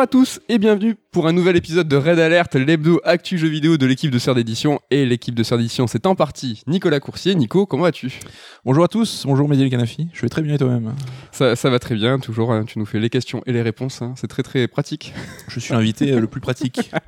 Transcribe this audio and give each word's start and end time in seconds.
Bonjour 0.00 0.18
à 0.20 0.24
tous 0.24 0.40
et 0.48 0.56
bienvenue 0.58 0.96
pour 1.12 1.26
un 1.26 1.32
nouvel 1.32 1.56
épisode 1.56 1.86
de 1.86 1.96
Red 1.96 2.18
Alert, 2.18 2.54
l'hebdo 2.54 3.02
actu 3.04 3.36
jeu 3.36 3.48
vidéo 3.48 3.76
de 3.76 3.84
l'équipe 3.84 4.10
de 4.10 4.18
Sœur 4.18 4.34
d'édition. 4.34 4.80
Et 4.90 5.04
l'équipe 5.04 5.34
de 5.34 5.42
Sœur 5.42 5.58
d'édition, 5.58 5.86
c'est 5.86 6.06
en 6.06 6.14
partie 6.14 6.62
Nicolas 6.66 7.00
Coursier. 7.00 7.34
Nico, 7.34 7.66
comment 7.66 7.82
vas-tu? 7.82 8.20
Bonjour 8.64 8.82
à 8.82 8.88
tous, 8.88 9.24
bonjour 9.26 9.46
Mehdi 9.46 9.68
Canafi, 9.68 10.08
je 10.14 10.22
vais 10.22 10.30
très 10.30 10.40
bien 10.40 10.54
et 10.54 10.58
toi-même? 10.58 10.94
Ça, 11.32 11.54
ça 11.54 11.68
va 11.68 11.78
très 11.78 11.96
bien, 11.96 12.18
toujours, 12.18 12.50
hein, 12.50 12.64
tu 12.64 12.78
nous 12.78 12.86
fais 12.86 12.98
les 12.98 13.10
questions 13.10 13.42
et 13.44 13.52
les 13.52 13.60
réponses, 13.60 14.00
hein. 14.00 14.14
c'est 14.16 14.28
très 14.28 14.42
très 14.42 14.68
pratique. 14.68 15.12
Je 15.48 15.60
suis 15.60 15.74
l'invité 15.74 16.12
euh, 16.12 16.20
le 16.20 16.28
plus 16.28 16.40
pratique. 16.40 16.90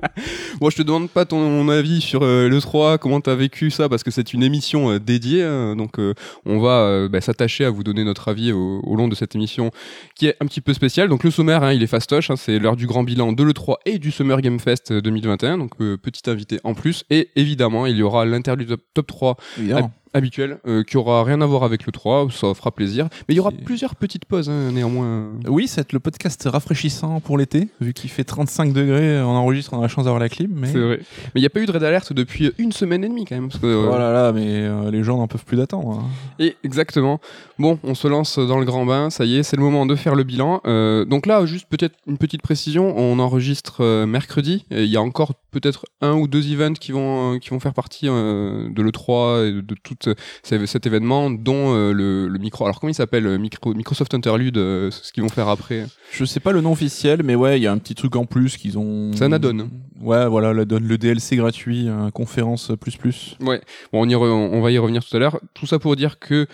Bon, 0.59 0.69
je 0.69 0.77
te 0.77 0.83
demande 0.83 1.09
pas 1.09 1.25
ton 1.25 1.67
avis 1.69 1.99
sur 1.99 2.21
euh, 2.21 2.47
le 2.47 2.61
3, 2.61 2.99
comment 2.99 3.19
t'as 3.19 3.33
vécu 3.33 3.71
ça, 3.71 3.89
parce 3.89 4.03
que 4.03 4.11
c'est 4.11 4.33
une 4.33 4.43
émission 4.43 4.91
euh, 4.91 4.99
dédiée, 4.99 5.43
hein. 5.43 5.75
donc 5.75 5.99
euh, 5.99 6.13
on 6.45 6.59
va 6.59 7.07
bah, 7.07 7.21
s'attacher 7.21 7.65
à 7.65 7.71
vous 7.71 7.83
donner 7.83 8.03
notre 8.03 8.27
avis 8.27 8.51
au, 8.51 8.79
au 8.81 8.95
long 8.95 9.07
de 9.07 9.15
cette 9.15 9.35
émission 9.35 9.71
qui 10.15 10.27
est 10.27 10.35
un 10.39 10.45
petit 10.45 10.61
peu 10.61 10.73
spéciale. 10.73 11.09
Donc 11.09 11.23
le 11.23 11.31
sommaire, 11.31 11.71
il 11.71 11.81
est 11.81 11.87
fastoche, 11.87 12.31
c'est 12.35 12.59
l'heure 12.59 12.75
du 12.75 12.82
grand 12.87 13.03
bilan 13.03 13.33
de 13.33 13.43
l'E3 13.43 13.77
et 13.85 13.99
du 13.99 14.11
Summer 14.11 14.41
Game 14.41 14.59
Fest 14.59 14.91
2021, 14.93 15.57
donc 15.57 15.71
euh, 15.81 15.97
petit 15.97 16.29
invité 16.29 16.59
en 16.63 16.73
plus. 16.73 17.03
Et 17.09 17.29
évidemment, 17.35 17.85
il 17.85 17.97
y 17.97 18.03
aura 18.03 18.25
l'interlude 18.25 18.69
top, 18.69 18.81
top 18.93 19.07
3 19.07 19.37
Évidemment. 19.59 19.91
Habituel, 20.13 20.59
euh, 20.67 20.83
qui 20.83 20.97
aura 20.97 21.23
rien 21.23 21.41
à 21.41 21.45
voir 21.45 21.63
avec 21.63 21.85
le 21.85 21.91
3, 21.91 22.27
ça 22.31 22.53
fera 22.53 22.71
plaisir. 22.71 23.07
Mais 23.27 23.33
il 23.33 23.37
y 23.37 23.39
aura 23.39 23.51
plusieurs 23.51 23.95
petites 23.95 24.25
pauses, 24.25 24.49
hein, 24.49 24.71
néanmoins. 24.71 25.27
Oui, 25.47 25.67
c'est 25.67 25.91
le 25.93 25.99
podcast 25.99 26.47
rafraîchissant 26.51 27.19
pour 27.19 27.37
l'été, 27.37 27.67
vu 27.81 27.93
qu'il 27.93 28.09
fait 28.09 28.23
35 28.23 28.73
degrés, 28.73 29.21
on 29.21 29.29
enregistre, 29.29 29.73
on 29.73 29.79
a 29.79 29.81
la 29.83 29.87
chance 29.87 30.05
d'avoir 30.05 30.19
la 30.21 30.29
clim, 30.29 30.51
mais... 30.55 30.67
C'est 30.67 30.79
vrai. 30.79 30.99
Mais 31.33 31.39
il 31.39 31.41
n'y 31.41 31.45
a 31.47 31.49
pas 31.49 31.59
eu 31.61 31.65
de 31.65 31.71
Red 31.71 31.83
Alert 31.83 32.13
depuis 32.13 32.51
une 32.57 32.71
semaine 32.71 33.03
et 33.03 33.09
demie 33.09 33.25
quand 33.25 33.35
même. 33.35 33.49
Parce 33.49 33.59
que, 33.59 33.65
euh, 33.67 33.89
Oh 33.91 33.97
là 33.97 34.11
là, 34.11 34.31
mais 34.31 34.45
euh, 34.47 34.91
les 34.91 35.03
gens 35.03 35.17
n'en 35.17 35.27
peuvent 35.27 35.45
plus 35.45 35.57
d'attendre. 35.57 35.99
hein. 35.99 36.07
Et 36.39 36.55
exactement. 36.63 37.19
Bon, 37.59 37.79
on 37.83 37.95
se 37.95 38.07
lance 38.07 38.39
dans 38.39 38.59
le 38.59 38.65
grand 38.65 38.85
bain, 38.85 39.09
ça 39.09 39.25
y 39.25 39.37
est, 39.37 39.43
c'est 39.43 39.57
le 39.57 39.63
moment 39.63 39.85
de 39.85 39.95
faire 39.95 40.15
le 40.15 40.23
bilan. 40.23 40.61
Euh, 40.65 41.05
donc 41.05 41.25
là, 41.25 41.45
juste 41.45 41.67
peut-être 41.69 41.95
une 42.07 42.17
petite 42.17 42.41
précision, 42.41 42.97
on 42.97 43.19
enregistre 43.19 43.77
euh, 43.81 44.05
mercredi. 44.05 44.65
Il 44.71 44.85
y 44.85 44.97
a 44.97 45.01
encore 45.01 45.33
peut-être 45.51 45.85
un 46.01 46.13
ou 46.13 46.27
deux 46.27 46.51
events 46.51 46.73
qui 46.73 46.91
vont, 46.91 47.35
euh, 47.35 47.39
qui 47.39 47.49
vont 47.51 47.59
faire 47.59 47.73
partie 47.73 48.07
euh, 48.09 48.69
de 48.69 48.81
l'E3 48.81 49.47
et 49.47 49.51
de, 49.53 49.61
de 49.61 49.75
ce- 50.03 50.65
cet 50.65 50.85
événement, 50.85 51.29
dont 51.29 51.73
euh, 51.75 51.91
le, 51.93 52.27
le 52.27 52.39
micro... 52.39 52.65
Alors 52.65 52.79
comment 52.79 52.91
il 52.91 52.95
s'appelle 52.95 53.25
euh, 53.27 53.37
micro, 53.37 53.73
Microsoft 53.73 54.13
Interlude, 54.13 54.57
euh, 54.57 54.91
ce 54.91 55.11
qu'ils 55.11 55.23
vont 55.23 55.29
faire 55.29 55.47
après? 55.47 55.85
Je 56.11 56.25
sais 56.25 56.39
pas 56.39 56.51
le 56.51 56.61
nom 56.61 56.71
officiel, 56.73 57.21
mais 57.23 57.35
ouais, 57.35 57.59
il 57.59 57.63
y 57.63 57.67
a 57.67 57.71
un 57.71 57.77
petit 57.77 57.95
truc 57.95 58.15
en 58.15 58.25
plus 58.25 58.57
qu'ils 58.57 58.77
ont... 58.77 59.11
C'est 59.15 59.23
un 59.25 59.31
add-on. 59.31 59.69
Ouais, 60.01 60.27
voilà, 60.27 60.53
l'add-on, 60.53 60.79
le 60.79 60.97
DLC 60.97 61.35
gratuit, 61.37 61.87
euh, 61.87 62.11
conférence 62.11 62.71
plus 62.79 62.97
plus. 62.97 63.37
Ouais, 63.39 63.61
bon, 63.91 64.01
on, 64.03 64.09
y 64.09 64.13
re- 64.13 64.29
on 64.29 64.61
va 64.61 64.71
y 64.71 64.77
revenir 64.77 65.03
tout 65.03 65.15
à 65.15 65.19
l'heure. 65.19 65.39
Tout 65.53 65.65
ça 65.65 65.79
pour 65.79 65.95
dire 65.95 66.19
que 66.19 66.45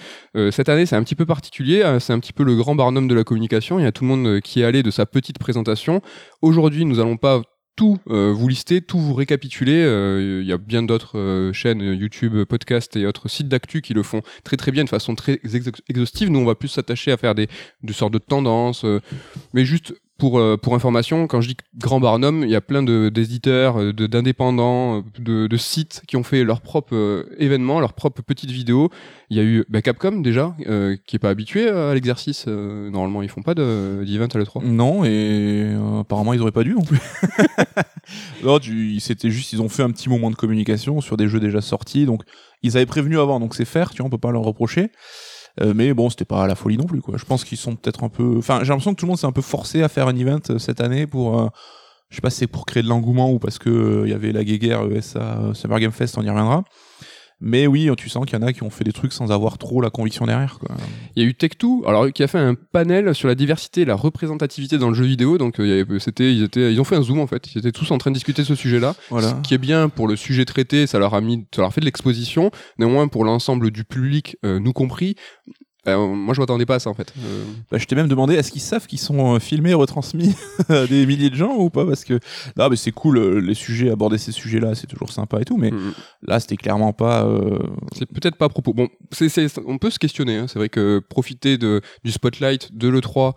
cette 0.51 0.69
année, 0.69 0.85
c'est 0.85 0.95
un 0.95 1.03
petit 1.03 1.15
peu 1.15 1.25
particulier. 1.25 1.81
euh, 1.83 1.99
c'est 1.99 2.13
un 2.13 2.19
petit 2.19 2.33
peu 2.33 2.43
le 2.43 2.55
grand 2.55 2.75
barnum 2.75 3.07
de 3.07 3.15
la 3.15 3.23
communication. 3.23 3.79
Il 3.79 3.83
y 3.83 3.87
a 3.87 3.91
tout 3.91 4.03
le 4.03 4.09
monde 4.09 4.39
qui 4.41 4.61
est 4.61 4.63
allé 4.65 4.83
de 4.83 4.91
sa 4.91 5.05
petite 5.05 5.39
présentation. 5.39 6.01
Aujourd'hui, 6.41 6.85
nous 6.85 6.99
allons 6.99 7.17
pas 7.17 7.41
tout 7.79 7.97
euh, 8.09 8.33
vous 8.33 8.49
lister, 8.49 8.81
tout 8.81 8.99
vous 8.99 9.13
récapituler. 9.13 9.81
Euh, 9.85 10.41
Il 10.41 10.47
y 10.47 10.51
a 10.51 10.57
bien 10.57 10.83
d'autres 10.83 11.17
euh, 11.17 11.53
chaînes 11.53 11.79
YouTube, 11.79 12.43
podcasts 12.43 12.97
et 12.97 13.05
autres 13.05 13.29
sites 13.29 13.47
d'actu 13.47 13.81
qui 13.81 13.93
le 13.93 14.03
font 14.03 14.21
très 14.43 14.57
très 14.57 14.73
bien 14.73 14.83
de 14.83 14.89
façon 14.89 15.15
très 15.15 15.39
ex- 15.53 15.71
exhaustive. 15.87 16.29
Nous, 16.29 16.39
on 16.39 16.45
va 16.45 16.55
plus 16.55 16.67
s'attacher 16.67 17.13
à 17.13 17.15
faire 17.15 17.35
des, 17.35 17.47
des 17.81 17.93
sortes 17.93 18.11
de 18.11 18.17
tendances, 18.17 18.85
mais 19.53 19.63
juste 19.63 19.93
pour, 20.19 20.37
euh, 20.37 20.57
pour 20.57 20.75
information, 20.75 21.25
quand 21.27 21.41
je 21.41 21.47
dis 21.47 21.57
Grand 21.77 21.99
Barnum, 21.99 22.43
il 22.43 22.49
y 22.49 22.55
a 22.55 22.61
plein 22.61 22.83
de- 22.83 23.09
d'éditeurs, 23.09 23.79
euh, 23.79 23.93
de- 23.93 24.05
d'indépendants, 24.05 24.97
euh, 24.99 25.01
de, 25.19 25.47
de 25.47 25.57
sites 25.57 26.03
qui 26.07 26.15
ont 26.17 26.23
fait 26.23 26.43
leurs 26.43 26.61
propres 26.61 26.93
euh, 26.95 27.35
événements, 27.39 27.79
leurs 27.79 27.93
propres 27.93 28.21
petites 28.21 28.51
vidéos. 28.51 28.89
Il 29.31 29.37
y 29.37 29.39
a 29.39 29.43
eu 29.43 29.65
bah, 29.69 29.81
Capcom 29.81 30.19
déjà, 30.21 30.55
euh, 30.67 30.95
qui 31.07 31.15
est 31.15 31.19
pas 31.19 31.29
habitué 31.29 31.69
à 31.69 31.93
l'exercice. 31.93 32.45
euh, 32.47 32.89
normalement, 32.91 33.21
ils 33.23 33.29
font 33.29 33.41
pas 33.41 33.55
de- 33.55 34.03
d'event 34.05 34.27
à 34.27 34.37
l'E3. 34.37 34.63
Non, 34.63 35.03
et 35.05 35.71
euh, 35.73 36.01
apparemment 36.01 36.33
ils 36.33 36.41
auraient 36.41 36.51
pas 36.51 36.63
dû 36.63 36.73
non 36.75 36.83
plus. 36.83 36.99
non, 38.43 38.59
tu- 38.59 38.99
c'était 38.99 39.29
juste, 39.29 39.53
ils 39.53 39.61
ont 39.61 39.69
fait 39.69 39.83
un 39.83 39.91
petit 39.91 40.09
moment 40.09 40.29
de 40.31 40.35
communication 40.35 41.01
sur 41.01 41.17
des 41.17 41.27
jeux 41.27 41.39
déjà 41.39 41.61
sortis, 41.61 42.05
donc 42.05 42.23
ils 42.61 42.75
avaient 42.77 42.85
prévenu 42.85 43.17
avant, 43.19 43.39
donc 43.39 43.55
c'est 43.55 43.65
faire, 43.65 43.91
tu 43.91 43.97
vois, 43.97 44.07
on 44.07 44.09
peut 44.09 44.17
pas 44.17 44.31
leur 44.31 44.43
reprocher. 44.43 44.89
Euh, 45.61 45.73
mais 45.75 45.93
bon, 45.93 46.09
c'était 46.09 46.25
pas 46.25 46.47
la 46.47 46.55
folie 46.55 46.77
non 46.77 46.85
plus, 46.85 47.01
quoi. 47.01 47.17
Je 47.17 47.25
pense 47.25 47.43
qu'ils 47.43 47.57
sont 47.57 47.75
peut-être 47.75 48.03
un 48.03 48.09
peu. 48.09 48.35
Enfin, 48.37 48.59
j'ai 48.63 48.69
l'impression 48.69 48.93
que 48.93 48.99
tout 48.99 49.05
le 49.05 49.09
monde 49.09 49.17
s'est 49.17 49.27
un 49.27 49.31
peu 49.31 49.41
forcé 49.41 49.83
à 49.83 49.89
faire 49.89 50.07
un 50.07 50.15
event 50.15 50.39
euh, 50.49 50.59
cette 50.59 50.81
année 50.81 51.07
pour. 51.07 51.39
euh, 51.39 51.47
je 52.09 52.15
sais 52.15 52.21
pas 52.21 52.31
si 52.31 52.37
c'est 52.37 52.47
pour 52.47 52.65
créer 52.65 52.81
de 52.81 52.87
l'engouement 52.87 53.31
ou 53.31 53.37
parce 53.37 53.59
que 53.59 54.01
il 54.03 54.09
y 54.09 54.13
avait 54.13 54.31
la 54.31 54.43
guéguerre 54.43 54.81
ESA 54.91 55.51
Summer 55.53 55.79
Game 55.79 55.91
Fest, 55.91 56.17
on 56.17 56.23
y 56.23 56.29
reviendra. 56.29 56.63
Mais 57.41 57.67
oui, 57.67 57.89
tu 57.97 58.09
sens 58.09 58.25
qu'il 58.25 58.37
y 58.37 58.43
en 58.43 58.45
a 58.45 58.51
qui 58.53 58.63
ont 58.63 58.69
fait 58.69 58.83
des 58.83 58.91
trucs 58.91 59.13
sans 59.13 59.31
avoir 59.31 59.57
trop 59.57 59.79
la 59.81 59.89
conviction 59.89 60.25
derrière, 60.25 60.59
quoi. 60.59 60.75
Il 61.15 61.23
y 61.23 61.25
a 61.25 61.29
eu 61.29 61.33
Tech2, 61.33 61.87
alors 61.87 62.11
qui 62.11 62.21
a 62.23 62.27
fait 62.27 62.37
un 62.39 62.55
panel 62.55 63.15
sur 63.15 63.27
la 63.27 63.35
diversité 63.35 63.81
et 63.81 63.85
la 63.85 63.95
représentativité 63.95 64.77
dans 64.77 64.89
le 64.89 64.95
jeu 64.95 65.05
vidéo. 65.05 65.37
Donc, 65.37 65.59
euh, 65.59 65.65
il 65.65 65.69
y 65.69 65.79
avait- 65.79 65.99
c'était, 65.99 66.33
ils 66.33 66.43
étaient, 66.43 66.73
ils 66.73 66.79
ont 66.81 66.83
fait 66.83 66.95
un 66.97 67.01
zoom 67.01 67.19
en 67.19 67.27
fait. 67.27 67.53
Ils 67.55 67.59
étaient 67.59 67.71
tous 67.71 67.89
en 67.91 67.97
train 67.97 68.11
de 68.11 68.15
discuter 68.15 68.41
de 68.41 68.47
ce 68.47 68.55
sujet-là. 68.55 68.95
Voilà. 69.09 69.29
Ce 69.29 69.35
qui 69.47 69.53
est 69.53 69.57
bien 69.59 69.89
pour 69.89 70.07
le 70.07 70.15
sujet 70.15 70.43
traité, 70.45 70.85
ça 70.87 70.99
leur 70.99 71.13
a 71.13 71.21
mis, 71.21 71.45
ça 71.55 71.61
leur 71.61 71.69
a 71.69 71.71
fait 71.71 71.81
de 71.81 71.85
l'exposition. 71.85 72.51
Néanmoins, 72.77 73.07
pour 73.07 73.23
l'ensemble 73.23 73.71
du 73.71 73.83
public, 73.85 74.35
euh, 74.45 74.59
nous 74.59 74.73
compris, 74.73 75.15
euh, 75.89 76.07
moi 76.07 76.33
je 76.33 76.39
m'attendais 76.39 76.65
pas 76.65 76.75
à 76.75 76.79
ça 76.79 76.89
en 76.89 76.93
fait. 76.93 77.13
Euh, 77.19 77.43
Bah, 77.71 77.77
je 77.77 77.85
t'ai 77.85 77.95
même 77.95 78.07
demandé, 78.07 78.35
est-ce 78.35 78.51
qu'ils 78.51 78.61
savent 78.61 78.87
qu'ils 78.87 78.99
sont 78.99 79.35
euh, 79.35 79.39
filmés 79.39 79.71
et 79.71 79.73
retransmis 79.75 80.35
à 80.69 80.85
des 80.87 81.05
milliers 81.05 81.29
de 81.29 81.35
gens 81.35 81.55
ou 81.57 81.69
pas? 81.69 81.85
Parce 81.85 82.03
que 82.03 82.19
non, 82.57 82.69
mais 82.69 82.75
c'est 82.75 82.91
cool, 82.91 83.17
euh, 83.17 83.39
les 83.39 83.53
sujets, 83.53 83.89
aborder 83.91 84.17
ces 84.17 84.31
sujets-là, 84.31 84.75
c'est 84.75 84.87
toujours 84.87 85.11
sympa 85.11 85.41
et 85.41 85.45
tout, 85.45 85.57
mais 85.57 85.71
mm, 85.71 85.93
là, 86.27 86.39
c'était 86.39 86.57
clairement 86.57 86.93
pas. 86.93 87.25
euh, 87.25 87.59
c'est 87.95 88.05
peut-être 88.05 88.35
pas 88.37 88.45
à 88.45 88.49
propos. 88.49 88.73
Bon, 88.73 88.87
c'est, 89.11 89.29
on 89.65 89.77
peut 89.77 89.89
se 89.89 89.99
questionner. 89.99 90.37
hein. 90.37 90.45
C'est 90.47 90.59
vrai 90.59 90.69
que 90.69 90.99
profiter 91.09 91.57
de, 91.57 91.81
du 92.03 92.11
spotlight 92.11 92.75
de 92.75 92.87
l'E3. 92.89 93.33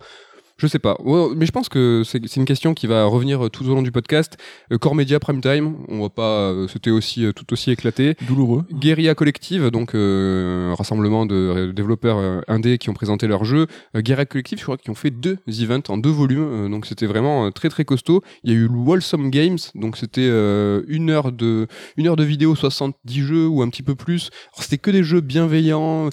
Je 0.63 0.69
sais 0.69 0.79
pas, 0.79 0.95
Ouais, 1.03 1.27
mais 1.35 1.45
je 1.45 1.51
pense 1.51 1.67
que 1.67 2.03
c'est, 2.05 2.37
une 2.37 2.45
question 2.45 2.73
qui 2.73 2.87
va 2.87 3.03
revenir 3.03 3.45
euh, 3.45 3.49
tout 3.49 3.65
au 3.65 3.75
long 3.75 3.81
du 3.81 3.91
podcast. 3.91 4.37
Euh, 4.71 4.77
Core 4.77 4.95
Media 4.95 5.19
Prime 5.19 5.41
Time, 5.41 5.75
on 5.89 5.99
va 6.03 6.07
pas, 6.07 6.51
euh, 6.51 6.69
c'était 6.69 6.89
aussi 6.89 7.25
tout 7.35 7.51
aussi 7.51 7.69
éclaté. 7.69 8.15
douloureux. 8.25 8.63
Guerilla 8.71 9.13
Collective, 9.13 9.71
donc 9.71 9.93
euh, 9.93 10.71
un 10.71 10.75
rassemblement 10.75 11.25
de 11.25 11.73
développeurs 11.75 12.45
indés 12.47 12.77
qui 12.77 12.89
ont 12.89 12.93
présenté 12.93 13.27
leur 13.27 13.43
jeu. 13.43 13.67
Guerilla 13.93 14.25
Collective, 14.25 14.57
je 14.57 14.63
crois 14.63 14.77
qu'ils 14.77 14.91
ont 14.91 14.95
fait 14.95 15.11
deux 15.11 15.37
events 15.47 15.89
en 15.89 15.97
deux 15.97 16.09
volumes, 16.09 16.71
donc 16.71 16.85
c'était 16.85 17.07
vraiment 17.07 17.51
très 17.51 17.67
très 17.67 17.83
costaud. 17.83 18.23
Il 18.45 18.53
y 18.53 18.55
a 18.55 18.57
eu 18.57 18.69
le 18.69 18.77
Wholesome 18.77 19.31
Games, 19.31 19.59
donc 19.75 19.97
c'était 19.97 20.21
euh, 20.21 20.83
une 20.87 21.09
heure 21.09 21.33
de 21.33 21.67
une 21.97 22.07
heure 22.07 22.15
de 22.15 22.23
vidéo, 22.23 22.55
70 22.55 23.21
jeux 23.21 23.47
ou 23.47 23.61
un 23.61 23.69
petit 23.69 23.83
peu 23.83 23.95
plus. 23.95 24.29
C'était 24.57 24.77
que 24.77 24.91
des 24.91 25.03
jeux 25.03 25.19
bienveillants. 25.19 26.09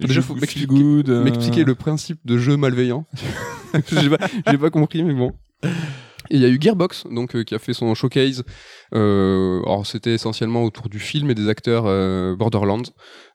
Déjà, 0.00 0.22
faut 0.22 0.34
feel 0.34 0.40
m'expliquer 0.40 0.66
good, 0.66 1.08
euh, 1.08 1.22
m'expliquer 1.22 1.64
le 1.64 1.74
principe 1.74 2.18
de 2.24 2.36
jeu 2.36 2.56
malveillant. 2.56 3.06
j'ai 3.92 4.10
pas, 4.10 4.28
j'ai 4.50 4.58
pas 4.58 4.70
compris, 4.70 5.04
mais 5.04 5.14
bon. 5.14 5.32
Et 6.30 6.36
il 6.36 6.40
y 6.40 6.44
a 6.44 6.48
eu 6.48 6.58
Gearbox, 6.60 7.04
donc 7.10 7.36
euh, 7.36 7.44
qui 7.44 7.54
a 7.54 7.58
fait 7.58 7.74
son 7.74 7.94
showcase. 7.94 8.44
Euh, 8.94 9.60
alors 9.64 9.86
c'était 9.86 10.14
essentiellement 10.14 10.64
autour 10.64 10.88
du 10.88 10.98
film 10.98 11.30
et 11.30 11.34
des 11.34 11.48
acteurs 11.48 11.84
euh, 11.86 12.34
Borderlands. 12.34 12.82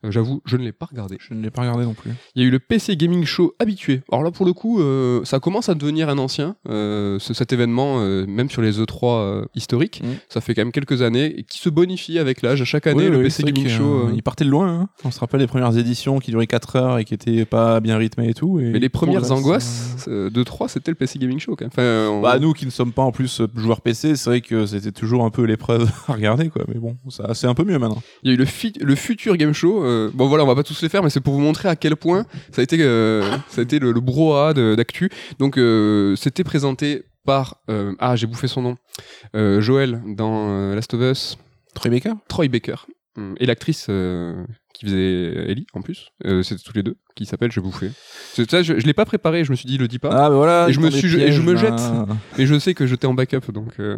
Euh, 0.05 0.11
J'avoue, 0.11 0.41
je 0.45 0.55
ne 0.57 0.63
l'ai 0.63 0.71
pas 0.71 0.85
regardé. 0.85 1.17
Je 1.19 1.33
ne 1.33 1.41
l'ai 1.41 1.49
pas 1.49 1.61
regardé 1.61 1.83
non 1.85 1.93
plus. 1.93 2.11
Il 2.35 2.41
y 2.41 2.45
a 2.45 2.47
eu 2.47 2.51
le 2.51 2.59
PC 2.59 2.95
Gaming 2.95 3.25
Show 3.25 3.53
habitué. 3.59 4.01
Alors 4.11 4.23
là, 4.23 4.31
pour 4.31 4.45
le 4.45 4.53
coup, 4.53 4.79
euh, 4.81 5.23
ça 5.25 5.39
commence 5.39 5.67
à 5.69 5.75
devenir 5.75 6.07
un 6.09 6.17
ancien. 6.17 6.55
Euh, 6.69 7.19
ce- 7.19 7.33
cet 7.33 7.51
événement, 7.53 7.99
même 8.27 8.49
sur 8.49 8.61
les 8.61 8.79
E3 8.79 9.19
euh, 9.19 9.45
historiques, 9.55 10.01
Mm. 10.03 10.07
ça 10.29 10.41
fait 10.41 10.53
quand 10.55 10.61
même 10.61 10.71
quelques 10.71 11.01
années 11.01 11.39
et 11.39 11.43
qui 11.43 11.59
se 11.59 11.69
bonifie 11.69 12.17
avec 12.19 12.41
l'âge. 12.41 12.63
Chaque 12.63 12.87
année, 12.87 13.05
Oui, 13.05 13.09
le 13.11 13.17
oui, 13.17 13.23
PC 13.23 13.43
Gaming 13.43 13.67
Show. 13.67 14.09
Il 14.13 14.23
partait 14.23 14.45
de 14.45 14.49
loin. 14.49 14.67
hein. 14.69 14.89
On 15.03 15.11
se 15.11 15.19
rappelle 15.19 15.39
les 15.41 15.47
premières 15.47 15.77
éditions 15.77 16.19
qui 16.19 16.31
duraient 16.31 16.47
4 16.47 16.75
heures 16.77 16.97
et 16.97 17.05
qui 17.05 17.13
étaient 17.13 17.45
pas 17.45 17.79
bien 17.79 17.97
rythmées 17.97 18.29
et 18.29 18.33
tout. 18.33 18.59
et 18.59 18.71
mais 18.71 18.79
les 18.79 18.89
premières 18.89 19.21
progresse, 19.21 19.31
angoisses 19.31 20.05
de 20.07 20.43
3, 20.43 20.69
c'était 20.69 20.91
le 20.91 20.95
PC 20.95 21.19
Gaming 21.19 21.39
Show 21.39 21.55
quand 21.55 21.65
même. 21.65 21.71
Enfin, 21.73 22.09
on-. 22.09 22.21
Bah 22.21 22.39
nous 22.39 22.53
qui 22.53 22.65
ne 22.65 22.71
sommes 22.71 22.93
pas 22.93 23.01
en 23.03 23.11
plus 23.11 23.41
joueurs 23.55 23.81
PC, 23.81 24.15
c'est 24.15 24.29
vrai 24.29 24.41
que 24.41 24.65
c'était 24.65 24.91
toujours 24.91 25.23
un 25.25 25.29
peu 25.29 25.43
l'épreuve 25.43 25.89
à 26.07 26.13
regarder 26.13 26.49
quoi. 26.49 26.63
Mais 26.67 26.79
bon, 26.79 26.95
ça 27.09 27.33
c'est 27.33 27.47
un 27.47 27.53
peu 27.53 27.63
mieux 27.63 27.77
maintenant. 27.79 28.01
Il 28.23 28.29
y 28.29 28.31
a 28.31 28.35
eu 28.35 28.37
le, 28.37 28.45
le 28.85 28.95
futur 28.95 29.35
game 29.37 29.53
show. 29.53 29.83
Euh, 29.89 30.11
bon 30.13 30.27
voilà, 30.27 30.43
on 30.43 30.47
va 30.47 30.55
pas 30.55 30.63
tous 30.63 30.81
les 30.81 30.89
faire, 30.89 31.03
mais 31.03 31.09
c'est 31.09 31.21
pour 31.21 31.33
vous 31.33 31.39
montrer 31.39 31.69
à 31.69 31.75
quel 31.75 31.95
point 31.95 32.25
ça 32.51 32.61
a 32.61 32.63
été, 32.63 32.77
euh, 32.81 33.23
ça 33.49 33.61
a 33.61 33.63
été 33.63 33.79
le, 33.79 33.91
le 33.91 33.99
brouhaha 33.99 34.53
d'actu. 34.53 35.09
Donc 35.39 35.57
euh, 35.57 36.15
c'était 36.15 36.43
présenté 36.43 37.03
par 37.25 37.61
ah 37.99 38.15
j'ai 38.15 38.27
bouffé 38.27 38.47
son 38.47 38.61
nom, 38.61 38.77
Joël 39.33 40.01
dans 40.05 40.73
Last 40.73 40.93
of 40.93 41.01
Us, 41.01 41.37
Troy 41.75 41.91
Baker? 41.91 42.13
Troy 42.27 42.47
Baker. 42.47 42.75
Hum, 43.17 43.35
et 43.39 43.45
l'actrice 43.45 43.89
qui 44.73 44.85
faisait 44.85 45.51
Ellie 45.51 45.67
en 45.73 45.81
plus. 45.81 46.09
Euh, 46.25 46.43
C'était 46.43 46.61
tous 46.63 46.73
les 46.73 46.83
deux 46.83 46.95
qui 47.15 47.25
s'appelle 47.25 47.51
J'ai 47.51 47.59
bouffé. 47.59 47.91
C'est 48.33 48.49
ça, 48.49 48.63
je, 48.63 48.79
je 48.79 48.85
l'ai 48.85 48.93
pas 48.93 49.03
préparé, 49.03 49.43
je 49.43 49.51
me 49.51 49.55
suis 49.57 49.65
dit 49.65 49.77
le 49.77 49.89
dis 49.89 49.99
pas. 49.99 50.09
Ah, 50.11 50.29
voilà. 50.29 50.67
Et 50.69 50.73
je 50.73 50.79
me 50.79 50.89
suis- 50.89 51.19
et 51.21 51.31
je 51.33 51.41
me 51.41 51.55
jette. 51.57 51.73
Mais 52.37 52.45
je 52.45 52.57
sais 52.57 52.73
que 52.73 52.87
j'étais 52.87 53.07
en 53.07 53.13
backup, 53.13 53.51
donc 53.51 53.73
euh, 53.79 53.97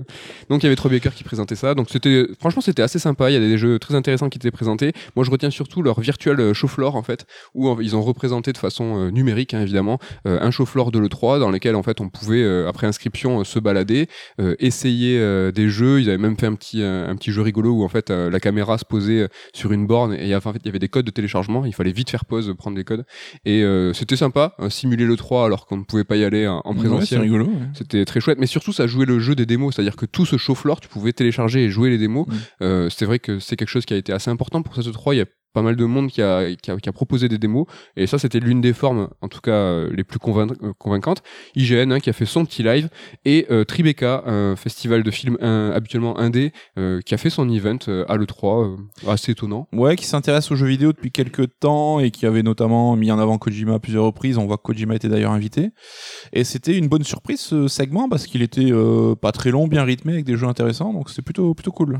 donc 0.50 0.63
il 0.63 0.65
y 0.65 0.68
avait 0.68 0.75
Troy 0.75 0.89
Baker 0.89 1.12
qui 1.13 1.23
présentait 1.23 1.56
ça. 1.56 1.75
Donc 1.75 1.89
c'était 1.91 2.25
franchement 2.39 2.62
c'était 2.62 2.81
assez 2.81 2.97
sympa. 2.97 3.29
Il 3.29 3.33
y 3.33 3.38
a 3.38 3.39
des 3.39 3.57
jeux 3.59 3.77
très 3.77 3.94
intéressants 3.94 4.29
qui 4.29 4.38
étaient 4.39 4.50
présentés. 4.50 4.94
Moi 5.15 5.23
je 5.23 5.29
retiens 5.29 5.51
surtout 5.51 5.83
leur 5.83 6.00
virtual 6.00 6.39
euh, 6.39 6.53
show 6.56 6.68
floor 6.68 6.95
en 6.95 7.03
fait, 7.03 7.27
où 7.53 7.69
euh, 7.69 7.75
ils 7.81 7.95
ont 7.95 8.01
représenté 8.01 8.53
de 8.53 8.57
façon 8.57 8.97
euh, 8.97 9.12
numérique 9.12 9.53
hein, 9.53 9.62
évidemment 9.62 10.00
euh, 10.27 10.39
un 10.41 10.50
show 10.50 10.65
floor 10.65 10.91
de 10.91 10.97
le 10.97 11.09
3 11.09 11.38
dans 11.38 11.51
lequel 11.51 11.75
en 11.75 11.83
fait 11.83 12.01
on 12.01 12.09
pouvait 12.09 12.41
euh, 12.44 12.67
après 12.67 12.88
inscription 12.88 13.41
euh, 13.41 13.44
se 13.44 13.59
balader, 13.59 14.07
euh, 14.39 14.56
essayer 14.59 15.19
euh, 15.19 15.51
des 15.51 15.69
jeux. 15.69 16.01
Ils 16.01 16.09
avaient 16.09 16.17
même 16.17 16.38
fait 16.38 16.47
un 16.47 16.56
petit 16.56 16.81
euh, 16.81 17.07
un 17.07 17.15
petit 17.17 17.31
jeu 17.31 17.44
rigolo 17.44 17.71
où 17.74 17.83
en 17.83 17.89
fait 17.89 18.09
euh, 18.09 18.31
la 18.31 18.39
caméra 18.39 18.79
se 18.79 18.85
posait 18.85 19.21
euh, 19.21 19.27
sur 19.53 19.71
une 19.74 19.85
borne 19.85 20.13
et 20.13 20.21
il 20.24 20.27
y 20.27 20.33
avait 20.33 20.41
fait, 20.62 20.66
il 20.66 20.68
y 20.68 20.69
avait 20.69 20.80
des 20.80 20.90
codes 20.90 21.06
de 21.06 21.12
téléchargement. 21.12 21.66
Il 21.66 21.74
fallait 21.74 21.92
vite 21.92 22.10
faire 22.10 22.25
pause, 22.25 22.54
prendre 22.58 22.75
des 22.75 22.84
codes. 22.84 23.06
Et 23.46 23.63
euh, 23.63 23.94
c'était 23.94 24.16
sympa, 24.16 24.56
euh, 24.60 24.69
simuler 24.69 25.06
le 25.06 25.16
3 25.16 25.46
alors 25.46 25.66
qu'on 25.66 25.78
ne 25.78 25.84
pouvait 25.84 26.04
pas 26.04 26.16
y 26.16 26.24
aller 26.24 26.48
en, 26.48 26.62
en 26.63 26.74
présentiel. 26.74 27.22
rigolo. 27.22 27.46
ouais. 27.46 27.54
C'était 27.74 28.06
très 28.06 28.19
chouette, 28.22 28.38
mais 28.40 28.48
surtout 28.48 28.74
ça 28.74 28.88
jouait 28.88 29.06
le 29.06 29.19
jeu 29.19 29.36
des 29.36 29.46
démos, 29.46 29.75
c'est-à-dire 29.75 29.96
que 29.96 30.06
tout 30.06 30.25
ce 30.25 30.38
floor, 30.38 30.80
tu 30.80 30.88
pouvais 30.88 31.13
télécharger 31.13 31.63
et 31.63 31.69
jouer 31.69 31.90
les 31.90 31.98
démos. 31.98 32.28
Mm. 32.28 32.34
Euh, 32.62 32.90
c'est 32.90 33.06
vrai 33.06 33.19
que 33.19 33.40
c'est 33.40 33.56
quelque 33.56 33.69
chose 33.69 33.86
qui 33.86 33.94
a 33.94 33.98
été 33.98 34.13
assez 34.13 34.30
important 34.30 34.62
pour 34.62 34.75
cette 34.75 34.92
3 34.92 35.16
Il 35.16 35.18
y 35.19 35.22
a 35.22 35.25
pas 35.53 35.62
mal 35.62 35.75
de 35.75 35.86
monde 35.86 36.09
qui 36.09 36.21
a, 36.21 36.53
qui 36.56 36.71
a, 36.71 36.77
qui 36.77 36.89
a 36.89 36.92
proposé 36.92 37.27
des 37.30 37.38
démos, 37.38 37.65
et 37.95 38.07
ça 38.07 38.19
c'était 38.19 38.39
l'une 38.39 38.62
des 38.62 38.74
formes, 38.74 39.09
en 39.21 39.27
tout 39.27 39.42
cas 39.42 39.51
euh, 39.51 39.89
les 39.94 40.03
plus 40.03 40.19
euh, 40.24 40.74
convaincantes. 40.77 41.24
IGN 41.56 41.92
hein, 41.92 42.00
qui 42.00 42.09
a 42.09 42.13
fait 42.13 42.25
son 42.25 42.45
petit 42.45 42.63
live, 42.63 42.89
et 43.25 43.48
euh, 43.51 43.63
Tribeca, 43.63 44.24
un 44.25 44.56
festival 44.56 45.03
de 45.03 45.12
films 45.12 45.38
habituellement 45.42 46.18
indé, 46.19 46.51
euh, 46.77 47.01
qui 47.01 47.13
a 47.13 47.18
fait 47.18 47.30
son 47.30 47.50
event 47.50 47.77
à 48.07 48.18
l'E3, 48.18 48.65
euh, 48.65 49.12
assez 49.12 49.31
étonnant. 49.31 49.68
Ouais, 49.74 49.95
qui 49.95 50.06
s'intéresse 50.06 50.51
aux 50.51 50.56
jeux 50.56 50.68
vidéo 50.68 50.94
depuis 50.94 51.12
quelques 51.12 51.59
temps 51.59 52.00
et 52.00 52.12
qui 52.12 52.25
avait 52.25 52.44
notamment 52.44 52.95
mis 52.95 53.12
en 53.12 53.19
avant 53.19 53.38
Kojima 53.38 53.75
à 53.75 53.80
plusieurs 53.80 54.06
reprises. 54.06 54.38
On 54.38 54.45
voit 54.45 54.57
que 54.57 54.63
Kojima 54.63 54.95
était 54.95 55.09
d'ailleurs 55.09 55.31
invité. 55.31 55.71
Et 56.33 56.44
c'était 56.44 56.77
une 56.77 56.88
bonne 56.88 57.03
surprise 57.03 57.39
ce 57.39 57.68
segment 57.68 58.09
parce 58.09 58.25
qu'il 58.25 58.42
était 58.42 58.71
pas 59.21 59.31
très 59.31 59.51
long, 59.51 59.68
bien 59.68 59.83
rythmé 59.83 60.13
avec 60.13 60.25
des 60.25 60.38
jeux 60.38 60.48
intéressants. 60.48 60.94
Donc 60.94 61.09
c'était 61.09 61.21
plutôt 61.21 61.53
plutôt 61.53 61.71
cool. 61.71 62.00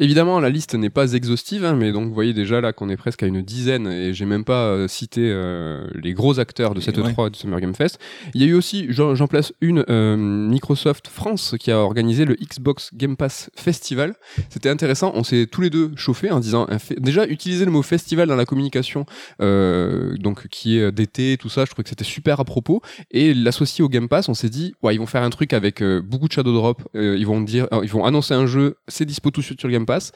Évidemment, 0.00 0.40
la 0.40 0.50
liste 0.50 0.74
n'est 0.74 0.90
pas 0.90 1.12
exhaustive, 1.12 1.64
hein, 1.64 1.74
mais 1.74 1.92
donc 1.92 2.08
vous 2.08 2.14
voyez 2.14 2.32
déjà 2.32 2.60
là 2.60 2.72
qu'on 2.72 2.85
est 2.88 2.96
presque 2.96 3.22
à 3.22 3.26
une 3.26 3.42
dizaine 3.42 3.86
et 3.86 4.14
j'ai 4.14 4.24
même 4.24 4.44
pas 4.44 4.66
euh, 4.66 4.88
cité 4.88 5.22
euh, 5.24 5.86
les 5.94 6.14
gros 6.14 6.38
acteurs 6.38 6.74
de 6.74 6.80
cette 6.80 6.96
Ouais. 6.96 7.12
E3 7.12 7.30
de 7.30 7.36
Summer 7.36 7.60
Game 7.60 7.74
Fest. 7.74 7.98
Il 8.34 8.40
y 8.40 8.44
a 8.44 8.48
eu 8.48 8.54
aussi, 8.54 8.86
j'en 8.90 9.26
place 9.26 9.52
une, 9.60 9.84
euh, 9.90 10.16
Microsoft 10.16 11.08
France 11.08 11.54
qui 11.60 11.70
a 11.70 11.78
organisé 11.78 12.24
le 12.24 12.34
Xbox 12.34 12.90
Game 12.94 13.16
Pass 13.16 13.50
Festival. 13.54 14.14
C'était 14.48 14.70
intéressant, 14.70 15.12
on 15.14 15.22
s'est 15.22 15.46
tous 15.46 15.60
les 15.60 15.70
deux 15.70 15.90
chauffés 15.96 16.30
en 16.30 16.40
disant 16.40 16.66
déjà 16.98 17.26
utiliser 17.26 17.64
le 17.64 17.70
mot 17.70 17.82
festival 17.82 18.28
dans 18.28 18.36
la 18.36 18.46
communication, 18.46 19.04
donc 19.40 20.48
qui 20.48 20.78
est 20.78 20.90
d'été, 20.90 21.36
tout 21.38 21.48
ça, 21.48 21.64
je 21.64 21.70
trouvais 21.70 21.82
que 21.82 21.90
c'était 21.90 22.04
super 22.04 22.40
à 22.40 22.44
propos. 22.44 22.80
Et 23.10 23.34
l'associer 23.34 23.84
au 23.84 23.88
Game 23.88 24.08
Pass, 24.08 24.28
on 24.28 24.34
s'est 24.34 24.48
dit, 24.48 24.74
ouais, 24.82 24.94
ils 24.94 24.98
vont 24.98 25.06
faire 25.06 25.22
un 25.22 25.30
truc 25.30 25.52
avec 25.52 25.82
beaucoup 25.82 26.28
de 26.28 26.32
shadow 26.32 26.52
drop. 26.54 26.82
ils 26.94 27.26
vont 27.26 27.40
dire, 27.40 27.68
ils 27.82 27.90
vont 27.90 28.04
annoncer 28.04 28.34
un 28.34 28.46
jeu, 28.46 28.78
c'est 28.88 29.04
dispo 29.04 29.30
tout 29.30 29.40
de 29.40 29.46
suite 29.46 29.60
sur 29.60 29.68
le 29.68 29.74
Game 29.74 29.86
Pass. 29.86 30.12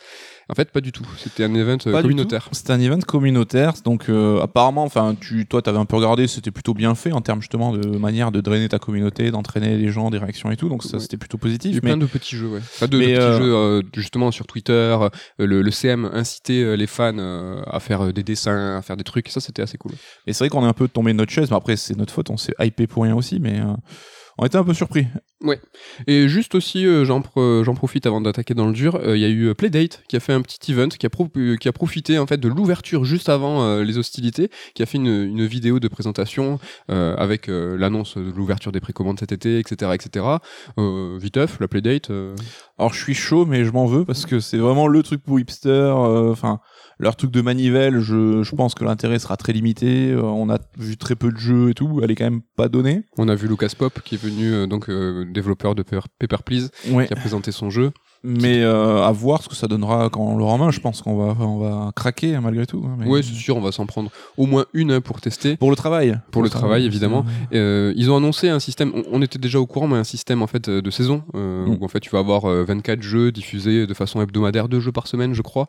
En 0.51 0.55
fait, 0.55 0.71
pas 0.73 0.81
du 0.81 0.91
tout. 0.91 1.07
C'était 1.17 1.45
un 1.45 1.55
event 1.55 1.79
euh, 1.87 1.93
Pas 1.93 2.03
communautaire. 2.03 2.49
C'était 2.53 2.73
un 2.73 2.81
event 2.81 2.99
communautaire, 2.99 3.75
donc 3.85 4.09
euh, 4.09 4.41
apparemment, 4.43 4.83
enfin, 4.83 5.15
tu, 5.21 5.47
toi, 5.47 5.63
t'avais 5.63 5.79
un 5.79 5.85
peu 5.85 5.97
regardé, 5.97 6.27
c'était 6.27 6.51
plutôt 6.51 6.75
bien 6.75 6.95
fait 6.97 7.13
en 7.13 7.21
termes 7.21 7.41
justement 7.41 7.73
de 7.73 7.87
manière 7.99 8.33
de 8.33 8.41
drainer 8.41 8.69
ta 8.69 8.79
communauté, 8.81 9.31
d'entraîner 9.31 9.77
les 9.77 9.91
gens, 9.91 10.11
des 10.11 10.19
réactions 10.19 10.51
et 10.51 10.57
tout, 10.57 10.69
donc 10.69 10.83
ça 10.83 10.95
Ouais. 10.97 11.01
c'était 11.01 11.17
plutôt 11.17 11.39
Il 11.43 11.51
y 11.51 11.55
a 11.55 11.57
positif. 11.59 11.75
Mais 11.77 11.91
plein 11.91 11.97
de 11.97 12.07
petits 12.07 12.37
jeux, 12.37 12.49
ouais. 12.49 12.59
Enfin, 12.59 12.89
de, 12.89 12.99
petits 12.99 13.15
euh, 13.15 13.39
jeux 13.39 13.55
euh, 13.55 13.83
justement 13.95 14.31
sur 14.33 14.47
Twitter. 14.47 14.73
euh, 14.73 15.09
le, 15.39 15.63
le 15.63 15.71
CM 15.71 16.11
incitait 16.13 16.77
les 16.77 16.87
fans 16.89 17.17
à 17.67 17.79
faire 17.81 18.13
des 18.13 18.23
dessins, 18.25 18.79
à 18.79 18.83
faire 18.83 18.97
des 18.97 19.05
trucs. 19.05 19.29
Ça, 19.29 19.41
c'était 19.41 19.63
assez 19.63 19.79
cool. 19.79 19.93
et 20.27 20.33
c'est 20.33 20.45
vrai 20.45 20.49
qu'on 20.49 20.65
est 20.65 20.69
un 20.69 20.73
peu 20.73 20.89
tombé 20.89 21.13
de 21.13 21.17
notre 21.19 21.33
chaise, 21.33 21.51
mais 21.51 21.57
après 21.57 21.77
c'est 21.77 21.97
notre 21.97 22.13
faute, 22.13 22.29
on 22.31 22.37
s'est 22.37 22.55
hypé 22.61 22.87
pour 22.89 23.05
rien 23.05 23.15
aussi, 23.15 23.39
mais 23.41 23.61
euh, 23.61 23.67
on 24.41 24.47
était 24.47 24.57
un 24.57 24.65
peu 24.65 24.75
surpris. 24.75 25.07
Et 26.07 26.29
juste 26.29 26.55
aussi, 26.55 26.85
euh, 26.87 27.05
j'en 27.05 27.23
pro- 27.23 27.63
j'en 27.65 27.75
profite 27.75 28.07
avant 28.07 28.21
d'attaquer 28.21 28.55
dans 28.55 28.67
le 28.67 28.73
dur. 28.73 28.97
euh, 28.97 29.17
Il 29.17 29.21
y 29.21 29.25
a 29.25 29.29
eu 29.29 29.49
euh, 29.49 29.55
Playdate 29.55 30.03
qui 30.09 30.17
a 30.17 30.21
fait 30.21 30.33
un 30.33 30.43
petit 30.43 30.73
event, 30.73 30.89
qui 30.89 31.07
a, 31.07 31.11
pro- 31.11 31.29
euh, 31.37 31.57
qui 31.57 31.69
a 31.69 31.73
profité 31.73 32.19
en 32.19 32.27
fait 32.27 32.39
de 32.39 32.49
l'ouverture 32.49 33.05
juste 33.05 33.29
avant 33.29 33.63
euh, 33.63 33.83
les 33.85 33.97
hostilités, 33.97 34.51
qui 34.75 34.83
a 34.83 34.87
fait 34.87 34.99
une, 34.99 35.07
une 35.07 35.47
vidéo 35.47 35.79
de 35.81 35.89
présentation 35.89 36.59
euh, 36.91 37.15
avec 37.17 37.49
euh, 37.49 37.77
l'annonce 37.79 38.17
de 38.17 38.31
l'ouverture 38.35 38.73
des 38.73 38.81
précommandes 38.81 39.19
cet 39.21 39.33
été, 39.33 39.59
etc., 39.59 39.93
etc. 39.95 40.27
Euh, 40.79 41.19
viteuf, 41.21 41.59
la 41.61 41.69
Playdate. 41.69 42.11
euh, 42.11 42.35
Alors 42.79 42.93
je 42.93 43.03
suis 43.03 43.15
chaud, 43.15 43.47
mais 43.47 43.65
je 43.65 43.71
m'en 43.73 43.87
veux 43.87 44.05
parce 44.05 44.27
que 44.27 44.41
c'est 44.41 44.59
vraiment 44.59 44.89
le 44.89 45.03
truc 45.03 45.23
pour 45.23 45.39
hipster. 45.41 45.69
euh, 45.71 46.31
Enfin, 46.33 46.61
leur 47.01 47.17
truc 47.17 47.31
de 47.31 47.41
manivelle, 47.41 47.99
je, 48.01 48.43
je 48.43 48.55
pense 48.55 48.75
que 48.75 48.85
l'intérêt 48.85 49.19
sera 49.19 49.37
très 49.37 49.53
limité. 49.53 50.11
euh, 50.13 50.23
on 50.23 50.49
a 50.51 50.59
vu 50.79 50.97
très 50.97 51.17
peu 51.17 51.33
de 51.33 51.39
jeux 51.39 51.71
et 51.71 51.75
tout. 51.75 52.01
Elle 52.03 52.11
est 52.11 52.15
quand 52.15 52.25
même 52.25 52.43
pas 52.57 52.69
donnée. 52.69 53.03
On 53.19 53.29
a 53.29 53.35
vu 53.35 53.49
Lucas 53.49 53.73
Pop 53.77 54.01
qui 54.05 54.15
est 54.17 54.23
venu, 54.23 54.53
euh, 54.53 54.67
donc 54.67 54.89
euh, 54.91 55.25
développeur 55.33 55.75
de 55.75 55.83
Paper, 55.83 56.07
Paper 56.19 56.43
Please, 56.45 56.69
Ouais. 56.93 57.07
qui 57.07 57.13
a 57.13 57.17
présenté 57.17 57.53
son 57.53 57.71
jeu. 57.71 57.91
Mais 58.23 58.63
euh, 58.63 59.03
à 59.03 59.11
voir 59.13 59.43
ce 59.43 59.49
que 59.49 59.55
ça 59.55 59.67
donnera 59.67 60.11
quand 60.11 60.21
on 60.21 60.37
l'aura 60.37 60.53
en 60.53 60.59
main. 60.59 60.71
Je 60.71 60.81
pense 60.81 61.01
qu'on 61.01 61.17
va, 61.17 61.35
on 61.43 61.59
va 61.59 61.91
craquer 61.97 62.35
hein, 62.35 62.43
malgré 62.43 62.67
tout. 62.67 62.85
hein, 62.87 62.97
mais- 62.99 63.07
Ouais, 63.07 63.23
c'est 63.23 63.33
sûr, 63.33 63.57
on 63.57 63.63
va 63.63 63.73
s'en 63.73 63.87
prendre 63.87 64.11
au 64.37 64.45
moins 64.47 64.67
une 64.75 64.93
hein, 64.93 65.01
pour 65.01 65.21
tester. 65.23 65.57
Pour 65.57 65.71
le 65.71 65.77
travail. 65.77 66.19
Pour 66.31 66.43
le 66.43 66.51
travail, 66.51 66.85
évidemment. 66.85 67.25
Euh, 67.55 67.95
ils 67.97 68.11
ont 68.11 68.17
annoncé 68.19 68.49
un 68.51 68.61
système, 68.61 68.93
on, 68.95 69.03
on 69.11 69.23
était 69.23 69.39
déjà 69.39 69.59
au 69.59 69.67
courant, 69.67 69.89
mais 69.89 69.97
un 69.97 70.05
système 70.05 70.43
en 70.43 70.47
fait 70.47 70.69
euh, 70.69 70.83
de 70.83 70.91
saison, 70.91 71.23
euh, 71.35 71.67
Mm. 71.67 71.79
où 71.81 71.85
en 71.85 71.89
fait 71.89 72.01
tu 72.01 72.11
vas 72.11 72.19
avoir 72.19 72.45
euh, 72.45 72.63
24 72.65 73.01
jeux 73.03 73.33
diffusés 73.33 73.87
de 73.87 73.95
façon 73.95 74.21
hebdomadaire, 74.21 74.69
deux 74.69 74.81
jeux 74.81 74.93
par 74.93 75.07
semaine, 75.07 75.33
je 75.35 75.43
crois. 75.43 75.69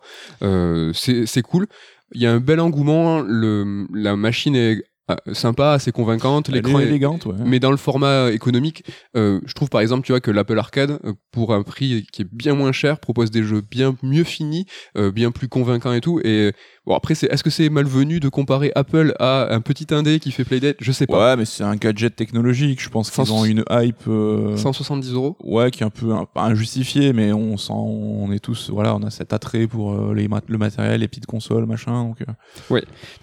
C'est 0.93 1.25
c'est 1.25 1.41
cool. 1.41 1.67
Il 2.13 2.21
y 2.21 2.25
a 2.25 2.33
un 2.33 2.39
bel 2.41 2.59
engouement, 2.59 3.21
le, 3.21 3.87
la 3.93 4.17
machine 4.17 4.55
est 4.55 4.83
euh, 5.09 5.33
sympa, 5.33 5.71
assez 5.71 5.91
convaincante, 5.91 6.47
l'écran 6.49 6.79
est 6.79 6.83
élégante, 6.87 7.25
ouais. 7.25 7.33
mais 7.43 7.59
dans 7.59 7.71
le 7.71 7.77
format 7.77 8.29
économique, 8.31 8.83
euh, 9.17 9.41
je 9.45 9.53
trouve 9.53 9.69
par 9.69 9.81
exemple, 9.81 10.05
tu 10.05 10.11
vois, 10.11 10.21
que 10.21 10.31
l'Apple 10.31 10.57
Arcade, 10.59 10.99
euh, 11.03 11.13
pour 11.31 11.53
un 11.53 11.63
prix 11.63 12.05
qui 12.11 12.21
est 12.21 12.27
bien 12.31 12.53
moins 12.53 12.71
cher, 12.71 12.99
propose 12.99 13.31
des 13.31 13.43
jeux 13.43 13.61
bien 13.61 13.95
mieux 14.03 14.23
finis, 14.23 14.65
euh, 14.97 15.11
bien 15.11 15.31
plus 15.31 15.47
convaincants 15.47 15.91
et 15.93 16.01
tout. 16.01 16.19
Et 16.23 16.53
bon, 16.85 16.95
après, 16.95 17.15
c'est, 17.15 17.27
est-ce 17.33 17.43
que 17.43 17.49
c'est 17.49 17.69
malvenu 17.69 18.19
de 18.19 18.29
comparer 18.29 18.71
Apple 18.75 19.13
à 19.19 19.53
un 19.53 19.59
petit 19.61 19.87
indé 19.93 20.19
qui 20.19 20.31
fait 20.31 20.45
Playdate? 20.45 20.77
Je 20.79 20.91
sais 20.91 21.07
pas. 21.07 21.31
Ouais, 21.31 21.35
mais 21.37 21.45
c'est 21.45 21.63
un 21.63 21.75
gadget 21.75 22.15
technologique. 22.15 22.81
Je 22.81 22.89
pense 22.89 23.09
qu'ils 23.09 23.33
ont 23.33 23.43
une 23.45 23.63
hype. 23.69 24.07
euh, 24.07 24.55
170 24.55 25.13
euros. 25.13 25.35
Ouais, 25.43 25.71
qui 25.71 25.81
est 25.83 25.85
un 25.85 25.89
peu 25.89 26.11
un- 26.13 26.25
pas 26.25 26.43
injustifié, 26.43 27.11
mais 27.11 27.33
on 27.33 27.57
sent, 27.57 27.73
on 27.75 28.31
est 28.31 28.39
tous, 28.39 28.69
voilà, 28.69 28.95
on 28.95 29.01
a 29.03 29.09
cet 29.09 29.33
attrait 29.33 29.67
pour 29.67 29.93
euh, 29.93 30.13
les 30.13 30.27
mat- 30.27 30.43
le 30.47 30.57
matériel, 30.57 31.01
les 31.01 31.07
petites 31.07 31.25
consoles, 31.25 31.65
machin. 31.65 32.03
Donc, 32.03 32.21
euh, 32.21 32.25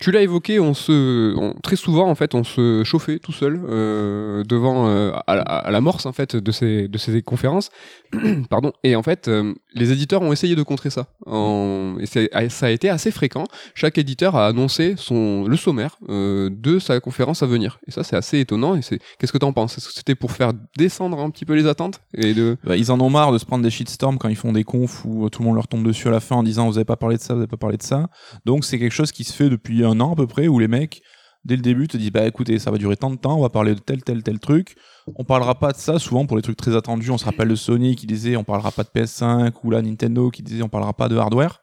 Tu 0.00 0.10
l'as 0.10 0.22
évoqué, 0.22 0.60
on 0.60 0.74
se, 0.74 1.34
on- 1.36 1.54
très 1.68 1.76
souvent 1.76 2.08
en 2.08 2.14
fait, 2.14 2.34
on 2.34 2.44
se 2.44 2.82
chauffait 2.82 3.18
tout 3.18 3.32
seul 3.32 3.60
euh, 3.68 4.42
devant 4.42 4.88
euh, 4.88 5.12
à, 5.26 5.34
à 5.34 5.70
l'amorce 5.70 6.06
en 6.06 6.14
fait 6.14 6.34
de 6.34 6.50
ces 6.50 6.88
de 6.88 6.96
ces 6.96 7.20
conférences. 7.20 7.68
Pardon. 8.48 8.72
Et 8.84 8.96
en 8.96 9.02
fait, 9.02 9.28
euh, 9.28 9.52
les 9.74 9.92
éditeurs 9.92 10.22
ont 10.22 10.32
essayé 10.32 10.56
de 10.56 10.62
contrer 10.62 10.88
ça. 10.88 11.08
En, 11.26 11.96
et 12.00 12.06
ça 12.48 12.66
a 12.66 12.70
été 12.70 12.88
assez 12.88 13.10
fréquent. 13.10 13.44
Chaque 13.74 13.98
éditeur 13.98 14.34
a 14.34 14.46
annoncé 14.46 14.94
son 14.96 15.44
le 15.44 15.58
sommaire 15.58 15.98
de 16.08 16.78
sa 16.78 17.00
conférence 17.00 17.42
à 17.42 17.46
venir. 17.46 17.78
Et 17.86 17.90
ça, 17.90 18.02
c'est 18.02 18.16
assez 18.16 18.38
étonnant. 18.38 18.74
Et 18.74 18.80
c'est, 18.80 18.98
qu'est-ce 19.18 19.32
que 19.32 19.38
t'en 19.38 19.52
penses? 19.52 19.78
C'était 19.78 20.14
pour 20.14 20.32
faire 20.32 20.52
descendre 20.78 21.18
un 21.20 21.28
petit 21.28 21.44
peu 21.44 21.52
les 21.52 21.66
attentes 21.66 22.00
et 22.14 22.32
de 22.32 22.56
bah, 22.64 22.78
ils 22.78 22.90
en 22.90 22.98
ont 23.00 23.10
marre 23.10 23.30
de 23.30 23.36
se 23.36 23.44
prendre 23.44 23.62
des 23.62 23.70
shitstorms 23.70 24.16
quand 24.16 24.30
ils 24.30 24.36
font 24.36 24.52
des 24.52 24.64
confs 24.64 25.04
où 25.04 25.28
tout 25.28 25.42
le 25.42 25.48
monde 25.48 25.56
leur 25.56 25.68
tombe 25.68 25.84
dessus 25.84 26.08
à 26.08 26.12
la 26.12 26.20
fin 26.20 26.36
en 26.36 26.42
disant 26.42 26.66
vous 26.66 26.78
avez 26.78 26.86
pas 26.86 26.96
parlé 26.96 27.18
de 27.18 27.22
ça, 27.22 27.34
vous 27.34 27.40
avez 27.40 27.46
pas 27.46 27.58
parlé 27.58 27.76
de 27.76 27.82
ça. 27.82 28.08
Donc 28.46 28.64
c'est 28.64 28.78
quelque 28.78 28.94
chose 28.94 29.12
qui 29.12 29.24
se 29.24 29.34
fait 29.34 29.50
depuis 29.50 29.84
un 29.84 30.00
an 30.00 30.14
à 30.14 30.16
peu 30.16 30.26
près 30.26 30.48
où 30.48 30.58
les 30.58 30.68
mecs 30.68 31.02
dès 31.48 31.56
le 31.56 31.62
début 31.62 31.88
te 31.88 31.96
disent 31.96 32.12
bah 32.12 32.24
écoutez 32.26 32.58
ça 32.60 32.70
va 32.70 32.78
durer 32.78 32.96
tant 32.96 33.10
de 33.10 33.16
temps, 33.16 33.36
on 33.38 33.42
va 33.42 33.48
parler 33.48 33.74
de 33.74 33.80
tel 33.80 34.04
tel 34.04 34.22
tel 34.22 34.38
truc. 34.38 34.76
On 35.16 35.24
parlera 35.24 35.54
pas 35.58 35.72
de 35.72 35.78
ça 35.78 35.98
souvent 35.98 36.26
pour 36.26 36.36
les 36.36 36.42
trucs 36.42 36.56
très 36.58 36.76
attendus. 36.76 37.10
On 37.10 37.18
se 37.18 37.24
rappelle 37.24 37.48
de 37.48 37.54
Sony 37.56 37.96
qui 37.96 38.06
disait 38.06 38.36
on 38.36 38.44
parlera 38.44 38.70
pas 38.70 38.84
de 38.84 38.90
PS5 38.94 39.52
ou 39.64 39.70
la 39.70 39.82
Nintendo 39.82 40.30
qui 40.30 40.42
disait 40.42 40.62
on 40.62 40.68
parlera 40.68 40.92
pas 40.92 41.08
de 41.08 41.16
hardware. 41.16 41.60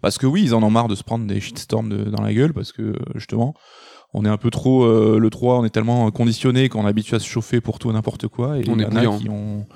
Parce 0.00 0.16
que 0.16 0.26
oui, 0.26 0.42
ils 0.44 0.54
en 0.54 0.62
ont 0.62 0.70
marre 0.70 0.86
de 0.88 0.94
se 0.94 1.02
prendre 1.02 1.26
des 1.26 1.40
shitstorms 1.40 1.88
de- 1.88 2.04
dans 2.04 2.22
la 2.22 2.32
gueule 2.32 2.52
parce 2.52 2.70
que 2.72 2.94
justement, 3.16 3.54
on 4.14 4.24
est 4.24 4.28
un 4.28 4.36
peu 4.36 4.50
trop 4.50 4.84
euh, 4.84 5.18
le 5.18 5.28
3, 5.30 5.58
on 5.58 5.64
est 5.64 5.70
tellement 5.70 6.10
conditionné 6.12 6.68
qu'on 6.68 6.84
est 6.86 6.88
habitué 6.88 7.16
à 7.16 7.18
se 7.18 7.26
chauffer 7.26 7.60
pour 7.60 7.78
tout 7.78 7.90
et 7.90 7.92
n'importe 7.92 8.28
quoi. 8.28 8.58
Et 8.58 8.64
On 8.68 8.78
y 8.78 8.82
est 8.82 8.86
en 8.86 8.90
a 8.90 8.94
bouillant. 8.94 9.18
qui 9.18 9.28
ont, 9.28 9.66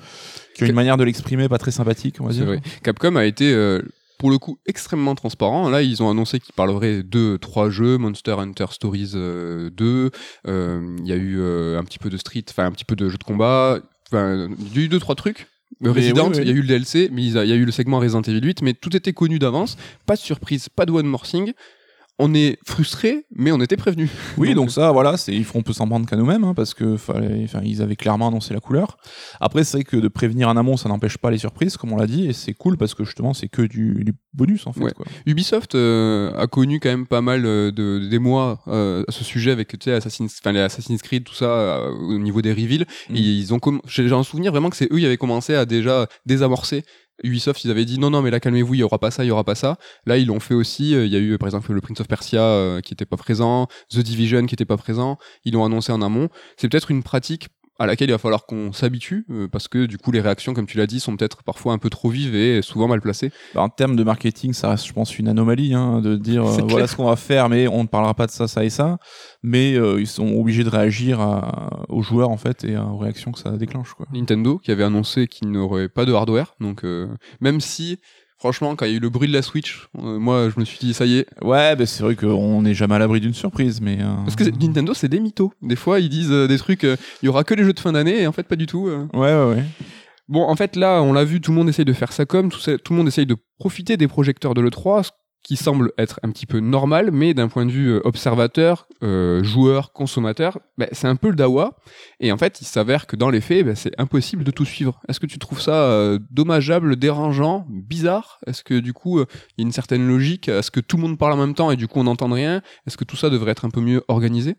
qui 0.55 0.63
ont 0.63 0.67
une 0.67 0.73
manière 0.73 0.97
de 0.97 1.03
l'exprimer 1.03 1.49
pas 1.49 1.57
très 1.57 1.71
sympathique, 1.71 2.17
on 2.21 2.25
va 2.27 2.31
dire. 2.33 2.45
vrai. 2.45 2.61
Capcom 2.83 3.15
a 3.17 3.25
été, 3.25 3.51
euh, 3.53 3.81
pour 4.23 4.31
le 4.31 4.37
coup, 4.37 4.57
extrêmement 4.65 5.15
transparent. 5.15 5.69
Là, 5.69 5.81
ils 5.81 6.01
ont 6.01 6.09
annoncé 6.09 6.39
qu'ils 6.39 6.53
parleraient 6.53 7.03
de 7.03 7.35
trois 7.35 7.69
jeux, 7.69 7.97
Monster 7.97 8.35
Hunter 8.39 8.67
Stories 8.71 9.11
euh, 9.15 9.69
2. 9.69 10.11
euh, 10.47 10.95
Il 10.99 11.05
y 11.05 11.11
a 11.11 11.17
eu 11.17 11.41
euh, 11.41 11.77
un 11.77 11.83
petit 11.83 11.99
peu 11.99 12.09
de 12.09 12.15
Street, 12.15 12.45
enfin 12.49 12.63
un 12.63 12.71
petit 12.71 12.85
peu 12.85 12.95
de 12.95 13.09
jeux 13.09 13.17
de 13.17 13.23
combat. 13.25 13.79
Enfin, 14.07 14.47
il 14.57 14.77
y 14.77 14.79
a 14.79 14.85
eu 14.85 14.87
deux 14.87 15.01
trois 15.01 15.15
trucs. 15.15 15.47
Euh, 15.85 15.91
Resident, 15.91 16.29
oui, 16.29 16.35
oui. 16.37 16.41
il 16.43 16.47
y 16.47 16.51
a 16.51 16.53
eu 16.53 16.61
le 16.61 16.67
DLC, 16.69 17.09
mais 17.11 17.21
il 17.21 17.33
y 17.33 17.37
a 17.37 17.43
il 17.43 17.49
y 17.49 17.51
a 17.51 17.57
eu 17.57 17.65
le 17.65 17.73
segment 17.73 17.99
Resident 17.99 18.21
Evil 18.21 18.39
8, 18.45 18.61
mais 18.61 18.73
tout 18.73 18.95
était 18.95 19.11
connu 19.11 19.39
d'avance. 19.39 19.75
Pas 20.05 20.15
de 20.15 20.21
surprise, 20.21 20.69
pas 20.69 20.85
de 20.85 20.93
one 20.93 21.05
more 21.05 21.23
thing. 21.23 21.51
On 22.19 22.33
est 22.35 22.59
frustré, 22.65 23.25
mais 23.35 23.51
on 23.51 23.59
était 23.59 23.75
prévenu. 23.75 24.07
Oui, 24.37 24.53
donc 24.53 24.69
ça, 24.69 24.91
voilà, 24.91 25.17
c'est, 25.17 25.33
ils 25.33 25.45
feront 25.45 25.63
peu 25.63 25.73
s'en 25.73 25.87
prendre 25.87 26.07
qu'à 26.07 26.15
nous-mêmes, 26.15 26.43
hein, 26.43 26.53
parce 26.53 26.75
que 26.75 26.95
fallait, 26.95 27.47
ils 27.63 27.81
avaient 27.81 27.95
clairement 27.95 28.27
annoncé 28.27 28.53
la 28.53 28.59
couleur. 28.59 28.97
Après, 29.39 29.63
c'est 29.63 29.77
vrai 29.77 29.83
que 29.83 29.97
de 29.97 30.07
prévenir 30.07 30.47
en 30.47 30.55
amont, 30.55 30.77
ça 30.77 30.89
n'empêche 30.89 31.17
pas 31.17 31.31
les 31.31 31.39
surprises, 31.39 31.75
comme 31.75 31.91
on 31.91 31.97
l'a 31.97 32.05
dit, 32.05 32.27
et 32.27 32.33
c'est 32.33 32.53
cool 32.53 32.77
parce 32.77 32.93
que 32.93 33.03
justement, 33.03 33.33
c'est 33.33 33.47
que 33.47 33.63
du, 33.63 34.03
du 34.03 34.13
bonus 34.33 34.67
en 34.67 34.73
fait. 34.73 34.83
Ouais. 34.83 34.91
Quoi. 34.91 35.05
Ubisoft 35.25 35.75
euh, 35.75 36.31
a 36.37 36.47
connu 36.47 36.79
quand 36.79 36.89
même 36.89 37.07
pas 37.07 37.21
mal 37.21 37.45
euh, 37.45 37.71
de, 37.71 38.07
des 38.07 38.19
mois 38.19 38.61
euh, 38.67 39.03
à 39.07 39.11
ce 39.11 39.23
sujet 39.23 39.51
avec 39.51 39.69
tu 39.69 39.77
sais 39.85 39.93
Assassin's, 39.93 40.39
enfin, 40.39 40.51
les 40.51 40.59
Assassin's 40.59 41.01
Creed 41.01 41.23
tout 41.23 41.33
ça 41.33 41.45
euh, 41.45 41.89
au 41.89 42.19
niveau 42.19 42.41
des 42.41 42.51
reveals. 42.51 42.85
Mm. 43.09 43.15
Et 43.15 43.19
ils 43.19 43.53
ont 43.53 43.59
j'ai 43.87 44.11
un 44.11 44.23
souvenir 44.23 44.51
vraiment 44.51 44.69
que 44.69 44.75
c'est 44.75 44.91
eux 44.91 44.99
qui 44.99 45.05
avaient 45.05 45.17
commencé 45.17 45.55
à 45.55 45.65
déjà 45.65 46.07
désamorcer. 46.25 46.83
Ubisoft, 47.23 47.63
ils 47.63 47.71
avaient 47.71 47.85
dit 47.85 47.99
non 47.99 48.09
non 48.09 48.21
mais 48.21 48.31
là 48.31 48.39
calmez-vous, 48.39 48.73
il 48.73 48.79
y 48.79 48.83
aura 48.83 48.97
pas 48.99 49.11
ça, 49.11 49.23
il 49.23 49.27
y 49.27 49.31
aura 49.31 49.43
pas 49.43 49.55
ça. 49.55 49.77
Là 50.05 50.17
ils 50.17 50.27
l'ont 50.27 50.39
fait 50.39 50.53
aussi. 50.55 50.95
euh, 50.95 51.05
Il 51.05 51.11
y 51.11 51.15
a 51.15 51.19
eu 51.19 51.37
par 51.37 51.47
exemple 51.47 51.71
le 51.71 51.81
Prince 51.81 51.99
of 52.01 52.07
Persia 52.07 52.41
euh, 52.41 52.81
qui 52.81 52.93
était 52.93 53.05
pas 53.05 53.17
présent, 53.17 53.67
The 53.89 53.99
Division 53.99 54.45
qui 54.45 54.55
était 54.55 54.65
pas 54.65 54.77
présent. 54.77 55.17
Ils 55.45 55.53
l'ont 55.53 55.65
annoncé 55.65 55.91
en 55.91 56.01
amont. 56.01 56.29
C'est 56.57 56.69
peut-être 56.69 56.89
une 56.91 57.03
pratique 57.03 57.49
à 57.79 57.85
laquelle 57.85 58.09
il 58.09 58.11
va 58.11 58.17
falloir 58.17 58.45
qu'on 58.45 58.71
s'habitue 58.71 59.25
euh, 59.29 59.47
parce 59.47 59.67
que 59.67 59.85
du 59.85 59.97
coup 59.97 60.11
les 60.11 60.21
réactions 60.21 60.53
comme 60.53 60.67
tu 60.67 60.77
l'as 60.77 60.87
dit 60.87 60.99
sont 60.99 61.15
peut-être 61.15 61.43
parfois 61.43 61.73
un 61.73 61.77
peu 61.77 61.89
trop 61.89 62.09
vives 62.09 62.35
et 62.35 62.61
souvent 62.61 62.87
mal 62.87 63.01
placées. 63.01 63.31
Bah, 63.55 63.61
en 63.61 63.69
termes 63.69 63.95
de 63.95 64.03
marketing, 64.03 64.53
ça 64.53 64.69
reste 64.69 64.85
je 64.85 64.93
pense 64.93 65.17
une 65.17 65.27
anomalie 65.27 65.73
hein, 65.73 66.01
de 66.01 66.15
dire 66.15 66.45
euh, 66.45 66.61
voilà 66.67 66.87
ce 66.87 66.95
qu'on 66.95 67.05
va 67.05 67.15
faire 67.15 67.49
mais 67.49 67.67
on 67.67 67.83
ne 67.83 67.87
parlera 67.87 68.13
pas 68.13 68.27
de 68.27 68.31
ça 68.31 68.47
ça 68.47 68.63
et 68.63 68.69
ça 68.69 68.97
mais 69.41 69.73
euh, 69.75 69.99
ils 69.99 70.07
sont 70.07 70.33
obligés 70.35 70.63
de 70.63 70.69
réagir 70.69 71.19
à, 71.19 71.85
aux 71.89 72.01
joueurs 72.01 72.29
en 72.29 72.37
fait 72.37 72.63
et 72.63 72.77
aux 72.77 72.97
réactions 72.97 73.31
que 73.31 73.39
ça 73.39 73.51
déclenche 73.51 73.93
quoi. 73.93 74.05
Nintendo 74.13 74.59
qui 74.59 74.71
avait 74.71 74.83
annoncé 74.83 75.27
qu'il 75.27 75.49
n'aurait 75.51 75.89
pas 75.89 76.05
de 76.05 76.13
hardware 76.13 76.55
donc 76.59 76.83
même 77.41 77.59
si 77.59 77.99
Franchement, 78.43 78.75
quand 78.75 78.83
il 78.83 78.91
y 78.91 78.93
a 78.95 78.97
eu 78.97 78.99
le 78.99 79.09
bruit 79.09 79.29
de 79.29 79.33
la 79.33 79.41
Switch, 79.41 79.87
euh, 79.99 80.19
moi 80.19 80.49
je 80.53 80.59
me 80.59 80.65
suis 80.65 80.77
dit 80.77 80.93
ça 80.93 81.05
y 81.05 81.19
est. 81.19 81.27
Ouais, 81.41 81.77
bah, 81.77 81.85
c'est 81.85 82.03
vrai 82.03 82.17
qu'on 82.17 82.61
n'est 82.61 82.73
jamais 82.73 82.95
à 82.95 82.99
l'abri 82.99 83.21
d'une 83.21 83.33
surprise, 83.33 83.79
mais. 83.79 83.99
Euh, 84.01 84.15
Parce 84.25 84.35
que 84.35 84.43
Nintendo, 84.43 84.93
c'est 84.93 85.07
des 85.07 85.21
mythos. 85.21 85.53
Des 85.61 85.77
fois, 85.77 86.01
ils 86.01 86.09
disent 86.09 86.29
euh, 86.29 86.45
des 86.45 86.57
trucs, 86.57 86.83
il 86.83 86.97
y 87.25 87.29
aura 87.29 87.45
que 87.45 87.53
les 87.53 87.63
jeux 87.63 87.71
de 87.71 87.79
fin 87.79 87.93
d'année, 87.93 88.23
et 88.23 88.27
en 88.27 88.33
fait, 88.33 88.43
pas 88.43 88.57
du 88.57 88.65
tout. 88.65 88.89
Ouais, 89.13 89.33
ouais, 89.33 89.45
ouais. 89.45 89.63
Bon, 90.27 90.43
en 90.43 90.57
fait, 90.57 90.75
là, 90.75 91.01
on 91.01 91.13
l'a 91.13 91.23
vu, 91.23 91.39
tout 91.39 91.51
le 91.51 91.57
monde 91.57 91.69
essaye 91.69 91.85
de 91.85 91.93
faire 91.93 92.11
ça 92.11 92.25
comme, 92.25 92.49
tout, 92.49 92.59
tout 92.59 92.91
le 92.91 92.97
monde 92.97 93.07
essaye 93.07 93.25
de 93.25 93.37
profiter 93.59 93.95
des 93.95 94.09
projecteurs 94.09 94.53
de 94.53 94.59
l'E3, 94.59 95.09
qui 95.43 95.57
semble 95.57 95.91
être 95.97 96.19
un 96.23 96.31
petit 96.31 96.45
peu 96.45 96.59
normal, 96.59 97.11
mais 97.11 97.33
d'un 97.33 97.49
point 97.49 97.65
de 97.65 97.71
vue 97.71 97.89
euh, 97.89 98.01
observateur, 98.05 98.87
euh, 99.03 99.43
joueur, 99.43 99.91
consommateur, 99.91 100.59
bah, 100.77 100.87
c'est 100.93 101.07
un 101.07 101.17
peu 101.17 101.29
le 101.29 101.35
dawa. 101.35 101.75
Et 102.21 102.31
en 102.31 102.37
fait, 102.37 102.61
il 102.61 102.65
s'avère 102.65 103.07
que 103.07 103.17
dans 103.17 103.29
les 103.29 103.41
faits, 103.41 103.65
bah, 103.65 103.75
c'est 103.75 103.91
impossible 103.99 104.45
de 104.45 104.51
tout 104.51 104.65
suivre. 104.65 105.01
Est-ce 105.09 105.19
que 105.19 105.25
tu 105.25 105.39
trouves 105.39 105.59
ça 105.61 105.83
euh, 105.83 106.17
dommageable, 106.31 106.95
dérangeant, 106.95 107.65
bizarre? 107.69 108.39
Est-ce 108.47 108.63
que 108.63 108.79
du 108.79 108.93
coup, 108.93 109.19
il 109.19 109.25
y 109.57 109.61
a 109.61 109.65
une 109.65 109.73
certaine 109.73 110.07
logique? 110.07 110.47
Est-ce 110.47 110.71
que 110.71 110.79
tout 110.79 110.95
le 110.95 111.03
monde 111.03 111.17
parle 111.17 111.33
en 111.33 111.37
même 111.37 111.55
temps 111.55 111.71
et 111.71 111.75
du 111.75 111.87
coup 111.87 111.99
on 111.99 112.05
n'entend 112.05 112.31
rien? 112.31 112.61
Est-ce 112.87 112.95
que 112.95 113.03
tout 113.03 113.17
ça 113.17 113.29
devrait 113.29 113.51
être 113.51 113.65
un 113.65 113.69
peu 113.69 113.81
mieux 113.81 114.03
organisé? 114.07 114.55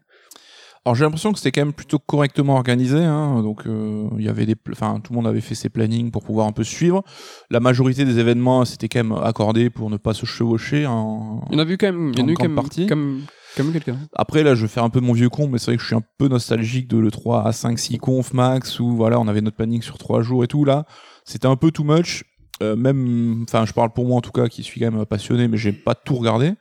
Alors 0.84 0.94
j'ai 0.94 1.04
l'impression 1.04 1.32
que 1.32 1.38
c'était 1.38 1.52
quand 1.52 1.64
même 1.64 1.72
plutôt 1.72 1.98
correctement 1.98 2.56
organisé, 2.56 2.98
hein, 2.98 3.42
donc 3.42 3.66
euh, 3.66 4.06
il 4.18 4.24
y 4.24 4.28
avait 4.28 4.44
des, 4.44 4.54
enfin 4.70 5.00
tout 5.02 5.12
le 5.12 5.16
monde 5.16 5.26
avait 5.26 5.40
fait 5.40 5.54
ses 5.54 5.70
plannings 5.70 6.10
pour 6.10 6.22
pouvoir 6.22 6.46
un 6.46 6.52
peu 6.52 6.62
suivre. 6.62 7.02
La 7.50 7.58
majorité 7.58 8.04
des 8.04 8.18
événements 8.18 8.66
c'était 8.66 8.88
quand 8.88 9.02
même 9.02 9.18
accordé 9.22 9.70
pour 9.70 9.88
ne 9.88 9.96
pas 9.96 10.12
se 10.12 10.26
chevaucher. 10.26 10.86
En, 10.86 11.42
il 11.50 11.54
y 11.54 11.56
en 11.56 11.60
a 11.60 11.64
vu 11.64 11.78
quand 11.78 11.86
même, 11.86 12.12
il 12.12 12.18
y 12.18 12.22
en 12.22 12.28
a 12.28 12.32
eu 12.32 12.34
quand 12.34 12.44
même, 12.44 12.54
partie. 12.54 12.86
Comme, 12.86 13.22
comme 13.56 13.72
quelqu'un. 13.72 13.96
Après 14.14 14.42
là 14.42 14.54
je 14.54 14.62
vais 14.62 14.68
faire 14.68 14.84
un 14.84 14.90
peu 14.90 15.00
mon 15.00 15.14
vieux 15.14 15.30
con, 15.30 15.48
mais 15.48 15.56
c'est 15.56 15.70
vrai 15.70 15.76
que 15.76 15.82
je 15.82 15.86
suis 15.86 15.96
un 15.96 16.04
peu 16.18 16.28
nostalgique 16.28 16.88
de 16.88 16.98
le 16.98 17.10
3 17.10 17.46
à 17.46 17.52
5 17.52 17.78
6 17.78 17.96
conf 17.96 18.34
max 18.34 18.78
où 18.78 18.94
voilà 18.94 19.18
on 19.18 19.26
avait 19.26 19.40
notre 19.40 19.56
planning 19.56 19.80
sur 19.80 19.96
3 19.96 20.20
jours 20.20 20.44
et 20.44 20.48
tout 20.48 20.66
là, 20.66 20.84
c'était 21.24 21.46
un 21.46 21.56
peu 21.56 21.70
too 21.70 21.84
much. 21.84 22.24
Euh, 22.62 22.76
même, 22.76 23.44
enfin 23.48 23.64
je 23.64 23.72
parle 23.72 23.92
pour 23.92 24.06
moi 24.06 24.18
en 24.18 24.20
tout 24.20 24.30
cas 24.30 24.48
qui 24.48 24.62
suis 24.62 24.80
quand 24.80 24.90
même 24.90 25.06
passionné, 25.06 25.48
mais 25.48 25.56
j'ai 25.56 25.72
pas 25.72 25.94
tout 25.94 26.14
regardé 26.14 26.52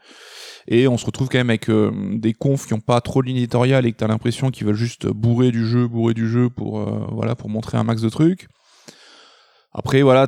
et 0.68 0.88
on 0.88 0.98
se 0.98 1.06
retrouve 1.06 1.30
quand 1.30 1.38
même 1.38 1.50
avec 1.50 1.70
euh, 1.70 1.92
des 2.14 2.34
confs 2.34 2.66
qui 2.66 2.74
ont 2.74 2.80
pas 2.80 3.02
trop 3.02 3.22
de 3.22 3.28
et 3.86 3.92
que 3.92 3.98
t'as 3.98 4.08
l'impression 4.08 4.52
qu'ils 4.52 4.66
veulent 4.68 4.76
juste 4.76 5.08
bourrer 5.08 5.52
du 5.52 5.68
jeu, 5.68 5.88
bourrer 5.88 6.14
du 6.14 6.30
jeu 6.30 6.50
pour 6.50 6.80
euh, 6.80 7.06
montrer 7.50 7.78
un 7.78 7.84
max 7.84 8.02
de 8.02 8.10
trucs. 8.10 8.48
Après 9.76 10.04
voilà, 10.04 10.28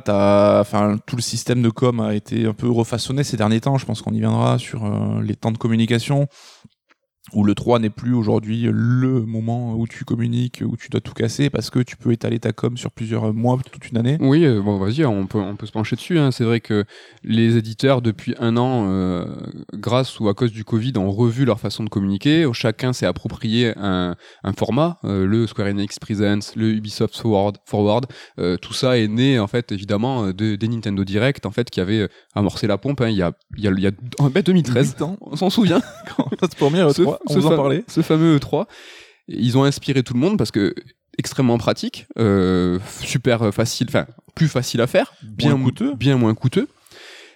tout 1.06 1.16
le 1.16 1.22
système 1.22 1.62
de 1.62 1.70
com 1.70 2.00
a 2.00 2.14
été 2.16 2.46
un 2.46 2.52
peu 2.52 2.68
refaçonné 2.68 3.22
ces 3.22 3.36
derniers 3.36 3.60
temps. 3.60 3.78
Je 3.78 3.86
pense 3.86 4.02
qu'on 4.02 4.12
y 4.12 4.18
viendra 4.18 4.58
sur 4.58 4.84
euh, 4.84 5.22
les 5.22 5.36
temps 5.36 5.52
de 5.52 5.58
communication 5.58 6.26
où 7.32 7.44
le 7.44 7.54
3 7.54 7.80
n'est 7.80 7.90
plus 7.90 8.14
aujourd'hui 8.14 8.68
le 8.70 9.22
moment 9.22 9.74
où 9.74 9.86
tu 9.86 10.04
communiques, 10.04 10.62
où 10.64 10.76
tu 10.76 10.88
dois 10.88 11.00
tout 11.00 11.12
casser, 11.12 11.50
parce 11.50 11.70
que 11.70 11.80
tu 11.80 11.96
peux 11.96 12.12
étaler 12.12 12.38
ta 12.38 12.52
com 12.52 12.76
sur 12.76 12.90
plusieurs 12.90 13.34
mois, 13.34 13.58
toute 13.70 13.90
une 13.90 13.98
année. 13.98 14.16
Oui, 14.20 14.44
euh, 14.44 14.62
bon, 14.62 14.78
vas-y, 14.78 15.04
on 15.04 15.26
peut, 15.26 15.38
on 15.38 15.56
peut 15.56 15.66
se 15.66 15.72
pencher 15.72 15.96
dessus. 15.96 16.18
Hein. 16.18 16.30
C'est 16.30 16.44
vrai 16.44 16.60
que 16.60 16.84
les 17.24 17.56
éditeurs, 17.56 18.00
depuis 18.00 18.34
un 18.38 18.56
an, 18.56 18.86
euh, 18.88 19.24
grâce 19.74 20.20
ou 20.20 20.28
à 20.28 20.34
cause 20.34 20.52
du 20.52 20.64
Covid, 20.64 20.92
ont 20.96 21.10
revu 21.10 21.44
leur 21.44 21.58
façon 21.58 21.82
de 21.82 21.88
communiquer. 21.88 22.48
Chacun 22.52 22.92
s'est 22.92 23.06
approprié 23.06 23.72
un, 23.76 24.14
un 24.44 24.52
format, 24.52 24.98
euh, 25.04 25.26
le 25.26 25.46
Square 25.46 25.68
Enix 25.68 25.98
Presents, 25.98 26.54
le 26.54 26.70
Ubisoft 26.70 27.16
Forward. 27.16 27.56
Forward. 27.64 28.06
tout 28.62 28.72
ça 28.72 28.98
est 28.98 29.08
né, 29.08 29.38
en 29.38 29.46
fait, 29.46 29.72
évidemment, 29.72 30.28
de, 30.28 30.54
des 30.54 30.68
Nintendo 30.68 31.04
Direct, 31.04 31.44
en 31.44 31.50
fait, 31.50 31.70
qui 31.70 31.80
avait 31.80 32.08
amorcé 32.34 32.66
la 32.66 32.78
pompe 32.78 33.00
hein, 33.00 33.08
il, 33.08 33.16
y 33.16 33.22
a, 33.22 33.32
il, 33.56 33.64
y 33.64 33.68
a, 33.68 33.70
il 33.72 33.82
y 33.82 33.86
a 33.86 33.90
en 34.18 34.30
2013. 34.30 34.96
on 35.20 35.36
s'en 35.36 35.50
souvient. 35.50 35.80
Quand... 36.16 36.28
on 37.28 37.40
ce, 37.40 37.48
parler. 37.48 37.84
ce 37.88 38.02
fameux 38.02 38.36
E3. 38.36 38.66
Ils 39.28 39.58
ont 39.58 39.64
inspiré 39.64 40.02
tout 40.02 40.14
le 40.14 40.20
monde 40.20 40.38
parce 40.38 40.50
que 40.50 40.74
extrêmement 41.18 41.58
pratique, 41.58 42.06
euh, 42.18 42.78
super 43.00 43.52
facile, 43.52 43.86
enfin 43.88 44.06
plus 44.34 44.48
facile 44.48 44.80
à 44.80 44.86
faire, 44.86 45.14
bien 45.22 45.56
moins 45.56 45.64
coûteux, 45.64 45.94
bien 45.94 46.16
moins 46.16 46.34
coûteux. 46.34 46.68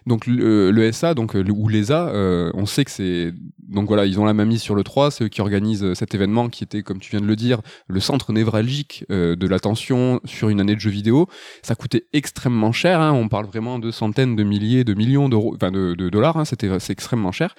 Donc 0.07 0.27
le, 0.27 0.93
SA, 0.93 1.15
donc 1.15 1.35
ou 1.35 1.69
l'ESA, 1.69 2.09
euh, 2.09 2.51
on 2.55 2.65
sait 2.65 2.85
que 2.85 2.91
c'est 2.91 3.33
donc 3.69 3.87
voilà, 3.87 4.07
ils 4.07 4.19
ont 4.19 4.25
la 4.25 4.33
main 4.33 4.47
mise 4.47 4.63
sur 4.63 4.75
le 4.75 4.83
3, 4.83 5.11
c'est 5.11 5.25
eux 5.25 5.29
qui 5.29 5.41
organisent 5.41 5.85
euh, 5.85 5.95
cet 5.95 6.15
événement 6.15 6.49
qui 6.49 6.65
était, 6.65 6.83
comme 6.83 6.99
tu 6.99 7.11
viens 7.11 7.21
de 7.21 7.27
le 7.27 7.37
dire, 7.37 7.61
le 7.87 8.01
centre 8.01 8.33
névralgique 8.33 9.05
de 9.09 9.47
l'attention 9.47 10.21
sur 10.25 10.49
une 10.49 10.61
année 10.61 10.75
de 10.75 10.81
jeux 10.81 10.91
vidéo. 10.91 11.29
Ça 11.63 11.75
coûtait 11.75 12.07
extrêmement 12.13 12.73
cher, 12.73 13.01
hein, 13.01 13.13
on 13.13 13.29
parle 13.29 13.47
vraiment 13.47 13.79
de 13.79 13.91
centaines 13.91 14.37
de 14.37 14.43
milliers, 14.43 14.85
de 14.85 14.95
millions 14.95 15.29
d'euros, 15.29 15.55
enfin 15.55 15.71
de, 15.71 15.95
de, 15.95 16.09
dollars, 16.09 16.39
hein, 16.39 16.45
c'était 16.45 16.69
c'est 16.81 16.93
extrêmement 16.93 17.33
cher. 17.33 17.55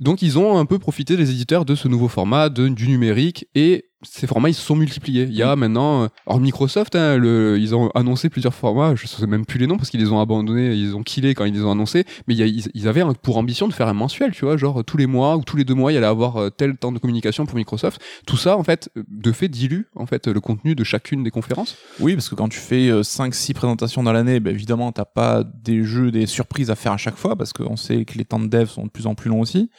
Donc 0.00 0.22
ils 0.22 0.38
ont 0.38 0.58
un 0.58 0.66
peu 0.66 0.78
profité 0.78 1.16
les 1.16 1.30
éditeurs 1.30 1.64
de 1.64 1.74
ce 1.74 1.88
nouveau 1.88 2.08
format, 2.08 2.48
du 2.48 2.88
numérique 2.88 3.48
et 3.54 3.86
ces 4.02 4.26
formats 4.26 4.48
ils 4.48 4.54
se 4.54 4.62
sont 4.62 4.76
multipliés. 4.76 5.24
Il 5.24 5.34
y 5.34 5.42
a 5.42 5.56
mm. 5.56 5.58
maintenant, 5.58 6.02
euh, 6.04 6.08
alors 6.26 6.40
Microsoft, 6.40 6.94
hein, 6.94 7.16
le, 7.16 7.58
ils 7.58 7.74
ont 7.74 7.90
annoncé 7.90 8.28
plusieurs 8.28 8.54
formats, 8.54 8.94
je 8.94 9.06
sais 9.06 9.26
même 9.26 9.44
plus 9.44 9.58
les 9.58 9.66
noms 9.66 9.76
parce 9.76 9.90
qu'ils 9.90 10.00
les 10.00 10.12
ont 10.12 10.20
abandonnés, 10.20 10.74
ils 10.74 10.94
ont 10.94 11.02
killé 11.02 11.34
quand 11.34 11.44
ils 11.44 11.54
les 11.54 11.62
ont 11.62 11.72
annoncés, 11.72 12.04
mais 12.26 12.34
il 12.34 12.38
y 12.38 12.42
a, 12.42 12.46
ils, 12.74 12.88
avaient 12.88 13.02
pour 13.22 13.38
ambition 13.38 13.66
de 13.66 13.72
faire 13.72 13.88
un 13.88 13.94
mensuel, 13.94 14.32
tu 14.32 14.44
vois, 14.44 14.56
genre 14.56 14.84
tous 14.84 14.96
les 14.96 15.06
mois 15.06 15.36
ou 15.36 15.42
tous 15.42 15.56
les 15.56 15.64
deux 15.64 15.74
mois 15.74 15.90
il 15.90 15.96
y 15.96 15.98
allait 15.98 16.06
avoir 16.06 16.36
euh, 16.36 16.50
tel 16.50 16.76
temps 16.76 16.92
de 16.92 16.98
communication 16.98 17.46
pour 17.46 17.56
Microsoft. 17.56 18.00
Tout 18.26 18.36
ça 18.36 18.56
en 18.56 18.62
fait, 18.62 18.90
de 19.08 19.32
fait 19.32 19.48
dilue 19.48 19.82
en 19.96 20.06
fait 20.06 20.28
le 20.28 20.40
contenu 20.40 20.74
de 20.74 20.84
chacune 20.84 21.24
des 21.24 21.30
conférences. 21.30 21.76
Oui, 22.00 22.14
parce 22.14 22.28
que 22.28 22.34
quand 22.34 22.48
tu 22.48 22.58
fais 22.58 22.90
5-6 22.90 23.50
euh, 23.50 23.54
présentations 23.54 24.02
dans 24.02 24.12
l'année, 24.12 24.38
ben 24.38 24.54
évidemment 24.54 24.92
t'as 24.92 25.04
pas 25.04 25.42
des 25.42 25.82
jeux, 25.82 26.10
des 26.10 26.26
surprises 26.26 26.70
à 26.70 26.76
faire 26.76 26.92
à 26.92 26.96
chaque 26.98 27.16
fois 27.16 27.34
parce 27.34 27.52
qu'on 27.52 27.76
sait 27.76 28.04
que 28.04 28.16
les 28.16 28.24
temps 28.24 28.38
de 28.38 28.46
dev 28.46 28.66
sont 28.66 28.84
de 28.84 28.90
plus 28.90 29.06
en 29.06 29.14
plus 29.14 29.28
longs 29.28 29.40
aussi. 29.40 29.70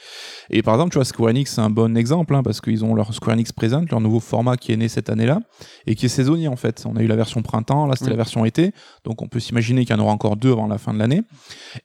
Et 0.50 0.62
par 0.62 0.74
exemple, 0.74 0.92
tu 0.92 0.98
vois, 0.98 1.06
Square 1.06 1.30
Enix 1.30 1.54
c'est 1.54 1.62
un 1.62 1.70
bon 1.70 1.96
exemple 1.96 2.36
hein, 2.36 2.44
parce 2.44 2.60
qu'ils 2.60 2.84
ont 2.84 2.96
leur 2.96 3.14
Square 3.14 3.36
Enix 3.36 3.52
Present, 3.54 3.86
leur 3.90 4.02
nouveau 4.02 4.09
format 4.20 4.58
qui 4.58 4.72
est 4.72 4.78
né 4.78 4.88
cette 4.88 5.10
année-là 5.10 5.42
et 5.86 5.94
qui 5.94 6.08
est 6.08 6.10
saisonnier 6.10 6.48
en 6.48 6.56
fait. 6.56 6.86
On 6.88 6.96
a 6.96 7.02
eu 7.02 7.08
la 7.08 7.16
version 7.16 7.44
printemps, 7.44 7.86
là 7.86 7.96
c'était 7.96 8.10
la 8.10 8.18
version 8.18 8.46
été, 8.46 8.72
donc 9.04 9.22
on 9.22 9.28
peut 9.28 9.40
s'imaginer 9.40 9.86
qu'il 9.86 9.96
y 9.96 10.00
en 10.00 10.02
aura 10.02 10.12
encore 10.12 10.38
deux 10.38 10.52
avant 10.52 10.68
la 10.68 10.80
fin 10.80 10.94
de 10.94 11.00
l'année. 11.00 11.22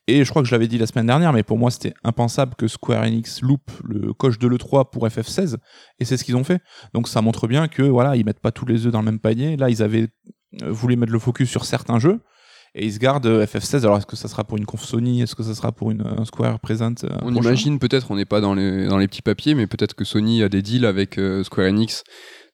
Et 0.06 0.24
je 0.24 0.30
crois 0.30 0.40
que 0.40 0.48
je 0.48 0.54
l'avais 0.54 0.68
dit 0.68 0.78
la 0.78 0.86
semaine 0.86 1.06
dernière, 1.06 1.32
mais 1.32 1.42
pour 1.42 1.58
moi 1.58 1.70
c'était 1.70 1.92
impensable 2.04 2.54
que 2.54 2.68
Square 2.68 3.02
Enix 3.02 3.42
loupe 3.42 3.70
le 3.84 4.14
coche 4.14 4.38
de 4.38 4.48
l'E3 4.48 4.90
pour 4.90 5.06
FF16 5.06 5.56
et 5.98 6.04
c'est 6.04 6.16
ce 6.16 6.24
qu'ils 6.24 6.36
ont 6.36 6.44
fait. 6.44 6.62
Donc 6.94 7.08
ça 7.08 7.20
montre 7.20 7.46
bien 7.46 7.68
que 7.68 7.82
voilà, 7.82 8.16
ils 8.16 8.24
mettent 8.24 8.40
pas 8.40 8.52
tous 8.52 8.66
les 8.66 8.86
œufs 8.86 8.92
dans 8.92 9.00
le 9.00 9.06
même 9.06 9.18
panier. 9.18 9.56
Là, 9.56 9.70
ils 9.70 9.82
avaient 9.82 10.08
euh, 10.62 10.70
voulu 10.70 10.96
mettre 10.96 11.12
le 11.12 11.18
focus 11.18 11.50
sur 11.50 11.64
certains 11.64 11.98
jeux 11.98 12.20
et 12.74 12.86
ils 12.86 12.92
se 12.92 12.98
gardent 12.98 13.26
euh, 13.26 13.46
FF16. 13.46 13.82
Alors 13.82 13.98
est-ce 13.98 14.06
que 14.06 14.16
ça 14.16 14.28
sera 14.28 14.44
pour 14.44 14.58
une 14.58 14.66
conf 14.66 14.82
Sony? 14.82 15.22
Est-ce 15.22 15.34
que 15.34 15.42
ça 15.42 15.54
sera 15.54 15.72
pour 15.72 15.90
une 15.90 16.02
un 16.02 16.24
Square 16.24 16.58
Present 16.60 16.94
euh, 17.04 17.08
On 17.22 17.34
imagine 17.34 17.78
peut-être, 17.78 18.10
on 18.10 18.16
n'est 18.16 18.24
pas 18.24 18.40
dans 18.40 18.54
les 18.54 18.86
dans 18.86 18.98
les 18.98 19.08
petits 19.08 19.22
papiers, 19.22 19.54
mais 19.54 19.66
peut-être 19.66 19.94
que 19.94 20.04
Sony 20.04 20.42
a 20.42 20.48
des 20.48 20.62
deals 20.62 20.86
avec 20.86 21.18
euh, 21.18 21.44
Square 21.44 21.68
Enix 21.68 22.02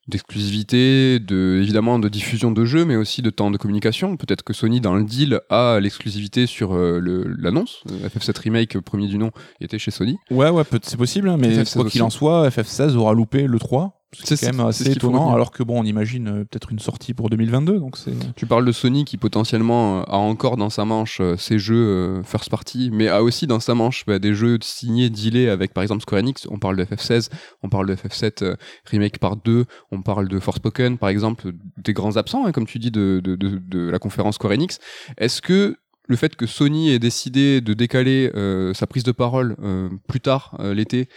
d'exclusivité, 0.08 1.20
de 1.20 1.60
évidemment 1.62 2.00
de 2.00 2.08
diffusion 2.08 2.50
de 2.50 2.64
jeux, 2.64 2.84
mais 2.84 2.96
aussi 2.96 3.22
de 3.22 3.30
temps 3.30 3.50
de 3.52 3.56
communication. 3.56 4.16
Peut-être 4.16 4.42
que 4.42 4.52
Sony 4.52 4.80
dans 4.80 4.94
le 4.94 5.04
deal 5.04 5.40
a 5.50 5.78
l'exclusivité 5.78 6.46
sur 6.46 6.74
l'annonce. 6.74 7.84
FF7 7.86 8.40
remake 8.40 8.80
premier 8.80 9.06
du 9.06 9.18
nom 9.18 9.30
était 9.60 9.78
chez 9.78 9.92
Sony. 9.92 10.16
Ouais 10.32 10.48
ouais, 10.48 10.64
c'est 10.82 10.96
possible, 10.96 11.28
hein, 11.28 11.36
mais 11.38 11.62
quoi 11.72 11.84
qu'il 11.84 12.02
en 12.02 12.10
soit, 12.10 12.48
FF16 12.48 12.96
aura 12.96 13.14
loupé 13.14 13.46
le 13.46 13.58
3 13.60 13.99
c'est 14.12 14.40
quand 14.40 14.56
même 14.56 14.66
assez 14.66 14.90
étonnant, 14.90 15.32
alors 15.32 15.52
que 15.52 15.62
bon, 15.62 15.80
on 15.80 15.84
imagine 15.84 16.28
euh, 16.28 16.44
peut-être 16.44 16.72
une 16.72 16.80
sortie 16.80 17.14
pour 17.14 17.30
2022. 17.30 17.78
Donc 17.78 17.96
c'est. 17.96 18.12
Tu 18.34 18.44
parles 18.44 18.64
de 18.64 18.72
Sony 18.72 19.04
qui 19.04 19.16
potentiellement 19.16 20.00
euh, 20.00 20.02
a 20.08 20.16
encore 20.16 20.56
dans 20.56 20.70
sa 20.70 20.84
manche 20.84 21.20
euh, 21.20 21.36
ses 21.36 21.58
jeux 21.58 22.22
first 22.24 22.50
party, 22.50 22.90
mais 22.92 23.08
a 23.08 23.22
aussi 23.22 23.46
dans 23.46 23.60
sa 23.60 23.74
manche 23.74 24.04
bah, 24.06 24.18
des 24.18 24.34
jeux 24.34 24.58
signés, 24.62 25.10
dealés 25.10 25.48
avec 25.48 25.72
par 25.72 25.82
exemple 25.82 26.02
Square 26.02 26.20
Enix. 26.20 26.46
On 26.50 26.58
parle 26.58 26.76
de 26.76 26.84
FF16, 26.84 27.28
on 27.62 27.68
parle 27.68 27.86
de 27.86 27.94
FF7 27.94 28.56
remake 28.86 29.18
par 29.18 29.36
2, 29.36 29.66
on 29.92 30.02
parle 30.02 30.28
de 30.28 30.40
Forspoken 30.40 30.98
par 30.98 31.08
exemple, 31.08 31.52
des 31.78 31.92
grands 31.92 32.16
absents, 32.16 32.46
hein, 32.46 32.52
comme 32.52 32.66
tu 32.66 32.78
dis, 32.78 32.90
de, 32.90 33.20
de, 33.22 33.36
de, 33.36 33.58
de 33.58 33.90
la 33.90 33.98
conférence 33.98 34.34
Square 34.34 34.54
Enix. 34.54 34.80
Est-ce 35.18 35.40
que 35.40 35.76
le 36.10 36.16
fait 36.16 36.34
que 36.34 36.44
Sony 36.44 36.90
ait 36.90 36.98
décidé 36.98 37.60
de 37.60 37.72
décaler 37.72 38.32
euh, 38.34 38.74
sa 38.74 38.88
prise 38.88 39.04
de 39.04 39.12
parole 39.12 39.54
euh, 39.62 39.88
plus 40.08 40.18
tard 40.18 40.56
euh, 40.58 40.74
l'été, 40.74 41.08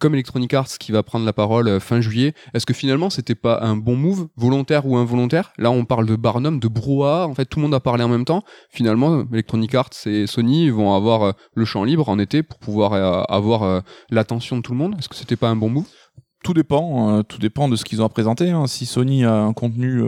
comme 0.00 0.14
Electronic 0.14 0.52
Arts 0.54 0.78
qui 0.80 0.90
va 0.90 1.04
prendre 1.04 1.24
la 1.24 1.32
parole 1.32 1.78
fin 1.78 2.00
juillet, 2.00 2.34
est-ce 2.52 2.66
que 2.66 2.74
finalement 2.74 3.10
c'était 3.10 3.36
pas 3.36 3.60
un 3.62 3.76
bon 3.76 3.94
move, 3.94 4.26
volontaire 4.36 4.86
ou 4.86 4.96
involontaire? 4.96 5.52
Là, 5.56 5.70
on 5.70 5.84
parle 5.84 6.06
de 6.06 6.16
Barnum, 6.16 6.58
de 6.58 6.66
brouhaha. 6.66 7.28
En 7.28 7.34
fait, 7.34 7.44
tout 7.44 7.60
le 7.60 7.62
monde 7.62 7.74
a 7.74 7.80
parlé 7.80 8.02
en 8.02 8.08
même 8.08 8.24
temps. 8.24 8.42
Finalement, 8.70 9.24
Electronic 9.32 9.72
Arts 9.76 9.90
et 10.06 10.26
Sony 10.26 10.68
vont 10.70 10.96
avoir 10.96 11.34
le 11.54 11.64
champ 11.64 11.84
libre 11.84 12.08
en 12.08 12.18
été 12.18 12.42
pour 12.42 12.58
pouvoir 12.58 12.92
avoir 13.30 13.82
l'attention 14.10 14.56
de 14.56 14.62
tout 14.62 14.72
le 14.72 14.78
monde. 14.78 14.96
Est-ce 14.98 15.08
que 15.08 15.14
c'était 15.14 15.36
pas 15.36 15.48
un 15.48 15.56
bon 15.56 15.70
move? 15.70 15.86
Tout 16.42 16.54
dépend, 16.54 17.22
tout 17.22 17.38
dépend 17.38 17.68
de 17.68 17.76
ce 17.76 17.84
qu'ils 17.84 18.02
ont 18.02 18.06
à 18.06 18.08
présenter. 18.08 18.50
Hein. 18.50 18.66
Si 18.66 18.84
Sony 18.84 19.24
a 19.24 19.34
un 19.34 19.52
contenu 19.52 20.02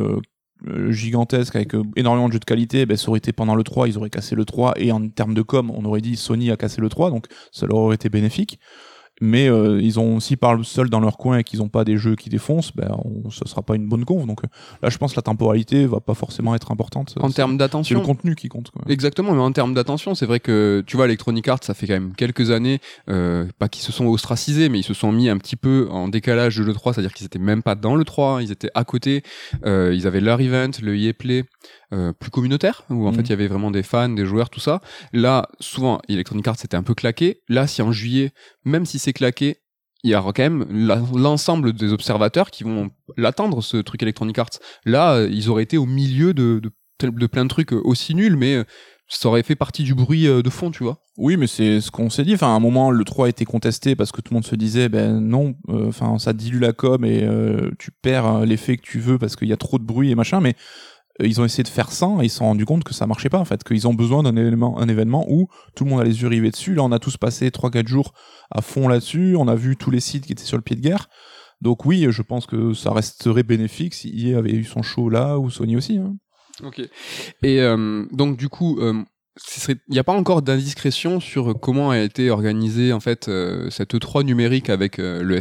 gigantesque 0.90 1.56
avec 1.56 1.74
euh, 1.74 1.82
énormément 1.96 2.28
de 2.28 2.32
jeux 2.32 2.38
de 2.38 2.44
qualité, 2.44 2.86
ben, 2.86 2.96
ça 2.96 3.08
aurait 3.08 3.18
été 3.18 3.32
pendant 3.32 3.54
le 3.54 3.64
3, 3.64 3.88
ils 3.88 3.98
auraient 3.98 4.10
cassé 4.10 4.34
le 4.34 4.44
3 4.44 4.74
et 4.76 4.92
en 4.92 5.08
termes 5.08 5.34
de 5.34 5.42
com, 5.42 5.70
on 5.74 5.84
aurait 5.84 6.00
dit 6.00 6.16
Sony 6.16 6.50
a 6.50 6.56
cassé 6.56 6.80
le 6.80 6.88
3, 6.88 7.10
donc 7.10 7.26
ça 7.50 7.66
leur 7.66 7.78
aurait 7.78 7.94
été 7.96 8.08
bénéfique. 8.08 8.58
Mais 9.22 9.48
euh, 9.48 9.80
ils 9.80 9.98
ont 10.00 10.18
s'ils 10.20 10.36
parlent 10.36 10.64
seuls 10.64 10.90
dans 10.90 11.00
leur 11.00 11.16
coin 11.16 11.38
et 11.38 11.44
qu'ils 11.44 11.60
n'ont 11.60 11.68
pas 11.68 11.84
des 11.84 11.96
jeux 11.96 12.16
qui 12.16 12.28
défoncent 12.28 12.74
ben 12.74 12.90
on, 13.04 13.30
ça 13.30 13.46
sera 13.46 13.62
pas 13.62 13.76
une 13.76 13.88
bonne 13.88 14.04
conf 14.04 14.26
donc 14.26 14.42
euh, 14.44 14.48
là 14.82 14.90
je 14.90 14.98
pense 14.98 15.12
que 15.12 15.16
la 15.16 15.22
temporalité 15.22 15.86
va 15.86 16.00
pas 16.00 16.14
forcément 16.14 16.54
être 16.54 16.72
importante 16.72 17.14
En 17.20 17.30
termes 17.30 17.52
c'est 17.52 17.54
le 17.54 17.58
d'attention. 17.58 18.00
contenu 18.02 18.34
qui 18.34 18.48
compte 18.48 18.70
quoi. 18.70 18.82
Exactement, 18.88 19.32
mais 19.32 19.40
en 19.40 19.52
termes 19.52 19.74
d'attention, 19.74 20.14
c'est 20.14 20.26
vrai 20.26 20.40
que 20.40 20.82
tu 20.86 20.96
vois, 20.96 21.04
Electronic 21.06 21.46
Arts, 21.48 21.60
ça 21.62 21.74
fait 21.74 21.86
quand 21.86 21.92
même 21.94 22.12
quelques 22.16 22.50
années, 22.50 22.80
euh, 23.08 23.46
pas 23.58 23.68
qu'ils 23.68 23.84
se 23.84 23.92
sont 23.92 24.06
ostracisés, 24.06 24.68
mais 24.68 24.80
ils 24.80 24.84
se 24.84 24.94
sont 24.94 25.12
mis 25.12 25.28
un 25.28 25.38
petit 25.38 25.56
peu 25.56 25.88
en 25.90 26.08
décalage 26.08 26.56
de 26.56 26.64
l'E3, 26.64 26.92
c'est-à-dire 26.94 27.12
qu'ils 27.14 27.26
étaient 27.26 27.38
même 27.38 27.62
pas 27.62 27.74
dans 27.76 27.94
l'E3, 27.94 28.42
ils 28.42 28.50
étaient 28.50 28.70
à 28.74 28.84
côté, 28.84 29.22
euh, 29.64 29.94
ils 29.94 30.06
avaient 30.06 30.20
leur 30.20 30.40
event, 30.40 30.70
le 30.82 30.96
EA 30.96 31.12
Play, 31.12 31.44
euh, 31.92 32.12
plus 32.12 32.30
communautaire, 32.30 32.82
où 32.90 33.06
en 33.06 33.10
Mhm. 33.10 33.16
fait 33.16 33.22
il 33.22 33.30
y 33.30 33.32
avait 33.34 33.48
vraiment 33.48 33.70
des 33.70 33.82
fans, 33.82 34.08
des 34.08 34.24
joueurs, 34.26 34.50
tout 34.50 34.60
ça. 34.60 34.80
Là, 35.12 35.48
souvent, 35.60 36.00
Electronic 36.08 36.46
Arts 36.48 36.56
c'était 36.58 36.76
un 36.76 36.82
peu 36.82 36.94
claqué. 36.94 37.42
Là, 37.48 37.66
si 37.66 37.82
en 37.82 37.92
juillet, 37.92 38.32
même 38.64 38.86
si 38.86 38.98
c'est 38.98 39.12
claqué, 39.12 39.58
il 40.04 40.10
y 40.10 40.14
aura 40.16 40.32
quand 40.32 40.42
même 40.42 40.66
l'ensemble 41.14 41.72
des 41.74 41.92
observateurs 41.92 42.50
qui 42.50 42.64
vont 42.64 42.90
l'attendre, 43.16 43.62
ce 43.62 43.76
truc 43.76 44.02
Electronic 44.02 44.38
Arts. 44.38 44.50
Là, 44.84 45.14
euh, 45.14 45.28
ils 45.30 45.48
auraient 45.48 45.62
été 45.62 45.76
au 45.78 45.86
milieu 45.86 46.34
de, 46.34 46.58
de, 46.60 46.70
tel- 46.98 47.14
de 47.14 47.26
plein 47.26 47.44
de 47.44 47.48
trucs 47.48 47.72
euh, 47.72 47.80
aussi 47.84 48.14
nuls, 48.14 48.36
mais 48.36 48.56
euh, 48.56 48.64
ça 49.08 49.28
aurait 49.28 49.42
fait 49.42 49.54
partie 49.54 49.84
du 49.84 49.94
bruit 49.94 50.24
de 50.24 50.50
fond, 50.50 50.70
tu 50.70 50.82
vois. 50.82 50.98
Oui, 51.18 51.36
mais 51.36 51.46
c'est 51.46 51.82
ce 51.82 51.90
qu'on 51.90 52.08
s'est 52.08 52.24
dit. 52.24 52.32
Enfin, 52.34 52.46
à 52.48 52.50
un 52.56 52.60
moment, 52.60 52.90
le 52.90 53.04
3 53.04 53.26
a 53.26 53.28
été 53.28 53.44
contesté 53.44 53.94
parce 53.94 54.10
que 54.10 54.22
tout 54.22 54.32
le 54.32 54.36
monde 54.36 54.46
se 54.46 54.56
disait, 54.56 54.88
ben 54.88 55.20
non, 55.20 55.54
euh, 55.68 55.88
enfin, 55.88 56.18
ça 56.18 56.32
dilue 56.32 56.58
la 56.60 56.72
com 56.72 57.04
et 57.04 57.22
euh, 57.22 57.70
tu 57.78 57.90
perds 57.90 58.40
l'effet 58.46 58.78
que 58.78 58.82
tu 58.82 58.98
veux 59.00 59.18
parce 59.18 59.36
qu'il 59.36 59.48
y 59.48 59.52
a 59.52 59.56
trop 59.58 59.78
de 59.78 59.84
bruit 59.84 60.10
et 60.10 60.14
machin. 60.14 60.40
Mais 60.40 60.54
ils 61.20 61.40
ont 61.40 61.44
essayé 61.44 61.62
de 61.62 61.68
faire 61.68 61.92
ça 61.92 62.08
et 62.20 62.24
ils 62.24 62.30
se 62.30 62.38
sont 62.38 62.46
rendus 62.46 62.64
compte 62.64 62.84
que 62.84 62.94
ça 62.94 63.06
marchait 63.06 63.28
pas 63.28 63.38
en 63.38 63.44
fait, 63.44 63.64
qu'ils 63.64 63.86
ont 63.86 63.94
besoin 63.94 64.22
d'un 64.22 64.36
événement, 64.36 64.78
un 64.78 64.88
événement 64.88 65.26
où 65.28 65.48
tout 65.74 65.84
le 65.84 65.90
monde 65.90 66.00
a 66.00 66.04
les 66.04 66.22
yeux 66.22 66.28
rivés 66.28 66.50
dessus. 66.50 66.74
Là, 66.74 66.82
on 66.82 66.92
a 66.92 66.98
tous 66.98 67.16
passé 67.16 67.50
3-4 67.50 67.86
jours 67.86 68.12
à 68.50 68.62
fond 68.62 68.88
là-dessus. 68.88 69.36
On 69.36 69.48
a 69.48 69.54
vu 69.54 69.76
tous 69.76 69.90
les 69.90 70.00
sites 70.00 70.26
qui 70.26 70.32
étaient 70.32 70.44
sur 70.44 70.56
le 70.56 70.62
pied 70.62 70.76
de 70.76 70.80
guerre. 70.80 71.08
Donc 71.60 71.84
oui, 71.84 72.06
je 72.10 72.22
pense 72.22 72.46
que 72.46 72.72
ça 72.74 72.92
resterait 72.92 73.44
bénéfique 73.44 73.94
si 73.94 74.28
EA 74.28 74.38
avait 74.38 74.52
eu 74.52 74.64
son 74.64 74.82
show 74.82 75.08
là 75.08 75.38
ou 75.38 75.50
Sony 75.50 75.76
aussi. 75.76 75.98
hein. 75.98 76.16
Ok. 76.64 76.80
Et 77.42 77.60
euh, 77.60 78.04
donc 78.12 78.36
du 78.36 78.48
coup, 78.48 78.78
euh, 78.80 79.02
il 79.68 79.76
n'y 79.88 79.98
a 79.98 80.04
pas 80.04 80.12
encore 80.12 80.42
d'indiscrétion 80.42 81.20
sur 81.20 81.58
comment 81.58 81.90
a 81.90 81.98
été 81.98 82.30
organisée 82.30 82.92
en 82.92 83.00
fait 83.00 83.28
euh, 83.28 83.70
cette 83.70 83.94
E3 83.94 84.24
numérique 84.24 84.68
avec 84.68 84.98
euh, 84.98 85.22
le 85.22 85.40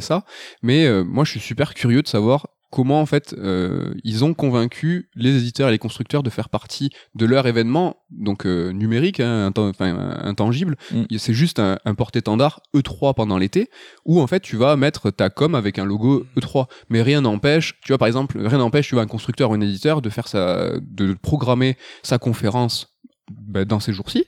mais 0.62 0.86
euh, 0.86 1.04
moi 1.04 1.26
je 1.26 1.32
suis 1.32 1.40
super 1.40 1.74
curieux 1.74 2.02
de 2.02 2.08
savoir 2.08 2.48
comment 2.72 3.02
en 3.02 3.06
fait 3.06 3.36
euh, 3.38 3.94
ils 4.04 4.24
ont 4.26 4.34
convaincu 4.34 5.10
les 5.16 5.38
éditeurs 5.38 5.70
et 5.70 5.72
les 5.72 5.78
constructeurs 5.78 6.24
de 6.24 6.30
faire 6.30 6.50
partie 6.50 6.90
de 7.14 7.26
leur 7.26 7.46
événement 7.46 7.98
donc 8.10 8.46
euh, 8.46 8.72
numérique 8.72 9.20
hein, 9.20 9.52
intangible. 10.24 10.78
Mm. 10.92 11.04
c'est 11.18 11.34
juste 11.34 11.60
un, 11.60 11.78
un 11.86 11.94
porte-étendard 11.94 12.62
E3 12.76 13.14
pendant 13.14 13.38
l'été 13.38 13.70
où 14.06 14.22
en 14.22 14.28
fait 14.28 14.40
tu 14.40 14.56
vas 14.56 14.76
mettre 14.78 15.12
ta 15.12 15.30
com 15.30 15.54
avec 15.54 15.78
un 15.78 15.86
logo 15.86 16.26
E3 16.40 16.66
mais 16.90 17.02
rien 17.02 17.22
n'empêche 17.22 17.80
tu 17.82 17.90
vois 17.90 17.98
par 17.98 18.08
exemple 18.08 18.40
rien 18.40 18.58
n'empêche 18.58 18.88
tu 18.88 18.96
vois 18.96 19.04
un 19.04 19.08
constructeur 19.08 19.52
ou 19.52 19.54
un 19.54 19.62
éditeur 19.62 20.02
de 20.02 20.10
faire 20.10 20.28
sa 20.28 20.80
de 20.80 21.14
programmer 21.14 21.78
sa 22.04 22.18
conférence 22.18 22.92
bah, 23.30 23.66
dans 23.66 23.80
ces 23.80 23.94
jours-ci 23.94 24.26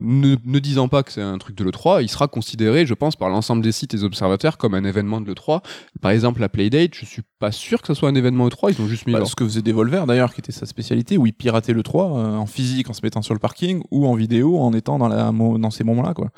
ne, 0.00 0.36
ne 0.44 0.58
disant 0.58 0.88
pas 0.88 1.02
que 1.02 1.12
c'est 1.12 1.22
un 1.22 1.36
truc 1.38 1.56
de 1.56 1.64
l'E3, 1.64 2.02
il 2.02 2.08
sera 2.08 2.26
considéré, 2.28 2.86
je 2.86 2.94
pense, 2.94 3.16
par 3.16 3.28
l'ensemble 3.28 3.62
des 3.62 3.72
sites 3.72 3.94
et 3.94 3.98
des 3.98 4.04
observateurs 4.04 4.56
comme 4.58 4.74
un 4.74 4.84
événement 4.84 5.20
de 5.20 5.26
l'E3. 5.30 5.62
Par 6.00 6.10
exemple, 6.10 6.40
la 6.40 6.48
Playdate, 6.48 6.94
je 6.94 7.04
suis 7.04 7.22
pas 7.38 7.52
sûr 7.52 7.80
que 7.82 7.86
ce 7.88 7.94
soit 7.94 8.08
un 8.08 8.14
événement 8.14 8.48
E3, 8.48 8.74
ils 8.76 8.82
ont 8.82 8.86
juste 8.88 9.06
mis 9.06 9.12
Bah, 9.12 9.18
leur- 9.20 9.28
ce 9.28 9.36
que 9.36 9.44
faisait 9.44 9.62
Devolver 9.62 10.06
d'ailleurs, 10.06 10.32
qui 10.34 10.40
était 10.40 10.52
sa 10.52 10.66
spécialité, 10.66 11.18
où 11.18 11.26
il 11.26 11.32
piratait 11.32 11.72
le 11.72 11.82
3 11.82 12.18
euh, 12.18 12.36
en 12.36 12.46
physique 12.46 12.88
en 12.90 12.92
se 12.92 13.00
mettant 13.02 13.22
sur 13.22 13.34
le 13.34 13.40
parking 13.40 13.82
ou 13.90 14.06
en 14.06 14.14
vidéo 14.14 14.58
en 14.58 14.72
étant 14.72 14.98
dans, 14.98 15.08
la, 15.08 15.32
dans 15.32 15.70
ces 15.70 15.84
moments-là. 15.84 16.14
quoi. 16.14 16.30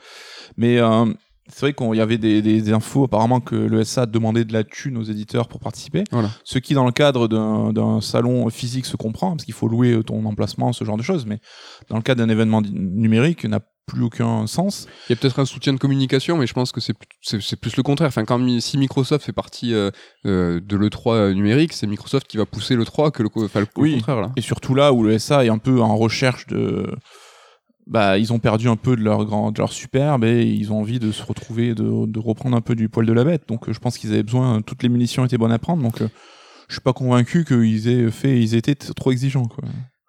Mais 0.57 0.79
euh, 0.79 1.07
c'est 1.49 1.61
vrai 1.61 1.73
qu'il 1.75 1.95
y 1.95 2.01
avait 2.01 2.19
des, 2.19 2.41
des 2.43 2.73
infos 2.73 3.05
apparemment 3.05 3.41
que 3.41 3.55
le 3.57 3.85
SA 3.85 4.07
demandait 4.07 4.45
de 4.45 4.53
la 4.53 4.65
thune 4.65 4.97
aux 4.97 5.03
éditeurs 5.03 5.49
pour 5.49 5.61
participer. 5.61 6.05
Voilà. 6.13 6.31
Ce 6.45 6.59
qui 6.59 6.75
dans 6.75 6.85
le 6.87 6.93
cadre 6.93 7.29
d'un 7.29 8.01
salon 8.01 8.49
physique 8.51 8.87
se 8.87 8.97
comprend, 8.97 9.31
parce 9.33 9.45
qu'il 9.45 9.55
faut 9.55 9.69
louer 9.69 10.01
ton 10.07 10.25
emplacement, 10.25 10.73
ce 10.73 10.85
genre 10.85 10.97
de 10.97 11.03
choses. 11.03 11.27
Mais 11.27 11.39
dans 11.89 11.97
le 11.97 12.03
cadre 12.03 12.25
d'un 12.25 12.29
événement 12.31 12.63
numérique, 12.63 13.45
n'a 13.45 13.61
plus 13.87 14.03
aucun 14.05 14.47
sens. 14.47 14.87
Il 15.09 15.13
y 15.13 15.15
a 15.15 15.17
peut-être 15.17 15.41
un 15.41 15.45
soutien 15.45 15.73
de 15.73 15.79
communication, 15.79 16.39
mais 16.39 16.47
je 16.47 16.55
pense 16.55 16.71
que 16.71 16.81
c'est 16.81 16.95
plus- 16.95 17.77
le 17.77 17.83
contraire. 17.83 18.07
Enfin, 18.09 18.25
quand 18.25 18.61
si 18.61 18.79
Microsoft 18.79 19.27
fait 19.27 19.33
partie 19.33 19.75
euh, 19.75 19.91
euh, 20.25 20.61
de 20.61 20.77
l'E3 20.77 21.35
numérique, 21.35 21.73
c'est 21.73 21.89
Microsoft 21.89 22.29
qui 22.29 22.37
va 22.37 22.47
pousser 22.47 22.77
l'E3 22.77 23.11
que 23.11 23.25
le, 23.25 23.29
enfin, 23.35 23.59
le 23.61 23.67
Oui. 23.77 23.95
contraire 23.95 24.21
là. 24.21 24.31
Et 24.37 24.41
surtout 24.41 24.77
là 24.77 24.93
où 24.93 25.03
le 25.03 25.19
SA 25.19 25.45
est 25.45 25.49
un 25.49 25.59
peu 25.59 25.81
en 25.81 25.97
recherche 25.97 26.47
de. 26.47 26.95
Bah, 27.87 28.17
ils 28.17 28.33
ont 28.33 28.39
perdu 28.39 28.69
un 28.69 28.77
peu 28.77 28.95
de 28.97 29.03
leur 29.03 29.25
grand, 29.25 29.51
de 29.51 29.59
leur 29.59 29.73
superbe 29.73 30.25
et 30.25 30.45
ils 30.45 30.73
ont 30.73 30.79
envie 30.79 31.01
de 31.01 31.11
se 31.11 31.23
retrouver, 31.23 31.75
de, 31.75 32.19
reprendre 32.19 32.57
un 32.57 32.61
peu 32.61 32.77
du 32.77 32.89
poil 32.89 33.07
de 33.07 33.13
la 33.13 33.25
bête. 33.25 33.49
Donc, 33.49 33.69
euh, 33.69 33.73
je 33.73 33.81
pense 33.81 33.99
qu'ils 33.99 34.13
avaient 34.13 34.23
besoin, 34.23 34.63
toutes 34.63 34.83
les 34.83 34.89
munitions 34.89 35.25
étaient 35.25 35.39
bonnes 35.39 35.53
à 35.53 35.59
prendre. 35.59 35.83
Donc, 35.83 36.01
euh, 36.01 36.09
je 36.69 36.75
suis 36.75 36.81
pas 36.81 36.93
convaincu 36.93 37.45
qu'ils 37.45 37.89
aient 37.89 38.11
fait, 38.11 38.41
ils 38.41 38.55
étaient 38.55 38.77
trop 38.77 39.11
exigeants. 39.11 39.49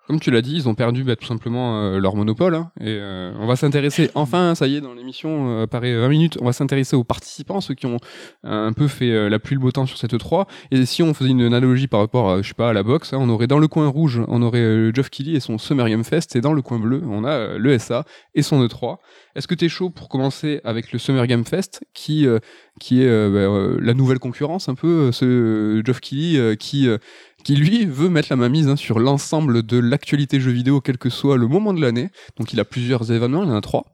Comme 0.07 0.19
tu 0.19 0.31
l'as 0.31 0.41
dit, 0.41 0.55
ils 0.55 0.67
ont 0.67 0.75
perdu 0.75 1.05
bah, 1.05 1.15
tout 1.15 1.25
simplement 1.25 1.81
euh, 1.81 1.97
leur 1.97 2.15
monopole. 2.17 2.55
hein, 2.55 2.71
et 2.81 2.89
euh, 2.89 3.31
on 3.39 3.47
va 3.47 3.55
s'intéresser, 3.55 4.11
enfin, 4.15 4.53
ça 4.53 4.67
y 4.67 4.75
est, 4.75 4.81
dans 4.81 4.93
l'émission, 4.93 5.59
euh, 5.59 5.63
apparaît 5.63 5.95
20 5.95 6.09
minutes, 6.09 6.37
on 6.41 6.45
va 6.45 6.51
s'intéresser 6.51 6.97
aux 6.97 7.05
participants, 7.05 7.61
ceux 7.61 7.73
qui 7.73 7.85
ont 7.85 7.99
euh, 8.45 8.67
un 8.67 8.73
peu 8.73 8.89
fait 8.89 9.11
euh, 9.11 9.29
la 9.29 9.39
pluie 9.39 9.55
le 9.55 9.61
beau 9.61 9.71
temps 9.71 9.85
sur 9.85 9.97
cette 9.97 10.17
3. 10.17 10.47
Et 10.71 10.85
si 10.85 11.03
on 11.03 11.13
faisait 11.13 11.29
une 11.29 11.41
analogie 11.41 11.87
par 11.87 12.01
rapport, 12.01 12.29
à, 12.31 12.41
je 12.41 12.49
sais 12.49 12.53
pas, 12.53 12.71
à 12.71 12.73
la 12.73 12.83
boxe, 12.83 13.13
hein, 13.13 13.17
on 13.21 13.29
aurait 13.29 13.47
dans 13.47 13.59
le 13.59 13.69
coin 13.69 13.87
rouge, 13.87 14.21
on 14.27 14.41
aurait 14.41 14.59
euh, 14.59 14.91
Geoff 14.93 15.09
Keighley 15.09 15.37
et 15.37 15.39
son 15.39 15.57
Summer 15.57 15.87
Game 15.87 16.03
Fest, 16.03 16.35
et 16.35 16.41
dans 16.41 16.53
le 16.53 16.61
coin 16.61 16.79
bleu, 16.79 17.01
on 17.09 17.23
a 17.23 17.57
le 17.57 17.79
SA 17.79 18.03
et 18.35 18.41
son 18.41 18.65
E3. 18.65 18.97
Est-ce 19.35 19.47
que 19.47 19.55
t'es 19.55 19.69
chaud 19.69 19.89
pour 19.89 20.09
commencer 20.09 20.59
avec 20.63 20.91
le 20.91 20.99
Summer 20.99 21.25
Game 21.27 21.45
Fest, 21.45 21.83
qui 21.93 22.27
euh, 22.27 22.39
qui 22.79 23.03
est 23.03 23.07
euh, 23.07 23.29
bah, 23.29 23.39
euh, 23.39 23.77
la 23.81 23.93
nouvelle 23.93 24.19
concurrence 24.19 24.69
un 24.69 24.75
peu, 24.75 25.11
ce 25.11 25.81
Geoff 25.85 25.99
euh, 26.13 26.55
qui 26.55 26.87
euh, 26.87 26.97
qui 27.43 27.55
lui 27.55 27.85
veut 27.85 28.09
mettre 28.09 28.27
la 28.29 28.35
mainmise 28.35 28.67
hein, 28.67 28.75
sur 28.75 28.99
l'ensemble 28.99 29.63
de 29.63 29.77
l'actualité 29.77 30.39
jeux 30.39 30.51
vidéo, 30.51 30.81
quel 30.81 30.97
que 30.97 31.09
soit 31.09 31.37
le 31.37 31.47
moment 31.47 31.73
de 31.73 31.81
l'année. 31.81 32.09
Donc 32.37 32.53
il 32.53 32.59
a 32.59 32.65
plusieurs 32.65 33.11
événements, 33.11 33.43
il 33.43 33.49
en 33.49 33.55
a 33.55 33.61
trois. 33.61 33.85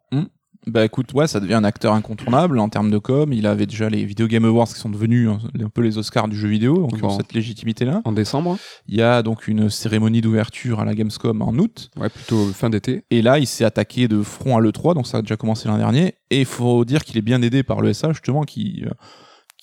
Bah 0.68 0.84
écoute, 0.84 1.14
ouais, 1.14 1.26
ça 1.26 1.40
devient 1.40 1.54
un 1.54 1.64
acteur 1.64 1.94
incontournable 1.94 2.60
en 2.60 2.68
termes 2.68 2.92
de 2.92 2.98
com. 2.98 3.32
Il 3.32 3.48
avait 3.48 3.66
déjà 3.66 3.90
les 3.90 4.04
Video 4.04 4.28
Game 4.28 4.44
Awards 4.44 4.68
qui 4.68 4.78
sont 4.80 4.90
devenus 4.90 5.30
hein, 5.30 5.40
un 5.60 5.70
peu 5.70 5.82
les 5.82 5.98
Oscars 5.98 6.28
du 6.28 6.36
jeu 6.36 6.50
vidéo, 6.50 6.76
donc 6.86 7.00
Bon. 7.00 7.10
cette 7.18 7.34
légitimité-là. 7.34 8.02
En 8.04 8.12
décembre, 8.12 8.58
Il 8.88 8.96
y 8.96 9.02
a 9.02 9.24
donc 9.24 9.48
une 9.48 9.70
cérémonie 9.70 10.20
d'ouverture 10.20 10.82
à 10.82 10.86
la 10.86 10.94
Gamescom 10.94 11.42
en 11.42 11.54
août. 11.58 11.90
ouais, 11.98 12.10
plutôt 12.10 12.46
fin 12.48 12.70
d'été. 12.70 13.04
Et 13.10 13.22
là, 13.22 13.40
il 13.40 13.48
s'est 13.48 13.64
attaqué 13.64 14.10
de 14.10 14.22
front 14.22 14.58
à 14.58 14.60
l'E3, 14.60 14.96
donc 14.96 15.08
ça 15.08 15.20
a 15.20 15.22
déjà 15.22 15.38
commencé 15.38 15.70
l'an 15.70 15.78
dernier. 15.78 16.16
Et 16.30 16.42
il 16.42 16.46
faut 16.46 16.84
dire 16.84 17.06
qu'il 17.06 17.18
est 17.18 17.24
bien 17.24 17.42
aidé 17.42 17.64
par 17.64 17.80
le 17.82 17.94
SA, 17.94 18.12
justement, 18.12 18.44
qui, 18.44 18.84
euh, 18.86 18.90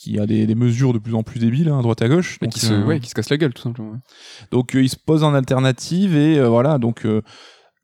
qui 0.07 0.19
a 0.21 0.27
des, 0.27 0.47
des 0.47 0.55
mesures 0.55 0.93
de 0.93 0.99
plus 0.99 1.15
en 1.15 1.23
plus 1.23 1.41
débiles, 1.41 1.69
hein, 1.69 1.79
à 1.79 1.83
droite 1.83 2.01
à 2.03 2.09
gauche. 2.09 2.39
Et 2.41 2.47
Donc, 2.47 2.55
qui, 2.55 2.61
se, 2.61 2.73
euh, 2.73 2.85
ouais, 2.85 3.01
qui 3.01 3.09
se 3.09 3.15
casse 3.15 3.31
la 3.31 3.37
gueule, 3.37 3.53
tout 3.53 3.63
simplement. 3.63 3.91
ouais. 3.93 3.99
donc 4.51 4.75
euh, 4.77 4.83
il 4.83 4.89
se 4.89 4.97
pose 4.97 5.25
en 5.25 5.35
alternative 5.35 6.17
et 6.17 6.39
euh, 6.39 6.49
voilà, 6.49 6.79
donc 6.79 7.07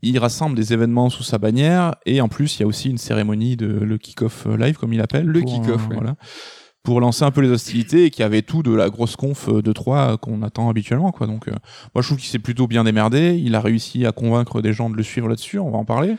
il 0.02 0.18
rassemble 0.18 0.56
des 0.56 0.72
événements 0.72 1.10
sous 1.10 1.22
sa 1.22 1.38
bannière. 1.38 1.96
Et 2.06 2.20
en 2.20 2.28
plus, 2.28 2.56
il 2.56 2.60
y 2.60 2.62
a 2.64 2.66
aussi 2.66 2.90
une 2.90 2.98
cérémonie 2.98 3.56
de 3.56 3.66
le 3.66 3.98
kick-off 3.98 4.46
live, 4.46 4.76
comme 4.76 4.92
il 4.92 5.00
appelle. 5.00 5.26
Le 5.26 5.40
kick-off, 5.40 5.88
ouais. 5.88 5.94
voilà. 5.94 6.16
Pour 6.84 7.00
lancer 7.00 7.24
un 7.24 7.30
peu 7.30 7.40
les 7.40 7.50
hostilités 7.50 8.06
et 8.06 8.10
qui 8.10 8.24
avait 8.24 8.42
tout 8.42 8.64
de 8.64 8.72
la 8.74 8.90
grosse 8.90 9.14
conf 9.14 9.48
de 9.48 9.72
3 9.72 10.18
qu'on 10.18 10.42
attend 10.42 10.68
habituellement, 10.68 11.12
quoi. 11.12 11.28
Donc, 11.28 11.46
euh, 11.46 11.52
moi, 11.94 12.02
je 12.02 12.08
trouve 12.08 12.18
qu'il 12.18 12.28
s'est 12.28 12.40
plutôt 12.40 12.66
bien 12.66 12.82
démerdé. 12.82 13.40
Il 13.40 13.54
a 13.54 13.60
réussi 13.60 14.04
à 14.04 14.10
convaincre 14.10 14.60
des 14.60 14.72
gens 14.72 14.90
de 14.90 14.96
le 14.96 15.02
suivre 15.04 15.28
là-dessus. 15.28 15.60
On 15.60 15.70
va 15.70 15.78
en 15.78 15.84
parler. 15.84 16.16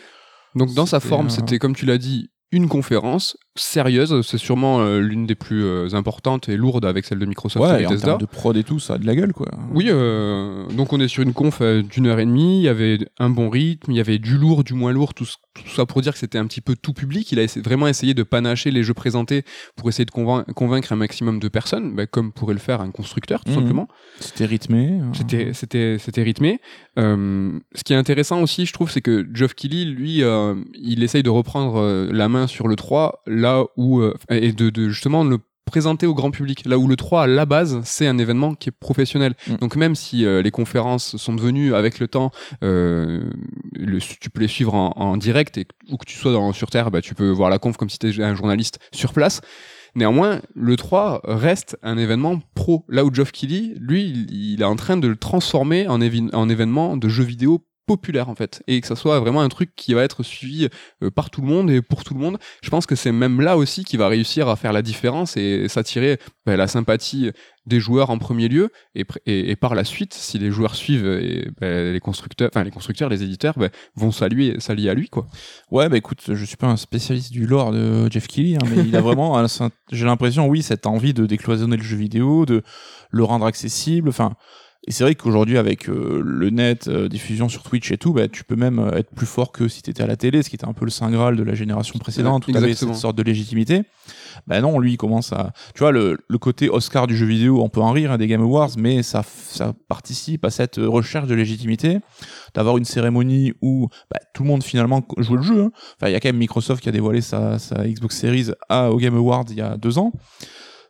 Donc 0.55 0.73
dans 0.73 0.85
sa 0.85 0.99
forme, 1.01 1.27
euh, 1.27 1.29
c'était 1.29 1.59
comme 1.59 1.75
tu 1.75 1.85
l'as 1.85 1.97
dit, 1.97 2.29
une 2.51 2.69
conférence 2.69 3.35
sérieuse. 3.55 4.21
C'est 4.25 4.37
sûrement 4.37 4.81
euh, 4.81 4.99
l'une 4.99 5.25
des 5.25 5.35
plus 5.35 5.63
euh, 5.63 5.89
importantes 5.93 6.49
et 6.49 6.57
lourdes 6.57 6.85
avec 6.85 7.05
celle 7.05 7.19
de 7.19 7.25
Microsoft 7.25 7.63
et 7.65 7.73
Ouais, 7.73 7.81
et 7.83 7.85
en 7.85 7.89
Bethesda. 7.89 8.07
termes 8.07 8.21
de 8.21 8.25
prod 8.25 8.57
et 8.57 8.63
tout, 8.63 8.79
ça 8.79 8.95
a 8.95 8.97
de 8.97 9.05
la 9.05 9.15
gueule, 9.15 9.33
quoi. 9.33 9.47
Oui, 9.71 9.85
euh, 9.89 10.65
donc 10.75 10.93
on 10.93 10.99
est 10.99 11.07
sur 11.07 11.23
une 11.23 11.33
conf 11.33 11.61
d'une 11.61 12.07
heure 12.07 12.19
et 12.19 12.25
demie, 12.25 12.59
il 12.59 12.63
y 12.63 12.67
avait 12.69 12.97
un 13.19 13.29
bon 13.29 13.49
rythme, 13.49 13.91
il 13.91 13.97
y 13.97 14.01
avait 14.01 14.17
du 14.19 14.37
lourd, 14.37 14.63
du 14.63 14.73
moins 14.73 14.91
lourd, 14.91 15.13
tout, 15.13 15.27
ça 15.75 15.85
pour 15.85 16.01
dire 16.01 16.13
que 16.13 16.19
c'était 16.19 16.37
un 16.39 16.45
petit 16.47 16.61
peu 16.61 16.75
tout 16.75 16.93
public. 16.93 17.31
Il 17.31 17.39
a 17.39 17.43
essa- 17.43 17.61
vraiment 17.61 17.87
essayé 17.87 18.13
de 18.13 18.23
panacher 18.23 18.71
les 18.71 18.83
jeux 18.83 18.93
présentés 18.95 19.43
pour 19.75 19.87
essayer 19.89 20.05
de 20.05 20.11
convain- 20.11 20.43
convaincre 20.55 20.91
un 20.91 20.95
maximum 20.95 21.39
de 21.39 21.47
personnes, 21.47 21.95
bah, 21.95 22.07
comme 22.07 22.31
pourrait 22.31 22.53
le 22.55 22.59
faire 22.59 22.81
un 22.81 22.89
constructeur, 22.91 23.43
tout 23.43 23.51
Mhm. 23.51 23.57
simplement. 23.59 23.87
C'était 24.19 24.45
rythmé. 24.45 24.99
euh, 25.01 25.03
C'était, 25.13 25.53
c'était, 25.53 25.97
c'était 25.99 26.23
rythmé. 26.23 26.59
Ce 26.97 27.83
qui 27.83 27.93
est 27.93 27.95
intéressant 27.97 28.41
aussi, 28.41 28.65
je 28.65 28.73
trouve, 28.73 28.89
c'est 28.91 29.01
que 29.01 29.27
Geoff 29.33 29.53
Keighley, 29.55 29.85
lui, 29.85 30.21
il 30.75 31.03
essaye 31.03 31.23
de 31.23 31.29
reprendre 31.29 32.07
la 32.11 32.29
main 32.29 32.47
sur 32.47 32.67
le 32.67 32.75
3, 32.75 33.21
là 33.43 33.63
où, 33.77 33.99
euh, 33.99 34.13
et 34.29 34.51
de, 34.51 34.69
de 34.71 34.89
justement 34.89 35.23
le 35.23 35.37
présenter 35.65 36.05
au 36.05 36.13
grand 36.13 36.29
public, 36.31 36.63
là 36.65 36.77
où 36.77 36.87
le 36.87 36.95
3, 36.95 37.23
à 37.23 37.27
la 37.27 37.45
base, 37.45 37.79
c'est 37.85 38.05
un 38.05 38.17
événement 38.17 38.53
qui 38.53 38.69
est 38.69 38.73
professionnel. 38.77 39.33
Mm. 39.47 39.55
Donc 39.55 39.75
même 39.75 39.95
si 39.95 40.25
euh, 40.25 40.41
les 40.41 40.51
conférences 40.51 41.15
sont 41.17 41.33
devenues, 41.33 41.73
avec 41.73 41.99
le 41.99 42.07
temps, 42.07 42.31
euh, 42.63 43.23
le- 43.73 43.99
tu 43.99 44.29
peux 44.29 44.41
les 44.41 44.47
suivre 44.47 44.73
en, 44.75 44.91
en 44.95 45.17
direct, 45.17 45.57
et 45.57 45.65
où 45.89 45.97
que 45.97 46.05
tu 46.05 46.17
sois 46.17 46.31
dans, 46.33 46.51
sur 46.53 46.69
Terre, 46.69 46.91
bah, 46.91 47.01
tu 47.01 47.15
peux 47.15 47.29
voir 47.29 47.49
la 47.49 47.59
conf 47.59 47.77
comme 47.77 47.89
si 47.89 47.97
tu 47.97 48.07
étais 48.09 48.21
un 48.23 48.35
journaliste 48.35 48.79
sur 48.91 49.13
place. 49.13 49.41
Néanmoins, 49.95 50.41
le 50.55 50.75
3 50.75 51.21
reste 51.23 51.77
un 51.83 51.97
événement 51.97 52.39
pro. 52.55 52.83
Là 52.89 53.05
où 53.05 53.13
Geoff 53.13 53.31
Keighley, 53.31 53.75
lui, 53.79 54.03
il, 54.09 54.53
il 54.53 54.61
est 54.61 54.65
en 54.65 54.75
train 54.75 54.97
de 54.97 55.07
le 55.07 55.15
transformer 55.15 55.87
en, 55.87 55.99
en 56.01 56.49
événement 56.49 56.97
de 56.97 57.07
jeux 57.09 57.23
vidéo 57.23 57.63
populaire 57.85 58.29
en 58.29 58.35
fait. 58.35 58.63
Et 58.67 58.79
que 58.81 58.87
ça 58.87 58.95
soit 58.95 59.19
vraiment 59.19 59.41
un 59.41 59.49
truc 59.49 59.71
qui 59.75 59.93
va 59.93 60.03
être 60.03 60.23
suivi 60.23 60.69
euh, 61.01 61.09
par 61.09 61.29
tout 61.29 61.41
le 61.41 61.47
monde 61.47 61.69
et 61.69 61.81
pour 61.81 62.03
tout 62.03 62.13
le 62.13 62.19
monde. 62.19 62.37
Je 62.61 62.69
pense 62.69 62.85
que 62.85 62.95
c'est 62.95 63.11
même 63.11 63.41
là 63.41 63.57
aussi 63.57 63.83
qu'il 63.83 63.99
va 63.99 64.07
réussir 64.07 64.47
à 64.47 64.55
faire 64.55 64.73
la 64.73 64.81
différence 64.81 65.37
et 65.37 65.67
s'attirer 65.67 66.19
bah, 66.45 66.55
la 66.55 66.67
sympathie 66.67 67.31
des 67.65 67.79
joueurs 67.79 68.09
en 68.09 68.17
premier 68.17 68.49
lieu 68.49 68.71
et, 68.93 69.55
par 69.55 69.73
la 69.73 69.83
suite 69.85 70.13
si 70.13 70.37
les 70.37 70.51
joueurs 70.51 70.75
suivent 70.75 71.53
bah, 71.61 71.91
les 71.91 71.99
constructeurs 72.01 72.49
enfin 72.53 72.63
les 72.63 72.71
constructeurs 72.71 73.07
les 73.07 73.23
éditeurs 73.23 73.53
bah, 73.57 73.69
vont 73.95 74.11
saluer 74.11 74.59
s'allier 74.59 74.89
à 74.89 74.93
lui 74.93 75.07
quoi. 75.07 75.27
Ouais 75.71 75.87
bah 75.87 75.95
écoute 75.95 76.19
je 76.27 76.45
suis 76.45 76.57
pas 76.57 76.67
un 76.67 76.75
spécialiste 76.75 77.31
du 77.31 77.47
lore 77.47 77.71
de 77.71 78.11
Jeff 78.11 78.27
Keighley 78.27 78.57
hein, 78.57 78.67
mais 78.69 78.83
il 78.83 78.95
a 78.97 79.01
vraiment 79.01 79.41
j'ai 79.91 80.05
l'impression 80.05 80.47
oui 80.47 80.61
cette 80.61 80.85
envie 80.85 81.13
de 81.13 81.25
décloisonner 81.25 81.77
le 81.77 81.83
jeu 81.83 81.95
vidéo 81.95 82.45
de 82.45 82.63
le 83.11 83.23
rendre 83.23 83.45
accessible 83.45 84.09
enfin 84.09 84.35
et 84.85 84.91
c'est 84.91 85.03
vrai 85.03 85.15
qu'aujourd'hui, 85.15 85.57
avec 85.57 85.87
euh, 85.87 86.21
le 86.25 86.49
net, 86.49 86.89
euh, 86.89 87.07
diffusion 87.07 87.47
sur 87.47 87.63
Twitch 87.63 87.91
et 87.91 87.97
tout, 87.97 88.11
bah, 88.11 88.27
tu 88.27 88.43
peux 88.43 88.57
même 88.57 88.79
euh, 88.79 88.97
être 88.97 89.09
plus 89.15 89.25
fort 89.25 89.53
que 89.53 89.69
si 89.69 89.81
tu 89.81 89.89
étais 89.89 90.03
à 90.03 90.07
la 90.07 90.17
télé, 90.17 90.43
ce 90.43 90.49
qui 90.49 90.57
était 90.57 90.67
un 90.67 90.73
peu 90.73 90.83
le 90.83 90.91
saint 90.91 91.09
graal 91.09 91.37
de 91.37 91.43
la 91.43 91.55
génération 91.55 91.97
précédente, 91.99 92.47
où 92.47 92.51
tu 92.51 92.57
avais 92.57 92.73
cette 92.73 92.93
sorte 92.95 93.15
de 93.15 93.23
légitimité. 93.23 93.83
Bah 94.45 94.59
non, 94.59 94.79
lui, 94.79 94.93
il 94.93 94.97
commence 94.97 95.31
à... 95.31 95.53
Tu 95.73 95.79
vois, 95.79 95.93
le, 95.93 96.17
le 96.27 96.37
côté 96.37 96.69
Oscar 96.69 97.07
du 97.07 97.15
jeu 97.15 97.25
vidéo, 97.25 97.63
on 97.63 97.69
peut 97.69 97.81
en 97.81 97.91
rire, 97.91 98.11
hein, 98.11 98.17
des 98.17 98.27
Game 98.27 98.41
Awards, 98.41 98.71
mais 98.77 99.03
ça, 99.03 99.23
ça 99.23 99.73
participe 99.87 100.43
à 100.43 100.49
cette 100.49 100.75
recherche 100.77 101.27
de 101.27 101.35
légitimité, 101.35 101.99
d'avoir 102.53 102.77
une 102.77 102.85
cérémonie 102.85 103.53
où 103.61 103.87
bah, 104.11 104.19
tout 104.33 104.43
le 104.43 104.49
monde 104.49 104.63
finalement 104.63 105.01
joue 105.17 105.37
le 105.37 105.43
jeu. 105.43 105.63
Hein. 105.63 105.71
Enfin, 105.95 106.09
il 106.09 106.11
y 106.11 106.15
a 106.15 106.19
quand 106.19 106.29
même 106.29 106.37
Microsoft 106.37 106.83
qui 106.83 106.89
a 106.89 106.91
dévoilé 106.91 107.21
sa, 107.21 107.57
sa 107.57 107.87
Xbox 107.87 108.17
Series 108.17 108.47
à, 108.67 108.91
au 108.91 108.97
Game 108.97 109.15
Awards 109.15 109.45
il 109.49 109.57
y 109.57 109.61
a 109.61 109.77
deux 109.77 109.97
ans. 109.97 110.11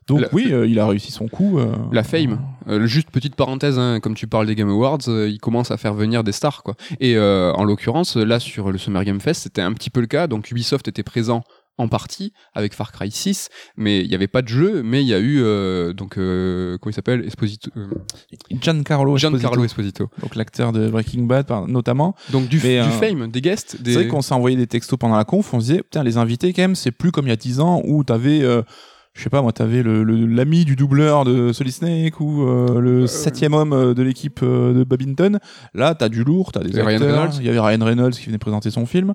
Donc 0.07 0.25
oui, 0.33 0.51
euh, 0.51 0.67
il 0.67 0.79
a 0.79 0.87
réussi 0.87 1.11
son 1.11 1.27
coup. 1.27 1.59
Euh, 1.59 1.73
la 1.91 2.03
fame. 2.03 2.39
Euh, 2.67 2.85
juste 2.85 3.09
petite 3.09 3.35
parenthèse, 3.35 3.77
hein, 3.79 3.99
comme 4.01 4.15
tu 4.15 4.27
parles 4.27 4.47
des 4.47 4.55
Game 4.55 4.69
Awards, 4.69 4.99
il 5.07 5.37
commence 5.39 5.71
à 5.71 5.77
faire 5.77 5.93
venir 5.93 6.23
des 6.23 6.31
stars, 6.31 6.63
quoi. 6.63 6.75
Et 6.99 7.17
en 7.17 7.63
l'occurrence, 7.63 8.15
là 8.17 8.39
sur 8.39 8.71
le 8.71 8.77
Summer 8.77 9.03
Game 9.03 9.19
Fest, 9.19 9.43
c'était 9.43 9.61
un 9.61 9.73
petit 9.73 9.89
peu 9.89 10.01
le 10.01 10.07
cas. 10.07 10.27
Donc 10.27 10.51
Ubisoft 10.51 10.87
était 10.87 11.03
présent 11.03 11.43
en 11.79 11.87
partie 11.87 12.33
avec 12.53 12.75
Far 12.75 12.91
Cry 12.91 13.09
6 13.09 13.49
mais 13.77 14.01
il 14.01 14.07
n'y 14.07 14.13
avait 14.13 14.27
pas 14.27 14.43
de 14.43 14.47
jeu 14.47 14.83
mais 14.83 15.01
il 15.01 15.07
y 15.07 15.13
a 15.15 15.19
eu 15.19 15.39
donc 15.95 16.13
comment 16.17 16.77
il 16.85 16.93
s'appelle? 16.93 17.25
Esposito 17.25 17.71
Giancarlo 18.61 19.17
Giancarlo 19.17 19.65
Esposito, 19.65 20.07
donc 20.21 20.35
l'acteur 20.35 20.71
de 20.71 20.87
Breaking 20.89 21.23
Bad 21.23 21.47
notamment 21.67 22.13
donc 22.31 22.47
du, 22.47 22.59
fame 22.59 23.31
des 23.31 23.41
guests 23.41 23.77
c'est 23.83 23.93
vrai 23.93 24.07
qu'on 24.07 24.21
s'est 24.21 24.35
envoyé 24.35 24.55
des 24.55 24.67
textos 24.67 24.99
pendant 24.99 25.15
la 25.15 25.25
conf 25.25 25.51
on 25.55 25.59
se 25.59 25.65
disait 25.65 25.81
putain 25.81 26.03
les 26.03 26.17
invités 26.17 26.53
quand 26.53 26.61
même 26.61 26.75
c'est 26.75 26.91
plus 26.91 27.11
comme 27.11 27.25
il 27.25 27.29
y 27.29 27.33
a 27.33 27.37
10 27.37 27.59
ans 27.59 27.81
où 27.85 28.03
t'avais 28.03 28.43
je 29.13 29.21
sais 29.21 29.29
pas 29.29 29.41
moi 29.43 29.51
t'avais 29.51 29.83
le 29.83 30.03
l'ami 30.03 30.65
du 30.65 30.75
doubleur 30.75 31.23
de 31.23 31.53
Solid 31.53 31.71
Snake 31.71 32.19
ou 32.19 32.43
euh, 32.43 32.79
le 32.79 33.05
septième 33.05 33.53
homme 33.53 33.71
euh, 33.71 33.93
de 33.93 34.01
l'équipe 34.01 34.39
euh, 34.41 34.73
de 34.73 34.83
Babington. 34.83 35.37
Là 35.75 35.93
t'as 35.93 36.09
du 36.09 36.23
lourd 36.23 36.51
t'as 36.51 36.61
des 36.61 36.79
acteurs. 36.79 37.29
Il 37.39 37.45
y 37.45 37.49
avait 37.49 37.59
Ryan 37.59 37.85
Reynolds 37.85 38.13
qui 38.13 38.25
venait 38.25 38.39
présenter 38.39 38.71
son 38.71 38.87
film. 38.87 39.13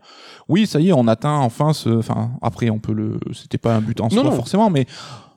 Oui 0.49 0.67
ça 0.69 0.79
y 0.79 0.91
est 0.91 0.93
on 0.93 1.09
atteint 1.09 1.39
enfin 1.39 1.73
ce 1.73 1.89
enfin 1.89 2.31
après 2.43 2.71
on 2.71 2.79
peut 2.79 2.93
le 2.93 3.19
c'était 3.33 3.59
pas 3.59 3.75
un 3.75 3.81
but 3.81 4.01
en 4.01 4.09
soi 4.09 4.31
forcément 4.31 4.71
mais 4.71 4.87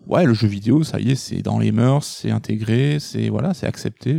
ouais, 0.08 0.26
le 0.26 0.34
jeu 0.34 0.48
vidéo, 0.48 0.84
ça 0.84 1.00
y 1.00 1.12
est, 1.12 1.16
c'est 1.16 1.42
dans 1.42 1.60
les 1.60 1.72
mœurs, 1.72 2.06
c'est 2.06 2.32
intégré, 2.32 2.98
c'est 3.00 3.30
voilà, 3.30 3.54
c'est 3.54 3.68
accepté. 3.68 4.16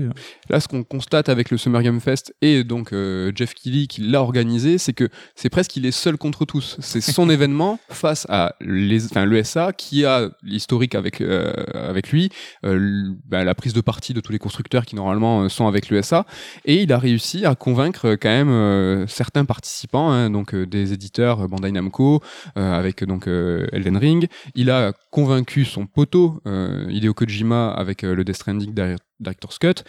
Là, 0.49 0.61
ce 0.61 0.69
qu'on 0.69 0.85
constate 0.85 1.29
avec 1.29 1.51
le 1.51 1.59
Summer 1.59 1.83
Game 1.83 2.01
Fest 2.01 2.35
et 2.41 2.65
donc 2.65 2.93
euh, 2.93 3.33
Jeff 3.35 3.55
Keighley 3.55 3.87
qui 3.87 4.03
l'a 4.03 4.21
organisé, 4.23 4.79
c'est 4.79 4.93
que 4.93 5.09
c'est 5.35 5.51
presque 5.51 5.77
il 5.77 5.87
est 5.87 5.93
seul 5.93 6.17
contre 6.17 6.45
tous. 6.45 6.77
C'est 6.81 7.01
son 7.01 7.29
événement 7.31 7.79
face 7.91 8.27
à 8.29 8.55
les, 8.61 9.07
enfin 9.07 9.27
l'ESA 9.27 9.73
qui 9.73 10.05
a 10.05 10.31
l'historique 10.43 10.95
avec 10.95 11.21
euh, 11.21 11.53
avec 11.75 12.11
lui, 12.11 12.31
euh, 12.65 13.13
bah, 13.27 13.45
la 13.45 13.55
prise 13.55 13.73
de 13.73 13.81
parti 13.81 14.15
de 14.15 14.21
tous 14.21 14.33
les 14.33 14.39
constructeurs 14.39 14.87
qui 14.87 14.97
normalement 14.97 15.49
sont 15.49 15.67
avec 15.67 15.89
l'ESA, 15.89 16.27
et 16.65 16.83
il 16.83 16.93
a 16.93 16.99
réussi 16.99 17.45
à 17.45 17.55
convaincre 17.55 18.17
quand 18.21 18.29
même 18.29 19.07
certains 19.09 19.45
participants, 19.45 20.11
hein, 20.11 20.31
donc 20.31 20.55
des 20.55 20.93
éditeurs 20.93 21.49
Bandai 21.49 21.73
Namco, 21.73 22.21
avec 22.55 23.05
donc 23.05 23.27
Elden 23.27 23.97
Ring. 23.97 24.29
Il 24.55 24.71
a 24.71 24.93
convaincu 25.11 25.65
son 25.73 25.87
poteau, 25.87 26.41
euh, 26.47 26.87
Hideo 26.91 27.15
Kojima, 27.15 27.71
avec 27.71 28.05
euh, 28.05 28.15
le 28.15 28.25
Death 28.25 28.37
Stranding 28.37 28.75
Director's 29.21 29.59
Cut. 29.59 29.83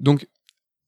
Donc, 0.00 0.26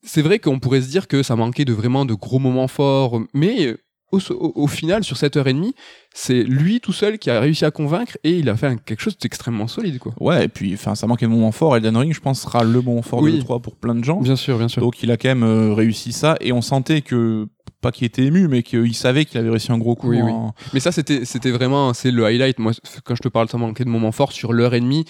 c'est 0.02 0.22
vrai 0.22 0.38
qu'on 0.38 0.60
pourrait 0.60 0.82
se 0.82 0.88
dire 0.88 1.08
que 1.08 1.22
ça 1.22 1.36
manquait 1.36 1.64
de 1.64 1.72
vraiment 1.72 2.04
de 2.04 2.14
gros 2.14 2.38
moments 2.38 2.68
forts, 2.68 3.20
mais 3.34 3.76
au, 4.12 4.66
final, 4.66 5.04
sur 5.04 5.16
cette 5.16 5.36
heure 5.36 5.46
et 5.46 5.52
demie, 5.52 5.74
c'est 6.12 6.42
lui 6.42 6.80
tout 6.80 6.92
seul 6.92 7.18
qui 7.18 7.30
a 7.30 7.40
réussi 7.40 7.64
à 7.64 7.70
convaincre 7.70 8.18
et 8.24 8.32
il 8.32 8.48
a 8.48 8.56
fait 8.56 8.76
quelque 8.84 9.00
chose 9.00 9.16
d'extrêmement 9.18 9.68
solide, 9.68 9.98
quoi. 9.98 10.12
Ouais, 10.20 10.44
et 10.44 10.48
puis, 10.48 10.74
enfin, 10.74 10.94
ça 10.94 11.06
manquait 11.06 11.26
de 11.26 11.30
moments 11.30 11.52
forts. 11.52 11.76
Elden 11.76 11.96
Ring, 11.96 12.12
je 12.12 12.20
pense, 12.20 12.42
sera 12.42 12.64
le 12.64 12.80
moment 12.80 13.02
fort 13.02 13.22
de 13.22 13.28
l'E3 13.28 13.60
pour 13.60 13.76
plein 13.76 13.94
de 13.94 14.02
gens. 14.02 14.20
Bien 14.20 14.36
sûr, 14.36 14.58
bien 14.58 14.68
sûr. 14.68 14.82
Donc, 14.82 15.02
il 15.02 15.10
a 15.10 15.16
quand 15.16 15.28
même 15.28 15.44
euh, 15.44 15.72
réussi 15.72 16.12
ça 16.12 16.36
et 16.40 16.52
on 16.52 16.62
sentait 16.62 17.02
que 17.02 17.46
pas 17.80 17.92
qu'il 17.92 18.06
était 18.06 18.24
ému, 18.24 18.46
mais 18.48 18.62
qu'il 18.62 18.94
savait 18.94 19.24
qu'il 19.24 19.38
avait 19.38 19.48
réussi 19.48 19.72
un 19.72 19.78
gros 19.78 19.94
coup. 19.94 20.10
Oui, 20.10 20.20
oui. 20.20 20.32
Mais 20.74 20.80
ça, 20.80 20.92
c'était, 20.92 21.24
c'était 21.24 21.50
vraiment, 21.50 21.94
c'est 21.94 22.10
le 22.10 22.24
highlight. 22.26 22.58
Moi, 22.58 22.72
quand 23.04 23.14
je 23.14 23.22
te 23.22 23.28
parle, 23.28 23.48
ça 23.48 23.56
manquait 23.58 23.84
de 23.84 23.88
moments 23.88 24.12
forts 24.12 24.32
sur 24.32 24.52
l'heure 24.52 24.74
et 24.74 24.80
demie. 24.80 25.04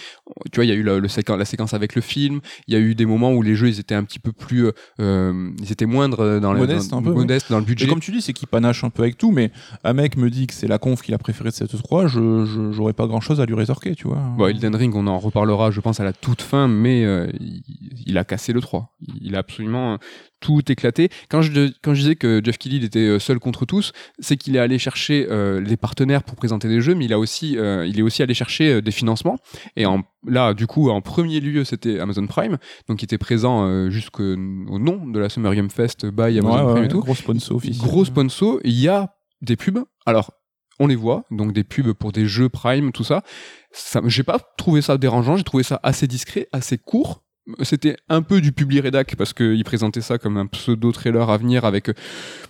Tu 0.52 0.56
vois, 0.56 0.64
il 0.64 0.68
y 0.68 0.72
a 0.72 0.74
eu 0.74 0.82
le, 0.82 1.00
la 1.00 1.44
séquence 1.44 1.74
avec 1.74 1.94
le 1.94 2.00
film. 2.00 2.40
Il 2.68 2.74
y 2.74 2.76
a 2.76 2.80
eu 2.80 2.94
des 2.94 3.06
moments 3.06 3.32
où 3.32 3.42
les 3.42 3.56
jeux, 3.56 3.68
ils 3.68 3.80
étaient 3.80 3.94
un 3.94 4.04
petit 4.04 4.20
peu 4.20 4.32
plus, 4.32 4.66
euh, 4.66 4.72
euh 5.00 5.50
ils 5.60 5.72
étaient 5.72 5.86
moindres 5.86 6.40
dans, 6.40 6.54
modeste, 6.54 6.92
un 6.92 7.02
peu, 7.02 7.12
modeste 7.12 7.50
dans 7.50 7.58
le 7.58 7.64
budget. 7.64 7.86
Et 7.86 7.88
comme 7.88 8.00
tu 8.00 8.12
dis, 8.12 8.22
c'est 8.22 8.32
qu'il 8.32 8.48
panache 8.48 8.84
un 8.84 8.90
peu 8.90 9.02
avec 9.02 9.18
tout, 9.18 9.32
mais 9.32 9.50
un 9.82 9.92
mec 9.92 10.16
me 10.16 10.30
dit 10.30 10.46
que 10.46 10.54
c'est 10.54 10.68
la 10.68 10.78
conf 10.90 11.03
qu'il 11.03 11.14
a 11.14 11.18
préféré 11.18 11.50
de 11.50 11.55
cette 11.55 11.76
3, 11.76 12.07
je, 12.07 12.70
j'aurais 12.72 12.92
pas 12.92 13.07
grand 13.07 13.20
chose 13.20 13.40
à 13.40 13.46
lui 13.46 13.55
rétorquer, 13.55 13.94
tu 13.94 14.09
vois. 14.09 14.18
Bon, 14.37 14.46
Elden 14.46 14.74
Ring, 14.74 14.94
on 14.94 15.07
en 15.07 15.18
reparlera, 15.18 15.70
je 15.70 15.81
pense, 15.81 16.00
à 16.00 16.05
la 16.05 16.12
toute 16.12 16.42
fin, 16.42 16.68
mais 16.68 17.05
euh, 17.05 17.31
il, 17.38 17.62
il, 18.07 18.18
a 18.18 18.24
cassé 18.24 18.53
le 18.53 18.61
3. 18.61 18.96
Il 19.20 19.37
a 19.37 19.38
absolument 19.38 19.98
tout 20.40 20.61
éclaté. 20.72 21.11
Quand 21.29 21.42
je, 21.42 21.70
quand 21.83 21.94
je 21.94 22.00
disais 22.00 22.16
que 22.16 22.40
Jeff 22.42 22.59
Keighley 22.59 22.85
était 22.85 22.98
euh, 22.98 23.18
seul 23.18 23.38
contre 23.38 23.66
tous, 23.66 23.92
c'est 24.18 24.37
qu'il 24.37 24.57
est 24.57 24.59
allé 24.59 24.79
chercher 24.79 25.26
euh, 25.31 25.61
les 25.61 25.76
partenaires 25.76 26.22
pour 26.22 26.35
présenter 26.35 26.68
des 26.68 26.81
jeux, 26.81 26.94
mais 26.94 27.05
il 27.05 27.12
a 27.12 27.18
aussi, 27.18 27.59
euh, 27.59 27.87
il 27.87 27.98
est 27.98 28.03
aussi 28.03 28.22
allé 28.22 28.35
chercher 28.35 28.83
des 28.83 28.90
financements. 28.90 29.37
Et 29.76 29.87
en, 29.87 30.03
là, 30.26 30.55
du 30.55 30.66
coup, 30.66 30.90
en 30.90 31.00
premier 31.00 31.40
lieu, 31.40 31.64
c'était 31.64 32.00
Amazon 32.00 32.26
Prime, 32.26 32.59
donc 32.88 32.98
qui 32.98 33.05
était 33.05 33.18
présent 33.18 33.90
jusqu'au 33.90 34.37
nom 34.37 35.07
de 35.07 35.18
la 35.18 35.29
Summer 35.29 35.55
Game 35.55 35.70
Fest 35.70 36.07
by 36.07 36.38
Amazon 36.38 36.72
Prime 36.72 36.85
et 36.85 36.88
tout. 36.88 37.00
Gros 37.00 37.14
sponsor 37.14 37.57
officiel. 37.57 37.87
Gros 37.87 38.05
sponsor. 38.05 38.59
Il 38.64 38.79
y 38.79 38.88
a 38.88 39.14
des 39.42 39.57
pubs. 39.57 39.85
Alors, 40.07 40.33
on 40.81 40.87
les 40.87 40.97
voit, 40.97 41.25
donc 41.31 41.53
des 41.53 41.62
pubs 41.62 41.93
pour 41.93 42.11
des 42.11 42.27
jeux 42.27 42.49
Prime, 42.49 42.90
tout 42.90 43.05
ça. 43.05 43.23
ça 43.71 44.01
j'ai 44.07 44.25
pas 44.25 44.40
trouvé 44.57 44.83
ça 44.83 44.99
dérangeant, 44.99 45.37
j'ai 45.37 45.45
trouvé 45.45 45.62
ça 45.62 45.79
assez 45.83 46.09
discret, 46.09 46.49
assez 46.53 46.79
court, 46.79 47.23
c'était 47.62 47.96
un 48.09 48.22
peu 48.22 48.40
du 48.40 48.53
public 48.53 48.83
rédac 48.83 49.16
parce 49.16 49.33
qu'il 49.33 49.62
présentait 49.64 50.00
ça 50.00 50.18
comme 50.18 50.37
un 50.37 50.46
pseudo 50.46 50.92
trailer 50.92 51.29
à 51.31 51.37
venir 51.38 51.64
avec 51.64 51.88
euh, 51.88 51.94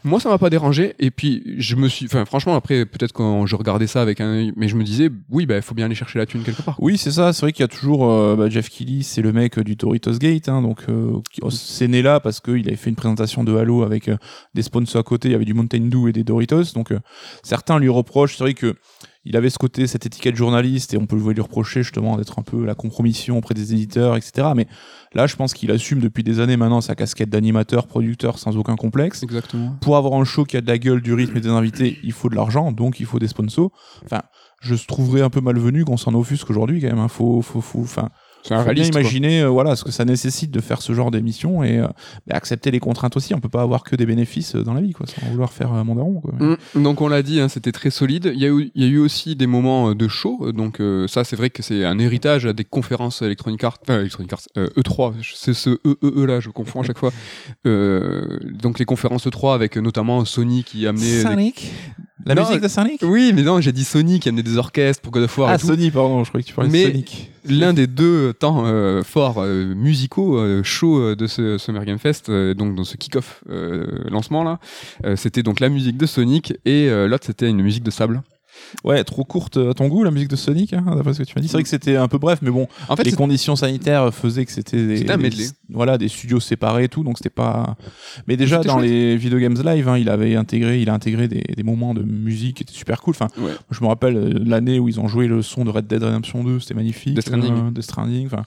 moi 0.05 0.20
ça 0.20 0.29
m'a 0.29 0.38
pas 0.38 0.50
dérangé 0.50 0.94
et 0.98 1.11
puis 1.11 1.42
je 1.59 1.76
me 1.76 1.88
suis 1.88 2.07
enfin 2.07 2.24
franchement 2.24 2.57
après 2.57 2.85
peut-être 2.85 3.12
quand 3.12 3.46
je 3.46 3.57
regardais 3.57 3.87
ça 3.87 4.03
avec 4.03 4.20
un 4.20 4.50
mais 4.57 4.68
je 4.68 4.76
me 4.76 4.83
disais 4.83 5.11
oui 5.31 5.46
bah 5.46 5.57
il 5.57 5.62
faut 5.62 5.74
bien 5.74 5.87
aller 5.87 5.94
chercher 5.94 6.18
la 6.18 6.26
thune 6.26 6.42
quelque 6.42 6.62
part 6.62 6.76
oui 6.81 6.98
c'est 6.98 7.12
ça 7.12 7.33
c'est 7.33 7.42
vrai 7.42 7.53
qu'il 7.53 7.62
y 7.62 7.64
a 7.64 7.68
toujours 7.68 8.11
euh, 8.11 8.37
bah, 8.37 8.48
Jeff 8.48 8.68
Keighley 8.68 9.03
c'est 9.03 9.22
le 9.22 9.33
mec 9.33 9.59
du 9.61 9.76
Doritos 9.76 10.18
Gate 10.18 10.48
hein, 10.48 10.61
donc 10.61 10.81
euh, 10.88 11.20
c'est 11.50 11.88
né 11.88 12.03
là 12.03 12.20
parce 12.20 12.40
qu'il 12.40 12.66
avait 12.66 12.76
fait 12.76 12.90
une 12.90 12.96
présentation 12.96 13.44
de 13.44 13.55
Halo 13.55 13.83
avec 13.83 14.11
des 14.55 14.62
sponsors 14.62 15.00
à 15.00 15.05
côté 15.05 15.29
il 15.29 15.33
y 15.33 15.35
avait 15.35 15.44
du 15.44 15.55
Mountain 15.55 15.88
Dew 15.88 16.09
et 16.09 16.12
des 16.12 16.24
Doritos 16.24 16.72
donc 16.74 16.92
certains 17.42 17.79
lui 17.79 17.88
reprochent 17.88 18.37
c'est 18.37 18.44
vrai 18.44 18.55
que 18.55 18.74
il 19.24 19.37
avait 19.37 19.50
ce 19.50 19.59
côté, 19.59 19.87
cette 19.87 20.06
étiquette 20.06 20.37
journaliste, 20.37 20.94
et 20.94 20.96
on 20.96 21.06
peut 21.06 21.16
lui 21.16 21.40
reprocher 21.40 21.83
justement 21.83 22.16
d'être 22.16 22.38
un 22.38 22.42
peu 22.42 22.64
la 22.64 22.74
compromission 22.74 23.37
auprès 23.38 23.54
des 23.54 23.74
éditeurs, 23.74 24.16
etc. 24.16 24.48
Mais 24.56 24.66
là, 25.14 25.26
je 25.26 25.37
pense 25.37 25.52
qu'il 25.52 25.70
assume 25.70 26.00
depuis 26.00 26.24
des 26.24 26.40
années 26.40 26.56
maintenant 26.56 26.80
sa 26.80 26.94
casquette 26.94 27.28
d'animateur, 27.28 27.87
producteur, 27.87 28.38
sans 28.38 28.56
aucun 28.56 28.76
complexe. 28.76 29.22
Exactement. 29.22 29.76
Pour 29.80 29.96
avoir 29.96 30.18
un 30.18 30.24
show 30.24 30.44
qui 30.44 30.56
a 30.56 30.62
de 30.62 30.66
la 30.66 30.78
gueule, 30.78 31.02
du 31.02 31.12
rythme 31.12 31.37
et 31.37 31.40
des 31.40 31.48
invités, 31.48 31.98
il 32.02 32.12
faut 32.12 32.30
de 32.30 32.35
l'argent, 32.35 32.72
donc 32.72 33.00
il 33.00 33.06
faut 33.06 33.18
des 33.18 33.28
sponsors. 33.28 33.70
Enfin, 34.04 34.22
je 34.61 34.74
trouverais 34.87 35.22
un 35.22 35.30
peu 35.30 35.40
malvenu 35.40 35.85
qu'on 35.85 35.96
s'en 35.96 36.14
offusque 36.14 36.48
aujourd'hui 36.48 36.80
quand 36.80 36.88
même. 36.88 36.98
Hein. 36.98 37.09
Faut, 37.09 37.42
faut, 37.42 37.61
faut, 37.61 37.80
enfin, 37.80 38.09
c'est 38.42 38.55
un 38.55 38.72
bien 38.72 38.85
imaginer 38.85 39.42
euh, 39.42 39.48
voilà 39.48 39.76
ce 39.76 39.85
que 39.85 39.90
ça 39.90 40.05
nécessite 40.05 40.50
de 40.50 40.61
faire 40.61 40.83
ce 40.83 40.92
genre 40.92 41.11
d'émission 41.11 41.62
et 41.62 41.79
euh, 41.79 41.87
bah, 42.26 42.37
accepter 42.37 42.70
les 42.70 42.81
contraintes 42.81 43.16
aussi. 43.16 43.35
On 43.35 43.40
peut 43.40 43.48
pas 43.48 43.62
avoir 43.62 43.83
que 43.83 43.96
des 43.96 44.07
bénéfices 44.07 44.55
euh, 44.55 44.64
dans 44.64 44.74
la 44.74 44.81
vie, 44.81 44.92
quoi, 44.92 45.07
sans 45.07 45.26
vouloir 45.31 45.53
faire 45.53 45.72
mon 45.85 45.94
daron. 45.94 46.20
Quoi. 46.20 46.35
Mmh. 46.38 46.83
donc 46.83 47.00
on 47.00 47.09
l'a 47.09 47.22
dit, 47.22 47.40
hein, 47.40 47.48
c'était 47.48 47.72
très 47.72 47.90
solide. 47.90 48.33
Il 48.35 48.40
y, 48.40 48.46
a 48.46 48.48
eu, 48.48 48.70
il 48.74 48.83
y 48.83 48.87
a 48.87 48.88
eu 48.88 48.98
aussi 48.98 49.37
des 49.37 49.46
moments 49.46 49.94
de 49.94 50.09
show. 50.09 50.53
Donc 50.53 50.81
ça, 51.09 51.24
c'est 51.24 51.37
vrai 51.37 51.50
que 51.50 51.62
c'est 51.62 51.85
un 51.85 51.98
héritage 51.98 52.44
des 52.44 52.64
conférences 52.64 53.22
Electronic 53.22 53.62
Arts, 53.64 53.79
enfin 53.83 54.00
Electronic 54.00 54.33
Arts, 54.33 54.46
E3. 54.57 55.14
C'est 55.35 55.55
ce 55.55 55.70
E 55.70 55.96
E 56.03 56.12
E 56.16 56.24
là, 56.26 56.40
je 56.40 56.50
confonds 56.50 56.81
à 56.81 56.85
chaque 56.85 56.98
fois. 56.98 57.12
donc 57.64 58.79
les 58.79 58.85
conférences 58.85 59.26
E3 59.26 59.55
avec 59.55 59.76
notamment 59.76 60.24
Sony 60.24 60.64
qui 60.64 60.87
amenait 60.87 61.22
Sonic. 61.22 61.72
La 62.26 62.35
musique 62.35 62.61
de 62.61 62.68
Sonic 62.68 63.00
Oui, 63.02 63.33
mais 63.35 63.42
non, 63.42 63.61
j'ai 63.61 63.72
dit 63.72 63.85
Sony 63.85 64.20
qui 64.20 64.28
amenait 64.28 64.42
des 64.42 64.56
orchestres 64.56 65.02
pour 65.02 65.12
God 65.12 65.24
of 65.24 65.38
War. 65.38 65.50
Ah, 65.50 65.54
et 65.54 65.59
tout. 65.59 65.66
Sony, 65.66 65.90
pardon, 65.90 66.22
je 66.24 66.28
croyais 66.28 66.42
que 66.42 66.48
tu 66.48 66.54
parlais 66.54 66.70
mais 66.70 66.85
de 66.87 66.90
Sonic. 66.90 67.30
L'un 67.48 67.72
des 67.72 67.87
deux 67.87 68.35
temps 68.35 68.64
euh, 68.66 69.02
forts 69.02 69.38
euh, 69.38 69.74
musicaux 69.74 70.37
euh, 70.37 70.62
chauds 70.62 71.14
de 71.14 71.26
ce 71.26 71.56
Summer 71.59 71.85
Game 71.85 71.98
Fest, 71.98 72.30
donc 72.30 72.74
dans 72.74 72.85
ce 72.85 72.96
kick-off 72.96 73.42
lancement 74.11 74.44
là, 74.44 74.59
c'était 75.16 75.42
donc 75.42 75.61
la 75.61 75.68
musique 75.68 75.96
de 75.96 76.06
Sonic 76.06 76.54
et 76.64 76.88
l'autre 77.06 77.26
c'était 77.26 77.48
une 77.48 77.62
musique 77.62 77.83
de 77.83 77.90
sable. 77.90 78.22
Ouais, 78.85 79.02
trop 79.04 79.24
courte 79.24 79.56
à 79.56 79.74
ton 79.74 79.88
goût 79.88 80.04
la 80.04 80.11
musique 80.11 80.28
de 80.28 80.37
Sonic, 80.37 80.72
hein, 80.72 80.85
d'après 80.96 81.14
ce 81.14 81.18
que 81.18 81.24
tu 81.24 81.33
m'as 81.37 81.42
dit. 81.42 81.48
C'est 81.48 81.54
vrai 81.54 81.62
que 81.62 81.68
c'était 81.68 81.96
un 81.96 82.09
peu 82.09 82.18
bref, 82.18 82.38
mais 82.42 82.50
bon, 82.50 82.66
En 82.88 82.96
fait, 82.96 83.04
les 83.04 83.12
conditions 83.12 83.56
sanitaires 83.56 84.12
faisaient 84.14 84.44
que 84.44 84.52
c'était 84.52 84.87
des, 84.87 85.04
voilà, 85.70 85.98
des 85.98 86.09
studios 86.09 86.40
séparés 86.40 86.85
et 86.85 86.88
tout, 86.88 87.02
donc 87.04 87.18
c'était 87.18 87.30
pas. 87.30 87.76
Mais 88.26 88.37
déjà 88.37 88.59
dans 88.62 88.78
chouette. 88.78 88.90
les 88.90 89.16
Video 89.16 89.38
Games 89.38 89.56
Live, 89.64 89.88
hein, 89.88 89.98
il 89.98 90.09
avait 90.09 90.37
intégré, 90.37 90.80
il 90.80 90.90
a 90.90 90.94
intégré 90.94 91.28
des, 91.28 91.42
des 91.56 91.62
moments 91.62 91.94
de 91.94 92.02
musique 92.02 92.56
qui 92.59 92.62
étaient 92.62 92.72
super 92.72 93.00
cool. 93.02 93.14
Enfin, 93.14 93.28
Ouais. 93.40 93.52
je 93.70 93.80
me 93.83 93.88
rappelle 93.88 94.16
euh, 94.16 94.33
l'année 94.44 94.78
où 94.78 94.88
ils 94.88 95.00
ont 95.00 95.09
joué 95.09 95.26
le 95.26 95.42
son 95.42 95.64
de 95.64 95.70
Red 95.70 95.87
Dead 95.87 96.02
Redemption 96.02 96.44
2, 96.44 96.61
c'était 96.61 96.74
magnifique. 96.74 97.14
Death 97.14 97.26
Stranding. 97.26 97.52
Euh, 97.52 97.70
Death 97.70 97.85
Stranding, 97.85 98.26
enfin. 98.26 98.44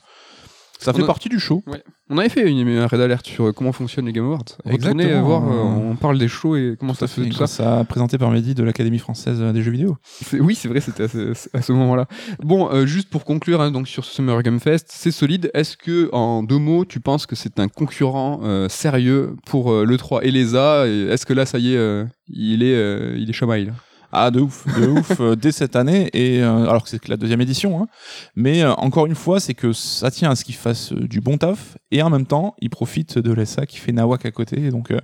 Ça 0.83 0.91
On 0.91 0.95
fait 0.95 1.03
a- 1.03 1.07
partie 1.07 1.29
du 1.29 1.39
show. 1.39 1.63
On 2.09 2.17
avait 2.17 2.29
fait 2.29 2.47
une, 2.49 2.67
un 2.77 2.85
raid 2.87 2.99
alerte 3.01 3.25
sur 3.25 3.45
euh, 3.45 3.51
comment 3.53 3.71
fonctionnent 3.71 4.05
les 4.05 4.11
Game 4.13 4.25
Awards. 4.25 4.43
Retournez 4.65 4.75
Exactement. 5.05 5.09
euh, 5.09 5.21
voir, 5.21 5.43
euh, 5.51 5.89
on 5.91 5.95
parle 5.95 6.17
des 6.19 6.27
shows 6.27 6.55
et 6.57 6.75
comment 6.79 6.93
ça 6.93 7.07
se 7.07 7.21
fait 7.21 7.29
tout 7.29 7.37
ça. 7.37 7.47
ça 7.47 7.85
présenté 7.87 8.17
par 8.17 8.29
Mehdi 8.29 8.53
de 8.55 8.63
l'Académie 8.63 8.99
française 8.99 9.39
des 9.39 9.61
jeux 9.63 9.71
vidéo. 9.71 9.97
C'est- 10.03 10.39
Oui, 10.39 10.53
c'est 10.53 10.67
vrai, 10.67 10.81
c'était 10.81 11.03
à 11.03 11.07
ce, 11.07 11.33
à 11.53 11.61
ce 11.61 11.71
moment-là. 11.71 12.07
Bon, 12.43 12.69
euh, 12.71 12.85
juste 12.85 13.09
pour 13.09 13.23
conclure, 13.23 13.61
hein, 13.61 13.71
donc 13.71 13.87
sur 13.87 14.03
ce 14.03 14.13
Summer 14.15 14.43
Game 14.43 14.59
Fest, 14.59 14.87
c'est 14.91 15.11
solide. 15.11 15.49
Est-ce 15.53 15.77
que, 15.77 16.09
en 16.13 16.43
deux 16.43 16.57
mots, 16.59 16.83
tu 16.85 16.99
penses 16.99 17.25
que 17.25 17.35
c'est 17.35 17.59
un 17.59 17.69
concurrent 17.69 18.41
euh, 18.43 18.67
sérieux 18.69 19.35
pour 19.45 19.71
euh, 19.71 19.85
le 19.85 19.97
3 19.97 20.25
et 20.25 20.31
l'ESA 20.31 20.85
Est-ce 20.87 21.25
que 21.25 21.33
là, 21.33 21.45
ça 21.45 21.57
y 21.57 21.73
est, 21.73 21.77
euh, 21.77 22.03
il 22.27 22.63
est, 22.63 22.75
euh, 22.75 23.15
il 23.17 23.29
est 23.29 23.33
chamaille 23.33 23.71
Ah, 24.15 24.29
de 24.29 24.41
ouf, 24.41 24.67
de 24.79 24.87
ouf, 24.99 25.19
euh, 25.19 25.35
dès 25.35 25.51
cette 25.51 25.75
année, 25.75 26.07
et 26.13 26.43
euh, 26.43 26.69
alors 26.69 26.83
que 26.83 26.89
c'est 26.89 26.99
que 26.99 27.09
la 27.09 27.17
deuxième 27.17 27.41
édition, 27.41 27.81
hein. 27.81 27.87
mais 28.35 28.61
euh, 28.61 28.71
encore 28.73 29.07
une 29.07 29.15
fois, 29.15 29.39
c'est 29.39 29.55
que 29.55 29.73
ça 29.73 30.11
tient 30.11 30.29
à 30.29 30.35
ce 30.35 30.45
qu'il 30.45 30.53
fasse 30.53 30.93
euh, 30.93 31.07
du 31.07 31.19
bon 31.19 31.39
taf, 31.39 31.77
et 31.89 32.03
en 32.03 32.11
même 32.11 32.27
temps, 32.27 32.53
il 32.59 32.69
profite 32.69 33.17
de 33.17 33.33
l'ESA 33.33 33.65
qui 33.65 33.77
fait 33.77 33.91
Nawak 33.91 34.23
à 34.27 34.31
côté, 34.31 34.65
et 34.65 34.69
donc 34.69 34.91
euh, 34.91 34.99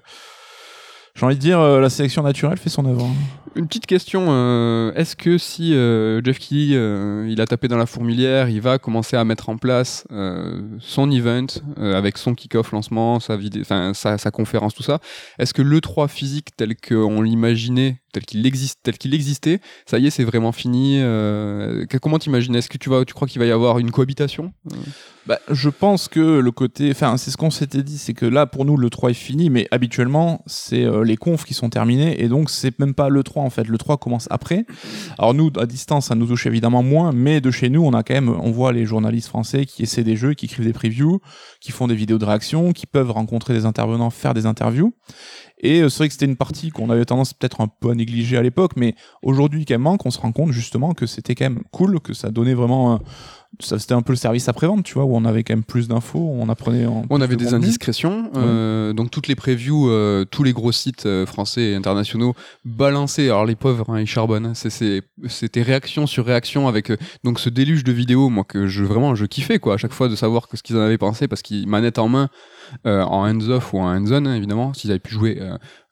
j'ai 1.20 1.26
envie 1.26 1.36
de 1.36 1.42
dire, 1.42 1.60
euh, 1.60 1.82
la 1.82 1.90
sélection 1.90 2.24
naturelle 2.24 2.58
fait 2.58 2.70
son 2.70 2.86
œuvre. 2.86 3.04
hein. 3.04 3.40
Une 3.56 3.68
petite 3.68 3.88
question, 3.88 4.28
euh, 4.30 4.94
est-ce 4.94 5.18
que 5.18 5.38
si 5.38 5.74
euh, 5.74 6.22
Jeff 6.24 6.38
euh, 6.54 7.28
il 7.30 7.42
a 7.42 7.46
tapé 7.46 7.68
dans 7.68 7.76
la 7.76 7.88
fourmilière, 7.88 8.48
il 8.48 8.62
va 8.62 8.78
commencer 8.78 9.18
à 9.18 9.26
mettre 9.26 9.50
en 9.50 9.58
place 9.58 10.06
son 10.80 11.12
event 11.12 11.48
avec 11.78 12.18
son 12.18 12.36
kick-off 12.36 12.72
lancement, 12.72 13.20
sa, 13.20 13.38
sa, 13.94 14.32
conférence, 14.32 14.76
tout 14.76 14.84
ça, 14.84 15.00
est-ce 15.40 15.54
que 15.54 15.62
l'E3 15.62 16.08
physique 16.08 16.56
tel 16.56 16.76
qu'on 16.78 17.22
l'imaginait, 17.22 17.98
tel 18.14 18.24
qu'il 18.24 18.46
existe, 18.46 18.80
tel 18.84 18.98
qu'il 18.98 19.14
existait, 19.14 19.60
ça 19.86 20.00
y 20.00 20.08
est, 20.08 20.10
c'est 20.10 20.24
vraiment 20.24 20.54
fini 20.54 21.02
Comment 22.02 22.20
t'imagines? 22.20 22.56
Est-ce 22.56 22.70
que 22.70 22.78
tu, 22.78 22.90
vas, 22.90 23.04
tu 23.04 23.14
crois 23.14 23.28
qu'il 23.28 23.40
va 23.40 23.46
y 23.46 23.52
avoir 23.52 23.80
une 23.80 23.92
cohabitation 23.92 24.54
Bah, 25.30 25.38
je 25.52 25.70
pense 25.70 26.08
que 26.08 26.40
le 26.40 26.52
côté, 26.52 26.90
enfin, 26.90 27.16
c'est 27.18 27.30
ce 27.30 27.38
qu'on 27.38 27.52
s'était 27.52 27.84
dit, 27.84 28.00
c'est 28.00 28.16
que 28.16 28.26
là, 28.26 28.48
pour 28.48 28.66
nous, 28.66 28.76
le 28.78 28.90
3 28.90 29.12
est 29.12 29.14
fini, 29.14 29.52
mais 29.52 29.68
habituellement, 29.70 30.42
c'est 30.48 30.84
euh, 30.84 31.04
les 31.04 31.18
confs 31.18 31.46
qui 31.46 31.54
sont 31.54 31.70
terminés, 31.70 32.20
et 32.24 32.28
donc 32.30 32.50
c'est 32.50 32.80
même 32.80 32.96
pas 32.96 33.10
le 33.10 33.22
3 33.22 33.44
en 33.44 33.52
fait. 33.52 33.68
Le 33.68 33.78
3 33.78 33.98
commence 33.98 34.28
après. 34.32 34.66
Alors 35.20 35.36
nous, 35.36 35.52
à 35.60 35.68
distance, 35.68 36.08
ça 36.08 36.16
nous 36.16 36.26
touche 36.26 36.48
évidemment 36.48 36.82
moins, 36.82 37.12
mais 37.12 37.42
de 37.42 37.52
chez 37.52 37.70
nous, 37.70 37.86
on 37.86 37.94
a 37.94 38.02
quand 38.02 38.16
même, 38.16 38.30
on 38.30 38.50
voit 38.50 38.72
les 38.74 38.88
journalistes 38.88 39.28
français 39.28 39.68
qui 39.68 39.84
essaient 39.84 40.04
des 40.04 40.16
jeux, 40.16 40.34
qui 40.34 40.48
écrivent 40.48 40.66
des 40.66 40.74
previews, 40.74 41.22
qui 41.62 41.72
font 41.72 41.86
des 41.86 41.94
vidéos 41.94 42.18
de 42.18 42.26
réaction, 42.26 42.74
qui 42.74 42.88
peuvent 42.88 43.12
rencontrer 43.12 43.54
des 43.54 43.68
intervenants, 43.68 44.10
faire 44.10 44.34
des 44.34 44.48
interviews. 44.48 44.96
Et 45.60 45.82
euh, 45.82 45.90
c'est 45.90 46.00
vrai 46.00 46.08
que 46.08 46.14
c'était 46.14 46.26
une 46.26 46.38
partie 46.38 46.72
qu'on 46.72 46.90
avait 46.90 47.06
tendance 47.06 47.34
peut-être 47.34 47.62
un 47.62 47.68
peu 47.68 47.92
à 47.92 47.94
négliger 47.94 48.38
à 48.38 48.42
l'époque, 48.42 48.72
mais 48.78 48.96
aujourd'hui, 49.22 49.66
quand 49.66 49.76
même, 49.76 49.82
manque, 49.82 50.08
on 50.08 50.12
se 50.12 50.18
rend 50.18 50.32
compte 50.32 50.54
justement 50.54 50.96
que 50.96 51.06
c'était 51.06 51.36
quand 51.36 51.46
même 51.46 51.62
cool, 51.72 52.00
que 52.00 52.14
ça 52.14 52.32
donnait 52.32 52.56
vraiment. 52.56 53.00
C'était 53.60 53.94
un 53.94 54.02
peu 54.02 54.14
le 54.14 54.18
service 54.18 54.48
après-vente, 54.48 54.84
tu 54.84 54.94
vois, 54.94 55.06
où 55.06 55.16
on 55.16 55.26
avait 55.26 55.44
quand 55.44 55.54
même 55.54 55.64
plus 55.64 55.88
d'infos, 55.88 56.20
on 56.20 56.48
apprenait. 56.50 56.86
en 56.86 57.04
On 57.10 57.20
avait 57.20 57.36
de 57.36 57.44
des 57.44 57.54
indiscrétions, 57.54 58.32
euh, 58.36 58.94
donc 58.94 59.12
toutes 59.12 59.28
les 59.28 59.36
previews, 59.36 59.90
euh, 59.90 60.24
tous 60.24 60.44
les 60.44 60.54
gros 60.54 60.72
sites 60.72 61.06
euh, 61.06 61.26
français 61.26 61.72
et 61.72 61.76
internationaux 61.76 62.36
balançaient. 62.64 63.26
Alors 63.26 63.46
les 63.46 63.56
pauvres, 63.56 63.90
hein, 63.90 64.00
ils 64.00 64.08
charbonnent. 64.08 64.46
hein. 64.46 64.54
C'était 64.54 65.62
réaction 65.62 66.06
sur 66.08 66.26
réaction 66.26 66.68
avec 66.68 66.92
donc 67.24 67.40
ce 67.40 67.50
déluge 67.50 67.84
de 67.84 67.92
vidéos, 67.92 68.30
moi 68.30 68.44
que 68.44 68.68
je 68.68 68.84
vraiment 68.84 69.16
je 69.16 69.26
kiffais 69.26 69.60
quoi 69.60 69.74
à 69.74 69.78
chaque 69.78 69.94
fois 69.94 70.08
de 70.10 70.16
savoir 70.16 70.48
que 70.48 70.56
ce 70.56 70.64
qu'ils 70.64 70.78
en 70.78 70.82
avaient 70.82 70.98
pensé 70.98 71.28
parce 71.28 71.42
qu'ils 71.42 71.68
manette 71.68 72.00
en 72.00 72.08
main, 72.08 72.30
en 72.86 73.28
hands 73.28 73.50
off 73.50 73.74
ou 73.74 73.80
en 73.80 73.88
hands 73.96 74.12
on 74.12 74.26
évidemment, 74.32 74.74
s'ils 74.74 74.92
avaient 74.92 75.00
pu 75.00 75.14
jouer 75.14 75.40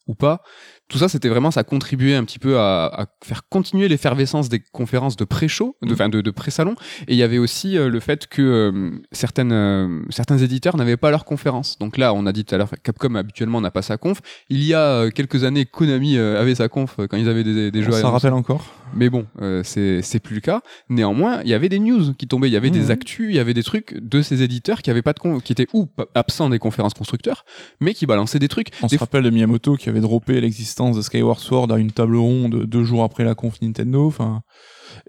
ou 0.08 0.16
pas. 0.16 0.42
Tout 0.90 0.98
ça, 0.98 1.10
c'était 1.10 1.28
vraiment, 1.28 1.52
ça 1.52 1.64
contribuait 1.64 2.16
un 2.16 2.24
petit 2.24 2.40
peu 2.40 2.58
à, 2.60 2.86
à 2.86 3.06
faire 3.24 3.42
continuer 3.50 3.88
l'effervescence 3.90 4.48
des 4.48 4.62
conférences 4.72 5.18
de 5.18 5.26
pré-show, 5.26 5.76
de, 5.82 5.92
enfin, 5.94 6.08
de, 6.08 6.22
de 6.22 6.32
pré-salon. 6.32 6.76
Et 7.08 7.14
il 7.14 7.18
y 7.18 7.24
avait 7.24 7.40
aussi 7.40 7.78
euh, 7.78 7.90
le 7.90 8.00
fait 8.00 8.28
que 8.28 8.42
euh, 8.42 8.92
certaines, 9.12 9.52
euh, 9.52 10.02
certains 10.10 10.38
éditeurs 10.38 10.78
n'avaient 10.78 10.96
pas 10.96 11.12
leur 11.12 11.26
conférence. 11.26 11.78
Donc 11.80 11.98
là, 11.98 12.14
on 12.14 12.26
a 12.26 12.32
dit 12.32 12.46
tout 12.46 12.56
à 12.56 12.58
l'heure, 12.58 12.70
Capcom 12.84 13.16
habituellement 13.16 13.60
n'a 13.60 13.70
pas 13.72 13.82
sa 13.82 13.98
conf. 13.98 14.20
Il 14.50 14.64
y 14.64 14.74
a 14.74 14.80
euh, 14.82 15.10
quelques 15.12 15.44
années, 15.44 15.66
Konami 15.66 16.16
euh, 16.18 16.40
avait 16.40 16.56
sa 16.56 16.70
conf 16.70 16.96
euh, 17.00 17.08
quand 17.08 17.18
ils 17.18 17.28
avaient 17.28 17.44
des, 17.44 17.70
des 17.70 17.82
jeux 17.82 17.92
On 17.92 17.96
annoncer. 17.96 18.12
rappelle 18.14 18.34
encore. 18.34 18.64
Mais 18.96 19.10
bon, 19.10 19.26
euh, 19.42 19.64
c'est 19.66 20.02
c'est 20.02 20.20
plus 20.20 20.36
le 20.36 20.40
cas. 20.42 20.62
Néanmoins, 20.88 21.42
il 21.44 21.50
y 21.50 21.54
avait 21.54 21.68
des 21.68 21.80
news 21.80 22.14
qui 22.14 22.26
tombaient, 22.28 22.48
il 22.48 22.54
y 22.54 22.58
avait 22.58 22.70
des 22.70 22.84
Mhm. 22.86 22.92
actus, 22.92 23.26
il 23.30 23.36
y 23.36 23.40
avait 23.40 23.54
des 23.54 23.64
trucs 23.64 23.98
de 24.02 24.22
ces 24.22 24.42
éditeurs 24.44 24.82
qui 24.82 24.90
avaient 24.90 25.02
pas 25.02 25.12
de 25.12 25.20
con- 25.20 25.40
qui 25.42 25.52
étaient 25.52 25.68
ou 25.74 25.90
absents 26.16 26.50
des 26.50 26.60
conférences 26.60 26.94
constructeurs, 26.94 27.44
mais 27.82 27.94
qui 27.94 28.06
balançaient 28.06 28.40
des 28.40 28.48
trucs. 28.48 28.70
On 28.82 28.88
Des 28.88 28.96
se 28.96 29.00
rappelle 29.02 29.24
de 29.24 29.30
Miyamoto 29.30 29.76
qui 29.76 29.90
avait 29.90 30.00
droppé 30.00 30.40
l'existence 30.40 30.77
de 30.78 31.02
Skyward 31.02 31.40
Sword 31.40 31.72
à 31.72 31.78
une 31.78 31.92
table 31.92 32.18
ronde 32.18 32.66
deux 32.66 32.84
jours 32.84 33.04
après 33.04 33.24
la 33.24 33.36
conf 33.36 33.62
Nintendo. 33.62 34.08
Enfin, 34.08 34.42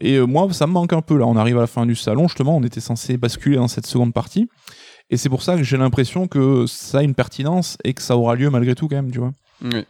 et 0.00 0.16
euh, 0.16 0.26
moi, 0.26 0.50
ça 0.52 0.66
me 0.66 0.72
manque 0.72 0.92
un 0.92 1.02
peu 1.02 1.16
là. 1.16 1.26
On 1.26 1.36
arrive 1.36 1.58
à 1.58 1.62
la 1.62 1.66
fin 1.66 1.86
du 1.86 1.94
salon, 1.94 2.28
justement, 2.28 2.56
on 2.56 2.62
était 2.62 2.80
censé 2.80 3.16
basculer 3.16 3.56
dans 3.56 3.68
cette 3.68 3.86
seconde 3.86 4.12
partie. 4.12 4.48
Et 5.10 5.16
c'est 5.16 5.28
pour 5.28 5.42
ça 5.42 5.56
que 5.56 5.62
j'ai 5.62 5.76
l'impression 5.76 6.26
que 6.26 6.66
ça 6.66 6.98
a 6.98 7.02
une 7.02 7.14
pertinence 7.14 7.76
et 7.84 7.94
que 7.94 8.02
ça 8.02 8.16
aura 8.16 8.34
lieu 8.34 8.50
malgré 8.50 8.74
tout 8.74 8.88
quand 8.88 8.96
même, 8.96 9.10
tu 9.10 9.18
vois. 9.18 9.32
Oui. 9.62 9.84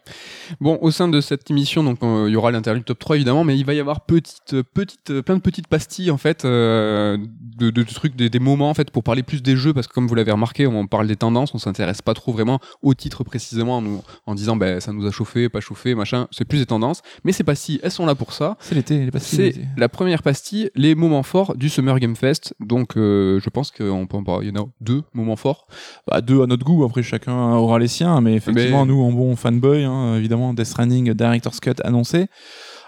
Bon, 0.61 0.79
au 0.81 0.91
sein 0.91 1.09
de 1.09 1.21
cette 1.21 1.51
émission, 1.51 1.85
donc 1.85 1.99
euh, 2.03 2.25
il 2.29 2.33
y 2.33 2.37
aura 2.37 2.51
l'interview 2.51 2.83
top 2.83 2.99
3 2.99 3.17
évidemment, 3.17 3.45
mais 3.45 3.57
il 3.59 3.65
va 3.67 3.75
y 3.75 3.81
avoir 3.81 4.01
petite, 4.03 4.55
euh, 4.55 4.63
petite, 4.63 5.11
euh, 5.11 5.23
plein 5.23 5.37
de 5.37 5.43
petites 5.43 5.67
pastilles 5.67 6.11
en 6.11 6.17
fait, 6.17 6.45
euh, 6.45 7.19
de, 7.59 7.71
de 7.71 7.83
trucs, 7.83 8.17
des, 8.17 8.31
des 8.31 8.39
moments 8.39 8.71
en 8.71 8.75
fait 8.75 8.91
pour 8.91 9.03
parler 9.03 9.23
plus 9.23 9.43
des 9.43 9.57
jeux, 9.57 9.75
parce 9.75 9.87
que 9.87 9.93
comme 9.93 10.07
vous 10.07 10.15
l'avez 10.15 10.33
remarqué, 10.33 10.67
on 10.67 10.87
parle 10.87 11.07
des 11.07 11.17
tendances, 11.17 11.55
on 11.55 11.59
s'intéresse 11.59 12.01
pas 12.01 12.15
trop 12.15 12.33
vraiment 12.33 12.61
au 12.83 12.95
titre 12.95 13.25
précisément 13.25 13.77
en, 13.79 13.83
nous- 13.83 14.03
en 14.27 14.35
disant 14.35 14.57
ben 14.57 14.81
ça 14.81 14.93
nous 14.93 15.07
a 15.07 15.11
chauffé, 15.11 15.49
pas 15.49 15.61
chauffé, 15.61 15.95
machin. 15.95 16.29
C'est 16.31 16.45
plus 16.47 16.59
des 16.61 16.67
tendances, 16.67 17.03
mais 17.25 17.33
ces 17.33 17.45
pastilles, 17.45 17.81
elles 17.83 17.91
sont 17.91 18.07
là 18.07 18.15
pour 18.15 18.33
ça. 18.33 18.57
C'est 18.61 18.75
l'été, 18.75 19.05
les 19.05 19.11
pastilles. 19.11 19.53
C'est 19.55 19.61
la 19.77 19.89
première 19.89 20.23
pastille, 20.23 20.71
les 20.75 20.95
moments 20.95 21.23
forts 21.23 21.57
du 21.57 21.69
Summer 21.69 21.99
Game 21.99 22.17
Fest. 22.17 22.55
Donc, 22.61 22.97
euh, 22.97 23.39
je 23.43 23.51
pense 23.51 23.71
qu'on 23.71 24.07
peut 24.07 24.17
en 24.17 24.25
parler. 24.25 24.47
Il 24.49 24.57
y 24.57 24.59
en 24.59 24.63
a 24.63 24.67
deux 24.81 25.03
moments 25.13 25.37
forts. 25.37 25.67
Bah, 26.07 26.21
deux 26.23 26.43
à 26.43 26.47
notre 26.47 26.65
goût, 26.65 26.85
après 26.85 27.03
chacun 27.03 27.53
aura 27.55 27.79
les 27.79 27.89
siens, 27.89 28.21
mais 28.21 28.35
effectivement, 28.35 28.85
Mais- 28.87 28.93
nous, 28.93 29.03
en 29.03 29.13
bon 29.13 29.37
fanboy, 29.61 29.85
hein, 29.85 30.17
évidemment, 30.17 30.55
Death 30.55 30.67
Stranding 30.67 31.13
Director's 31.13 31.61
Cut 31.61 31.75
annoncé. 31.85 32.27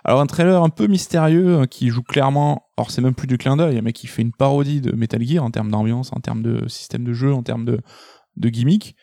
Alors, 0.05 0.21
un 0.21 0.27
trailer 0.27 0.63
un 0.63 0.71
peu 0.71 0.87
mystérieux 0.87 1.61
euh, 1.61 1.67
qui 1.67 1.89
joue 1.89 2.03
clairement, 2.03 2.67
alors 2.77 2.91
c'est 2.91 3.03
même 3.03 3.15
plus 3.15 3.27
du 3.27 3.37
clin 3.37 3.57
d'œil, 3.57 3.81
mais 3.83 3.93
qui 3.93 4.07
fait 4.07 4.23
une 4.23 4.33
parodie 4.33 4.81
de 4.81 4.93
Metal 4.93 5.23
Gear 5.23 5.45
en 5.45 5.51
termes 5.51 5.71
d'ambiance, 5.71 6.11
en 6.13 6.21
termes 6.21 6.43
de 6.43 6.67
système 6.69 7.05
de 7.05 7.13
jeu, 7.13 7.35
en 7.35 7.43
termes 7.43 7.65
de, 7.65 7.81
de 8.37 8.49
gimmick. 8.49 8.97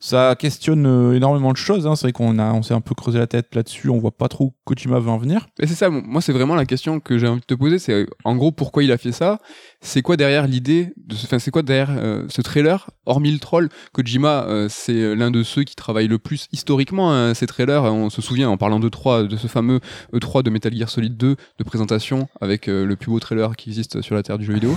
Ça 0.00 0.34
questionne 0.38 0.86
euh, 0.86 1.14
énormément 1.14 1.52
de 1.52 1.56
choses, 1.56 1.86
hein. 1.86 1.96
c'est 1.96 2.06
vrai 2.06 2.12
qu'on 2.12 2.38
a, 2.38 2.52
on 2.52 2.62
s'est 2.62 2.74
un 2.74 2.80
peu 2.80 2.94
creusé 2.94 3.18
la 3.18 3.26
tête 3.26 3.54
là-dessus, 3.54 3.88
on 3.88 3.98
voit 3.98 4.16
pas 4.16 4.28
trop 4.28 4.44
où 4.44 4.54
Kojima 4.64 4.98
veut 4.98 5.10
en 5.10 5.18
venir. 5.18 5.46
Et 5.58 5.66
c'est 5.66 5.74
ça, 5.74 5.90
moi, 5.90 6.20
c'est 6.20 6.32
vraiment 6.32 6.54
la 6.54 6.66
question 6.66 7.00
que 7.00 7.18
j'ai 7.18 7.26
envie 7.26 7.40
de 7.40 7.46
te 7.46 7.54
poser. 7.54 7.78
C'est 7.78 7.92
euh, 7.92 8.06
en 8.24 8.36
gros 8.36 8.52
pourquoi 8.52 8.84
il 8.84 8.92
a 8.92 8.98
fait 8.98 9.12
ça? 9.12 9.40
C'est 9.80 10.02
quoi 10.02 10.16
derrière 10.16 10.46
l'idée 10.46 10.92
de 10.96 11.14
ce, 11.14 11.26
enfin, 11.26 11.38
c'est 11.38 11.50
quoi 11.50 11.62
derrière 11.62 11.90
euh, 11.90 12.24
ce 12.28 12.42
trailer, 12.42 12.90
hormis 13.06 13.32
le 13.32 13.38
troll 13.38 13.68
Kojima, 13.92 14.46
c'est 14.68 15.14
l'un 15.14 15.30
de 15.30 15.42
ceux 15.42 15.64
qui 15.64 15.74
travaille 15.74 16.08
le 16.08 16.18
plus 16.18 16.48
historiquement 16.52 17.12
hein, 17.12 17.34
ces 17.34 17.46
trailers. 17.46 17.84
On 17.84 18.10
se 18.10 18.22
souvient 18.22 18.48
en 18.48 18.56
parlant 18.56 18.80
de 18.80 18.88
3 18.88 19.24
de 19.24 19.36
ce 19.36 19.46
fameux 19.46 19.80
E3 20.12 20.42
de 20.42 20.50
Metal 20.50 20.74
Gear 20.74 20.88
Solid 20.88 21.16
2 21.16 21.36
de 21.58 21.64
présentation 21.64 22.28
avec 22.40 22.66
le 22.66 22.94
plus 22.96 23.10
beau 23.10 23.20
trailer 23.20 23.56
qui 23.56 23.70
existe 23.70 24.02
sur 24.02 24.14
la 24.14 24.22
terre 24.22 24.38
du 24.38 24.44
jeu 24.44 24.54
vidéo, 24.54 24.76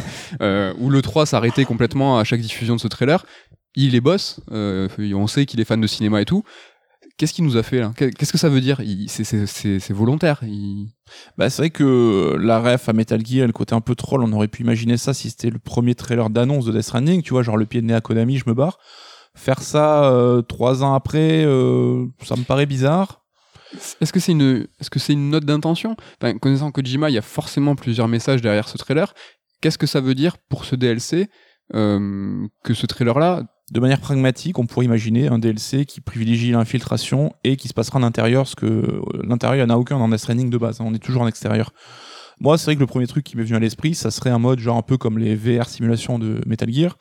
où 0.80 0.90
le 0.90 1.02
3 1.02 1.26
s'arrêtait 1.26 1.66
complètement 1.66 2.18
à 2.20 2.24
chaque 2.24 2.42
diffusion 2.42 2.76
de 2.76 2.82
ce 2.82 2.88
trailer. 2.88 3.26
Il 3.80 3.94
est 3.94 4.02
boss, 4.02 4.40
euh, 4.52 4.90
on 5.14 5.28
sait 5.28 5.46
qu'il 5.46 5.60
est 5.60 5.64
fan 5.64 5.80
de 5.80 5.86
cinéma 5.86 6.20
et 6.20 6.26
tout. 6.26 6.44
Qu'est-ce 7.16 7.32
qu'il 7.32 7.46
nous 7.46 7.58
a 7.58 7.64
fait 7.64 7.80
là? 7.80 7.94
Qu'est-ce 7.96 8.32
que 8.32 8.38
ça 8.40 8.50
veut 8.50 8.60
dire? 8.60 8.82
C'est- 9.08 9.92
volontaire. 9.92 10.40
Il... 10.42 10.90
Bah, 11.38 11.50
c'est 11.52 11.62
vrai 11.62 11.70
que 11.70 12.36
la 12.40 12.60
ref 12.60 12.90
à 12.90 12.94
Metal 12.94 13.24
Gear, 13.24 13.46
le 13.46 13.54
côté 13.54 13.76
un 13.76 13.82
peu 13.82 13.94
troll, 13.94 14.24
on 14.24 14.32
aurait 14.34 14.48
pu 14.48 14.64
imaginer 14.64 14.98
ça 14.98 15.14
si 15.14 15.30
c'était 15.30 15.52
le 15.52 15.60
premier 15.60 15.94
trailer 15.94 16.32
d'annonce 16.32 16.66
de 16.66 16.72
Death 16.72 16.82
Stranding, 16.84 17.22
tu 17.22 17.32
vois, 17.32 17.44
genre 17.44 17.56
le 17.58 17.68
pied 17.68 17.82
de 17.82 17.86
nez 17.86 17.94
à 17.94 18.02
Konami, 18.02 18.38
je 18.38 18.44
me 18.48 18.56
barre. 18.56 18.80
Faire 19.36 19.62
ça 19.62 20.12
euh, 20.12 20.42
trois 20.42 20.84
ans 20.84 20.96
après, 20.96 21.44
euh, 21.46 22.06
ça 22.24 22.36
me 22.36 22.44
paraît 22.44 22.66
bizarre. 22.66 23.22
Est-ce 24.02 24.12
que 24.12 24.20
c'est 24.20 24.32
une, 24.32 24.68
est-ce 24.80 24.90
que 24.90 24.98
c'est 24.98 25.14
une 25.14 25.30
note 25.30 25.46
d'intention? 25.46 25.96
Enfin, 26.20 26.36
Connaissant 26.40 26.72
Kojima, 26.72 27.12
il 27.12 27.14
y 27.14 27.20
a 27.20 27.22
forcément 27.24 27.76
plusieurs 27.76 28.08
messages 28.08 28.42
derrière 28.42 28.70
ce 28.70 28.78
trailer. 28.80 29.14
Qu'est-ce 29.62 29.78
que 29.78 29.88
ça 29.88 30.02
veut 30.02 30.16
dire 30.16 30.38
pour 30.50 30.66
ce 30.66 30.76
DLC 30.76 31.30
euh, 31.76 32.48
que 32.64 32.74
ce 32.74 32.86
trailer-là 32.86 33.44
De 33.72 33.82
manière 33.82 34.00
pragmatique, 34.00 34.60
on 34.60 34.66
pourrait 34.66 34.86
imaginer 34.86 35.28
un 35.28 35.40
DLC 35.40 35.86
qui 35.86 36.00
privilégie 36.00 36.52
l'infiltration 36.52 37.34
et 37.44 37.58
qui 37.58 37.68
se 37.68 37.74
passera 37.74 38.00
en 38.00 38.04
intérieur, 38.04 38.48
ce 38.48 38.56
que 38.56 38.66
euh, 38.66 39.02
l'intérieur, 39.24 39.56
il 39.56 39.68
n'y 39.68 39.72
en 39.72 39.76
a 39.76 39.78
aucun 39.78 40.00
dans 40.00 40.08
Death 40.08 40.20
Stranding 40.20 40.50
de 40.50 40.58
base, 40.58 40.80
hein, 40.80 40.86
on 40.88 40.94
est 40.94 41.00
toujours 41.00 41.24
en 41.24 41.28
extérieur. 41.28 41.74
Moi, 42.40 42.58
c'est 42.58 42.66
vrai 42.66 42.76
que 42.76 42.80
le 42.80 42.88
premier 42.88 43.08
truc 43.08 43.26
qui 43.26 43.36
m'est 43.36 43.44
venu 43.44 43.58
à 43.58 43.60
l'esprit, 43.60 43.94
ça 43.94 44.10
serait 44.10 44.30
un 44.30 44.40
mode 44.40 44.60
genre 44.60 44.78
un 44.78 44.84
peu 44.84 44.98
comme 44.98 45.18
les 45.18 45.36
VR 45.36 45.68
simulations 45.68 46.18
de 46.18 46.40
Metal 46.46 46.72
Gear, 46.72 46.98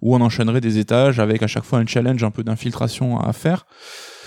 où 0.00 0.16
on 0.16 0.20
enchaînerait 0.20 0.60
des 0.60 0.78
étages 0.78 1.20
avec 1.20 1.44
à 1.44 1.46
chaque 1.46 1.64
fois 1.64 1.78
un 1.78 1.86
challenge 1.86 2.24
un 2.24 2.30
peu 2.32 2.42
d'infiltration 2.42 3.20
à 3.20 3.32
faire. 3.32 3.66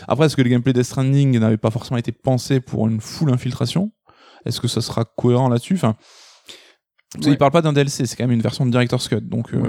Après, 0.08 0.28
est-ce 0.28 0.38
que 0.38 0.42
le 0.42 0.50
gameplay 0.50 0.72
Death 0.72 0.86
Stranding 0.86 1.38
n'avait 1.38 1.58
pas 1.58 1.72
forcément 1.72 1.98
été 1.98 2.14
pensé 2.14 2.62
pour 2.62 2.88
une 2.88 3.02
full 3.02 3.30
infiltration? 3.30 3.92
Est-ce 4.46 4.62
que 4.62 4.68
ça 4.68 4.80
sera 4.80 5.04
cohérent 5.04 5.50
là-dessus? 5.50 5.80
Il 7.22 7.38
parle 7.38 7.52
pas 7.52 7.62
d'un 7.62 7.74
DLC, 7.74 8.06
c'est 8.06 8.16
quand 8.16 8.24
même 8.24 8.32
une 8.32 8.42
version 8.42 8.66
de 8.66 8.72
Director's 8.72 9.08
Cut. 9.08 9.22
Donc, 9.22 9.54
euh, 9.54 9.62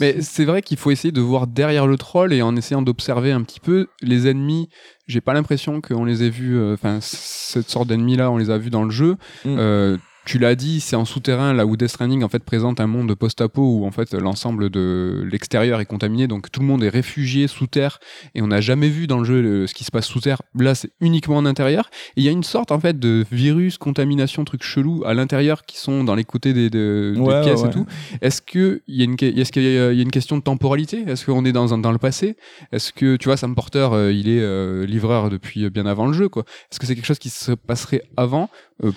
Mais 0.00 0.20
c'est 0.20 0.44
vrai 0.44 0.62
qu'il 0.62 0.76
faut 0.76 0.90
essayer 0.90 1.12
de 1.12 1.20
voir 1.20 1.46
derrière 1.46 1.86
le 1.86 1.96
troll 1.96 2.32
et 2.32 2.42
en 2.42 2.56
essayant 2.56 2.82
d'observer 2.82 3.32
un 3.32 3.42
petit 3.42 3.60
peu 3.60 3.88
les 4.02 4.28
ennemis. 4.28 4.68
J'ai 5.06 5.20
pas 5.20 5.34
l'impression 5.34 5.80
qu'on 5.80 6.04
les 6.04 6.24
ait 6.24 6.30
vus, 6.30 6.56
euh, 6.56 6.74
enfin, 6.74 6.98
cette 7.00 7.68
sorte 7.68 7.88
d'ennemis-là, 7.88 8.30
on 8.30 8.36
les 8.36 8.50
a 8.50 8.58
vus 8.58 8.70
dans 8.70 8.84
le 8.84 8.90
jeu. 8.90 9.16
Mm. 9.44 9.56
Euh, 9.58 9.96
tu 10.24 10.38
l'as 10.38 10.54
dit, 10.54 10.80
c'est 10.80 10.96
en 10.96 11.04
souterrain 11.04 11.52
là 11.52 11.66
où 11.66 11.76
Death 11.76 11.88
Stranding 11.88 12.22
en 12.22 12.28
fait 12.28 12.42
présente 12.42 12.80
un 12.80 12.86
monde 12.86 13.14
post-apo 13.14 13.62
où 13.62 13.86
en 13.86 13.90
fait 13.90 14.14
l'ensemble 14.14 14.70
de 14.70 15.26
l'extérieur 15.30 15.80
est 15.80 15.86
contaminé, 15.86 16.26
donc 16.26 16.50
tout 16.50 16.60
le 16.60 16.66
monde 16.66 16.82
est 16.82 16.88
réfugié 16.88 17.46
sous 17.46 17.66
terre 17.66 17.98
et 18.34 18.42
on 18.42 18.46
n'a 18.46 18.60
jamais 18.60 18.88
vu 18.88 19.06
dans 19.06 19.18
le 19.18 19.24
jeu 19.24 19.66
ce 19.66 19.74
qui 19.74 19.84
se 19.84 19.90
passe 19.90 20.06
sous 20.06 20.20
terre. 20.20 20.40
Là, 20.58 20.74
c'est 20.74 20.90
uniquement 21.00 21.36
en 21.36 21.46
intérieur. 21.46 21.90
Et 22.16 22.20
il 22.20 22.24
y 22.24 22.28
a 22.28 22.32
une 22.32 22.42
sorte 22.42 22.72
en 22.72 22.80
fait 22.80 22.98
de 22.98 23.24
virus, 23.30 23.78
contamination, 23.78 24.44
trucs 24.44 24.62
chelous 24.62 25.02
à 25.04 25.14
l'intérieur 25.14 25.64
qui 25.64 25.78
sont 25.78 26.04
dans 26.04 26.14
les 26.14 26.24
côtés 26.24 26.52
des, 26.52 26.70
pièces 26.70 27.64
et 27.64 27.70
tout. 27.70 27.86
Est-ce 28.22 28.40
que 28.40 28.82
il 28.86 28.96
y 28.96 29.02
a 29.02 29.04
une 29.04 29.16
est-ce 29.20 29.52
qu'il 29.52 29.62
y, 29.62 29.78
a 29.78 29.90
une 29.90 30.10
question 30.10 30.36
de 30.36 30.42
temporalité? 30.42 31.04
Est-ce 31.06 31.26
qu'on 31.26 31.44
est 31.44 31.52
dans 31.52 31.76
dans 31.76 31.92
le 31.92 31.98
passé? 31.98 32.36
Est-ce 32.72 32.92
que 32.92 33.16
tu 33.16 33.28
vois 33.28 33.36
Sam 33.36 33.54
Porter, 33.54 33.88
euh, 33.92 34.12
il 34.12 34.28
est 34.28 34.40
euh, 34.40 34.86
livreur 34.86 35.30
depuis 35.30 35.68
bien 35.70 35.86
avant 35.86 36.06
le 36.06 36.12
jeu 36.12 36.28
quoi 36.28 36.44
Est-ce 36.70 36.78
que 36.78 36.86
c'est 36.86 36.94
quelque 36.94 37.06
chose 37.06 37.18
qui 37.18 37.30
se 37.30 37.52
passerait 37.52 38.02
avant? 38.16 38.48
Euh, 38.82 38.92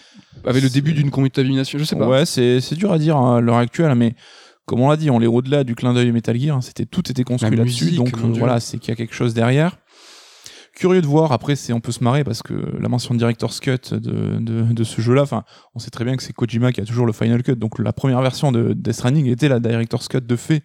avec 0.45 0.63
le 0.63 0.69
début 0.69 0.93
d'une 0.93 1.11
contamination, 1.11 1.79
je 1.79 1.83
sais 1.83 1.95
pas. 1.95 2.07
Ouais, 2.07 2.25
c'est 2.25 2.75
dur 2.75 2.91
à 2.91 2.97
dire 2.97 3.17
hein, 3.17 3.37
à 3.37 3.41
l'heure 3.41 3.57
actuelle, 3.57 3.93
mais 3.95 4.15
comme 4.65 4.81
on 4.81 4.89
l'a 4.89 4.97
dit, 4.97 5.09
on 5.09 5.21
est 5.21 5.27
au-delà 5.27 5.63
du 5.63 5.75
clin 5.75 5.93
d'œil 5.93 6.11
Metal 6.11 6.37
Gear, 6.37 6.57
hein, 6.57 6.61
c'était 6.61 6.85
tout 6.85 7.09
était 7.09 7.23
construit 7.23 7.55
là-dessus, 7.55 7.91
donc 7.91 8.17
euh, 8.17 8.33
voilà, 8.37 8.59
c'est 8.59 8.77
qu'il 8.77 8.89
y 8.89 8.91
a 8.91 8.95
quelque 8.95 9.15
chose 9.15 9.33
derrière. 9.33 9.77
Curieux 10.75 11.01
de 11.01 11.07
voir, 11.07 11.31
après 11.31 11.55
c'est 11.55 11.73
on 11.73 11.79
peut 11.79 11.91
se 11.91 12.03
marrer 12.03 12.23
parce 12.23 12.43
que 12.43 12.53
la 12.79 12.87
mention 12.87 13.15
de 13.15 13.19
Director's 13.19 13.59
Cut 13.59 13.93
de, 13.93 14.37
de, 14.39 14.61
de 14.61 14.83
ce 14.83 15.01
jeu-là, 15.01 15.23
enfin, 15.23 15.43
on 15.73 15.79
sait 15.79 15.89
très 15.89 16.05
bien 16.05 16.15
que 16.15 16.21
c'est 16.21 16.33
Kojima 16.33 16.71
qui 16.71 16.81
a 16.81 16.85
toujours 16.85 17.07
le 17.07 17.13
Final 17.13 17.41
Cut, 17.41 17.55
donc 17.55 17.79
la 17.79 17.93
première 17.93 18.21
version 18.21 18.51
de 18.51 18.73
Death 18.73 19.01
Running 19.01 19.25
était 19.25 19.49
la 19.49 19.59
Director's 19.59 20.07
Cut 20.07 20.21
de 20.21 20.35
fait 20.35 20.63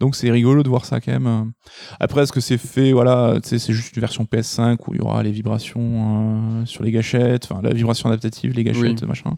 donc 0.00 0.16
c'est 0.16 0.30
rigolo 0.30 0.62
de 0.62 0.68
voir 0.68 0.86
ça 0.86 1.00
quand 1.00 1.12
même. 1.12 1.52
Après, 2.00 2.22
est-ce 2.22 2.32
que 2.32 2.40
c'est 2.40 2.58
fait, 2.58 2.92
voilà, 2.92 3.38
c'est 3.42 3.58
juste 3.72 3.94
une 3.96 4.00
version 4.00 4.24
PS5 4.24 4.78
où 4.88 4.94
il 4.94 4.98
y 4.98 5.00
aura 5.02 5.22
les 5.22 5.30
vibrations 5.30 6.62
euh, 6.62 6.66
sur 6.66 6.82
les 6.82 6.90
gâchettes, 6.90 7.46
enfin 7.50 7.60
la 7.62 7.72
vibration 7.74 8.08
adaptative, 8.08 8.52
les 8.54 8.64
gâchettes, 8.64 9.02
machin. 9.04 9.36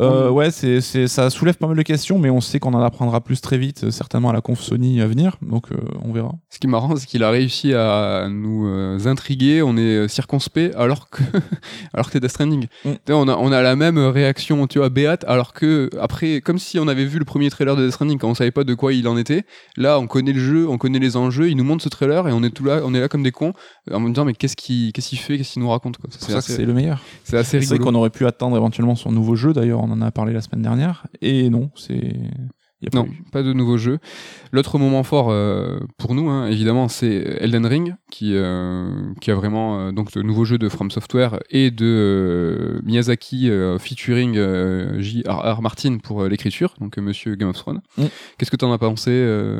Euh, 0.00 0.30
ouais, 0.30 0.50
c'est, 0.50 0.80
c'est, 0.80 1.08
ça 1.08 1.30
soulève 1.30 1.56
pas 1.56 1.66
mal 1.66 1.76
de 1.76 1.82
questions, 1.82 2.18
mais 2.18 2.28
on 2.30 2.40
sait 2.40 2.58
qu'on 2.58 2.74
en 2.74 2.82
apprendra 2.82 3.20
plus 3.22 3.40
très 3.40 3.56
vite, 3.56 3.84
euh, 3.84 3.90
certainement 3.90 4.30
à 4.30 4.32
la 4.32 4.40
conf 4.40 4.60
Sony 4.60 5.00
à 5.00 5.06
venir, 5.06 5.36
donc 5.40 5.72
euh, 5.72 5.76
on 6.02 6.12
verra. 6.12 6.34
Ce 6.50 6.58
qui 6.58 6.66
est 6.66 6.70
marrant, 6.70 6.94
c'est 6.96 7.06
qu'il 7.06 7.22
a 7.22 7.30
réussi 7.30 7.72
à 7.72 8.28
nous 8.28 8.68
intriguer, 9.06 9.62
on 9.62 9.76
est 9.76 10.08
circonspect, 10.08 10.74
alors 10.76 11.08
que, 11.08 11.22
alors 11.94 12.06
que 12.06 12.12
c'est 12.12 12.20
Death 12.20 12.30
Stranding. 12.30 12.66
Mm. 12.84 12.90
On, 13.10 13.28
a, 13.28 13.36
on 13.36 13.52
a 13.52 13.62
la 13.62 13.76
même 13.76 13.98
réaction, 13.98 14.66
tu 14.66 14.78
vois, 14.78 14.90
Béat, 14.90 15.18
alors 15.26 15.52
que, 15.52 15.88
après, 16.00 16.40
comme 16.40 16.58
si 16.58 16.78
on 16.78 16.88
avait 16.88 17.06
vu 17.06 17.18
le 17.18 17.24
premier 17.24 17.48
trailer 17.50 17.76
de 17.76 17.84
Death 17.84 17.94
Stranding 17.94 18.18
quand 18.18 18.28
on 18.28 18.34
savait 18.34 18.50
pas 18.50 18.64
de 18.64 18.74
quoi 18.74 18.92
il 18.92 19.08
en 19.08 19.16
était, 19.16 19.44
là, 19.76 19.98
on 19.98 20.06
connaît 20.06 20.32
le 20.32 20.40
jeu, 20.40 20.68
on 20.68 20.76
connaît 20.76 20.98
les 20.98 21.16
enjeux, 21.16 21.48
il 21.48 21.56
nous 21.56 21.64
montre 21.64 21.82
ce 21.82 21.88
trailer 21.88 22.28
et 22.28 22.32
on 22.32 22.42
est 22.42 22.50
tout 22.50 22.64
là, 22.64 22.80
on 22.84 22.92
est 22.94 23.00
là 23.00 23.08
comme 23.08 23.22
des 23.22 23.32
cons, 23.32 23.54
en 23.90 24.00
me 24.00 24.08
disant, 24.10 24.24
mais 24.24 24.34
qu'est-ce 24.34 24.56
qu'il, 24.56 24.92
qu'est-ce 24.92 25.08
qu'il 25.08 25.18
fait, 25.18 25.38
qu'est-ce 25.38 25.54
qu'il 25.54 25.62
nous 25.62 25.70
raconte, 25.70 25.96
quoi. 25.96 26.10
C'est, 26.10 26.32
ça 26.32 26.40
c'est 26.40 26.64
le 26.64 26.74
meilleur. 26.74 27.00
C'est 27.24 27.38
assez 27.38 27.58
rigolo. 27.58 27.76
C'est 27.76 27.82
qu'on 27.82 27.94
aurait 27.94 28.10
pu 28.10 28.26
attendre 28.26 28.56
éventuellement 28.56 28.96
son 28.96 29.10
nouveau 29.10 29.36
jeu, 29.36 29.52
d'ailleurs, 29.52 29.85
on 29.86 29.92
en 29.92 30.02
a 30.02 30.10
parlé 30.10 30.32
la 30.32 30.40
semaine 30.40 30.62
dernière. 30.62 31.06
Et 31.20 31.48
non, 31.50 31.70
c'est. 31.74 32.14
non, 32.92 33.08
pas 33.32 33.42
de 33.42 33.52
nouveaux 33.52 33.78
jeux. 33.78 33.98
L'autre 34.52 34.78
moment 34.78 35.02
fort 35.02 35.30
euh, 35.30 35.80
pour 35.98 36.14
nous, 36.14 36.28
hein, 36.28 36.46
évidemment, 36.46 36.88
c'est 36.88 37.38
Elden 37.40 37.66
Ring, 37.66 37.94
qui, 38.10 38.32
euh, 38.34 39.12
qui 39.20 39.30
a 39.30 39.34
vraiment 39.34 39.80
euh, 39.80 39.92
donc 39.92 40.14
le 40.14 40.22
nouveau 40.22 40.44
jeu 40.44 40.58
de 40.58 40.68
From 40.68 40.90
Software 40.90 41.38
et 41.50 41.70
de 41.70 42.80
Miyazaki 42.84 43.50
featuring 43.78 44.34
J.R.R. 44.98 45.62
Martin 45.62 45.98
pour 45.98 46.24
l'écriture, 46.24 46.74
donc 46.80 46.96
Monsieur 46.98 47.34
Game 47.34 47.48
of 47.48 47.56
Thrones. 47.56 47.82
Mm. 47.98 48.04
Qu'est-ce 48.38 48.50
que 48.50 48.56
tu 48.56 48.64
en 48.64 48.72
as 48.72 48.78
pensé 48.78 49.10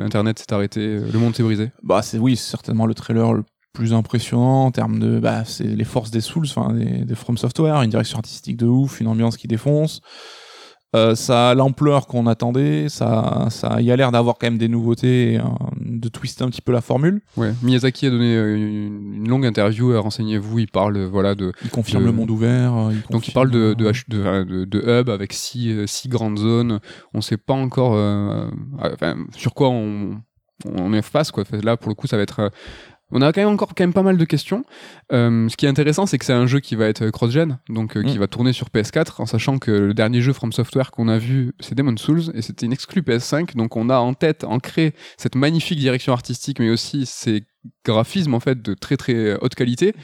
Internet 0.03 0.39
s'est 0.39 0.53
arrêté, 0.53 0.99
le 0.99 1.19
monde 1.19 1.35
s'est 1.35 1.43
brisé? 1.43 1.71
Bah 1.83 2.03
c'est 2.03 2.19
oui, 2.19 2.37
c'est 2.37 2.51
certainement 2.51 2.87
le 2.87 2.95
trailer 2.95 3.33
le 3.33 3.45
plus 3.77 3.93
impressionnant 3.93 4.65
en 4.65 4.71
termes 4.71 4.99
de 4.99 5.19
bah 5.19 5.45
c'est 5.45 5.65
les 5.65 5.85
forces 5.85 6.11
des 6.11 6.23
Souls 6.23 6.47
enfin 6.49 6.73
des, 6.73 7.15
From 7.15 7.37
Software 7.37 7.83
une 7.83 7.91
direction 7.91 8.17
artistique 8.17 8.57
de 8.57 8.65
ouf 8.65 9.01
une 9.01 9.07
ambiance 9.07 9.37
qui 9.37 9.49
défonce. 9.49 10.01
Euh, 10.95 11.15
ça 11.15 11.51
a 11.51 11.55
l'ampleur 11.55 12.07
qu'on 12.07 12.27
attendait 12.27 12.89
ça 12.89 13.49
ça 13.51 13.83
y 13.83 13.91
a 13.91 13.97
l'air 13.97 14.13
d'avoir 14.13 14.39
quand 14.39 14.47
même 14.47 14.57
des 14.57 14.69
nouveautés 14.69 15.39
de 15.79 16.09
twister 16.09 16.43
un 16.43 16.49
petit 16.49 16.63
peu 16.63 16.73
la 16.73 16.81
formule. 16.81 17.21
Ouais 17.37 17.53
Miyazaki 17.63 18.07
a 18.07 18.11
donné 18.11 18.35
euh, 18.35 18.57
une, 18.57 19.29
longue 19.29 19.45
interview 19.45 20.01
renseignez-vous 20.01 20.61
il 20.61 20.69
parle 20.69 21.05
voilà 21.05 21.35
de 21.35 21.53
il 21.63 21.69
confirme 21.69 22.07
le 22.07 22.13
monde 22.13 22.31
ouvert 22.31 22.73
donc 23.11 23.29
il 23.29 23.33
parle 23.33 23.51
de 23.51 23.75
de, 23.75 23.93
de, 24.09 24.65
de, 24.65 25.01
hub 25.01 25.11
avec 25.11 25.35
six, 25.35 25.87
six 25.87 26.09
grandes 26.09 26.39
zones. 26.39 26.81
On 27.13 27.21
sait 27.21 27.37
pas 27.37 27.53
encore 27.53 27.93
enfin, 28.81 29.17
sur 29.37 29.53
quoi 29.53 29.69
on 29.69 30.23
on 30.65 30.95
est 30.95 31.03
face 31.03 31.31
quoi. 31.31 31.45
Là 31.63 31.77
pour 31.77 31.91
le 31.91 31.95
coup 31.95 32.07
ça 32.07 32.17
va 32.17 32.23
être 32.23 32.51
on 33.13 33.23
a 33.23 33.33
quand 33.33 33.41
même 33.41 33.51
encore 33.51 33.75
quand 33.75 33.85
même 33.85 33.93
pas 33.93 34.03
mal 34.03 34.17
de 34.17 34.25
questions. 34.25 34.65
Euh, 35.13 35.49
ce 35.49 35.57
qui 35.57 35.67
est 35.67 35.69
intéressant, 35.69 36.07
c'est 36.07 36.19
que 36.19 36.25
c'est 36.25 36.33
un 36.33 36.47
jeu 36.47 36.61
qui 36.61 36.75
va 36.75 36.87
être 36.87 37.11
cross-gen, 37.11 37.59
donc 37.69 37.97
euh, 37.97 38.03
qui 38.03 38.17
mm. 38.17 38.21
va 38.21 38.27
tourner 38.27 38.53
sur 38.53 38.69
PS4, 38.69 39.23
en 39.23 39.27
sachant 39.27 39.59
que 39.59 39.71
le 39.71 39.95
dernier 39.95 40.21
jeu 40.21 40.33
From 40.33 40.53
Software 40.53 40.91
qu'on 40.91 41.09
a 41.09 41.19
vu, 41.19 41.53
c'est 41.61 41.75
Demon's 41.75 42.01
Souls, 42.01 42.33
et 42.35 42.43
c'était 42.43 42.67
une 42.67 42.73
exclue 42.73 43.03
PS5, 43.03 43.55
donc 43.57 43.77
on 43.77 43.91
a 43.91 43.99
en 43.99 44.15
tête, 44.15 44.45
ancré 44.45 44.95
cette 45.17 45.37
magnifique 45.37 45.79
direction 45.79 46.13
artistique, 46.13 46.59
mais 46.59 46.71
aussi 46.71 47.07
ces 47.07 47.45
graphismes 47.85 48.35
en 48.35 48.41
fait 48.41 48.63
de 48.63 48.75
très 48.75 48.97
très 48.97 49.35
haute 49.41 49.55
qualité. 49.55 49.95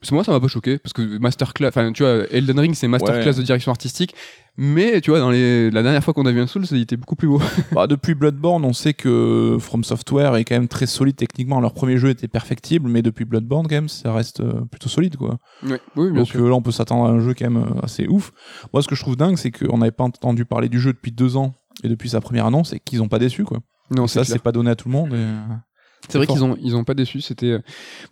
Parce 0.00 0.10
que 0.10 0.14
moi, 0.14 0.24
ça 0.24 0.32
m'a 0.32 0.40
pas 0.40 0.48
choqué, 0.48 0.78
parce 0.78 0.94
que 0.94 1.18
masterclass, 1.18 1.68
enfin, 1.68 1.92
tu 1.92 2.02
vois, 2.02 2.24
Elden 2.30 2.58
Ring, 2.58 2.74
c'est 2.74 2.88
masterclass 2.88 3.34
de 3.34 3.42
direction 3.42 3.70
artistique, 3.70 4.14
mais 4.56 5.02
tu 5.02 5.10
vois, 5.10 5.20
dans 5.20 5.30
les, 5.30 5.70
la 5.70 5.82
dernière 5.82 6.02
fois 6.02 6.14
qu'on 6.14 6.24
a 6.24 6.32
vu 6.32 6.40
un 6.40 6.46
Souls, 6.46 6.64
il 6.70 6.80
était 6.80 6.96
beaucoup 6.96 7.16
plus 7.16 7.28
beau. 7.28 7.40
bah, 7.72 7.86
depuis 7.86 8.14
Bloodborne, 8.14 8.64
on 8.64 8.72
sait 8.72 8.94
que 8.94 9.58
From 9.60 9.84
Software 9.84 10.36
est 10.36 10.44
quand 10.44 10.54
même 10.54 10.68
très 10.68 10.86
solide 10.86 11.16
techniquement. 11.16 11.60
Leur 11.60 11.74
premier 11.74 11.98
jeu 11.98 12.08
était 12.08 12.28
perfectible, 12.28 12.88
mais 12.88 13.02
depuis 13.02 13.26
Bloodborne, 13.26 13.66
quand 13.68 13.74
même, 13.74 13.88
ça 13.90 14.12
reste 14.14 14.40
euh, 14.40 14.62
plutôt 14.70 14.88
solide, 14.88 15.16
quoi. 15.16 15.38
Oui, 15.62 15.76
oui 15.96 16.10
bien 16.12 16.22
Donc 16.22 16.28
sûr. 16.28 16.48
là, 16.48 16.54
on 16.54 16.62
peut 16.62 16.72
s'attendre 16.72 17.04
à 17.04 17.10
un 17.10 17.20
jeu 17.20 17.34
quand 17.34 17.50
même 17.50 17.62
euh, 17.62 17.80
assez 17.82 18.06
ouf. 18.06 18.32
Moi, 18.72 18.82
ce 18.82 18.88
que 18.88 18.94
je 18.94 19.02
trouve 19.02 19.16
dingue, 19.16 19.36
c'est 19.36 19.50
qu'on 19.50 19.78
n'avait 19.78 19.92
pas 19.92 20.04
entendu 20.04 20.46
parler 20.46 20.70
du 20.70 20.80
jeu 20.80 20.94
depuis 20.94 21.12
deux 21.12 21.36
ans, 21.36 21.54
et 21.84 21.88
depuis 21.88 22.08
sa 22.08 22.22
première 22.22 22.46
annonce, 22.46 22.72
et 22.72 22.80
qu'ils 22.80 23.02
ont 23.02 23.08
pas 23.08 23.18
déçu, 23.18 23.44
quoi. 23.44 23.60
Non, 23.90 24.06
ça, 24.06 24.24
c'est 24.24 24.38
pas 24.38 24.52
donné 24.52 24.70
à 24.70 24.76
tout 24.76 24.88
le 24.88 24.94
monde. 24.94 25.12
Et... 25.12 25.26
C'est 26.08 26.18
vrai 26.18 26.26
qu'ils 26.26 26.42
ont 26.44 26.56
ils 26.60 26.76
ont 26.76 26.84
pas 26.84 26.94
déçu. 26.94 27.20
C'était 27.20 27.52
euh, 27.52 27.58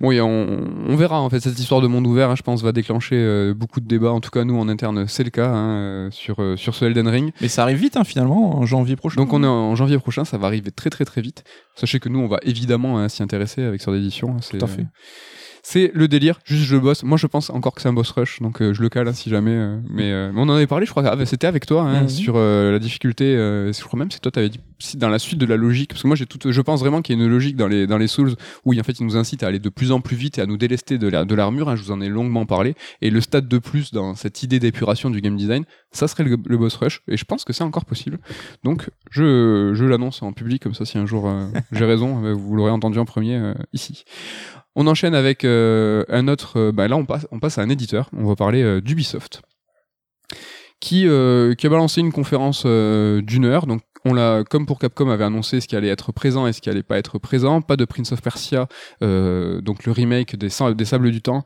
bon, 0.00 0.12
on, 0.20 0.68
on, 0.88 0.96
verra 0.96 1.20
en 1.20 1.30
fait 1.30 1.40
cette 1.40 1.58
histoire 1.58 1.80
de 1.80 1.86
monde 1.86 2.06
ouvert. 2.06 2.30
Hein, 2.30 2.34
je 2.36 2.42
pense 2.42 2.62
va 2.62 2.72
déclencher 2.72 3.16
euh, 3.16 3.54
beaucoup 3.54 3.80
de 3.80 3.86
débats. 3.86 4.12
En 4.12 4.20
tout 4.20 4.30
cas, 4.30 4.44
nous 4.44 4.58
en 4.58 4.68
interne, 4.68 5.06
c'est 5.08 5.24
le 5.24 5.30
cas 5.30 5.48
hein, 5.48 5.70
euh, 5.70 6.10
sur 6.10 6.36
sur 6.56 6.74
ce 6.74 6.84
Elden 6.84 7.08
Ring. 7.08 7.32
Mais 7.40 7.48
ça 7.48 7.62
arrive 7.62 7.78
vite 7.78 7.96
hein, 7.96 8.04
finalement 8.04 8.56
en 8.56 8.66
janvier 8.66 8.96
prochain. 8.96 9.16
Donc 9.16 9.32
on 9.32 9.42
est 9.42 9.46
en 9.46 9.74
janvier 9.74 9.98
prochain, 9.98 10.24
ça 10.24 10.38
va 10.38 10.46
arriver 10.46 10.70
très 10.70 10.90
très 10.90 11.04
très 11.04 11.20
vite. 11.20 11.44
Sachez 11.74 11.98
que 12.00 12.08
nous 12.08 12.20
on 12.20 12.28
va 12.28 12.38
évidemment 12.42 13.08
s'y 13.08 13.22
intéresser 13.22 13.62
avec 13.62 13.80
sur 13.80 13.92
d'édition. 13.92 14.36
Tout 14.50 14.58
à 14.60 14.66
fait. 14.66 14.86
C'est 15.70 15.90
le 15.92 16.08
délire, 16.08 16.40
juste 16.46 16.62
je 16.62 16.78
bosse. 16.78 17.02
Moi 17.02 17.18
je 17.18 17.26
pense 17.26 17.50
encore 17.50 17.74
que 17.74 17.82
c'est 17.82 17.90
un 17.90 17.92
boss 17.92 18.10
rush, 18.12 18.40
donc 18.40 18.62
euh, 18.62 18.72
je 18.72 18.80
le 18.80 18.88
cale 18.88 19.06
hein, 19.06 19.12
si 19.12 19.28
jamais. 19.28 19.50
Euh, 19.50 19.78
mais, 19.90 20.10
euh, 20.10 20.32
on 20.34 20.48
en 20.48 20.54
avait 20.54 20.66
parlé, 20.66 20.86
je 20.86 20.90
crois, 20.90 21.02
que 21.14 21.24
c'était 21.26 21.46
avec 21.46 21.66
toi 21.66 21.82
hein, 21.82 22.04
mhm. 22.04 22.08
sur 22.08 22.38
la 22.38 22.78
difficulté. 22.78 23.34
je 23.34 23.84
crois 23.84 23.98
même 23.98 24.08
que 24.08 24.16
toi 24.16 24.32
t'avais 24.32 24.48
dit 24.48 24.60
si 24.78 24.96
dans 24.96 25.10
la 25.10 25.18
suite 25.18 25.38
de 25.38 25.44
la 25.44 25.56
logique, 25.56 25.90
parce 25.90 26.00
que 26.00 26.06
moi 26.06 26.16
j'ai 26.16 26.24
tout, 26.24 26.38
je 26.50 26.60
pense 26.62 26.80
vraiment 26.80 27.02
qu'il 27.02 27.18
y 27.18 27.20
a 27.20 27.22
une 27.22 27.30
logique 27.30 27.54
dans 27.54 27.68
les 27.68 27.86
dans 27.86 27.98
les 27.98 28.06
Souls 28.06 28.34
où 28.64 28.72
en 28.74 28.82
fait 28.82 28.98
il 28.98 29.04
nous 29.04 29.18
incite 29.18 29.42
à 29.42 29.48
aller 29.48 29.58
de 29.58 29.68
plus 29.68 29.92
en 29.92 30.00
plus 30.00 30.16
vite 30.16 30.38
et 30.38 30.40
à 30.40 30.46
nous 30.46 30.56
délester 30.56 30.96
de 30.96 31.06
la, 31.06 31.26
de 31.26 31.34
l'armure. 31.34 31.68
Hein, 31.68 31.76
je 31.76 31.82
vous 31.82 31.90
en 31.90 32.00
ai 32.00 32.08
longuement 32.08 32.46
parlé. 32.46 32.74
Et 33.02 33.10
le 33.10 33.20
stade 33.20 33.46
de 33.46 33.58
plus 33.58 33.92
dans 33.92 34.14
cette 34.14 34.42
idée 34.42 34.60
d'épuration 34.60 35.10
du 35.10 35.20
game 35.20 35.36
design, 35.36 35.64
ça 35.92 36.08
serait 36.08 36.24
le, 36.24 36.36
boss 36.36 36.76
rush. 36.76 37.02
Et 37.08 37.18
je 37.18 37.26
pense 37.26 37.44
que 37.44 37.52
c'est 37.52 37.64
encore 37.64 37.84
possible. 37.84 38.18
Donc 38.64 38.88
je 39.10 39.72
je 39.74 39.84
l'annonce 39.84 40.22
en 40.22 40.32
public 40.32 40.62
comme 40.62 40.72
ça 40.72 40.86
si 40.86 40.96
un 40.96 41.04
jour 41.04 41.30
j'ai 41.72 41.84
raison, 41.84 42.32
vous 42.32 42.56
l'aurez 42.56 42.70
entendu 42.70 42.98
en 42.98 43.04
premier 43.04 43.52
ici. 43.74 44.04
On 44.74 44.86
enchaîne 44.86 45.14
avec 45.14 45.44
euh, 45.44 46.04
un 46.08 46.28
autre. 46.28 46.58
Euh, 46.58 46.72
bah 46.72 46.88
là, 46.88 46.96
on 46.96 47.04
passe, 47.04 47.58
à 47.58 47.62
un 47.62 47.68
éditeur. 47.68 48.10
On 48.16 48.26
va 48.26 48.36
parler 48.36 48.62
euh, 48.62 48.80
d'Ubisoft, 48.80 49.42
qui, 50.80 51.08
a 51.08 51.68
balancé 51.68 52.00
une 52.00 52.12
conférence 52.12 52.64
d'une 52.64 53.44
heure. 53.44 53.66
Donc, 53.66 53.82
on 54.04 54.14
l'a, 54.14 54.44
comme 54.48 54.66
pour 54.66 54.78
Capcom 54.78 55.10
avait 55.10 55.24
annoncé 55.24 55.60
ce 55.60 55.66
qui 55.66 55.74
allait 55.74 55.88
être 55.88 56.12
présent 56.12 56.46
et 56.46 56.52
ce 56.52 56.60
qui 56.60 56.70
allait 56.70 56.84
pas 56.84 56.98
être 56.98 57.18
présent. 57.18 57.60
Pas 57.60 57.76
de 57.76 57.84
Prince 57.84 58.12
of 58.12 58.22
Persia, 58.22 58.68
donc 59.00 59.84
le 59.84 59.90
remake 59.90 60.36
des 60.36 60.48
Sables 60.50 61.10
du 61.10 61.20
Temps, 61.20 61.42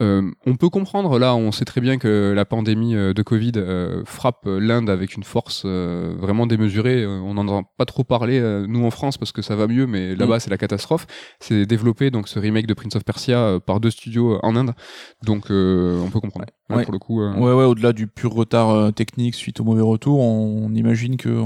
euh, 0.00 0.30
on 0.46 0.56
peut 0.56 0.70
comprendre, 0.70 1.18
là, 1.18 1.34
on 1.34 1.52
sait 1.52 1.64
très 1.64 1.80
bien 1.80 1.98
que 1.98 2.32
la 2.34 2.44
pandémie 2.44 2.94
euh, 2.94 3.12
de 3.12 3.22
Covid 3.22 3.52
euh, 3.56 4.02
frappe 4.04 4.46
l'Inde 4.46 4.88
avec 4.88 5.14
une 5.14 5.24
force 5.24 5.66
vraiment 5.66 6.46
démesurée. 6.46 7.06
On 7.06 7.34
n'en 7.34 7.46
entend 7.48 7.70
pas 7.76 7.84
trop 7.84 8.04
parler, 8.04 8.40
nous 8.68 8.84
en 8.84 8.90
France, 8.90 9.18
parce 9.18 9.32
que 9.32 9.42
ça 9.42 9.56
va 9.56 9.66
mieux, 9.66 9.86
mais 9.86 10.14
là-bas, 10.14 10.36
mm. 10.36 10.40
c'est 10.40 10.50
la 10.50 10.58
catastrophe. 10.58 11.06
C'est 11.40 11.66
développé, 11.66 12.10
donc, 12.10 12.28
ce 12.28 12.38
remake 12.38 12.66
de 12.66 12.74
Prince 12.74 12.96
of 12.96 13.04
Persia 13.04 13.58
par 13.64 13.80
deux 13.80 13.90
studios 13.90 14.38
en 14.42 14.56
Inde. 14.56 14.72
Donc, 15.24 15.46
on 15.50 16.08
peut 16.10 16.20
comprendre. 16.20 16.46
Ouais. 16.70 16.84
pour 16.84 16.92
le 16.92 17.00
coup. 17.00 17.20
Ouais, 17.20 17.52
ouais, 17.52 17.64
au-delà 17.64 17.92
du 17.92 18.06
pur 18.06 18.32
retard 18.32 18.92
technique 18.94 19.34
suite 19.34 19.58
au 19.58 19.64
mauvais 19.64 19.82
retour, 19.82 20.20
on, 20.20 20.72
imagine 20.72 21.16
que 21.16 21.42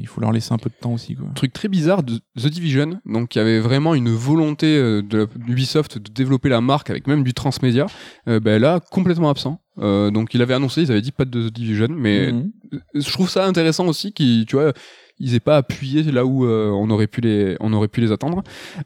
il 0.00 0.08
faut 0.08 0.20
leur 0.22 0.32
laisser 0.32 0.54
un 0.54 0.58
peu 0.58 0.70
de 0.70 0.74
temps 0.74 0.94
aussi. 0.94 1.14
Quoi. 1.14 1.26
Truc 1.34 1.52
très 1.52 1.68
bizarre 1.68 2.02
de 2.02 2.20
The 2.38 2.46
Division, 2.46 2.98
donc 3.04 3.34
il 3.34 3.38
y 3.38 3.40
avait 3.42 3.60
vraiment 3.60 3.94
une 3.94 4.08
volonté 4.08 4.74
de 4.78 5.28
Ubisoft 5.46 5.98
de 5.98 6.10
développer 6.10 6.48
la 6.48 6.62
marque 6.62 6.88
avec 6.88 7.06
même 7.06 7.22
du 7.22 7.34
transmédia. 7.34 7.86
Euh, 8.28 8.40
ben 8.40 8.60
là 8.60 8.80
complètement 8.90 9.30
absent. 9.30 9.60
Euh, 9.78 10.10
donc 10.10 10.34
il 10.34 10.42
avait 10.42 10.54
annoncé, 10.54 10.82
ils 10.82 10.90
avaient 10.90 11.00
dit 11.00 11.12
pas 11.12 11.24
de 11.24 11.48
The 11.48 11.52
Division, 11.52 11.88
mais 11.90 12.32
Mhm. 12.32 12.50
je 12.94 13.10
trouve 13.12 13.28
ça 13.30 13.46
intéressant 13.46 13.86
aussi 13.86 14.12
qu'ils, 14.12 14.46
tu 14.46 14.56
vois, 14.56 14.72
ils 15.18 15.34
aient 15.34 15.40
pas 15.40 15.56
appuyé 15.56 16.02
là 16.04 16.24
où 16.26 16.44
euh, 16.44 16.68
on 16.70 16.90
aurait 16.90 17.06
pu 17.06 17.20
les, 17.20 17.56
on 17.60 17.72
aurait 17.72 17.88
pu 17.88 18.00
les 18.00 18.12
attendre. 18.12 18.42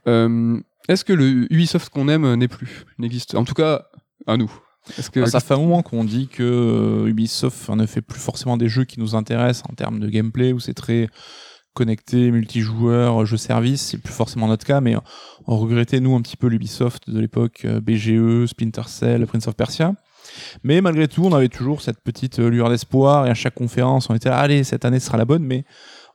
Euh, 0.07 0.59
est-ce 0.89 1.05
que 1.05 1.13
le 1.13 1.53
Ubisoft 1.53 1.89
qu'on 1.89 2.09
aime 2.09 2.35
n'est 2.37 2.49
plus, 2.49 2.85
n'existe 2.99 3.35
En 3.35 3.45
tout 3.45 3.55
cas, 3.55 3.87
à 4.27 4.37
nous? 4.37 4.53
Est-ce 4.99 5.11
que 5.11 5.19
Ah, 5.21 5.27
ça 5.27 5.41
fait 5.41 5.55
un 5.55 5.59
moment 5.59 5.83
qu'on 5.83 6.05
dit 6.05 6.29
que 6.29 6.45
euh, 6.45 7.09
Ubisoft 7.09 7.69
ne 7.71 7.87
fait 7.87 8.03
plus 8.03 8.21
forcément 8.21 8.57
des 8.57 8.69
jeux 8.69 8.85
qui 8.85 9.01
nous 9.01 9.17
intéressent 9.17 9.65
en 9.69 9.75
termes 9.75 9.99
de 9.99 10.09
gameplay, 10.09 10.53
où 10.53 10.61
c'est 10.61 10.75
très 10.75 11.09
connecté, 11.77 12.31
multijoueur, 12.31 13.27
jeu 13.27 13.37
service, 13.37 13.83
c'est 13.83 13.99
plus 13.99 14.15
forcément 14.15 14.49
notre 14.49 14.67
cas, 14.67 14.81
mais 14.81 14.97
on 15.47 15.59
regrettait 15.59 16.01
nous 16.01 16.17
un 16.17 16.23
petit 16.23 16.37
peu 16.37 16.49
l'Ubisoft 16.49 17.09
de 17.11 17.21
l'époque, 17.21 17.67
euh, 17.67 17.81
BGE, 17.81 18.47
Splinter 18.47 18.89
Cell, 18.89 19.27
Prince 19.27 19.47
of 19.47 19.55
Persia. 19.55 19.95
Mais 20.65 20.81
malgré 20.81 21.07
tout, 21.07 21.25
on 21.25 21.33
avait 21.33 21.51
toujours 21.51 21.83
cette 21.83 22.01
petite 22.03 22.39
euh, 22.39 22.49
lueur 22.49 22.71
d'espoir 22.71 23.27
et 23.27 23.31
à 23.31 23.35
chaque 23.35 23.55
conférence, 23.55 24.09
on 24.09 24.15
était 24.15 24.31
allez, 24.31 24.65
cette 24.65 24.87
année 24.87 24.99
sera 24.99 25.19
la 25.19 25.27
bonne, 25.27 25.45
mais 25.45 25.65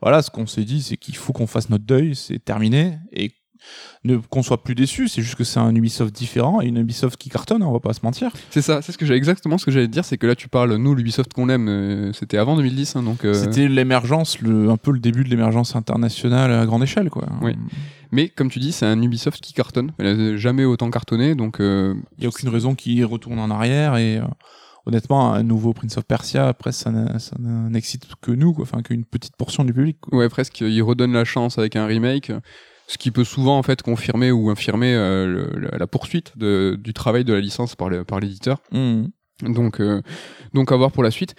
voilà, 0.02 0.24
ce 0.24 0.32
qu'on 0.32 0.48
s'est 0.48 0.64
dit, 0.64 0.82
c'est 0.82 0.98
qu'il 0.98 1.16
faut 1.16 1.32
qu'on 1.32 1.48
fasse 1.48 1.70
notre 1.70 1.86
deuil, 1.86 2.16
c'est 2.16 2.44
terminé, 2.44 2.98
et 3.14 3.32
ne 4.04 4.18
qu'on 4.18 4.44
soit 4.44 4.64
plus 4.64 4.76
déçu, 4.76 5.08
c'est 5.08 5.22
juste 5.22 5.36
que 5.36 5.44
c'est 5.44 5.60
un 5.60 5.74
Ubisoft 5.76 6.14
différent 6.16 6.62
et 6.62 6.68
une 6.68 6.78
Ubisoft 6.78 7.18
qui 7.18 7.30
cartonne, 7.30 7.62
hein, 7.62 7.68
on 7.68 7.74
va 7.74 7.80
pas 7.80 7.94
se 7.94 8.00
mentir. 8.04 8.32
c'est 8.50 8.62
ça, 8.62 8.82
c'est 8.82 8.92
ce 8.92 8.98
que 8.98 9.06
j'ai 9.06 9.14
exactement 9.16 9.58
ce 9.58 9.66
que 9.66 9.72
j'allais 9.72 9.88
dire, 9.88 10.06
c'est 10.06 10.18
que 10.18 10.28
là 10.28 10.36
tu 10.36 10.48
parles, 10.48 10.76
nous 10.76 10.96
l'Ubisoft 10.96 11.34
qu'on 11.34 11.50
aime, 11.50 11.68
euh, 11.70 12.14
c'était 12.14 12.38
avant 12.38 12.56
2010, 12.56 12.96
hein, 12.96 13.04
donc. 13.04 13.26
euh, 13.26 13.34
C'était 13.34 13.68
l'émergence, 13.68 14.38
un 14.44 14.78
peu 14.78 14.92
le 14.92 15.00
début 15.00 15.24
de 15.24 15.30
l'émergence 15.30 15.76
internationale 15.76 16.52
à 16.52 16.66
grande 16.66 16.84
échelle, 16.84 17.10
quoi. 17.10 17.28
Oui. 17.42 17.56
Mais 18.12 18.28
comme 18.30 18.50
tu 18.50 18.60
dis, 18.60 18.72
c'est 18.74 18.86
un 18.86 19.02
Ubisoft 19.02 19.42
qui 19.42 19.54
cartonne. 19.54 19.94
Elle 19.98 20.08
a 20.08 20.38
jamais 20.38 20.66
autant 20.66 20.90
cartonné, 20.90 21.34
donc 21.36 21.60
euh, 21.62 21.94
Il 22.18 22.24
y 22.24 22.26
a 22.26 22.30
aucune 22.30 22.50
raison 22.50 22.76
qu'il 22.76 23.06
retourne 23.06 23.40
en 23.40 23.50
arrière 23.50 23.96
et 23.96 24.18
euh, 24.18 24.24
honnêtement, 24.86 25.34
un 25.34 25.44
nouveau 25.44 25.74
Prince 25.74 25.98
of 25.98 26.04
Persia, 26.06 26.48
après, 26.48 26.72
ça 26.72 26.92
n'excite 27.40 28.08
que 28.22 28.32
nous, 28.32 28.54
quoi. 28.54 28.64
Enfin, 28.64 28.82
qu'une 28.82 29.06
petite 29.06 29.36
portion 29.38 29.64
du 29.64 29.74
public. 29.74 29.98
quoi. 30.02 30.18
ouais, 30.20 30.28
presque, 30.28 30.60
il 30.62 30.82
redonne 30.82 31.14
la 31.14 31.24
chance 31.24 31.58
avec 31.58 31.76
un 31.76 31.86
remake, 31.86 32.32
ce 32.92 32.98
qui 32.98 33.10
peut 33.10 33.24
souvent 33.24 33.58
en 33.58 33.64
fait 33.64 33.82
confirmer 33.82 34.32
ou 34.32 34.50
infirmer 34.50 34.94
euh, 34.94 35.26
le- 35.56 35.70
la, 35.78 35.88
poursuite 35.88 36.38
de- 36.38 36.78
du 36.78 36.94
travail 36.94 37.24
de 37.24 37.32
la 37.34 37.40
licence 37.40 37.76
par 37.76 37.90
le- 37.90 38.04
par 38.04 38.20
l'éditeur. 38.20 38.62
Mhm. 38.74 39.10
Donc, 39.44 39.80
euh, 39.80 40.02
donc 40.54 40.72
à 40.72 40.76
voir 40.76 40.92
pour 40.92 41.02
la 41.02 41.10
suite. 41.10 41.34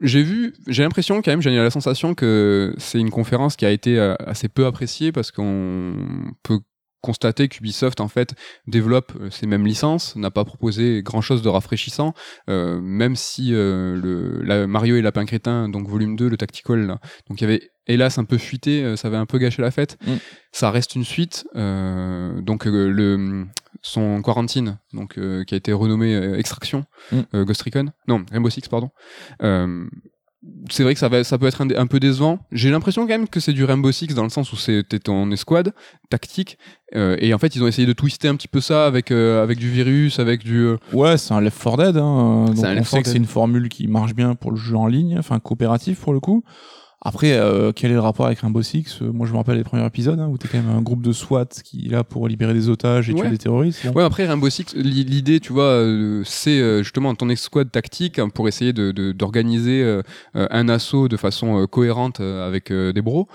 J'ai 0.00 0.22
vu, 0.22 0.52
j'ai 0.66 0.82
l'impression 0.82 1.22
quand 1.22 1.30
même, 1.30 1.40
j'ai 1.40 1.56
la 1.56 1.70
sensation 1.70 2.14
que 2.14 2.74
c'est 2.76 2.98
une 2.98 3.10
conférence 3.10 3.56
qui 3.56 3.64
a 3.64 3.70
été 3.70 3.98
euh, 3.98 4.14
assez 4.26 4.48
peu 4.48 4.66
appréciée 4.66 5.10
parce 5.12 5.30
qu'on 5.30 5.94
peut 6.42 6.60
constater 7.00 7.48
qu'Ubisoft 7.48 8.00
en 8.00 8.08
fait 8.08 8.34
développe 8.66 9.12
euh, 9.20 9.30
ces 9.30 9.46
mêmes 9.46 9.66
licences, 9.66 10.16
n'a 10.16 10.30
pas 10.30 10.44
proposé 10.44 11.02
grand 11.02 11.20
chose 11.20 11.42
de 11.42 11.48
rafraîchissant, 11.48 12.14
euh, 12.48 12.80
même 12.80 13.16
si 13.16 13.54
euh, 13.54 13.96
le 13.96 14.42
la 14.42 14.66
Mario 14.66 14.96
et 14.96 15.02
Lapin 15.02 15.24
Crétin, 15.24 15.68
donc 15.68 15.88
volume 15.88 16.16
2, 16.16 16.28
le 16.28 16.36
tactical, 16.36 16.86
là, 16.86 16.98
donc 17.28 17.40
il 17.40 17.44
y 17.44 17.44
avait 17.44 17.70
hélas 17.86 18.18
un 18.18 18.24
peu 18.24 18.38
fuité, 18.38 18.96
ça 18.96 19.08
avait 19.08 19.16
un 19.16 19.26
peu 19.26 19.38
gâché 19.38 19.62
la 19.62 19.70
fête. 19.70 19.98
Mm. 20.06 20.14
Ça 20.52 20.70
reste 20.70 20.94
une 20.94 21.04
suite, 21.04 21.44
euh, 21.56 22.40
donc 22.40 22.64
le 22.66 23.46
son 23.82 24.22
quarantine, 24.22 24.78
donc 24.92 25.14
qui 25.14 25.54
a 25.54 25.56
été 25.56 25.72
renommé 25.72 26.14
Extraction, 26.38 26.84
Mm. 27.12 27.44
Ghost 27.44 27.62
Recon, 27.62 27.86
non 28.06 28.24
Rainbow 28.30 28.50
Six 28.50 28.68
pardon. 28.68 28.90
C'est 30.70 30.84
vrai 30.84 30.94
que 30.94 31.00
ça, 31.00 31.08
va, 31.08 31.22
ça 31.22 31.36
peut 31.36 31.46
être 31.46 31.60
un, 31.60 31.86
peu 31.86 32.00
décevant. 32.00 32.38
J'ai 32.50 32.70
l'impression 32.70 33.02
quand 33.02 33.12
même 33.12 33.28
que 33.28 33.40
c'est 33.40 33.52
du 33.52 33.64
Rainbow 33.64 33.92
Six 33.92 34.14
dans 34.14 34.22
le 34.22 34.30
sens 34.30 34.52
où 34.54 34.56
c'était 34.56 35.10
en 35.10 35.30
escouade, 35.30 35.74
tactique, 36.08 36.56
euh, 36.94 37.16
et 37.18 37.34
en 37.34 37.38
fait 37.38 37.54
ils 37.56 37.62
ont 37.62 37.66
essayé 37.66 37.86
de 37.86 37.92
twister 37.92 38.28
un 38.28 38.36
petit 38.36 38.48
peu 38.48 38.62
ça 38.62 38.86
avec 38.86 39.10
euh, 39.10 39.42
avec 39.42 39.58
du 39.58 39.68
virus, 39.68 40.18
avec 40.18 40.42
du 40.42 40.60
euh, 40.60 40.76
Ouais, 40.94 41.18
c'est 41.18 41.34
un 41.34 41.42
Left 41.42 41.62
4 41.62 41.76
Dead, 41.76 41.96
hein. 41.98 42.46
Donc 42.46 42.64
un 42.64 42.70
on 42.70 42.74
Left 42.74 42.88
sait 42.88 42.96
4 42.96 43.02
que 43.02 43.10
c'est 43.10 43.18
une 43.18 43.26
formule 43.26 43.68
qui 43.68 43.86
marche 43.86 44.14
bien 44.14 44.34
pour 44.34 44.50
le 44.50 44.56
jeu 44.56 44.76
en 44.76 44.86
ligne, 44.86 45.18
enfin 45.18 45.38
coopératif 45.40 46.00
pour 46.00 46.14
le 46.14 46.20
coup. 46.20 46.42
Après, 47.02 47.32
euh, 47.32 47.72
quel 47.74 47.90
est 47.90 47.94
le 47.94 48.00
rapport 48.00 48.26
avec 48.26 48.40
Rainbow 48.40 48.60
Six? 48.60 48.98
Euh, 49.00 49.10
Moi, 49.10 49.26
je 49.26 49.32
me 49.32 49.38
rappelle 49.38 49.56
les 49.56 49.64
premiers 49.64 49.86
épisodes 49.86 50.20
hein, 50.20 50.28
où 50.28 50.36
t'es 50.36 50.48
quand 50.48 50.58
même 50.62 50.68
un 50.68 50.82
groupe 50.82 51.00
de 51.00 51.12
SWAT 51.12 51.46
qui 51.64 51.86
est 51.86 51.90
là 51.90 52.04
pour 52.04 52.28
libérer 52.28 52.52
des 52.52 52.68
otages 52.68 53.08
et 53.08 53.14
Ouais. 53.14 53.22
tuer 53.22 53.30
des 53.30 53.38
terroristes. 53.38 53.86
Bon. 53.86 53.92
Ouais, 53.94 54.04
après 54.04 54.26
Rainbow 54.26 54.50
Six, 54.50 54.74
l'i- 54.74 55.04
l'idée, 55.04 55.40
tu 55.40 55.54
vois, 55.54 55.64
euh, 55.64 56.22
c'est 56.26 56.60
euh, 56.60 56.82
justement 56.82 57.14
ton 57.14 57.30
escouade 57.30 57.70
tactique 57.70 58.18
hein, 58.18 58.28
pour 58.28 58.48
essayer 58.48 58.74
de 58.74 58.90
de- 58.92 59.12
d'organiser 59.12 59.82
euh, 59.82 60.02
un 60.34 60.68
assaut 60.68 61.08
de 61.08 61.16
façon 61.16 61.66
cohérente 61.66 62.20
avec 62.20 62.70
des 62.70 63.00
bros. 63.02 63.28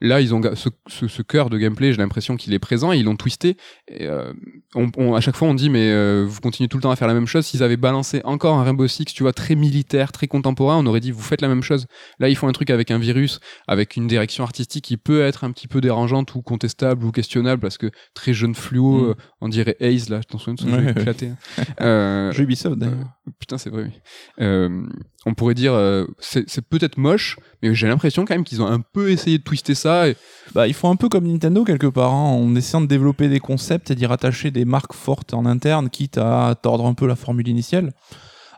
Là, 0.00 0.20
ils 0.20 0.32
ont 0.34 0.40
ce, 0.54 0.68
ce, 0.86 1.08
ce 1.08 1.22
cœur 1.22 1.50
de 1.50 1.58
gameplay, 1.58 1.92
j'ai 1.92 1.98
l'impression 1.98 2.36
qu'il 2.36 2.54
est 2.54 2.58
présent, 2.60 2.92
et 2.92 2.98
ils 2.98 3.04
l'ont 3.04 3.16
twisté. 3.16 3.56
Et, 3.88 4.06
euh, 4.06 4.32
on, 4.76 4.90
on- 4.96 5.14
à 5.14 5.20
chaque 5.20 5.34
fois, 5.34 5.48
on 5.48 5.54
dit, 5.54 5.70
mais 5.70 5.90
euh, 5.90 6.24
vous 6.28 6.40
continuez 6.40 6.68
tout 6.68 6.76
le 6.76 6.82
temps 6.82 6.90
à 6.92 6.96
faire 6.96 7.08
la 7.08 7.14
même 7.14 7.26
chose. 7.26 7.44
S'ils 7.46 7.62
avaient 7.64 7.76
balancé 7.76 8.20
encore 8.24 8.56
un 8.58 8.62
Rainbow 8.62 8.86
Six, 8.86 9.06
tu 9.06 9.24
vois, 9.24 9.32
très 9.32 9.56
militaire, 9.56 10.12
très 10.12 10.28
contemporain, 10.28 10.76
on 10.78 10.86
aurait 10.86 11.00
dit, 11.00 11.10
vous 11.10 11.20
faites 11.22 11.40
la 11.40 11.48
même 11.48 11.62
chose. 11.62 11.86
Là, 12.20 12.28
ils 12.28 12.36
font 12.36 12.46
un 12.46 12.52
truc 12.52 12.70
avec 12.70 12.90
un 12.92 12.98
virus, 12.98 13.40
avec 13.66 13.96
une 13.96 14.06
direction 14.06 14.44
artistique 14.44 14.84
qui 14.84 14.96
peut 14.98 15.22
être 15.22 15.42
un 15.42 15.50
petit 15.50 15.66
peu 15.66 15.80
dérangeante 15.80 16.32
ou 16.36 16.42
contestable 16.42 17.04
ou 17.04 17.10
questionnable, 17.10 17.60
parce 17.60 17.76
que 17.78 17.90
très 18.14 18.32
jeune 18.32 18.54
fluo, 18.54 18.98
Mm. 19.00 19.10
euh, 19.10 19.14
on 19.40 19.48
dirait 19.48 19.76
Haze, 19.80 20.08
là, 20.10 20.20
je 20.22 20.28
t'en 20.28 20.38
souviens 20.38 20.54
de 20.54 20.60
ce 20.60 20.66
Ouais, 20.66 20.78
jeu 20.78 20.84
ouais. 20.84 20.90
éclaté. 20.92 21.30
hein. 21.78 22.30
Jeu 22.32 22.44
Ubisoft 22.44 22.78
d'ailleurs. 22.78 23.08
putain, 23.40 23.58
c'est 23.58 23.70
vrai. 23.70 23.90
Oui. 24.38 24.86
On 25.26 25.34
pourrait 25.34 25.54
dire, 25.54 25.74
c'est 26.20 26.62
peut-être 26.68 26.96
moche, 26.98 27.36
mais 27.62 27.74
j'ai 27.74 27.88
l'impression 27.88 28.24
quand 28.24 28.34
même 28.34 28.44
qu'ils 28.44 28.62
ont 28.62 28.66
un 28.68 28.80
peu 28.80 29.10
essayé 29.10 29.38
de 29.38 29.42
twister 29.42 29.74
ça. 29.74 29.87
Et... 30.08 30.16
Bah, 30.54 30.66
ils 30.66 30.74
font 30.74 30.90
un 30.90 30.96
peu 30.96 31.08
comme 31.08 31.26
Nintendo 31.26 31.62
quelque 31.64 31.86
part, 31.86 32.12
hein, 32.12 32.24
en 32.32 32.54
essayant 32.54 32.80
de 32.80 32.86
développer 32.86 33.28
des 33.28 33.40
concepts 33.40 33.90
et 33.90 33.94
d'y 33.94 34.06
rattacher 34.06 34.50
des 34.50 34.64
marques 34.64 34.94
fortes 34.94 35.34
en 35.34 35.44
interne, 35.44 35.90
quitte 35.90 36.16
à 36.18 36.54
tordre 36.60 36.86
un 36.86 36.94
peu 36.94 37.06
la 37.06 37.16
formule 37.16 37.48
initiale. 37.48 37.92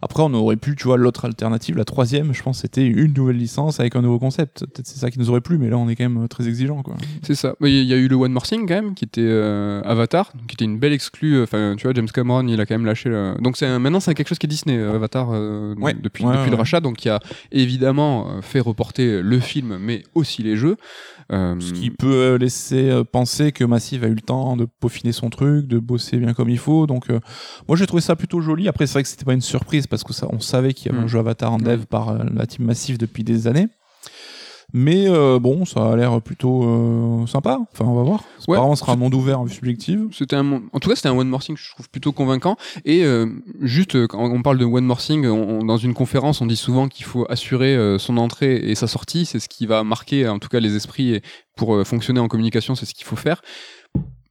Après, 0.02 0.22
on 0.22 0.32
aurait 0.32 0.56
pu, 0.56 0.76
tu 0.76 0.84
vois, 0.84 0.96
l'autre 0.96 1.26
alternative, 1.26 1.76
la 1.76 1.84
troisième, 1.84 2.32
je 2.32 2.42
pense, 2.42 2.60
c'était 2.60 2.86
une 2.86 3.12
nouvelle 3.12 3.36
licence 3.36 3.80
avec 3.80 3.96
un 3.96 4.00
nouveau 4.00 4.18
concept. 4.18 4.60
Peut-être 4.60 4.86
c'est 4.86 4.98
ça 4.98 5.10
qui 5.10 5.18
nous 5.18 5.28
aurait 5.28 5.42
plu, 5.42 5.58
mais 5.58 5.68
là, 5.68 5.76
on 5.76 5.90
est 5.90 5.94
quand 5.94 6.08
même 6.08 6.26
très 6.26 6.48
exigeant, 6.48 6.82
quoi. 6.82 6.94
C'est 7.22 7.34
ça. 7.34 7.54
Il 7.60 7.82
y 7.84 7.92
a 7.92 7.98
eu 7.98 8.08
le 8.08 8.16
One 8.16 8.32
More 8.32 8.44
Thing 8.46 8.66
quand 8.66 8.76
même, 8.76 8.94
qui 8.94 9.04
était 9.04 9.20
euh, 9.22 9.82
Avatar, 9.82 10.32
qui 10.48 10.54
était 10.54 10.64
une 10.64 10.78
belle 10.78 10.94
exclue. 10.94 11.42
Enfin, 11.42 11.74
tu 11.76 11.82
vois, 11.86 11.92
James 11.92 12.08
Cameron, 12.08 12.46
il 12.48 12.58
a 12.58 12.64
quand 12.64 12.76
même 12.76 12.86
lâché. 12.86 13.10
Donc 13.42 13.58
c'est 13.58 13.66
un- 13.66 13.78
maintenant, 13.78 14.00
c'est 14.00 14.14
quelque 14.14 14.28
chose 14.28 14.38
qui 14.38 14.46
est 14.46 14.48
Disney, 14.48 14.78
euh, 14.78 14.94
Avatar, 14.94 15.32
euh, 15.34 15.74
Ouais. 15.78 15.92
depuis, 15.92 16.24
Ouais, 16.24 16.30
depuis 16.32 16.44
ouais, 16.44 16.50
le 16.50 16.56
rachat, 16.56 16.80
donc 16.80 16.96
qui 16.96 17.10
a 17.10 17.20
évidemment 17.52 18.30
euh, 18.30 18.40
fait 18.40 18.60
reporter 18.60 19.20
le 19.20 19.38
film, 19.38 19.76
mais 19.78 20.02
aussi 20.14 20.42
les 20.42 20.56
jeux. 20.56 20.76
Euh, 21.32 21.54
Ce 21.60 21.72
qui 21.72 21.90
peut 21.90 22.12
euh, 22.12 22.38
laisser 22.38 22.90
euh, 22.90 23.04
penser 23.04 23.52
que 23.52 23.62
Massive 23.64 24.02
a 24.02 24.08
eu 24.08 24.14
le 24.14 24.20
temps 24.20 24.56
de 24.56 24.64
peaufiner 24.80 25.12
son 25.12 25.30
truc, 25.30 25.66
de 25.68 25.78
bosser 25.78 26.16
bien 26.16 26.34
comme 26.34 26.48
il 26.48 26.58
faut. 26.58 26.86
Donc, 26.88 27.08
euh, 27.10 27.20
moi, 27.68 27.76
j'ai 27.76 27.86
trouvé 27.86 28.00
ça 28.00 28.16
plutôt 28.16 28.40
joli. 28.40 28.66
Après, 28.66 28.86
c'est 28.86 28.94
vrai 28.94 29.02
que 29.04 29.08
c'était 29.08 29.24
pas 29.24 29.34
une 29.34 29.40
surprise 29.40 29.86
parce 29.86 30.02
que 30.02 30.12
ça, 30.12 30.26
on 30.30 30.40
savait 30.40 30.74
qu'il 30.74 30.86
y 30.86 30.88
avait 30.90 31.00
Mm. 31.02 31.04
un 31.04 31.08
jeu 31.08 31.18
Avatar 31.20 31.52
en 31.52 31.58
dev 31.58 31.84
par 31.86 32.08
euh, 32.08 32.18
la 32.34 32.46
team 32.46 32.64
Massive 32.66 32.98
depuis 32.98 33.22
des 33.22 33.46
années. 33.46 33.68
Mais 34.72 35.08
euh, 35.08 35.38
bon, 35.38 35.64
ça 35.64 35.92
a 35.92 35.96
l'air 35.96 36.20
plutôt 36.22 36.62
euh, 36.64 37.26
sympa. 37.26 37.58
Enfin, 37.72 37.84
on 37.84 37.94
va 37.94 38.02
voir. 38.02 38.24
Ouais. 38.48 38.54
Apparemment, 38.56 38.76
ce 38.76 38.80
sera 38.80 38.92
un 38.92 38.96
monde 38.96 39.14
ouvert 39.14 39.42
subjective. 39.48 40.08
C'était 40.12 40.36
un, 40.36 40.62
en 40.72 40.78
tout 40.80 40.88
cas, 40.88 40.96
c'était 40.96 41.08
un 41.08 41.16
One 41.16 41.28
More 41.28 41.40
Thing 41.42 41.56
que 41.56 41.60
je 41.62 41.70
trouve 41.70 41.88
plutôt 41.90 42.12
convaincant. 42.12 42.56
Et 42.84 43.04
euh, 43.04 43.26
juste, 43.60 43.96
euh, 43.96 44.06
quand 44.06 44.20
on 44.20 44.42
parle 44.42 44.58
de 44.58 44.64
One 44.64 44.84
More 44.84 44.98
Thing, 44.98 45.26
on- 45.26 45.60
on- 45.60 45.64
dans 45.64 45.76
une 45.76 45.94
conférence, 45.94 46.40
on 46.40 46.46
dit 46.46 46.56
souvent 46.56 46.88
qu'il 46.88 47.04
faut 47.04 47.26
assurer 47.28 47.74
euh, 47.76 47.98
son 47.98 48.16
entrée 48.16 48.56
et 48.56 48.74
sa 48.74 48.86
sortie. 48.86 49.26
C'est 49.26 49.40
ce 49.40 49.48
qui 49.48 49.66
va 49.66 49.82
marquer, 49.84 50.28
en 50.28 50.38
tout 50.38 50.48
cas, 50.48 50.60
les 50.60 50.76
esprits. 50.76 51.14
Et 51.14 51.22
pour 51.56 51.74
euh, 51.74 51.84
fonctionner 51.84 52.20
en 52.20 52.28
communication, 52.28 52.74
c'est 52.74 52.86
ce 52.86 52.94
qu'il 52.94 53.06
faut 53.06 53.16
faire. 53.16 53.42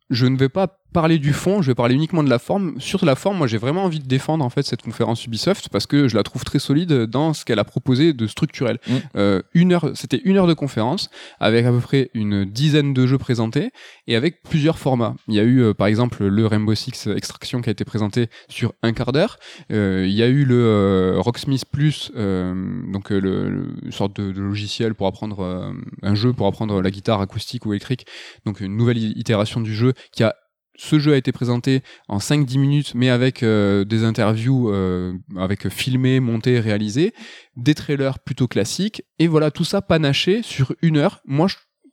Je 0.10 0.26
ne 0.26 0.38
vais 0.38 0.50
pas 0.50 0.80
parler 0.92 1.20
du 1.20 1.34
fond, 1.34 1.62
je 1.62 1.68
vais 1.72 1.76
parler 1.76 1.96
uniquement 1.96 2.24
de 2.24 2.30
la 2.30 2.40
forme. 2.40 2.80
Sur 2.80 3.06
la 3.06 3.16
forme, 3.16 3.38
moi, 3.38 3.48
j'ai 3.48 3.58
vraiment 3.58 3.84
envie 3.84 4.00
de 4.00 4.08
défendre 4.08 4.44
en 4.44 4.50
fait 4.50 4.64
cette 4.64 4.82
conférence 4.82 5.26
Ubisoft 5.26 5.70
parce 5.70 5.86
que 5.86 6.08
je 6.08 6.16
la 6.16 6.24
trouve 6.24 6.44
très 6.44 6.60
solide 6.60 6.92
dans 7.06 7.34
ce 7.34 7.46
qu'elle 7.46 7.60
a 7.60 7.64
proposé 7.64 8.14
de 8.14 8.28
structurel. 8.28 8.80
Mm. 8.88 8.94
Euh, 9.16 9.42
une 9.54 9.74
heure, 9.74 9.92
c'était 9.94 10.22
une 10.24 10.38
heure 10.38 10.48
de 10.48 10.54
conférence 10.54 11.10
avec 11.40 11.66
à 11.66 11.72
peu 11.72 11.80
près 11.80 12.10
une 12.14 12.46
dizaine 12.46 12.94
de 12.94 13.06
jeux 13.06 13.18
présentés 13.18 13.72
et 14.08 14.16
avec 14.16 14.42
plusieurs 14.42 14.80
formats. 14.80 15.16
Il 15.28 15.36
y 15.36 15.40
a 15.40 15.44
eu 15.44 15.62
euh, 15.62 15.74
par 15.74 15.88
exemple 15.88 16.26
le 16.26 16.48
Rainbow 16.48 16.74
Six 16.76 17.08
Extraction 17.08 17.62
qui 17.62 17.70
a 17.70 17.72
été 17.72 17.86
présenté 17.86 18.28
sur 18.48 18.74
un 18.82 18.92
quart 18.94 19.12
d'heure. 19.12 19.38
Euh, 19.72 20.06
il 20.08 20.14
y 20.14 20.24
a 20.24 20.28
eu 20.28 20.44
le 20.44 21.16
Rocksmith 21.20 21.66
Plus, 21.72 22.12
donc 22.16 23.10
le, 23.10 23.20
le- 23.20 23.68
une 23.84 23.92
sorte 23.92 24.16
de, 24.20 24.32
de 24.32 24.42
logiciel 24.42 24.96
pour 24.96 25.08
apprendre 25.08 25.74
un 26.02 26.16
jeu 26.16 26.34
pour 26.34 26.48
apprendre 26.48 26.82
la 26.82 26.92
guitare 26.92 27.22
acoustique 27.22 27.66
ou 27.66 27.74
électrique. 27.74 28.06
Donc 28.46 28.60
une 28.62 28.76
nouvelle 28.76 28.98
itération 28.98 29.62
du 29.62 29.74
jeu 29.74 29.94
qui 30.12 30.24
a 30.24 30.36
ce 30.80 30.98
jeu 30.98 31.14
a 31.14 31.18
été 31.18 31.34
présenté 31.34 31.84
en 32.08 32.20
5-10 32.20 32.58
minutes, 32.58 32.92
mais 32.96 33.10
avec 33.10 33.44
euh, 33.44 33.84
des 33.84 34.06
interviews, 34.06 34.70
euh, 34.70 35.14
avec 35.38 35.68
filmé, 35.68 36.22
monté, 36.22 36.60
réalisé, 36.60 37.14
des 37.58 37.76
trailers 37.76 38.20
plutôt 38.20 38.48
classiques, 38.48 39.04
et 39.20 39.28
voilà, 39.28 39.52
tout 39.52 39.66
ça 39.66 39.82
panaché 39.82 40.42
sur 40.42 40.74
une 40.82 40.96
heure. 40.96 41.22
Moi, 41.26 41.48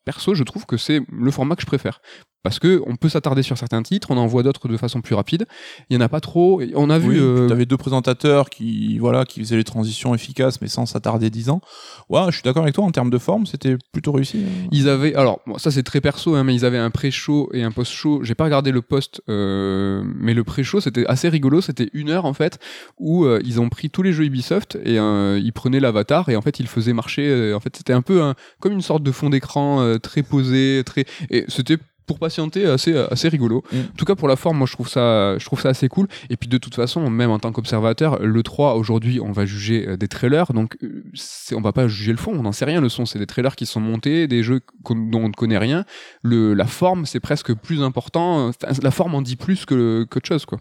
perso, 0.04 0.34
je 0.34 0.44
trouve 0.44 0.66
que 0.66 0.76
c'est 0.76 1.00
le 1.10 1.30
format 1.32 1.56
que 1.56 1.62
je 1.62 1.66
préfère. 1.66 2.00
Parce 2.46 2.60
que 2.60 2.80
on 2.86 2.94
peut 2.94 3.08
s'attarder 3.08 3.42
sur 3.42 3.58
certains 3.58 3.82
titres, 3.82 4.12
on 4.12 4.16
en 4.18 4.28
voit 4.28 4.44
d'autres 4.44 4.68
de 4.68 4.76
façon 4.76 5.00
plus 5.00 5.16
rapide. 5.16 5.46
Il 5.90 5.94
y 5.94 5.96
en 5.96 6.00
a 6.00 6.08
pas 6.08 6.20
trop. 6.20 6.62
On 6.76 6.90
a 6.90 6.98
vu. 7.00 7.18
Euh, 7.20 7.48
tu 7.48 7.52
avais 7.52 7.66
deux 7.66 7.76
présentateurs 7.76 8.50
qui, 8.50 8.98
voilà, 9.00 9.24
qui 9.24 9.40
faisaient 9.40 9.56
les 9.56 9.64
transitions 9.64 10.14
efficaces, 10.14 10.60
mais 10.60 10.68
sans 10.68 10.86
s'attarder 10.86 11.28
10 11.28 11.50
ans. 11.50 11.60
Ouais, 12.08 12.20
je 12.28 12.34
suis 12.34 12.42
d'accord 12.44 12.62
avec 12.62 12.76
toi, 12.76 12.84
en 12.84 12.92
termes 12.92 13.10
de 13.10 13.18
forme, 13.18 13.46
c'était 13.46 13.76
plutôt 13.90 14.12
réussi. 14.12 14.44
hein. 14.46 14.68
Ils 14.70 14.88
avaient, 14.88 15.12
alors 15.16 15.40
bon, 15.44 15.58
ça 15.58 15.72
c'est 15.72 15.82
très 15.82 16.00
perso, 16.00 16.36
hein, 16.36 16.44
mais 16.44 16.54
ils 16.54 16.64
avaient 16.64 16.78
un 16.78 16.90
pré-show 16.90 17.48
et 17.52 17.64
un 17.64 17.72
post-show. 17.72 18.22
J'ai 18.22 18.36
pas 18.36 18.44
regardé 18.44 18.70
le 18.70 18.80
post, 18.80 19.20
euh, 19.28 20.04
mais 20.04 20.32
le 20.32 20.44
pré-show 20.44 20.80
c'était 20.80 21.04
assez 21.08 21.28
rigolo. 21.28 21.60
C'était 21.60 21.90
une 21.94 22.10
heure 22.10 22.26
en 22.26 22.32
fait 22.34 22.60
où 22.98 23.24
euh, 23.24 23.40
ils 23.44 23.60
ont 23.60 23.68
pris 23.68 23.90
tous 23.90 24.02
les 24.02 24.12
jeux 24.12 24.24
Ubisoft 24.24 24.78
et 24.84 25.00
euh, 25.00 25.40
ils 25.42 25.52
prenaient 25.52 25.80
l'avatar 25.80 26.28
et 26.28 26.36
en 26.36 26.42
fait 26.42 26.60
ils 26.60 26.68
faisaient 26.68 26.92
marcher. 26.92 27.52
en 27.54 27.58
fait 27.60 27.74
c'était 27.76 27.92
un 27.92 28.02
peu 28.02 28.22
un- 28.22 28.34
comme 28.60 28.72
une 28.72 28.82
sorte 28.82 29.02
de 29.02 29.10
fond 29.10 29.30
d'écran 29.30 29.96
très 30.02 30.22
posé, 30.22 30.82
très 30.86 31.04
et 31.30 31.44
c'était 31.48 31.78
pour 32.06 32.18
patienter 32.18 32.66
assez 32.66 32.96
assez 32.96 33.28
rigolo. 33.28 33.62
Mm. 33.72 33.76
En 33.78 33.96
tout 33.96 34.04
cas 34.04 34.14
pour 34.14 34.28
la 34.28 34.36
forme, 34.36 34.58
moi 34.58 34.66
je 34.66 34.72
trouve 34.72 34.88
ça 34.88 35.36
je 35.38 35.44
trouve 35.44 35.60
ça 35.60 35.70
assez 35.70 35.88
cool. 35.88 36.06
Et 36.30 36.36
puis 36.36 36.48
de 36.48 36.58
toute 36.58 36.74
façon, 36.74 37.08
même 37.10 37.30
en 37.30 37.38
tant 37.38 37.52
qu'observateur, 37.52 38.22
le 38.22 38.42
3 38.42 38.74
aujourd'hui, 38.74 39.20
on 39.20 39.32
va 39.32 39.46
juger 39.46 39.88
euh, 39.88 39.96
des 39.96 40.08
trailers, 40.08 40.52
donc 40.52 40.76
euh, 40.82 41.04
on 41.52 41.60
va 41.60 41.72
pas 41.72 41.88
juger 41.88 42.12
le 42.12 42.18
fond, 42.18 42.32
on 42.32 42.42
n'en 42.42 42.52
sait 42.52 42.64
rien. 42.64 42.80
Le 42.80 42.88
son, 42.88 43.06
c'est 43.06 43.18
des 43.18 43.26
trailers 43.26 43.56
qui 43.56 43.66
sont 43.66 43.80
montés, 43.80 44.26
des 44.26 44.42
jeux 44.42 44.60
dont 44.88 45.20
on 45.20 45.28
ne 45.28 45.34
connaît 45.34 45.58
rien. 45.58 45.84
Le 46.22 46.54
la 46.54 46.66
forme, 46.66 47.06
c'est 47.06 47.20
presque 47.20 47.54
plus 47.54 47.82
important. 47.82 48.48
Enfin, 48.48 48.68
la 48.82 48.90
forme 48.90 49.14
en 49.14 49.22
dit 49.22 49.36
plus 49.36 49.64
que 49.66 50.06
qu'autre 50.08 50.26
chose, 50.26 50.46
quoi. 50.46 50.58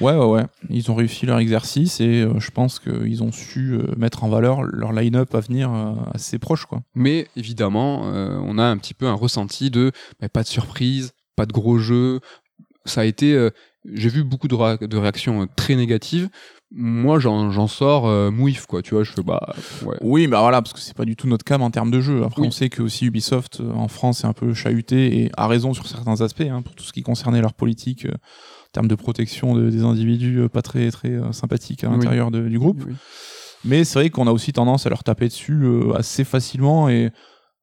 Ouais, 0.00 0.14
ouais, 0.16 0.24
ouais. 0.26 0.44
Ils 0.70 0.90
ont 0.90 0.94
réussi 0.94 1.24
leur 1.26 1.38
exercice 1.38 2.00
et 2.00 2.22
euh, 2.22 2.38
je 2.40 2.50
pense 2.50 2.78
qu'ils 2.80 3.22
ont 3.22 3.30
su 3.32 3.74
euh, 3.74 3.94
mettre 3.96 4.24
en 4.24 4.28
valeur 4.28 4.62
leur 4.62 4.92
line-up 4.92 5.34
à 5.34 5.40
venir 5.40 5.72
euh, 5.72 5.92
assez 6.12 6.38
proche, 6.38 6.66
quoi. 6.66 6.82
Mais 6.94 7.28
évidemment, 7.36 8.02
on 8.02 8.58
a 8.58 8.64
un 8.64 8.76
petit 8.76 8.94
peu 8.94 9.06
un 9.06 9.14
ressenti 9.14 9.70
de 9.70 9.92
bah, 10.20 10.28
pas 10.28 10.42
de 10.42 10.48
surprise, 10.48 11.12
pas 11.36 11.46
de 11.46 11.52
gros 11.52 11.78
jeux. 11.78 12.20
Ça 12.86 13.00
a 13.02 13.04
été, 13.04 13.48
j'ai 13.92 14.08
vu 14.08 14.24
beaucoup 14.24 14.48
de, 14.48 14.54
ra- 14.54 14.76
de 14.76 14.96
réactions 14.96 15.46
très 15.56 15.74
négatives. 15.74 16.28
Moi, 16.76 17.20
j'en 17.20 17.52
j'en 17.52 17.68
sors 17.68 18.08
euh, 18.08 18.30
mouif, 18.32 18.66
quoi. 18.66 18.82
Tu 18.82 18.94
vois, 18.94 19.04
je 19.04 19.12
fais 19.12 19.22
bah 19.22 19.54
ouais. 19.86 19.96
Oui, 20.00 20.26
bah 20.26 20.40
voilà, 20.40 20.60
parce 20.60 20.72
que 20.72 20.80
c'est 20.80 20.96
pas 20.96 21.04
du 21.04 21.14
tout 21.14 21.28
notre 21.28 21.44
cam 21.44 21.62
en 21.62 21.70
termes 21.70 21.92
de 21.92 22.00
jeu. 22.00 22.24
Après, 22.24 22.42
Oui. 22.42 22.48
on 22.48 22.50
sait 22.50 22.68
que 22.68 22.82
aussi 22.82 23.06
Ubisoft 23.06 23.60
en 23.74 23.86
France 23.86 24.24
est 24.24 24.26
un 24.26 24.32
peu 24.32 24.52
chahuté 24.54 25.20
et 25.22 25.30
a 25.36 25.46
raison 25.46 25.72
sur 25.72 25.86
certains 25.86 26.20
aspects, 26.20 26.40
hein, 26.42 26.62
pour 26.62 26.74
tout 26.74 26.82
ce 26.84 26.92
qui 26.92 27.02
concernait 27.02 27.40
leur 27.40 27.54
politique 27.54 28.06
euh, 28.06 28.12
termes 28.74 28.88
de 28.88 28.94
protection 28.94 29.54
de- 29.54 29.70
des 29.70 29.82
individus 29.84 30.40
euh, 30.40 30.48
pas 30.48 30.60
très 30.62 30.90
très 30.90 31.08
euh, 31.10 31.32
sympathiques 31.32 31.82
à 31.84 31.88
l'intérieur 31.88 32.30
du 32.30 32.58
groupe. 32.58 32.82
Oui. 32.86 32.94
Mais 33.64 33.84
c'est 33.84 33.98
vrai 33.98 34.10
qu'on 34.10 34.26
a 34.26 34.30
aussi 34.32 34.52
tendance 34.52 34.84
à 34.86 34.90
leur 34.90 35.02
taper 35.02 35.28
dessus 35.28 35.62
euh, 35.64 35.94
assez 35.94 36.24
facilement 36.24 36.88
et 36.90 37.10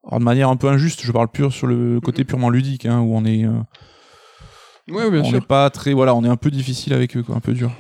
alors, 0.08 0.20
de 0.20 0.24
manière 0.26 0.50
un 0.50 0.56
peu 0.56 0.68
injuste. 0.68 1.02
Je 1.04 1.12
parle 1.12 1.28
pur 1.28 1.54
sur 1.54 1.68
le 1.68 2.00
côté 2.02 2.24
purement 2.24 2.50
ludique, 2.50 2.88
hein, 2.88 3.00
où 3.02 3.16
on 3.16 3.24
est, 3.26 3.46
Ouais, 4.90 5.12
bien 5.12 5.22
on 5.22 5.26
sûr. 5.26 5.46
pas 5.46 5.70
très, 5.70 5.94
voilà, 5.94 6.16
on 6.16 6.24
est 6.24 6.28
un 6.28 6.38
peu 6.38 6.50
difficile 6.50 6.94
avec 6.94 7.16
eux, 7.16 7.22
quoi, 7.24 7.36
un 7.36 7.40
peu 7.40 7.54
dur. 7.54 7.72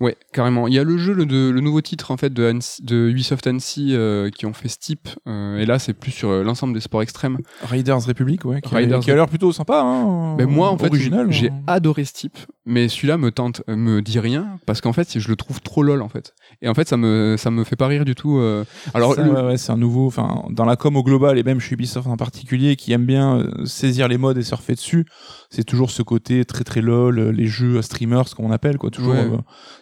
Ouais, 0.00 0.16
carrément. 0.32 0.66
Il 0.66 0.74
y 0.74 0.78
a 0.78 0.84
le 0.84 0.98
jeu, 0.98 1.12
le, 1.14 1.24
de- 1.24 1.50
le 1.50 1.60
nouveau 1.60 1.80
titre 1.80 2.10
en 2.10 2.16
fait 2.16 2.32
de, 2.32 2.44
Annecy- 2.44 2.82
de 2.82 3.08
Ubisoft 3.08 3.46
Annecy 3.46 3.90
euh, 3.94 4.28
qui 4.30 4.44
ont 4.46 4.52
fait 4.52 4.68
Steep. 4.68 5.08
euh, 5.28 5.58
et 5.58 5.66
là, 5.66 5.78
c'est 5.78 5.92
plus 5.92 6.10
sur 6.10 6.30
euh, 6.30 6.42
l'ensemble 6.42 6.74
des 6.74 6.80
sports 6.80 7.02
extrêmes. 7.02 7.38
Raiders 7.62 8.04
Republic, 8.04 8.44
ouais, 8.44 8.60
qui, 8.60 8.74
Raiders 8.74 9.00
qui 9.00 9.10
a 9.10 9.14
l'air 9.14 9.28
plutôt 9.28 9.52
sympa. 9.52 9.80
Hein, 9.80 10.34
Mais 10.36 10.46
moi, 10.46 10.70
en 10.70 10.78
fait, 10.78 10.88
original. 10.88 11.30
j'ai 11.30 11.50
hein. 11.50 11.62
adoré 11.68 12.04
Steep, 12.04 12.36
mais 12.66 12.88
celui-là 12.88 13.18
me 13.18 13.30
tente, 13.30 13.62
euh, 13.68 13.76
me 13.76 14.02
dit 14.02 14.18
rien 14.18 14.58
parce 14.66 14.80
qu'en 14.80 14.92
fait, 14.92 15.18
je 15.18 15.28
le 15.28 15.36
trouve 15.36 15.60
trop 15.60 15.82
lol 15.82 16.02
en 16.02 16.08
fait. 16.08 16.34
Et 16.62 16.68
en 16.68 16.74
fait, 16.74 16.88
ça 16.88 16.96
me, 16.96 17.36
ça 17.38 17.50
me 17.50 17.64
fait 17.64 17.76
pas 17.76 17.86
rire 17.86 18.04
du 18.04 18.14
tout. 18.14 18.38
euh. 18.38 18.64
Alors, 18.94 19.14
le- 19.16 19.30
ouais, 19.32 19.42
ouais, 19.42 19.56
c'est 19.56 19.72
un 19.72 19.76
nouveau, 19.76 20.06
enfin, 20.06 20.44
dans 20.50 20.64
la 20.64 20.76
com 20.76 20.96
au 20.96 21.02
global 21.02 21.38
et 21.38 21.42
même 21.42 21.60
chez 21.60 21.74
Ubisoft 21.74 22.06
en 22.08 22.16
particulier, 22.16 22.76
qui 22.76 22.92
aime 22.92 23.04
bien 23.06 23.38
euh, 23.38 23.64
saisir 23.66 24.08
les 24.08 24.18
modes 24.18 24.38
et 24.38 24.42
surfer 24.42 24.74
dessus, 24.74 25.04
c'est 25.50 25.64
toujours 25.64 25.90
ce 25.90 26.02
côté 26.02 26.44
très 26.44 26.64
très 26.64 26.80
lol, 26.80 27.18
euh, 27.18 27.30
les 27.32 27.46
jeux 27.46 27.78
à 27.78 27.82
streamers, 27.82 28.28
ce 28.28 28.34
qu'on 28.34 28.50
appelle, 28.50 28.78
quoi, 28.78 28.90
toujours. 28.90 29.14
Ouais. 29.14 29.28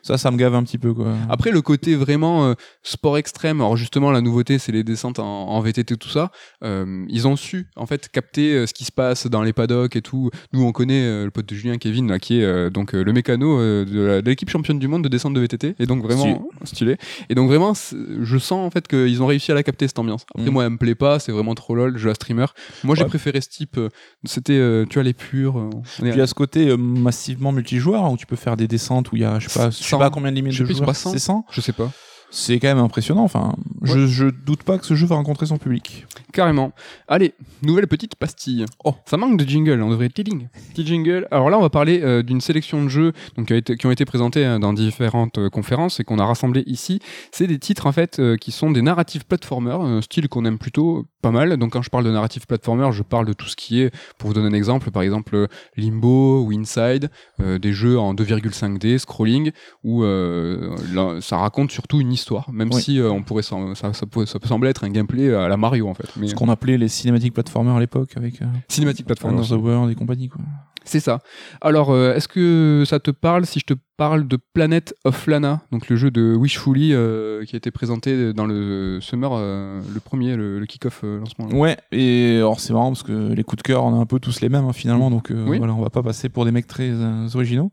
ça, 0.02 0.18
ça 0.18 0.30
me 0.30 0.36
gave 0.36 0.54
un 0.54 0.62
petit 0.62 0.78
peu, 0.78 0.92
quoi. 0.94 1.14
Après, 1.28 1.50
le 1.50 1.62
côté 1.62 1.94
vraiment 1.96 2.54
sport 2.82 3.16
extrême, 3.18 3.60
alors 3.60 3.76
justement, 3.76 4.10
la 4.10 4.20
nouveauté, 4.20 4.58
c'est 4.58 4.72
les 4.72 4.84
descentes 4.84 5.18
en, 5.18 5.24
en 5.48 5.60
VTT, 5.60 5.96
tout 5.96 6.08
ça. 6.08 6.30
Ils 6.64 7.26
ont 7.28 7.36
su, 7.36 7.66
en 7.76 7.86
fait, 7.86 8.08
capter 8.08 8.66
ce 8.66 8.74
qui 8.74 8.84
se 8.84 8.92
passe 8.92 9.26
dans 9.26 9.42
les 9.42 9.52
paddocks 9.52 9.96
et 9.96 10.02
tout. 10.02 10.30
Nous, 10.52 10.62
on 10.62 10.72
connaît 10.72 11.24
le 11.24 11.30
pote 11.30 11.46
de 11.48 11.54
Julien, 11.54 11.78
Kevin, 11.78 12.08
là, 12.08 12.18
qui 12.18 12.40
est 12.40 12.70
donc 12.70 12.92
le 12.92 13.12
mécano 13.12 13.58
de 13.60 14.22
l'équipe 14.24 14.50
championne 14.50 14.78
du 14.78 14.88
monde 14.88 15.02
de 15.04 15.08
descente 15.08 15.34
de 15.34 15.40
VTT. 15.40 15.74
Et 15.78 15.86
donc, 15.86 16.02
vraiment, 16.02 16.48
stylé. 16.64 16.96
Et 17.28 17.34
donc, 17.34 17.48
vraiment, 17.48 17.72
je 17.74 18.38
sens, 18.38 18.66
en 18.66 18.70
fait, 18.70 18.86
qu'ils 18.88 19.22
ont 19.22 19.26
réussi 19.26 19.50
à 19.52 19.54
la 19.54 19.62
capter, 19.62 19.86
cette 19.88 19.98
ambiance. 19.98 20.24
Après, 20.34 20.48
Mm. 20.48 20.52
moi, 20.52 20.64
elle 20.64 20.70
me 20.70 20.76
plaît 20.78 20.94
pas, 20.94 21.18
c'est 21.18 21.32
vraiment 21.32 21.54
trop 21.54 21.74
lol, 21.74 21.96
jeu 21.98 22.10
à 22.10 22.14
streamer. 22.14 22.46
Moi, 22.84 22.94
j'ai 22.96 23.04
préféré 23.04 23.40
ce 23.40 23.48
type. 23.48 23.78
euh, 23.78 23.88
C'était, 24.24 24.52
euh, 24.54 24.84
tu 24.88 24.94
vois, 24.94 25.02
les 25.02 25.12
purs. 25.14 25.58
euh, 25.58 25.70
Puis 25.98 26.08
il 26.10 26.16
y 26.16 26.20
a 26.20 26.26
ce 26.26 26.34
côté 26.34 26.68
euh, 26.68 26.76
massivement 26.76 27.52
multijoueur 27.52 28.10
où 28.10 28.16
tu 28.16 28.26
peux 28.26 28.36
faire 28.36 28.56
des 28.56 28.68
descentes 28.68 29.12
où 29.12 29.16
il 29.16 29.22
y 29.22 29.24
a, 29.24 29.38
je 29.38 29.48
sais 29.48 29.58
pas, 29.58 29.70
je 29.70 29.76
sais 29.76 29.84
100. 29.84 29.98
pas 29.98 30.10
combien 30.10 30.30
de 30.30 30.36
limites 30.36 30.58
de 30.58 30.64
plus, 30.64 30.74
joueurs. 30.74 30.86
300. 30.86 31.10
C'est 31.12 31.18
100 31.18 31.44
Je 31.50 31.60
sais 31.60 31.72
pas. 31.72 31.90
C'est 32.34 32.58
quand 32.58 32.68
même 32.68 32.78
impressionnant. 32.78 33.24
Enfin, 33.24 33.54
je, 33.82 34.06
je 34.06 34.24
doute 34.26 34.62
pas 34.62 34.78
que 34.78 34.86
ce 34.86 34.94
jeu 34.94 35.06
va 35.06 35.16
rencontrer 35.16 35.44
son 35.44 35.58
public. 35.58 36.06
Carrément. 36.32 36.72
Allez, 37.06 37.34
nouvelle 37.62 37.86
petite 37.86 38.16
pastille. 38.16 38.64
Oh. 38.84 38.94
Ça 39.04 39.18
manque 39.18 39.36
de 39.38 39.46
jingle, 39.46 39.82
on 39.82 39.90
devrait 39.90 40.08
tiling. 40.08 40.48
Petit 40.70 40.86
jingle. 40.86 41.28
Alors 41.30 41.50
là, 41.50 41.58
on 41.58 41.60
va 41.60 41.68
parler 41.68 42.00
euh, 42.02 42.22
d'une 42.22 42.40
sélection 42.40 42.82
de 42.82 42.88
jeux 42.88 43.12
donc, 43.36 43.48
qui, 43.48 43.52
a 43.52 43.56
été- 43.56 43.76
qui 43.76 43.86
ont 43.86 43.90
été 43.90 44.06
présentés 44.06 44.46
hein, 44.46 44.58
dans 44.60 44.72
différentes 44.72 45.36
euh, 45.36 45.50
conférences 45.50 46.00
et 46.00 46.04
qu'on 46.04 46.18
a 46.18 46.24
rassemblés 46.24 46.62
ici. 46.66 47.00
C'est 47.32 47.46
des 47.46 47.58
titres 47.58 47.84
en 47.86 47.92
fait 47.92 48.18
euh, 48.18 48.38
qui 48.38 48.50
sont 48.50 48.70
des 48.70 48.80
narratifs 48.80 49.24
platformers, 49.24 49.82
un 49.82 50.00
style 50.00 50.28
qu'on 50.30 50.46
aime 50.46 50.58
plutôt 50.58 51.04
pas 51.20 51.30
mal. 51.32 51.56
Donc 51.58 51.72
quand 51.74 51.82
je 51.82 51.90
parle 51.90 52.04
de 52.04 52.10
narrative 52.10 52.46
platformer, 52.46 52.88
je 52.92 53.02
parle 53.02 53.26
de 53.26 53.34
tout 53.34 53.46
ce 53.46 53.56
qui 53.56 53.80
est, 53.82 53.94
pour 54.18 54.28
vous 54.28 54.34
donner 54.34 54.48
un 54.48 54.54
exemple, 54.54 54.90
par 54.90 55.02
exemple 55.02 55.36
euh, 55.36 55.46
Limbo 55.76 56.42
ou 56.44 56.52
Inside, 56.52 57.10
euh, 57.40 57.58
des 57.58 57.72
jeux 57.74 57.98
en 57.98 58.14
2,5D, 58.14 58.96
scrolling, 58.98 59.52
où 59.84 60.02
euh, 60.02 60.74
là, 60.94 61.20
ça 61.20 61.36
raconte 61.36 61.70
surtout 61.70 62.00
une 62.00 62.12
histoire, 62.12 62.21
même 62.52 62.70
Oui. 62.72 62.82
si 62.82 62.98
euh, 63.00 63.10
on 63.10 63.22
pourrait, 63.22 63.42
ça, 63.42 63.56
ça, 63.74 64.06
peut, 64.06 64.26
ça 64.26 64.38
peut 64.38 64.48
sembler 64.48 64.70
être 64.70 64.84
un 64.84 64.90
gameplay 64.90 65.32
à 65.34 65.48
la 65.48 65.56
Mario 65.56 65.88
en 65.88 65.94
fait. 65.94 66.08
Mais 66.16 66.28
Ce 66.28 66.34
qu'on 66.34 66.48
appelait 66.48 66.78
les 66.78 66.88
cinématiques 66.88 67.34
platformers 67.34 67.74
à 67.76 67.80
l'époque 67.80 68.10
avec 68.16 68.40
euh, 68.42 68.46
cinématique 68.68 69.06
platformer. 69.06 69.38
Under 69.38 69.48
the 69.48 69.60
World 69.60 69.90
et 69.90 69.94
compagnie, 69.94 70.28
quoi. 70.28 70.40
C'est 70.84 71.00
ça. 71.00 71.20
Alors, 71.60 71.90
euh, 71.90 72.14
est-ce 72.14 72.26
que 72.26 72.82
ça 72.86 72.98
te 72.98 73.12
parle 73.12 73.46
si 73.46 73.60
je 73.60 73.66
te 73.66 73.74
parle 74.02 74.26
de 74.26 74.36
Planet 74.52 74.94
of 75.04 75.28
Lana, 75.28 75.62
donc 75.70 75.88
le 75.88 75.94
jeu 75.94 76.10
de 76.10 76.34
Wishfully 76.34 76.92
euh, 76.92 77.44
qui 77.44 77.54
a 77.54 77.58
été 77.58 77.70
présenté 77.70 78.32
dans 78.32 78.46
le 78.46 78.98
Summer, 79.00 79.30
euh, 79.32 79.80
le 79.94 80.00
premier, 80.00 80.34
le, 80.34 80.58
le 80.58 80.66
kick-off 80.66 81.02
euh, 81.04 81.20
lancement. 81.20 81.46
Ouais, 81.56 81.76
et 81.92 82.38
alors 82.38 82.58
c'est 82.58 82.72
marrant 82.72 82.90
parce 82.90 83.04
que 83.04 83.32
les 83.32 83.44
coups 83.44 83.62
de 83.62 83.66
cœur, 83.68 83.84
on 83.84 83.94
a 83.96 83.96
un 84.02 84.06
peu 84.06 84.18
tous 84.18 84.40
les 84.40 84.48
mêmes 84.48 84.64
hein, 84.64 84.72
finalement, 84.72 85.08
donc 85.08 85.30
euh, 85.30 85.44
Oui. 85.46 85.58
voilà, 85.58 85.72
on 85.74 85.80
va 85.80 85.90
pas 85.90 86.02
passer 86.02 86.28
pour 86.28 86.44
des 86.44 86.50
mecs 86.50 86.66
très 86.66 86.90
originaux. 87.36 87.70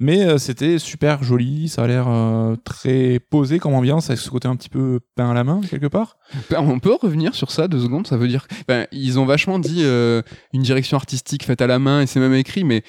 Mais 0.00 0.38
c'était 0.38 0.78
super 0.78 1.22
joli, 1.24 1.68
ça 1.68 1.84
a 1.84 1.86
l'air 1.86 2.08
très 2.64 3.18
posé 3.18 3.58
comme 3.58 3.72
ambiance, 3.74 4.10
avec 4.10 4.20
ce 4.20 4.28
côté 4.28 4.46
un 4.48 4.56
petit 4.56 4.68
peu 4.68 5.00
peint 5.16 5.30
à 5.30 5.34
la 5.34 5.44
main 5.44 5.62
quelque 5.70 5.86
part. 5.86 6.18
Ben, 6.50 6.58
On 6.60 6.78
peut 6.78 6.94
revenir 7.00 7.34
sur 7.34 7.50
ça 7.50 7.68
deux 7.68 7.80
secondes. 7.80 8.06
Ça 8.06 8.18
veut 8.18 8.28
dire, 8.28 8.46
ben, 8.68 8.86
ils 8.92 9.18
ont 9.18 9.24
vachement 9.24 9.58
dit 9.58 9.82
une 10.52 10.62
direction 10.62 10.98
artistique 10.98 11.44
faite 11.44 11.62
à 11.62 11.66
la 11.66 11.78
main 11.78 12.02
et 12.02 12.06
c'est 12.06 12.20
même 12.20 12.34
écrit, 12.34 12.64
mais 12.64 12.82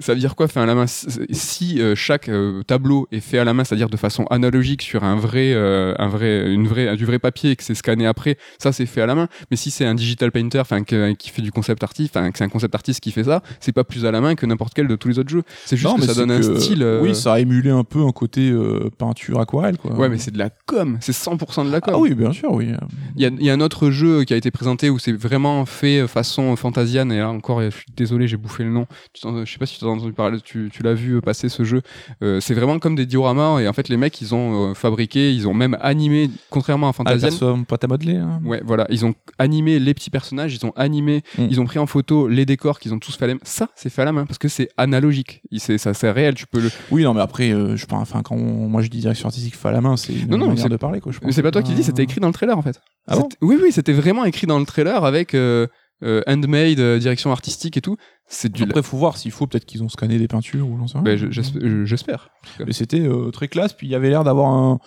ça 0.00 0.12
veut 0.12 0.18
dire 0.18 0.34
quoi 0.34 0.48
fait 0.48 0.58
à 0.58 0.66
la 0.66 0.74
main? 0.74 0.86
Si 0.88 1.80
euh, 1.80 1.94
chaque 1.94 2.28
euh, 2.28 2.62
tableau 2.64 3.06
est 3.12 3.20
fait 3.20 3.38
à 3.38 3.44
la 3.44 3.54
main, 3.54 3.62
c'est-à-dire 3.62 3.88
de 3.88 3.96
façon 3.96 4.24
analogique 4.24 4.82
sur 4.82 5.04
un 5.04 5.14
vrai, 5.14 5.52
euh, 5.54 5.94
un 5.98 6.08
vrai, 6.08 6.52
une 6.52 6.66
vraie, 6.66 6.96
du 6.96 7.04
vrai 7.04 7.20
papier 7.20 7.52
et 7.52 7.56
que 7.56 7.62
c'est 7.62 7.76
scanné 7.76 8.04
après, 8.04 8.36
ça 8.58 8.72
c'est 8.72 8.86
fait 8.86 9.02
à 9.02 9.06
la 9.06 9.14
main. 9.14 9.28
Mais 9.52 9.56
si 9.56 9.70
c'est 9.70 9.84
un 9.84 9.94
digital 9.94 10.32
painter, 10.32 10.58
enfin 10.58 10.82
qui 10.82 11.30
fait 11.30 11.42
du 11.42 11.52
concept 11.52 11.84
artiste, 11.84 12.16
enfin 12.16 12.28
c'est 12.34 12.42
un 12.42 12.48
concept 12.48 12.74
artiste 12.74 13.00
qui 13.00 13.12
fait 13.12 13.24
ça, 13.24 13.42
c'est 13.60 13.72
pas 13.72 13.84
plus 13.84 14.04
à 14.04 14.10
la 14.10 14.20
main 14.20 14.34
que 14.34 14.46
n'importe 14.46 14.74
quel 14.74 14.88
de 14.88 14.96
tous 14.96 15.08
les 15.08 15.18
autres 15.20 15.30
jeux. 15.30 15.44
C'est 15.64 15.76
juste 15.76 15.88
Non, 15.88 15.96
que 15.96 16.06
ça 16.06 16.14
donne 16.14 16.32
un 16.32 16.42
style. 16.42 16.84
Oui, 17.00 17.14
ça 17.14 17.34
a 17.34 17.38
émulé 17.38 17.70
un 17.70 17.84
peu 17.84 18.04
un 18.04 18.12
côté 18.12 18.52
peinture 18.98 19.38
aquarelle, 19.38 19.78
quoi. 19.78 19.92
Ouais, 19.94 20.08
mais 20.08 20.18
c'est 20.18 20.32
de 20.32 20.38
la 20.38 20.50
com. 20.50 20.98
C'est 21.00 21.14
100% 21.14 21.66
de 21.66 21.70
la 21.70 21.80
com. 21.80 21.94
Ah 21.96 21.98
oui, 22.00 22.14
bien 22.14 22.32
sûr, 22.32 22.50
oui. 22.52 22.72
Il 23.16 23.22
y 23.22 23.26
a, 23.26 23.30
y 23.30 23.50
a 23.50 23.52
un 23.52 23.60
autre 23.60 23.90
jeu 23.90 24.24
qui 24.24 24.34
a 24.34 24.36
été 24.36 24.50
présenté 24.50 24.90
où 24.90 24.98
c'est 24.98 25.12
vraiment 25.12 25.64
fait 25.66 26.08
façon 26.08 26.56
Fantasian 26.56 27.10
et 27.10 27.18
là 27.18 27.30
encore 27.30 27.62
je 27.62 27.70
suis 27.70 27.86
désolé 27.96 28.26
j'ai 28.26 28.36
bouffé 28.36 28.64
le 28.64 28.70
nom 28.70 28.86
je 29.14 29.50
sais 29.50 29.58
pas 29.58 29.66
si 29.66 29.78
tu 29.78 29.83
as 29.86 29.90
entendu 29.90 30.12
parler 30.12 30.40
tu, 30.40 30.70
tu 30.72 30.82
l'as 30.82 30.94
vu 30.94 31.20
passer 31.20 31.48
ce 31.48 31.64
jeu 31.64 31.82
Euh, 32.22 32.40
c'est 32.40 32.54
vraiment 32.54 32.78
comme 32.78 32.94
des 32.96 33.06
dioramas 33.06 33.60
et 33.60 33.68
en 33.68 33.72
fait 33.72 33.88
les 33.88 33.96
mecs 33.96 34.20
ils 34.20 34.34
ont 34.34 34.70
euh, 34.70 34.74
fabriqué 34.74 35.32
ils 35.32 35.46
ont 35.48 35.54
même 35.54 35.76
animé 35.80 36.30
contrairement 36.50 36.86
à 36.88 36.90
Ah, 36.90 36.92
Fantasian 36.92 37.28
perso 37.28 37.58
pas 37.68 37.76
à 37.82 37.86
modeler. 37.86 38.16
Hein. 38.16 38.40
Ouais, 38.44 38.62
voilà, 38.64 38.86
ils 38.90 39.04
ont 39.04 39.14
animé 39.38 39.78
les 39.78 39.94
petits 39.94 40.10
personnages, 40.10 40.54
ils 40.54 40.64
ont 40.66 40.72
animé, 40.76 41.22
Mm. 41.38 41.46
ils 41.50 41.60
ont 41.60 41.64
pris 41.66 41.78
en 41.78 41.86
photo 41.86 42.28
les 42.28 42.46
décors 42.46 42.78
qu'ils 42.78 42.92
ont 42.94 42.98
tous 42.98 43.16
fait 43.16 43.24
à 43.24 43.28
la 43.28 43.34
main. 43.34 43.40
Ça, 43.42 43.68
c'est 43.74 43.90
fait 43.90 44.02
à 44.02 44.04
la 44.04 44.12
main 44.12 44.26
parce 44.26 44.38
que 44.38 44.48
c'est 44.48 44.68
analogique. 44.76 45.42
C'est 45.58 45.78
ça, 45.78 45.94
c'est 45.94 46.10
réel. 46.10 46.34
Tu 46.34 46.46
peux 46.46 46.60
le. 46.60 46.70
Oui, 46.90 47.02
non, 47.02 47.14
mais 47.14 47.20
après, 47.20 47.50
euh, 47.52 47.76
je 47.76 47.86
pense, 47.86 48.02
enfin, 48.02 48.22
quand 48.22 48.36
on- 48.36 48.68
moi 48.68 48.82
je 48.82 48.88
dis 48.88 48.98
direction 49.00 49.26
artistique 49.28 49.56
fait 49.56 49.68
à 49.68 49.72
la 49.72 49.80
main, 49.80 49.96
c'est 49.96 50.12
une 50.12 50.28
Non, 50.30 50.38
non, 50.38 50.48
manière 50.48 50.68
de 50.68 50.76
parler, 50.76 51.00
quoi. 51.00 51.12
Je 51.12 51.18
pense. 51.18 51.26
Mais 51.26 51.32
c'est 51.32 51.42
pas 51.42 51.50
toi 51.50 51.62
qui 51.62 51.70
le 51.70 51.76
dis, 51.76 51.84
c'était 51.84 52.02
écrit 52.02 52.20
dans 52.20 52.28
le 52.28 52.32
trailer 52.34 52.56
en 52.56 52.62
fait. 52.62 52.80
Ah 53.08 53.16
bon 53.16 53.28
oui, 53.42 53.56
oui, 53.62 53.70
c'était 53.72 53.92
vraiment 53.92 54.24
écrit 54.24 54.46
dans 54.46 54.58
le 54.58 54.64
trailer 54.66 55.04
avec 55.04 55.34
euh, 55.34 55.66
euh, 56.02 56.22
handmade, 56.26 56.80
euh, 56.80 56.98
direction 56.98 57.30
artistique 57.30 57.76
et 57.76 57.80
tout. 57.80 57.96
C'est 58.26 58.50
du. 58.52 58.62
Après, 58.64 58.82
faut 58.82 58.96
voir 58.96 59.16
s'il 59.16 59.30
faut, 59.32 59.46
peut-être 59.46 59.64
qu'ils 59.66 59.82
ont 59.82 59.88
scanné 59.88 60.18
des 60.18 60.28
peintures 60.28 60.68
ou 60.68 60.76
j'en 60.78 60.86
sais 60.86 60.94
rien. 60.98 61.02
Ben, 61.04 61.16
je- 61.18 61.26
j'esp- 61.30 61.58
je- 61.60 61.84
j'espère. 61.84 62.30
Mais 62.66 62.72
c'était 62.72 63.00
euh, 63.00 63.30
très 63.30 63.48
classe, 63.48 63.72
puis 63.74 63.86
il 63.86 63.90
y 63.90 63.94
avait 63.94 64.08
l'air 64.10 64.24
d'avoir 64.24 64.50
un 64.50 64.78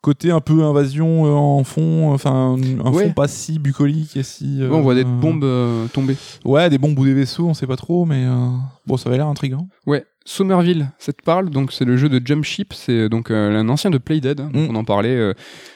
côté 0.00 0.30
un 0.30 0.40
peu 0.40 0.62
invasion 0.62 1.26
euh, 1.26 1.30
en 1.32 1.64
fond, 1.64 2.12
enfin 2.12 2.56
un 2.56 2.92
Ouais. 2.92 3.06
fond 3.08 3.12
pas 3.14 3.26
si 3.26 3.58
bucolique 3.58 4.16
et 4.16 4.22
si. 4.22 4.58
Ouais, 4.62 4.68
on 4.70 4.80
voit 4.82 4.94
des 4.94 5.04
bombes 5.04 5.42
euh, 5.44 5.86
tomber. 5.88 6.16
Ouais, 6.44 6.70
des 6.70 6.78
bombes 6.78 6.96
ou 6.98 7.04
des 7.04 7.14
vaisseaux, 7.14 7.48
on 7.48 7.54
sait 7.54 7.66
pas 7.66 7.76
trop, 7.76 8.04
mais 8.06 8.24
euh, 8.26 8.48
bon, 8.86 8.96
ça 8.96 9.08
avait 9.08 9.16
l'air 9.18 9.26
intriguant. 9.26 9.66
Ouais, 9.86 10.04
Somerville, 10.24 10.90
ça 10.98 11.12
te 11.12 11.22
parle? 11.22 11.48
Donc 11.50 11.72
c'est 11.72 11.84
le 11.86 11.96
jeu 11.96 12.08
de 12.08 12.24
Jump 12.24 12.44
Ship, 12.44 12.72
c'est 12.74 13.08
donc 13.08 13.30
euh, 13.32 13.58
un 13.58 13.68
ancien 13.70 13.90
de 13.90 13.98
Playdead, 13.98 14.40
hein, 14.40 14.50
donc 14.52 14.68
Mm. 14.68 14.76
on 14.76 14.78
en 14.78 14.84
parlait. 14.84 15.16
euh, 15.16 15.32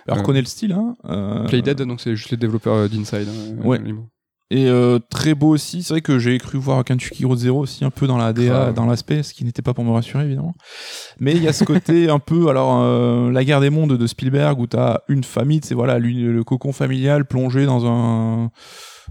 Alors, 0.06 0.20
Euh, 0.20 0.22
connaît 0.22 0.40
le 0.40 0.46
style, 0.46 0.72
hein. 0.72 0.94
euh, 1.06 1.46
Playdead, 1.48 1.82
donc 1.82 2.00
c'est 2.00 2.14
juste 2.14 2.30
les 2.30 2.36
développeurs 2.36 2.74
euh, 2.74 2.88
d'Inside. 2.88 3.26
hein, 3.28 3.64
Ouais. 3.66 3.80
les 3.82 3.92
mots. 3.92 4.08
Et 4.52 4.68
euh, 4.68 4.98
très 5.08 5.34
beau 5.34 5.48
aussi. 5.48 5.82
C'est 5.82 5.94
vrai 5.94 6.00
que 6.02 6.18
j'ai 6.18 6.36
cru 6.36 6.58
voir 6.58 6.84
Kentucky 6.84 7.24
Road 7.24 7.38
Zero 7.38 7.60
aussi 7.60 7.86
un 7.86 7.90
peu 7.90 8.06
dans 8.06 8.18
la 8.18 8.34
DA, 8.34 8.72
dans 8.72 8.84
l'aspect, 8.84 9.22
ce 9.22 9.32
qui 9.32 9.46
n'était 9.46 9.62
pas 9.62 9.72
pour 9.72 9.82
me 9.82 9.90
rassurer 9.90 10.24
évidemment. 10.24 10.54
Mais 11.18 11.32
il 11.32 11.42
y 11.42 11.48
a 11.48 11.54
ce 11.54 11.64
côté 11.64 12.10
un 12.10 12.18
peu, 12.18 12.48
alors 12.48 12.82
euh, 12.82 13.30
la 13.30 13.44
guerre 13.44 13.60
des 13.60 13.70
mondes 13.70 13.96
de 13.96 14.06
Spielberg 14.06 14.60
où 14.60 14.66
t'as 14.66 14.98
une 15.08 15.24
famille, 15.24 15.60
c'est 15.64 15.74
voilà 15.74 15.98
le 15.98 16.44
cocon 16.44 16.72
familial 16.72 17.24
plongé 17.24 17.64
dans 17.64 17.86
un 17.86 18.50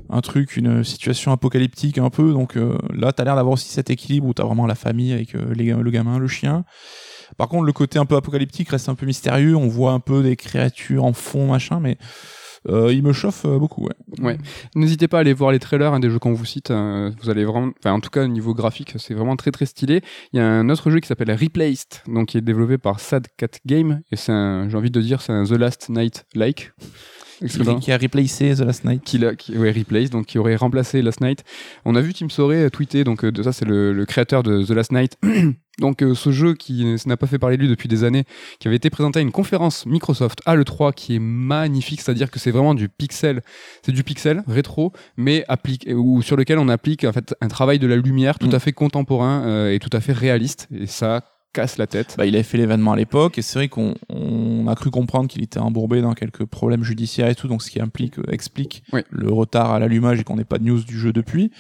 un 0.09 0.21
truc, 0.21 0.57
une 0.57 0.83
situation 0.83 1.31
apocalyptique 1.31 1.97
un 1.97 2.09
peu. 2.09 2.33
Donc 2.33 2.55
euh, 2.55 2.77
là, 2.93 3.11
t'as 3.11 3.23
l'air 3.23 3.35
d'avoir 3.35 3.53
aussi 3.53 3.69
cet 3.69 3.89
équilibre 3.89 4.27
où 4.27 4.33
t'as 4.33 4.43
vraiment 4.43 4.67
la 4.67 4.75
famille 4.75 5.13
avec 5.13 5.35
euh, 5.35 5.53
les, 5.55 5.73
le 5.73 5.91
gamin, 5.91 6.19
le 6.19 6.27
chien. 6.27 6.65
Par 7.37 7.47
contre, 7.47 7.63
le 7.63 7.73
côté 7.73 7.97
un 7.97 8.05
peu 8.05 8.15
apocalyptique 8.15 8.69
reste 8.69 8.89
un 8.89 8.95
peu 8.95 9.05
mystérieux. 9.05 9.55
On 9.55 9.67
voit 9.67 9.93
un 9.93 9.99
peu 9.99 10.21
des 10.21 10.35
créatures 10.35 11.03
en 11.03 11.13
fond, 11.13 11.47
machin, 11.47 11.79
mais 11.79 11.97
euh, 12.70 12.93
il 12.93 13.03
me 13.03 13.14
chauffe 13.14 13.45
euh, 13.45 13.57
beaucoup. 13.57 13.88
Ouais. 14.20 14.38
N'hésitez 14.76 15.07
pas 15.07 15.18
à 15.18 15.22
aller 15.22 15.34
voir 15.34 15.51
les 15.51 15.59
trailers 15.59 15.93
hein, 15.93 15.99
des 15.99 16.09
jeux 16.09 16.20
qu'on 16.20 16.34
vous 16.34 16.45
cite. 16.45 16.72
hein, 16.72 17.14
vous 17.22 17.30
allez 17.30 17.45
vraiment, 17.45 17.72
enfin 17.80 17.93
en 17.93 17.99
tout 17.99 18.09
cas 18.09 18.24
au 18.24 18.28
niveau 18.28 18.53
graphique, 18.53 18.93
c'est 18.97 19.14
vraiment 19.14 19.36
très 19.36 19.51
très 19.51 19.66
stylé. 19.66 20.01
Il 20.34 20.38
y 20.38 20.39
a 20.39 20.47
un 20.47 20.70
autre 20.70 20.89
jeu 20.91 20.99
qui 20.99 21.07
s'appelle 21.07 21.32
Replaced, 21.32 22.01
donc 22.07 22.30
qui 22.30 22.38
est 22.38 22.41
développé 22.41 22.78
par 22.78 22.99
Sad 22.99 23.28
Cat 23.38 23.47
Game 23.66 24.01
et 24.12 24.16
c'est 24.16 24.32
j'ai 24.32 24.78
envie 24.78 24.91
de 24.91 25.01
dire, 25.01 25.22
c'est 25.22 25.34
un 25.34 25.43
The 25.43 25.51
Last 25.51 25.89
Night 25.89 26.26
like. 26.36 26.72
Excellent. 27.41 27.79
Qui 27.79 27.91
a 27.91 27.97
replacé 27.97 28.53
The 28.55 28.59
Last 28.61 28.85
Night. 28.85 29.03
qui, 29.03 29.19
qui 29.37 29.57
ouais, 29.57 29.71
replace, 29.71 30.09
donc 30.09 30.25
qui 30.27 30.37
aurait 30.37 30.55
remplacé 30.55 31.01
Last 31.01 31.21
Night. 31.21 31.43
On 31.85 31.95
a 31.95 32.01
vu 32.01 32.13
Tim 32.13 32.29
Sorey 32.29 32.65
euh, 32.65 32.69
tweeter, 32.69 33.03
donc 33.03 33.23
euh, 33.25 33.31
de 33.31 33.41
ça 33.43 33.51
c'est 33.51 33.65
le, 33.65 33.93
le 33.93 34.05
créateur 34.05 34.43
de 34.43 34.63
The 34.63 34.69
Last 34.71 34.91
Night. 34.91 35.17
donc 35.79 36.03
euh, 36.03 36.13
ce 36.13 36.31
jeu 36.31 36.53
qui 36.53 36.85
n'a 37.05 37.17
pas 37.17 37.25
fait 37.27 37.39
parler 37.39 37.57
de 37.57 37.61
lui 37.63 37.69
depuis 37.69 37.87
des 37.89 38.03
années, 38.03 38.25
qui 38.59 38.67
avait 38.67 38.77
été 38.77 38.89
présenté 38.89 39.19
à 39.19 39.21
une 39.21 39.31
conférence 39.31 39.85
Microsoft 39.85 40.39
à 40.45 40.55
l'E3 40.55 40.93
qui 40.93 41.15
est 41.15 41.19
magnifique, 41.19 42.01
c'est-à-dire 42.01 42.29
que 42.29 42.39
c'est 42.39 42.51
vraiment 42.51 42.75
du 42.75 42.89
pixel, 42.89 43.41
c'est 43.83 43.91
du 43.91 44.03
pixel 44.03 44.43
rétro, 44.47 44.91
mais 45.17 45.43
applique 45.47 45.87
ou 45.93 46.21
sur 46.21 46.35
lequel 46.37 46.59
on 46.59 46.69
applique 46.69 47.03
en 47.05 47.11
fait 47.13 47.33
un 47.41 47.47
travail 47.47 47.79
de 47.79 47.87
la 47.87 47.95
lumière 47.95 48.37
tout 48.37 48.47
Mm. 48.47 48.55
à 48.55 48.59
fait 48.59 48.73
contemporain 48.73 49.43
euh, 49.45 49.73
et 49.73 49.79
tout 49.79 49.89
à 49.93 50.01
fait 50.01 50.13
réaliste, 50.13 50.67
et 50.71 50.85
ça 50.87 51.23
casse 51.54 51.78
la 51.78 51.88
tête. 51.88 52.16
Bah, 52.18 52.26
il 52.26 52.36
avait 52.36 52.43
fait 52.43 52.58
l'événement 52.58 52.93
à 52.93 52.95
l'époque 52.95 53.38
et 53.38 53.41
c'est 53.41 53.60
vrai 53.60 53.68
qu'on 53.68 53.95
on 54.10 54.68
a 54.68 54.76
cru 54.76 54.89
comprendre 54.89 55.28
qu'il 55.28 55.43
était 55.43 55.60
embourbé 55.60 56.02
dans 56.02 56.14
quelques 56.14 56.45
problèmes 56.45 56.84
judiciaires 56.84 57.28
et 57.28 57.36
tout, 57.36 57.47
donc 57.47 57.62
ce 57.62 57.70
qui 57.70 57.82
implique, 57.82 58.20
euh, 58.20 58.24
explique 58.32 58.84
Oui. 58.93 59.02
le 59.10 59.32
retard 59.32 59.72
à 59.72 59.80
l'allumage 59.80 60.20
et 60.20 60.24
qu'on 60.24 60.36
n'ait 60.38 60.43
pas 60.45 60.58
de 60.60 60.64
news 60.64 60.82
du 60.84 60.97
jeu 60.99 61.12
depuis. 61.12 61.52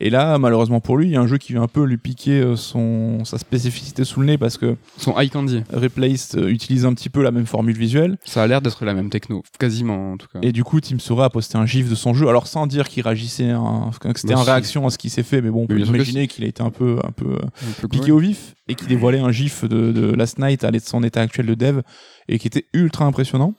Et 0.00 0.10
là, 0.10 0.38
malheureusement 0.38 0.80
pour 0.80 0.96
lui, 0.96 1.06
il 1.06 1.12
y 1.12 1.16
a 1.16 1.20
un 1.20 1.26
jeu 1.26 1.38
qui 1.38 1.52
vient 1.52 1.62
un 1.62 1.68
peu 1.68 1.84
lui 1.84 1.96
piquer 1.98 2.40
euh, 2.40 2.56
son, 2.56 3.24
sa 3.24 3.38
spécificité 3.38 4.04
sous 4.04 4.20
le 4.20 4.26
nez 4.26 4.38
parce 4.38 4.58
que 4.58 4.76
Son 4.96 5.18
eye 5.18 5.30
candy, 5.30 5.62
Replaced 5.72 6.38
euh, 6.38 6.48
utilise 6.48 6.84
un 6.84 6.92
petit 6.94 7.08
peu 7.08 7.22
la 7.22 7.30
même 7.30 7.46
formule 7.46 7.76
visuelle 7.76 8.18
ça 8.24 8.42
a 8.42 8.46
l'air 8.46 8.60
d'être 8.60 8.84
la 8.84 8.94
même 8.94 9.10
techno, 9.10 9.42
quasiment 9.58 10.12
en 10.12 10.16
tout 10.16 10.26
cas. 10.32 10.40
et 10.42 10.52
du 10.52 10.64
coup 10.64 10.80
Tim 10.80 10.98
Sora 10.98 11.26
a 11.26 11.30
posté 11.30 11.56
un 11.58 11.66
gif 11.66 11.88
de 11.88 11.94
son 11.94 12.12
jeu, 12.14 12.28
alors 12.28 12.46
sans 12.46 12.66
dire 12.66 12.88
qu'il 12.88 13.02
réagissait, 13.02 13.54
en- 13.54 13.90
que 13.90 14.18
c'était 14.18 14.34
en 14.34 14.42
réaction 14.42 14.86
à 14.86 14.90
ce 14.90 14.98
qui 14.98 15.10
s'est 15.10 15.22
fait, 15.22 15.40
mais 15.40 15.50
bon, 15.50 15.62
on 15.62 15.66
peut 15.66 15.74
Mais 15.76 15.82
imaginer 15.82 16.26
qu'il 16.28 16.44
a 16.44 16.48
été 16.48 16.62
un 16.62 16.70
peu, 16.70 16.98
un 17.04 17.10
peu 17.12 17.36
Un 17.42 17.80
peu- 17.80 17.88
piqué 17.88 18.12
au 18.12 18.18
vif 18.18 18.54
et 18.68 18.74
qui 18.74 18.86
dévoilait 18.86 19.18
un 19.20 19.30
gif 19.32 19.64
de, 19.64 19.92
de 19.92 20.12
Last 20.14 20.38
Night 20.38 20.64
à 20.64 20.70
son 20.80 21.02
état 21.02 21.20
actuel 21.20 21.46
de 21.46 21.54
dev 21.54 21.80
et 22.28 22.38
qui 22.38 22.46
était 22.46 22.66
ultra 22.72 23.04
impressionnant, 23.06 23.54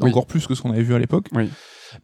Oui. 0.00 0.10
encore 0.10 0.26
plus 0.26 0.46
que 0.46 0.54
ce 0.54 0.62
qu'on 0.62 0.70
avait 0.72 0.82
vu 0.82 0.94
à 0.94 0.98
l'époque. 0.98 1.26
Oui. 1.32 1.48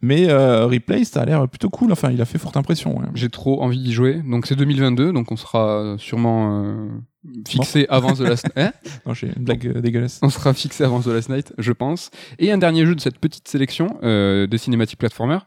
Mais 0.01 0.29
euh, 0.29 0.67
Replay, 0.67 1.03
ça 1.03 1.21
a 1.21 1.25
l'air 1.25 1.47
plutôt 1.49 1.69
cool. 1.69 1.91
Enfin, 1.91 2.11
il 2.11 2.21
a 2.21 2.25
fait 2.25 2.37
forte 2.37 2.55
impression. 2.55 2.97
ouais. 2.97 3.05
J'ai 3.13 3.29
trop 3.29 3.61
envie 3.61 3.77
d'y 3.79 3.91
jouer. 3.91 4.21
Donc 4.25 4.45
c'est 4.45 4.55
2022, 4.55 5.11
donc 5.11 5.31
on 5.31 5.35
sera 5.35 5.95
sûrement 5.97 6.63
euh, 6.63 6.87
fixé 7.47 7.85
avant 7.89 8.13
The 8.13 8.21
Last 8.21 8.47
Hein 8.55 8.71
Non, 9.05 9.13
j'ai 9.13 9.27
une 9.35 9.43
blague 9.43 9.67
euh, 9.67 9.81
dégueulasse. 9.81 10.19
On 10.23 10.29
sera 10.29 10.53
fixé 10.53 10.83
avant 10.83 10.99
The 11.01 11.07
Last 11.07 11.29
Night, 11.29 11.53
je 11.57 11.71
pense. 11.71 12.09
Et 12.39 12.51
un 12.51 12.57
dernier 12.57 12.85
jeu 12.85 12.95
de 12.95 12.99
cette 13.01 13.19
petite 13.19 13.47
sélection 13.47 13.97
euh, 14.03 14.47
des 14.47 14.57
cinématiques 14.57 14.97
platformers, 14.99 15.45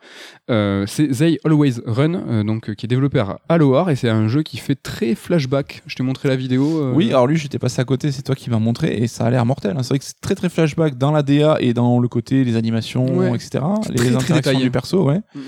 euh, 0.51 0.85
c'est 0.87 1.09
They 1.09 1.39
Always 1.45 1.81
Run, 1.87 2.14
euh, 2.14 2.45
donc 2.45 2.70
euh, 2.70 2.75
qui 2.75 2.87
est 2.87 2.89
développé 2.89 3.18
par 3.18 3.41
Aloar 3.49 3.91
et 3.91 3.97
c'est 3.97 4.09
un 4.11 4.29
jeu 4.29 4.43
qui 4.43 4.57
fait 4.59 4.77
très 4.77 5.14
flashback. 5.14 5.83
Je 5.87 5.97
t'ai 5.97 6.03
montré 6.03 6.29
la 6.29 6.37
vidéo. 6.37 6.81
euh, 6.83 6.93
Oui, 6.95 7.09
alors 7.11 7.27
lui, 7.27 7.37
j'étais 7.37 7.59
passé 7.59 7.81
à 7.81 7.85
côté, 7.85 8.12
c'est 8.12 8.22
toi 8.22 8.35
qui 8.35 8.51
m'as 8.51 8.59
montré, 8.59 8.97
et 8.97 9.07
ça 9.07 9.25
a 9.27 9.31
l'air 9.31 9.45
mortel. 9.45 9.72
hein. 9.77 9.83
C'est 9.83 9.89
vrai 9.91 9.99
que 9.99 10.05
c'est 10.05 10.20
très 10.20 10.35
très 10.35 10.49
flashback 10.49 10.97
dans 10.97 11.11
la 11.12 11.22
DA 11.22 11.57
et 11.61 11.75
dans 11.75 11.99
le 11.99 12.09
côté, 12.09 12.45
les 12.45 12.57
animations, 12.57 13.07
Ouais. 13.16 13.35
etc. 13.35 13.64
Les 13.89 13.95
très, 13.97 14.14
interactions 14.16 14.61
du 14.61 14.70
perso, 14.70 15.05
ouais. 15.05 15.20
Mhm. 15.35 15.43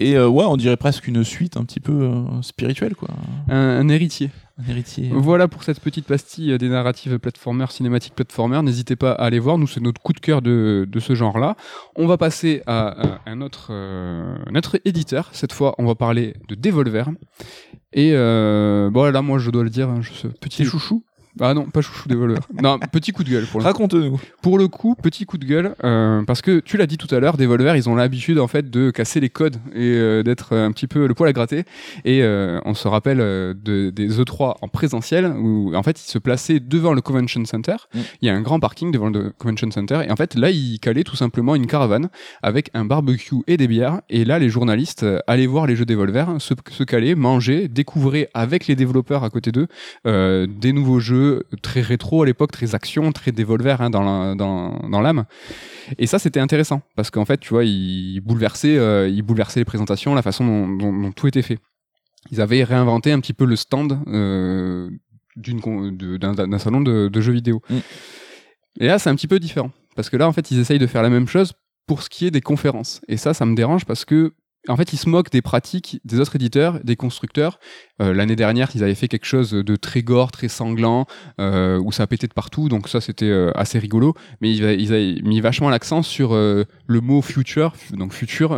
Et 0.00 0.16
euh, 0.16 0.28
ouais, 0.28 0.44
on 0.44 0.56
dirait 0.56 0.76
presque 0.76 1.06
une 1.06 1.22
suite 1.24 1.56
un 1.56 1.64
petit 1.64 1.80
peu 1.80 1.92
euh, 1.92 2.42
spirituelle, 2.42 2.94
quoi. 2.96 3.08
un, 3.48 3.54
un 3.80 3.88
héritier. 3.88 4.30
Un 4.58 4.70
héritier. 4.70 5.10
Voilà 5.12 5.48
pour 5.48 5.64
cette 5.64 5.80
petite 5.80 6.06
pastille 6.06 6.52
euh, 6.52 6.58
des 6.58 6.70
narratives 6.70 7.18
platformers, 7.18 7.70
cinématiques 7.70 8.14
platformers. 8.14 8.62
N'hésitez 8.62 8.96
pas 8.96 9.12
à 9.12 9.24
aller 9.24 9.38
voir. 9.38 9.58
Nous, 9.58 9.66
c'est 9.66 9.82
notre 9.82 10.00
coup 10.00 10.14
de 10.14 10.20
cœur 10.20 10.40
de, 10.40 10.86
de 10.88 11.00
ce 11.00 11.14
genre-là. 11.14 11.56
On 11.94 12.06
va 12.06 12.16
passer 12.16 12.62
à, 12.66 12.88
à 12.88 13.20
un, 13.26 13.42
autre, 13.42 13.68
euh, 13.70 14.36
un 14.46 14.54
autre 14.54 14.80
éditeur. 14.86 15.28
Cette 15.32 15.52
fois, 15.52 15.74
on 15.76 15.84
va 15.84 15.94
parler 15.94 16.34
de 16.48 16.54
Devolver. 16.54 17.10
Et 17.92 18.12
euh, 18.14 18.88
bon, 18.90 19.12
là, 19.12 19.20
moi, 19.20 19.38
je 19.38 19.50
dois 19.50 19.62
le 19.62 19.70
dire, 19.70 19.90
hein, 19.90 20.00
je, 20.00 20.12
ce 20.12 20.26
petit 20.26 20.64
chouchou. 20.64 21.04
Ah 21.40 21.52
non, 21.52 21.64
pas 21.66 21.82
chouchou 21.82 22.08
Devolver. 22.08 22.40
non, 22.62 22.78
petit 22.78 23.12
coup 23.12 23.22
de 23.22 23.30
gueule 23.30 23.44
pour 23.44 23.60
le 23.60 23.66
Raconte-nous. 23.66 24.18
pour 24.40 24.58
le 24.58 24.68
coup, 24.68 24.94
petit 24.94 25.26
coup 25.26 25.36
de 25.36 25.44
gueule, 25.44 25.74
euh, 25.84 26.22
parce 26.22 26.40
que 26.40 26.60
tu 26.60 26.76
l'as 26.76 26.86
dit 26.86 26.96
tout 26.96 27.12
à 27.14 27.20
l'heure, 27.20 27.36
Devolver, 27.36 27.76
ils 27.76 27.88
ont 27.88 27.94
l'habitude 27.94 28.38
en 28.38 28.46
fait 28.46 28.70
de 28.70 28.90
casser 28.90 29.20
les 29.20 29.28
codes 29.28 29.56
et 29.74 29.96
euh, 29.96 30.22
d'être 30.22 30.56
un 30.56 30.72
petit 30.72 30.86
peu 30.86 31.06
le 31.06 31.14
poil 31.14 31.28
à 31.28 31.32
gratter. 31.32 31.64
Et 32.04 32.22
euh, 32.22 32.58
on 32.64 32.74
se 32.74 32.88
rappelle 32.88 33.18
de, 33.18 33.90
des 33.90 34.20
E3 34.20 34.56
en 34.62 34.68
présentiel 34.68 35.26
où 35.26 35.74
en 35.74 35.82
fait 35.82 36.00
ils 36.00 36.10
se 36.10 36.18
plaçaient 36.18 36.60
devant 36.60 36.94
le 36.94 37.02
Convention 37.02 37.44
Center. 37.44 37.76
Mm. 37.94 38.00
Il 38.22 38.28
y 38.28 38.30
a 38.30 38.34
un 38.34 38.40
grand 38.40 38.58
parking 38.58 38.90
devant 38.90 39.10
le 39.10 39.32
Convention 39.38 39.70
Center 39.70 40.00
et 40.06 40.10
en 40.10 40.16
fait 40.16 40.34
là 40.36 40.50
ils 40.50 40.80
calaient 40.80 41.04
tout 41.04 41.16
simplement 41.16 41.54
une 41.54 41.66
caravane 41.66 42.08
avec 42.42 42.70
un 42.72 42.84
barbecue 42.84 43.36
et 43.46 43.58
des 43.58 43.68
bières. 43.68 44.00
Et 44.08 44.24
là 44.24 44.38
les 44.38 44.48
journalistes 44.48 45.04
allaient 45.26 45.46
voir 45.46 45.66
les 45.66 45.76
jeux 45.76 45.84
Devolver, 45.84 46.26
se, 46.38 46.54
se 46.70 46.82
caler, 46.82 47.14
manger, 47.14 47.68
découvrir 47.68 48.26
avec 48.32 48.66
les 48.66 48.74
développeurs 48.74 49.22
à 49.22 49.30
côté 49.30 49.52
d'eux 49.52 49.68
des 50.04 50.72
nouveaux 50.72 51.00
jeux 51.00 51.25
très 51.62 51.80
rétro 51.80 52.22
à 52.22 52.26
l'époque, 52.26 52.52
très 52.52 52.74
action, 52.74 53.12
très 53.12 53.32
Devolver 53.32 53.80
hein, 53.80 53.90
dans 53.90 54.02
la- 54.02 54.34
dans, 54.34 54.78
dans 54.88 55.00
l'âme. 55.00 55.24
Et 55.98 56.06
ça, 56.06 56.18
c'était 56.18 56.40
intéressant 56.40 56.82
parce 56.96 57.10
qu'en 57.10 57.24
fait, 57.24 57.38
tu 57.38 57.50
vois, 57.50 57.64
ils 57.64 58.20
bouleversaient, 58.20 58.76
euh, 58.78 59.08
ils 59.08 59.22
bouleversaient 59.22 59.60
les 59.60 59.64
présentations, 59.64 60.14
la 60.14 60.22
façon 60.22 60.44
dont, 60.46 60.68
dont- 60.68 60.92
dont 61.02 61.12
tout 61.12 61.26
était 61.26 61.42
fait. 61.42 61.58
Ils 62.32 62.40
avaient 62.40 62.64
réinventé 62.64 63.12
un 63.12 63.20
petit 63.20 63.34
peu 63.34 63.44
le 63.44 63.56
stand 63.56 63.98
euh, 64.08 64.90
d'un 65.36 66.32
d'un 66.34 66.58
salon 66.58 66.80
de, 66.80 67.08
de 67.08 67.20
jeux 67.20 67.32
vidéo. 67.32 67.60
Mm. 67.70 67.76
Et 68.80 68.86
là, 68.86 68.98
c'est 68.98 69.10
un 69.10 69.14
petit 69.14 69.28
peu 69.28 69.38
différent 69.38 69.70
parce 69.94 70.10
que 70.10 70.16
là, 70.16 70.26
en 70.28 70.32
fait, 70.32 70.50
ils 70.50 70.58
essayent 70.58 70.78
de 70.78 70.86
faire 70.86 71.02
la 71.02 71.10
même 71.10 71.28
chose 71.28 71.52
pour 71.86 72.02
ce 72.02 72.10
qui 72.10 72.26
est 72.26 72.30
des 72.30 72.40
conférences. 72.40 73.00
Et 73.08 73.16
ça, 73.16 73.32
ça 73.32 73.46
me 73.46 73.54
dérange 73.54 73.84
parce 73.84 74.04
que 74.04 74.32
en 74.68 74.76
fait, 74.76 74.92
ils 74.92 74.96
se 74.98 75.08
moquent 75.08 75.30
des 75.30 75.42
pratiques 75.42 76.00
des 76.04 76.20
autres 76.20 76.36
éditeurs, 76.36 76.80
des 76.84 76.96
constructeurs. 76.96 77.58
Euh, 78.02 78.12
L'année 78.12 78.36
dernière, 78.36 78.70
ils 78.74 78.82
avaient 78.84 78.94
fait 78.94 79.08
quelque 79.08 79.24
chose 79.26 79.50
de 79.52 79.76
très 79.76 80.02
gore, 80.02 80.30
très 80.30 80.48
sanglant, 80.48 81.06
euh, 81.40 81.78
où 81.78 81.92
ça 81.92 82.06
pétait 82.06 82.26
de 82.26 82.32
partout, 82.34 82.68
donc 82.68 82.88
ça 82.88 83.00
c'était 83.00 83.24
euh, 83.30 83.50
assez 83.54 83.78
rigolo. 83.78 84.14
Mais 84.40 84.52
ils, 84.52 84.62
ils 84.80 84.92
avaient 84.92 85.20
mis 85.22 85.40
vachement 85.40 85.70
l'accent 85.70 86.02
sur 86.02 86.34
le 86.34 86.66
mot 87.00 87.22
future, 87.22 87.76
fu- 87.76 87.94
donc 87.96 88.12
futur, 88.12 88.50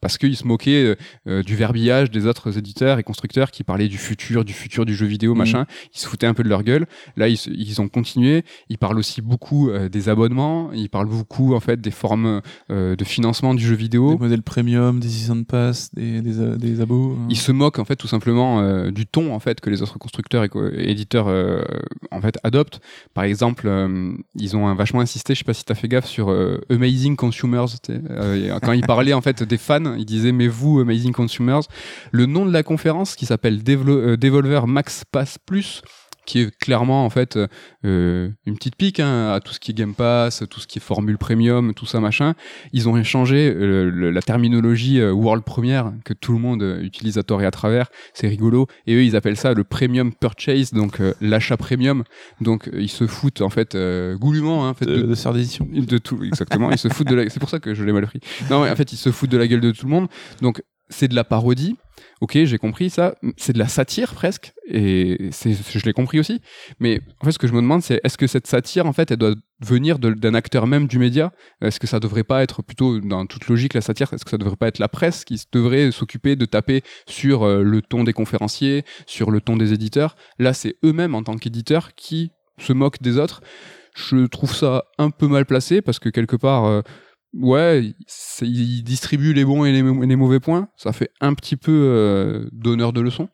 parce 0.00 0.18
qu'ils 0.18 0.36
se 0.36 0.46
moquaient 0.46 0.96
du 1.26 1.56
verbillage 1.56 2.10
des 2.10 2.26
autres 2.26 2.58
éditeurs 2.58 2.98
et 2.98 3.02
constructeurs 3.02 3.50
qui 3.50 3.62
parlaient 3.64 3.88
du 3.88 3.98
futur, 3.98 4.44
du 4.44 4.52
futur 4.52 4.84
du 4.84 4.94
jeu 4.94 5.06
vidéo, 5.06 5.32
Mhm. 5.32 5.38
machin. 5.38 5.66
Ils 5.94 5.98
se 6.00 6.06
foutaient 6.06 6.26
un 6.26 6.34
peu 6.34 6.42
de 6.42 6.48
leur 6.48 6.62
gueule. 6.62 6.86
Là, 7.16 7.28
ils, 7.28 7.80
ont 7.80 7.88
continué. 7.88 8.44
Ils 8.68 8.78
parlent 8.78 8.98
aussi 8.98 9.20
beaucoup 9.22 9.70
des 9.90 10.08
abonnements. 10.08 10.72
Ils 10.72 10.88
parlent 10.90 11.08
beaucoup 11.08 11.54
en 11.54 11.60
fait 11.60 11.80
des 11.80 11.90
formes 11.90 12.40
de 12.68 13.04
financement 13.04 13.54
du 13.54 13.64
jeu 13.64 13.74
vidéo. 13.74 14.12
Des 14.14 14.18
modèles 14.18 14.42
premium, 14.42 14.98
des 15.00 15.30
season 15.42 15.44
pass, 15.44 15.94
des, 15.94 16.20
des, 16.20 16.40
euh, 16.40 16.82
abos. 16.82 17.12
euh. 17.12 17.26
Ils 17.28 17.36
se 17.36 17.52
moquent 17.52 17.78
en 17.78 17.84
fait 17.84 17.96
tout 17.96 18.08
simplement 18.08 18.60
euh, 18.60 18.90
du 18.90 19.06
ton 19.06 19.34
en 19.34 19.40
fait 19.40 19.60
que 19.60 19.70
les 19.70 19.82
autres 19.82 19.98
constructeurs 19.98 20.44
et 20.44 20.90
éditeurs 20.90 21.28
euh, 21.28 21.62
en 22.10 22.20
fait 22.20 22.38
adoptent. 22.42 22.80
Par 23.14 23.24
exemple, 23.24 23.68
ils 24.34 24.56
ont 24.56 24.74
vachement 24.74 25.00
insisté, 25.00 25.34
je 25.34 25.40
sais 25.40 25.44
pas 25.44 25.54
si 25.54 25.64
tu 25.64 25.72
as 25.72 25.74
fait 25.74 25.88
gaffe 25.88 26.06
sur 26.06 26.34
amazing 26.70 27.16
consumers. 27.16 27.66
quand 28.62 28.72
ils 28.72 28.86
parlaient 28.86 29.12
en 29.12 29.20
fait 29.20 29.42
des 29.42 29.58
fans, 29.58 29.94
ils 29.96 30.04
disaient 30.04 30.32
mais 30.32 30.48
vous 30.48 30.80
amazing 30.80 31.12
consumers. 31.12 31.60
Le 32.10 32.26
nom 32.26 32.46
de 32.46 32.52
la 32.52 32.62
conférence 32.62 33.16
qui 33.16 33.26
s'appelle 33.26 33.62
Devolver 33.62 34.66
Max 34.66 35.04
Pass 35.10 35.38
Plus 35.38 35.82
qui 36.24 36.40
est 36.40 36.56
clairement 36.58 37.04
en 37.04 37.10
fait 37.10 37.38
euh, 37.84 38.28
une 38.46 38.56
petite 38.56 38.76
pique 38.76 39.00
hein, 39.00 39.32
à 39.32 39.40
tout 39.40 39.52
ce 39.52 39.60
qui 39.60 39.72
est 39.72 39.74
Game 39.74 39.94
Pass, 39.94 40.44
tout 40.50 40.60
ce 40.60 40.66
qui 40.66 40.78
est 40.78 40.82
Formule 40.82 41.18
Premium, 41.18 41.74
tout 41.74 41.86
ça 41.86 42.00
machin. 42.00 42.34
Ils 42.72 42.88
ont 42.88 43.02
changé 43.02 43.52
euh, 43.54 44.10
la 44.10 44.22
terminologie 44.22 45.00
euh, 45.00 45.12
World 45.12 45.44
Premiere 45.44 45.92
que 46.04 46.14
tout 46.14 46.32
le 46.32 46.38
monde 46.38 46.62
euh, 46.62 46.82
utilise 46.82 47.18
à 47.18 47.22
tort 47.22 47.42
et 47.42 47.46
à 47.46 47.50
travers. 47.50 47.88
C'est 48.14 48.28
rigolo. 48.28 48.66
Et 48.86 48.94
eux, 48.94 49.04
ils 49.04 49.16
appellent 49.16 49.36
ça 49.36 49.52
le 49.52 49.64
Premium 49.64 50.12
Purchase, 50.12 50.72
donc 50.72 51.00
l'achat 51.20 51.56
premium. 51.56 52.04
Donc 52.40 52.70
ils 52.72 52.90
se 52.90 53.06
foutent 53.06 53.40
en 53.40 53.50
fait 53.50 53.76
goulûment 54.16 54.66
hein, 54.66 54.70
en 54.70 54.74
fait, 54.74 54.86
de, 54.86 55.02
de, 55.02 55.14
de 55.14 55.32
d'édition. 55.32 55.66
De 55.70 55.98
tout, 55.98 56.22
exactement. 56.22 56.70
ils 56.70 56.78
se 56.78 56.88
foutent 56.88 57.08
de 57.08 57.14
la... 57.14 57.28
C'est 57.28 57.40
pour 57.40 57.48
ça 57.50 57.58
que 57.58 57.74
je 57.74 57.84
l'ai 57.84 57.92
mal 57.92 58.06
pris. 58.06 58.20
Non, 58.50 58.68
en 58.68 58.76
fait, 58.76 58.92
ils 58.92 58.96
se 58.96 59.10
foutent 59.10 59.30
de 59.30 59.38
la 59.38 59.46
gueule 59.46 59.60
de 59.60 59.70
tout 59.72 59.86
le 59.86 59.92
monde. 59.92 60.08
Donc 60.40 60.62
c'est 60.88 61.08
de 61.08 61.14
la 61.14 61.24
parodie. 61.24 61.76
Ok, 62.20 62.38
j'ai 62.44 62.58
compris 62.58 62.90
ça. 62.90 63.14
C'est 63.36 63.52
de 63.52 63.58
la 63.58 63.68
satire 63.68 64.14
presque, 64.14 64.52
et 64.68 65.30
je 65.32 65.84
l'ai 65.84 65.92
compris 65.92 66.20
aussi. 66.20 66.40
Mais 66.78 67.00
en 67.20 67.24
fait, 67.24 67.32
ce 67.32 67.38
que 67.38 67.46
je 67.46 67.52
me 67.52 67.60
demande, 67.60 67.82
c'est 67.82 68.00
est-ce 68.04 68.16
que 68.16 68.26
cette 68.26 68.46
satire, 68.46 68.86
en 68.86 68.92
fait, 68.92 69.10
elle 69.10 69.16
doit 69.16 69.34
venir 69.60 69.98
d'un 69.98 70.34
acteur 70.34 70.66
même 70.66 70.86
du 70.86 70.98
média? 70.98 71.32
Est-ce 71.60 71.80
que 71.80 71.86
ça 71.86 72.00
devrait 72.00 72.24
pas 72.24 72.42
être 72.42 72.62
plutôt, 72.62 73.00
dans 73.00 73.26
toute 73.26 73.48
logique, 73.48 73.74
la 73.74 73.80
satire? 73.80 74.12
Est-ce 74.12 74.24
que 74.24 74.30
ça 74.30 74.38
devrait 74.38 74.56
pas 74.56 74.68
être 74.68 74.78
la 74.78 74.88
presse 74.88 75.24
qui 75.24 75.40
devrait 75.52 75.90
s'occuper 75.90 76.36
de 76.36 76.44
taper 76.44 76.82
sur 77.06 77.42
euh, 77.42 77.62
le 77.62 77.82
ton 77.82 78.04
des 78.04 78.12
conférenciers, 78.12 78.84
sur 79.06 79.30
le 79.30 79.40
ton 79.40 79.56
des 79.56 79.72
éditeurs? 79.72 80.16
Là, 80.38 80.52
c'est 80.52 80.76
eux-mêmes 80.84 81.14
en 81.14 81.22
tant 81.22 81.36
qu'éditeurs 81.36 81.94
qui 81.94 82.30
se 82.58 82.72
moquent 82.72 83.02
des 83.02 83.18
autres. 83.18 83.42
Je 83.94 84.26
trouve 84.26 84.54
ça 84.54 84.84
un 84.98 85.10
peu 85.10 85.28
mal 85.28 85.44
placé 85.44 85.82
parce 85.82 85.98
que 85.98 86.08
quelque 86.08 86.36
part. 86.36 86.64
Euh, 86.64 86.82
ouais, 87.34 87.94
il 88.42 88.82
distribue 88.82 89.32
les 89.32 89.44
bons 89.44 89.64
et 89.64 89.72
les, 89.72 90.16
mauvais 90.16 90.40
points. 90.40 90.68
Ça 90.76 90.92
fait 90.92 91.10
un 91.20 91.34
petit 91.34 91.56
peu 91.56 91.72
euh, 91.72 92.48
d'honneur 92.52 92.92
de 92.92 93.00
leçon. 93.00 93.28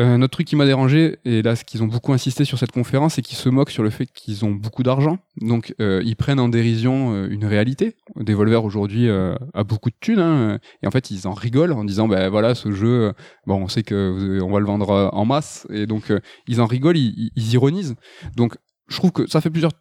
Euh, 0.00 0.14
un 0.14 0.22
autre 0.22 0.30
truc 0.30 0.46
qui 0.46 0.54
m'a 0.54 0.64
dérangé, 0.64 1.18
et 1.24 1.42
là, 1.42 1.56
ce 1.56 1.64
qu'ils 1.64 1.82
ont 1.82 1.88
beaucoup 1.88 2.12
insisté 2.12 2.44
sur 2.44 2.56
cette 2.56 2.70
conférence, 2.70 3.14
c'est 3.14 3.22
qu'ils 3.22 3.36
se 3.36 3.48
moquent 3.48 3.72
sur 3.72 3.82
le 3.82 3.90
fait 3.90 4.06
qu'ils 4.06 4.44
ont 4.44 4.52
beaucoup 4.52 4.84
d'argent. 4.84 5.18
Donc, 5.40 5.74
euh, 5.80 6.02
ils 6.04 6.14
prennent 6.14 6.38
en 6.38 6.48
dérision 6.48 7.24
une 7.26 7.44
réalité. 7.44 7.96
Devolver 8.14 8.64
aujourd'hui 8.64 9.10
a 9.10 9.64
beaucoup 9.64 9.90
de 9.90 9.96
thunes, 9.98 10.20
hein, 10.20 10.60
et 10.84 10.86
en 10.86 10.92
fait, 10.92 11.10
ils 11.10 11.26
en 11.26 11.32
rigolent 11.32 11.72
en 11.72 11.84
disant, 11.84 12.06
ben 12.06 12.28
voilà, 12.28 12.54
ce 12.54 12.70
jeu, 12.70 13.12
bon, 13.46 13.56
on 13.56 13.68
sait 13.68 13.82
que 13.82 14.38
on 14.40 14.52
va 14.52 14.60
le 14.60 14.66
vendre 14.66 15.10
en 15.12 15.24
masse, 15.24 15.66
et 15.70 15.86
donc 15.86 16.12
ils 16.46 16.60
en 16.60 16.66
rigolent, 16.66 16.96
ils, 16.96 17.32
ils 17.34 17.54
ironisent. 17.54 17.96
Donc, 18.36 18.54
je 18.88 18.96
trouve 18.96 19.12
que 19.12 19.26
ça 19.26 19.40
fait 19.40 19.50
plusieurs 19.50 19.72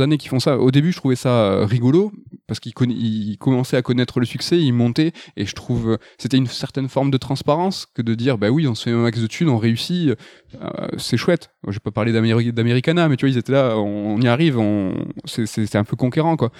années 0.00 0.18
qu'ils 0.18 0.28
font 0.28 0.40
ça. 0.40 0.58
Au 0.58 0.70
début, 0.70 0.90
je 0.90 0.96
trouvais 0.96 1.16
ça 1.16 1.52
euh, 1.52 1.64
rigolo 1.64 2.12
parce 2.48 2.60
qu'ils 2.60 3.38
commençaient 3.38 3.76
à 3.76 3.82
connaître 3.82 4.20
le 4.20 4.26
succès, 4.26 4.58
ils 4.58 4.72
montaient 4.72 5.12
et 5.36 5.46
je 5.46 5.54
trouve 5.54 5.92
euh, 5.92 5.96
c'était 6.18 6.36
une 6.36 6.46
certaine 6.46 6.88
forme 6.88 7.10
de 7.10 7.16
transparence 7.16 7.86
que 7.86 8.02
de 8.02 8.14
dire 8.14 8.38
bah 8.38 8.50
oui, 8.50 8.66
on 8.66 8.74
se 8.74 8.84
fait 8.84 8.90
un 8.90 8.98
max 9.02 9.20
de 9.20 9.26
thunes, 9.26 9.48
on 9.48 9.58
réussit, 9.58 10.10
euh, 10.10 10.88
c'est 10.98 11.16
chouette. 11.16 11.50
Je 11.66 11.72
vais 11.72 11.78
pas 11.78 11.92
parler 11.92 12.12
d'Americana, 12.12 13.08
mais 13.08 13.16
tu 13.16 13.26
vois, 13.26 13.30
ils 13.32 13.38
étaient 13.38 13.52
là, 13.52 13.76
on, 13.78 14.20
y 14.20 14.28
arrive, 14.28 14.58
on, 14.58 14.94
c'est 15.24 15.76
un 15.76 15.84
peu 15.84 15.96
conquérant 15.96 16.36
quoi. 16.36 16.50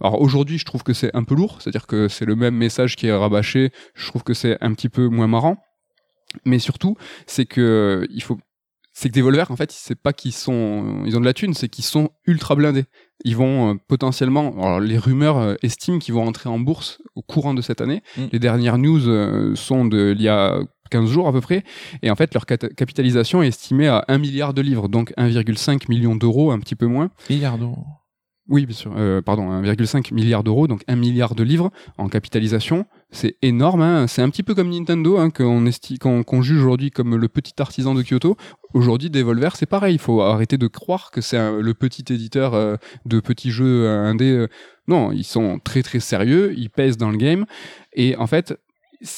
Alors 0.00 0.20
aujourd'hui, 0.20 0.58
je 0.58 0.64
trouve 0.64 0.82
que 0.82 0.92
c'est 0.92 1.14
un 1.14 1.22
peu 1.22 1.36
lourd, 1.36 1.62
c'est-à-dire 1.62 1.86
que 1.86 2.08
c'est 2.08 2.24
le 2.24 2.34
même 2.34 2.56
message 2.56 2.96
qui 2.96 3.06
est 3.06 3.12
rabâché. 3.12 3.70
Je 3.94 4.08
trouve 4.08 4.24
que 4.24 4.34
c'est 4.34 4.58
un 4.60 4.74
petit 4.74 4.88
peu 4.88 5.08
moins 5.08 5.28
marrant 5.28 5.56
mais 6.44 6.58
surtout 6.58 6.96
c'est 7.26 7.46
que 7.46 8.08
il 8.10 8.20
faut 8.20 8.38
c'est 8.96 9.08
que 9.08 9.14
Devolver, 9.14 9.50
en 9.50 9.56
fait, 9.56 9.72
c'est 9.72 10.00
pas 10.00 10.12
qu'ils 10.12 10.32
sont, 10.32 11.02
ils 11.04 11.16
ont 11.16 11.20
de 11.20 11.24
la 11.24 11.34
thune, 11.34 11.52
c'est 11.52 11.68
qu'ils 11.68 11.84
sont 11.84 12.10
ultra 12.26 12.54
blindés. 12.54 12.84
Ils 13.24 13.36
vont 13.36 13.72
euh, 13.72 13.74
potentiellement, 13.88 14.54
alors 14.56 14.78
les 14.78 14.98
rumeurs 14.98 15.36
euh, 15.38 15.54
estiment 15.62 15.98
qu'ils 15.98 16.14
vont 16.14 16.24
entrer 16.24 16.48
en 16.48 16.60
bourse 16.60 17.02
au 17.16 17.22
courant 17.22 17.54
de 17.54 17.60
cette 17.60 17.80
année. 17.80 18.02
Mm. 18.16 18.22
Les 18.30 18.38
dernières 18.38 18.78
news 18.78 19.08
euh, 19.08 19.56
sont 19.56 19.84
de 19.84 20.14
il 20.16 20.22
y 20.22 20.28
a 20.28 20.60
15 20.90 21.10
jours 21.10 21.26
à 21.26 21.32
peu 21.32 21.40
près, 21.40 21.64
et 22.02 22.10
en 22.10 22.14
fait 22.14 22.32
leur 22.34 22.46
capitalisation 22.46 23.42
est 23.42 23.48
estimée 23.48 23.88
à 23.88 24.04
1 24.06 24.18
milliard 24.18 24.54
de 24.54 24.62
livres, 24.62 24.88
donc 24.88 25.12
1,5 25.18 25.88
million 25.88 26.14
d'euros, 26.14 26.52
un 26.52 26.60
petit 26.60 26.76
peu 26.76 26.86
moins. 26.86 27.10
Milliard 27.28 27.58
d'euros. 27.58 27.84
Oui, 28.46 28.66
bien 28.66 28.76
sûr. 28.76 28.92
Pardon, 29.24 29.50
1,5 29.62 30.12
milliard 30.12 30.44
d'euros, 30.44 30.68
donc 30.68 30.82
1 30.86 30.96
milliard 30.96 31.34
de 31.34 31.42
livres 31.42 31.70
en 31.96 32.08
capitalisation. 32.08 32.84
C'est 33.14 33.36
énorme. 33.42 33.80
Hein. 33.80 34.06
C'est 34.08 34.22
un 34.22 34.28
petit 34.28 34.42
peu 34.42 34.56
comme 34.56 34.70
Nintendo, 34.70 35.18
hein, 35.18 35.30
qu'on 35.30 36.42
juge 36.42 36.58
aujourd'hui 36.58 36.90
comme 36.90 37.14
le 37.14 37.28
petit 37.28 37.54
artisan 37.58 37.94
de 37.94 38.02
Kyoto. 38.02 38.36
Aujourd'hui, 38.74 39.08
Devolver, 39.08 39.50
c'est 39.54 39.66
pareil. 39.66 39.94
Il 39.94 40.00
faut 40.00 40.20
arrêter 40.20 40.58
de 40.58 40.66
croire 40.66 41.12
que 41.12 41.20
c'est 41.20 41.38
le 41.60 41.74
petit 41.74 42.12
éditeur 42.12 42.54
euh, 42.54 42.76
de 43.06 43.20
petits 43.20 43.52
jeux 43.52 43.86
euh, 43.86 44.04
indés. 44.04 44.32
Euh. 44.32 44.48
Non, 44.88 45.12
ils 45.12 45.24
sont 45.24 45.60
très 45.62 45.84
très 45.84 46.00
sérieux. 46.00 46.54
Ils 46.56 46.70
pèsent 46.70 46.96
dans 46.96 47.10
le 47.10 47.16
game. 47.16 47.46
Et 47.92 48.16
en 48.16 48.26
fait, 48.26 48.58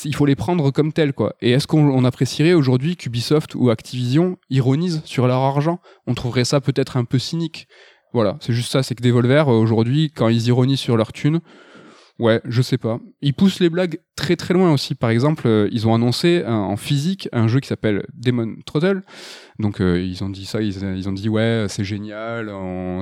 il 0.04 0.14
faut 0.14 0.26
les 0.26 0.36
prendre 0.36 0.70
comme 0.70 0.92
tels. 0.92 1.14
Et 1.40 1.52
est-ce 1.52 1.66
qu'on 1.66 2.04
apprécierait 2.04 2.52
aujourd'hui 2.52 2.96
qu'Ubisoft 2.96 3.54
ou 3.54 3.70
Activision 3.70 4.36
ironisent 4.50 5.00
sur 5.06 5.26
leur 5.26 5.40
argent? 5.40 5.80
On 6.06 6.12
trouverait 6.12 6.44
ça 6.44 6.60
peut-être 6.60 6.98
un 6.98 7.04
peu 7.04 7.18
cynique. 7.18 7.66
Voilà, 8.12 8.36
c'est 8.40 8.52
juste 8.52 8.72
ça, 8.72 8.82
c'est 8.82 8.94
que 8.94 9.02
Devolver, 9.02 9.48
euh, 9.48 9.58
aujourd'hui, 9.58 10.10
quand 10.14 10.28
ils 10.28 10.46
ironisent 10.48 10.80
sur 10.80 10.96
leur 10.96 11.12
thune, 11.12 11.40
ouais, 12.18 12.40
je 12.44 12.62
sais 12.62 12.78
pas. 12.78 13.00
Ils 13.22 13.34
poussent 13.34 13.60
les 13.60 13.70
blagues 13.70 14.00
très 14.14 14.36
très 14.36 14.54
loin 14.54 14.72
aussi. 14.72 14.94
Par 14.94 15.10
exemple, 15.10 15.46
euh, 15.46 15.68
ils 15.72 15.86
ont 15.86 15.94
annoncé 15.94 16.44
en 16.46 16.76
physique 16.76 17.28
un 17.32 17.48
jeu 17.48 17.60
qui 17.60 17.68
s'appelle 17.68 18.04
Demon 18.14 18.56
Throttle. 18.64 19.02
Donc 19.58 19.80
euh, 19.80 20.00
ils 20.00 20.22
ont 20.24 20.28
dit 20.28 20.46
ça, 20.46 20.60
ils, 20.60 21.08
ont 21.08 21.12
dit 21.12 21.28
ouais, 21.28 21.66
c'est 21.68 21.84
génial, 21.84 22.52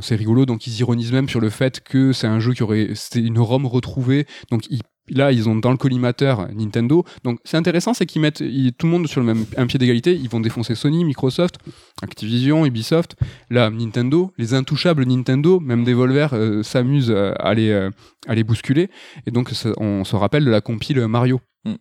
c'est 0.02 0.16
rigolo. 0.16 0.46
Donc 0.46 0.66
ils 0.66 0.78
ironisent 0.80 1.12
même 1.12 1.28
sur 1.28 1.40
le 1.40 1.50
fait 1.50 1.80
que 1.80 2.12
c'est 2.12 2.26
un 2.26 2.40
jeu 2.40 2.52
qui 2.52 2.62
aurait, 2.62 2.90
c'était 2.94 3.20
une 3.20 3.38
ROM 3.38 3.66
retrouvée. 3.66 4.26
Donc 4.50 4.62
ils 4.70 4.82
Là, 5.11 5.32
ils 5.32 5.48
ont 5.48 5.57
dans 5.57 5.70
le 5.70 5.76
collimateur 5.76 6.48
Nintendo. 6.55 7.05
Donc, 7.24 7.38
c'est 7.44 7.57
intéressant, 7.57 7.92
c'est 7.92 8.07
qu'ils 8.07 8.22
mettent 8.22 8.38
tout 8.38 8.86
le 8.86 8.90
monde 8.90 9.07
sur 9.07 9.20
le 9.20 9.26
même 9.26 9.44
un 9.57 9.66
pied 9.66 9.78
d'égalité. 9.78 10.14
Ils 10.14 10.28
vont 10.28 10.40
défoncer 10.40 10.74
Sony, 10.74 11.05
Microsoft, 11.05 11.57
Activision, 12.02 12.64
Ubisoft. 12.64 13.16
Là, 13.50 13.70
Nintendo, 13.70 14.32
les 14.38 14.55
intouchables 14.55 15.05
Nintendo, 15.05 15.61
même 15.61 15.84
Devolver 15.84 16.32
euh, 16.32 16.62
s'amusent 16.62 17.11
à 17.11 17.55
les, 17.55 17.70
euh, 17.70 17.90
à 18.26 18.34
les 18.34 18.44
bousculer. 18.44 18.88
Et 19.26 19.30
donc, 19.30 19.52
on 19.76 20.05
se 20.05 20.16
rappelle 20.16 20.44
de 20.44 20.50
la 20.50 20.61
compile 20.61 21.07
Mario. 21.07 21.40
Mm. 21.64 21.74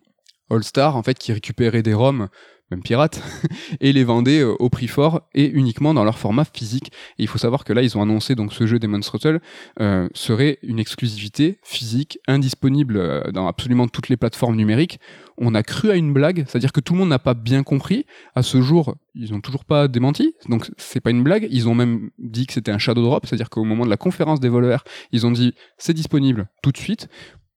All 0.50 0.62
Star, 0.62 0.96
en 0.96 1.02
fait, 1.02 1.18
qui 1.18 1.32
récupérait 1.32 1.82
des 1.82 1.94
ROMs 1.94 2.28
même 2.70 2.82
pirates, 2.82 3.22
et 3.80 3.92
les 3.92 4.04
vendaient 4.04 4.40
euh, 4.40 4.54
au 4.58 4.70
prix 4.70 4.88
fort 4.88 5.22
et 5.34 5.46
uniquement 5.46 5.94
dans 5.94 6.04
leur 6.04 6.18
format 6.18 6.44
physique. 6.44 6.90
Et 7.18 7.22
il 7.22 7.28
faut 7.28 7.38
savoir 7.38 7.64
que 7.64 7.72
là, 7.72 7.82
ils 7.82 7.96
ont 7.96 8.02
annoncé 8.02 8.34
donc 8.34 8.52
ce 8.52 8.66
jeu 8.66 8.78
Demon's 8.78 9.06
Throttle 9.06 9.40
euh, 9.80 10.08
serait 10.14 10.58
une 10.62 10.78
exclusivité 10.78 11.58
physique, 11.62 12.18
indisponible 12.26 12.96
euh, 12.96 13.30
dans 13.32 13.46
absolument 13.46 13.86
toutes 13.86 14.08
les 14.08 14.16
plateformes 14.16 14.56
numériques. 14.56 14.98
On 15.36 15.54
a 15.54 15.62
cru 15.62 15.90
à 15.90 15.96
une 15.96 16.12
blague, 16.12 16.44
c'est-à-dire 16.46 16.72
que 16.72 16.80
tout 16.80 16.94
le 16.94 17.00
monde 17.00 17.08
n'a 17.08 17.18
pas 17.18 17.34
bien 17.34 17.62
compris. 17.62 18.06
À 18.34 18.42
ce 18.42 18.62
jour, 18.62 18.94
ils 19.14 19.34
ont 19.34 19.40
toujours 19.40 19.64
pas 19.64 19.88
démenti, 19.88 20.34
donc 20.48 20.70
c'est 20.76 21.00
pas 21.00 21.10
une 21.10 21.22
blague. 21.22 21.46
Ils 21.50 21.68
ont 21.68 21.74
même 21.74 22.10
dit 22.18 22.46
que 22.46 22.52
c'était 22.52 22.70
un 22.70 22.78
shadow 22.78 23.02
drop, 23.02 23.26
c'est-à-dire 23.26 23.50
qu'au 23.50 23.64
moment 23.64 23.84
de 23.84 23.90
la 23.90 23.96
conférence 23.96 24.40
des 24.40 24.48
voleurs, 24.48 24.84
ils 25.12 25.26
ont 25.26 25.32
dit 25.32 25.54
c'est 25.76 25.92
disponible 25.92 26.48
tout 26.62 26.72
de 26.72 26.78
suite. 26.78 27.08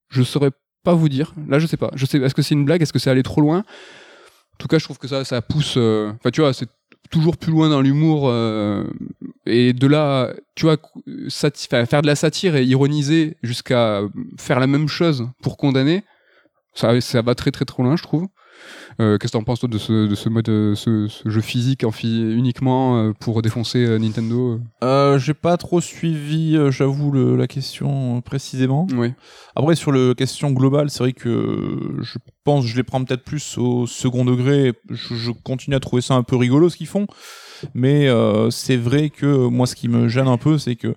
Je 0.10 0.24
saurais 0.24 0.51
pas 0.84 0.93
vous 0.93 1.10
dire. 1.10 1.34
Là, 1.47 1.60
je 1.60 1.68
sais 1.68 1.78
pas. 1.78 1.91
Je 1.95 2.05
sais. 2.05 2.18
Est-ce 2.18 2.34
que 2.34 2.41
c'est 2.41 2.55
une 2.55 2.66
blague? 2.66 2.82
Est-ce 2.82 2.93
que 2.93 2.99
c'est 2.99 3.10
allé 3.10 3.24
trop 3.24 3.41
loin? 3.41 3.64
En 4.58 4.60
tout 4.60 4.68
cas, 4.68 4.80
je 4.80 4.86
trouve 4.86 4.97
que 4.97 5.08
ça, 5.08 5.24
ça 5.24 5.39
pousse. 5.43 5.76
Euh, 5.78 6.12
enfin, 6.16 6.32
tu 6.32 6.41
vois, 6.41 6.51
c'est 6.51 6.68
toujours 7.12 7.38
plus 7.38 7.51
loin 7.51 7.70
dans 7.70 7.80
l'humour. 7.80 8.24
Euh, 8.26 8.86
et 9.45 9.72
de 9.72 9.86
là, 9.86 10.34
tu 10.55 10.66
vois, 10.66 10.78
faire 11.86 12.01
de 12.01 12.08
la 12.08 12.16
satire 12.16 12.55
et 12.55 12.64
ironiser 12.66 13.38
jusqu'à 13.43 14.01
faire 14.39 14.60
la 14.60 14.66
même 14.66 14.88
chose 14.88 15.30
pour 15.43 15.58
condamner, 15.58 16.03
ça, 16.74 16.99
ça 17.01 17.22
va 17.22 17.36
très 17.36 17.51
très 17.51 17.66
trop 17.66 17.84
loin, 17.84 17.97
je 17.97 18.01
trouve. 18.01 18.28
Euh, 18.99 19.18
qu'est-ce 19.18 19.32
que 19.32 19.38
t'en 19.38 19.43
penses 19.43 19.60
toi 19.60 19.70
de 19.70 19.78
ce, 19.78 20.08
de 20.08 20.16
ce 20.16 20.30
mode, 20.30 20.49
euh, 20.49 20.76
ce, 20.76 21.08
ce 21.08 21.30
jeu 21.30 21.41
physique 21.41 21.84
en 21.84 21.91
uniquement 22.01 22.97
euh, 22.97 23.14
pour 23.20 23.41
défoncer 23.41 23.99
Nintendo 23.99 24.60
euh, 24.84 25.20
J'ai 25.20 25.34
pas 25.34 25.58
trop 25.58 25.82
suivi, 25.82 26.58
j'avoue, 26.72 27.12
la 27.36 27.47
question 27.47 28.22
précisément. 28.22 28.88
Oui. 28.93 29.14
Après 29.55 29.76
sur 29.76 29.91
le 29.91 30.14
question 30.14 30.51
globale, 30.51 30.89
c'est 30.89 30.99
vrai 30.99 31.14
que 31.14 31.80
je 32.01 32.18
pense, 32.43 32.66
je 32.66 32.76
les 32.76 32.84
prends 32.84 33.03
peut-être 33.03 33.24
plus 33.24 33.58
au 33.58 33.86
second 33.86 34.26
degré. 34.26 34.74
Je, 34.89 35.16
je, 35.16 35.32
continue 35.32 35.76
à 35.76 35.80
trouver 35.80 36.01
ça 36.01 36.16
un 36.16 36.24
peu 36.24 36.36
rigolo 36.36 36.70
ce 36.70 36.78
qu'ils 36.78 36.88
font, 36.88 37.08
mais 37.74 38.08
c'est 38.49 38.78
vrai 38.78 39.10
que 39.10 39.47
moi, 39.47 39.68
ce 39.68 39.76
qui 39.76 39.88
me 39.88 40.08
gêne 40.08 40.28
un 40.28 40.38
peu, 40.38 40.58
c'est 40.58 40.76
que 40.76 40.95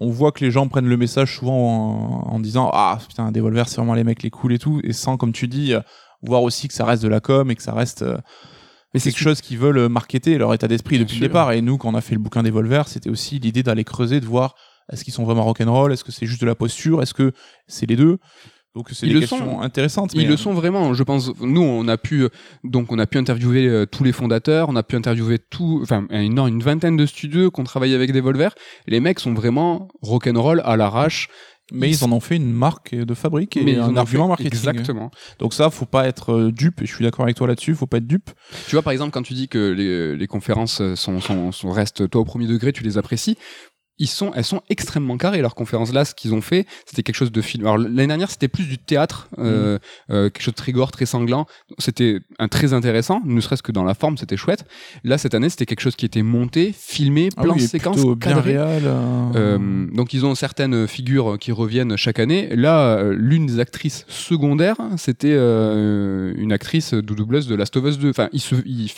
on 0.00 0.10
voit 0.10 0.32
que 0.32 0.44
les 0.44 0.50
gens 0.50 0.68
prennent 0.68 0.88
le 0.88 0.96
message 0.96 1.36
souvent 1.36 1.56
en, 1.56 2.34
en 2.34 2.40
disant 2.40 2.70
ah 2.72 2.98
putain 3.08 3.32
Devolver 3.32 3.68
c'est 3.68 3.76
vraiment 3.76 3.94
les 3.94 4.04
mecs 4.04 4.22
les 4.22 4.30
cool 4.30 4.52
et 4.52 4.58
tout 4.58 4.80
et 4.84 4.92
sans 4.92 5.16
comme 5.16 5.32
tu 5.32 5.48
dis 5.48 5.74
voir 6.22 6.42
aussi 6.42 6.68
que 6.68 6.74
ça 6.74 6.84
reste 6.84 7.02
de 7.02 7.08
la 7.08 7.20
com 7.20 7.50
et 7.50 7.56
que 7.56 7.62
ça 7.62 7.72
reste 7.72 8.02
euh, 8.02 8.18
mais 8.94 9.00
c'est 9.00 9.10
quelque 9.10 9.22
chose 9.22 9.40
qu'ils 9.40 9.58
veulent 9.58 9.78
euh, 9.78 9.88
marketer 9.88 10.38
leur 10.38 10.52
état 10.54 10.68
d'esprit 10.68 10.98
depuis 10.98 11.16
le 11.16 11.28
départ 11.28 11.52
et 11.52 11.60
nous 11.60 11.78
quand 11.78 11.90
on 11.90 11.94
a 11.94 12.00
fait 12.00 12.14
le 12.14 12.20
bouquin 12.20 12.42
des 12.42 12.50
Volver 12.50 12.82
c'était 12.86 13.10
aussi 13.10 13.38
l'idée 13.38 13.62
d'aller 13.62 13.84
creuser 13.84 14.20
de 14.20 14.26
voir 14.26 14.54
est-ce 14.92 15.04
qu'ils 15.04 15.12
sont 15.12 15.24
vraiment 15.24 15.44
rock'n'roll? 15.44 15.92
Est-ce 15.92 16.04
que 16.04 16.12
c'est 16.12 16.26
juste 16.26 16.40
de 16.40 16.46
la 16.46 16.54
posture? 16.54 17.02
Est-ce 17.02 17.14
que 17.14 17.32
c'est 17.66 17.86
les 17.86 17.96
deux? 17.96 18.18
Donc 18.74 18.88
c'est 18.92 19.06
des 19.06 19.20
questions 19.20 19.38
sont, 19.38 19.60
intéressantes. 19.60 20.14
Ils 20.14 20.26
le 20.26 20.34
euh, 20.34 20.36
sont 20.36 20.52
vraiment. 20.52 20.94
Je 20.94 21.02
pense. 21.02 21.32
Nous, 21.40 21.62
on 21.62 21.88
a 21.88 21.96
pu 21.96 22.28
donc 22.64 22.92
on 22.92 22.98
a 22.98 23.06
pu 23.06 23.18
interviewer 23.18 23.86
tous 23.90 24.04
les 24.04 24.12
fondateurs, 24.12 24.68
on 24.68 24.76
a 24.76 24.82
pu 24.82 24.94
interviewer 24.94 25.38
tout, 25.38 25.80
enfin 25.82 26.06
une, 26.10 26.38
une 26.38 26.62
vingtaine 26.62 26.96
de 26.96 27.06
studios 27.06 27.50
qui 27.50 27.60
ont 27.60 27.64
travaillé 27.64 27.94
avec 27.94 28.12
des 28.12 28.20
Volver. 28.20 28.50
Les 28.86 29.00
mecs 29.00 29.20
sont 29.20 29.34
vraiment 29.34 29.88
rock'n'roll 30.00 30.62
à 30.64 30.76
l'arrache 30.76 31.28
Mais 31.72 31.90
ils, 31.90 32.02
en 32.04 32.12
ont 32.12 32.20
fait 32.20 32.36
une 32.36 32.52
marque 32.52 32.94
de 32.94 33.14
fabrique 33.14 33.56
et 33.56 33.62
Mais 33.64 33.72
ils 33.72 33.78
un 33.78 33.88
en 33.88 33.94
ont 33.94 33.96
argument 33.98 34.24
fait- 34.24 34.44
marketing. 34.44 34.52
Exactement. 34.70 35.10
Donc 35.38 35.52
ça, 35.54 35.68
faut 35.70 35.84
pas 35.86 36.06
être 36.08 36.32
euh, 36.32 36.52
dupe. 36.52 36.80
Et 36.82 36.86
je 36.86 36.94
suis 36.94 37.04
d'accord 37.04 37.24
avec 37.24 37.36
toi 37.36 37.46
là-dessus. 37.46 37.74
Faut 37.74 37.86
pas 37.86 37.98
être 37.98 38.06
dupe. 38.06 38.30
Tu 38.68 38.74
vois, 38.74 38.82
par 38.82 38.92
exemple, 38.92 39.10
quand 39.12 39.22
tu 39.22 39.34
dis 39.34 39.48
que 39.48 39.72
les, 39.72 40.16
les 40.16 40.26
conférences 40.26 40.82
sont, 40.94 41.20
sont, 41.20 41.52
sont 41.52 41.70
restent, 41.70 42.08
toi 42.08 42.20
au 42.22 42.24
premier 42.24 42.46
degré, 42.46 42.72
tu 42.72 42.82
les 42.82 42.96
apprécies. 42.98 43.36
Ils 43.98 44.06
sont, 44.08 44.32
elles 44.34 44.44
sont 44.44 44.62
extrêmement 44.70 45.16
carrées. 45.16 45.40
Leurs 45.42 45.54
conférences 45.54 45.92
là, 45.92 46.04
ce 46.04 46.14
qu'ils 46.14 46.34
ont 46.34 46.40
fait, 46.40 46.66
c'était 46.86 47.02
quelque 47.02 47.16
chose 47.16 47.32
de 47.32 47.40
film. 47.40 47.64
Alors 47.64 47.78
l'année 47.78 48.06
dernière, 48.06 48.30
c'était 48.30 48.48
plus 48.48 48.64
du 48.64 48.78
théâtre, 48.78 49.28
euh, 49.38 49.78
euh, 50.10 50.30
quelque 50.30 50.42
chose 50.42 50.54
de 50.54 50.58
très 50.58 50.72
gore, 50.72 50.90
très 50.92 51.06
sanglant. 51.06 51.46
C'était 51.78 52.20
un 52.38 52.48
très 52.48 52.72
intéressant, 52.72 53.20
ne 53.24 53.40
serait-ce 53.40 53.62
que 53.62 53.72
dans 53.72 53.84
la 53.84 53.94
forme, 53.94 54.16
c'était 54.16 54.36
chouette. 54.36 54.64
Là, 55.04 55.18
cette 55.18 55.34
année, 55.34 55.48
c'était 55.48 55.66
quelque 55.66 55.80
chose 55.80 55.96
qui 55.96 56.06
était 56.06 56.22
monté, 56.22 56.72
filmé, 56.76 57.28
Ah 57.36 57.42
plan 57.42 57.54
oui, 57.54 57.64
et 57.64 57.66
séquence, 57.66 58.00
cadré. 58.20 58.56
réel. 58.58 58.82
euh, 58.86 59.32
Euh, 59.36 59.86
donc 59.94 60.14
ils 60.14 60.24
ont 60.26 60.34
certaines 60.34 60.86
figures 60.86 61.38
qui 61.38 61.52
reviennent 61.52 61.96
chaque 61.96 62.18
année. 62.18 62.54
Là, 62.54 63.02
l'une 63.12 63.46
des 63.46 63.60
actrices 63.60 64.04
secondaires, 64.08 64.76
c'était 64.96 65.34
euh, 65.34 66.32
une 66.36 66.52
actrice 66.52 66.94
doubleuse 66.94 67.46
de 67.48 67.54
Last 67.54 67.76
of 67.76 67.84
Us 67.84 67.98
2. 67.98 68.10
Enfin, 68.10 68.28
ils, 68.32 68.40
se, 68.40 68.54
ils, 68.64 68.90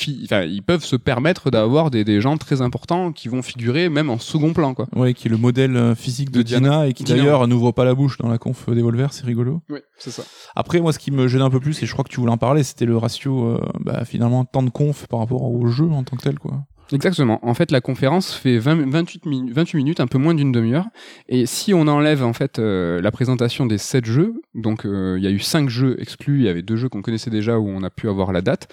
ils 0.48 0.62
peuvent 0.62 0.84
se 0.84 0.96
permettre 0.96 1.50
d'avoir 1.50 1.90
des, 1.90 2.04
des 2.04 2.20
gens 2.20 2.36
très 2.36 2.60
importants 2.62 3.12
qui 3.12 3.28
vont 3.28 3.42
figurer 3.42 3.88
même 3.88 4.10
en 4.10 4.18
second 4.18 4.52
plan, 4.52 4.74
quoi. 4.74 4.86
Ouais, 4.96 5.14
qui 5.14 5.28
est 5.28 5.30
le 5.30 5.36
modèle 5.36 5.76
euh, 5.76 5.94
physique 5.94 6.30
de, 6.30 6.38
De 6.38 6.42
Diana. 6.42 6.86
et 6.88 6.92
qui 6.92 7.04
d'ailleurs 7.04 7.46
n'ouvre 7.46 7.72
pas 7.72 7.84
la 7.84 7.94
bouche 7.94 8.18
dans 8.18 8.28
la 8.28 8.38
conf 8.38 8.68
d'Evolver, 8.68 9.12
c'est 9.12 9.24
rigolo. 9.24 9.62
Oui, 9.68 9.78
c'est 9.98 10.10
ça. 10.10 10.22
Après, 10.56 10.80
moi, 10.80 10.92
ce 10.92 10.98
qui 10.98 11.10
me 11.10 11.28
gêne 11.28 11.42
un 11.42 11.50
peu 11.50 11.60
plus, 11.60 11.82
et 11.82 11.86
je 11.86 11.92
crois 11.92 12.04
que 12.04 12.10
tu 12.10 12.18
voulais 12.20 12.32
en 12.32 12.38
parler, 12.38 12.62
c'était 12.62 12.86
le 12.86 12.96
ratio, 12.96 13.46
euh, 13.46 13.60
bah, 13.80 14.04
finalement, 14.04 14.44
temps 14.44 14.62
de 14.62 14.70
conf 14.70 15.06
par 15.06 15.20
rapport 15.20 15.42
au 15.42 15.66
jeu 15.68 15.88
en 15.90 16.02
tant 16.02 16.16
que 16.16 16.22
tel, 16.22 16.38
quoi. 16.38 16.64
Exactement. 16.92 17.38
En 17.46 17.54
fait, 17.54 17.70
la 17.70 17.80
conférence 17.80 18.34
fait 18.34 18.58
20 18.58 18.90
28, 18.90 19.26
minutes, 19.26 19.54
28 19.54 19.76
minutes, 19.78 20.00
un 20.00 20.06
peu 20.06 20.18
moins 20.18 20.34
d'une 20.34 20.52
demi-heure. 20.52 20.86
Et 21.28 21.46
si 21.46 21.72
on 21.72 21.86
enlève 21.86 22.24
en 22.24 22.32
fait 22.32 22.58
euh, 22.58 23.00
la 23.00 23.10
présentation 23.10 23.66
des 23.66 23.78
7 23.78 24.04
jeux, 24.04 24.34
donc 24.54 24.84
euh, 24.84 25.16
il 25.18 25.24
y 25.24 25.26
a 25.26 25.30
eu 25.30 25.38
5 25.38 25.68
jeux 25.68 25.96
exclus, 26.00 26.38
il 26.40 26.44
y 26.44 26.48
avait 26.48 26.62
deux 26.62 26.76
jeux 26.76 26.88
qu'on 26.88 27.02
connaissait 27.02 27.30
déjà 27.30 27.58
où 27.58 27.68
on 27.68 27.82
a 27.82 27.90
pu 27.90 28.08
avoir 28.08 28.32
la 28.32 28.42
date. 28.42 28.68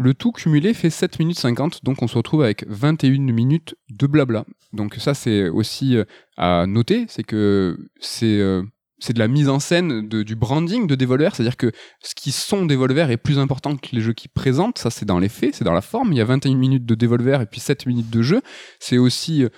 Le 0.00 0.14
tout 0.14 0.32
cumulé 0.32 0.72
fait 0.72 0.88
7 0.88 1.18
minutes 1.18 1.38
50, 1.38 1.84
donc 1.84 2.00
on 2.00 2.08
se 2.08 2.16
retrouve 2.16 2.42
avec 2.42 2.64
21 2.66 3.18
minutes 3.34 3.74
de 3.90 4.06
blabla. 4.06 4.46
Donc 4.72 4.94
ça 4.94 5.12
c'est 5.12 5.50
aussi 5.50 5.94
euh, 5.94 6.04
à 6.38 6.64
noter, 6.66 7.04
c'est 7.06 7.22
que 7.22 7.76
c'est 8.00 8.40
euh, 8.40 8.62
c'est 9.00 9.12
de 9.12 9.18
la 9.18 9.28
mise 9.28 9.48
en 9.48 9.58
scène 9.58 10.06
de, 10.08 10.22
du 10.22 10.36
branding 10.36 10.86
de 10.86 10.94
Devolver, 10.94 11.34
c'est-à-dire 11.34 11.56
que 11.56 11.72
ce 12.02 12.14
qui 12.14 12.32
sont 12.32 12.66
Devolver 12.66 13.10
est 13.10 13.16
plus 13.16 13.38
important 13.38 13.76
que 13.76 13.88
les 13.92 14.00
jeux 14.00 14.12
qu'ils 14.12 14.30
présentent, 14.30 14.78
ça 14.78 14.90
c'est 14.90 15.06
dans 15.06 15.18
les 15.18 15.28
faits, 15.28 15.54
c'est 15.56 15.64
dans 15.64 15.72
la 15.72 15.80
forme, 15.80 16.12
il 16.12 16.18
y 16.18 16.20
a 16.20 16.24
21 16.24 16.54
minutes 16.54 16.86
de 16.86 16.94
Devolver 16.94 17.40
et 17.40 17.46
puis 17.46 17.60
7 17.60 17.86
minutes 17.86 18.10
de 18.10 18.22
jeu, 18.22 18.42
c'est 18.78 18.98
aussi, 18.98 19.42
euh, 19.44 19.48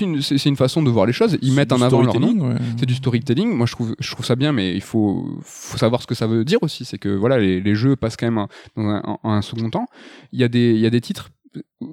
une, 0.00 0.20
c'est 0.20 0.38
c'est 0.38 0.48
une 0.48 0.56
façon 0.56 0.82
de 0.82 0.90
voir 0.90 1.06
les 1.06 1.12
choses, 1.12 1.38
ils 1.42 1.52
mettent 1.52 1.72
en 1.72 1.80
avant 1.80 2.02
leur 2.02 2.18
nom. 2.20 2.50
ouais. 2.50 2.56
C'est 2.76 2.86
du 2.86 2.94
storytelling. 2.94 3.54
Moi, 3.54 3.66
je 3.66 3.72
trouve, 3.72 3.94
je 3.98 4.10
trouve 4.10 4.24
ça 4.24 4.36
bien, 4.36 4.52
mais 4.52 4.74
il 4.74 4.82
faut, 4.82 5.26
faut 5.42 5.78
savoir 5.78 6.02
ce 6.02 6.06
que 6.06 6.14
ça 6.14 6.26
veut 6.26 6.44
dire 6.44 6.58
aussi. 6.62 6.84
C'est 6.84 6.98
que 6.98 7.08
voilà, 7.08 7.38
les, 7.38 7.60
les 7.60 7.74
jeux 7.74 7.96
passent 7.96 8.16
quand 8.16 8.26
même 8.26 8.38
en, 8.38 8.48
dans 8.76 8.82
un, 8.88 9.18
un 9.24 9.42
second 9.42 9.70
temps. 9.70 9.86
Il 10.32 10.40
y 10.40 10.44
a 10.44 10.48
des, 10.48 10.72
il 10.72 10.80
y 10.80 10.86
a 10.86 10.90
des 10.90 11.00
titres. 11.00 11.30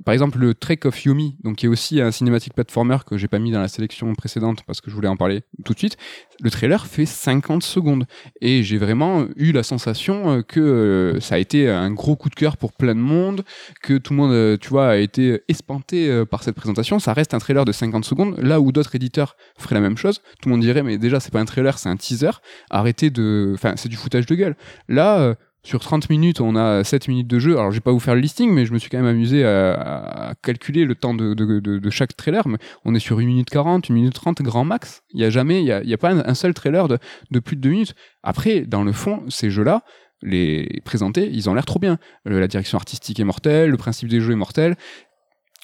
Par 0.03 0.13
exemple, 0.13 0.39
le 0.39 0.53
Trek 0.55 0.79
of 0.85 1.03
Yomi, 1.03 1.37
donc 1.43 1.57
qui 1.57 1.67
est 1.67 1.69
aussi 1.69 2.01
un 2.01 2.11
cinématique 2.11 2.53
platformer 2.53 2.97
que 3.05 3.17
j'ai 3.17 3.27
pas 3.27 3.39
mis 3.39 3.51
dans 3.51 3.59
la 3.59 3.67
sélection 3.67 4.13
précédente 4.15 4.63
parce 4.65 4.81
que 4.81 4.89
je 4.89 4.95
voulais 4.95 5.07
en 5.07 5.15
parler 5.15 5.43
tout 5.63 5.73
de 5.73 5.77
suite. 5.77 5.97
Le 6.41 6.49
trailer 6.49 6.87
fait 6.87 7.05
50 7.05 7.63
secondes 7.63 8.05
et 8.41 8.63
j'ai 8.63 8.77
vraiment 8.77 9.25
eu 9.35 9.51
la 9.51 9.63
sensation 9.63 10.31
euh, 10.31 10.41
que 10.41 10.59
euh, 10.59 11.19
ça 11.19 11.35
a 11.35 11.37
été 11.37 11.69
un 11.69 11.91
gros 11.91 12.15
coup 12.15 12.29
de 12.29 12.35
cœur 12.35 12.57
pour 12.57 12.73
plein 12.73 12.95
de 12.95 12.99
monde, 12.99 13.43
que 13.81 13.97
tout 13.97 14.13
le 14.13 14.17
monde, 14.17 14.31
euh, 14.31 14.57
tu 14.57 14.69
vois, 14.69 14.89
a 14.89 14.97
été 14.97 15.41
espanté 15.47 16.23
par 16.29 16.43
cette 16.43 16.55
présentation. 16.55 16.99
Ça 16.99 17.13
reste 17.13 17.33
un 17.33 17.39
trailer 17.39 17.63
de 17.63 17.71
50 17.71 18.05
secondes, 18.05 18.37
là 18.39 18.59
où 18.59 18.71
d'autres 18.71 18.95
éditeurs 18.95 19.35
feraient 19.57 19.75
la 19.75 19.81
même 19.81 19.97
chose. 19.97 20.21
Tout 20.41 20.49
le 20.49 20.55
monde 20.55 20.61
dirait, 20.61 20.83
mais 20.83 20.97
déjà, 20.97 21.19
c'est 21.19 21.31
pas 21.31 21.39
un 21.39 21.45
trailer, 21.45 21.77
c'est 21.77 21.89
un 21.89 21.95
teaser. 21.95 22.31
Arrêtez 22.69 23.09
de. 23.09 23.51
Enfin, 23.53 23.73
c'est 23.75 23.89
du 23.89 23.95
foutage 23.95 24.25
de 24.25 24.35
gueule. 24.35 24.55
Là, 24.87 25.35
sur 25.65 25.79
30 25.79 26.11
minutes, 26.11 26.41
on 26.41 26.55
a 26.55 26.83
7 26.83 27.07
minutes 27.07 27.27
de 27.27 27.39
jeu. 27.39 27.57
Alors, 27.57 27.71
je 27.71 27.77
vais 27.77 27.81
pas 27.81 27.91
vous 27.91 27.99
faire 27.99 28.13
le 28.13 28.21
listing, 28.21 28.51
mais 28.51 28.67
je 28.67 28.73
me 28.73 28.77
suis 28.77 28.89
quand 28.91 28.99
même 28.99 29.07
amusé 29.07 29.43
à, 29.43 30.35
calculer 30.43 30.85
le 30.85 30.93
temps 30.93 31.15
de, 31.15 31.89
chaque 31.89 32.15
trailer. 32.15 32.47
Mais 32.47 32.59
on 32.85 32.93
est 32.93 32.99
sur 32.99 33.17
1 33.17 33.25
minute 33.25 33.49
40, 33.49 33.89
1 33.89 33.93
minute 33.93 34.13
30 34.13 34.43
grand 34.43 34.63
max. 34.63 35.01
Il 35.11 35.19
y 35.19 35.25
a 35.25 35.31
jamais, 35.31 35.61
il 35.61 35.67
y 35.67 35.93
a, 35.93 35.97
pas 35.97 36.11
un, 36.11 36.33
seul 36.35 36.53
trailer 36.53 36.87
de, 36.87 37.39
plus 37.39 37.55
de 37.55 37.61
2 37.61 37.69
minutes. 37.69 37.95
Après, 38.21 38.61
dans 38.61 38.83
le 38.83 38.91
fond, 38.91 39.23
ces 39.27 39.49
jeux-là, 39.49 39.83
les 40.21 40.81
présentés, 40.85 41.29
ils 41.33 41.49
ont 41.49 41.55
l'air 41.55 41.65
trop 41.65 41.79
bien. 41.79 41.97
Euh, 42.27 42.39
la 42.39 42.47
direction 42.47 42.77
artistique 42.77 43.19
est 43.19 43.25
mortelle, 43.25 43.71
le 43.71 43.77
principe 43.77 44.07
des 44.07 44.21
jeux 44.21 44.33
est 44.33 44.37
mortel. 44.37 44.75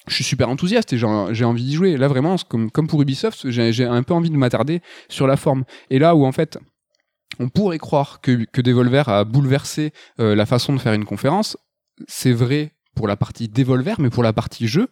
Je 0.08 0.14
suis 0.14 0.24
super 0.24 0.48
enthousiaste 0.48 0.92
et 0.92 0.98
j'ai 0.98 1.44
envie 1.44 1.62
d'y 1.62 1.74
jouer. 1.74 1.96
Là, 1.96 2.08
vraiment, 2.08 2.34
comme, 2.48 2.70
pour 2.88 3.00
Ubisoft, 3.00 3.50
j'ai 3.50 3.84
un 3.84 4.02
peu 4.02 4.14
envie 4.14 4.30
de 4.30 4.36
m'attarder 4.36 4.82
sur 5.08 5.28
la 5.28 5.36
forme. 5.36 5.62
Et 5.90 6.00
là 6.00 6.16
où, 6.16 6.26
en 6.26 6.32
fait, 6.32 6.58
on 7.38 7.48
pourrait 7.48 7.78
croire 7.78 8.20
que, 8.20 8.44
que 8.52 8.60
Devolver 8.60 9.08
a 9.08 9.24
bouleversé 9.24 9.92
euh, 10.20 10.34
la 10.34 10.46
façon 10.46 10.72
de 10.74 10.78
faire 10.78 10.92
une 10.92 11.04
conférence, 11.04 11.56
c'est 12.08 12.32
vrai 12.32 12.72
pour 12.94 13.08
la 13.08 13.16
partie 13.16 13.48
Devolver, 13.48 13.96
mais 14.00 14.10
pour 14.10 14.22
la 14.22 14.32
partie 14.32 14.68
jeu, 14.68 14.88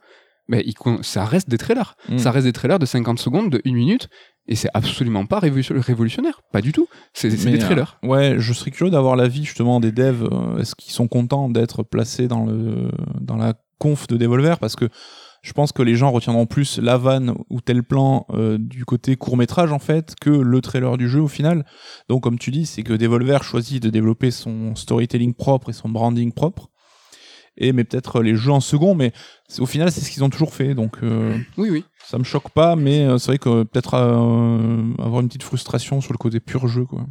mais 0.49 0.65
ça 1.03 1.25
reste 1.25 1.49
des 1.49 1.59
trailers. 1.59 1.97
Mm. 2.09 2.19
Ça 2.19 2.31
reste 2.31 2.47
des 2.47 2.53
trailers 2.53 2.79
de 2.79 2.87
50 2.87 3.19
secondes, 3.19 3.51
de 3.51 3.61
1 3.67 3.73
minute, 3.73 4.09
et 4.49 4.57
c'est 4.57 4.71
absolument 4.75 5.27
pas 5.27 5.39
révolution- 5.39 5.79
révolutionnaire. 5.81 6.41
Pas 6.53 6.61
du 6.61 6.73
tout. 6.73 6.89
C'est 7.13 7.29
des 7.29 7.59
trailers. 7.59 7.99
euh, 8.05 8.09
ouais, 8.09 8.35
je 8.39 8.53
serais 8.53 8.71
curieux 8.71 8.91
d'avoir 8.91 9.15
l'avis 9.17 9.45
justement 9.45 9.79
des 9.81 9.93
devs. 9.93 10.25
euh, 10.33 10.59
Est-ce 10.59 10.75
qu'ils 10.75 10.93
sont 10.93 11.07
contents 11.09 11.49
d'être 11.49 11.83
placés 11.85 12.27
dans 12.27 12.45
le 12.47 12.91
dans 13.21 13.37
la 13.37 13.55
conf 13.79 14.07
de 14.09 14.17
Devolver? 14.17 14.59
Parce 14.59 14.75
que 14.77 14.89
je 15.43 15.53
pense 15.53 15.73
que 15.73 15.83
les 15.83 15.97
gens 15.97 16.11
retiendront 16.11 16.47
plus 16.47 16.79
la 16.79 16.97
vanne 16.97 17.35
ou 17.49 17.61
tel 17.61 17.83
plan 17.83 18.27
euh, 18.31 18.59
du 18.59 18.85
côté 18.85 19.17
court 19.17 19.37
métrage 19.37 19.73
en 19.73 19.79
fait 19.79 20.15
que 20.21 20.31
le 20.31 20.61
trailer 20.61 20.99
du 20.99 21.09
jeu 21.09 21.21
au 21.21 21.29
final. 21.29 21.65
Donc 22.09 22.23
comme 22.23 22.39
tu 22.39 22.51
dis, 22.51 22.67
c'est 22.67 22.83
que 22.83 22.93
Devolver 22.93 23.43
choisit 23.43 23.83
de 23.83 23.91
développer 23.91 24.31
son 24.31 24.75
storytelling 24.75 25.35
propre 25.35 25.71
et 25.71 25.73
son 25.73 25.89
branding 25.89 26.33
propre. 26.33 26.71
Et 27.61 27.73
mais 27.73 27.85
peut-être 27.85 28.23
les 28.23 28.35
jeux 28.35 28.51
en 28.51 28.61
second, 28.61 28.95
mais 28.95 29.13
au 29.59 29.67
final 29.67 29.93
c'est 29.93 30.01
ce 30.01 30.11
qu'ils 30.11 30.25
ont 30.25 30.31
toujours 30.31 30.55
fait. 30.55 30.75
Donc 30.75 30.97
euh, 31.03 31.37
Oui, 31.57 31.69
oui. 31.71 31.85
ça 32.05 32.19
me 32.19 32.25
choque 32.25 32.51
pas, 32.51 32.75
mais 32.75 33.05
euh, 33.05 33.19
c'est 33.19 33.29
vrai 33.33 33.39
que 33.39 33.63
peut-être 33.65 33.95
euh, 33.95 34.83
avoir 34.99 35.21
une 35.21 35.29
petite 35.29 35.43
frustration 35.43 36.01
sur 36.01 36.13
le 36.13 36.19
côté 36.19 36.41
pur 36.41 36.67
jeu 36.69 36.85
quoi. 36.85 37.07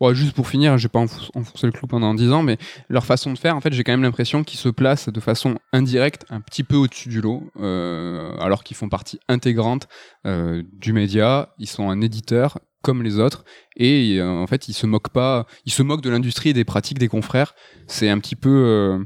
Bon, 0.00 0.12
juste 0.14 0.32
pour 0.34 0.48
finir, 0.48 0.78
j'ai 0.78 0.88
pas 0.88 0.98
enfoncé 1.00 1.66
le 1.66 1.72
clou 1.72 1.86
pendant 1.86 2.14
10 2.14 2.32
ans, 2.32 2.42
mais 2.42 2.56
leur 2.88 3.04
façon 3.04 3.32
de 3.32 3.38
faire, 3.38 3.54
en 3.56 3.60
fait, 3.60 3.72
j'ai 3.72 3.84
quand 3.84 3.92
même 3.92 4.02
l'impression 4.02 4.42
qu'ils 4.42 4.58
se 4.58 4.68
placent 4.68 5.08
de 5.08 5.20
façon 5.20 5.56
indirecte 5.72 6.24
un 6.30 6.40
petit 6.40 6.64
peu 6.64 6.76
au-dessus 6.76 7.08
du 7.08 7.20
lot, 7.20 7.42
euh, 7.60 8.34
alors 8.38 8.64
qu'ils 8.64 8.76
font 8.76 8.88
partie 8.88 9.20
intégrante 9.28 9.86
euh, 10.26 10.62
du 10.72 10.92
média. 10.92 11.50
Ils 11.58 11.68
sont 11.68 11.90
un 11.90 12.00
éditeur 12.00 12.58
comme 12.84 13.02
les 13.02 13.18
autres, 13.18 13.44
et 13.76 14.18
euh, 14.20 14.28
en 14.28 14.46
fait, 14.46 14.68
ils 14.68 14.72
se 14.74 14.86
moquent 14.86 15.08
pas, 15.08 15.46
ils 15.66 15.72
se 15.72 15.82
moquent 15.82 16.02
de 16.02 16.10
l'industrie 16.10 16.50
et 16.50 16.52
des 16.52 16.64
pratiques 16.64 16.98
des 16.98 17.08
confrères. 17.08 17.54
C'est 17.88 18.08
un 18.08 18.18
petit 18.18 18.36
peu, 18.36 18.48
euh, 18.50 18.98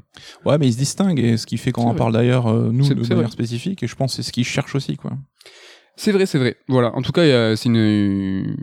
Ouais, 0.45 0.59
mais 0.59 0.67
ils 0.69 0.73
se 0.75 0.79
distinguent, 0.79 1.19
et 1.21 1.37
ce 1.39 1.47
qui 1.47 1.57
fait 1.57 1.73
qu'on 1.73 1.83
en 1.85 1.89
vrai. 1.91 1.97
parle 1.99 2.13
d'ailleurs, 2.13 2.47
euh, 2.49 2.71
nous, 2.73 2.87
de 2.89 2.95
manière 2.95 3.17
vrai. 3.17 3.31
spécifique, 3.31 3.83
et 3.83 3.87
je 3.87 3.95
pense 3.97 4.13
que 4.13 4.17
c'est 4.23 4.27
ce 4.29 4.33
qu'ils 4.33 4.45
cherchent 4.45 4.75
aussi, 4.75 4.97
quoi. 4.97 5.13
C'est 6.01 6.13
vrai, 6.13 6.27
c'est 6.27 6.39
vrai. 6.39 6.57
Voilà. 6.69 6.95
En 6.95 7.03
tout 7.03 7.11
cas, 7.11 7.57
c'est 7.57 7.69
une, 7.69 8.55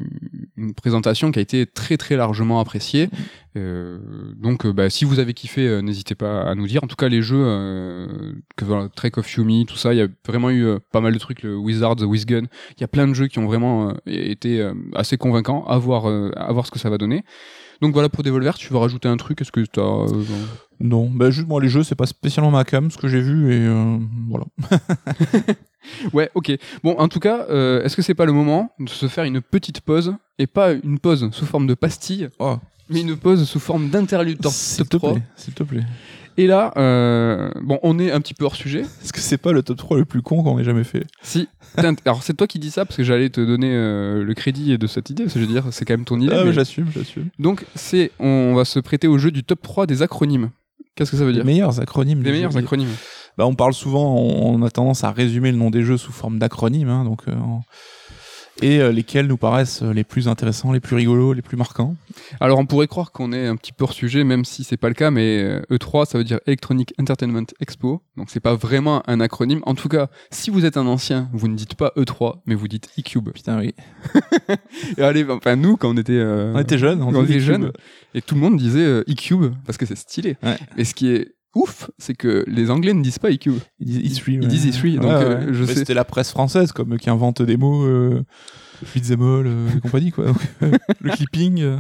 une 0.55 0.73
présentation 0.73 1.31
qui 1.33 1.39
a 1.39 1.41
été 1.41 1.65
très 1.65 1.97
très 1.97 2.15
largement 2.15 2.61
appréciée. 2.61 3.09
Euh, 3.57 3.99
donc, 4.37 4.65
euh, 4.65 4.71
bah, 4.71 4.89
si 4.89 5.03
vous 5.03 5.19
avez 5.19 5.33
kiffé, 5.33 5.67
euh, 5.67 5.81
n'hésitez 5.81 6.15
pas 6.15 6.43
à 6.43 6.55
nous 6.55 6.65
dire. 6.65 6.81
En 6.85 6.87
tout 6.87 6.95
cas, 6.95 7.09
les 7.09 7.21
jeux, 7.21 7.43
euh, 7.45 8.07
que 8.55 8.63
voilà, 8.63 8.87
Trek 8.87 9.11
of 9.17 9.29
Yumi, 9.33 9.65
tout 9.65 9.75
ça, 9.75 9.93
il 9.93 9.97
y 9.97 10.01
a 10.01 10.07
vraiment 10.25 10.49
eu 10.49 10.63
euh, 10.65 10.79
pas 10.93 11.01
mal 11.01 11.13
de 11.13 11.19
trucs. 11.19 11.43
Le 11.43 11.57
Wizards, 11.57 11.97
The 11.97 12.03
Wizgun, 12.03 12.43
il 12.77 12.81
y 12.81 12.83
a 12.85 12.87
plein 12.87 13.05
de 13.05 13.13
jeux 13.13 13.27
qui 13.27 13.39
ont 13.39 13.47
vraiment 13.47 13.93
été 14.05 14.65
assez 14.93 15.17
convaincants. 15.17 15.65
À 15.65 15.77
voir, 15.77 16.05
à 16.05 16.53
voir 16.53 16.65
ce 16.65 16.71
que 16.71 16.79
ça 16.79 16.89
va 16.89 16.97
donner. 16.97 17.25
Donc 17.81 17.93
voilà 17.93 18.09
pour 18.09 18.23
Devolver. 18.23 18.57
Tu 18.57 18.71
veux 18.71 18.77
rajouter 18.77 19.07
un 19.07 19.17
truc 19.17 19.41
Est-ce 19.41 19.51
que 19.51 19.61
tu 19.61 19.79
as 19.79 20.05
Non, 20.79 21.09
bah, 21.09 21.31
juste 21.31 21.47
moi, 21.47 21.61
les 21.61 21.69
jeux, 21.69 21.83
c'est 21.83 21.95
pas 21.95 22.05
spécialement 22.05 22.51
ma 22.51 22.63
cam, 22.63 22.91
ce 22.91 22.97
que 22.97 23.07
j'ai 23.07 23.21
vu, 23.21 23.53
et 23.53 23.65
euh, 23.65 23.97
voilà. 24.29 24.45
Ouais, 26.13 26.29
ok. 26.35 26.51
Bon, 26.83 26.95
en 26.97 27.07
tout 27.07 27.19
cas, 27.19 27.45
euh, 27.49 27.83
est-ce 27.83 27.95
que 27.95 28.01
c'est 28.01 28.15
pas 28.15 28.25
le 28.25 28.31
moment 28.31 28.71
de 28.79 28.89
se 28.89 29.07
faire 29.07 29.23
une 29.23 29.41
petite 29.41 29.81
pause 29.81 30.15
et 30.39 30.47
pas 30.47 30.73
une 30.73 30.99
pause 30.99 31.29
sous 31.31 31.45
forme 31.45 31.67
de 31.67 31.73
pastille, 31.73 32.29
Oh, 32.39 32.57
mais 32.89 33.01
une 33.01 33.15
pause 33.15 33.47
sous 33.47 33.59
forme 33.59 33.89
d'interlude 33.89 34.39
top, 34.39 34.51
s'il 34.53 34.77
top 34.85 34.89
te 34.89 34.97
3 34.97 35.13
plaît, 35.13 35.23
s'il 35.35 35.53
te 35.53 35.63
plaît. 35.63 35.83
Et 36.37 36.47
là, 36.47 36.73
euh, 36.75 37.49
bon, 37.61 37.79
on 37.81 37.97
est 37.97 38.11
un 38.11 38.19
petit 38.19 38.33
peu 38.33 38.43
hors 38.43 38.55
sujet. 38.57 38.81
Est-ce 38.81 39.13
que 39.13 39.21
c'est 39.21 39.37
pas 39.37 39.53
le 39.53 39.63
top 39.63 39.77
3 39.77 39.97
le 39.97 40.03
plus 40.05 40.21
con 40.21 40.43
qu'on 40.43 40.59
ait 40.59 40.65
jamais 40.65 40.83
fait? 40.83 41.05
Si, 41.23 41.47
alors 42.05 42.23
c'est 42.23 42.33
toi 42.33 42.45
qui 42.45 42.59
dis 42.59 42.71
ça 42.71 42.83
parce 42.85 42.97
que 42.97 43.03
j'allais 43.03 43.29
te 43.29 43.39
donner 43.39 43.71
euh, 43.73 44.21
le 44.21 44.33
crédit 44.33 44.77
de 44.77 44.85
cette 44.87 45.09
idée, 45.09 45.23
parce 45.23 45.33
que 45.35 45.39
je 45.39 45.45
veux 45.45 45.51
dire, 45.51 45.63
c'est 45.71 45.85
quand 45.85 45.93
même 45.93 46.03
ton 46.05 46.19
idée. 46.19 46.33
Ah, 46.33 46.39
mais- 46.39 46.45
mais 46.47 46.53
j'assume, 46.53 46.87
j'assume. 46.93 47.29
Donc, 47.39 47.65
c'est, 47.75 48.11
on 48.19 48.53
va 48.53 48.65
se 48.65 48.79
prêter 48.79 49.07
au 49.07 49.17
jeu 49.17 49.31
du 49.31 49.43
top 49.45 49.61
3 49.61 49.85
des 49.87 50.01
acronymes. 50.01 50.49
Qu'est-ce 50.95 51.11
que 51.11 51.17
ça 51.17 51.23
veut 51.23 51.29
Les 51.31 51.37
dire? 51.37 51.45
meilleurs 51.45 51.79
acronymes. 51.79 52.21
Les 52.21 52.31
meilleurs 52.31 52.51
jeu. 52.51 52.59
acronymes. 52.59 52.89
Bah, 53.37 53.45
on 53.45 53.55
parle 53.55 53.73
souvent, 53.73 54.15
on, 54.17 54.55
on 54.55 54.61
a 54.63 54.69
tendance 54.69 55.03
à 55.05 55.11
résumer 55.11 55.51
le 55.51 55.57
nom 55.57 55.69
des 55.69 55.83
jeux 55.83 55.97
sous 55.97 56.11
forme 56.13 56.37
d'acronymes, 56.39 56.89
hein, 56.89 57.03
donc. 57.05 57.21
euh, 57.29 57.33
et 58.61 58.79
euh, 58.79 58.91
lesquels 58.91 59.27
nous 59.27 59.37
paraissent 59.37 59.81
euh, 59.81 59.93
les 59.93 60.03
plus 60.03 60.27
intéressants, 60.27 60.71
les 60.71 60.79
plus 60.79 60.95
rigolos, 60.95 61.33
les 61.33 61.41
plus 61.41 61.57
marquants. 61.57 61.95
Alors 62.39 62.59
on 62.59 62.65
pourrait 62.65 62.87
croire 62.87 63.11
qu'on 63.11 63.33
est 63.33 63.47
un 63.47 63.55
petit 63.55 63.73
peu 63.73 63.83
hors 63.83 63.93
sujet, 63.93 64.23
même 64.23 64.45
si 64.45 64.63
c'est 64.63 64.77
pas 64.77 64.87
le 64.87 64.93
cas, 64.93 65.11
mais 65.11 65.43
euh, 65.43 65.61
E3 65.71 66.05
ça 66.05 66.17
veut 66.17 66.23
dire 66.23 66.39
Electronic 66.45 66.93
Entertainment 66.99 67.45
Expo, 67.59 68.01
donc 68.17 68.29
c'est 68.29 68.39
pas 68.39 68.55
vraiment 68.55 69.03
un 69.09 69.19
acronyme. 69.19 69.61
En 69.65 69.75
tout 69.75 69.89
cas, 69.89 70.07
si 70.31 70.49
vous 70.49 70.65
êtes 70.65 70.77
un 70.77 70.87
ancien, 70.87 71.29
vous 71.33 71.47
ne 71.47 71.55
dites 71.55 71.75
pas 71.75 71.91
E3, 71.97 72.37
mais 72.45 72.55
vous 72.55 72.67
dites 72.67 72.89
E-Cube. 72.97 73.29
Putain, 73.31 73.59
oui. 73.59 73.73
Et 74.97 75.01
allez, 75.01 75.25
enfin 75.29 75.55
nous 75.55 75.77
quand 75.77 75.89
on 75.89 75.97
était, 75.97 76.13
euh, 76.13 76.53
On 76.55 76.59
était 76.59 76.77
jeunes, 76.77 77.01
on 77.01 77.23
était 77.23 77.33
Cube. 77.33 77.41
jeunes, 77.41 77.71
et 78.13 78.21
tout 78.21 78.35
le 78.35 78.41
monde 78.41 78.57
disait 78.57 78.85
E-Cube 79.01 79.53
parce 79.65 79.77
que 79.77 79.85
c'est 79.85 79.97
stylé. 79.97 80.37
Ouais. 80.43 80.57
Et 80.77 80.85
ce 80.85 80.93
qui 80.93 81.09
est 81.09 81.34
ouf, 81.55 81.89
c'est 81.97 82.13
que 82.15 82.43
les 82.47 82.69
Anglais 82.69 82.93
ne 82.93 83.01
disent 83.01 83.19
pas 83.19 83.31
E-Cube. 83.31 83.57
Ils 83.79 83.85
disent 84.01 84.19
E3. 84.19 84.31
Ils 84.33 84.39
ouais. 84.41 84.47
disent 84.47 84.67
E3, 84.77 84.95
donc, 84.95 85.05
Ouais, 85.05 85.11
euh, 85.11 85.53
je 85.53 85.61
Mais 85.61 85.67
sais- 85.67 85.79
C'était 85.79 85.93
la 85.93 86.03
presse 86.05 86.29
française, 86.31 86.71
comme 86.71 86.97
qui 86.97 87.09
invente 87.09 87.41
des 87.41 87.57
mots, 87.57 87.83
euh, 87.85 88.23
Beat'em 88.93 89.21
euh, 89.21 89.69
et 89.75 89.79
compagnie, 89.79 90.11
quoi. 90.11 90.25
Donc, 90.25 90.37
euh, 90.63 90.71
le 90.99 91.11
clipping. 91.11 91.61
euh. 91.61 91.77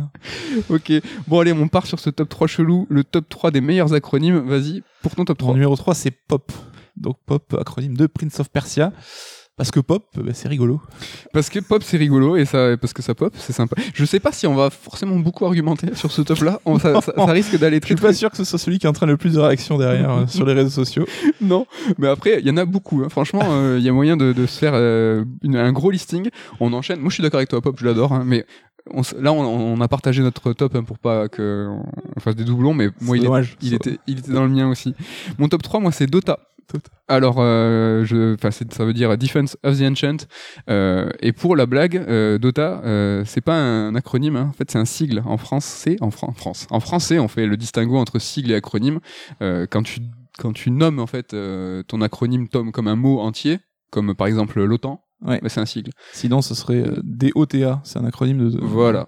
Ok, 0.69 0.91
bon 1.27 1.39
allez, 1.41 1.51
on 1.53 1.67
part 1.67 1.85
sur 1.87 1.99
ce 1.99 2.09
top 2.09 2.29
3 2.29 2.47
chelou, 2.47 2.87
le 2.89 3.03
top 3.03 3.27
3 3.29 3.51
des 3.51 3.61
meilleurs 3.61 3.93
acronymes. 3.93 4.39
Vas-y, 4.47 4.81
pour 5.01 5.13
ton 5.15 5.25
top 5.25 5.39
Mon 5.41 5.47
3. 5.47 5.53
numéro 5.55 5.75
3, 5.75 5.93
c'est 5.93 6.11
POP. 6.11 6.51
Donc 6.97 7.17
POP, 7.25 7.53
acronyme 7.59 7.97
de 7.97 8.07
Prince 8.07 8.39
of 8.39 8.49
Persia. 8.49 8.93
Parce 9.57 9.71
que 9.71 9.79
POP, 9.79 10.03
bah, 10.17 10.31
c'est 10.33 10.49
rigolo. 10.49 10.81
Parce 11.31 11.49
que 11.49 11.59
pop 11.59 11.81
c'est 11.81 11.95
rigolo 11.95 12.35
et 12.35 12.43
ça 12.43 12.75
parce 12.75 12.91
que 12.91 13.01
ça 13.01 13.15
pop, 13.15 13.33
c'est 13.37 13.53
sympa. 13.53 13.77
Je 13.93 14.03
sais 14.03 14.19
pas 14.19 14.33
si 14.33 14.45
on 14.47 14.53
va 14.53 14.69
forcément 14.69 15.15
beaucoup 15.17 15.45
argumenter 15.45 15.95
sur 15.95 16.11
ce 16.11 16.21
top 16.23 16.39
là, 16.39 16.59
on, 16.65 16.77
ça, 16.77 16.99
ça- 16.99 17.13
ça 17.15 17.25
risque 17.31 17.57
d'aller 17.57 17.77
Je 17.77 17.81
très 17.81 17.87
suis 17.87 17.95
très 17.95 18.07
pas 18.07 18.13
sûr 18.13 18.29
que 18.29 18.35
ce 18.35 18.43
soit 18.43 18.59
celui 18.59 18.79
qui 18.79 18.87
entraîne 18.87 19.09
le 19.09 19.15
plus 19.15 19.33
de 19.35 19.39
réactions 19.39 19.77
derrière 19.77 20.11
euh, 20.11 20.27
sur 20.27 20.45
les 20.45 20.51
réseaux 20.51 20.69
sociaux. 20.83 21.05
non, 21.41 21.65
mais 21.97 22.09
après 22.09 22.39
il 22.41 22.45
y 22.45 22.51
en 22.51 22.57
a 22.57 22.65
beaucoup 22.65 23.01
hein. 23.05 23.09
franchement, 23.09 23.43
euh, 23.45 23.77
il 23.79 23.85
y 23.85 23.87
a 23.87 23.93
moyen 23.93 24.17
de, 24.17 24.33
de 24.33 24.45
se 24.45 24.59
faire 24.59 24.73
euh, 24.75 25.23
une- 25.41 25.55
un 25.55 25.71
gros 25.71 25.89
listing. 25.89 26.27
On 26.59 26.73
enchaîne. 26.73 26.99
Moi 26.99 27.09
je 27.09 27.13
suis 27.13 27.23
d'accord 27.23 27.37
avec 27.37 27.49
toi 27.49 27.61
pop, 27.61 27.77
je 27.79 27.85
l'adore 27.85 28.11
hein, 28.11 28.23
mais 28.25 28.45
on 28.91 29.03
là 29.19 29.31
on, 29.31 29.39
on 29.45 29.79
a 29.79 29.87
partagé 29.87 30.21
notre 30.21 30.51
top 30.51 30.75
hein, 30.75 30.83
pour 30.83 30.99
pas 30.99 31.29
que 31.29 31.69
on 32.15 32.19
fasse 32.19 32.35
des 32.35 32.43
doublons 32.43 32.73
mais 32.73 32.89
moi 32.99 33.15
il, 33.17 33.23
est- 33.23 33.29
était 33.75 33.99
il 34.05 34.19
était 34.19 34.33
dans 34.33 34.43
le 34.43 34.49
mien 34.49 34.69
aussi. 34.69 34.93
Mon 35.39 35.47
top 35.47 35.63
3 35.63 35.79
moi 35.79 35.93
c'est 35.93 36.07
Dota. 36.07 36.39
Alors, 37.07 37.35
euh, 37.39 38.03
je, 38.05 38.35
ça 38.71 38.85
veut 38.85 38.93
dire 38.93 39.17
Defense 39.17 39.57
of 39.63 39.77
the 39.79 39.83
Ancient. 39.83 40.17
Euh, 40.69 41.09
et 41.21 41.31
pour 41.31 41.55
la 41.55 41.65
blague, 41.65 41.97
euh, 41.97 42.37
Dota, 42.37 42.81
c'est 43.25 43.41
pas 43.41 43.55
un 43.55 43.93
acronyme. 43.95 44.35
hein. 44.35 44.47
En 44.49 44.53
fait, 44.53 44.69
c'est 44.71 44.79
un 44.79 44.85
sigle. 44.85 45.21
En 45.25 45.37
France, 45.37 45.65
c'est 45.65 46.01
en, 46.01 46.11
Fran- 46.11 46.33
France. 46.33 46.67
En 46.71 46.79
français, 46.79 47.19
on 47.19 47.27
fait 47.27 47.45
le 47.45 47.57
distinguo 47.57 47.97
entre 47.97 48.19
sigle 48.19 48.51
et 48.51 48.55
acronyme. 48.55 48.99
Quand 49.39 49.83
tu 49.83 49.99
quand 50.37 50.51
tu 50.51 50.69
nommes 50.69 50.99
en 50.99 51.07
fait 51.07 51.35
ton 51.87 52.01
acronyme 52.01 52.47
tom 52.49 52.71
comme 52.71 52.87
un 52.89 52.95
mot 52.97 53.19
entier, 53.19 53.59
comme 53.91 54.15
par 54.15 54.27
exemple 54.27 54.61
l'OTAN, 54.61 55.01
Ouais. 55.25 55.39
bah, 55.41 55.47
c'est 55.47 55.61
un 55.61 55.65
sigle. 55.65 55.91
Sinon, 56.11 56.41
ce 56.41 56.53
serait 56.53 56.83
euh, 56.85 56.99
DOTA. 57.01 57.79
C'est 57.85 57.97
un 57.97 58.05
acronyme 58.05 58.49
de. 58.51 58.59
Voilà. 58.61 59.07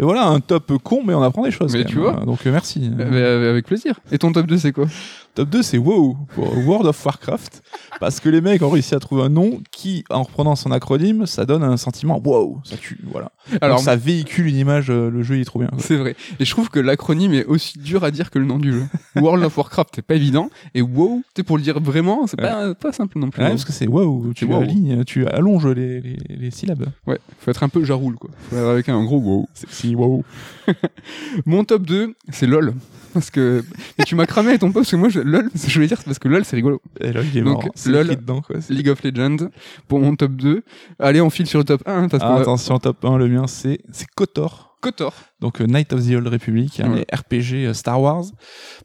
Et 0.00 0.02
voilà, 0.02 0.26
un 0.26 0.40
top 0.40 0.72
con, 0.82 1.02
mais 1.06 1.12
on 1.14 1.22
apprend 1.22 1.44
des 1.44 1.50
choses. 1.50 1.74
Mais 1.74 1.84
tu 1.84 1.96
même. 1.98 2.04
vois. 2.04 2.24
Donc 2.24 2.46
euh, 2.46 2.50
merci. 2.50 2.90
Euh, 2.98 3.50
avec 3.50 3.66
plaisir. 3.66 4.00
Et 4.10 4.18
ton 4.18 4.32
top 4.32 4.46
2, 4.46 4.56
c'est 4.56 4.72
quoi? 4.72 4.86
Top 5.34 5.48
2, 5.48 5.62
c'est 5.62 5.78
WoW, 5.78 6.16
pour 6.34 6.58
World 6.66 6.86
of 6.86 7.06
Warcraft. 7.06 7.62
Parce 8.00 8.20
que 8.20 8.28
les 8.28 8.42
mecs 8.42 8.60
ont 8.60 8.68
réussi 8.68 8.94
à 8.94 8.98
trouver 9.00 9.22
un 9.22 9.28
nom 9.30 9.60
qui, 9.70 10.04
en 10.10 10.24
reprenant 10.24 10.56
son 10.56 10.70
acronyme, 10.72 11.24
ça 11.24 11.46
donne 11.46 11.62
un 11.62 11.78
sentiment 11.78 12.20
wow, 12.22 12.60
ça 12.64 12.76
tue, 12.76 13.00
voilà. 13.10 13.32
Alors, 13.62 13.78
Donc, 13.78 13.84
ça 13.86 13.96
véhicule 13.96 14.46
une 14.46 14.56
image, 14.56 14.90
euh, 14.90 15.08
le 15.10 15.22
jeu 15.22 15.36
il 15.36 15.40
est 15.40 15.44
trop 15.46 15.58
bien. 15.58 15.68
quoi. 15.68 15.78
C'est 15.80 15.96
vrai. 15.96 16.16
Et 16.38 16.44
je 16.44 16.50
trouve 16.50 16.68
que 16.68 16.80
l'acronyme 16.80 17.32
est 17.32 17.46
aussi 17.46 17.78
dur 17.78 18.04
à 18.04 18.10
dire 18.10 18.30
que 18.30 18.38
le 18.38 18.44
nom 18.44 18.58
du 18.58 18.72
jeu. 18.72 18.84
World 19.16 19.42
of 19.44 19.56
Warcraft, 19.56 19.90
c'est 19.94 20.02
pas 20.06 20.16
évident. 20.16 20.50
Et 20.74 20.82
WoW, 20.82 21.22
tu 21.34 21.40
sais, 21.40 21.42
pour 21.44 21.56
le 21.56 21.62
dire 21.62 21.80
vraiment, 21.80 22.26
c'est 22.26 22.36
pas, 22.36 22.74
pas 22.74 22.92
simple 22.92 23.18
non 23.18 23.30
plus. 23.30 23.42
Ouais, 23.42 23.48
parce 23.48 23.64
que 23.64 23.72
c'est 23.72 23.86
wow, 23.86 24.32
tu 24.34 24.44
C'est 24.46 24.52
wow. 24.52 24.60
alignes, 24.60 25.04
tu 25.04 25.26
allonges 25.26 25.66
les, 25.66 26.00
les, 26.02 26.16
les 26.28 26.50
syllabes. 26.50 26.86
Ouais, 27.06 27.18
faut 27.38 27.50
être 27.50 27.62
un 27.62 27.68
peu 27.70 27.82
jaroule, 27.84 28.16
quoi. 28.16 28.30
Faut 28.50 28.56
être 28.56 28.66
avec 28.66 28.88
un 28.90 29.02
gros 29.04 29.18
wow. 29.18 29.48
C'est 29.54 29.70
si 29.70 29.94
wow. 29.94 30.24
Mon 31.46 31.64
top 31.64 31.82
2, 31.86 32.14
c'est 32.30 32.46
LOL. 32.46 32.74
Parce 33.12 33.30
que. 33.30 33.64
Et 33.98 34.04
tu 34.04 34.14
m'as 34.14 34.26
cramé 34.26 34.58
ton 34.58 34.72
poste, 34.72 34.90
parce 34.90 34.90
que 34.92 34.96
moi, 34.96 35.08
je... 35.08 35.20
LOL, 35.20 35.50
je 35.54 35.74
voulais 35.74 35.86
dire, 35.86 35.98
c'est 35.98 36.04
parce 36.06 36.18
que 36.18 36.28
LOL, 36.28 36.44
c'est 36.44 36.56
rigolo. 36.56 36.80
Et 37.00 37.08
il 37.08 37.38
est 37.38 37.42
Donc, 37.42 37.64
lol. 37.86 38.08
dedans, 38.08 38.40
quoi. 38.40 38.56
League 38.70 38.88
of 38.88 39.02
Legends, 39.02 39.48
pour 39.88 40.00
mon 40.00 40.16
top 40.16 40.32
2. 40.32 40.62
Allez, 40.98 41.20
on 41.20 41.30
file 41.30 41.46
sur 41.46 41.58
le 41.58 41.64
top 41.64 41.82
1, 41.86 42.08
parce 42.08 42.22
Ah, 42.26 42.36
attention, 42.36 42.78
top 42.78 43.04
1, 43.04 43.18
le 43.18 43.28
mien, 43.28 43.46
c'est 43.46 43.80
c'est 43.92 44.06
KOTOR. 44.14 44.71
Kotor. 44.82 45.14
Donc 45.40 45.60
euh, 45.60 45.66
Knight 45.66 45.92
of 45.92 46.06
the 46.06 46.10
Old 46.14 46.26
Republic, 46.28 46.80
un 46.80 46.92
Ouais. 46.92 47.04
des 47.08 47.16
RPG 47.16 47.66
euh, 47.68 47.72
Star 47.74 48.00
Wars. 48.00 48.24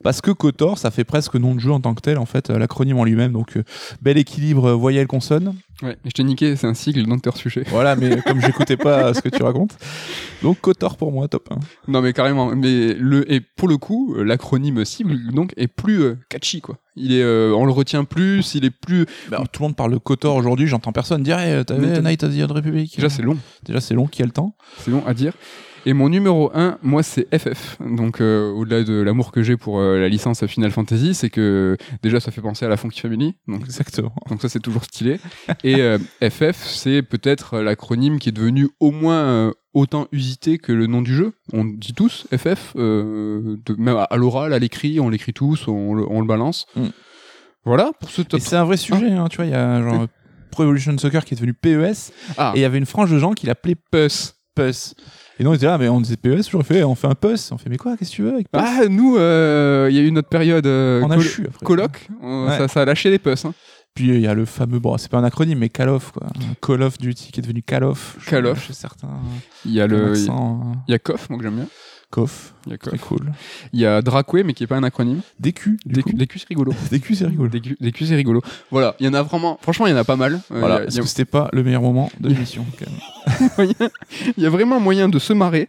Parce 0.04 0.22
que 0.22 0.32
KOTOR, 0.32 0.78
ça 0.78 0.92
fait 0.92 1.04
presque 1.04 1.36
nom 1.36 1.54
de 1.56 1.60
jeu 1.60 1.72
en 1.72 1.82
tant 1.82 1.94
que 1.94 2.02
tel, 2.02 2.18
en 2.18 2.26
fait, 2.26 2.50
euh, 2.50 2.58
l'acronyme 2.58 2.98
en 3.00 3.04
lui-même. 3.04 3.34
Donc, 3.34 3.58
bel 4.02 4.18
équilibre 4.18 4.72
voyelle-consonne. 4.72 5.56
Ouais, 5.84 5.98
je 6.06 6.12
t'ai 6.12 6.24
niqué, 6.24 6.56
c'est 6.56 6.66
un 6.68 6.74
sigle, 6.74 7.06
donc 7.06 7.22
t'es 7.22 7.32
sujet. 7.36 7.64
Voilà, 7.70 7.96
mais 7.96 8.22
comme 8.22 8.40
j'écoutais 8.42 8.78
pas 8.78 9.14
ce 9.14 9.22
que 9.22 9.30
tu 9.30 9.44
racontes. 9.44 9.78
Donc 10.42 10.60
KOTOR 10.62 10.98
pour 10.98 11.12
moi, 11.12 11.28
top 11.28 11.50
1. 11.52 11.58
Non, 11.92 12.02
mais 12.02 12.14
carrément. 12.14 12.56
Mais 12.56 12.94
le... 12.94 13.32
Et 13.32 13.42
pour 13.42 13.68
le 13.68 13.78
coup, 13.78 14.16
l'acronyme 14.16 14.86
cible, 14.86 15.16
donc, 15.34 15.54
est 15.58 15.68
plus 15.68 16.02
euh, 16.02 16.18
catchy, 16.30 16.62
quoi. 16.62 16.78
Il 16.96 17.14
est, 17.14 17.22
euh, 17.22 17.54
on 17.56 17.66
le 17.66 17.72
retient 17.72 18.06
plus, 18.06 18.56
il 18.56 18.66
est 18.66 18.72
plus. 18.72 19.06
Bah, 19.30 19.44
tout 19.52 19.62
le 19.62 19.68
monde 19.68 19.76
parle 19.76 19.92
de 19.94 19.98
KOTOR 19.98 20.36
aujourd'hui, 20.36 20.66
j'entends 20.68 20.92
personne 20.92 21.22
dire 21.22 21.38
hey, 21.38 21.64
t'avais 21.64 21.86
Mais 21.86 21.94
t'as- 21.94 22.02
Knight 22.02 22.24
of 22.24 22.36
the 22.36 22.40
Old 22.42 22.52
Republic? 22.52 22.96
Déjà, 22.96 23.10
c'est 23.10 23.22
long. 23.22 23.38
Déjà, 23.64 23.80
c'est 23.82 23.94
long, 23.94 24.08
qui 24.08 24.24
a 24.24 24.26
le 24.26 24.32
temps? 24.32 24.56
C'est 24.80 24.90
long 24.90 25.04
à 25.06 25.14
dire. 25.14 25.34
Et 25.88 25.94
mon 25.94 26.10
numéro 26.10 26.52
1, 26.54 26.80
moi, 26.84 27.02
c'est 27.02 27.34
FF. 27.34 27.78
Donc, 27.80 28.20
euh, 28.20 28.52
au-delà 28.52 28.84
de 28.84 28.94
l'amour 28.96 29.32
que 29.32 29.42
j'ai 29.42 29.56
pour 29.56 29.80
euh, 29.80 29.98
la 29.98 30.10
licence 30.10 30.46
Final 30.46 30.70
Fantasy, 30.70 31.14
c'est 31.14 31.30
que 31.30 31.78
déjà, 32.04 32.20
ça 32.20 32.30
fait 32.30 32.42
penser 32.42 32.66
à 32.66 32.68
la 32.68 32.76
Funky 32.76 33.00
Family. 33.00 33.36
Donc, 33.48 33.64
Exactement. 33.64 34.14
donc 34.30 34.42
ça, 34.42 34.50
c'est 34.50 34.60
toujours 34.60 34.84
stylé. 34.84 35.18
Et 35.64 35.76
euh, 35.76 35.98
FF, 36.22 36.58
c'est 36.58 37.04
peut-être 37.04 37.60
l'acronyme 37.60 38.20
qui 38.20 38.28
est 38.28 38.34
devenu 38.34 38.68
au 38.82 38.92
moins 38.92 39.24
euh, 39.24 39.52
autant 39.74 40.10
usité 40.12 40.58
que 40.58 40.74
le 40.74 40.88
nom 40.88 41.02
du 41.02 41.16
jeu. 41.16 41.32
On 41.54 41.64
dit 41.64 41.94
tous 41.94 42.28
FF, 42.36 42.74
euh, 42.76 43.56
de, 43.66 43.76
même 43.76 43.96
à, 43.96 44.18
l'oral, 44.18 44.52
à 44.52 44.60
l'écrit, 44.60 45.00
on 45.00 45.08
l'écrit 45.08 45.32
tous, 45.32 45.70
on 45.70 45.94
le, 45.94 46.06
on 46.10 46.20
le 46.20 46.28
balance. 46.28 46.66
Mm. 46.76 46.88
Voilà 47.64 47.92
pour 47.98 48.10
ce 48.10 48.24
Et 48.24 48.26
top. 48.26 48.42
c'est 48.42 48.58
un 48.58 48.66
vrai 48.66 48.76
sujet, 48.76 49.14
hein, 49.14 49.28
tu 49.30 49.38
vois, 49.38 49.46
il 49.46 49.52
y 49.52 49.56
a 49.56 49.82
genre 49.82 50.08
Pro 50.52 50.64
Evolution 50.64 50.98
Soccer 50.98 51.24
qui 51.24 51.34
est 51.34 51.38
devenu 51.38 51.54
PES, 51.54 52.12
Ah, 52.38 52.52
et 52.56 52.60
il 52.60 52.62
y 52.62 52.66
avait 52.66 52.78
une 52.78 52.86
frange 52.86 53.10
de 53.10 53.20
gens 53.20 53.32
qui 53.32 53.46
l'appelaient 53.46 53.76
PUS. 53.76 54.34
PUS. 54.54 54.96
Et 55.40 55.44
donc, 55.44 55.54
ils 55.54 55.58
disaient, 55.58 55.68
ah, 55.72 55.78
mais 55.78 55.88
on 55.90 56.02
disait 56.02 56.18
PES, 56.18 56.50
j'aurais 56.50 56.64
fait, 56.64 56.84
on 56.84 56.96
fait 56.96 57.08
un 57.08 57.16
PUS. 57.16 57.52
On 57.52 57.58
fait, 57.58 57.70
mais 57.70 57.78
quoi, 57.78 57.96
qu'est-ce 57.98 58.10
que 58.12 58.16
tu 58.16 58.22
veux 58.24 58.34
avec 58.34 58.50
PUS 58.52 58.60
ah, 58.62 58.88
nous, 58.90 59.18
euh, 59.18 59.88
il 59.90 59.96
y 59.96 60.00
a 60.00 60.02
eu 60.02 60.12
notre 60.12 60.30
période 60.30 60.66
euh, 60.66 61.02
On 61.04 61.12
a 61.12 61.16
col- 61.16 61.24
chu 61.24 61.46
après. 61.48 61.66
coloc. 61.66 62.08
On- 62.22 62.48
Ouais. 62.48 62.58
ça, 62.58 62.68
ça 62.68 62.82
a 62.82 62.86
lâché 62.86 63.10
les 63.10 63.20
puces. 63.20 63.46
Hein. 63.46 63.54
Puis 63.94 64.10
il 64.10 64.20
y 64.22 64.28
a 64.28 64.34
le 64.36 64.46
fameux, 64.46 64.78
bon, 64.80 64.96
c'est 64.98 65.10
pas 65.10 65.18
un 65.18 65.24
acronyme, 65.24 65.58
mais 65.60 65.70
Call 65.70 65.90
of, 65.90 66.12
quoi. 66.12 66.28
Call 66.62 66.84
of 66.84 66.98
Duty 67.00 67.32
qui 67.32 67.40
est 67.40 67.44
devenu 67.44 67.64
Call 67.64 67.84
of. 67.84 68.18
Call 68.28 68.46
of. 68.46 68.64
Chez 68.64 68.74
certains. 68.74 69.10
Il 69.66 69.72
y 69.74 69.82
a 69.82 69.88
Le 69.88 70.10
euh, 70.12 70.16
il 70.88 70.92
y 70.92 70.94
a 70.94 71.00
KOF, 71.00 71.30
moi 71.30 71.38
que 71.40 71.44
j'aime 71.46 71.56
bien. 71.56 71.68
Kof. 72.10 72.54
Il 72.66 72.72
y 72.72 72.76
a 72.76 72.78
Très 72.78 72.98
cool. 72.98 73.32
Il 73.74 73.80
y 73.82 73.86
a 73.86 74.02
Dracoué, 74.02 74.44
mais 74.44 74.54
qui 74.54 74.64
est 74.64 74.68
pas 74.68 74.78
un 74.78 74.84
acronyme. 74.84 75.20
DQ. 75.40 75.78
DQ. 75.86 76.14
DQ, 76.14 76.40
c'est 76.40 76.48
rigolo. 76.48 76.74
DQ, 76.92 77.16
c'est 77.16 77.26
rigolo. 77.28 77.50
DQ, 77.50 77.78
DQ, 77.82 78.06
c'est 78.06 78.16
rigolo. 78.16 78.42
Voilà, 78.72 78.96
il 79.00 79.06
y 79.06 79.10
en 79.10 79.14
a 79.14 79.22
vraiment. 79.24 79.58
Franchement, 79.62 79.88
il 79.88 79.92
y 79.92 79.94
en 79.94 79.98
a 79.98 80.04
pas 80.06 80.16
mal. 80.16 80.36
Euh, 80.52 80.60
Voilà. 80.60 80.76
a- 80.88 80.90
c'était 80.90 81.26
pas 81.26 81.50
le 81.52 81.64
meilleur 81.64 81.82
moment 81.82 82.10
de 82.20 82.30
l'émission 82.30 82.66
quand 82.80 82.86
même 82.90 83.70
il 84.38 84.44
y 84.44 84.46
a 84.46 84.50
vraiment 84.50 84.80
moyen 84.80 85.10
de 85.10 85.20
se 85.20 85.34
marrer. 85.34 85.68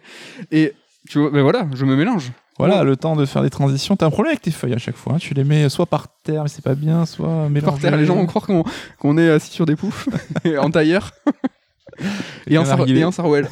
Et 0.53 0.75
tu 1.09 1.19
vois, 1.19 1.31
ben 1.31 1.43
voilà, 1.43 1.67
je 1.75 1.85
me 1.85 1.97
mélange. 1.97 2.31
Voilà, 2.59 2.83
le 2.83 2.97
temps 2.97 3.15
de 3.15 3.25
faire 3.25 3.43
des 3.43 3.51
transitions. 3.51 3.95
T'as 3.97 4.07
un 4.07 4.11
problème 4.11 4.31
avec 4.33 4.43
tes 4.43 4.51
feuilles 4.51 4.75
à 4.75 4.79
chaque 4.79 4.97
fois. 4.97 5.15
hein. 5.15 5.19
Tu 5.21 5.33
les 5.35 5.45
mets 5.45 5.69
soit 5.69 5.87
par 5.87 6.09
terre, 6.25 6.43
mais 6.43 6.49
c'est 6.49 6.63
pas 6.65 6.75
bien, 6.75 7.07
soit 7.07 7.49
mélangées. 7.49 7.61
Par 7.67 7.79
terre, 7.79 7.97
les 7.97 8.05
gens 8.05 8.17
vont 8.17 8.27
croire 8.27 8.47
qu'on 8.99 9.19
est 9.19 9.29
assis 9.31 9.53
sur 9.53 9.65
des 9.67 9.77
poufs, 9.77 10.09
en 10.61 10.69
tailleur, 10.71 11.13
et 12.49 12.59
en, 12.59 12.69
argué. 12.69 12.99
et 13.01 13.05
en 13.05 13.13
sarwell. 13.13 13.49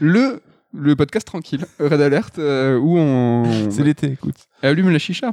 le, 0.00 0.42
le 0.74 0.96
podcast 0.96 1.26
tranquille, 1.26 1.64
Red 1.78 2.00
Alert, 2.00 2.38
euh, 2.38 2.76
où 2.78 2.98
on. 2.98 3.70
C'est 3.70 3.84
l'été, 3.84 4.08
écoute. 4.12 4.34
allume 4.62 4.90
la 4.90 4.98
chicha. 4.98 5.32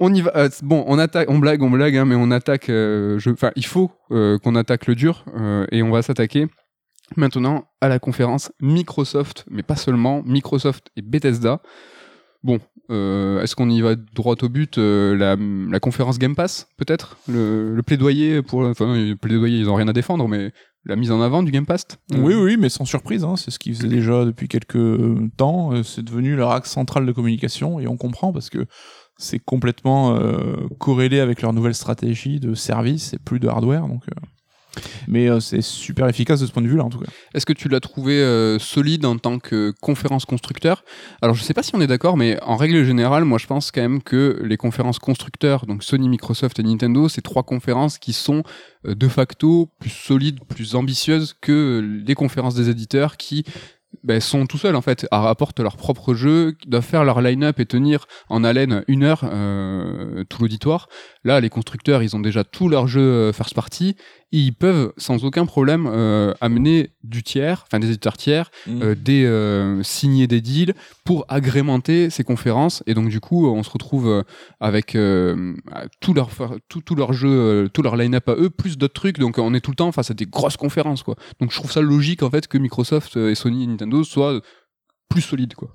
On 0.00 0.12
y 0.14 0.22
va. 0.22 0.32
euh, 0.36 0.48
bon, 0.62 0.84
on 0.86 0.98
attaque, 0.98 1.30
on 1.30 1.38
blague, 1.38 1.62
on 1.62 1.70
blague, 1.70 1.96
hein, 1.96 2.04
mais 2.04 2.14
on 2.16 2.30
attaque. 2.30 2.68
euh, 2.70 3.18
je- 3.18 3.30
Enfin, 3.30 3.50
il 3.56 3.66
faut 3.66 3.90
euh, 4.10 4.38
qu'on 4.38 4.54
attaque 4.56 4.86
le 4.86 4.94
dur 4.94 5.24
euh, 5.36 5.66
et 5.70 5.82
on 5.82 5.90
va 5.90 6.02
s'attaquer 6.02 6.46
maintenant 7.16 7.66
à 7.80 7.88
la 7.88 7.98
conférence 7.98 8.52
Microsoft, 8.60 9.44
mais 9.50 9.62
pas 9.62 9.76
seulement 9.76 10.22
Microsoft 10.24 10.88
et 10.96 11.02
Bethesda. 11.02 11.60
Bon, 12.44 12.60
euh, 12.90 13.42
est-ce 13.42 13.56
qu'on 13.56 13.68
y 13.68 13.80
va 13.80 13.94
droit 13.96 14.36
au 14.42 14.48
but 14.48 14.78
euh, 14.78 15.16
la, 15.16 15.36
la 15.36 15.80
conférence 15.80 16.18
Game 16.18 16.36
Pass, 16.36 16.68
peut-être? 16.76 17.16
Le, 17.28 17.74
le 17.74 17.82
plaidoyer 17.82 18.42
pour. 18.42 18.60
Enfin, 18.60 18.94
le 18.94 19.14
plaidoyer, 19.16 19.58
ils 19.58 19.68
ont 19.68 19.74
rien 19.74 19.88
à 19.88 19.92
défendre, 19.92 20.28
mais 20.28 20.52
la 20.84 20.96
mise 20.96 21.10
en 21.10 21.20
avant 21.20 21.42
du 21.42 21.50
Game 21.52 21.66
Pass. 21.66 21.86
euh, 22.14 22.18
Oui, 22.20 22.34
oui, 22.34 22.56
mais 22.58 22.68
sans 22.68 22.84
surprise. 22.84 23.24
hein. 23.24 23.36
C'est 23.36 23.50
ce 23.50 23.58
qu'ils 23.58 23.74
faisaient 23.74 23.88
déjà 23.88 24.24
depuis 24.24 24.48
quelques 24.48 24.78
temps. 25.36 25.72
Euh, 25.72 25.82
C'est 25.82 26.02
devenu 26.02 26.34
leur 26.36 26.50
axe 26.52 26.70
central 26.70 27.04
de 27.06 27.12
communication 27.12 27.78
et 27.80 27.86
on 27.86 27.96
comprend 27.96 28.32
parce 28.32 28.48
que 28.50 28.64
c'est 29.18 29.38
complètement 29.40 30.14
euh, 30.16 30.56
corrélé 30.78 31.20
avec 31.20 31.42
leur 31.42 31.52
nouvelle 31.52 31.74
stratégie 31.74 32.38
de 32.40 32.54
service 32.54 33.12
et 33.14 33.18
plus 33.18 33.40
de 33.40 33.48
hardware. 33.48 33.86
Donc, 33.88 34.04
euh, 34.08 34.20
Mais 35.06 35.28
euh, 35.28 35.40
c'est 35.40 35.62
super 35.62 36.08
efficace 36.08 36.40
de 36.40 36.46
ce 36.46 36.52
point 36.52 36.62
de 36.62 36.68
vue-là, 36.68 36.84
en 36.84 36.90
tout 36.90 36.98
cas. 36.98 37.10
Est-ce 37.34 37.46
que 37.46 37.52
tu 37.52 37.68
l'as 37.68 37.80
trouvé 37.80 38.14
euh, 38.14 38.58
solide 38.58 39.04
en 39.04 39.16
tant 39.18 39.38
que 39.38 39.72
conférence 39.80 40.24
constructeur? 40.24 40.84
Alors, 41.22 41.34
je 41.34 41.42
sais 41.42 41.54
pas 41.54 41.62
si 41.62 41.74
on 41.74 41.80
est 41.80 41.86
d'accord, 41.86 42.16
mais 42.16 42.38
en 42.42 42.56
règle 42.56 42.84
générale, 42.84 43.24
moi, 43.24 43.38
je 43.38 43.46
pense 43.46 43.70
quand 43.70 43.80
même 43.80 44.02
que 44.02 44.40
les 44.44 44.56
conférences 44.56 44.98
constructeurs, 44.98 45.66
donc 45.66 45.82
Sony, 45.82 46.08
Microsoft 46.08 46.58
et 46.58 46.62
Nintendo, 46.62 47.08
c'est 47.08 47.22
trois 47.22 47.42
conférences 47.42 47.98
qui 47.98 48.12
sont 48.12 48.42
euh, 48.86 48.94
de 48.94 49.08
facto 49.08 49.70
plus 49.80 49.90
solides, 49.90 50.40
plus 50.48 50.74
ambitieuses 50.74 51.34
que 51.40 52.02
les 52.06 52.14
conférences 52.14 52.54
des 52.54 52.68
éditeurs 52.68 53.16
qui 53.16 53.44
ben, 54.04 54.20
sont 54.20 54.46
tout 54.46 54.58
seuls 54.58 54.76
en 54.76 54.82
fait, 54.82 55.06
apportent 55.10 55.60
leur 55.60 55.76
propre 55.76 56.14
jeu, 56.14 56.54
doivent 56.66 56.84
faire 56.84 57.04
leur 57.04 57.20
line-up 57.22 57.58
et 57.58 57.66
tenir 57.66 58.06
en 58.28 58.44
haleine 58.44 58.84
une 58.86 59.02
heure 59.02 59.20
tout 60.28 60.42
l'auditoire. 60.42 60.88
Là, 61.28 61.40
les 61.40 61.50
constructeurs, 61.50 62.02
ils 62.02 62.16
ont 62.16 62.20
déjà 62.20 62.42
tout 62.42 62.70
leur 62.70 62.86
jeu 62.88 63.02
euh, 63.02 63.32
first 63.34 63.54
party 63.54 63.96
ils 64.30 64.52
peuvent 64.52 64.92
sans 64.98 65.24
aucun 65.24 65.46
problème 65.46 65.86
euh, 65.90 66.34
amener 66.42 66.90
du 67.02 67.22
tiers, 67.22 67.64
enfin 67.66 67.78
des 67.78 67.86
éditeurs 67.88 68.18
tiers, 68.18 68.50
Mhm. 68.66 68.82
euh, 68.82 68.94
des 68.94 69.24
euh, 69.24 69.82
signer 69.82 70.26
des 70.26 70.42
deals 70.42 70.74
pour 71.04 71.24
agrémenter 71.28 72.10
ces 72.10 72.24
conférences. 72.24 72.82
Et 72.86 72.92
donc 72.92 73.08
du 73.08 73.20
coup, 73.20 73.46
on 73.48 73.62
se 73.62 73.70
retrouve 73.70 74.24
avec 74.60 74.96
tout 76.00 76.14
leur 76.14 76.28
tout, 76.68 76.80
tout 76.82 76.94
leur 76.94 77.12
jeu, 77.14 77.70
tout 77.72 77.82
leur 77.82 77.96
line-up 77.96 78.28
à 78.28 78.34
eux, 78.34 78.50
plus 78.50 78.76
d'autres 78.76 78.94
trucs. 78.94 79.18
Donc 79.18 79.38
on 79.38 79.54
est 79.54 79.60
tout 79.60 79.70
le 79.70 79.76
temps 79.76 79.92
face 79.92 80.10
à 80.10 80.14
des 80.14 80.26
grosses 80.26 80.56
conférences, 80.58 81.02
quoi. 81.02 81.16
Donc 81.40 81.50
je 81.52 81.56
trouve 81.56 81.72
ça 81.72 81.80
logique 81.80 82.22
en 82.22 82.30
fait 82.30 82.48
que 82.48 82.58
Microsoft 82.58 83.16
et 83.16 83.34
Sony 83.34 83.64
et 83.64 83.66
Nintendo 83.66 84.04
soient 84.04 84.40
plus 85.08 85.22
solides, 85.22 85.54
quoi. 85.54 85.74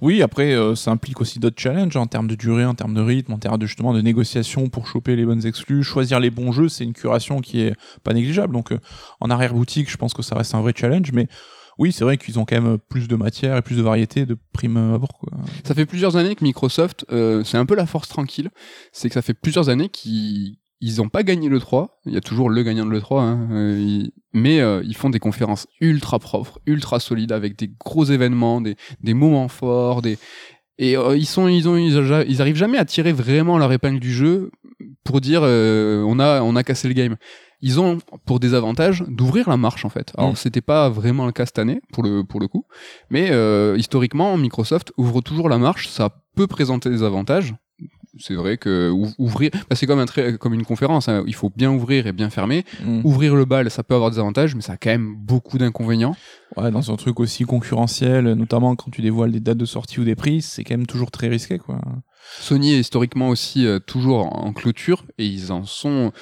Oui, 0.00 0.22
après, 0.22 0.52
euh, 0.52 0.74
ça 0.74 0.90
implique 0.90 1.20
aussi 1.20 1.38
d'autres 1.38 1.60
challenges 1.60 1.96
en 1.96 2.06
termes 2.06 2.28
de 2.28 2.34
durée, 2.34 2.64
en 2.64 2.74
termes 2.74 2.94
de 2.94 3.00
rythme, 3.00 3.32
en 3.32 3.38
termes 3.38 3.58
de 3.58 3.66
justement 3.66 3.92
de 3.92 4.00
négociation 4.00 4.68
pour 4.68 4.86
choper 4.86 5.16
les 5.16 5.24
bonnes 5.24 5.44
exclus, 5.44 5.82
choisir 5.82 6.20
les 6.20 6.30
bons 6.30 6.52
jeux, 6.52 6.68
c'est 6.68 6.84
une 6.84 6.92
curation 6.92 7.40
qui 7.40 7.60
est 7.60 7.74
pas 8.04 8.12
négligeable. 8.12 8.52
Donc, 8.52 8.72
euh, 8.72 8.78
en 9.20 9.30
arrière 9.30 9.54
boutique, 9.54 9.90
je 9.90 9.96
pense 9.96 10.14
que 10.14 10.22
ça 10.22 10.36
reste 10.36 10.54
un 10.54 10.60
vrai 10.60 10.72
challenge, 10.76 11.12
mais 11.12 11.28
oui, 11.78 11.92
c'est 11.92 12.04
vrai 12.04 12.18
qu'ils 12.18 12.38
ont 12.38 12.44
quand 12.44 12.60
même 12.60 12.78
plus 12.78 13.06
de 13.06 13.14
matière 13.14 13.56
et 13.56 13.62
plus 13.62 13.76
de 13.76 13.82
variété 13.82 14.26
de 14.26 14.36
prime. 14.52 14.98
Quoi. 15.20 15.30
Ça 15.64 15.74
fait 15.74 15.86
plusieurs 15.86 16.16
années 16.16 16.34
que 16.34 16.44
Microsoft, 16.44 17.06
euh, 17.12 17.44
c'est 17.44 17.56
un 17.56 17.66
peu 17.66 17.76
la 17.76 17.86
force 17.86 18.08
tranquille, 18.08 18.50
c'est 18.92 19.08
que 19.08 19.14
ça 19.14 19.22
fait 19.22 19.34
plusieurs 19.34 19.68
années 19.68 19.88
qu'ils 19.88 20.57
ils 20.80 21.00
ont 21.02 21.08
pas 21.08 21.22
gagné 21.24 21.48
le 21.48 21.58
3, 21.60 22.00
il 22.06 22.12
y 22.14 22.16
a 22.16 22.20
toujours 22.20 22.50
le 22.50 22.62
gagnant 22.62 22.86
de 22.86 22.90
le 22.90 23.00
3, 23.00 23.22
hein, 23.22 23.48
euh, 23.52 23.76
ils- 23.78 24.12
mais 24.32 24.60
euh, 24.60 24.82
ils 24.84 24.96
font 24.96 25.10
des 25.10 25.18
conférences 25.18 25.66
ultra 25.80 26.18
propres, 26.18 26.60
ultra 26.66 27.00
solides, 27.00 27.32
avec 27.32 27.56
des 27.58 27.70
gros 27.84 28.04
événements, 28.04 28.60
des, 28.60 28.76
des 29.02 29.14
moments 29.14 29.48
forts, 29.48 30.02
des... 30.02 30.18
et 30.78 30.96
euh, 30.96 31.16
ils 31.16 31.26
sont 31.26 31.48
ils 31.48 31.68
ont 31.68 31.76
ils, 31.76 32.40
arrivent 32.40 32.56
jamais 32.56 32.78
à 32.78 32.84
tirer 32.84 33.12
vraiment 33.12 33.58
leur 33.58 33.72
épingle 33.72 33.98
du 34.00 34.12
jeu 34.12 34.50
pour 35.04 35.20
dire 35.20 35.40
euh, 35.42 36.04
on 36.06 36.18
a 36.20 36.42
on 36.42 36.54
a 36.56 36.62
cassé 36.62 36.86
le 36.88 36.94
game. 36.94 37.16
Ils 37.60 37.80
ont 37.80 37.98
pour 38.24 38.38
des 38.38 38.54
avantages 38.54 39.02
d'ouvrir 39.08 39.48
la 39.48 39.56
marche 39.56 39.84
en 39.84 39.88
fait. 39.88 40.12
Alors 40.16 40.32
Mm. 40.32 40.36
c'était 40.36 40.60
pas 40.60 40.88
vraiment 40.90 41.26
le 41.26 41.32
cas 41.32 41.44
cette 41.46 41.58
année 41.58 41.80
pour 41.92 42.04
le 42.04 42.22
pour 42.22 42.38
le 42.38 42.46
coup, 42.46 42.66
mais 43.10 43.30
euh, 43.32 43.74
historiquement 43.76 44.36
Microsoft 44.36 44.92
ouvre 44.96 45.20
toujours 45.22 45.48
la 45.48 45.58
marche, 45.58 45.88
ça 45.88 46.10
peut 46.36 46.46
présenter 46.46 46.88
des 46.90 47.02
avantages. 47.02 47.54
C'est 48.18 48.34
vrai 48.34 48.56
que 48.56 48.90
ou- 48.90 49.12
ouvrir, 49.18 49.50
bah, 49.68 49.76
c'est 49.76 49.86
comme 49.86 49.98
un 49.98 50.06
trai- 50.06 50.38
comme 50.38 50.54
une 50.54 50.64
conférence. 50.64 51.08
hein. 51.08 51.24
Il 51.26 51.34
faut 51.34 51.50
bien 51.54 51.70
ouvrir 51.70 52.06
et 52.06 52.12
bien 52.12 52.30
fermer. 52.30 52.64
Mm. 52.84 53.00
Ouvrir 53.04 53.34
le 53.36 53.44
bal, 53.44 53.70
ça 53.70 53.82
peut 53.82 53.94
avoir 53.94 54.10
des 54.10 54.18
avantages, 54.18 54.54
mais 54.54 54.62
ça 54.62 54.72
a 54.72 54.76
quand 54.76 54.90
même 54.90 55.14
beaucoup 55.16 55.58
d'inconvénients. 55.58 56.16
Ouais, 56.56 56.70
dans 56.70 56.90
un 56.90 56.96
truc 56.96 57.20
aussi 57.20 57.44
concurrentiel, 57.44 58.32
notamment 58.32 58.74
quand 58.76 58.90
tu 58.90 59.02
dévoiles 59.02 59.32
des 59.32 59.40
dates 59.40 59.58
de 59.58 59.66
sortie 59.66 60.00
ou 60.00 60.04
des 60.04 60.14
prix, 60.16 60.40
c'est 60.42 60.64
quand 60.64 60.76
même 60.76 60.86
toujours 60.86 61.10
très 61.10 61.28
risqué. 61.28 61.58
quoi. 61.58 61.80
Sony 62.40 62.72
est 62.74 62.80
historiquement 62.80 63.28
aussi 63.28 63.66
euh, 63.66 63.78
toujours 63.78 64.34
en, 64.34 64.52
clôture 64.52 65.04
et 65.18 65.26
ils 65.26 65.52
en 65.52 65.64
sont. 65.64 66.12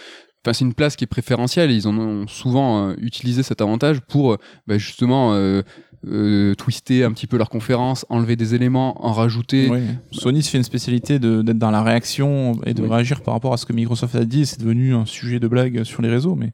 Enfin, 0.44 0.52
c'est 0.52 0.64
une 0.64 0.74
place 0.74 0.94
qui 0.94 1.04
est 1.04 1.08
préférentielle 1.08 1.70
et 1.70 1.74
ils 1.74 1.88
en 1.88 1.98
ont 1.98 2.28
souvent 2.28 2.88
euh, 2.90 2.94
utilisé 2.98 3.42
cet 3.42 3.60
avantage 3.60 4.00
pour 4.00 4.34
euh, 4.34 4.38
bah, 4.68 4.78
justement 4.78 5.34
euh, 5.34 5.62
euh, 6.06 6.54
twister 6.54 7.04
un 7.04 7.12
petit 7.12 7.26
peu 7.26 7.36
leur 7.36 7.48
conférence, 7.50 8.06
enlever 8.08 8.36
des 8.36 8.54
éléments, 8.54 9.04
en 9.06 9.12
rajouter. 9.12 9.68
Ouais. 9.68 9.82
Sony 10.12 10.42
se 10.42 10.50
fait 10.50 10.58
une 10.58 10.64
spécialité 10.64 11.18
d'être 11.18 11.58
dans 11.58 11.70
la 11.70 11.82
réaction 11.82 12.58
et 12.64 12.74
de 12.74 12.82
Oui. 12.82 12.88
réagir 12.88 13.22
par 13.22 13.34
rapport 13.34 13.52
à 13.52 13.56
ce 13.56 13.66
que 13.66 13.72
Microsoft 13.72 14.14
a 14.14 14.24
dit. 14.24 14.46
C'est 14.46 14.60
devenu 14.60 14.94
un 14.94 15.04
sujet 15.06 15.40
de 15.40 15.48
blague 15.48 15.84
sur 15.84 16.02
les 16.02 16.08
réseaux. 16.08 16.34
Mais, 16.36 16.52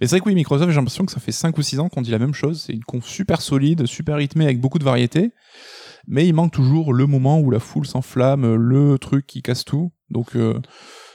mais 0.00 0.06
c'est 0.06 0.16
vrai 0.16 0.20
que 0.20 0.26
oui, 0.28 0.34
Microsoft, 0.34 0.70
j'ai 0.70 0.76
l'impression 0.76 1.04
que 1.06 1.12
ça 1.12 1.20
fait 1.20 1.32
5 1.32 1.56
ou 1.58 1.62
6 1.62 1.80
ans 1.80 1.88
qu'on 1.88 2.02
dit 2.02 2.10
la 2.10 2.18
même 2.18 2.34
chose. 2.34 2.62
C'est 2.66 2.72
une 2.72 2.84
conf 2.84 3.06
super 3.06 3.40
solide, 3.40 3.86
super 3.86 4.16
rythmée 4.16 4.44
avec 4.44 4.60
beaucoup 4.60 4.78
de 4.78 4.84
variété. 4.84 5.30
Mais 6.06 6.26
il 6.26 6.32
manque 6.32 6.52
toujours 6.52 6.92
le 6.94 7.06
moment 7.06 7.38
où 7.40 7.50
la 7.50 7.60
foule 7.60 7.86
s'enflamme, 7.86 8.54
le 8.54 8.98
truc 8.98 9.26
qui 9.26 9.42
casse 9.42 9.64
tout. 9.64 9.92
Donc 10.10 10.36
euh, 10.36 10.58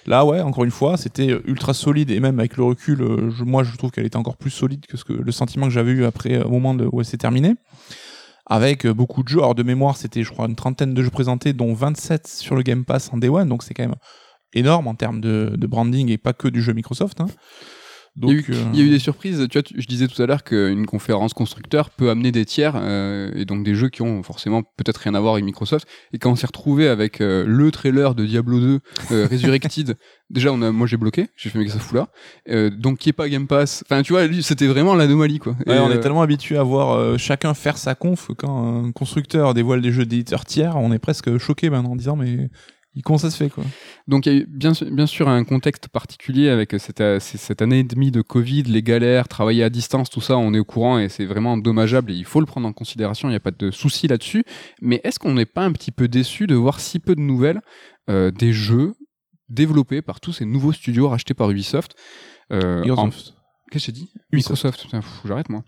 là, 0.05 0.25
ouais, 0.25 0.41
encore 0.41 0.63
une 0.63 0.71
fois, 0.71 0.97
c'était 0.97 1.27
ultra 1.45 1.73
solide 1.73 2.11
et 2.11 2.19
même 2.19 2.39
avec 2.39 2.57
le 2.57 2.63
recul, 2.63 3.01
euh, 3.01 3.31
moi, 3.45 3.63
je 3.63 3.75
trouve 3.77 3.91
qu'elle 3.91 4.05
était 4.05 4.17
encore 4.17 4.37
plus 4.37 4.51
solide 4.51 4.85
que 4.85 4.97
ce 4.97 5.03
le 5.11 5.31
sentiment 5.31 5.65
que 5.67 5.71
j'avais 5.71 5.91
eu 5.91 6.05
après 6.05 6.35
euh, 6.35 6.43
au 6.43 6.59
moment 6.59 6.75
où 6.91 6.99
elle 6.99 7.05
s'est 7.05 7.17
terminée 7.17 7.55
avec 8.45 8.85
euh, 8.85 8.93
beaucoup 8.93 9.23
de 9.23 9.27
jeux. 9.29 9.39
Alors 9.39 9.55
de 9.55 9.63
mémoire, 9.63 9.97
c'était 9.97 10.23
je 10.23 10.31
crois 10.31 10.47
une 10.47 10.55
trentaine 10.55 10.93
de 10.93 11.01
jeux 11.03 11.09
présentés, 11.09 11.53
dont 11.53 11.73
27 11.73 12.27
sur 12.27 12.55
le 12.55 12.63
Game 12.63 12.85
Pass 12.85 13.11
en 13.13 13.17
Day 13.17 13.29
One, 13.29 13.47
donc 13.47 13.63
c'est 13.63 13.73
quand 13.73 13.83
même 13.83 13.95
énorme 14.53 14.87
en 14.87 14.95
termes 14.95 15.21
de, 15.21 15.53
de 15.57 15.67
branding 15.67 16.09
et 16.11 16.17
pas 16.17 16.33
que 16.33 16.47
du 16.47 16.61
jeu 16.61 16.73
Microsoft. 16.73 17.21
hein. 17.21 17.27
Donc, 18.15 18.31
il, 18.31 18.35
y 18.35 18.37
a 18.37 18.41
eu, 18.41 18.53
euh, 18.53 18.69
il 18.73 18.79
y 18.79 18.81
a 18.83 18.85
eu 18.85 18.89
des 18.89 18.99
surprises. 18.99 19.47
Tu 19.49 19.57
vois, 19.57 19.63
tu- 19.63 19.81
je 19.81 19.87
disais 19.87 20.07
tout 20.07 20.21
à 20.21 20.27
l'heure 20.27 20.43
qu'une 20.43 20.85
conférence 20.85 21.33
constructeur 21.33 21.89
peut 21.89 22.11
amener 22.11 22.31
des 22.31 22.45
tiers 22.45 22.73
euh, 22.75 23.31
et 23.35 23.45
donc 23.45 23.63
des 23.63 23.73
jeux 23.73 23.89
qui 23.89 24.03
ont 24.03 24.21
forcément 24.21 24.61
peut-être 24.61 24.97
rien 24.97 25.15
à 25.15 25.19
voir 25.19 25.33
avec 25.33 25.45
Microsoft. 25.45 25.87
Et 26.11 26.19
quand 26.19 26.31
on 26.31 26.35
s'est 26.35 26.45
retrouvé 26.45 26.87
avec 26.87 27.21
euh, 27.21 27.43
le 27.47 27.71
trailer 27.71 28.13
de 28.13 28.25
Diablo 28.25 28.59
2 28.59 28.79
euh, 29.11 29.27
Resurrected, 29.31 29.95
déjà 30.29 30.51
on 30.51 30.61
a, 30.61 30.71
moi 30.71 30.85
j'ai 30.85 30.97
bloqué, 30.97 31.27
j'ai 31.35 31.49
fait 31.49 31.57
mais 31.57 31.65
que 31.65 31.71
ça 31.71 31.79
fout 31.79 31.97
là? 31.97 32.09
Euh, 32.49 32.69
donc 32.69 32.99
qui 32.99 33.09
est 33.09 33.13
pas 33.13 33.27
Game 33.29 33.47
Pass. 33.47 33.83
Enfin 33.87 34.03
tu 34.03 34.13
vois, 34.13 34.21
c'était 34.41 34.67
vraiment 34.67 34.93
l'anomalie 34.93 35.39
quoi. 35.39 35.55
ouais, 35.65 35.75
Et, 35.75 35.79
on 35.79 35.91
est 35.91 35.99
tellement 35.99 36.21
habitué 36.21 36.57
à 36.57 36.63
voir 36.63 37.17
chacun 37.17 37.55
faire 37.55 37.77
sa 37.77 37.95
conf 37.95 38.29
quand 38.37 38.85
un 38.85 38.91
constructeur 38.91 39.55
dévoile 39.55 39.81
des 39.81 39.91
jeux 39.91 40.05
d'éditeurs 40.05 40.45
tiers, 40.45 40.77
on 40.77 40.91
est 40.91 40.99
presque 40.99 41.37
choqué 41.39 41.71
maintenant 41.71 41.93
en 41.93 41.95
disant 41.95 42.15
mais 42.15 42.49
comment 43.01 43.17
ça 43.17 43.31
se 43.31 43.37
fait 43.37 43.49
quoi? 43.49 43.63
Donc 44.07 44.25
il 44.25 44.33
y 44.33 44.35
a 44.35 44.39
eu 44.41 44.45
bien, 44.47 44.73
sûr- 44.73 44.89
bien 44.91 45.07
sûr 45.07 45.27
un 45.27 45.43
contexte 45.43 45.87
particulier 45.87 46.49
avec 46.49 46.75
cette, 46.77 47.01
euh, 47.01 47.19
c- 47.19 47.37
cette 47.37 47.61
année 47.61 47.79
et 47.79 47.83
demie 47.83 48.11
de 48.11 48.21
Covid, 48.21 48.63
les 48.63 48.83
galères, 48.83 49.27
travailler 49.27 49.63
à 49.63 49.69
distance, 49.69 50.09
tout 50.09 50.21
ça, 50.21 50.37
on 50.37 50.53
est 50.53 50.59
au 50.59 50.65
courant 50.65 50.99
et 50.99 51.09
c'est 51.09 51.25
vraiment 51.25 51.57
dommageable 51.57 52.11
et 52.11 52.15
il 52.15 52.25
faut 52.25 52.39
le 52.39 52.45
prendre 52.45 52.67
en 52.67 52.73
considération, 52.73 53.27
il 53.29 53.31
n'y 53.31 53.37
a 53.37 53.39
pas 53.39 53.51
de 53.51 53.71
souci 53.71 54.07
là-dessus. 54.07 54.43
Mais 54.81 55.01
est-ce 55.03 55.17
qu'on 55.17 55.33
n'est 55.33 55.45
pas 55.47 55.63
un 55.65 55.71
petit 55.71 55.91
peu 55.91 56.07
déçu 56.07 56.45
de 56.45 56.55
voir 56.55 56.79
si 56.79 56.99
peu 56.99 57.15
de 57.15 57.21
nouvelles 57.21 57.61
euh, 58.09 58.29
des 58.31 58.53
jeux 58.53 58.93
développés 59.49 60.01
par 60.01 60.19
tous 60.19 60.33
ces 60.33 60.45
nouveaux 60.45 60.73
studios 60.73 61.09
rachetés 61.09 61.33
par 61.33 61.49
Ubisoft 61.49 61.95
euh, 62.51 62.81
en- 62.83 63.05
Microsoft. 63.07 63.33
Qu'est-ce 63.71 63.87
que 63.87 63.91
j'ai 63.91 63.91
dit? 63.93 64.09
Ubisoft. 64.31 64.63
Microsoft, 64.65 64.87
j'arrête 65.25 65.49
moi. 65.49 65.63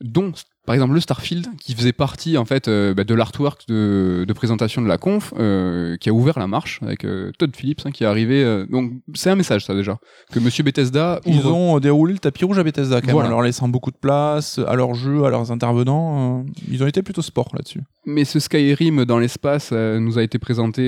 Dont, 0.00 0.32
par 0.68 0.74
exemple, 0.74 0.92
le 0.94 1.00
Starfield, 1.00 1.46
qui 1.58 1.74
faisait 1.74 1.92
partie 1.94 2.36
en 2.36 2.44
fait 2.44 2.68
euh, 2.68 2.92
bah, 2.94 3.04
de 3.04 3.14
l'artwork 3.14 3.66
de, 3.68 4.24
de 4.28 4.32
présentation 4.34 4.82
de 4.82 4.86
la 4.86 4.98
conf, 4.98 5.32
euh, 5.38 5.96
qui 5.96 6.10
a 6.10 6.12
ouvert 6.12 6.38
la 6.38 6.46
marche 6.46 6.80
avec 6.82 7.04
euh, 7.04 7.32
Todd 7.38 7.56
Phillips 7.56 7.80
hein, 7.86 7.90
qui 7.90 8.04
est 8.04 8.06
arrivé. 8.06 8.64
donc 8.70 8.92
c'est 9.14 9.30
un 9.30 9.34
message 9.34 9.64
ça 9.64 9.74
déjà 9.74 9.98
que 10.32 10.38
Monsieur 10.40 10.62
Bethesda 10.64 11.20
Ils 11.26 11.38
ouvre- 11.38 11.54
ont 11.56 11.80
déroulé 11.80 12.12
le 12.12 12.18
tapis 12.18 12.44
rouge 12.44 12.58
à 12.58 12.62
Bethesda 12.64 13.00
quand 13.00 13.06
même, 13.06 13.14
Voilà. 13.14 13.28
en 13.28 13.32
leur 13.32 13.42
laissant 13.42 13.68
beaucoup 13.68 13.90
de 13.90 13.96
place 13.96 14.60
à 14.66 14.76
leurs 14.76 14.94
jeux, 14.94 15.24
à 15.24 15.30
leurs 15.30 15.50
intervenants. 15.50 16.44
ils 16.70 16.82
ont 16.84 16.86
été 16.86 17.02
plutôt 17.02 17.22
sport 17.22 17.48
là-dessus. 17.54 17.80
Mais 18.04 18.24
ce 18.24 18.38
Skyrim 18.38 19.04
dans 19.06 19.18
l'espace 19.18 19.72
nous 19.72 20.18
a 20.18 20.22
été 20.22 20.38
présenté 20.38 20.82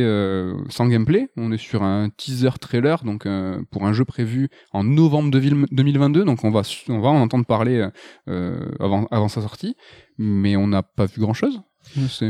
sans 0.68 0.86
gameplay. 0.88 1.28
On 1.36 1.52
est 1.52 1.58
sur 1.58 1.82
un 1.82 2.08
teaser 2.16 2.50
trailer, 2.60 3.02
donc 3.04 3.26
pour 3.70 3.86
un 3.86 3.92
jeu 3.92 4.04
prévu 4.04 4.48
en 4.72 4.84
novembre 4.84 5.30
2000 5.30 5.66
2022. 5.70 6.24
Donc 6.24 6.44
on 6.44 6.50
va 6.50 6.62
on 6.88 7.00
va 7.00 7.08
en 7.08 7.20
entendre 7.20 7.44
parler 7.44 7.86
avant 8.26 9.06
avant 9.10 9.28
sa 9.28 9.40
sortie, 9.42 9.69
mais 10.18 10.56
on 10.56 10.66
n'a 10.66 10.82
pas 10.82 11.06
vu 11.06 11.20
grand 11.20 11.34
chose. 11.34 11.60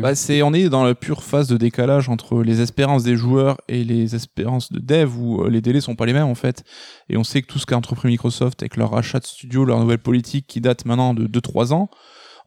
Bah, 0.01 0.15
c'est, 0.15 0.43
on 0.43 0.55
est 0.55 0.69
dans 0.69 0.85
la 0.85 0.95
pure 0.95 1.23
phase 1.23 1.49
de 1.49 1.57
décalage 1.57 2.09
entre 2.09 2.43
les 2.43 2.61
espérances 2.61 3.03
des 3.03 3.17
joueurs 3.17 3.59
et 3.69 3.85
les 3.85 4.15
espérances 4.15 4.73
de 4.73 4.79
dev 4.79 5.19
où 5.19 5.43
euh, 5.43 5.51
les 5.51 5.61
délais 5.61 5.81
sont 5.81 5.97
pas 5.97 6.07
les 6.07 6.13
mêmes 6.13 6.27
en 6.27 6.35
fait. 6.35 6.65
Et 7.09 7.17
on 7.17 7.25
sait 7.25 7.43
que 7.43 7.47
tout 7.47 7.59
ce 7.59 7.67
qu'a 7.67 7.77
entrepris 7.77 8.09
Microsoft 8.09 8.63
avec 8.63 8.77
leur 8.77 8.93
rachat 8.93 9.19
de 9.19 9.27
studio, 9.27 9.65
leur 9.65 9.81
nouvelle 9.81 9.99
politique 9.99 10.47
qui 10.47 10.61
date 10.61 10.87
maintenant 10.87 11.15
de 11.15 11.27
2-3 11.27 11.73
ans, 11.73 11.91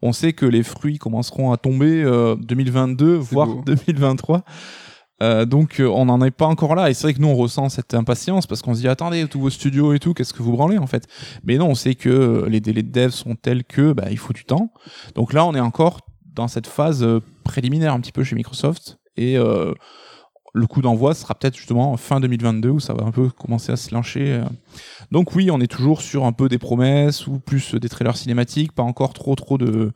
on 0.02 0.12
sait 0.12 0.32
que 0.32 0.46
les 0.46 0.62
fruits 0.62 0.98
commenceront 0.98 1.52
à 1.52 1.56
tomber 1.56 2.02
euh, 2.02 2.36
2022, 2.36 3.14
voire 3.14 3.48
beau. 3.48 3.62
2023. 3.66 4.42
Euh, 5.22 5.44
donc 5.44 5.80
euh, 5.80 5.86
on 5.86 6.06
n'en 6.06 6.20
est 6.22 6.30
pas 6.30 6.46
encore 6.46 6.74
là. 6.74 6.90
Et 6.90 6.94
c'est 6.94 7.04
vrai 7.04 7.14
que 7.14 7.20
nous 7.20 7.28
on 7.28 7.36
ressent 7.36 7.68
cette 7.68 7.94
impatience 7.94 8.46
parce 8.46 8.62
qu'on 8.62 8.74
se 8.74 8.80
dit 8.80 8.88
attendez 8.88 9.26
tous 9.28 9.40
vos 9.40 9.50
studios 9.50 9.92
et 9.92 9.98
tout 9.98 10.12
qu'est-ce 10.14 10.32
que 10.32 10.42
vous 10.42 10.52
branlez 10.52 10.78
en 10.78 10.86
fait? 10.86 11.06
Mais 11.44 11.56
non 11.56 11.68
on 11.68 11.74
sait 11.74 11.94
que 11.94 12.08
euh, 12.08 12.48
les 12.48 12.60
délais 12.60 12.82
de 12.82 12.90
dev 12.90 13.10
sont 13.10 13.36
tels 13.36 13.64
que 13.64 13.92
bah, 13.92 14.06
il 14.10 14.18
faut 14.18 14.32
du 14.32 14.44
temps. 14.44 14.72
Donc 15.14 15.32
là 15.32 15.44
on 15.46 15.54
est 15.54 15.60
encore 15.60 16.00
dans 16.34 16.48
cette 16.48 16.66
phase 16.66 17.06
préliminaire 17.44 17.92
un 17.92 18.00
petit 18.00 18.12
peu 18.12 18.24
chez 18.24 18.34
Microsoft. 18.34 18.98
Et 19.16 19.38
le 20.54 20.68
coup 20.68 20.80
d'envoi 20.80 21.14
sera 21.14 21.34
peut-être 21.34 21.56
justement 21.56 21.96
fin 21.96 22.20
2022 22.20 22.70
où 22.70 22.80
ça 22.80 22.94
va 22.94 23.04
un 23.04 23.10
peu 23.10 23.28
commencer 23.28 23.72
à 23.72 23.76
se 23.76 23.90
euh. 23.92 24.44
Donc 25.10 25.34
oui, 25.34 25.50
on 25.50 25.60
est 25.60 25.66
toujours 25.66 26.00
sur 26.00 26.24
un 26.24 26.32
peu 26.32 26.48
des 26.48 26.58
promesses 26.58 27.26
ou 27.26 27.40
plus 27.40 27.74
des 27.74 27.88
trailers 27.88 28.16
cinématiques, 28.16 28.72
pas 28.72 28.84
encore 28.84 29.12
trop 29.12 29.34
trop 29.34 29.58
de 29.58 29.92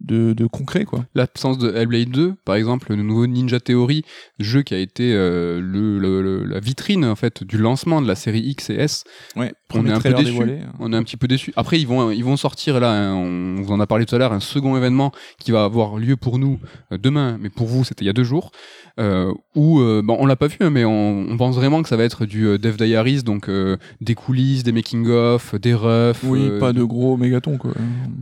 de, 0.00 0.32
de 0.32 0.46
concret 0.46 0.84
quoi. 0.84 1.04
L'absence 1.14 1.58
de 1.58 1.72
Hellblade 1.74 2.10
2, 2.10 2.34
par 2.44 2.54
exemple, 2.54 2.86
le 2.94 3.02
nouveau 3.02 3.26
Ninja 3.26 3.60
Theory, 3.60 4.02
jeu 4.38 4.62
qui 4.62 4.74
a 4.74 4.78
été 4.78 5.12
euh, 5.14 5.60
le, 5.60 5.98
le- 5.98 6.22
le- 6.22 6.44
la 6.44 6.60
vitrine 6.60 7.04
en 7.04 7.16
fait 7.16 7.44
du 7.44 7.58
lancement 7.58 8.00
de 8.02 8.08
la 8.08 8.14
série 8.14 8.40
X 8.40 8.70
et 8.70 8.74
S. 8.74 9.04
Ouais, 9.36 9.52
On 9.74 9.86
est 9.86 9.90
un 9.92 10.00
peu 10.00 10.08
déçu. 10.24 10.36
hein. 10.62 10.72
On 10.78 10.92
est 10.92 10.96
un 10.96 11.02
petit 11.02 11.16
peu 11.16 11.28
déçu. 11.28 11.52
Après, 11.56 11.78
ils 11.78 11.86
vont 11.86 12.10
ils 12.10 12.24
vont 12.24 12.36
sortir 12.36 12.80
là, 12.80 13.12
on 13.14 13.56
vous 13.62 13.72
en 13.72 13.80
a 13.80 13.86
parlé 13.86 14.06
tout 14.06 14.14
à 14.14 14.18
l'heure, 14.18 14.32
un 14.32 14.40
second 14.40 14.76
événement 14.76 15.12
qui 15.38 15.50
va 15.52 15.64
avoir 15.64 15.96
lieu 15.98 16.16
pour 16.16 16.38
nous 16.38 16.58
euh, 16.92 16.98
demain, 16.98 17.38
mais 17.40 17.50
pour 17.50 17.66
vous 17.66 17.84
c'était 17.84 18.04
il 18.04 18.06
y 18.06 18.10
a 18.10 18.14
deux 18.14 18.24
jours. 18.24 18.50
Euh, 18.98 19.32
où 19.54 19.80
euh, 19.80 20.02
bon, 20.04 20.16
on 20.18 20.26
l'a 20.26 20.36
pas 20.36 20.46
vu, 20.48 20.56
hein, 20.60 20.70
mais 20.70 20.84
on, 20.84 21.26
on 21.30 21.36
pense 21.36 21.54
vraiment 21.56 21.82
que 21.82 21.88
ça 21.88 21.96
va 21.96 22.04
être 22.04 22.26
du 22.26 22.46
euh, 22.46 22.58
Dev 22.58 22.76
Diaries, 22.76 23.22
donc 23.22 23.48
euh, 23.48 23.76
des 24.00 24.14
coulisses, 24.14 24.62
des 24.62 24.72
making 24.72 25.08
of, 25.08 25.54
des 25.54 25.74
refs. 25.74 26.22
Oui, 26.24 26.40
euh, 26.42 26.58
pas 26.58 26.72
de 26.72 26.82
gros 26.82 27.16
mégatons 27.16 27.56
quoi. 27.58 27.72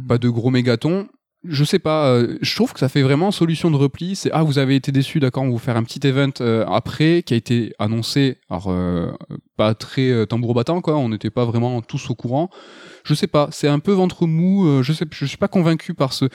pas 0.06 0.18
de 0.18 0.28
gros 0.28 0.50
mégatons. 0.50 1.06
Je 1.44 1.62
sais 1.62 1.78
pas, 1.78 2.08
euh, 2.08 2.36
je 2.42 2.54
trouve 2.56 2.72
que 2.72 2.80
ça 2.80 2.88
fait 2.88 3.02
vraiment 3.02 3.30
solution 3.30 3.70
de 3.70 3.76
repli. 3.76 4.16
C'est 4.16 4.30
ah 4.32 4.42
vous 4.42 4.58
avez 4.58 4.74
été 4.74 4.90
déçu, 4.90 5.20
d'accord, 5.20 5.44
on 5.44 5.46
va 5.46 5.52
vous 5.52 5.58
faire 5.58 5.76
un 5.76 5.84
petit 5.84 6.04
event 6.04 6.32
euh, 6.40 6.66
après 6.66 7.22
qui 7.22 7.32
a 7.32 7.36
été 7.36 7.72
annoncé, 7.78 8.38
alors 8.50 8.66
euh, 8.68 9.12
pas 9.56 9.74
très 9.74 10.10
euh, 10.10 10.26
tambour 10.26 10.54
battant 10.54 10.80
quoi, 10.80 10.96
on 10.96 11.08
n'était 11.08 11.30
pas 11.30 11.44
vraiment 11.44 11.80
tous 11.80 12.10
au 12.10 12.16
courant. 12.16 12.50
Je 13.08 13.14
sais 13.14 13.26
pas, 13.26 13.48
c'est 13.50 13.68
un 13.68 13.78
peu 13.78 13.92
ventre 13.92 14.26
mou. 14.26 14.66
euh, 14.66 14.82
je 14.82 14.92
sais, 14.92 15.06
je 15.10 15.24
suis 15.24 15.38
pas 15.38 15.48
convaincu 15.48 15.94
par 15.94 16.12
ce, 16.12 16.26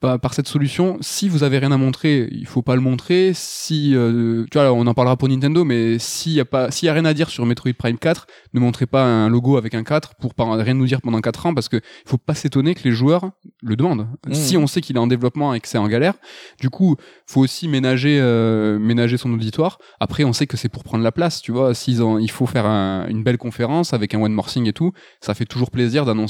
par, 0.00 0.18
par 0.18 0.32
cette 0.32 0.48
solution. 0.48 0.96
Si 1.02 1.28
vous 1.28 1.42
avez 1.42 1.58
rien 1.58 1.72
à 1.72 1.76
montrer, 1.76 2.26
il 2.32 2.46
faut 2.46 2.62
pas 2.62 2.74
le 2.74 2.80
montrer. 2.80 3.32
Si 3.34 3.94
euh, 3.94 4.46
tu 4.50 4.56
vois, 4.58 4.72
on 4.72 4.86
en 4.86 4.94
parlera 4.94 5.16
pour 5.18 5.28
Nintendo, 5.28 5.64
mais 5.64 5.98
s'il 5.98 6.32
y 6.32 6.40
a 6.40 6.46
pas, 6.46 6.70
s'il 6.70 6.86
y 6.86 6.88
a 6.88 6.94
rien 6.94 7.04
à 7.04 7.12
dire 7.12 7.28
sur 7.28 7.44
Metroid 7.44 7.74
Prime 7.78 7.98
4, 7.98 8.26
ne 8.54 8.60
montrez 8.60 8.86
pas 8.86 9.04
un 9.04 9.28
logo 9.28 9.58
avec 9.58 9.74
un 9.74 9.84
4 9.84 10.14
pour 10.14 10.32
pas 10.34 10.56
rien 10.56 10.72
nous 10.74 10.86
dire 10.86 11.02
pendant 11.02 11.20
4 11.20 11.44
ans 11.46 11.52
parce 11.54 11.68
que 11.68 11.76
il 11.76 12.08
faut 12.08 12.16
pas 12.18 12.34
s'étonner 12.34 12.74
que 12.74 12.84
les 12.84 12.92
joueurs 12.92 13.30
le 13.62 13.76
demandent. 13.76 14.08
Mmh. 14.26 14.32
Si 14.34 14.56
on 14.56 14.66
sait 14.66 14.80
qu'il 14.80 14.96
est 14.96 15.00
en 15.00 15.06
développement 15.06 15.52
et 15.52 15.60
que 15.60 15.68
c'est 15.68 15.76
en 15.78 15.88
galère, 15.88 16.14
du 16.60 16.70
coup, 16.70 16.96
faut 17.26 17.40
aussi 17.42 17.68
ménager, 17.68 18.18
euh, 18.20 18.78
ménager 18.78 19.18
son 19.18 19.32
auditoire. 19.34 19.78
Après, 20.00 20.24
on 20.24 20.32
sait 20.32 20.46
que 20.46 20.56
c'est 20.56 20.68
pour 20.70 20.82
prendre 20.84 21.04
la 21.04 21.12
place, 21.12 21.42
tu 21.42 21.52
vois. 21.52 21.74
S'ils 21.74 22.02
ont, 22.02 22.18
il 22.18 22.30
faut 22.30 22.46
faire 22.46 22.64
un- 22.64 23.06
une 23.08 23.22
belle 23.22 23.38
conférence 23.38 23.92
avec 23.92 24.14
un 24.14 24.20
one 24.22 24.32
more 24.32 24.46
thing 24.46 24.66
et 24.66 24.72
tout, 24.72 24.92
ça 25.20 25.34
fait 25.34 25.44
toujours 25.44 25.70
plaisir 25.70 26.04
d'annoncer 26.04 26.21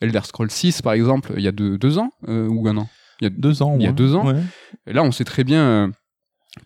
Elder 0.00 0.20
Scrolls 0.24 0.50
6 0.50 0.82
par 0.82 0.92
exemple, 0.92 1.32
il 1.36 1.42
y 1.42 1.48
a 1.48 1.52
deux, 1.52 1.78
deux 1.78 1.98
ans 1.98 2.10
euh, 2.28 2.48
ou 2.48 2.66
un 2.68 2.76
an. 2.76 2.88
Il 3.20 3.24
y 3.24 3.26
a 3.26 3.30
Deux 3.30 3.62
ans. 3.62 3.76
Il 3.76 3.82
y 3.82 3.86
a 3.86 3.90
ouais. 3.90 3.94
deux 3.94 4.14
ans. 4.16 4.26
Ouais. 4.26 4.40
et 4.86 4.92
là, 4.92 5.04
on 5.04 5.12
sait 5.12 5.24
très 5.24 5.44
bien 5.44 5.62
euh, 5.62 5.88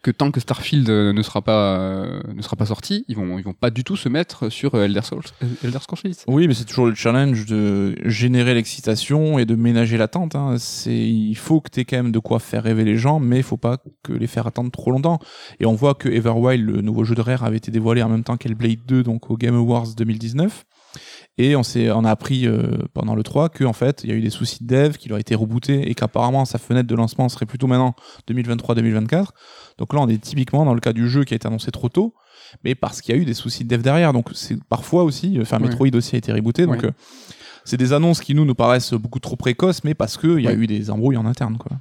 que 0.03 0.11
tant 0.11 0.31
que 0.31 0.41
Starfield 0.41 0.89
euh, 0.89 1.13
ne 1.13 1.23
sera 1.23 1.43
pas 1.43 1.79
euh, 1.79 2.23
ne 2.35 2.41
sera 2.41 2.57
pas 2.57 2.67
sorti, 2.67 3.05
ils 3.09 3.17
vont 3.17 3.39
ils 3.39 3.45
vont 3.45 3.53
pas 3.53 3.71
du 3.71 3.85
tout 3.85 3.97
se 3.97 4.09
mettre 4.09 4.49
sur 4.49 4.75
Elder 4.75 5.03
Scrolls 5.03 5.27
Elder 5.63 5.79
Scrolls 5.81 6.01
6. 6.01 6.25
Oui, 6.29 6.49
mais 6.49 6.55
c'est 6.55 6.65
toujours 6.65 6.87
le 6.87 6.95
challenge 6.95 7.47
de 7.47 7.95
générer 8.05 8.55
l'excitation 8.55 9.39
et 9.39 9.45
de 9.45 9.55
ménager 9.55 9.97
l'attente. 9.97 10.35
Hein. 10.35 10.57
C'est, 10.59 10.97
il 10.97 11.37
faut 11.37 11.61
que 11.61 11.71
tu 11.71 11.81
aies 11.81 11.85
quand 11.85 11.97
même 11.97 12.13
de 12.13 12.19
quoi 12.19 12.41
faire 12.41 12.65
rêver 12.65 12.85
les 12.85 12.97
gens, 12.97 13.21
mais 13.21 13.37
il 13.37 13.45
faut 13.45 13.59
pas 13.59 13.79
que 14.03 14.13
les 14.13 14.27
faire 14.27 14.47
attendre 14.47 14.71
trop 14.71 14.91
longtemps. 14.91 15.19
Et 15.61 15.67
on 15.67 15.75
voit 15.75 15.95
que 15.95 16.09
Everwild, 16.09 16.67
le 16.67 16.81
nouveau 16.81 17.05
jeu 17.05 17.15
de 17.15 17.21
Rare, 17.21 17.45
avait 17.45 17.59
été 17.59 17.71
dévoilé 17.71 18.03
en 18.03 18.09
même 18.09 18.25
temps 18.25 18.37
qu'Hellblade 18.37 18.81
2, 18.87 19.03
donc 19.03 19.31
au 19.31 19.37
Game 19.37 19.55
Awards 19.55 19.95
2019. 19.95 20.65
Et 21.39 21.55
on 21.55 21.63
s'est, 21.63 21.91
on 21.91 22.05
a 22.05 22.11
appris 22.11 22.47
euh, 22.47 22.79
pendant 22.95 23.15
le 23.15 23.23
3 23.23 23.51
que 23.51 23.65
en 23.65 23.75
fait, 23.75 24.03
il 24.05 24.11
y 24.11 24.13
a 24.13 24.17
eu 24.17 24.23
des 24.23 24.31
soucis 24.31 24.65
de 24.65 24.69
dev, 24.69 24.97
qu'il 24.97 25.13
aurait 25.13 25.21
été 25.21 25.35
rebooté 25.35 25.91
et 25.91 25.95
qu'apparemment 25.95 26.47
sa 26.47 26.59
fenêtre 26.59 26.89
de 26.89 26.95
lancement 26.95 27.29
serait 27.29 27.45
plutôt 27.45 27.67
maintenant 27.67 27.95
2023-2024. 28.31 29.29
Donc 29.77 29.93
là, 29.93 30.01
on 30.01 30.09
est 30.09 30.19
typiquement 30.19 30.65
dans 30.65 30.73
le 30.73 30.81
cas 30.81 30.95
du 30.95 31.09
jeu 31.09 31.25
qui 31.25 31.35
a 31.35 31.37
été 31.37 31.47
annoncé 31.47 31.71
trop 31.71 31.91
tôt, 31.91 32.15
mais 32.65 32.75
parce 32.75 33.03
qu'il 33.03 33.15
y 33.15 33.19
a 33.19 33.21
eu 33.21 33.27
des 33.27 33.35
soucis 33.35 33.65
de 33.65 33.69
dev 33.69 33.83
derrière. 33.83 34.15
Donc 34.15 34.31
c'est 34.33 34.63
parfois 34.65 35.05
aussi, 35.05 35.39
enfin 35.41 35.59
Ouais. 35.59 35.69
Metroid 35.69 35.95
aussi 35.95 36.15
a 36.15 36.19
été 36.19 36.33
rebooté, 36.33 36.65
donc 36.65 36.85
euh, 36.85 36.93
c'est 37.65 37.77
des 37.77 37.93
annonces 37.93 38.21
qui 38.21 38.35
nous 38.35 38.45
nous 38.47 38.55
paraissent 38.55 38.95
beaucoup 38.95 39.21
trop 39.21 39.37
précoces, 39.37 39.85
mais 39.85 39.95
parce 39.95 40.17
qu'il 40.17 40.41
y 40.41 40.49
a 40.49 40.55
eu 40.55 40.67
des 40.67 40.91
embrouilles 40.91 41.17
en 41.19 41.27
interne, 41.27 41.59
quoi. 41.59 41.77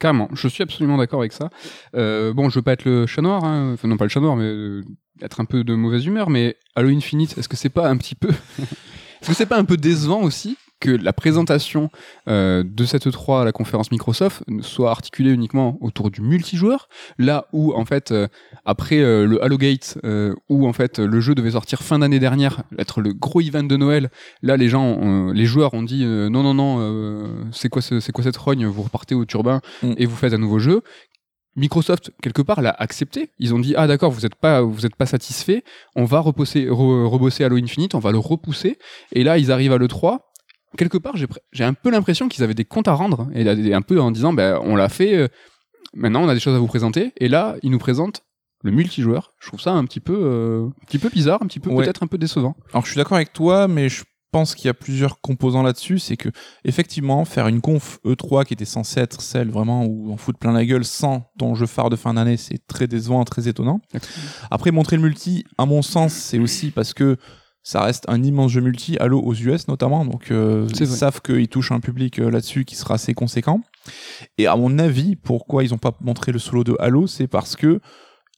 Carrément, 0.00 0.28
je 0.32 0.48
suis 0.48 0.62
absolument 0.62 0.96
d'accord 0.96 1.20
avec 1.20 1.32
ça. 1.32 1.50
Euh, 1.94 2.32
bon, 2.32 2.48
je 2.48 2.58
veux 2.58 2.62
pas 2.62 2.72
être 2.72 2.84
le 2.84 3.06
chat 3.06 3.22
noir, 3.22 3.44
hein. 3.44 3.72
enfin 3.74 3.88
non 3.88 3.96
pas 3.96 4.04
le 4.04 4.10
chat 4.10 4.20
noir, 4.20 4.36
mais 4.36 4.44
euh, 4.44 4.82
être 5.20 5.40
un 5.40 5.44
peu 5.44 5.64
de 5.64 5.74
mauvaise 5.74 6.06
humeur. 6.06 6.30
Mais 6.30 6.56
Halo 6.74 6.88
Infinite, 6.88 7.36
est-ce 7.36 7.48
que 7.48 7.56
c'est 7.56 7.68
pas 7.68 7.88
un 7.88 7.96
petit 7.96 8.14
peu, 8.14 8.30
est-ce 8.58 9.28
que 9.28 9.34
c'est 9.34 9.46
pas 9.46 9.58
un 9.58 9.64
peu 9.64 9.76
décevant 9.76 10.22
aussi 10.22 10.56
que 10.82 10.90
la 10.90 11.12
présentation 11.12 11.88
euh, 12.28 12.62
de 12.66 12.84
cette 12.84 13.06
E3 13.06 13.42
à 13.42 13.44
la 13.44 13.52
conférence 13.52 13.90
Microsoft 13.90 14.42
soit 14.60 14.90
articulée 14.90 15.30
uniquement 15.30 15.78
autour 15.80 16.10
du 16.10 16.20
multijoueur, 16.20 16.88
là 17.18 17.46
où 17.52 17.72
en 17.74 17.84
fait 17.84 18.10
euh, 18.12 18.26
après 18.64 18.98
euh, 18.98 19.26
le 19.26 19.42
Halo 19.44 19.56
Gate, 19.58 19.98
où 20.48 20.66
en 20.68 20.72
fait 20.72 20.98
le 20.98 21.20
jeu 21.20 21.34
devait 21.34 21.52
sortir 21.52 21.82
fin 21.82 21.98
d'année 22.00 22.18
dernière, 22.18 22.62
être 22.78 23.00
le 23.00 23.12
gros 23.12 23.40
event 23.40 23.62
de 23.62 23.76
Noël, 23.76 24.10
là 24.42 24.56
les 24.56 24.68
gens, 24.68 25.30
les 25.32 25.46
joueurs 25.46 25.72
ont 25.74 25.82
dit 25.84 26.04
non 26.04 26.42
non 26.42 26.54
non, 26.54 27.48
c'est 27.52 27.68
quoi 27.68 27.80
ce- 27.82 28.00
c'est 28.00 28.12
quoi 28.12 28.24
cette 28.24 28.36
rogne, 28.36 28.66
vous 28.66 28.82
repartez 28.82 29.14
au 29.14 29.24
turbin 29.24 29.60
Mm. 29.82 29.92
et 29.98 30.06
vous 30.06 30.16
faites 30.16 30.32
un 30.34 30.38
nouveau 30.38 30.58
jeu. 30.58 30.82
Microsoft 31.54 32.12
quelque 32.22 32.40
part 32.40 32.62
l'a 32.62 32.74
accepté. 32.78 33.30
Ils 33.38 33.54
ont 33.54 33.58
dit 33.58 33.74
ah 33.76 33.86
d'accord 33.86 34.10
vous 34.10 34.24
êtes 34.24 34.34
pas 34.34 34.62
vous 34.62 34.86
êtes 34.86 34.96
pas 34.96 35.04
satisfait, 35.06 35.64
on 35.94 36.04
va 36.04 36.20
repousser 36.20 36.66
re- 36.66 37.04
rebosser 37.06 37.44
Halo 37.44 37.56
Infinite, 37.56 37.94
on 37.94 37.98
va 37.98 38.10
le 38.10 38.18
repousser 38.18 38.78
et 39.12 39.22
là 39.22 39.36
ils 39.36 39.52
arrivent 39.52 39.72
à 39.74 39.78
le 39.78 39.86
3 39.88 40.31
quelque 40.76 40.98
part, 40.98 41.14
j'ai 41.16 41.64
un 41.64 41.74
peu 41.74 41.90
l'impression 41.90 42.28
qu'ils 42.28 42.42
avaient 42.44 42.54
des 42.54 42.64
comptes 42.64 42.88
à 42.88 42.94
rendre, 42.94 43.28
et 43.34 43.74
un 43.74 43.82
peu 43.82 44.00
en 44.00 44.10
disant, 44.10 44.32
ben, 44.32 44.58
on 44.62 44.76
l'a 44.76 44.88
fait, 44.88 45.14
euh, 45.16 45.28
maintenant 45.94 46.22
on 46.24 46.28
a 46.28 46.34
des 46.34 46.40
choses 46.40 46.54
à 46.54 46.58
vous 46.58 46.66
présenter, 46.66 47.12
et 47.18 47.28
là, 47.28 47.56
ils 47.62 47.70
nous 47.70 47.78
présentent 47.78 48.22
le 48.64 48.70
multijoueur. 48.70 49.32
Je 49.40 49.48
trouve 49.48 49.60
ça 49.60 49.72
un 49.72 49.84
petit 49.84 50.00
peu, 50.00 50.16
euh, 50.16 50.66
un 50.66 50.86
petit 50.86 50.98
peu 50.98 51.08
bizarre, 51.08 51.42
un 51.42 51.46
petit 51.46 51.60
peu 51.60 51.70
Ouais. 51.70 51.84
peut-être 51.84 52.02
un 52.02 52.06
peu 52.06 52.18
décevant. 52.18 52.54
Alors 52.72 52.84
je 52.84 52.90
suis 52.90 52.96
d'accord 52.96 53.16
avec 53.16 53.32
toi, 53.32 53.66
mais 53.66 53.88
je 53.88 54.04
pense 54.30 54.54
qu'il 54.54 54.66
y 54.66 54.70
a 54.70 54.74
plusieurs 54.74 55.20
composants 55.20 55.62
là-dessus. 55.64 55.98
C'est 55.98 56.16
que 56.16 56.28
effectivement, 56.64 57.24
faire 57.24 57.48
une 57.48 57.60
conf 57.60 57.98
E3 58.06 58.44
qui 58.46 58.54
était 58.54 58.64
censée 58.64 59.00
être 59.00 59.20
celle 59.20 59.50
vraiment 59.50 59.84
où 59.84 60.10
on 60.12 60.16
fout 60.16 60.36
de 60.36 60.38
plein 60.38 60.52
la 60.52 60.64
gueule 60.64 60.84
sans 60.84 61.30
ton 61.38 61.54
jeu 61.56 61.66
phare 61.66 61.90
de 61.90 61.96
fin 61.96 62.14
d'année, 62.14 62.36
c'est 62.36 62.64
très 62.66 62.86
décevant, 62.86 63.24
très 63.24 63.48
étonnant. 63.48 63.80
Après, 64.50 64.70
montrer 64.70 64.96
le 64.96 65.02
multi, 65.02 65.44
à 65.58 65.66
mon 65.66 65.82
sens, 65.82 66.12
c'est 66.14 66.38
aussi 66.38 66.70
parce 66.70 66.94
que 66.94 67.16
ça 67.62 67.82
reste 67.82 68.04
un 68.08 68.22
immense 68.22 68.50
jeu 68.52 68.60
multi, 68.60 68.96
Halo 68.98 69.20
aux 69.20 69.34
US 69.34 69.68
notamment, 69.68 70.04
donc 70.04 70.30
euh, 70.30 70.66
ils 70.70 70.86
vrai. 70.86 70.96
savent 70.96 71.20
qu'ils 71.22 71.48
touchent 71.48 71.72
un 71.72 71.80
public 71.80 72.18
euh, 72.18 72.30
là-dessus 72.30 72.64
qui 72.64 72.74
sera 72.76 72.94
assez 72.94 73.14
conséquent. 73.14 73.60
Et 74.38 74.46
à 74.46 74.56
mon 74.56 74.78
avis, 74.78 75.16
pourquoi 75.16 75.64
ils 75.64 75.70
n'ont 75.70 75.78
pas 75.78 75.92
montré 76.00 76.32
le 76.32 76.38
solo 76.38 76.64
de 76.64 76.76
Halo, 76.80 77.06
c'est 77.06 77.26
parce 77.28 77.54
que 77.56 77.80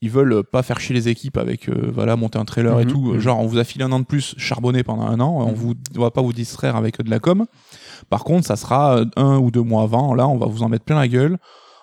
ils 0.02 0.10
veulent 0.10 0.42
pas 0.44 0.62
faire 0.62 0.80
chier 0.80 0.94
les 0.94 1.08
équipes 1.08 1.38
avec 1.38 1.68
euh, 1.70 1.90
voilà 1.94 2.16
monter 2.16 2.38
un 2.38 2.44
trailer 2.44 2.78
et 2.80 2.84
Mhm, 2.84 2.90
tout. 2.90 3.12
mhm. 3.14 3.18
Genre 3.18 3.38
on 3.40 3.46
vous 3.46 3.56
a 3.58 3.64
filé 3.64 3.84
un 3.84 3.92
an 3.92 4.00
de 4.00 4.04
plus, 4.04 4.34
charbonné 4.36 4.82
pendant 4.82 5.06
un 5.06 5.18
an, 5.20 5.30
on 5.40 5.48
Mhm. 5.48 5.54
vous 5.54 5.74
on 5.96 6.00
va 6.00 6.10
pas 6.10 6.20
vous 6.20 6.32
distraire 6.34 6.76
avec 6.76 7.00
de 7.02 7.08
la 7.08 7.18
com. 7.20 7.46
Par 8.10 8.24
contre, 8.24 8.46
ça 8.46 8.56
sera 8.56 8.98
euh, 8.98 9.04
un 9.16 9.38
ou 9.38 9.50
deux 9.50 9.62
mois 9.62 9.84
avant. 9.84 10.12
Là, 10.14 10.28
on 10.28 10.36
va 10.36 10.46
vous 10.46 10.62
en 10.62 10.68
mettre 10.68 10.84
plein 10.84 10.96
la 10.96 11.08
gueule. 11.08 11.38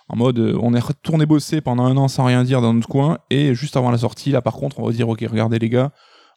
En 0.09 0.17
mode, 0.17 0.37
euh, 0.39 0.57
on 0.61 0.73
est 0.75 0.79
retourné 0.79 1.25
bosser 1.25 1.61
pendant 1.61 1.85
un 1.85 1.97
an 1.97 2.07
sans 2.09 2.25
rien 2.25 2.43
dire 2.43 2.61
dans 2.61 2.73
notre 2.73 2.89
coin, 2.89 3.17
et 3.31 3.55
juste 3.55 3.77
avant 3.77 3.89
la 3.89 3.97
sortie, 3.97 4.29
là 4.29 4.41
par 4.41 4.53
contre, 4.53 4.79
on 4.79 4.85
va 4.85 4.91
dire, 4.91 5.07
ok, 5.09 5.25
regardez 5.27 5.57
les 5.57 5.69
gars, 5.69 5.91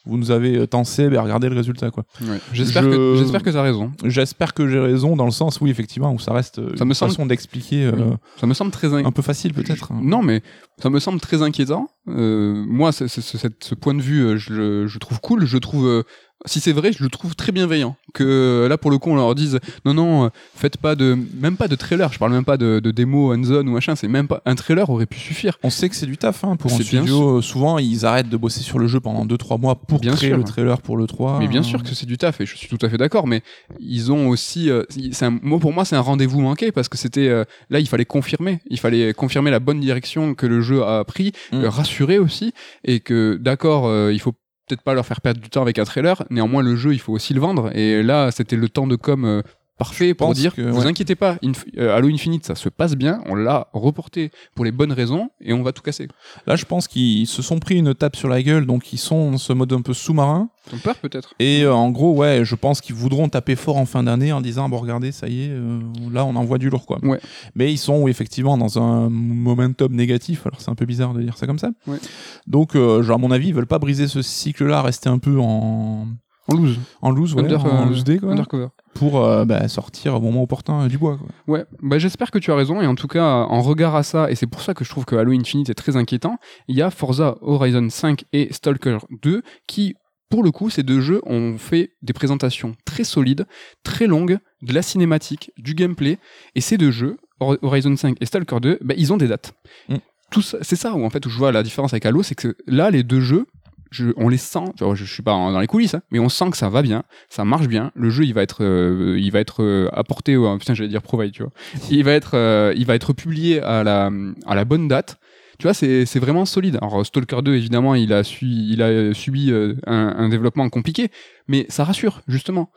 vous 0.07 0.17
nous 0.19 0.31
avez 0.31 0.57
euh, 0.59 0.67
tensé, 0.67 1.09
ben 1.09 1.21
regardez 1.21 1.49
le 1.49 1.57
résultat 1.57 1.91
quoi. 1.91 2.05
J'espère 2.53 2.83
Je- 2.85 2.91
que, 2.91 3.15
j'espère 3.19 3.43
que 3.43 3.51
t'as 3.51 3.63
raison. 3.63 3.93
J'espère 4.05 4.55
que 4.55 4.69
j'ai 4.69 4.79
raison 4.79 5.17
dans 5.17 5.25
le 5.25 5.31
sens, 5.31 5.61
oui, 5.61 5.71
effectivement, 5.71 6.13
où 6.13 6.19
ça 6.19 6.33
reste 6.33 6.59
euh, 6.59 6.77
Ça 6.77 6.85
me 6.85 6.91
une 6.91 6.95
semble- 6.95 7.13
façon 7.13 7.27
d'expliquer 7.27 7.85
euh, 7.87 7.93
Ça 8.41 8.47
me 8.47 8.55
semble 8.55 8.71
très 8.71 8.93
in- 8.93 9.05
un 9.05 9.13
peu 9.13 9.23
facile 9.23 9.55
peut-être. 9.55 9.93
Non, 9.95 10.23
mais 10.23 10.43
ça 10.83 10.91
me 10.91 10.99
semble 11.01 11.21
très 11.21 11.43
inquiétant. 11.43 11.89
Euh, 12.09 12.65
moi, 12.69 12.93
cette- 12.93 13.09
ce 13.09 13.75
point 13.75 13.95
de 13.95 14.03
vue, 14.03 14.39
je 14.39 14.53
le 14.53 14.87
je 14.87 14.99
trouve 14.99 15.21
cool. 15.21 15.47
Je 15.47 15.59
trouve, 15.59 15.87
euh, 15.87 16.03
si 16.47 16.61
c'est 16.61 16.73
vrai, 16.73 16.93
je 16.93 17.03
le 17.03 17.09
trouve 17.09 17.35
très 17.35 17.53
bienveillant. 17.53 17.97
Que 18.13 18.23
euh, 18.25 18.69
là, 18.69 18.79
pour 18.79 18.91
le 18.91 18.99
coup, 18.99 19.11
on 19.11 19.17
leur 19.17 19.35
dise 19.35 19.59
non, 19.85 19.95
non, 19.95 20.25
euh, 20.27 20.29
faites 20.55 20.77
pas 20.77 20.95
de, 20.95 21.19
même 21.41 21.57
pas 21.57 21.67
de 21.69 21.75
trailer. 21.75 22.13
Je 22.13 22.19
parle 22.19 22.33
même 22.33 22.45
pas 22.45 22.57
de, 22.57 22.81
de 22.81 22.91
démo 22.91 23.35
zone 23.45 23.69
ou 23.69 23.73
machin. 23.73 23.97
C'est 23.97 24.07
même 24.09 24.29
pas 24.29 24.41
un 24.45 24.55
trailer 24.55 24.89
aurait 24.91 25.07
pu 25.07 25.19
suffire. 25.19 25.59
On 25.63 25.71
sait 25.71 25.89
que 25.89 25.97
c'est 25.97 26.07
du 26.07 26.17
taf 26.17 26.45
hein, 26.45 26.57
pour 26.57 26.73
un 26.73 26.79
studio. 26.79 27.39
euh, 27.39 27.43
Souvent, 27.43 27.79
ils 27.79 28.07
arrêtent 28.07 28.29
de 28.29 28.37
bosser 28.37 28.61
sur 28.61 28.79
le 28.79 28.87
jeu 28.87 29.01
pendant 29.01 29.27
2-3 29.27 29.59
mois 29.61 29.75
pour 29.75 29.99
Bien 30.01 30.13
créer 30.13 30.31
sûr. 30.31 30.39
le 30.39 30.45
trailer 30.45 30.81
pour 30.83 30.97
le 30.97 31.07
3. 31.07 31.39
Mais 31.41 31.49
bien 31.49 31.63
sûr 31.63 31.83
que 31.83 31.95
c'est 31.95 32.07
du 32.07 32.19
taf 32.19 32.41
et 32.41 32.47
je 32.47 32.57
suis 32.57 32.69
tout 32.69 32.79
à 32.85 32.89
fait 32.89 32.99
d'accord. 32.99 33.27
Mais 33.27 33.43
ils 33.81 34.13
ont 34.13 34.29
aussi, 34.29 34.71
euh, 34.71 34.85
c'est 35.13 35.25
un, 35.25 35.39
moi 35.43 35.59
pour 35.59 35.73
moi, 35.73 35.85
c'est 35.85 35.97
un 35.97 36.01
rendez-vous 36.01 36.41
manqué 36.41 36.71
parce 36.73 36.89
que 36.89 36.97
c'était 36.99 37.29
euh, 37.29 37.45
là, 37.71 37.81
il 37.81 37.89
fallait 37.89 38.05
confirmer, 38.05 38.61
il 38.71 38.79
fallait 38.79 39.13
confirmer 39.15 39.51
la 39.51 39.61
bonne 39.61 39.81
direction 39.81 40.35
que 40.35 40.47
le 40.47 40.61
jeu 40.61 40.85
a 40.85 41.05
pris, 41.05 41.33
Mm. 41.53 41.65
rassurer 41.65 42.19
aussi 42.19 42.53
et 42.85 43.01
que 43.01 43.39
d'accord, 43.41 43.91
il 44.11 44.21
faut 44.21 44.35
peut-être 44.67 44.83
pas 44.83 44.95
leur 44.95 45.07
faire 45.07 45.21
perdre 45.21 45.41
du 45.41 45.51
temps 45.51 45.63
avec 45.63 45.79
un 45.79 45.85
trailer. 45.85 46.25
Néanmoins, 46.31 46.63
le 46.63 46.77
jeu, 46.77 46.93
il 46.93 47.01
faut 47.01 47.13
aussi 47.13 47.35
le 47.35 47.41
vendre. 47.41 47.75
Et 47.77 48.03
là, 48.03 48.31
c'était 48.31 48.57
le 48.57 48.69
temps 48.69 48.87
de 48.87 48.97
com. 48.97 49.43
Parfait 49.77 50.15
pour 50.15 50.33
dire, 50.35 50.55
que, 50.55 50.63
vous 50.63 50.83
ouais. 50.83 50.87
inquiétez 50.87 51.17
pas, 51.17 51.35
Inf- 51.43 51.65
euh, 51.79 51.97
Halo 51.97 52.09
Infinite 52.09 52.47
ça 52.47 52.55
se 52.55 52.69
passe 52.69 52.95
bien, 52.95 53.21
on 53.27 53.35
l'a 53.35 53.67
reporté 53.73 54.31
pour 54.55 54.65
les 54.65 54.71
bonnes 54.71 54.93
raisons 54.93 55.31
et 55.41 55.53
on 55.53 55.65
va 55.65 55.73
tout 55.73 55.83
casser. 55.83 56.07
Là, 56.47 56.55
je 56.55 56.65
pense 56.65 56.87
qu'ils 56.87 57.27
se 57.27 57.43
sont 57.43 57.59
pris 57.59 57.77
une 57.77 57.93
tape 57.93 58.15
sur 58.15 58.29
la 58.29 58.41
gueule, 58.43 58.67
donc 58.67 58.93
ils 58.93 58.99
sont 58.99 59.33
dans 59.33 59.39
ce 59.39 59.53
mode 59.53 59.73
un 59.73 59.83
peu 59.83 59.93
sous-marin. 59.93 60.49
Ils 60.71 60.77
ont 60.77 60.79
peur 60.79 60.95
peut-être. 60.97 61.35
Et 61.41 61.63
euh, 61.63 61.75
en 61.75 61.91
gros, 61.91 62.15
ouais, 62.15 62.45
je 62.45 62.55
pense 62.55 62.81
qu'ils 62.81 62.95
voudront 62.95 63.29
taper 63.29 63.57
fort 63.57 63.77
en 63.77 63.85
fin 63.85 64.05
d'année 64.05 64.33
en 64.33 64.41
disant, 64.41 64.69
bon, 64.69 64.79
regardez, 64.79 65.11
ça 65.11 65.27
y 65.29 65.43
est, 65.43 65.51
euh, 65.51 65.81
là, 66.13 66.25
on 66.25 66.37
envoie 66.37 66.59
du 66.59 66.71
lourd, 66.71 66.87
quoi. 66.87 66.99
Ouais. 67.05 67.21
Mais 67.57 67.73
ils 67.73 67.79
sont 67.79 68.07
effectivement 68.07 68.57
dans 68.57 68.79
un 68.79 69.11
momentum 69.11 69.93
négatif. 69.93 70.47
Alors, 70.47 70.61
c'est 70.61 70.71
un 70.71 70.75
peu 70.77 70.87
bizarre 70.87 71.15
de 71.15 71.21
dire 71.21 71.37
ça 71.37 71.47
comme 71.47 71.59
ça. 71.59 71.71
Ouais. 71.87 71.99
Donc, 72.47 72.75
genre, 72.77 73.17
à 73.17 73.19
mon 73.19 73.31
avis, 73.33 73.49
ils 73.49 73.55
veulent 73.55 73.67
pas 73.67 73.79
briser 73.81 74.07
ce 74.07 74.23
cycle-là, 74.23 74.83
rester 74.83 75.09
un 75.11 75.19
peu 75.19 75.39
en, 75.39 76.07
En 76.49 76.55
loose. 76.55 76.79
En 77.01 77.11
loose, 77.11 77.35
ouais, 77.35 77.43
Under- 77.43 77.65
en 77.65 77.83
euh, 77.83 77.87
loose 77.87 78.05
day, 78.05 78.19
quoi, 78.19 78.33
Undercover. 78.33 78.69
pour 78.95 79.25
euh, 79.25 79.45
bah, 79.45 79.67
sortir 79.69 80.15
au 80.15 80.21
moment 80.21 80.43
opportun 80.43 80.87
du 80.89 80.99
bois. 80.99 81.17
Quoi. 81.19 81.29
Ouais, 81.55 81.65
bah 81.83 81.99
j'espère 81.99 82.31
que 82.31 82.39
tu 82.39 82.53
as 82.53 82.55
raison 82.55 82.83
et 82.83 82.87
en 82.87 82.95
tout 82.95 83.09
cas 83.09 83.25
en 83.25 83.63
regard 83.63 83.95
à 83.97 84.03
ça 84.03 84.31
et 84.31 84.35
c'est 84.35 84.47
pour 84.47 84.61
ça 84.61 84.75
que 84.75 84.85
je 84.85 84.91
trouve 84.91 85.05
que 85.07 85.17
Halo 85.17 85.33
Infinite 85.33 85.71
est 85.71 85.75
très 85.75 85.97
inquiétant. 85.97 86.37
Il 86.69 86.77
y 86.77 86.83
a 86.83 86.91
Forza 86.91 87.37
Horizon 87.41 87.89
5 87.89 88.25
et 88.35 88.53
Stalker 88.53 88.99
2 89.23 89.43
qui 89.67 89.95
pour 90.31 90.43
le 90.43 90.51
coup, 90.51 90.69
ces 90.69 90.83
deux 90.83 91.01
jeux 91.01 91.21
ont 91.27 91.59
fait 91.59 91.93
des 92.03 92.13
présentations 92.13 92.75
très 92.85 93.05
solides, 93.05 93.47
très 93.85 94.07
longues, 94.09 94.39
de 94.63 94.73
la 94.73 94.83
cinématique, 94.83 95.53
du 95.59 95.75
gameplay 95.75 96.19
et 96.57 96.61
ces 96.61 96.77
deux 96.77 96.91
jeux, 96.91 97.19
Hor- 97.41 97.57
Horizon 97.63 97.95
5 97.97 98.17
et 98.21 98.27
Stalker 98.27 98.59
2, 98.61 98.79
bah, 98.83 98.95
ils 98.97 99.13
ont 99.13 99.17
des 99.17 99.29
dates. 99.29 99.53
Mm. 99.89 99.97
Tout 100.31 100.43
ça- 100.43 100.59
c'est 100.63 100.75
ça 100.77 100.95
où 100.95 101.05
en 101.05 101.11
fait 101.11 101.25
où 101.25 101.31
je 101.31 101.39
vois 101.39 101.53
la 101.53 101.63
différence 101.63 101.93
avec 101.93 102.05
Halo, 102.05 102.23
c'est 102.25 102.35
que 102.35 102.57
là 102.67 102.91
les 102.91 103.03
deux 103.05 103.21
jeux 103.21 103.47
je- 103.95 104.13
on 104.17 104.29
les 104.29 104.37
sent, 104.37 104.65
je, 104.79 104.95
je 104.95 105.05
suis 105.05 105.23
pas 105.23 105.33
dans 105.33 105.59
les 105.61 105.67
coulisses, 105.67 105.95
hein, 105.95 106.03
mais 106.11 106.19
on 106.19 106.29
sent 106.29 106.51
que 106.51 106.57
ça 106.57 106.69
va 106.69 106.83
bien, 106.83 107.05
ça 107.29 107.45
marche 107.45 107.69
bien. 107.69 107.91
Le 107.95 108.11
jeu, 108.11 108.25
il 108.25 108.35
va 108.35 108.43
être, 108.43 108.63
euh, 108.65 109.17
il 109.19 109.31
va 109.31 109.41
être 109.41 109.63
euh, 109.63 109.89
apporté, 109.93 110.37
au, 110.37 110.59
putain, 110.59 110.75
j'allais 110.75 110.89
dire 110.89 111.03
provide, 111.03 111.33
tu 111.33 111.43
vois. 111.43 111.53
Il 111.91 112.05
va 112.05 112.13
être, 112.13 112.33
euh, 112.35 112.73
il 112.77 112.87
va 112.87 112.95
être 112.95 113.13
publié 113.13 113.61
à 113.63 113.85
la, 113.85 114.11
à 114.47 114.55
la 114.55 114.65
bonne 114.65 114.89
date. 114.89 115.19
Tu 115.59 115.63
vois, 115.65 115.75
c'est, 115.75 116.05
c'est 116.05 116.19
vraiment 116.19 116.45
solide. 116.47 116.79
Alors 116.83 117.07
Stalker 117.07 117.41
2, 117.43 117.55
évidemment, 117.55 117.95
il 117.95 118.13
a, 118.13 118.25
su, 118.25 118.45
il 118.47 118.83
a 118.83 118.87
euh, 118.87 119.15
subi 119.15 119.53
euh, 119.53 119.75
un, 119.87 120.15
un 120.19 120.29
développement 120.29 120.69
compliqué, 120.69 121.11
mais 121.47 121.65
ça 121.69 121.85
rassure 121.85 122.23
justement. 122.27 122.71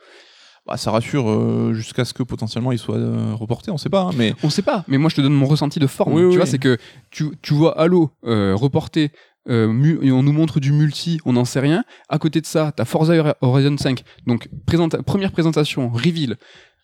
Bah, 0.66 0.76
ça 0.76 0.90
rassure 0.90 1.30
euh, 1.30 1.72
jusqu'à 1.72 2.04
ce 2.04 2.12
que 2.12 2.22
potentiellement 2.22 2.72
il 2.72 2.78
soit 2.78 2.96
euh, 2.96 3.32
reporté, 3.34 3.70
on 3.70 3.78
sait 3.78 3.88
pas. 3.88 4.02
hein, 4.02 4.10
mais 4.16 4.34
On 4.42 4.50
sait 4.50 4.60
pas, 4.62 4.84
mais 4.86 4.98
moi 4.98 5.08
je 5.08 5.16
te 5.16 5.22
donne 5.22 5.32
mon 5.32 5.46
ressenti 5.46 5.78
de 5.80 5.86
forme. 5.86 6.12
Oui, 6.12 6.20
tu 6.20 6.26
oui, 6.28 6.36
vois, 6.36 6.44
c'est 6.44 6.58
que 6.58 6.76
tu, 7.10 7.24
tu 7.40 7.54
vois 7.54 7.80
Halo 7.80 8.10
euh, 8.26 8.54
reporté, 8.54 9.10
euh, 9.48 9.98
et 10.02 10.12
on 10.12 10.22
nous 10.22 10.32
montre 10.32 10.60
du 10.60 10.72
multi, 10.72 11.18
on 11.24 11.32
n'en 11.34 11.44
sait 11.44 11.60
rien. 11.60 11.84
À 12.08 12.18
côté 12.18 12.40
de 12.40 12.46
ça, 12.46 12.72
t'as 12.74 12.84
Forza 12.84 13.34
Horizon 13.40 13.76
5, 13.76 14.02
donc 14.26 14.48
présenta- 14.66 15.02
première 15.02 15.32
présentation, 15.32 15.88
reveal, 15.90 16.36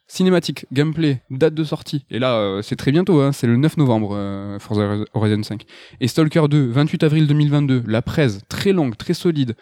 cinématique, 0.07 0.67
gameplay, 0.73 1.23
date 1.31 1.55
de 1.55 1.65
sortie. 1.65 2.05
Et 2.11 2.19
là, 2.19 2.35
euh, 2.37 2.63
c'est 2.63 2.77
très 2.77 2.93
bientôt, 2.93 3.21
hein, 3.21 3.33
c'est 3.33 3.47
le 3.47 3.57
9 3.57 3.77
novembre, 3.79 4.11
euh, 4.15 4.59
Forza 4.59 4.97
Horizon 5.15 5.43
5. 5.43 5.63
Et 6.01 6.09
Stalker 6.09 6.47
2, 6.49 6.67
28 6.71 7.03
avril 7.05 7.27
2022, 7.27 7.85
la 7.87 8.03
presse, 8.03 8.41
très 8.49 8.73
longue, 8.73 8.97
très 8.97 9.15
solide. 9.15 9.55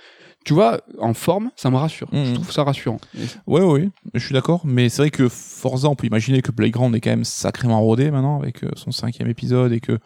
Tu 0.44 0.54
vois, 0.54 0.80
en 0.98 1.14
forme, 1.14 1.50
ça 1.54 1.70
me 1.70 1.76
rassure. 1.76 2.08
Mhm. 2.12 2.24
Je 2.24 2.34
trouve 2.34 2.50
ça 2.50 2.64
rassurant. 2.64 2.98
Ouais, 3.46 3.62
ouais, 3.62 3.88
je 4.14 4.18
suis 4.18 4.32
d'accord. 4.32 4.62
Mais 4.64 4.88
c'est 4.88 5.02
vrai 5.02 5.10
que 5.10 5.28
Forza, 5.28 5.88
on 5.88 5.94
peut 5.94 6.08
imaginer 6.08 6.42
que 6.42 6.50
Playground 6.50 6.92
est 6.96 7.00
quand 7.00 7.10
même 7.10 7.22
sacrément 7.22 7.80
rodé 7.80 8.10
maintenant 8.10 8.40
avec 8.40 8.58
son 8.74 8.90
cinquième 8.90 9.28
épisode 9.28 9.72
et 9.72 9.78
que 9.78 10.00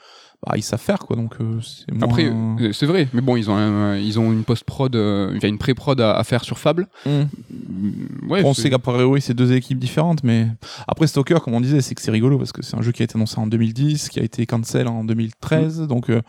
bah, 0.44 0.54
ils 0.56 0.62
savent 0.62 0.80
faire 0.80 0.98
quoi. 0.98 1.14
Donc 1.16 1.34
euh, 1.40 1.60
moins- 1.92 2.02
Après, 2.02 2.24
euh, 2.26 2.72
c'est 2.72 2.86
vrai, 2.86 3.08
mais 3.12 3.20
bon, 3.20 3.36
ils 3.36 3.48
ont, 3.50 3.54
un- 3.56 3.96
ils 3.96 4.18
ont 4.18 4.32
une 4.32 4.42
post-prod, 4.44 4.94
euh, 4.96 5.36
enfin, 5.36 5.48
une 5.48 5.58
pré-prod 5.58 6.00
à, 6.00 6.16
à 6.16 6.24
faire 6.24 6.42
sur 6.44 6.58
Fable. 6.58 6.86
Mm. 7.06 7.10
Mm, 7.10 8.30
Ouais, 8.30 8.42
on 8.44 8.54
sait 8.54 8.70
qu'a 8.70 8.78
priori 8.78 9.20
c'est 9.20 9.34
deux 9.34 9.52
équipes 9.52 9.78
différentes, 9.78 10.24
mais 10.24 10.48
après 10.88 11.06
Stalker, 11.06 11.36
comme 11.44 11.54
on 11.54 11.60
disait, 11.60 11.80
c'est 11.80 11.94
que 11.94 12.02
c'est 12.02 12.10
rigolo 12.10 12.38
parce 12.38 12.50
que 12.52 12.62
c'est 12.62 12.76
un 12.76 12.82
jeu 12.82 12.90
qui 12.92 13.02
a 13.02 13.04
été 13.04 13.16
annoncé 13.16 13.38
en 13.38 13.46
2010, 13.46 14.08
qui 14.08 14.18
a 14.18 14.22
été 14.24 14.44
cancel 14.46 14.88
en 14.88 15.04
2013, 15.04 15.82
Mm. 15.82 15.86
donc 15.86 16.10
euh, 16.10 16.20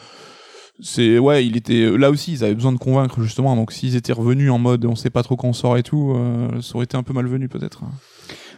c'est 0.79 1.17
ouais, 1.17 1.45
il 1.45 1.57
était 1.57 1.89
là 1.97 2.11
aussi, 2.11 2.34
ils 2.34 2.43
avaient 2.43 2.53
besoin 2.53 2.71
de 2.71 2.77
convaincre 2.77 3.21
justement. 3.21 3.55
Donc 3.55 3.71
s'ils 3.71 3.95
étaient 3.95 4.13
revenus 4.13 4.51
en 4.51 4.59
mode 4.59 4.85
on 4.85 4.95
sait 4.95 5.09
pas 5.09 5.23
trop 5.23 5.35
quand 5.35 5.47
on 5.47 5.53
sort 5.53 5.75
et 5.77 5.84
tout, 5.84 6.13
euh, 6.15 6.61
ça 6.61 6.75
aurait 6.75 6.84
été 6.85 6.95
un 6.97 7.03
peu 7.03 7.13
malvenu 7.13 7.49
peut-être. 7.49 7.81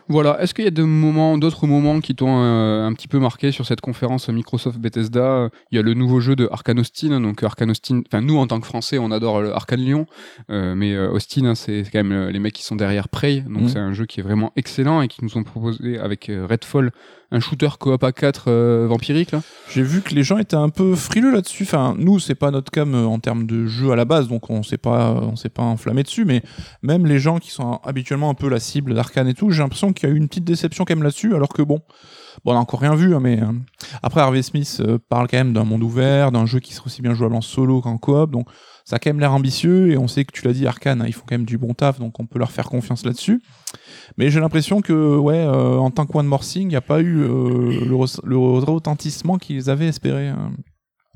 Voilà. 0.09 0.41
Est-ce 0.41 0.53
qu'il 0.53 0.65
y 0.65 0.67
a 0.67 0.71
de 0.71 0.83
moments, 0.83 1.37
d'autres 1.37 1.67
moments 1.67 2.01
qui 2.01 2.15
t'ont 2.15 2.41
euh, 2.41 2.85
un 2.85 2.93
petit 2.93 3.07
peu 3.07 3.19
marqué 3.19 3.51
sur 3.51 3.65
cette 3.65 3.79
conférence 3.79 4.27
Microsoft 4.27 4.79
Bethesda? 4.79 5.49
Il 5.71 5.75
y 5.75 5.79
a 5.79 5.83
le 5.83 5.93
nouveau 5.93 6.19
jeu 6.19 6.35
de 6.35 6.49
Arkane 6.51 6.79
Austin. 6.79 7.21
Donc 7.21 7.43
Arkane 7.43 7.69
Austin, 7.71 8.01
enfin 8.07 8.21
nous 8.21 8.37
en 8.37 8.47
tant 8.47 8.59
que 8.59 8.65
Français, 8.65 8.97
on 8.97 9.11
adore 9.11 9.41
le 9.41 9.53
Arkane 9.53 9.81
Lyon, 9.81 10.07
euh, 10.49 10.73
mais 10.75 10.93
euh, 10.93 11.11
Austin, 11.11 11.45
hein, 11.45 11.55
c'est 11.55 11.83
quand 11.93 12.03
même 12.03 12.29
les 12.29 12.39
mecs 12.39 12.53
qui 12.53 12.63
sont 12.63 12.75
derrière 12.75 13.07
Prey. 13.07 13.41
Donc 13.41 13.63
Mhm. 13.63 13.69
c'est 13.69 13.79
un 13.79 13.93
jeu 13.93 14.05
qui 14.05 14.19
est 14.19 14.23
vraiment 14.23 14.51
excellent 14.55 15.01
et 15.01 15.07
qui 15.07 15.23
nous 15.23 15.37
ont 15.37 15.43
proposé 15.43 15.99
avec 15.99 16.31
Redfall 16.49 16.91
un 17.31 17.39
shooter 17.39 17.69
coop 17.79 18.03
à 18.03 18.11
4 18.11 18.45
euh, 18.47 18.87
vampirique 18.89 19.31
là. 19.31 19.41
J'ai 19.69 19.83
vu 19.83 20.01
que 20.01 20.15
les 20.15 20.23
gens 20.23 20.37
étaient 20.39 20.55
un 20.55 20.69
peu 20.69 20.95
frileux 20.95 21.31
là-dessus. 21.31 21.63
Enfin, 21.63 21.95
nous, 21.97 22.19
c'est 22.19 22.33
pas 22.35 22.49
notre 22.49 22.71
cam 22.71 22.95
en 22.95 23.19
termes 23.19 23.45
de 23.45 23.67
jeu 23.67 23.91
à 23.91 23.95
la 23.95 24.05
base, 24.05 24.27
donc 24.27 24.49
on 24.49 24.63
s'est 24.63 24.79
pas, 24.79 25.11
on 25.13 25.35
s'est 25.35 25.49
pas 25.49 25.61
enflammé 25.61 26.01
dessus. 26.01 26.25
Mais 26.25 26.41
même 26.81 27.05
les 27.05 27.19
gens 27.19 27.37
qui 27.37 27.51
sont 27.51 27.79
habituellement 27.83 28.31
un 28.31 28.33
peu 28.33 28.49
la 28.49 28.59
cible 28.59 28.95
d'Arkane 28.95 29.27
et 29.27 29.35
tout, 29.35 29.51
j'ai 29.51 29.61
l'impression 29.61 29.93
qu'il 29.99 30.09
y 30.09 30.11
a 30.11 30.15
eu 30.15 30.17
une 30.17 30.27
petite 30.27 30.45
déception 30.45 30.85
quand 30.85 30.95
même 30.95 31.03
là-dessus. 31.03 31.35
Alors 31.35 31.49
que 31.49 31.61
bon, 31.61 31.81
bon, 32.43 32.53
on 32.53 32.55
a 32.55 32.59
encore 32.59 32.79
rien 32.79 32.95
vu, 32.95 33.13
hein, 33.13 33.19
mais 33.19 33.41
euh, 33.41 33.51
après 34.01 34.21
Harvey 34.21 34.41
Smith 34.41 34.81
euh, 34.85 34.97
parle 35.09 35.27
quand 35.27 35.37
même 35.37 35.53
d'un 35.53 35.65
monde 35.65 35.83
ouvert, 35.83 36.31
d'un 36.31 36.45
jeu 36.45 36.59
qui 36.59 36.73
serait 36.73 36.87
aussi 36.87 37.01
bien 37.01 37.13
jouable 37.13 37.35
en 37.35 37.41
solo 37.41 37.81
qu'en 37.81 37.97
coop, 37.97 38.31
donc 38.31 38.47
ça 38.85 38.95
a 38.95 38.99
quand 38.99 39.09
même 39.09 39.19
l'air 39.19 39.33
ambitieux. 39.33 39.91
Et 39.91 39.97
on 39.97 40.07
sait 40.07 40.25
que 40.25 40.31
tu 40.31 40.45
l'as 40.45 40.53
dit, 40.53 40.65
Arkane, 40.65 41.01
hein, 41.01 41.05
ils 41.07 41.13
font 41.13 41.25
quand 41.27 41.35
même 41.35 41.45
du 41.45 41.57
bon 41.57 41.73
taf, 41.73 41.99
donc 41.99 42.19
on 42.19 42.25
peut 42.25 42.39
leur 42.39 42.51
faire 42.51 42.69
confiance 42.69 43.05
là-dessus. 43.05 43.41
Mais 44.17 44.29
j'ai 44.31 44.39
l'impression 44.39 44.81
que, 44.81 45.17
ouais, 45.17 45.37
euh, 45.37 45.77
en 45.77 45.91
tant 45.91 46.05
que 46.05 46.17
One 46.17 46.25
More 46.25 46.41
Thing, 46.41 46.63
il 46.63 46.69
n'y 46.69 46.75
a 46.75 46.81
pas 46.81 47.01
eu 47.01 47.13
le, 47.13 47.95
re- 47.95 48.19
le 48.23 48.37
retentissement 48.37 49.37
qu'ils 49.37 49.69
avaient 49.69 49.87
espéré. 49.87 50.29
hein. 50.29 50.51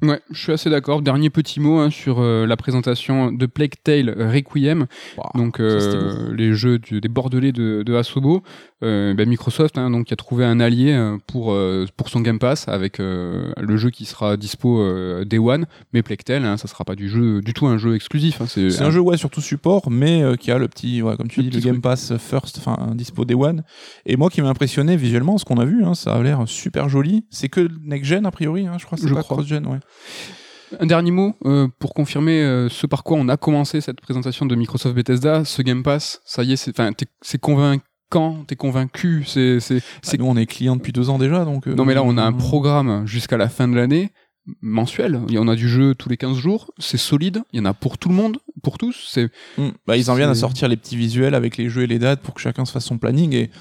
Ouais, 0.01 0.19
je 0.31 0.37
suis 0.37 0.51
assez 0.51 0.69
d'accord. 0.69 1.01
Dernier 1.01 1.29
petit 1.29 1.61
mot 1.61 1.77
hein, 1.79 1.89
sur 1.89 2.19
euh, 2.19 2.45
la 2.45 2.57
présentation 2.57 3.31
de 3.31 3.45
Plague 3.45 3.75
Tale 3.85 4.09
Requiem. 4.33 4.85
Bah, 5.15 5.29
donc 5.35 5.61
euh, 5.61 6.33
les 6.35 6.53
jeux 6.53 6.77
du- 6.77 6.99
des 6.99 7.07
Bordelais 7.07 7.53
de, 7.53 7.83
de 7.85 7.95
Asobo, 7.95 8.43
euh, 8.83 9.13
ben, 9.13 9.29
Microsoft 9.29 9.77
hein, 9.77 9.89
donc 9.91 10.11
a 10.11 10.17
trouvé 10.17 10.43
un 10.43 10.59
allié 10.59 10.91
euh, 10.91 11.17
pour 11.25 11.53
euh, 11.53 11.85
pour 11.95 12.09
son 12.09 12.19
Game 12.19 12.37
Pass 12.37 12.67
avec 12.67 12.99
euh, 12.99 13.53
le 13.57 13.77
jeu 13.77 13.91
qui 13.91 14.03
sera 14.03 14.35
dispo 14.35 14.81
euh, 14.81 15.23
Day 15.23 15.37
One, 15.37 15.67
mais 15.93 16.01
Plague 16.03 16.23
Tale, 16.25 16.43
hein, 16.43 16.57
ça 16.57 16.67
sera 16.67 16.83
pas 16.83 16.95
du 16.95 17.07
jeu 17.07 17.39
du 17.41 17.53
tout 17.53 17.67
un 17.67 17.77
jeu 17.77 17.95
exclusif. 17.95 18.41
hein, 18.41 18.45
c'est 18.47 18.81
un 18.81 18.91
jeu 18.91 18.99
ouais 18.99 19.15
surtout 19.15 19.39
support, 19.39 19.89
mais 19.89 20.21
euh, 20.21 20.35
qui 20.35 20.51
a 20.51 20.57
le 20.57 20.67
petit, 20.67 21.01
ouais, 21.01 21.15
comme 21.15 21.29
tu 21.29 21.41
Le 21.43 21.49
dis, 21.49 21.57
le 21.59 21.63
Game 21.63 21.73
truc. 21.75 21.83
Pass 21.83 22.17
First, 22.17 22.57
enfin 22.57 22.91
dispo 22.93 23.23
Day 23.23 23.35
One. 23.35 23.63
Et 24.05 24.17
moi 24.17 24.29
qui 24.29 24.41
m'a 24.41 24.49
impressionné 24.49 24.97
visuellement, 24.97 25.37
ce 25.37 25.45
qu'on 25.45 25.59
a 25.59 25.65
vu, 25.65 25.81
ça 25.93 26.15
a 26.15 26.21
l'air 26.21 26.43
super 26.45 26.89
joli. 26.89 27.23
C'est 27.29 27.47
que 27.47 27.69
next 27.85 28.05
gen 28.09 28.25
a 28.25 28.31
priori, 28.31 28.67
je 28.77 28.85
crois. 28.85 28.97
C'est 28.97 29.07
Je 29.07 29.13
pas 29.13 29.23
crois. 29.23 29.37
cross 29.37 29.47
gen, 29.47 29.65
ouais. 29.67 29.79
Un 30.79 30.85
dernier 30.87 31.11
mot 31.11 31.35
euh, 31.45 31.67
pour 31.79 31.93
confirmer 31.93 32.41
euh, 32.41 32.67
ce 32.69 32.87
par 32.87 33.03
quoi 33.03 33.17
on 33.17 33.29
a 33.29 33.37
commencé 33.37 33.79
cette 33.79 34.01
présentation 34.01 34.45
de 34.47 34.55
Microsoft 34.55 34.95
Bethesda, 34.95 35.45
ce 35.45 35.61
Game 35.61 35.83
Pass, 35.83 36.21
ça 36.25 36.43
y 36.43 36.53
est, 36.53 36.55
c'est 37.21 37.37
convaincant, 37.39 38.43
t'es 38.47 38.55
convaincu, 38.55 39.23
c'est 39.27 39.59
c'est 39.59 39.79
C'est 39.79 39.85
c'est 40.01 40.17
nous 40.17 40.25
on 40.25 40.35
est 40.35 40.47
clients 40.47 40.75
depuis 40.75 40.91
deux 40.91 41.09
ans 41.11 41.19
déjà, 41.19 41.45
donc. 41.45 41.67
euh, 41.67 41.75
Non 41.75 41.85
mais 41.85 41.93
là 41.93 42.01
on 42.03 42.17
a 42.17 42.23
un 42.23 42.33
programme 42.33 43.05
jusqu'à 43.05 43.37
la 43.37 43.49
fin 43.49 43.67
de 43.67 43.75
l'année 43.75 44.11
mensuel, 44.61 45.21
en 45.37 45.47
a 45.47 45.55
du 45.55 45.69
jeu 45.69 45.95
tous 45.95 46.09
les 46.09 46.17
15 46.17 46.35
jours, 46.37 46.71
c'est 46.77 46.97
solide, 46.97 47.43
il 47.53 47.59
y 47.59 47.61
en 47.61 47.65
a 47.65 47.73
pour 47.73 47.97
tout 47.97 48.09
le 48.09 48.15
monde, 48.15 48.37
pour 48.61 48.77
tous, 48.77 49.07
c'est 49.09 49.29
Hmm. 49.57 49.69
Bah, 49.87 49.95
ils 49.95 50.09
en 50.11 50.15
viennent 50.15 50.29
à 50.29 50.35
sortir 50.35 50.67
les 50.67 50.75
petits 50.75 50.97
visuels 50.97 51.35
avec 51.35 51.55
les 51.57 51.69
jeux 51.69 51.83
et 51.83 51.87
les 51.87 51.99
dates 51.99 52.21
pour 52.21 52.33
que 52.33 52.41
chacun 52.41 52.65
se 52.65 52.71
fasse 52.71 52.85
son 52.85 52.97
planning 52.97 53.33
et 53.33 53.51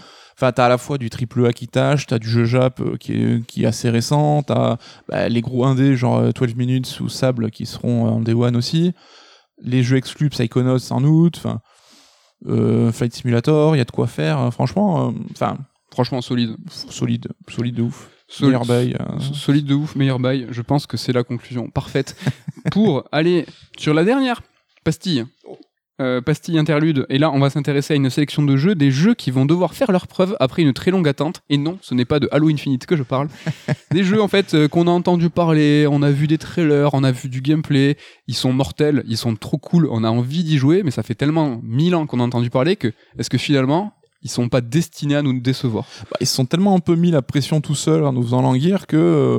enfin 0.43 0.53
t'as 0.53 0.67
à 0.67 0.69
la 0.69 0.79
fois 0.79 0.99
du 0.99 1.09
triple 1.09 1.47
A 1.47 1.53
qui 1.53 1.69
tâche, 1.69 2.07
t'as 2.07 2.19
du 2.19 2.29
jeu 2.29 2.45
Jap 2.45 2.81
euh, 2.81 2.97
qui 2.97 3.13
est, 3.13 3.47
qui 3.47 3.63
est 3.63 3.67
assez 3.67 3.89
récent, 3.91 4.43
t'as 4.43 4.77
bah, 5.09 5.29
les 5.29 5.41
gros 5.41 5.65
indés 5.65 5.95
genre 5.97 6.19
euh, 6.19 6.31
12 6.33 6.57
minutes 6.57 6.99
ou 7.01 7.09
Sable 7.09 7.51
qui 7.53 7.65
seront 7.65 8.07
euh, 8.07 8.11
en 8.11 8.21
Day 8.21 8.35
One 8.35 8.57
aussi, 8.57 8.93
les 9.63 9.83
jeux 9.85 9.97
exclus 9.99 10.31
Psychonauts 10.31 10.91
en 10.93 11.05
août, 11.05 11.35
enfin 11.39 11.61
euh, 12.49 12.91
Flight 12.91 13.15
Simulator, 13.15 13.77
il 13.77 13.79
y 13.79 13.83
a 13.83 13.85
de 13.85 13.91
quoi 13.93 14.09
faire, 14.09 14.41
euh, 14.41 14.51
franchement, 14.51 15.09
euh, 15.09 15.13
enfin 15.31 15.59
franchement 15.93 16.21
solide. 16.21 16.57
solide, 16.69 17.29
solide 17.49 17.77
de 17.77 17.83
ouf. 17.83 18.11
Sol- 18.27 18.47
Meilleur 18.49 18.65
bail, 18.65 18.97
euh, 18.99 19.21
Solide 19.21 19.67
de 19.67 19.75
ouf, 19.75 19.95
meilleur 19.95 20.19
bail, 20.19 20.47
je 20.51 20.63
pense 20.63 20.87
que 20.87 20.97
c'est 20.97 21.13
la 21.13 21.23
conclusion 21.23 21.69
parfaite 21.69 22.17
pour 22.73 23.05
aller 23.13 23.45
sur 23.79 23.93
la 23.95 24.05
dernière 24.05 24.41
pastille. 24.85 25.25
Euh, 26.03 26.21
pastille 26.21 26.59
interlude, 26.59 27.07
et 27.11 27.19
là 27.19 27.31
on 27.31 27.39
va 27.39 27.49
s'intéresser 27.49 27.95
à 27.95 27.97
une 27.97 28.11
sélection 28.11 28.43
de 28.43 28.57
jeux, 28.57 28.75
des 28.75 28.91
jeux 28.91 29.15
qui 29.15 29.31
vont 29.31 29.47
devoir 29.47 29.73
faire 29.73 29.93
leur 29.93 30.09
preuve 30.09 30.37
après 30.41 30.63
une 30.63 30.73
très 30.73 30.91
longue 30.91 31.07
attente, 31.07 31.43
et 31.49 31.57
non, 31.57 31.79
ce 31.81 31.95
n'est 31.95 32.05
pas 32.05 32.19
de 32.19 32.29
Halo 32.33 32.49
Infinite 32.49 32.87
que 32.87 32.97
je 32.97 33.05
parle, 33.05 33.29
des 33.93 34.03
jeux 34.03 34.21
en 34.21 34.27
fait 34.27 34.55
euh, 34.55 34.67
qu'on 34.67 34.89
a 34.89 34.91
entendu 34.91 35.31
parler, 35.31 35.87
on 35.89 36.03
a 36.03 36.11
vu 36.11 36.27
des 36.27 36.39
trailers, 36.39 36.93
on 36.93 37.05
a 37.05 37.13
vu 37.13 37.29
du 37.29 37.41
gameplay, 37.41 37.97
ils 38.27 38.35
sont 38.35 38.53
mortels, 38.53 39.05
ils 39.07 39.17
sont 39.17 39.37
trop 39.37 39.59
cool, 39.59 39.87
on 39.93 40.03
a 40.03 40.11
envie 40.11 40.43
d'y 40.43 40.59
jouer, 40.59 40.83
mais 40.83 40.91
ça 40.91 41.05
fait 41.05 41.15
tellement 41.15 41.61
mille 41.63 41.95
ans 41.95 42.07
qu'on 42.07 42.19
a 42.19 42.25
entendu 42.25 42.51
parler 42.51 42.75
que 42.75 42.93
est-ce 43.17 43.31
que 43.31 43.39
finalement 43.39 43.93
ils 44.23 44.31
sont 44.31 44.49
pas 44.49 44.61
destinés 44.61 45.17
à 45.17 45.23
nous 45.23 45.39
décevoir? 45.39 45.87
Bah, 46.11 46.17
ils 46.21 46.27
se 46.27 46.35
sont 46.35 46.47
tellement 46.47 46.75
un 46.75 46.81
peu 46.81 46.97
mis 46.97 47.13
la 47.13 47.23
pression 47.23 47.61
tout 47.61 47.77
seuls 47.77 48.05
en 48.05 48.13
nous 48.13 48.23
faisant 48.23 48.43
languir 48.43 48.89
que 48.89 48.97
euh, 48.97 49.39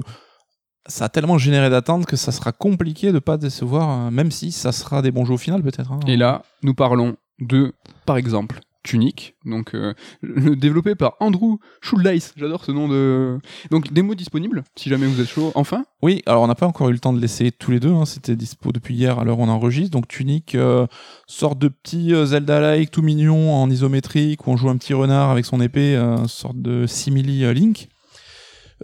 ça 0.88 1.06
a 1.06 1.10
tellement 1.10 1.38
généré 1.38 1.70
d'attentes 1.70 2.06
que 2.06 2.16
ça 2.16 2.32
sera 2.32 2.52
compliqué 2.52 3.12
de 3.12 3.20
pas 3.20 3.38
décevoir, 3.38 4.08
euh, 4.08 4.12
même 4.12 4.32
si 4.32 4.52
ça 4.52 4.72
sera 4.72 5.02
des 5.02 5.12
bons 5.12 5.26
jeux 5.26 5.34
au 5.36 5.38
final 5.38 5.62
peut-être. 5.64 5.92
hein. 5.92 6.00
Et 6.08 6.18
là, 6.18 6.44
nous 6.62 6.74
parlons 6.74 7.16
de, 7.40 7.74
par 8.06 8.18
exemple, 8.18 8.60
Tunic, 8.84 9.36
donc 9.46 9.76
euh, 9.76 9.94
le- 10.22 10.58
développé 10.58 10.94
par 10.94 11.14
Andrew 11.22 11.56
Schuldeis. 11.80 12.32
J'adore 12.36 12.66
ce 12.66 12.74
nom 12.74 12.90
de. 12.90 13.40
Donc 13.72 13.94
démo 13.94 14.14
disponible, 14.14 14.66
si 14.76 14.90
jamais 14.90 15.06
vous 15.08 15.22
êtes 15.22 15.30
chaud. 15.30 15.54
Enfin, 15.56 15.86
Oui, 16.02 16.22
alors 16.26 16.44
on 16.44 16.48
n'a 16.48 16.56
pas 16.56 16.68
encore 16.68 16.90
eu 16.90 16.92
le 16.92 17.00
temps 17.00 17.14
de 17.14 17.20
l'essayer 17.22 17.54
tous 17.54 17.72
les 17.72 17.80
deux, 17.80 17.94
hein, 17.94 18.04
c'était 18.06 18.36
dispo 18.36 18.74
depuis 18.74 18.94
hier 18.96 19.20
à 19.20 19.24
l'heure 19.24 19.40
où 19.40 19.44
on 19.44 19.48
enregistre. 19.48 19.92
Donc 19.92 20.10
Tunic, 20.10 20.54
euh, 20.56 20.86
sorte 21.28 21.60
de 21.60 21.70
petit 21.70 22.10
Zelda-like 22.26 22.92
tout 22.92 23.02
mignon 23.02 23.54
en 23.56 23.70
isométrique 23.70 24.46
où 24.48 24.52
on 24.52 24.58
joue 24.58 24.68
un 24.70 24.76
petit 24.76 24.94
renard 24.94 25.30
avec 25.30 25.46
son 25.46 25.62
épée, 25.62 25.96
euh, 25.96 26.28
sorte 26.28 26.62
de 26.62 26.86
simili 26.86 27.52
Link. 27.54 27.88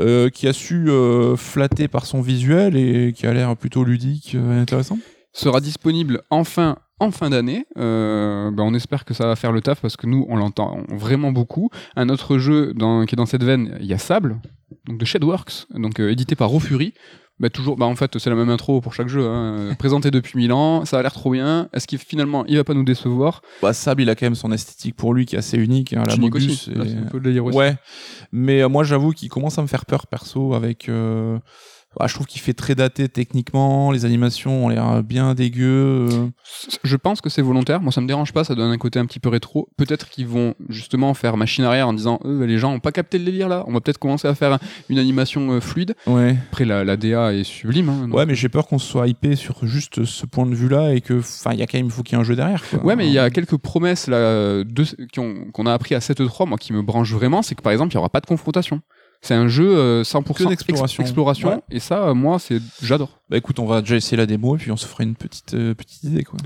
Euh, 0.01 0.29
qui 0.29 0.47
a 0.47 0.53
su 0.53 0.89
euh, 0.89 1.35
flatter 1.35 1.87
par 1.87 2.05
son 2.05 2.21
visuel 2.21 2.77
et 2.77 3.13
qui 3.13 3.27
a 3.27 3.33
l'air 3.33 3.55
plutôt 3.57 3.83
ludique 3.83 4.35
euh, 4.35 4.57
et 4.57 4.59
intéressant. 4.61 4.97
sera 5.33 5.59
disponible 5.59 6.21
enfin 6.29 6.77
en 6.99 7.11
fin 7.11 7.29
d'année. 7.29 7.65
Bah, 7.75 8.63
on 8.63 8.73
espère 8.73 9.05
que 9.05 9.13
ça 9.13 9.25
va 9.25 9.35
faire 9.35 9.51
le 9.51 9.61
taf 9.61 9.81
parce 9.81 9.97
que 9.97 10.07
nous, 10.07 10.25
on 10.29 10.35
l'entend 10.35 10.83
vraiment 10.89 11.31
beaucoup. 11.31 11.69
Un 11.95 12.09
autre 12.09 12.37
jeu 12.37 12.73
qui 12.73 13.15
est 13.15 13.17
dans 13.17 13.25
cette 13.25 13.43
veine, 13.43 13.77
il 13.79 13.85
y 13.85 13.93
a 13.93 13.97
Sable, 13.97 14.37
donc 14.85 14.97
de 14.97 15.05
Shadworks, 15.05 15.67
donc 15.75 15.99
édité 15.99 16.35
par 16.35 16.49
Rofuri. 16.49 16.93
Bah, 17.39 17.49
toujours, 17.49 17.77
bah, 17.77 17.85
en 17.85 17.95
fait, 17.95 18.17
c'est 18.19 18.29
la 18.29 18.35
même 18.35 18.49
intro 18.49 18.81
pour 18.81 18.93
chaque 18.93 19.07
jeu. 19.07 19.25
Hein. 19.25 19.75
Présenté 19.79 20.11
depuis 20.11 20.37
mille 20.37 20.51
ans, 20.51 20.83
ça 20.85 20.99
a 20.99 21.01
l'air 21.01 21.13
trop 21.13 21.31
bien. 21.31 21.69
Est-ce 21.73 21.87
qu'il 21.87 21.97
finalement, 21.97 22.45
il 22.47 22.57
va 22.57 22.63
pas 22.65 22.73
nous 22.73 22.83
décevoir? 22.83 23.41
Bah, 23.61 23.71
Sable, 23.73 24.01
il 24.01 24.09
a 24.09 24.15
quand 24.15 24.25
même 24.25 24.35
son 24.35 24.51
esthétique 24.51 24.95
pour 24.95 25.13
lui 25.13 25.25
qui 25.25 25.35
est 25.35 25.39
assez 25.39 25.57
unique. 25.57 25.93
Hein, 25.93 26.03
la 26.05 26.17
Mogus, 26.17 26.67
et-. 26.67 27.39
Ouais, 27.39 27.75
mais 28.31 28.61
euh, 28.61 28.69
moi 28.69 28.83
j'avoue 28.83 29.11
qu'il 29.11 29.29
commence 29.29 29.57
à 29.57 29.61
me 29.61 29.67
faire 29.67 29.85
peur 29.85 30.07
perso 30.07 30.53
avec. 30.53 30.89
euh, 30.89 31.37
ah, 31.99 32.07
je 32.07 32.13
trouve 32.13 32.25
qu'il 32.27 32.41
fait 32.41 32.53
très 32.53 32.75
daté 32.75 33.07
techniquement, 33.09 33.91
les 33.91 34.05
animations 34.05 34.65
ont 34.65 34.69
l'air 34.69 35.03
bien 35.03 35.33
dégueu. 35.35 36.07
euh. 36.11 36.27
Je 36.83 36.95
pense 36.95 37.21
que 37.21 37.29
c'est 37.29 37.41
volontaire. 37.41 37.81
Moi, 37.81 37.91
ça 37.91 38.01
me 38.01 38.07
dérange 38.07 38.33
pas. 38.33 38.43
Ça 38.43 38.55
donne 38.55 38.71
un 38.71 38.77
côté 38.77 38.99
un 38.99 39.05
petit 39.05 39.19
peu 39.19 39.29
rétro. 39.29 39.69
Peut-être 39.77 40.09
qu'ils 40.09 40.27
vont 40.27 40.55
justement 40.69 41.13
faire 41.13 41.37
machine 41.37 41.63
arrière 41.63 41.87
en 41.87 41.93
disant 41.93 42.19
euh, 42.25 42.45
les 42.45 42.57
gens 42.57 42.73
ont 42.73 42.79
pas 42.79 42.91
capté 42.91 43.17
le 43.17 43.25
délire 43.25 43.49
là. 43.49 43.63
On 43.67 43.73
va 43.73 43.81
peut-être 43.81 43.97
commencer 43.97 44.27
à 44.27 44.35
faire 44.35 44.59
une 44.89 44.97
animation 44.99 45.51
euh, 45.51 45.59
fluide. 45.59 45.95
Ouais. 46.07 46.35
Après, 46.49 46.65
la, 46.65 46.83
la 46.83 46.97
DA 46.97 47.33
est 47.33 47.43
sublime. 47.43 47.89
hein, 47.89 48.09
Ouais, 48.11 48.25
mais 48.25 48.35
j'ai 48.35 48.49
peur 48.49 48.67
qu'on 48.67 48.79
soit 48.79 49.07
hypé 49.07 49.35
sur 49.35 49.65
juste 49.65 50.05
ce 50.05 50.25
point 50.25 50.45
de 50.45 50.55
vue-là 50.55 50.93
et 50.93 51.01
que, 51.01 51.19
enfin, 51.19 51.51
il 51.53 51.59
y 51.59 51.63
a 51.63 51.67
quand 51.67 51.77
même, 51.77 51.89
faut 51.89 52.03
qu'il 52.03 52.15
y 52.15 52.17
ait 52.17 52.21
un 52.21 52.25
jeu 52.25 52.35
derrière. 52.35 52.63
Quoi. 52.69 52.83
Ouais, 52.83 52.95
mais 52.95 53.07
il 53.07 53.13
y 53.13 53.19
a 53.19 53.29
quelques 53.29 53.57
promesses 53.57 54.07
là 54.07 54.17
euh, 54.17 54.63
qu'on 55.15 55.65
a 55.65 55.73
appris 55.73 55.95
à 55.95 55.99
7.3, 55.99 56.47
moi 56.47 56.57
qui 56.57 56.73
me 56.73 56.81
branche 56.81 57.11
vraiment, 57.13 57.41
c'est 57.41 57.55
que 57.55 57.61
par 57.61 57.71
exemple, 57.71 57.91
il 57.93 57.95
y 57.95 57.97
aura 57.97 58.09
pas 58.09 58.21
de 58.21 58.25
confrontation. 58.25 58.81
C'est 59.21 59.33
un 59.33 59.47
jeu 59.47 59.69
euh, 59.77 60.03
100% 60.03 60.33
Que 60.33 60.43
d'exploration. 60.49 61.01
ex- 61.03 61.09
exploration, 61.09 61.49
Ouais. 61.49 61.59
et 61.71 61.79
ça, 61.79 62.07
euh, 62.09 62.13
moi, 62.13 62.39
c'est 62.39 62.59
j'adore. 62.81 63.19
Bah 63.29 63.37
écoute, 63.37 63.59
on 63.59 63.65
va 63.65 63.81
déjà 63.81 63.95
essayer 63.97 64.15
la 64.17 64.25
démo 64.25 64.55
et 64.55 64.59
puis 64.59 64.71
on 64.71 64.77
se 64.77 64.85
fera 64.87 65.03
une 65.03 65.15
petite, 65.15 65.53
euh, 65.53 65.73
petite 65.73 66.03
idée 66.03 66.23
quoi. 66.23 66.37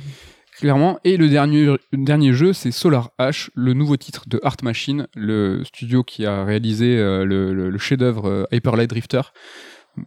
Clairement. 0.57 0.99
Et 1.03 1.17
le 1.17 1.29
dernier, 1.29 1.65
le 1.65 1.77
dernier 1.93 2.31
jeu, 2.33 2.53
c'est 2.53 2.71
Solar 2.71 3.09
H, 3.19 3.49
le 3.55 3.73
nouveau 3.73 3.97
titre 3.97 4.23
de 4.27 4.39
Art 4.43 4.57
Machine, 4.61 5.07
le 5.15 5.63
studio 5.65 6.03
qui 6.03 6.25
a 6.25 6.43
réalisé 6.45 6.97
euh, 6.97 7.25
le, 7.25 7.53
le- 7.53 7.69
le 7.71 7.77
chef-d'œuvre 7.79 8.27
euh, 8.29 8.43
Hyper 8.51 8.75
Light 8.75 8.89
Drifter. 8.89 9.21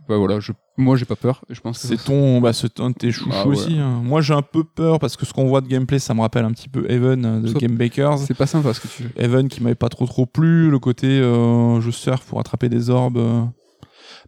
Bah 0.08 0.16
voilà, 0.16 0.40
je, 0.40 0.50
moi 0.76 0.96
j'ai 0.96 1.04
pas 1.04 1.14
peur. 1.14 1.44
Je 1.48 1.60
pense 1.60 1.78
C'est 1.78 1.96
ton, 2.02 2.40
bah, 2.40 2.52
c'est 2.52 2.80
un 2.80 2.90
de 2.90 2.94
tes 2.94 3.12
chouchous 3.12 3.30
Ah 3.32 3.46
ouais. 3.46 3.54
aussi. 3.56 3.78
hein. 3.78 4.00
Moi 4.02 4.20
j'ai 4.20 4.34
un 4.34 4.42
peu 4.42 4.64
peur 4.64 4.98
parce 4.98 5.16
que 5.16 5.24
ce 5.24 5.32
qu'on 5.32 5.46
voit 5.46 5.60
de 5.60 5.68
gameplay, 5.68 6.00
ça 6.00 6.12
me 6.12 6.20
rappelle 6.22 6.44
un 6.44 6.50
petit 6.50 6.68
peu 6.68 6.90
Even 6.90 7.24
euh, 7.24 7.40
de 7.40 7.48
Ça- 7.48 7.58
Game 7.60 7.76
Bakers. 7.76 8.18
c'est 8.18 8.34
pas 8.34 8.46
sympa 8.46 8.74
ce 8.74 8.80
que 8.80 8.88
tu 8.88 9.04
fais. 9.04 9.24
Even 9.24 9.48
qui 9.48 9.62
m'avait 9.62 9.76
pas 9.76 9.88
trop 9.88 10.06
trop 10.06 10.26
plu, 10.26 10.70
le 10.70 10.78
côté 10.80 11.06
euh, 11.06 11.80
je 11.80 11.90
surfe 11.92 12.24
pour 12.26 12.40
attraper 12.40 12.68
des 12.68 12.90
orbes. 12.90 13.18
euh. 13.18 13.44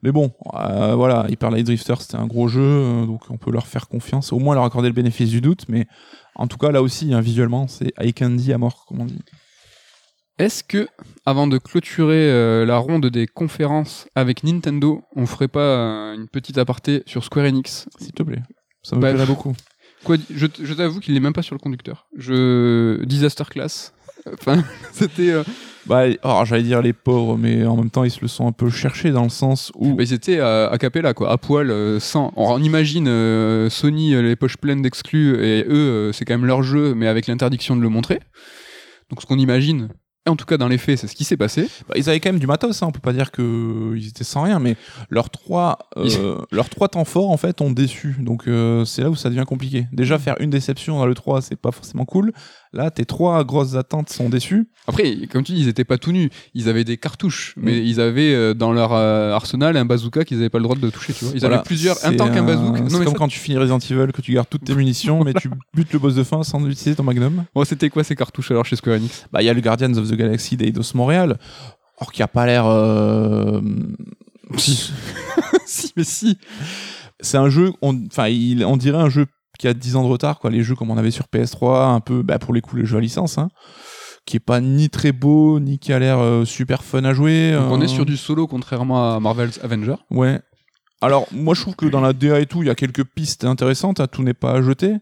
Mais 0.05 0.13
bon, 0.13 0.31
euh, 0.55 0.95
voilà, 0.95 1.27
Hyper 1.29 1.51
Light 1.51 1.67
Drifter 1.67 1.95
c'était 1.99 2.17
un 2.19 2.27
gros 2.29 2.47
jeu, 2.47 3.05
donc 3.05 3.23
on 3.31 3.37
peut 3.37 3.51
leur 3.51 3.67
faire 3.67 3.89
confiance, 3.89 4.33
au 4.33 4.39
moins 4.39 4.55
leur 4.55 4.63
accorder 4.63 4.89
le 4.89 4.95
bénéfice 4.95 5.29
du 5.31 5.41
doute, 5.41 5.65
mais 5.69 5.89
en 6.37 6.47
tout 6.47 6.57
cas 6.57 6.71
là 6.71 6.83
aussi, 6.83 7.13
hein, 7.13 7.21
visuellement, 7.21 7.67
c'est 7.67 7.93
eye 7.99 8.15
candy 8.15 8.53
à 8.53 8.59
mort, 8.59 8.85
comme 8.87 9.01
on 9.01 9.07
dit. 9.07 9.19
Est-ce 10.39 10.63
que, 10.63 10.87
avant 11.27 11.47
de 11.49 11.59
clôturer 11.59 12.31
euh, 12.31 12.65
la 12.65 12.79
ronde 12.79 13.07
des 13.07 13.27
conférences 13.27 14.07
avec 14.15 14.45
Nintendo, 14.45 15.03
on 15.17 15.27
ferait 15.27 15.49
pas 15.49 15.61
euh, 15.61 16.15
une 16.15 16.29
petite 16.29 16.59
aparté 16.59 17.03
sur 17.07 17.25
Square 17.25 17.47
Enix? 17.47 17.89
S'il 17.99 18.13
te 18.13 18.23
plaît. 18.23 18.43
Ça 18.83 18.95
me 18.97 19.01
Bah, 19.01 19.11
plairait 19.11 19.27
beaucoup. 19.27 19.55
Quoi, 20.05 20.17
je, 20.33 20.47
t'avoue 20.75 21.01
qu'il 21.01 21.17
est 21.17 21.21
même 21.21 21.33
pas 21.33 21.43
sur 21.43 21.57
le 21.57 21.59
conducteur. 21.59 22.07
Je 22.17 23.03
Disaster 23.05 23.45
Class. 23.51 23.93
Enfin, 24.33 24.63
c'était. 24.93 25.31
euh, 25.31 25.43
Bah, 25.87 26.03
alors, 26.23 26.45
j'allais 26.45 26.63
dire 26.65 26.83
les 26.83 26.93
pauvres, 26.93 27.37
mais 27.39 27.65
en 27.65 27.77
même 27.77 27.89
temps, 27.91 28.05
ils 28.05 28.11
se 28.11 28.21
le 28.21 28.29
sont 28.29 28.47
un 28.47 28.53
peu 28.53 28.69
cherchés 28.69 29.11
dans 29.11 29.23
le 29.23 29.29
sens 29.31 29.73
où. 29.75 29.95
bah, 29.95 30.03
ils 30.03 30.13
étaient 30.13 30.39
à, 30.41 30.67
à 30.69 30.77
cappella, 30.79 31.15
quoi, 31.15 31.31
à 31.33 31.39
poil, 31.39 31.71
euh, 31.71 31.99
sans. 31.99 32.33
On, 32.37 32.53
on 32.53 32.63
imagine 32.63 33.07
euh, 33.09 33.71
Sony 33.71 34.21
les 34.21 34.37
poches 34.37 34.57
pleines 34.59 34.83
d'exclus 34.83 35.43
et 35.43 35.65
eux, 35.69 36.11
c'est 36.13 36.25
quand 36.25 36.35
même 36.35 36.47
leur 36.47 36.63
jeu, 36.63 36.95
mais 36.95 37.07
avec 37.09 37.27
l'interdiction 37.27 37.75
de 37.77 37.81
le 37.81 37.89
montrer. 37.89 38.21
Donc, 39.09 39.23
ce 39.23 39.27
qu'on 39.27 39.39
imagine, 39.39 39.89
en 40.29 40.37
tout 40.37 40.47
cas 40.47 40.57
dans 40.57 40.69
les 40.69 40.79
faits, 40.79 40.99
c'est 40.99 41.07
ce 41.07 41.15
qui 41.15 41.25
s'est 41.25 41.37
passé. 41.37 41.69
Bah, 41.89 41.95
ils 41.97 42.09
avaient 42.09 42.21
quand 42.21 42.31
même 42.31 42.41
du 42.41 42.47
matos, 42.47 42.83
hein, 42.83 42.87
on 42.89 42.93
peut 42.93 43.01
pas 43.01 43.13
dire 43.13 43.31
qu'ils 43.31 44.09
étaient 44.09 44.25
sans 44.25 44.43
rien, 44.43 44.59
mais 44.59 44.77
leurs 45.11 45.31
trois, 45.31 45.79
euh, 45.97 46.39
leurs 46.53 46.69
trois 46.69 46.89
temps 46.89 47.05
forts 47.05 47.31
en 47.31 47.37
fait 47.37 47.61
ont 47.61 47.71
déçu. 47.71 48.17
Donc 48.21 48.47
euh, 48.47 48.85
c'est 48.85 49.03
là 49.03 49.11
où 49.11 49.17
ça 49.17 49.31
devient 49.31 49.45
compliqué. 49.47 49.87
Déjà 49.93 50.19
faire 50.19 50.37
une 50.41 50.51
déception 50.51 50.99
dans 50.99 51.07
le 51.07 51.15
3, 51.15 51.43
c'est 51.43 51.57
pas 51.57 51.73
forcément 51.73 52.05
cool. 52.05 52.33
Là, 52.73 52.91
tes 52.91 53.05
trois 53.07 53.45
grosses 53.45 53.75
attentes 53.77 54.11
sont 54.11 54.29
déçues. 54.29 54.69
Après, 54.87 55.17
comme 55.33 55.43
tu 55.43 55.53
dis, 55.53 55.63
ils 55.63 55.69
étaient 55.69 55.85
pas 55.85 55.97
tout 55.99 56.13
nus. 56.13 56.31
Ils 56.55 56.69
avaient 56.69 56.85
des 56.85 56.97
cartouches, 56.99 57.55
mais 57.57 57.73
Mm. 57.81 57.85
ils 57.85 58.01
avaient 58.01 58.35
euh, 58.35 58.55
dans 58.55 58.73
leur 58.73 58.93
euh, 58.93 59.33
arsenal 59.33 59.77
un 59.77 59.85
bazooka 59.87 60.25
qu'ils 60.25 60.37
avaient 60.39 60.51
pas 60.51 60.59
le 60.59 60.65
droit 60.65 60.77
de 60.77 60.91
toucher. 60.91 61.13
Tu 61.15 61.25
vois. 61.25 61.35
Ils 61.35 61.41
Voilà, 61.41 61.57
avaient 61.57 61.65
plusieurs, 61.65 61.97
un 62.05 62.15
tank, 62.15 62.31
un 62.37 62.43
un- 62.43 62.43
bazooka. 62.47 62.79
C'est 62.89 62.95
comme 62.99 63.07
ça- 63.09 63.15
quand 63.17 63.29
tu 63.29 63.39
finis 63.39 63.57
Resident 63.59 63.79
Evil, 63.79 64.13
que 64.13 64.21
tu 64.21 64.33
gardes 64.33 64.49
toutes 64.51 64.65
tes 64.65 64.75
munitions, 64.77 65.25
mais 65.25 65.33
tu 65.35 65.51
butes 65.75 65.93
le 65.93 65.99
boss 65.99 66.15
de 66.15 66.23
fin 66.25 66.43
sans 66.43 66.59
utiliser 66.67 66.95
ton 66.95 67.03
magnum. 67.05 67.45
Bon, 67.55 67.65
c'était 67.65 67.89
quoi 67.91 68.05
ces 68.05 68.15
cartouches 68.17 68.51
alors 68.51 68.65
chez 68.67 68.77
Square 68.77 68.97
Enix? 68.97 69.25
Bah, 69.33 69.43
il 69.43 69.47
y 69.47 69.49
a 69.49 69.55
le 69.55 69.61
Guardians 69.61 69.95
of 69.97 70.09
the 70.11 70.15
Galaxy 70.15 70.57
d'Eidos 70.57 70.93
Montréal, 70.95 71.39
or 72.01 72.13
qui 72.13 72.23
a 72.23 72.29
pas 72.29 72.45
l'air. 72.47 72.67
euh, 72.67 73.61
Si, 75.67 75.93
mais 75.97 76.05
si. 76.05 76.39
c'est 77.21 77.37
un 77.37 77.51
jeu, 77.51 77.73
on, 77.83 77.99
enfin, 78.07 78.29
il, 78.29 78.65
on 78.65 78.77
dirait 78.77 78.99
un 78.99 79.11
jeu 79.11 79.27
qui 79.59 79.69
a 79.69 79.75
10 79.75 79.97
ans 79.97 80.03
de 80.03 80.09
retard, 80.09 80.39
quoi. 80.39 80.51
Les 80.51 80.63
jeux 80.63 80.75
comme 80.75 80.91
on 80.91 80.97
avait 80.97 81.11
sur 81.11 81.27
PS3, 81.27 81.95
un 81.95 82.01
peu, 82.01 82.23
bah, 82.23 82.39
pour 82.39 82.55
les 82.55 82.61
coups, 82.61 82.81
les 82.81 82.87
jeux 82.87 82.99
à 82.99 83.01
licence, 83.01 83.39
hein, 83.39 83.49
qui 84.25 84.37
est 84.37 84.41
pas 84.41 84.61
ni 84.61 84.89
très 84.89 85.13
beau, 85.13 85.61
ni 85.61 85.79
qui 85.79 85.93
a 85.93 85.99
l'air 85.99 86.19
euh, 86.19 86.45
super 86.45 86.85
fun 86.85 87.05
à 87.05 87.13
jouer. 87.13 87.53
Donc 87.53 87.73
on 87.73 87.81
est 87.81 87.89
sur 87.89 88.07
du 88.07 88.17
solo 88.17 88.47
contrairement 88.47 89.15
à 89.15 89.21
Marvel's 89.21 89.61
Avenger. 89.63 89.97
Ouais. 90.11 90.41
Alors, 91.01 91.27
moi, 91.33 91.55
je 91.55 91.63
trouve 91.63 91.77
que 91.77 91.87
dans 91.87 92.01
la 92.01 92.13
DA 92.13 92.41
et 92.41 92.47
tout, 92.47 92.63
il 92.63 92.67
y 92.67 92.71
a 92.71 92.75
quelques 92.75 93.05
pistes 93.05 93.45
intéressantes, 93.45 94.01
hein, 94.01 94.07
tout 94.11 94.23
n'est 94.23 94.35
pas 94.35 94.53
à 94.53 94.63
jeter. 94.63 94.97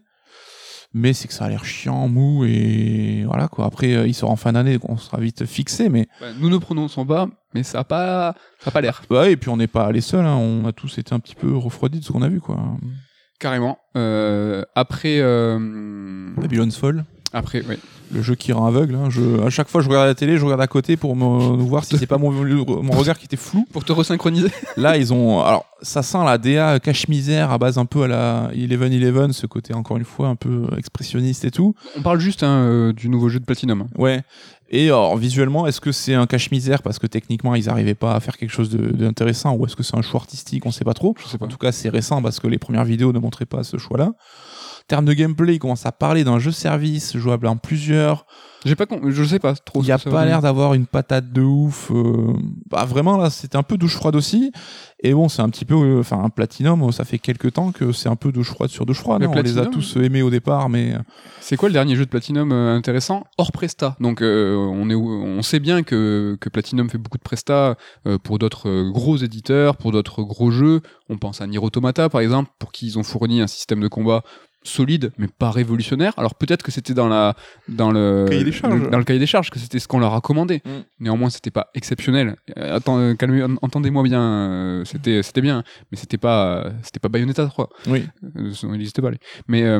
Mais 0.93 1.13
c'est 1.13 1.27
que 1.27 1.33
ça 1.33 1.45
a 1.45 1.49
l'air 1.49 1.65
chiant, 1.65 2.07
mou, 2.07 2.45
et 2.45 3.23
voilà, 3.25 3.47
quoi. 3.47 3.65
Après, 3.65 3.93
euh, 3.93 4.07
il 4.07 4.13
sort 4.13 4.31
en 4.31 4.35
fin 4.35 4.53
d'année, 4.53 4.77
donc 4.77 4.89
on 4.89 4.97
sera 4.97 5.19
vite 5.19 5.45
fixé, 5.45 5.89
mais. 5.89 6.07
Bah, 6.21 6.27
nous 6.39 6.49
ne 6.49 6.57
prononçons 6.57 7.05
pas, 7.05 7.27
mais 7.53 7.63
ça 7.63 7.79
a 7.79 7.83
pas, 7.83 8.35
ça 8.59 8.69
a 8.69 8.71
pas 8.71 8.81
l'air. 8.81 9.01
Ouais, 9.09 9.33
et 9.33 9.37
puis 9.37 9.49
on 9.49 9.57
n'est 9.57 9.67
pas 9.67 9.91
les 9.91 10.01
seuls, 10.01 10.25
hein, 10.25 10.35
on 10.35 10.65
a 10.65 10.71
tous 10.71 10.97
été 10.97 11.13
un 11.13 11.19
petit 11.19 11.35
peu 11.35 11.55
refroidis 11.55 11.99
de 11.99 12.05
ce 12.05 12.11
qu'on 12.11 12.21
a 12.21 12.29
vu, 12.29 12.39
quoi. 12.39 12.57
Carrément. 13.39 13.77
Euh, 13.95 14.63
après, 14.75 15.19
euh, 15.19 16.29
Babylon's 16.37 16.75
Fall. 16.75 17.05
après, 17.33 17.63
ouais. 17.65 17.77
le 18.11 18.21
jeu 18.21 18.33
qui 18.35 18.51
rend 18.51 18.65
aveugle. 18.65 18.95
hein. 18.95 19.09
Je, 19.09 19.41
à 19.45 19.49
chaque 19.51 19.67
fois, 19.67 19.81
je 19.81 19.89
regarde 19.89 20.07
la 20.07 20.15
télé, 20.15 20.37
je 20.37 20.43
regarde 20.43 20.61
à 20.61 20.67
côté 20.67 20.97
pour 20.97 21.15
me, 21.15 21.55
voir 21.57 21.83
si 21.83 21.97
c'est 21.97 22.07
pas 22.07 22.17
mon, 22.17 22.31
mon 22.31 22.93
regard 22.93 23.17
qui 23.19 23.25
était 23.25 23.37
flou. 23.37 23.67
Pour 23.71 23.83
te 23.85 23.91
resynchroniser. 23.91 24.49
Là, 24.77 24.97
ils 24.97 25.13
ont. 25.13 25.41
Alors, 25.41 25.65
ça 25.83 26.01
sent 26.01 26.17
la 26.25 26.37
DA 26.39 26.79
cache-misère 26.79 27.51
à 27.51 27.57
base 27.59 27.77
un 27.77 27.85
peu 27.85 28.03
à 28.03 28.07
la 28.07 28.49
Eleven 28.55 28.91
Eleven, 28.91 29.33
ce 29.33 29.45
côté 29.45 29.75
encore 29.75 29.97
une 29.97 30.05
fois 30.05 30.29
un 30.29 30.35
peu 30.35 30.63
expressionniste 30.75 31.45
et 31.45 31.51
tout. 31.51 31.75
On 31.95 32.01
parle 32.01 32.19
juste 32.19 32.41
hein, 32.41 32.61
euh, 32.63 32.93
du 32.93 33.07
nouveau 33.09 33.29
jeu 33.29 33.39
de 33.39 33.45
Platinum. 33.45 33.81
hein. 33.81 33.87
Ouais. 33.97 34.21
Et 34.69 34.87
alors, 34.87 35.15
visuellement, 35.17 35.65
est-ce 35.65 35.79
que 35.79 35.91
c'est 35.91 36.13
un 36.13 36.27
cache-misère 36.27 36.81
parce 36.81 36.99
que 36.99 37.07
techniquement 37.07 37.55
ils 37.55 37.65
n'arrivaient 37.65 37.95
pas 37.95 38.15
à 38.15 38.19
faire 38.19 38.37
quelque 38.37 38.51
chose 38.51 38.69
d'intéressant 38.69 39.55
ou 39.55 39.65
est-ce 39.65 39.75
que 39.75 39.83
c'est 39.83 39.95
un 39.95 40.01
choix 40.01 40.19
artistique 40.19 40.65
On 40.65 40.71
sait 40.71 40.83
pas 40.83 40.93
trop. 40.93 41.15
Je 41.17 41.27
sais 41.27 41.37
pas. 41.37 41.45
En 41.45 41.49
tout 41.49 41.57
cas, 41.57 41.71
c'est 41.71 41.89
récent 41.89 42.21
parce 42.21 42.39
que 42.39 42.47
les 42.47 42.57
premières 42.57 42.83
vidéos 42.83 43.13
ne 43.13 43.19
montraient 43.19 43.45
pas 43.45 43.63
ce 43.63 43.77
choix-là. 43.77 44.11
Termes 44.87 45.05
de 45.05 45.13
gameplay, 45.13 45.55
ils 45.55 45.59
commencent 45.59 45.85
à 45.85 45.91
parler 45.91 46.23
d'un 46.23 46.39
jeu 46.39 46.51
service 46.51 47.17
jouable 47.17 47.47
en 47.47 47.57
plusieurs. 47.57 48.25
J'ai 48.65 48.75
pas, 48.75 48.85
con- 48.85 49.01
je 49.07 49.23
sais 49.23 49.37
pas 49.39 49.53
trop. 49.53 49.81
Il 49.81 49.85
n'y 49.85 49.91
a 49.91 49.97
pas 49.99 50.25
l'air 50.25 50.41
d'avoir 50.41 50.73
une 50.73 50.87
patate 50.87 51.31
de 51.31 51.41
ouf. 51.41 51.91
euh, 51.91 52.33
Bah 52.69 52.85
vraiment 52.85 53.17
là, 53.17 53.29
c'était 53.29 53.55
un 53.57 53.63
peu 53.63 53.77
douche 53.77 53.95
froide 53.95 54.15
aussi. 54.15 54.51
Et 55.03 55.13
bon, 55.13 55.29
c'est 55.29 55.41
un 55.41 55.49
petit 55.49 55.63
peu, 55.63 55.75
euh, 55.75 55.99
enfin 55.99 56.21
un 56.23 56.29
platinum. 56.29 56.91
Ça 56.91 57.03
fait 57.05 57.19
quelques 57.19 57.53
temps 57.53 57.71
que 57.71 57.91
c'est 57.91 58.09
un 58.09 58.15
peu 58.15 58.31
douche 58.31 58.49
froide 58.49 58.69
sur 58.69 58.85
douche 58.85 58.99
froide. 58.99 59.21
Hein. 59.23 59.27
On 59.29 59.41
les 59.41 59.57
a 59.57 59.65
tous 59.67 59.95
aimés 59.97 60.21
au 60.23 60.29
départ, 60.29 60.69
mais 60.69 60.93
euh, 60.95 60.99
C'est 61.39 61.55
quoi 61.55 61.69
le 61.69 61.73
dernier 61.73 61.95
jeu 61.95 62.05
de 62.05 62.09
Platinum 62.09 62.51
euh, 62.51 62.75
intéressant? 62.75 63.25
Hors 63.37 63.51
Presta 63.51 63.95
Donc 63.99 64.21
euh, 64.21 64.55
on, 64.55 64.89
est, 64.89 64.95
on 64.95 65.41
sait 65.43 65.59
bien 65.59 65.83
que, 65.83 66.37
que 66.41 66.49
Platinum 66.49 66.89
fait 66.89 66.97
beaucoup 66.97 67.17
de 67.19 67.23
Presta 67.23 67.75
euh, 68.07 68.17
pour 68.17 68.39
d'autres 68.39 68.69
euh, 68.69 68.89
gros 68.89 69.17
éditeurs, 69.17 69.77
pour 69.77 69.91
d'autres 69.91 70.23
gros 70.23 70.49
jeux. 70.49 70.81
On 71.09 71.17
pense 71.17 71.41
à 71.41 71.47
Nier 71.47 71.59
Automata 71.59 72.09
par 72.09 72.21
exemple, 72.21 72.49
pour 72.57 72.71
qui 72.71 72.87
ils 72.87 72.97
ont 72.97 73.03
fourni 73.03 73.39
un 73.41 73.47
système 73.47 73.81
de 73.81 73.87
combat 73.87 74.23
solide 74.67 75.11
mais 75.17 75.27
pas 75.27 75.49
révolutionnaire. 75.51 76.13
Alors 76.17 76.35
peut-être 76.35 76.63
que 76.63 76.71
c'était 76.71 76.93
dans 76.93 77.07
la 77.07 77.35
dans 77.69 77.91
le 77.91 78.25
Cahier 78.29 78.43
des 78.43 78.51
charges. 78.51 78.81
le- 78.81 78.89
dans 78.89 78.97
le 78.97 79.03
cahier 79.03 79.19
des 79.19 79.25
charges 79.27 79.49
que 79.49 79.59
c'était 79.59 79.79
ce 79.79 79.87
qu'on 79.87 79.99
leur 79.99 80.13
a 80.13 80.21
commandé. 80.21 80.61
Mm. 80.65 80.69
Néanmoins, 80.99 81.29
c'était 81.29 81.51
pas 81.51 81.67
exceptionnel. 81.75 82.35
Euh, 82.57 82.75
Attends, 82.77 82.99
euh, 82.99 83.13
calmez- 83.13 83.45
entendez-moi 83.61 84.03
bien, 84.03 84.21
euh, 84.21 84.85
c'était 84.85 85.23
c'était 85.23 85.41
bien, 85.41 85.63
mais 85.91 85.97
c'était 85.97 86.17
pas 86.17 86.71
c'était 86.83 86.99
pas 86.99 87.09
Bayonetta 87.09 87.45
3. 87.47 87.69
oui. 87.87 88.05
Il 88.63 88.69
n'existait 88.71 89.01
pas. 89.01 89.11
les- 89.11 89.19
Mais 89.47 89.63
euh, 89.63 89.79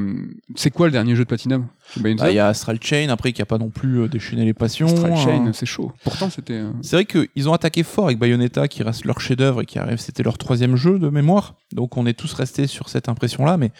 c'est 0.55 0.72
quoi 0.72 0.88
le 0.88 0.91
dernier 0.91 1.15
jeu 1.15 1.23
de 1.23 1.27
Platinum 1.27 1.68
Bah, 1.97 2.09
Il 2.09 2.35
y 2.35 2.39
a 2.39 2.47
Astral 2.47 2.77
Chain 2.81 3.09
après 3.09 3.34
qui 3.34 3.41
a 3.41 3.45
pas 3.45 3.57
non 3.57 3.69
plus 3.69 4.07
déchaîné 4.09 4.45
les 4.45 4.53
passions. 4.53 4.88
Astral 4.88 5.18
Chain, 5.18 5.45
hein. 5.47 5.51
c'est 5.53 5.65
chaud. 5.65 5.91
Pourtant, 6.03 6.30
c'était. 6.30 6.61
C'est 6.81 6.95
vrai 6.95 7.05
qu'ils 7.05 7.49
ont 7.49 7.53
attaqué 7.53 7.84
fort 7.84 8.05
avec 8.05 8.19
Bayonetta, 8.19 8.68
qui 8.68 8.84
reste 8.84 9.05
leur 9.05 9.19
chef-d'œuvre 9.19 9.61
et 9.61 9.65
qui 9.65 9.80
arrive, 9.80 9.97
c'était 9.97 10.23
leur 10.23 10.38
troisième 10.38 10.76
jeu 10.76 10.99
de 10.99 11.09
mémoire. 11.09 11.55
Donc 11.73 11.97
on 11.97 12.05
est 12.05 12.14
tous 12.14 12.34
restés 12.34 12.68
sur 12.68 12.89
cette 12.89 13.09
impression-là, 13.09 13.57
mais 13.57 13.72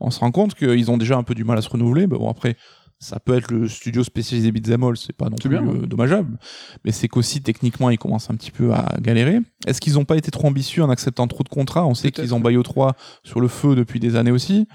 on 0.00 0.10
se 0.10 0.20
rend 0.20 0.30
compte 0.30 0.54
qu'ils 0.54 0.90
ont 0.90 0.96
déjà 0.96 1.16
un 1.16 1.22
peu 1.22 1.34
du 1.34 1.44
mal 1.44 1.58
à 1.58 1.62
se 1.62 1.68
renouveler. 1.68 2.06
Bon, 2.06 2.28
après, 2.30 2.56
ça 2.98 3.20
peut 3.20 3.36
être 3.36 3.50
le 3.50 3.68
studio 3.68 4.02
spécialisé 4.02 4.50
beat'em 4.50 4.82
all, 4.82 4.96
c'est 4.96 5.12
pas 5.12 5.28
non 5.28 5.36
plus 5.36 5.48
bien, 5.48 5.66
euh, 5.66 5.86
dommageable. 5.86 6.38
Mais 6.84 6.92
c'est 6.92 7.08
qu'aussi 7.08 7.42
techniquement 7.42 7.90
ils 7.90 7.98
commencent 7.98 8.30
un 8.30 8.34
petit 8.34 8.50
peu 8.50 8.72
à 8.72 8.96
galérer. 9.00 9.40
Est-ce 9.66 9.80
qu'ils 9.80 9.98
ont 9.98 10.04
pas 10.04 10.16
été 10.16 10.30
trop 10.30 10.46
ambitieux 10.48 10.82
en 10.82 10.90
acceptant 10.90 11.26
trop 11.26 11.42
de 11.44 11.48
contrats? 11.48 11.86
On 11.86 11.94
sait 11.94 12.10
qu'ils 12.10 12.34
ont 12.34 12.40
Bayo 12.40 12.62
3 12.62 12.94
sur 13.22 13.40
le 13.40 13.48
feu 13.48 13.74
depuis 13.74 14.00
des 14.00 14.16
années 14.16 14.30
aussi. 14.30 14.66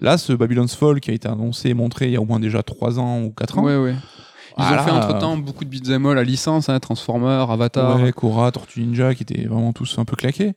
Là, 0.00 0.18
ce 0.18 0.32
Babylon's 0.32 0.74
Fall 0.74 1.00
qui 1.00 1.10
a 1.10 1.14
été 1.14 1.28
annoncé 1.28 1.70
et 1.70 1.74
montré 1.74 2.06
il 2.06 2.12
y 2.12 2.16
a 2.16 2.20
au 2.20 2.24
moins 2.24 2.40
déjà 2.40 2.62
3 2.62 2.98
ans 2.98 3.22
ou 3.22 3.30
4 3.30 3.58
ans. 3.58 3.64
Ouais, 3.64 3.76
ouais. 3.76 3.94
Ils 4.58 4.64
ont 4.64 4.78
fait 4.82 4.90
entre 4.90 5.18
temps 5.18 5.36
beaucoup 5.36 5.64
de 5.64 5.70
beat'em 5.70 6.04
all 6.06 6.18
à 6.18 6.24
licence, 6.24 6.68
hein, 6.68 6.80
Transformers, 6.80 7.48
Avatar. 7.48 8.00
Ouais, 8.00 8.10
Korra, 8.10 8.50
Tortue 8.50 8.80
Ninja 8.80 9.14
qui 9.14 9.22
étaient 9.22 9.46
vraiment 9.46 9.72
tous 9.72 9.98
un 9.98 10.04
peu 10.04 10.16
claqués. 10.16 10.54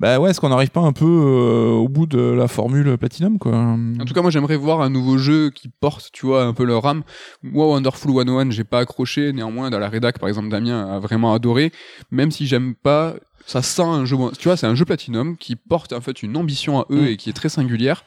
Bah 0.00 0.18
ouais, 0.18 0.30
est-ce 0.30 0.40
qu'on 0.40 0.48
n'arrive 0.48 0.70
pas 0.70 0.80
un 0.80 0.92
peu 0.92 1.04
euh, 1.04 1.70
au 1.70 1.88
bout 1.88 2.06
de 2.06 2.18
la 2.18 2.48
formule 2.48 2.96
Platinum 2.98 3.38
quoi? 3.38 3.52
En 3.56 4.04
tout 4.04 4.14
cas, 4.14 4.22
moi 4.22 4.30
j'aimerais 4.30 4.56
voir 4.56 4.80
un 4.80 4.90
nouveau 4.90 5.18
jeu 5.18 5.50
qui 5.50 5.68
porte, 5.68 6.10
tu 6.12 6.26
vois, 6.26 6.44
un 6.44 6.52
peu 6.52 6.64
leur 6.64 6.84
âme. 6.86 7.02
Moi, 7.42 7.66
Wonderful 7.66 8.12
101, 8.12 8.50
j'ai 8.50 8.64
pas 8.64 8.80
accroché. 8.80 9.32
Néanmoins, 9.32 9.70
dans 9.70 9.78
la 9.78 9.88
rédac, 9.88 10.18
par 10.18 10.28
exemple, 10.28 10.48
Damien 10.48 10.86
a 10.94 10.98
vraiment 10.98 11.32
adoré. 11.34 11.72
Même 12.10 12.30
si 12.30 12.46
j'aime 12.46 12.74
pas, 12.74 13.14
ça 13.46 13.62
sent 13.62 13.82
un 13.82 14.04
jeu. 14.04 14.16
Tu 14.38 14.48
vois, 14.48 14.56
c'est 14.56 14.66
un 14.66 14.74
jeu 14.74 14.84
Platinum 14.84 15.36
qui 15.36 15.56
porte 15.56 15.92
en 15.92 16.00
fait 16.00 16.22
une 16.22 16.36
ambition 16.36 16.80
à 16.80 16.86
eux 16.90 17.02
Mm. 17.02 17.06
et 17.06 17.16
qui 17.16 17.30
est 17.30 17.34
très 17.34 17.48
singulière. 17.48 18.04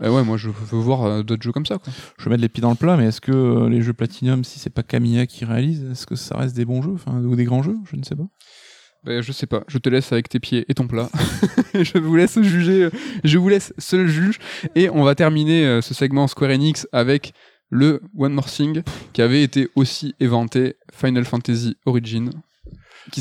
Bah 0.00 0.10
ouais, 0.10 0.22
moi 0.24 0.38
je 0.38 0.48
veux 0.48 0.78
voir 0.78 1.04
euh, 1.04 1.22
d'autres 1.22 1.42
jeux 1.42 1.52
comme 1.52 1.66
ça. 1.66 1.76
Quoi. 1.76 1.92
Je 2.18 2.24
vais 2.24 2.30
mettre 2.30 2.40
les 2.40 2.48
pieds 2.48 2.62
dans 2.62 2.70
le 2.70 2.76
plat, 2.76 2.96
mais 2.96 3.04
est-ce 3.06 3.20
que 3.20 3.30
euh, 3.30 3.68
les 3.68 3.82
jeux 3.82 3.92
Platinum, 3.92 4.42
si 4.42 4.58
c'est 4.58 4.70
pas 4.70 4.82
Camilla 4.82 5.26
qui 5.26 5.44
réalise, 5.44 5.84
est-ce 5.92 6.06
que 6.06 6.16
ça 6.16 6.36
reste 6.38 6.56
des 6.56 6.64
bons 6.64 6.80
jeux, 6.80 6.94
enfin 6.94 7.18
ou 7.18 7.36
des 7.36 7.44
grands 7.44 7.62
jeux 7.62 7.76
Je 7.90 7.96
ne 7.96 8.02
sais 8.02 8.16
pas. 8.16 8.24
Bah, 9.04 9.20
je 9.20 9.32
sais 9.32 9.46
pas. 9.46 9.64
Je 9.68 9.78
te 9.78 9.88
laisse 9.88 10.12
avec 10.12 10.28
tes 10.28 10.38
pieds 10.38 10.64
et 10.68 10.74
ton 10.74 10.86
plat. 10.86 11.10
je 11.74 11.98
vous 11.98 12.14
laisse 12.16 12.40
juger. 12.40 12.84
euh, 12.84 12.90
Je 13.24 13.38
vous 13.38 13.48
laisse 13.48 13.74
seul 13.78 14.06
juge. 14.06 14.38
Et 14.76 14.88
on 14.90 15.02
va 15.02 15.14
terminer 15.14 15.64
euh, 15.66 15.80
ce 15.80 15.92
segment 15.94 16.28
Square 16.28 16.50
Enix 16.52 16.86
avec 16.92 17.32
le 17.68 18.00
One 18.16 18.32
More 18.34 18.46
Thing 18.50 18.82
qui 19.12 19.22
avait 19.22 19.42
été 19.42 19.68
aussi 19.74 20.14
éventé 20.20 20.76
Final 20.92 21.24
Fantasy 21.24 21.76
Origin 21.86 22.30
qui 23.10 23.20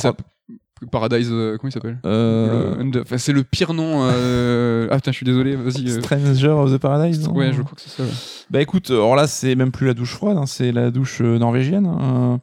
Paradise 0.92 1.30
euh, 1.32 1.58
comment 1.58 1.70
il 1.70 1.74
s'appelle 1.74 2.00
Euh, 2.06 2.76
Le- 2.76 2.82
Under- 2.82 3.02
enfin, 3.04 3.18
c'est 3.18 3.34
le 3.34 3.44
pire 3.44 3.74
nom 3.74 4.02
euh, 4.04 4.88
ah 4.92 4.96
putain 4.96 5.12
je 5.12 5.18
suis 5.18 5.26
désolé 5.26 5.56
vas-y 5.56 5.88
euh, 5.90 6.02
Stranger 6.02 6.48
of 6.50 6.72
the 6.74 6.78
Paradise 6.78 7.20
non 7.28 7.34
ouais 7.34 7.54
je 7.54 7.62
crois 7.62 7.76
que 7.76 7.82
c'est 7.82 7.90
ça 7.90 8.04
ouais. 8.04 8.10
Bah 8.50 8.62
écoute, 8.62 8.90
alors 8.92 9.16
là 9.16 9.28
c'est 9.28 9.56
même 9.56 9.72
plus 9.72 9.88
la 9.88 9.94
douche 9.94 10.14
froide, 10.14 10.38
hein, 10.38 10.46
c'est 10.46 10.72
la 10.74 10.92
douche 10.92 11.22
norvégienne. 11.22 11.86
hein. 11.86 12.42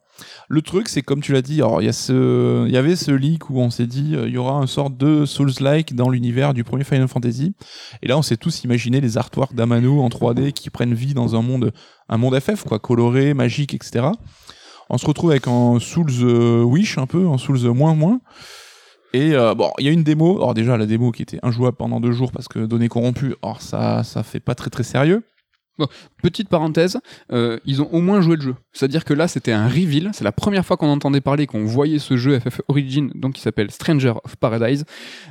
le 0.48 0.62
truc 0.62 0.88
c'est 0.88 1.02
comme 1.02 1.20
tu 1.20 1.32
l'as 1.32 1.42
dit, 1.42 1.56
alors 1.60 1.82
il 1.82 1.84
y 1.84 1.88
a 1.88 1.92
ce, 1.92 2.64
il 2.66 2.72
y 2.72 2.76
avait 2.78 2.96
ce 2.96 3.10
leak 3.10 3.50
où 3.50 3.58
on 3.60 3.68
s'est 3.70 3.86
dit 3.86 4.14
euh, 4.16 4.26
il 4.26 4.32
y 4.32 4.38
aura 4.38 4.54
un 4.54 4.66
sort 4.66 4.88
de 4.90 5.26
Souls-like 5.26 5.94
dans 5.94 6.08
l'univers 6.08 6.54
du 6.54 6.64
premier 6.64 6.84
Final 6.84 7.08
Fantasy. 7.08 7.54
Et 8.02 8.08
là 8.08 8.16
on 8.16 8.22
s'est 8.22 8.38
tous 8.38 8.64
imaginé 8.64 9.00
les 9.02 9.18
artworks 9.18 9.54
d'Amano 9.54 10.00
en 10.00 10.08
3D 10.08 10.52
qui 10.52 10.70
prennent 10.70 10.94
vie 10.94 11.12
dans 11.12 11.36
un 11.36 11.42
monde, 11.42 11.72
un 12.08 12.16
monde 12.16 12.38
FF 12.40 12.64
quoi, 12.64 12.78
coloré, 12.78 13.34
magique, 13.34 13.74
etc. 13.74 14.06
On 14.90 14.98
se 14.98 15.06
retrouve 15.06 15.30
avec 15.30 15.46
un 15.48 15.78
Souls 15.80 16.10
euh, 16.22 16.62
Wish 16.62 16.98
un 16.98 17.06
peu, 17.06 17.26
un 17.28 17.38
Souls 17.38 17.60
moins 17.74 17.94
moins. 17.94 18.20
Et 19.12 19.34
euh, 19.34 19.54
bon, 19.54 19.70
il 19.78 19.86
y 19.86 19.88
a 19.88 19.92
une 19.92 20.02
démo. 20.02 20.36
Alors 20.36 20.54
déjà 20.54 20.76
la 20.76 20.86
démo 20.86 21.12
qui 21.12 21.22
était 21.22 21.38
injouable 21.42 21.76
pendant 21.76 22.00
deux 22.00 22.12
jours 22.12 22.32
parce 22.32 22.48
que 22.48 22.60
données 22.60 22.88
corrompues. 22.88 23.34
Or 23.42 23.60
ça, 23.62 24.04
ça 24.04 24.22
fait 24.22 24.40
pas 24.40 24.54
très 24.54 24.70
très 24.70 24.82
sérieux. 24.82 25.24
Petite 26.22 26.48
parenthèse, 26.48 26.98
euh, 27.32 27.58
ils 27.64 27.80
ont 27.82 27.88
au 27.92 28.00
moins 28.00 28.20
joué 28.20 28.36
le 28.36 28.42
jeu. 28.42 28.54
C'est-à-dire 28.72 29.04
que 29.04 29.14
là, 29.14 29.28
c'était 29.28 29.52
un 29.52 29.68
reveal. 29.68 30.10
C'est 30.12 30.24
la 30.24 30.32
première 30.32 30.64
fois 30.66 30.76
qu'on 30.76 30.88
entendait 30.88 31.20
parler, 31.20 31.46
qu'on 31.46 31.64
voyait 31.64 31.98
ce 31.98 32.16
jeu 32.16 32.38
FF 32.40 32.60
Origin, 32.68 33.10
donc 33.14 33.34
qui 33.34 33.40
s'appelle 33.40 33.70
Stranger 33.70 34.14
of 34.24 34.36
Paradise. 34.36 34.84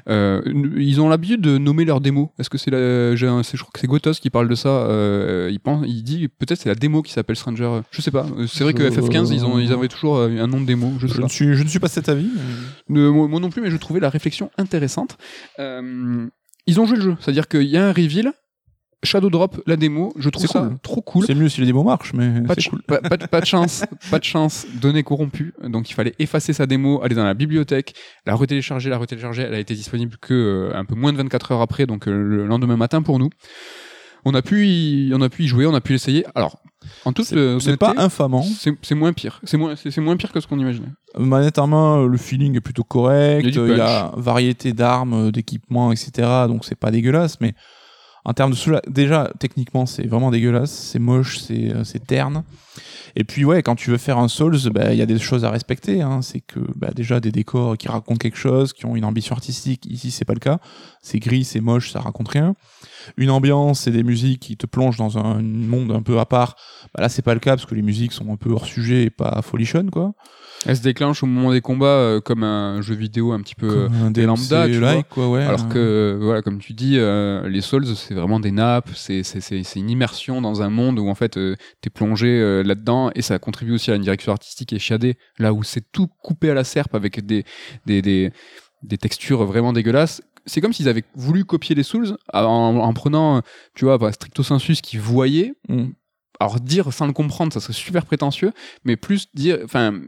Euh, 0.09 0.41
ils 0.77 1.01
ont 1.01 1.09
l'habitude 1.09 1.41
de 1.41 1.57
nommer 1.57 1.85
leur 1.85 2.01
démo. 2.01 2.31
Est-ce 2.39 2.49
que 2.49 2.57
c'est 2.57 2.71
la, 2.71 3.15
j'ai 3.15 3.27
un- 3.27 3.43
c'est- 3.43 3.57
je 3.57 3.63
crois 3.63 3.71
que 3.73 3.79
c'est 3.79 3.87
Gotos 3.87 4.13
qui 4.13 4.29
parle 4.29 4.47
de 4.47 4.55
ça. 4.55 4.69
Euh, 4.69 5.49
il 5.51 5.59
pense, 5.59 5.85
il 5.87 6.03
dit 6.03 6.27
peut-être 6.27 6.59
c'est 6.59 6.69
la 6.69 6.75
démo 6.75 7.01
qui 7.01 7.11
s'appelle 7.13 7.35
Stranger. 7.35 7.81
Je 7.91 8.01
sais 8.01 8.11
pas. 8.11 8.25
C'est 8.47 8.63
vrai 8.63 8.73
que 8.73 8.83
Je- 8.83 8.89
FF15, 9.01 9.31
ils 9.33 9.45
ont, 9.45 9.59
ils 9.59 9.71
avaient 9.73 9.87
toujours 9.87 10.19
un 10.21 10.47
nom 10.47 10.61
de 10.61 10.65
démo. 10.65 10.93
Je 10.99 11.07
sais 11.07 11.13
Je 11.15 11.17
pas. 11.19 11.25
ne, 11.25 11.31
suis, 11.31 11.53
je 11.55 11.63
ne 11.63 11.67
suis 11.67 11.79
pas 11.79 11.87
cet 11.89 12.09
avis. 12.09 12.29
mais- 12.89 12.99
moi 13.09 13.27
moi 13.27 13.39
non 13.39 13.49
plus, 13.49 13.61
mais 13.61 13.71
je 13.71 13.77
trouvais 13.77 13.99
la 13.99 14.09
réflexion 14.09 14.49
intéressante. 14.57 15.17
Ils 16.69 16.81
ont 16.81 16.85
joué 16.85 16.97
le 16.97 17.01
jeu, 17.03 17.15
c'est-à-dire 17.21 17.47
qu'il 17.47 17.63
y 17.63 17.77
a 17.77 17.87
un 17.87 17.93
reveal, 17.93 18.33
Shadow 19.03 19.29
Drop, 19.29 19.61
la 19.67 19.75
démo, 19.75 20.11
je 20.17 20.29
trouve 20.29 20.47
ça 20.47 20.59
cool. 20.61 20.79
trop 20.81 21.01
cool. 21.01 21.25
C'est 21.27 21.35
mieux 21.35 21.49
si 21.49 21.61
les 21.61 21.67
démos 21.67 21.85
marchent, 21.85 22.13
mais 22.13 22.41
Pas 22.41 22.55
de, 22.55 22.63
cool. 22.67 22.81
pas, 22.81 22.99
pas 22.99 23.17
de- 23.17 23.27
pas 23.27 23.41
de 23.41 23.45
chance, 23.45 23.83
pas 24.11 24.17
de 24.19 24.23
chance, 24.23 24.65
données 24.81 25.03
corrompues. 25.03 25.53
Donc 25.63 25.89
il 25.89 25.93
fallait 25.93 26.15
effacer 26.17 26.51
sa 26.51 26.65
démo, 26.65 27.01
aller 27.03 27.13
dans 27.15 27.23
la 27.23 27.35
bibliothèque, 27.35 27.93
la 28.25 28.33
retélécharger, 28.35 28.89
la 28.89 28.97
retélécharger. 28.97 29.43
Elle 29.43 29.53
a 29.53 29.59
été 29.59 29.75
disponible 29.75 30.17
que 30.19 30.33
euh, 30.33 30.75
un 30.77 30.83
peu 30.83 30.95
moins 30.95 31.13
de 31.13 31.17
24 31.17 31.51
heures 31.51 31.61
après, 31.61 31.85
donc 31.85 32.07
euh, 32.07 32.11
le 32.23 32.47
lendemain 32.47 32.75
matin 32.77 33.01
pour 33.03 33.19
nous. 33.19 33.29
On 34.25 34.33
a 34.33 34.41
pu 34.41 34.67
y, 34.67 35.11
on 35.13 35.21
a 35.21 35.29
pu 35.29 35.43
y 35.43 35.47
jouer, 35.47 35.67
on 35.67 35.75
a 35.75 35.79
pu 35.79 35.93
l'essayer. 35.93 36.25
Alors, 36.35 36.59
en 37.05 37.13
toute 37.13 37.31
euh, 37.33 37.59
C'est 37.59 37.77
pas 37.77 37.89
honnêteté, 37.91 38.03
infamant. 38.03 38.43
c'est 38.81 38.95
moins 38.95 39.13
pire. 39.13 39.39
C'est 39.43 39.57
moins, 39.57 39.75
c'est 39.75 40.01
moins 40.01 40.17
pire 40.17 40.31
que 40.33 40.39
ce 40.41 40.47
qu'on 40.47 40.59
imaginait. 40.59 40.89
Manette 41.17 41.59
en 41.59 41.67
main, 41.67 42.05
le 42.05 42.17
feeling 42.17 42.57
est 42.57 42.61
plutôt 42.61 42.83
correct. 42.83 43.45
Il 43.47 43.55
y 43.55 43.59
a 43.59 43.67
Il 43.67 43.77
y 43.77 43.79
a 43.79 44.11
variété 44.17 44.73
d'armes, 44.73 45.31
d'équipements, 45.31 45.91
etc. 45.93 46.11
Donc 46.47 46.65
c'est 46.65 46.75
pas 46.75 46.91
dégueulasse, 46.91 47.39
mais 47.39 47.53
en 48.27 48.33
termes 48.33 48.51
de 48.51 48.57
soula- 48.57 48.81
déjà 48.89 49.31
techniquement 49.39 49.85
c'est 49.85 50.05
vraiment 50.05 50.31
dégueulasse, 50.31 50.69
c'est 50.71 50.99
moche, 50.99 51.39
c'est 51.39 51.73
euh, 51.73 51.83
terne. 52.05 52.43
Et 53.15 53.23
puis 53.23 53.45
ouais, 53.45 53.63
quand 53.63 53.75
tu 53.75 53.89
veux 53.89 53.97
faire 53.97 54.19
un 54.19 54.27
Souls, 54.27 54.57
bah, 54.71 54.93
il 54.93 54.99
y 54.99 55.01
a 55.01 55.05
des 55.07 55.17
choses 55.17 55.43
à 55.45 55.49
respecter. 55.49 56.01
Hein. 56.01 56.21
C'est 56.21 56.41
que 56.41 56.59
bah, 56.75 56.91
déjà 56.93 57.19
des 57.19 57.31
décors 57.31 57.77
qui 57.77 57.87
racontent 57.87 58.17
quelque 58.17 58.37
chose, 58.37 58.73
qui 58.73 58.85
ont 58.85 58.95
une 58.95 59.05
ambition 59.05 59.33
artistique. 59.33 59.87
Ici 59.89 60.11
c'est 60.11 60.25
pas 60.25 60.33
le 60.33 60.41
cas. 60.41 60.59
C'est 61.01 61.19
gris, 61.19 61.45
c'est 61.45 61.61
moche, 61.61 61.91
ça 61.91 62.01
raconte 62.01 62.27
rien. 62.27 62.53
Une 63.15 63.31
ambiance 63.31 63.87
et 63.87 63.91
des 63.91 64.03
musiques 64.03 64.41
qui 64.41 64.57
te 64.57 64.67
plongent 64.67 64.97
dans 64.97 65.17
un 65.17 65.41
monde 65.41 65.91
un 65.93 66.01
peu 66.01 66.19
à 66.19 66.25
part. 66.25 66.57
Bah, 66.93 67.01
là 67.01 67.09
c'est 67.09 67.21
pas 67.23 67.33
le 67.33 67.39
cas 67.39 67.55
parce 67.55 67.65
que 67.65 67.75
les 67.75 67.81
musiques 67.81 68.11
sont 68.11 68.29
un 68.31 68.35
peu 68.35 68.51
hors 68.51 68.65
sujet 68.65 69.03
et 69.05 69.09
pas 69.09 69.41
folichonne 69.41 69.89
quoi. 69.89 70.13
Elle 70.67 70.77
se 70.77 70.81
déclenche 70.81 71.23
au 71.23 71.25
moment 71.25 71.51
des 71.51 71.61
combats 71.61 71.85
euh, 71.87 72.19
comme 72.21 72.43
un 72.43 72.81
jeu 72.81 72.93
vidéo 72.95 73.31
un 73.31 73.41
petit 73.41 73.55
peu. 73.55 73.67
euh, 73.69 73.89
un 73.89 74.11
des 74.11 74.21
DMC 74.21 74.27
lambda, 74.27 74.67
tu 74.67 74.79
like, 74.79 75.09
quoi, 75.09 75.29
ouais. 75.29 75.43
Alors 75.43 75.65
Euh, 75.75 76.17
que, 76.17 76.23
voilà, 76.23 76.41
comme 76.41 76.59
tu 76.59 76.73
dis, 76.73 76.97
euh, 76.97 77.47
les 77.49 77.61
Souls, 77.61 77.85
c'est 77.95 78.13
vraiment 78.13 78.39
des 78.39 78.51
nappes, 78.51 78.89
c'est 78.95 79.23
c'est- 79.23 79.41
c'est- 79.41 79.63
c'est 79.63 79.79
une 79.79 79.89
immersion 79.89 80.41
dans 80.41 80.61
un 80.61 80.69
monde 80.69 80.99
où 80.99 81.07
en 81.07 81.15
fait 81.15 81.37
euh, 81.37 81.55
t'es 81.81 81.89
plongé 81.89 82.27
euh, 82.27 82.63
là-dedans 82.63 83.11
et 83.15 83.21
ça 83.21 83.39
contribue 83.39 83.73
aussi 83.73 83.91
à 83.91 83.95
une 83.95 84.01
direction 84.03 84.31
artistique 84.31 84.73
et 84.73 84.79
chiadée, 84.79 85.17
là 85.39 85.53
où 85.53 85.63
c'est 85.63 85.91
tout 85.91 86.07
coupé 86.21 86.49
à 86.49 86.53
la 86.53 86.63
serpe 86.63 86.93
avec 86.95 87.25
des, 87.25 87.43
des, 87.85 88.01
des, 88.01 88.31
des 88.83 88.97
textures 88.97 89.45
vraiment 89.45 89.73
dégueulasses. 89.73 90.21
C'est 90.45 90.61
comme 90.61 90.71
s'ils 90.73 90.87
avaient 90.87 91.03
voulu 91.15 91.43
copier 91.43 91.75
les 91.75 91.83
Souls 91.83 92.15
en, 92.33 92.39
en 92.41 92.93
prenant, 92.93 93.41
tu 93.75 93.83
vois, 93.85 93.97
bah, 93.97 94.11
stricto 94.13 94.43
sensu 94.43 94.75
ce 94.75 94.81
qu'ils 94.81 95.01
voyaient. 95.01 95.53
Mm. 95.67 95.87
Alors 96.39 96.59
dire 96.59 96.93
sans 96.93 97.07
le 97.07 97.13
comprendre, 97.13 97.51
ça 97.51 97.59
serait 97.59 97.73
super 97.73 98.05
prétentieux, 98.05 98.51
mais 98.85 98.95
plus 98.95 99.27
dire, 99.33 99.57
enfin, 99.65 99.99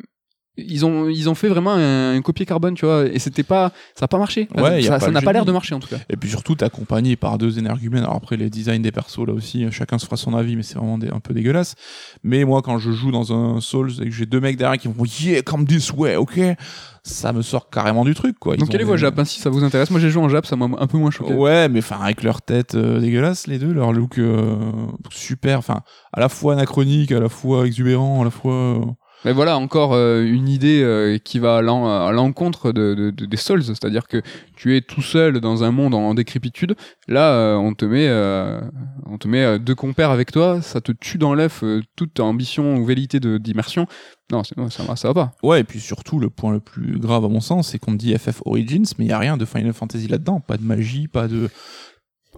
ils 0.58 0.86
ont 0.86 1.08
ils 1.08 1.30
ont 1.30 1.36
fait 1.36 1.48
vraiment 1.48 1.72
un, 1.74 2.16
un 2.18 2.22
copier 2.22 2.46
carbone, 2.46 2.74
tu 2.76 2.86
vois, 2.86 3.06
et 3.06 3.18
c'était 3.20 3.44
pas, 3.44 3.72
ça 3.96 4.06
a 4.06 4.08
pas 4.08 4.18
marché. 4.18 4.48
Ouais, 4.58 4.82
ça 4.82 5.10
n'a 5.12 5.22
pas 5.22 5.32
l'air 5.34 5.46
de 5.46 5.52
marcher 5.52 5.76
en 5.76 5.80
tout 5.80 5.88
cas. 5.88 5.98
Et 6.10 6.18
puis 6.18 6.30
surtout, 6.30 6.56
t'es 6.56 6.66
accompagné 6.66 7.16
par 7.16 7.38
deux 7.38 7.60
énergumènes. 7.60 8.04
Alors 8.04 8.16
après, 8.16 8.36
les 8.36 8.50
designs 8.50 8.82
des 8.82 8.92
persos, 8.92 9.26
là 9.26 9.34
aussi, 9.34 9.64
euh, 9.64 9.72
chacun 9.72 9.98
se 9.98 10.06
fera 10.06 10.18
son 10.18 10.34
avis, 10.36 10.56
mais 10.56 10.64
c'est 10.64 10.78
vraiment 10.78 10.98
des- 10.98 11.10
un 11.10 11.20
peu 11.20 11.34
dégueulasse. 11.34 11.76
Mais 12.24 12.44
moi, 12.44 12.62
quand 12.62 12.78
je 12.78 12.92
joue 12.92 13.12
dans 13.12 13.32
un 13.34 13.62
Souls 13.62 13.92
et 14.02 14.06
que 14.06 14.12
j'ai 14.12 14.26
deux 14.26 14.42
mecs 14.42 14.58
derrière 14.58 14.80
qui 14.80 14.88
vont 14.90 14.96
Yeah, 15.22 15.42
come 15.44 15.66
this 15.66 15.92
way, 15.94 16.16
ok 16.18 16.40
Ça 17.04 17.32
me 17.32 17.42
sort 17.42 17.70
carrément 17.70 18.04
du 18.04 18.14
truc, 18.14 18.38
quoi. 18.38 18.56
Ils 18.56 18.60
Donc 18.60 18.70
quelle 18.70 18.82
est 18.82 18.86
des- 18.86 18.98
Jap 18.98 19.18
hein, 19.18 19.24
si 19.26 19.40
ça 19.40 19.50
vous 19.50 19.64
intéresse? 19.64 19.90
Moi 19.90 20.00
j'ai 20.02 20.10
joué 20.10 20.22
en 20.22 20.28
Jap, 20.30 20.46
ça 20.46 20.56
m'a 20.58 20.66
un 20.78 20.88
peu 20.88 20.98
moins 20.98 21.10
choqué. 21.12 21.34
Ouais, 21.34 21.70
mais 21.70 21.80
enfin, 21.80 22.00
avec 22.02 22.22
leur 22.24 22.42
tête 22.42 22.76
euh, 22.76 23.00
dégueulasse, 23.00 23.48
les 23.48 23.58
deux, 23.60 23.72
leur 23.72 23.94
look 23.94 24.18
euh, 24.20 24.58
super, 25.10 25.58
enfin, 25.60 25.82
à 26.12 26.20
la 26.20 26.28
fois 26.30 26.54
anachronique, 26.54 27.12
à 27.14 27.20
la 27.22 27.30
fois 27.30 27.66
exubérant, 27.66 28.22
à 28.22 28.26
la 28.26 28.30
fois. 28.32 28.82
Mais 29.26 29.34
voilà 29.34 29.58
encore 29.58 29.94
euh, 29.94 30.24
une 30.24 30.48
idée 30.48 30.82
euh, 30.82 31.18
qui 31.18 31.40
va 31.40 31.58
à 31.58 31.62
l'en- 31.62 32.06
à 32.08 32.12
l'encontre 32.12 32.72
de, 32.72 32.94
de- 32.94 33.12
de- 33.12 33.26
des 33.26 33.38
Souls, 33.38 33.64
c'est-à-dire 33.64 34.08
que 34.08 34.22
tu 34.56 34.76
es 34.78 34.82
tout 34.82 35.02
seul 35.02 35.40
dans 35.42 35.64
un 35.64 35.72
monde 35.72 35.94
en, 35.94 36.14
décrépitude. 36.14 36.76
Là, 37.08 37.34
euh, 37.34 37.56
on 37.56 37.74
te 37.74 37.86
met, 37.86 38.08
on 39.06 39.18
te 39.18 39.28
met 39.28 39.60
deux 39.60 39.76
compères 39.76 40.12
avec 40.12 40.32
toi, 40.32 40.62
ça 40.62 40.80
te 40.82 40.92
tue 40.92 41.18
dans 41.18 41.34
l'œuf 41.34 41.64
toute 41.96 42.20
ambition 42.20 42.78
ou 42.78 42.86
de 43.20 43.38
d'immersion. 43.38 43.88
Non, 44.32 44.44
va- 44.84 44.96
ça 44.96 45.08
va 45.08 45.14
pas. 45.14 45.32
Ouais, 45.42 45.62
et 45.62 45.64
puis 45.64 45.80
surtout, 45.80 46.20
le 46.20 46.30
point 46.30 46.52
le 46.54 46.60
plus 46.60 47.00
grave 47.00 47.26
à 47.26 47.30
mon 47.30 47.42
sens, 47.42 47.70
c'est 47.70 47.80
qu'on 47.80 47.92
me 47.92 47.98
dit 47.98 48.16
FF 48.16 48.42
Origins, 48.46 48.86
mais 49.00 49.06
il 49.06 49.10
y 49.10 49.12
a 49.12 49.18
rien 49.18 49.38
de 49.38 49.46
Final 49.46 49.74
Fantasy 49.74 50.08
là-dedans. 50.08 50.40
Pas 50.40 50.58
de 50.58 50.64
magie, 50.64 51.08
pas 51.08 51.28
de. 51.28 51.50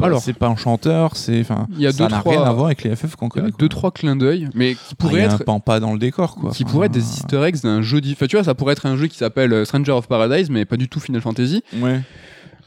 Alors. 0.07 0.21
c'est 0.21 0.33
pas 0.33 0.47
un 0.47 0.55
chanteur, 0.55 1.15
c'est. 1.15 1.39
Enfin, 1.41 1.67
Il 1.71 1.79
y 1.81 1.87
a 1.87 1.91
ça 1.91 1.97
deux, 2.07 2.13
n'a 2.13 2.19
trois- 2.19 2.31
rien 2.33 2.43
à 2.43 2.51
voir 2.53 2.65
avec 2.67 2.83
les 2.83 2.95
FF 2.95 3.15
qu'on 3.15 3.27
Il 3.27 3.35
y 3.35 3.39
a 3.39 3.41
connaît. 3.43 3.53
deux 3.57 3.69
trois 3.69 3.91
clins 3.91 4.15
d'œil, 4.15 4.49
mais 4.53 4.75
qui 4.75 4.95
pourraient 4.95 5.21
être 5.21 5.35
un 5.35 5.37
pampa 5.39 5.79
dans 5.79 5.93
le 5.93 5.99
décor, 5.99 6.35
quoi. 6.35 6.51
qui 6.51 6.63
Enfin, 6.63 6.71
pourraient 6.71 6.85
être 6.87 6.91
des 6.93 6.99
Easter 7.17 7.41
eggs 7.43 7.61
d'un 7.61 7.81
jeu. 7.81 7.99
Enfin, 8.11 8.27
tu 8.27 8.35
vois, 8.35 8.43
ça 8.43 8.55
pourrait 8.55 8.73
être 8.73 8.85
un 8.85 8.97
jeu 8.97 9.07
qui 9.07 9.17
s'appelle 9.17 9.53
euh, 9.53 9.65
Stranger 9.65 9.91
of 9.91 10.07
Paradise, 10.07 10.49
mais 10.49 10.65
pas 10.65 10.77
du 10.77 10.87
tout 10.89 10.99
Final 10.99 11.21
Fantasy. 11.21 11.63
Ouais. 11.81 12.01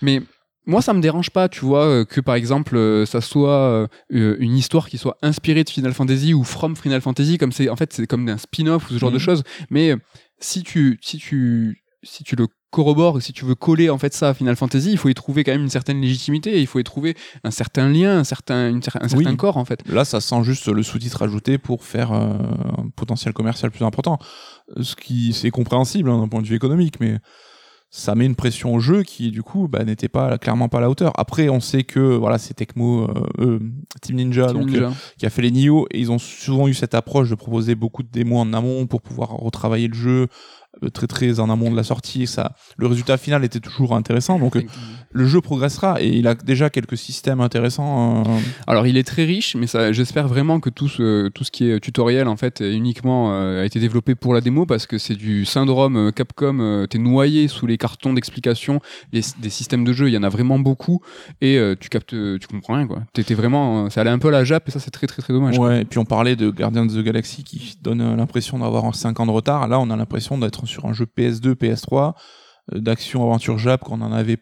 Mais 0.03 0.21
moi, 0.67 0.81
ça 0.83 0.95
me 0.95 1.01
dérange 1.01 1.31
pas, 1.31 1.49
tu 1.49 1.65
vois, 1.65 1.85
euh, 1.85 2.05
que 2.05 2.21
par 2.21 2.35
exemple, 2.37 2.77
euh, 2.77 3.05
ça 3.07 3.21
soit 3.21 3.87
euh, 4.11 4.37
une 4.39 4.57
histoire 4.57 4.89
qui 4.89 4.97
soit 4.99 5.17
inspirée 5.23 5.63
de 5.65 5.71
Final 5.71 5.93
Fantasy 5.93 6.33
ou 6.35 6.43
from 6.45 6.75
Final 6.77 7.01
Fantasy, 7.01 7.37
comme 7.39 7.53
c'est, 7.53 7.69
en 7.69 7.77
fait, 7.77 7.93
c'est 7.93 8.07
comme 8.07 8.29
un 8.29 8.39
spin-off 8.39 8.89
ou 8.91 8.95
ce 8.95 8.99
genre 8.99 9.11
Mhm. 9.11 9.15
de 9.15 9.19
choses. 9.21 9.43
Mais 9.71 9.91
euh, 9.91 9.97
si 10.41 10.63
tu, 10.63 10.99
si 11.03 11.19
tu, 11.19 11.83
si 12.03 12.25
tu 12.25 12.35
le 12.37 12.47
corrobores, 12.75 13.23
si 13.23 13.33
tu 13.33 13.45
veux 13.45 13.55
coller 13.55 13.89
en 13.89 13.99
fait 13.99 14.13
ça 14.13 14.29
à 14.31 14.35
Final 14.35 14.57
Fantasy, 14.57 14.91
il 14.91 14.99
faut 14.99 15.09
y 15.09 15.15
trouver 15.15 15.45
quand 15.45 15.53
même 15.53 15.63
une 15.63 15.71
certaine 15.71 16.01
légitimité, 16.01 16.61
il 16.61 16.67
faut 16.67 16.79
y 16.81 16.85
trouver 16.85 17.17
un 17.45 17.51
certain 17.51 17.89
lien, 17.89 18.19
un 18.19 18.25
certain, 18.25 18.69
une 18.69 18.79
un 18.79 19.09
certain 19.09 19.31
Oui. 19.31 19.37
corps 19.37 19.57
en 19.57 19.65
fait. 19.65 19.81
Là, 19.89 20.05
ça 20.05 20.21
sent 20.21 20.43
juste 20.43 20.69
le 20.69 20.83
sous-titre 20.83 21.23
ajouté 21.23 21.57
pour 21.59 21.85
faire 21.85 22.13
euh, 22.13 22.33
un 22.79 22.89
potentiel 22.97 23.33
commercial 23.33 23.71
plus 23.71 23.85
important. 23.85 24.19
Ce 24.81 24.97
qui, 24.97 25.33
c'est 25.33 25.51
compréhensible 25.51 26.11
hein, 26.11 26.19
d'un 26.19 26.29
point 26.29 26.43
de 26.43 26.47
vue 26.47 26.57
économique, 26.57 27.01
mais 27.01 27.19
ça 27.91 28.17
met 28.17 28.27
une 28.27 28.35
pression 28.35 28.75
au 28.75 28.81
jeu 28.81 29.05
qui, 29.05 29.31
du 29.31 29.45
coup, 29.45 29.69
bah, 29.69 29.85
n'était 29.85 30.09
pas 30.09 30.37
clairement 30.39 30.69
pas 30.69 30.79
à 30.79 30.81
la 30.81 30.91
hauteur. 30.91 31.13
Après, 31.17 31.49
on 31.49 31.61
sait 31.61 31.85
que 31.85 32.01
voilà, 32.01 32.39
c'est 32.39 32.55
Tecmo, 32.55 33.05
euh, 33.05 33.15
euh, 33.39 33.59
Team 34.03 34.17
Ninja, 34.17 34.47
Team 34.47 34.57
donc 34.59 34.67
Ninja. 34.71 34.87
euh, 34.89 34.91
qui 35.17 35.27
a 35.27 35.31
fait 35.31 35.43
les 35.43 35.53
Nioh, 35.53 35.87
et 35.93 36.01
ils 36.01 36.11
ont 36.11 36.19
souvent 36.19 36.67
eu 36.67 36.75
cette 36.75 36.95
approche 36.95 37.31
de 37.31 37.37
proposer 37.37 37.77
beaucoup 37.77 38.03
de 38.03 38.09
démos 38.11 38.41
en 38.41 38.53
amont 38.53 38.87
pour 38.89 39.01
pouvoir 39.01 39.29
retravailler 39.31 39.87
le 39.87 39.95
jeu 39.95 40.27
très 40.93 41.07
très 41.07 41.41
en 41.41 41.51
amont 41.51 41.71
de 41.71 41.77
la 41.77 41.83
sortie. 41.85 42.27
Ça, 42.27 42.55
le 42.77 42.87
résultat 42.87 43.17
final 43.17 43.45
était 43.45 43.61
toujours 43.61 43.95
intéressant. 43.95 44.39
Donc 44.39 44.57
euh, 44.57 44.63
le 45.13 45.27
jeu 45.27 45.41
progressera 45.41 46.01
et 46.03 46.09
il 46.09 46.27
a 46.27 46.35
déjà 46.35 46.71
quelques 46.71 46.97
systèmes 46.97 47.41
intéressants. 47.41 48.23
euh, 48.27 48.39
Alors 48.67 48.87
il 48.87 48.97
est 48.97 49.05
très 49.05 49.25
riche, 49.25 49.57
mais 49.57 49.67
ça, 49.67 49.93
j'espère 49.93 50.29
vraiment 50.29 50.61
que 50.61 50.71
tout 50.71 50.89
ce, 50.89 51.29
tout 51.29 51.45
ce 51.45 51.51
qui 51.51 51.69
est 51.71 51.81
tutoriel 51.81 52.29
en 52.29 52.37
fait 52.37 52.61
uniquement 52.61 53.33
euh, 53.33 53.63
a 53.63 53.65
été 53.65 53.79
développé 53.81 54.15
pour 54.15 54.35
la 54.35 54.41
démo 54.41 54.67
parce 54.67 54.87
que 54.87 54.99
c'est 54.99 55.17
du 55.17 55.45
syndrome 55.45 55.97
euh, 55.97 56.11
Capcom. 56.11 56.59
euh, 56.61 56.87
T'es 56.87 56.99
noyé 56.99 57.49
sous 57.49 57.67
les 57.67 57.79
cartons 57.79 58.13
d'explication 58.13 58.81
les- 59.13 59.23
des 59.41 59.51
systèmes 59.51 59.85
de 59.85 59.93
jeu. 59.93 60.09
Il 60.09 60.13
y 60.15 60.19
en 60.19 60.23
a 60.23 60.29
vraiment 60.29 60.59
beaucoup 60.59 61.01
et 61.41 61.59
euh, 61.59 61.75
tu 61.79 61.89
captes, 61.89 62.11
tu 62.11 62.47
comprends 62.51 62.75
rien 62.75 62.87
quoi. 62.87 63.03
T'étais 63.13 63.35
vraiment, 63.35 63.87
euh, 63.87 63.91
ça 63.91 64.01
allait 64.01 64.11
un 64.11 64.19
peu 64.19 64.29
à 64.29 64.33
la 64.33 64.45
Jap 64.45 64.69
et 64.69 64.71
ça 64.71 64.81
c'est 64.81 64.91
très 64.91 65.07
très 65.07 65.23
très 65.23 65.33
dommage. 65.33 65.57
quoi. 65.57 65.69
Ouais, 65.69 65.83
et 65.83 65.85
puis 65.85 65.99
on 65.99 66.05
parlait 66.05 66.37
de 66.37 66.51
Guardians 66.51 66.87
of 66.87 66.95
the 66.95 67.03
Galaxy 67.03 67.45
qui 67.45 67.77
donne 67.83 68.01
euh, 68.01 68.17
l'impression 68.17 68.59
d'avoir 68.59 68.95
5 68.95 69.19
ans 69.21 69.27
de 69.27 69.31
retard. 69.31 69.69
Là, 69.69 69.79
on 69.81 69.91
a 69.91 69.97
l'impression 69.97 70.39
d'être 70.39 70.64
sur 70.67 70.87
un 70.87 70.93
jeu 70.93 71.07
PS2, 71.07 71.55
PS3, 71.55 72.15
euh, 72.75 72.79
d'action 72.81 73.23
aventure 73.25 73.59
Jap, 73.59 73.83
qu'on 73.83 74.01
en 74.01 74.13
avait 74.13 74.39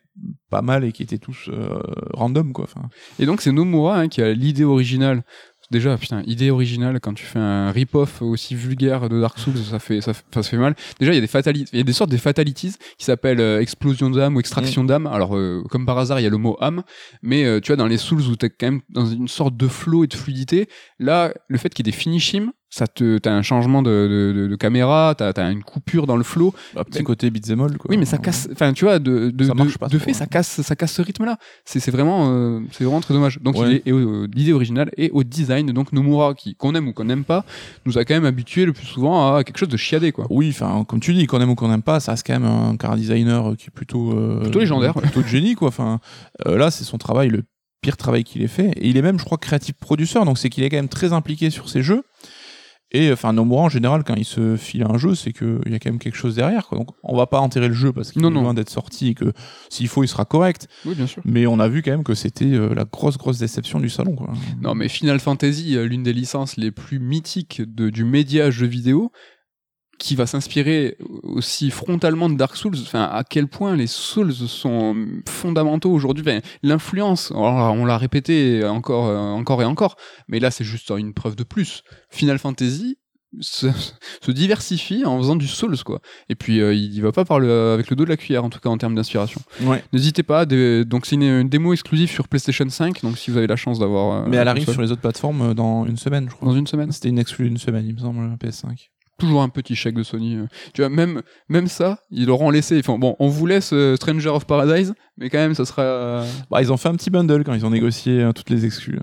pas 0.51 0.63
mal 0.63 0.85
et 0.85 0.93
qui 0.93 1.03
étaient 1.03 1.19
tous 1.19 1.49
euh, 1.49 1.81
random, 2.13 2.53
quoi. 2.53 2.65
Enfin, 2.65 2.89
Et 3.19 3.27
donc 3.27 3.41
c'est 3.41 3.53
Nomura 3.53 3.99
hein, 4.01 4.09
qui 4.09 4.23
a 4.23 4.33
l'idée 4.33 4.65
originale. 4.65 5.23
Déjà, 5.71 5.97
putain, 5.97 6.23
idée 6.27 6.51
originale, 6.51 7.01
quand 7.01 7.15
tu 7.15 7.25
fais 7.25 7.39
un 7.39 7.71
rip-off 7.71 8.21
aussi 8.21 8.55
vulgaire 8.55 9.09
de 9.09 9.19
Dark 9.23 9.39
Souls, 9.39 9.57
ça 9.57 9.79
fait, 9.79 10.03
ça, 10.03 10.13
fait- 10.13 10.23
ça 10.35 10.43
fait 10.43 10.59
mal. 10.59 10.75
Déjà, 11.01 11.13
il 11.13 11.15
y 11.15 11.19
a 11.19 11.23
des 11.23 11.27
fatalities, 11.27 11.71
il 11.73 11.79
y 11.79 11.81
a 11.81 11.85
des 11.85 11.95
sortes 11.95 12.11
de 12.11 12.17
fatalities 12.19 12.75
qui 12.99 13.05
s'appellent 13.07 13.41
euh, 13.41 13.59
explosion 13.59 14.11
d'âme 14.11 14.37
ou 14.37 14.41
extraction 14.41 14.85
d'âme. 14.85 15.07
Alors, 15.07 15.35
euh, 15.35 15.63
comme 15.71 15.87
par 15.87 15.97
hasard, 15.97 16.21
il 16.21 16.25
y 16.25 16.27
a 16.27 16.31
le 16.31 16.37
mot 16.37 16.59
âme, 16.61 16.83
mais 17.23 17.59
tu 17.63 17.69
vois, 17.69 17.77
dans 17.77 17.87
les 17.87 17.97
Souls 17.97 18.21
où 18.21 18.37
t'es 18.37 18.51
quand 18.51 18.67
même 18.67 18.81
dans 18.91 19.07
une 19.07 19.29
sorte 19.29 19.57
de 19.57 19.67
flow 19.67 20.05
et 20.05 20.09
de 20.09 20.15
fluidité, 20.15 20.69
là, 20.99 21.33
le 21.49 21.57
fait 21.57 21.73
qu'il 21.73 21.87
y 21.87 21.89
ait 21.89 21.93
des 21.93 21.97
finishim, 21.97 22.53
ça 22.75 22.87
te, 22.87 23.19
t'as 23.19 23.33
un 23.35 23.43
changement 23.43 23.83
de, 23.83 24.49
de, 24.49 24.57
caméra, 24.57 25.15
t'as, 25.15 25.35
t'as 25.35 25.53
une 25.53 25.63
coupure 25.63 26.07
dans 26.07 26.17
le 26.17 26.23
flow, 26.23 26.55
bah, 26.75 26.85
petit 26.85 27.01
Mais- 27.01 27.05
côté 27.05 27.27
all, 27.27 27.77
quoi. 27.77 27.91
oui, 27.91 27.99
mais 27.99 28.07
ça 28.07 28.17
casse. 28.17 28.49
Enfin, 28.51 28.73
tu 28.73 28.87
vois, 28.87 28.99
de, 28.99 29.29
de, 29.29 29.31
de, 29.31 29.99
fait, 29.99 30.11
hein. 30.13 30.15
ça 30.15 30.27
casse, 30.27 30.63
ça 30.63 30.75
casse 30.75 30.93
ce 30.95 31.03
rythme-là. 31.03 31.37
C'est, 31.67 31.81
c'est 31.81 31.91
vraiment, 31.91 32.31
euh, 32.31 32.61
c'est 32.73 32.85
vraiment 32.85 33.03
très 33.03 33.13
dommage. 33.13 33.41
Donc, 33.43 33.59
Ouais. 33.59 33.83
l'idée 33.85 34.55
originale 34.55 34.91
et 34.97 35.11
au 35.11 35.23
design. 35.23 35.67
Donc, 35.73 35.93
Nomura, 35.93 36.33
qui 36.33 36.55
qu'on 36.55 36.75
aime 36.75 36.89
ou 36.89 36.95
qu'on 36.95 37.05
n'aime 37.05 37.25
pas, 37.25 37.45
nous 37.85 37.99
a 37.99 38.07
quand 38.07 38.15
même 38.15 38.25
habitués 38.25 38.65
le 38.65 38.73
plus 38.73 38.87
souvent 38.87 39.35
à 39.37 39.45
quelque 39.45 39.59
chose 39.59 39.69
de 39.69 39.77
chiadé, 39.77 40.11
quoi. 40.11 40.27
Oui, 40.31 40.49
enfin, 40.49 40.83
comme 40.89 41.01
tu 41.01 41.13
dis, 41.13 41.27
qu'on 41.27 41.43
aime 41.43 41.51
ou 41.51 41.55
qu'on 41.55 41.69
n'aime 41.69 41.83
pas, 41.83 42.01
ça 42.01 42.13
reste 42.13 42.27
quand 42.27 42.33
même 42.41 42.51
un 42.51 42.79
car 42.79 42.97
designer 42.97 43.55
qui 43.59 43.67
est 43.67 43.71
plutôt 43.71 44.13
euh, 44.13 44.41
Plutôt 44.41 44.61
légendaire, 44.61 44.95
plutôt 44.95 45.21
de 45.21 45.29
génie, 45.29 45.57
quoi. 45.57 45.69
Enfin, 45.69 46.01
euh, 46.47 46.57
là, 46.57 46.71
c'est 46.71 46.85
son 46.85 46.97
travail, 46.97 47.29
le 47.29 47.43
pire 47.83 47.99
travail 47.99 48.25
qu'il 48.25 48.41
ait 48.41 48.49
fait. 48.49 48.71
Et 48.77 48.89
il 48.89 48.97
est 48.97 49.03
même, 49.03 49.19
je 49.19 49.25
crois, 49.27 49.37
créatif 49.37 49.75
producteur, 49.79 50.25
donc 50.25 50.39
c'est 50.39 50.49
qu'il 50.49 50.65
est 50.65 50.71
quand 50.71 50.77
même 50.79 50.89
très 50.89 51.13
impliqué 51.13 51.51
sur 51.51 51.69
ses 51.69 51.83
jeux. 51.83 52.03
Et 52.95 53.11
enfin, 53.11 53.33
Nomura 53.33 53.63
en 53.63 53.69
général, 53.71 54.05
quand 54.05 54.15
il 54.15 54.25
se 54.25 54.57
file 54.57 54.83
à 54.83 54.89
un 54.89 54.99
jeu, 54.99 55.15
c'est 55.15 55.33
qu'il 55.33 55.61
y 55.67 55.75
a 55.75 55.79
quand 55.79 55.91
même 55.91 55.99
quelque 55.99 56.17
chose 56.17 56.35
derrière. 56.35 56.67
Quoi. 56.67 56.79
Donc, 56.79 56.89
on 57.03 57.17
va 57.17 57.27
pas 57.27 57.41
enterrer 57.41 57.69
le 57.69 57.75
jeu 57.75 57.93
parce 57.93 58.13
qu'il 58.13 58.25
est 58.25 58.31
loin 58.31 58.53
d'être 58.53 58.71
sorti 58.71 59.09
et 59.09 59.15
que 59.15 59.33
s'il 59.71 59.89
faut, 59.89 60.05
il 60.05 60.09
sera 60.09 60.27
correct. 60.27 60.69
Oui, 60.85 60.95
bien 60.95 61.07
sûr. 61.07 61.23
Mais 61.25 61.47
on 61.47 61.59
a 61.59 61.69
vu 61.69 61.83
quand 61.83 61.91
même 61.91 62.05
que 62.05 62.15
c'était 62.15 62.45
euh, 62.45 62.75
la 62.75 62.85
grosse, 62.85 63.17
grosse 63.17 63.39
déception 63.39 63.81
du 63.81 63.89
salon. 63.89 64.15
Quoi. 64.15 64.33
Non, 64.61 64.75
mais 64.75 64.89
Final 64.89 65.21
Fantasy, 65.21 65.77
euh, 65.77 65.87
l'une 65.87 66.03
des 66.03 66.13
licences 66.13 66.59
les 66.59 66.71
plus 66.71 66.99
mythiques 66.99 67.63
de, 67.63 67.89
du 67.89 68.05
média 68.05 68.51
jeu 68.51 68.67
vidéo, 68.67 69.11
qui 70.03 70.17
va 70.17 70.27
s'inspirer 70.27 70.97
aussi 71.23 71.71
frontalement 71.71 72.29
de 72.29 72.35
Dark 72.35 72.57
Souls. 72.57 72.75
Enfin, 72.83 73.05
à 73.05 73.23
quel 73.23 73.47
point 73.47 73.77
les 73.77 73.87
Souls 73.87 74.33
sont 74.35 74.97
fondamentaux 75.29 75.93
aujourd'hui. 75.93 76.25
Enfin, 76.27 76.41
l'influence, 76.65 77.33
on 77.35 77.85
l'a 77.85 77.99
répété 77.99 78.65
encore, 78.65 79.07
euh, 79.07 79.17
encore 79.19 79.63
et 79.63 79.65
encore, 79.65 79.95
mais 80.27 80.41
là 80.41 80.51
c'est 80.51 80.65
juste 80.65 80.91
une 80.91 81.15
preuve 81.15 81.37
de 81.37 81.45
plus. 81.45 81.83
Final 82.11 82.39
Fantasy 82.41 82.99
se, 83.41 83.69
se 84.21 84.31
diversifie 84.31 85.05
en 85.07 85.17
faisant 85.19 85.37
du 85.37 85.47
Souls 85.47 85.83
quoi. 85.85 86.01
Et 86.29 86.35
puis 86.35 86.61
euh, 86.61 86.75
il 86.75 87.01
va 87.01 87.13
pas 87.13 87.25
par 87.25 87.39
le, 87.39 87.73
avec 87.73 87.89
le 87.89 87.97
dos 87.97 88.05
de 88.05 88.11
la 88.11 88.17
cuillère 88.19 88.45
en 88.45 88.51
tout 88.51 88.59
cas 88.61 88.69
en 88.69 88.77
termes 88.79 88.95
d'inspiration. 88.95 89.41
Ouais. 89.63 89.83
N'hésitez 89.93 90.23
pas. 90.23 90.45
des- 90.47 90.85
donc 90.85 91.07
c'est 91.07 91.15
une, 91.15 91.23
une 91.23 91.49
démo 91.49 91.73
exclusive 91.73 92.11
sur 92.11 92.29
PlayStation 92.29 92.69
5. 92.69 93.03
Donc 93.03 93.17
si 93.17 93.31
vous 93.31 93.39
avez 93.39 93.47
la 93.47 93.57
chance 93.57 93.79
d'avoir. 93.79 94.25
euh, 94.25 94.29
Mais 94.29 94.37
elle 94.37 94.49
arrive 94.49 94.65
console. 94.65 94.75
sur 94.75 94.83
les 94.83 94.93
autres 94.93 95.01
plateformes 95.01 95.43
euh, 95.43 95.55
dans 95.55 95.87
une 95.87 95.97
semaine, 95.97 96.27
je 96.29 96.35
crois. 96.35 96.49
dans 96.49 96.55
une 96.57 96.67
semaine. 96.67 96.93
C'était 96.93 97.09
une 97.09 97.19
exclue 97.19 97.49
d'une 97.49 97.57
semaine, 97.59 97.87
il 97.87 97.95
me 97.95 98.01
semble, 98.01 98.21
la 98.29 98.37
PS5. 98.37 98.91
Toujours 99.23 99.43
un 99.43 99.49
petit 99.49 99.77
chèque 99.77 99.95
de 99.95 100.03
Sony. 100.03 100.35
euh. 100.37 100.47
Tu 100.75 100.81
vois, 100.83 100.89
même, 100.91 101.23
même 101.49 101.69
ça, 101.69 102.01
ils 102.11 102.27
l'auront 102.27 102.51
laissé. 102.51 102.77
Ils 102.77 102.83
font, 102.83 102.99
bon, 102.99 103.15
on 103.21 103.29
vous 103.29 103.47
laisse 103.47 103.73
euh, 103.73 103.95
Stranger 103.97 104.31
of 104.31 104.47
Paradise, 104.47 104.95
mais 105.17 105.31
quand 105.31 105.39
même, 105.39 105.55
ça 105.55 105.65
sera. 105.65 105.83
euh, 105.83 106.25
Bah, 106.51 106.61
ils 106.61 106.73
ont 106.73 106.77
fait 106.77 106.89
un 106.89 106.95
petit 106.97 107.11
bundle 107.11 107.45
quand 107.45 107.55
ils 107.55 107.65
ont 107.65 107.71
négocié 107.71 108.29
toutes 108.35 108.51
les 108.51 108.65
exclus. 108.67 108.99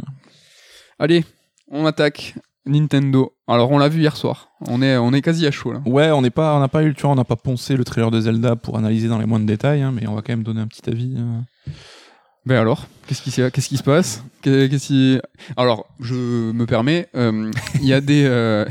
Allez, 0.99 1.23
on 1.71 1.85
attaque 1.85 2.35
Nintendo. 2.65 3.33
Alors, 3.47 3.71
on 3.71 3.77
l'a 3.77 3.87
vu 3.87 4.01
hier 4.01 4.17
soir. 4.17 4.49
On 4.67 4.81
est, 4.81 4.97
on 4.97 5.13
est 5.13 5.21
quasi 5.21 5.47
à 5.47 5.51
chaud 5.51 5.71
là. 5.71 5.81
Ouais, 5.85 6.11
on 6.11 6.21
n'est 6.21 6.29
pas, 6.29 6.55
on 6.55 6.59
n'a 6.59 6.67
pas 6.67 6.83
eu, 6.83 6.93
tu 6.93 7.03
vois, 7.03 7.11
on 7.11 7.15
n'a 7.15 7.23
pas 7.23 7.37
poncé 7.37 7.77
le 7.77 7.85
trailer 7.85 8.11
de 8.11 8.19
Zelda 8.19 8.55
pour 8.57 8.77
analyser 8.77 9.07
dans 9.07 9.17
les 9.19 9.25
moindres 9.25 9.45
détails, 9.45 9.81
hein, 9.81 9.93
mais 9.93 10.05
on 10.07 10.15
va 10.15 10.21
quand 10.21 10.33
même 10.33 10.43
donner 10.43 10.59
un 10.61 10.67
petit 10.67 10.87
avis. 10.89 11.15
euh. 11.17 11.71
Ben 12.45 12.57
alors, 12.59 12.87
qu'est-ce 13.07 13.21
qui, 13.21 13.31
qu'est-ce 13.31 13.69
qui 13.69 13.77
se 13.77 13.83
passe? 13.83 14.23
Qu'est- 14.41 14.69
qu'est-ce 14.69 14.87
qui... 14.87 15.19
Alors, 15.57 15.85
je 15.99 16.51
me 16.51 16.65
permets, 16.65 17.07
euh, 17.15 17.51
il 17.75 17.85
y 17.85 17.93
a 17.93 18.01
des... 18.01 18.23
euh, 18.25 18.65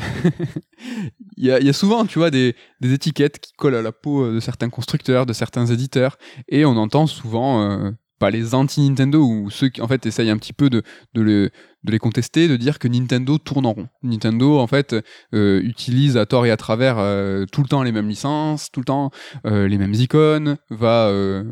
Il 1.40 1.44
y, 1.44 1.64
y 1.64 1.68
a 1.68 1.72
souvent, 1.72 2.04
tu 2.04 2.18
vois, 2.18 2.30
des, 2.30 2.56
des 2.80 2.92
étiquettes 2.92 3.38
qui 3.38 3.52
collent 3.52 3.76
à 3.76 3.82
la 3.82 3.92
peau 3.92 4.24
euh, 4.24 4.34
de 4.34 4.40
certains 4.40 4.68
constructeurs, 4.70 5.24
de 5.24 5.32
certains 5.32 5.66
éditeurs, 5.66 6.18
et 6.48 6.64
on 6.64 6.76
entend 6.76 7.06
souvent, 7.06 7.62
euh, 7.62 7.90
pas 8.18 8.30
les 8.30 8.56
anti-Nintendo, 8.56 9.22
ou 9.24 9.48
ceux 9.48 9.68
qui, 9.68 9.80
en 9.80 9.86
fait, 9.86 10.04
essayent 10.04 10.30
un 10.30 10.36
petit 10.36 10.52
peu 10.52 10.68
de, 10.68 10.82
de, 11.14 11.22
les, 11.22 11.50
de 11.84 11.92
les 11.92 12.00
contester, 12.00 12.48
de 12.48 12.56
dire 12.56 12.80
que 12.80 12.88
Nintendo 12.88 13.38
tourne 13.38 13.66
en 13.66 13.72
rond. 13.72 13.88
Nintendo, 14.02 14.58
en 14.58 14.66
fait, 14.66 14.96
euh, 15.32 15.60
utilise 15.62 16.16
à 16.16 16.26
tort 16.26 16.44
et 16.44 16.50
à 16.50 16.56
travers 16.56 16.96
euh, 16.98 17.46
tout 17.52 17.62
le 17.62 17.68
temps 17.68 17.84
les 17.84 17.92
mêmes 17.92 18.08
licences, 18.08 18.72
tout 18.72 18.80
le 18.80 18.86
temps 18.86 19.12
euh, 19.46 19.68
les 19.68 19.78
mêmes 19.78 19.94
icônes, 19.94 20.56
va, 20.70 21.06
euh, 21.06 21.44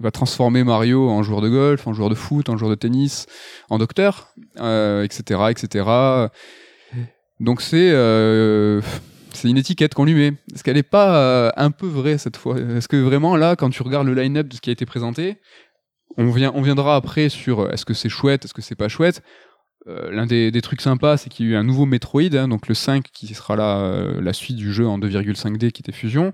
va 0.00 0.10
transformer 0.10 0.64
Mario 0.64 1.08
en 1.08 1.22
joueur 1.22 1.42
de 1.42 1.48
golf, 1.48 1.86
en 1.86 1.92
joueur 1.92 2.08
de 2.08 2.16
foot, 2.16 2.48
en 2.48 2.56
joueur 2.56 2.70
de 2.70 2.76
tennis, 2.76 3.26
en 3.68 3.78
docteur, 3.78 4.34
euh, 4.58 5.04
etc., 5.04 5.42
etc. 5.50 5.84
Donc 7.40 7.62
c'est 7.62 7.90
euh, 7.90 8.82
c'est 9.32 9.48
une 9.48 9.56
étiquette 9.56 9.94
qu'on 9.94 10.04
lui 10.04 10.14
met. 10.14 10.34
Est-ce 10.54 10.62
qu'elle 10.62 10.76
n'est 10.76 10.82
pas 10.82 11.16
euh, 11.16 11.50
un 11.56 11.70
peu 11.70 11.86
vraie 11.86 12.18
cette 12.18 12.36
fois? 12.36 12.58
Est-ce 12.58 12.88
que 12.88 12.96
vraiment 12.96 13.36
là, 13.36 13.56
quand 13.56 13.70
tu 13.70 13.82
regardes 13.82 14.06
le 14.06 14.14
line-up 14.14 14.48
de 14.48 14.54
ce 14.54 14.60
qui 14.60 14.68
a 14.68 14.72
été 14.72 14.84
présenté, 14.84 15.38
on, 16.18 16.30
vient, 16.30 16.52
on 16.54 16.60
viendra 16.60 16.96
après 16.96 17.30
sur 17.30 17.60
euh, 17.60 17.70
est-ce 17.70 17.86
que 17.86 17.94
c'est 17.94 18.10
chouette, 18.10 18.44
est-ce 18.44 18.54
que 18.54 18.62
c'est 18.62 18.74
pas 18.74 18.88
chouette? 18.88 19.22
L'un 19.86 20.26
des, 20.26 20.52
des 20.52 20.60
trucs 20.60 20.82
sympas, 20.82 21.16
c'est 21.16 21.30
qu'il 21.30 21.46
y 21.46 21.48
a 21.48 21.52
eu 21.52 21.56
un 21.56 21.64
nouveau 21.64 21.84
Metroid, 21.84 22.34
hein, 22.34 22.46
donc 22.46 22.68
le 22.68 22.74
5 22.74 23.02
qui 23.12 23.26
sera 23.34 23.58
euh, 23.58 24.20
la 24.20 24.32
suite 24.34 24.56
du 24.56 24.72
jeu 24.72 24.86
en 24.86 24.98
2,5D 25.00 25.72
qui 25.72 25.82
était 25.82 25.90
Fusion. 25.90 26.32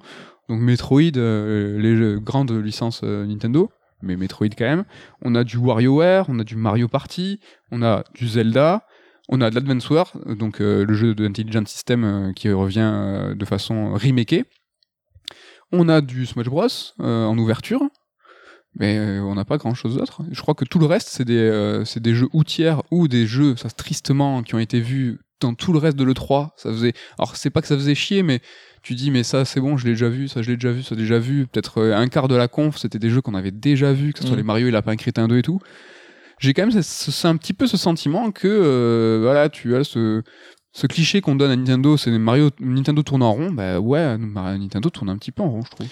Donc 0.50 0.60
Metroid, 0.60 1.12
les 1.14 2.16
grandes 2.20 2.50
licences 2.50 3.02
Nintendo, 3.02 3.70
mais 4.02 4.16
Metroid 4.16 4.48
quand 4.48 4.64
même. 4.64 4.84
On 5.22 5.34
a 5.36 5.44
du 5.44 5.58
WarioWare, 5.58 6.26
on 6.28 6.38
a 6.40 6.44
du 6.44 6.56
Mario 6.56 6.88
Party, 6.88 7.40
on 7.70 7.82
a 7.82 8.04
du 8.14 8.26
Zelda, 8.26 8.84
on 9.28 9.40
a 9.40 9.50
de 9.50 9.54
l'Advanceware, 9.54 10.12
donc 10.26 10.60
euh, 10.60 10.84
le 10.84 10.94
jeu 10.94 11.14
d'Intelligent 11.14 11.64
System 11.66 12.04
euh, 12.04 12.32
qui 12.32 12.50
revient 12.50 12.90
euh, 12.92 13.34
de 13.34 13.44
façon 13.44 13.94
remakée. 13.94 14.44
On 15.72 15.88
a 15.88 16.00
du 16.00 16.26
Smash 16.26 16.46
Bros 16.46 16.68
en 16.98 17.36
ouverture, 17.38 17.82
mais 18.78 19.18
on 19.18 19.34
n'a 19.34 19.44
pas 19.44 19.56
grand 19.56 19.74
chose 19.74 19.96
d'autre. 19.96 20.22
Je 20.30 20.40
crois 20.40 20.54
que 20.54 20.64
tout 20.64 20.78
le 20.78 20.86
reste, 20.86 21.08
c'est 21.08 21.24
des, 21.24 21.38
euh, 21.38 21.84
des 21.96 22.14
jeux 22.14 22.28
outières 22.32 22.82
ou 22.92 23.08
des 23.08 23.26
jeux, 23.26 23.56
ça 23.56 23.68
tristement, 23.70 24.42
qui 24.44 24.54
ont 24.54 24.60
été 24.60 24.80
vus 24.80 25.18
dans 25.40 25.54
tout 25.54 25.72
le 25.72 25.78
reste 25.78 25.96
de 25.96 26.04
l'E3. 26.04 26.50
Ça 26.56 26.70
faisait, 26.70 26.92
alors 27.18 27.34
c'est 27.36 27.50
pas 27.50 27.62
que 27.62 27.66
ça 27.68 27.74
faisait 27.76 27.96
chier, 27.96 28.22
mais 28.22 28.40
tu 28.82 28.94
dis, 28.94 29.10
mais 29.10 29.24
ça 29.24 29.44
c'est 29.44 29.60
bon, 29.60 29.76
je 29.76 29.86
l'ai 29.86 29.90
déjà 29.92 30.08
vu, 30.08 30.28
ça 30.28 30.40
je 30.40 30.50
l'ai 30.50 30.56
déjà 30.56 30.70
vu, 30.70 30.84
ça 30.84 30.94
déjà 30.94 31.18
vu. 31.18 31.48
Peut-être 31.48 31.82
un 31.82 32.06
quart 32.06 32.28
de 32.28 32.36
la 32.36 32.46
conf, 32.46 32.78
c'était 32.78 33.00
des 33.00 33.10
jeux 33.10 33.20
qu'on 33.22 33.34
avait 33.34 33.50
déjà 33.50 33.92
vus, 33.92 34.12
que 34.12 34.20
ce 34.20 34.24
soit 34.26 34.34
Mhm. 34.34 34.38
les 34.38 34.44
Mario 34.44 34.68
et 34.68 34.70
Lapin 34.70 34.94
Crétin 34.94 35.26
2 35.26 35.38
et 35.38 35.42
tout. 35.42 35.58
J'ai 36.38 36.52
quand 36.54 36.62
même 36.62 36.70
ce- 36.70 36.82
ce- 36.82 37.10
c'est 37.10 37.28
un 37.28 37.36
petit 37.36 37.52
peu 37.54 37.66
ce 37.66 37.76
sentiment 37.76 38.30
que, 38.30 38.46
euh, 38.48 39.20
voilà, 39.22 39.48
tu 39.48 39.74
as 39.76 39.84
ce, 39.84 40.22
ce 40.72 40.86
cliché 40.86 41.20
qu'on 41.22 41.34
donne 41.36 41.50
à 41.50 41.56
Nintendo, 41.56 41.96
c'est 41.96 42.10
Mario, 42.18 42.50
Nintendo 42.60 43.02
tourne 43.02 43.22
en 43.22 43.32
rond. 43.32 43.50
Bah 43.50 43.80
ouais, 43.80 44.18
Nintendo 44.18 44.90
tourne 44.90 45.08
un 45.08 45.16
petit 45.16 45.32
peu 45.32 45.42
en 45.42 45.50
rond, 45.50 45.62
je 45.64 45.70
trouve. 45.70 45.86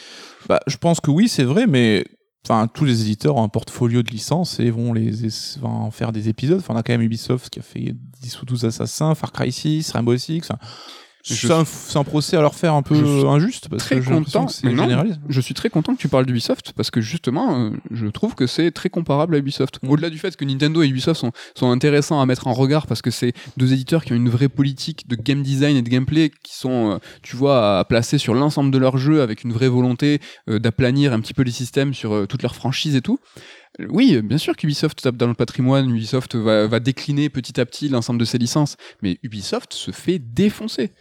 Bah, 0.49 0.61
je 0.67 0.77
pense 0.77 1.01
que 1.01 1.11
oui, 1.11 1.29
c'est 1.29 1.45
vrai, 1.45 1.67
mais 1.67 2.05
enfin, 2.47 2.67
tous 2.69 2.85
les 2.85 3.01
éditeurs 3.01 3.37
ont 3.37 3.43
un 3.45 3.49
portfolio 3.49 4.03
de 4.03 4.11
licences 4.11 4.61
et 4.61 4.71
vont 4.71 4.93
les 4.93 5.25
es- 5.25 5.59
vont 5.61 5.69
en 5.69 5.91
faire 5.91 6.13
des 6.13 6.29
épisodes. 6.29 6.59
Enfin, 6.59 6.75
on 6.75 6.77
a 6.77 6.83
quand 6.83 6.93
même 6.93 7.01
Ubisoft 7.01 7.49
qui 7.49 7.61
a 7.61 7.63
fait 7.63 7.95
10 8.21 8.43
ou 8.43 8.45
12 8.45 8.67
Assassins, 8.67 9.15
Far 9.15 9.33
Cry 9.33 9.51
6, 9.51 9.91
Rainbow 9.93 10.15
Six. 10.19 10.43
Enfin, 10.43 10.59
c'est 11.25 11.51
un, 11.51 11.65
c'est 11.65 11.97
un 11.97 12.05
procès 12.05 12.37
à 12.37 12.43
leur 12.43 12.55
faire 12.55 12.75
un 12.75 12.83
peu 12.83 12.95
Je 12.95 13.27
injuste 13.27 13.69
parce 13.69 13.83
très 13.83 13.99
que 13.99 14.05
content, 14.05 14.45
que 14.45 14.53
c'est 14.53 14.71
non. 14.71 14.87
Je 15.29 15.41
suis 15.41 15.55
très 15.55 15.71
content 15.71 15.95
que 15.95 16.01
tu 16.01 16.09
parles 16.09 16.27
d'Ubisoft 16.27 16.73
parce 16.77 16.91
que 16.91 17.01
justement, 17.01 17.59
euh, 17.59 17.71
je 17.91 18.07
trouve 18.07 18.35
que 18.35 18.47
c'est 18.47 18.71
très 18.71 18.91
comparable 18.91 19.35
à 19.35 19.39
Ubisoft. 19.39 19.79
Mm. 19.83 19.89
Au-delà 19.89 20.11
du 20.11 20.19
fait 20.19 20.37
que 20.37 20.45
Nintendo 20.45 20.83
et 20.83 20.87
Ubisoft 20.87 21.19
sont, 21.19 21.33
sont 21.55 21.71
intéressants 21.71 22.21
à 22.21 22.27
mettre 22.27 22.47
en 22.47 22.53
regard 22.53 22.87
parce 22.87 23.01
que 23.01 23.11
c'est 23.11 23.33
deux 23.57 23.73
éditeurs 23.73 24.05
qui 24.05 24.13
ont 24.13 24.17
une 24.17 24.29
vraie 24.29 24.51
politique 24.51 25.09
de 25.09 25.17
game 25.17 25.43
design 25.43 25.77
et 25.77 25.83
de 25.83 25.89
gameplay 25.89 26.31
qui 26.43 26.55
sont, 26.55 26.93
euh, 26.93 26.99
tu 27.23 27.37
vois, 27.37 27.79
à 27.79 27.85
placer 27.85 28.19
sur 28.19 28.35
l'ensemble 28.35 28.71
de 28.71 28.79
leurs 28.79 28.99
jeux 28.99 29.23
avec 29.23 29.45
une 29.45 29.53
vraie 29.53 29.69
volonté 29.69 30.21
euh, 30.51 30.59
d'aplanir 30.59 31.15
un 31.15 31.21
petit 31.21 31.35
peu 31.35 31.43
les 31.43 31.53
systèmes 31.53 31.95
sur 31.95 32.27
toutes 32.29 32.43
leurs 32.43 32.55
franchises 32.55 32.97
et 32.97 33.01
tout. 33.03 33.19
Oui, 33.89 34.21
bien 34.23 34.39
sûr 34.39 34.55
qu'Ubisoft 34.57 35.03
tape 35.03 35.17
dans 35.17 35.27
le 35.27 35.35
patrimoine, 35.35 35.91
Ubisoft 35.91 36.37
va, 36.37 36.69
va 36.69 36.79
décliner 36.79 37.29
petit 37.29 37.61
à 37.61 37.67
petit 37.67 37.89
l'ensemble 37.89 38.21
de 38.21 38.25
ses 38.25 38.39
licences, 38.39 38.77
mais 39.03 39.19
Ubisoft 39.25 39.73
se 39.75 39.91
fait 39.91 40.21
défoncer. 40.21 40.93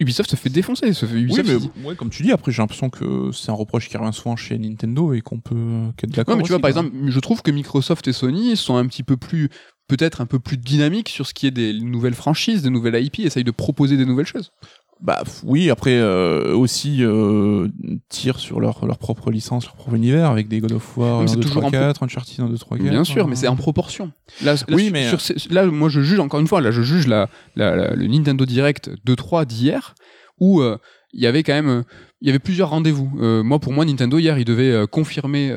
Ubisoft 0.00 0.30
se 0.30 0.36
fait 0.36 0.48
défoncer. 0.48 0.92
Se 0.94 1.04
fait, 1.04 1.14
Oui, 1.14 1.22
Ubisoft, 1.24 1.48
mais 1.48 1.70
il- 1.82 1.86
ouais, 1.86 1.94
comme 1.96 2.08
tu 2.10 2.22
dis, 2.22 2.32
après 2.32 2.50
j'ai 2.50 2.62
l'impression 2.62 2.88
que 2.88 3.30
c'est 3.32 3.50
un 3.50 3.54
reproche 3.54 3.88
qui 3.90 3.96
revient 3.98 4.12
souvent 4.14 4.36
chez 4.36 4.56
Nintendo 4.58 5.12
et 5.12 5.20
qu'on 5.20 5.38
peut 5.40 5.82
qu'être 5.98 6.10
d'accord. 6.12 6.34
Ouais, 6.34 6.38
mais 6.38 6.44
tu 6.44 6.48
vois, 6.52 6.60
par 6.60 6.68
exemple, 6.70 6.90
je 7.06 7.20
trouve 7.20 7.42
que 7.42 7.50
Microsoft 7.50 8.08
et 8.08 8.12
Sony 8.14 8.56
sont 8.56 8.76
un 8.76 8.86
petit 8.86 9.02
peu 9.02 9.16
plus, 9.18 9.50
peut-être 9.86 10.22
un 10.22 10.26
peu 10.26 10.38
plus 10.38 10.56
dynamiques 10.56 11.10
sur 11.10 11.26
ce 11.26 11.34
qui 11.34 11.46
est 11.46 11.50
des 11.50 11.78
nouvelles 11.78 12.14
franchises, 12.14 12.62
des 12.62 12.70
nouvelles 12.70 13.04
IP, 13.04 13.20
essayent 13.20 13.44
de 13.44 13.50
proposer 13.50 13.98
des 13.98 14.06
nouvelles 14.06 14.26
choses. 14.26 14.50
Bah 15.00 15.22
oui, 15.42 15.68
après 15.70 15.96
euh, 15.98 16.54
aussi 16.54 16.98
euh, 17.04 17.68
tirent 18.08 18.38
sur 18.38 18.60
leur, 18.60 18.86
leur 18.86 18.96
propre 18.96 19.30
licence, 19.30 19.66
leur 19.66 19.74
propre 19.74 19.94
univers 19.96 20.30
avec 20.30 20.48
des 20.48 20.60
God 20.60 20.72
of 20.72 20.96
War, 20.96 21.18
Mais 21.18 21.24
1, 21.24 21.26
c'est 21.28 21.36
2, 21.36 21.40
toujours 21.42 21.62
3, 21.62 21.68
en 21.68 21.70
pro- 21.72 21.80
4, 21.80 22.02
Uncharted 22.04 22.40
1, 22.40 22.48
2, 22.48 22.56
3, 22.58 22.78
4. 22.78 22.88
Bien 22.88 23.04
sûr, 23.04 23.24
euh, 23.24 23.28
mais 23.28 23.36
c'est 23.36 23.48
en 23.48 23.56
proportion. 23.56 24.12
Là, 24.42 24.54
là, 24.54 24.60
Oui, 24.74 24.90
mais- 24.92 25.08
sur 25.08 25.20
ces- 25.20 25.34
là, 25.50 25.66
moi, 25.66 25.88
je 25.88 26.00
juge 26.00 26.20
encore 26.20 26.40
une 26.40 26.46
fois. 26.46 26.60
Là, 26.60 26.70
je 26.70 26.80
juge 26.82 27.06
la, 27.06 27.28
la- 27.56 27.76
la- 27.76 27.94
le 27.94 28.06
Nintendo 28.06 28.46
Direct 28.46 28.90
2-3 29.04 29.44
d'hier, 29.44 29.94
où 30.40 30.62
euh, 30.62 30.78
il 31.12 31.20
y 31.20 31.26
avait 31.26 31.42
quand 31.42 31.52
même, 31.54 31.68
euh, 31.68 31.82
il 32.22 32.28
y 32.28 32.30
avait 32.30 32.38
plusieurs 32.38 32.70
rendez-vous. 32.70 33.10
Moi, 33.42 33.58
pour 33.58 33.72
moi, 33.72 33.84
Nintendo 33.84 34.18
hier, 34.18 34.38
il 34.38 34.44
devait 34.46 34.86
confirmer 34.90 35.50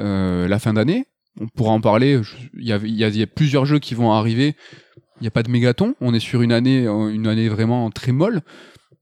la 0.48 0.60
fin 0.60 0.74
d'année. 0.74 1.06
On 1.40 1.48
pourra 1.48 1.72
en 1.72 1.80
parler. 1.80 2.20
Il 2.58 2.66
y, 2.68 2.74
a, 2.74 2.80
il 2.84 2.96
y 2.98 3.24
a 3.24 3.28
plusieurs 3.28 3.66
jeux 3.66 3.80
qui 3.80 3.94
vont 3.96 4.12
arriver. 4.12 4.56
Il 5.20 5.24
n'y 5.24 5.28
a 5.28 5.32
pas 5.32 5.44
de 5.44 5.50
mégaton. 5.50 5.96
On 6.02 6.14
est 6.14 6.20
sur 6.20 6.42
une 6.42 6.52
année, 6.52 6.86
une 6.88 7.28
année 7.28 7.48
vraiment 7.48 7.90
très 7.92 8.12
molle. 8.12 8.42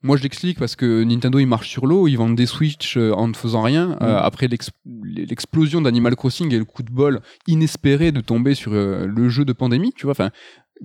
Moi, 0.06 0.18
je 0.18 0.24
l'explique 0.24 0.60
parce 0.60 0.76
que 0.76 1.04
Nintendo, 1.04 1.40
il 1.40 1.48
marche 1.48 1.68
sur 1.70 1.88
l'eau. 1.88 2.08
Ils 2.08 2.16
vendent 2.16 2.36
des 2.36 2.46
Switch 2.46 2.96
euh, 2.96 3.12
en 3.14 3.28
ne 3.28 3.34
faisant 3.34 3.64
rien. 3.64 3.98
Euh, 4.02 4.18
après 4.20 4.48
l'ex- 4.48 4.70
l'explosion 5.04 5.82
d'Animal 5.82 6.16
Crossing 6.16 6.54
et 6.54 6.58
le 6.60 6.66
coup 6.66 6.84
de 6.84 6.92
bol 6.92 7.22
inespéré 7.48 8.12
de 8.12 8.22
tomber 8.22 8.54
sur 8.54 8.74
euh, 8.74 9.08
le 9.08 9.30
jeu 9.30 9.46
de 9.46 9.54
pandémie, 9.54 9.94
tu 9.96 10.04
vois. 10.06 10.12
Enfin, 10.12 10.30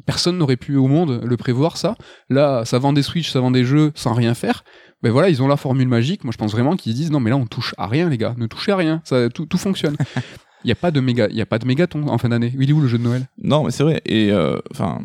personne 0.07 0.39
n'aurait 0.39 0.57
pu 0.57 0.77
au 0.77 0.87
monde 0.87 1.21
le 1.23 1.37
prévoir 1.37 1.77
ça. 1.77 1.97
Là, 2.31 2.65
ça 2.65 2.79
vend 2.79 2.93
des 2.93 3.03
Switch, 3.03 3.31
ça 3.31 3.41
vend 3.41 3.51
des 3.51 3.65
jeux 3.65 3.93
sans 3.95 4.15
rien 4.15 4.35
faire. 4.35 4.65
Ben 5.03 5.11
voilà, 5.13 5.29
ils 5.31 5.43
ont 5.43 5.49
la 5.49 5.57
formule 5.57 5.89
magique. 5.89 6.25
Moi, 6.25 6.33
je 6.33 6.39
pense 6.39 6.53
vraiment 6.53 6.77
qu'ils 6.77 6.95
disent 6.95 7.11
non, 7.11 7.21
mais 7.21 7.31
là, 7.31 7.37
on 7.37 7.47
touche 7.47 7.75
à 7.79 7.87
rien, 7.87 8.09
les 8.09 8.19
gars. 8.19 8.35
Ne 8.39 8.47
touchez 8.47 8.73
à 8.73 8.77
rien. 8.77 9.03
Ça, 9.05 9.29
tout, 9.29 9.47
tout 9.47 9.59
fonctionne. 9.59 9.97
Il 10.65 10.67
n'y 10.67 10.73
a 10.73 10.77
pas 10.77 10.91
de 10.91 11.01
méga, 11.01 11.27
il 11.31 11.37
y 11.37 11.41
a 11.41 11.47
pas 11.47 11.59
de 11.59 11.67
mégaton 11.67 12.07
en 12.09 12.19
fin 12.19 12.29
d'année. 12.29 12.53
Il 12.59 12.69
est 12.69 12.73
où 12.75 12.83
le 12.83 12.87
jeu 12.87 12.99
de 12.99 13.03
Noël? 13.03 13.27
Non, 13.43 13.65
mais 13.65 13.71
c'est 13.71 13.83
vrai. 13.83 14.03
Et 14.05 14.31
euh, 14.31 14.59
enfin, 14.71 15.01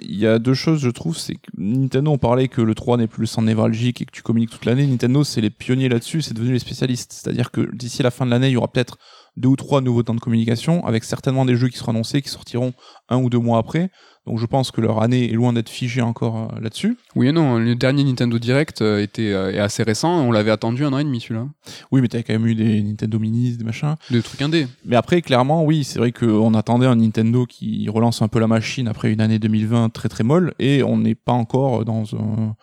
il 0.00 0.16
y 0.16 0.26
a 0.26 0.38
deux 0.38 0.54
choses, 0.54 0.80
je 0.80 0.90
trouve. 0.90 1.16
C'est 1.16 1.34
que 1.34 1.50
Nintendo, 1.56 2.10
on 2.10 2.18
parlait 2.18 2.48
que 2.48 2.60
le 2.60 2.74
3 2.74 2.96
n'est 2.96 3.06
plus 3.06 3.20
le 3.20 3.26
centre 3.26 3.46
névralgique 3.46 4.02
et 4.02 4.04
que 4.04 4.10
tu 4.10 4.22
communiques 4.22 4.50
toute 4.50 4.64
l'année. 4.64 4.86
Nintendo, 4.86 5.22
c'est 5.22 5.40
les 5.40 5.50
pionniers 5.50 5.88
là-dessus. 5.88 6.22
C'est 6.22 6.34
devenu 6.34 6.52
les 6.52 6.58
spécialistes. 6.58 7.12
C'est-à-dire 7.12 7.50
que 7.50 7.74
d'ici 7.74 8.02
la 8.02 8.10
fin 8.10 8.26
de 8.26 8.30
l'année, 8.30 8.48
il 8.48 8.52
y 8.52 8.56
aura 8.56 8.68
peut-être 8.68 8.98
deux 9.36 9.48
ou 9.48 9.56
trois 9.56 9.80
nouveaux 9.80 10.02
temps 10.02 10.14
de 10.14 10.20
communication 10.20 10.84
avec 10.86 11.04
certainement 11.04 11.44
des 11.44 11.56
jeux 11.56 11.68
qui 11.68 11.78
seront 11.78 11.92
annoncés 11.92 12.22
qui 12.22 12.28
sortiront 12.28 12.72
un 13.08 13.18
ou 13.18 13.30
deux 13.30 13.38
mois 13.38 13.58
après. 13.58 13.90
Donc 14.26 14.38
je 14.38 14.46
pense 14.46 14.70
que 14.70 14.80
leur 14.80 15.02
année 15.02 15.30
est 15.30 15.34
loin 15.34 15.52
d'être 15.52 15.68
figée 15.68 16.00
encore 16.00 16.50
euh, 16.54 16.60
là-dessus. 16.60 16.96
Oui 17.14 17.28
et 17.28 17.32
non. 17.32 17.58
Le 17.58 17.74
dernier 17.74 18.04
Nintendo 18.04 18.38
Direct 18.38 18.80
euh, 18.80 19.02
était 19.02 19.32
euh, 19.32 19.52
est 19.52 19.58
assez 19.58 19.82
récent. 19.82 20.10
On 20.26 20.32
l'avait 20.32 20.50
attendu 20.50 20.84
un 20.84 20.92
an 20.92 20.98
et 20.98 21.04
demi 21.04 21.20
celui-là. 21.20 21.46
Oui, 21.90 22.00
mais 22.00 22.08
t'avais 22.08 22.24
quand 22.24 22.32
même 22.32 22.46
eu 22.46 22.54
des 22.54 22.82
Nintendo 22.82 23.18
Minis, 23.18 23.58
des 23.58 23.64
machins. 23.64 23.96
Des 24.10 24.22
trucs 24.22 24.40
indés. 24.40 24.66
Mais 24.84 24.96
après, 24.96 25.20
clairement, 25.20 25.64
oui, 25.64 25.84
c'est 25.84 25.98
vrai 25.98 26.12
qu'on 26.12 26.54
attendait 26.54 26.86
un 26.86 26.96
Nintendo 26.96 27.44
qui 27.44 27.88
relance 27.88 28.22
un 28.22 28.28
peu 28.28 28.38
la 28.38 28.46
machine 28.46 28.88
après 28.88 29.12
une 29.12 29.20
année 29.20 29.38
2020 29.38 29.90
très 29.90 30.08
très 30.08 30.24
molle, 30.24 30.54
et 30.58 30.82
on 30.82 30.96
n'est 30.96 31.14
pas 31.14 31.32
encore 31.32 31.84
dans 31.84 32.14
un... 32.14 32.56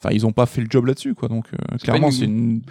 Enfin, 0.00 0.14
ils 0.14 0.26
ont 0.26 0.32
pas 0.32 0.46
fait 0.46 0.60
le 0.60 0.68
job 0.70 0.86
là-dessus, 0.86 1.14
quoi. 1.14 1.28
Donc, 1.28 1.46
euh, 1.52 1.76
clairement, 1.78 2.10
c'est 2.10 2.24
une... 2.24 2.62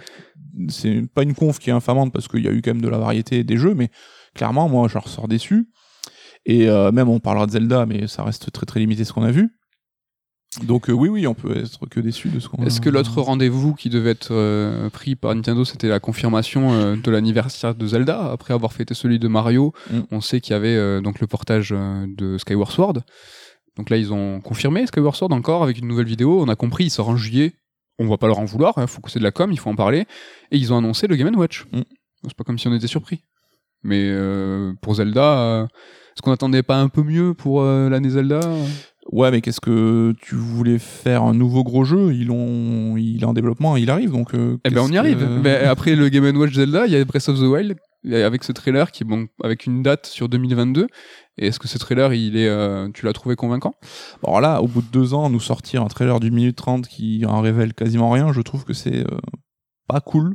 C'est 0.68 1.02
pas 1.14 1.22
une 1.22 1.34
conf 1.34 1.58
qui 1.58 1.70
est 1.70 1.72
infamante 1.72 2.12
parce 2.12 2.26
qu'il 2.26 2.44
y 2.44 2.48
a 2.48 2.50
eu 2.50 2.62
quand 2.62 2.72
même 2.72 2.82
de 2.82 2.88
la 2.88 2.98
variété 2.98 3.44
des 3.44 3.56
jeux, 3.58 3.74
mais 3.74 3.90
clairement, 4.34 4.68
moi, 4.68 4.88
je 4.88 4.98
ressors 4.98 5.28
déçu. 5.28 5.68
Et 6.48 6.68
euh, 6.68 6.90
même, 6.90 7.08
on 7.08 7.20
parlera 7.20 7.46
de 7.46 7.52
Zelda, 7.52 7.86
mais 7.86 8.08
ça 8.08 8.24
reste 8.24 8.50
très 8.50 8.66
très 8.66 8.80
limité 8.80 9.04
ce 9.04 9.12
qu'on 9.12 9.22
a 9.22 9.30
vu. 9.30 9.50
Donc, 10.62 10.88
euh, 10.88 10.92
oui, 10.92 11.08
oui, 11.08 11.26
on 11.26 11.34
peut 11.34 11.56
être 11.56 11.86
que 11.86 12.00
déçu 12.00 12.30
de 12.30 12.40
ce 12.40 12.48
qu'on 12.48 12.62
a. 12.62 12.66
Est-ce 12.66 12.80
que 12.80 12.88
l'autre 12.88 13.20
rendez-vous 13.20 13.74
qui 13.74 13.90
devait 13.90 14.10
être 14.10 14.32
euh, 14.32 14.88
pris 14.88 15.14
par 15.14 15.34
Nintendo, 15.34 15.64
c'était 15.64 15.88
la 15.88 16.00
confirmation 16.00 16.72
euh, 16.72 16.96
de 16.96 17.10
l'anniversaire 17.10 17.74
de 17.74 17.86
Zelda 17.86 18.32
après 18.32 18.54
avoir 18.54 18.72
fêté 18.72 18.94
celui 18.94 19.18
de 19.18 19.28
Mario? 19.28 19.74
Mm. 19.90 20.00
On 20.10 20.20
sait 20.20 20.40
qu'il 20.40 20.52
y 20.52 20.56
avait 20.56 21.02
donc 21.02 21.20
le 21.20 21.26
portage 21.26 21.70
de 21.70 22.38
Skyward 22.38 22.72
Sword. 22.72 22.94
Donc 23.76 23.90
là, 23.90 23.98
ils 23.98 24.12
ont 24.12 24.40
confirmé 24.40 24.86
Skyward 24.86 25.14
Sword 25.14 25.32
encore 25.32 25.62
avec 25.62 25.78
une 25.78 25.86
nouvelle 25.86 26.06
vidéo. 26.06 26.40
On 26.40 26.48
a 26.48 26.56
compris, 26.56 26.84
il 26.84 26.90
sort 26.90 27.10
en 27.10 27.16
juillet. 27.16 27.52
On 27.98 28.08
va 28.08 28.16
pas 28.16 28.26
leur 28.26 28.38
en 28.38 28.44
vouloir. 28.44 28.74
Il 28.78 28.86
faut 28.86 29.00
que 29.00 29.10
c'est 29.10 29.18
de 29.18 29.24
la 29.24 29.32
com, 29.32 29.52
il 29.52 29.58
faut 29.58 29.70
en 29.70 29.76
parler. 29.76 30.06
Et 30.50 30.56
ils 30.56 30.72
ont 30.72 30.78
annoncé 30.78 31.06
le 31.06 31.16
Game 31.16 31.36
Watch. 31.36 31.66
Mm. 31.72 31.82
C'est 32.24 32.34
pas 32.34 32.44
comme 32.44 32.58
si 32.58 32.68
on 32.68 32.74
était 32.74 32.86
surpris. 32.86 33.22
Mais 33.84 34.12
pour 34.80 34.94
Zelda, 34.94 35.68
est-ce 36.18 36.22
qu'on 36.24 36.32
attendait 36.32 36.64
pas 36.64 36.80
un 36.80 36.88
peu 36.88 37.04
mieux 37.04 37.32
pour 37.32 37.62
euh, 37.62 37.88
l'année 37.88 38.10
Zelda? 38.10 38.40
Ouais, 39.12 39.30
mais 39.30 39.40
qu'est-ce 39.40 39.60
que 39.60 40.12
tu 40.20 40.34
voulais 40.34 40.80
faire 40.80 41.22
un 41.22 41.32
nouveau 41.32 41.62
gros 41.62 41.84
jeu? 41.84 42.12
Ils 42.12 42.26
l'ont, 42.26 42.96
il 42.96 43.22
est 43.22 43.24
en 43.24 43.34
développement, 43.34 43.76
il 43.76 43.88
arrive 43.88 44.10
donc. 44.10 44.34
euh, 44.34 44.56
Eh 44.64 44.70
ben 44.70 44.80
on 44.80 44.88
y 44.88 44.98
arrive. 44.98 45.24
Ben, 45.44 45.68
après 45.68 45.94
le 45.94 46.08
Game 46.08 46.24
Watch 46.36 46.54
Zelda, 46.54 46.86
il 46.86 46.92
y 46.92 46.96
a 46.96 47.04
Breath 47.04 47.28
of 47.28 47.38
the 47.38 47.42
Wild 47.44 47.76
avec 48.12 48.42
ce 48.42 48.50
trailer 48.50 48.90
qui 48.90 49.04
est 49.04 49.06
bon 49.06 49.28
avec 49.44 49.66
une 49.66 49.84
date 49.84 50.06
sur 50.06 50.28
2022. 50.28 50.88
Et 51.38 51.46
est-ce 51.46 51.60
que 51.60 51.68
ce 51.68 51.78
trailer, 51.78 52.12
il 52.12 52.36
est, 52.36 52.48
euh, 52.48 52.88
tu 52.92 53.06
l'as 53.06 53.12
trouvé 53.12 53.36
convaincant? 53.36 53.74
Alors 54.24 54.40
là, 54.40 54.60
au 54.60 54.66
bout 54.66 54.82
de 54.82 54.90
deux 54.90 55.14
ans, 55.14 55.30
nous 55.30 55.38
sortir 55.38 55.84
un 55.84 55.88
trailer 55.88 56.18
d'une 56.18 56.34
minute 56.34 56.56
trente 56.56 56.88
qui 56.88 57.24
en 57.26 57.40
révèle 57.42 57.74
quasiment 57.74 58.10
rien, 58.10 58.32
je 58.32 58.40
trouve 58.40 58.64
que 58.64 58.72
c'est 58.72 59.02
euh, 59.06 59.18
pas 59.86 60.00
cool. 60.00 60.34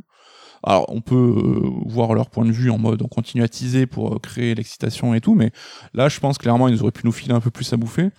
Alors, 0.66 0.86
on 0.88 1.02
peut 1.02 1.14
euh, 1.14 1.70
voir 1.84 2.14
leur 2.14 2.30
point 2.30 2.46
de 2.46 2.52
vue 2.52 2.70
en 2.70 2.78
mode 2.78 3.02
on 3.02 3.08
continue 3.08 3.42
à 3.42 3.48
teaser 3.48 3.86
pour 3.86 4.14
euh, 4.14 4.18
créer 4.18 4.54
l'excitation 4.54 5.14
et 5.14 5.20
tout, 5.20 5.34
mais 5.34 5.50
là, 5.92 6.08
je 6.08 6.18
pense 6.20 6.38
clairement 6.38 6.68
ils 6.68 6.80
auraient 6.82 6.90
pu 6.90 7.02
nous 7.04 7.12
filer 7.12 7.34
un 7.34 7.40
peu 7.40 7.50
plus 7.50 7.70
à 7.72 7.76
bouffer. 7.76 8.10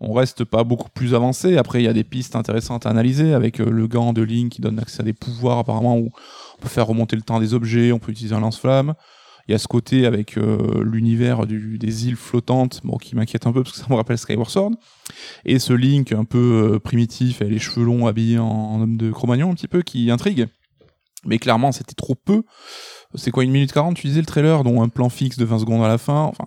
On 0.00 0.12
reste 0.12 0.44
pas 0.44 0.64
beaucoup 0.64 0.88
plus 0.90 1.14
avancé. 1.14 1.56
Après, 1.56 1.80
il 1.80 1.84
y 1.84 1.88
a 1.88 1.92
des 1.92 2.02
pistes 2.02 2.36
intéressantes 2.36 2.84
à 2.86 2.90
analyser 2.90 3.34
avec 3.34 3.60
euh, 3.60 3.70
le 3.70 3.86
gant 3.86 4.12
de 4.14 4.22
Link 4.22 4.52
qui 4.52 4.62
donne 4.62 4.78
accès 4.78 5.02
à 5.02 5.04
des 5.04 5.12
pouvoirs 5.12 5.58
apparemment 5.58 5.98
où 5.98 6.10
on 6.58 6.62
peut 6.62 6.68
faire 6.68 6.86
remonter 6.86 7.16
le 7.16 7.22
temps 7.22 7.38
des 7.38 7.52
objets, 7.52 7.92
on 7.92 7.98
peut 7.98 8.12
utiliser 8.12 8.34
un 8.34 8.40
lance-flamme. 8.40 8.94
Il 9.46 9.52
y 9.52 9.54
a 9.54 9.58
ce 9.58 9.68
côté 9.68 10.06
avec 10.06 10.36
l'univers 10.36 11.46
des 11.46 12.08
îles 12.08 12.16
flottantes, 12.16 12.80
bon, 12.82 12.96
qui 12.96 13.14
m'inquiète 13.14 13.46
un 13.46 13.52
peu 13.52 13.62
parce 13.62 13.76
que 13.76 13.78
ça 13.78 13.88
me 13.90 13.94
rappelle 13.94 14.16
Skyward 14.16 14.48
Sword. 14.48 14.70
Et 15.44 15.58
ce 15.58 15.74
Link 15.74 16.12
un 16.12 16.24
peu 16.24 16.80
primitif, 16.82 17.42
avec 17.42 17.52
les 17.52 17.58
cheveux 17.58 17.84
longs, 17.84 18.06
habillé 18.06 18.38
en, 18.38 18.46
en 18.46 18.80
homme 18.80 18.96
de 18.96 19.10
Cro-Magnon, 19.10 19.50
un 19.50 19.54
petit 19.54 19.68
peu, 19.68 19.82
qui 19.82 20.10
intrigue. 20.10 20.48
Mais 21.26 21.38
clairement, 21.38 21.72
c'était 21.72 21.94
trop 21.94 22.14
peu. 22.14 22.42
C'est 23.14 23.30
quoi, 23.30 23.44
une 23.44 23.50
minute 23.50 23.72
40, 23.72 23.96
tu 23.96 24.06
disais 24.06 24.20
le 24.20 24.26
trailer, 24.26 24.64
dont 24.64 24.82
un 24.82 24.88
plan 24.88 25.08
fixe 25.08 25.36
de 25.36 25.44
20 25.44 25.60
secondes 25.60 25.84
à 25.84 25.88
la 25.88 25.98
fin. 25.98 26.22
Enfin, 26.22 26.44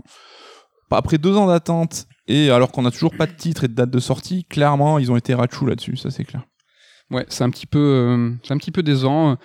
après 0.91 1.18
deux 1.18 1.36
ans 1.36 1.48
d'attente, 1.48 2.08
et 2.28 2.49
alors 2.49 2.72
qu'on 2.72 2.86
a 2.86 2.91
toujours 2.91 3.16
pas 3.16 3.26
de 3.26 3.32
titre 3.32 3.64
et 3.64 3.68
de 3.68 3.74
date 3.74 3.90
de 3.90 3.99
sortie, 3.99 4.45
clairement, 4.45 4.99
ils 4.99 5.12
ont 5.12 5.18
été 5.18 5.34
rachou 5.34 5.66
là-dessus, 5.66 5.98
ça 5.98 6.12
c'est 6.12 6.24
clair. 6.24 6.44
Ouais, 7.10 7.26
c'est 7.30 7.44
un 7.44 7.49
petit 7.49 7.66
peu, 7.66 7.80
euh, 7.80 8.32
c'est 8.44 8.54
un 8.54 8.58
petit 8.58 8.72
peu 8.72 8.84
décevant. 8.84 9.38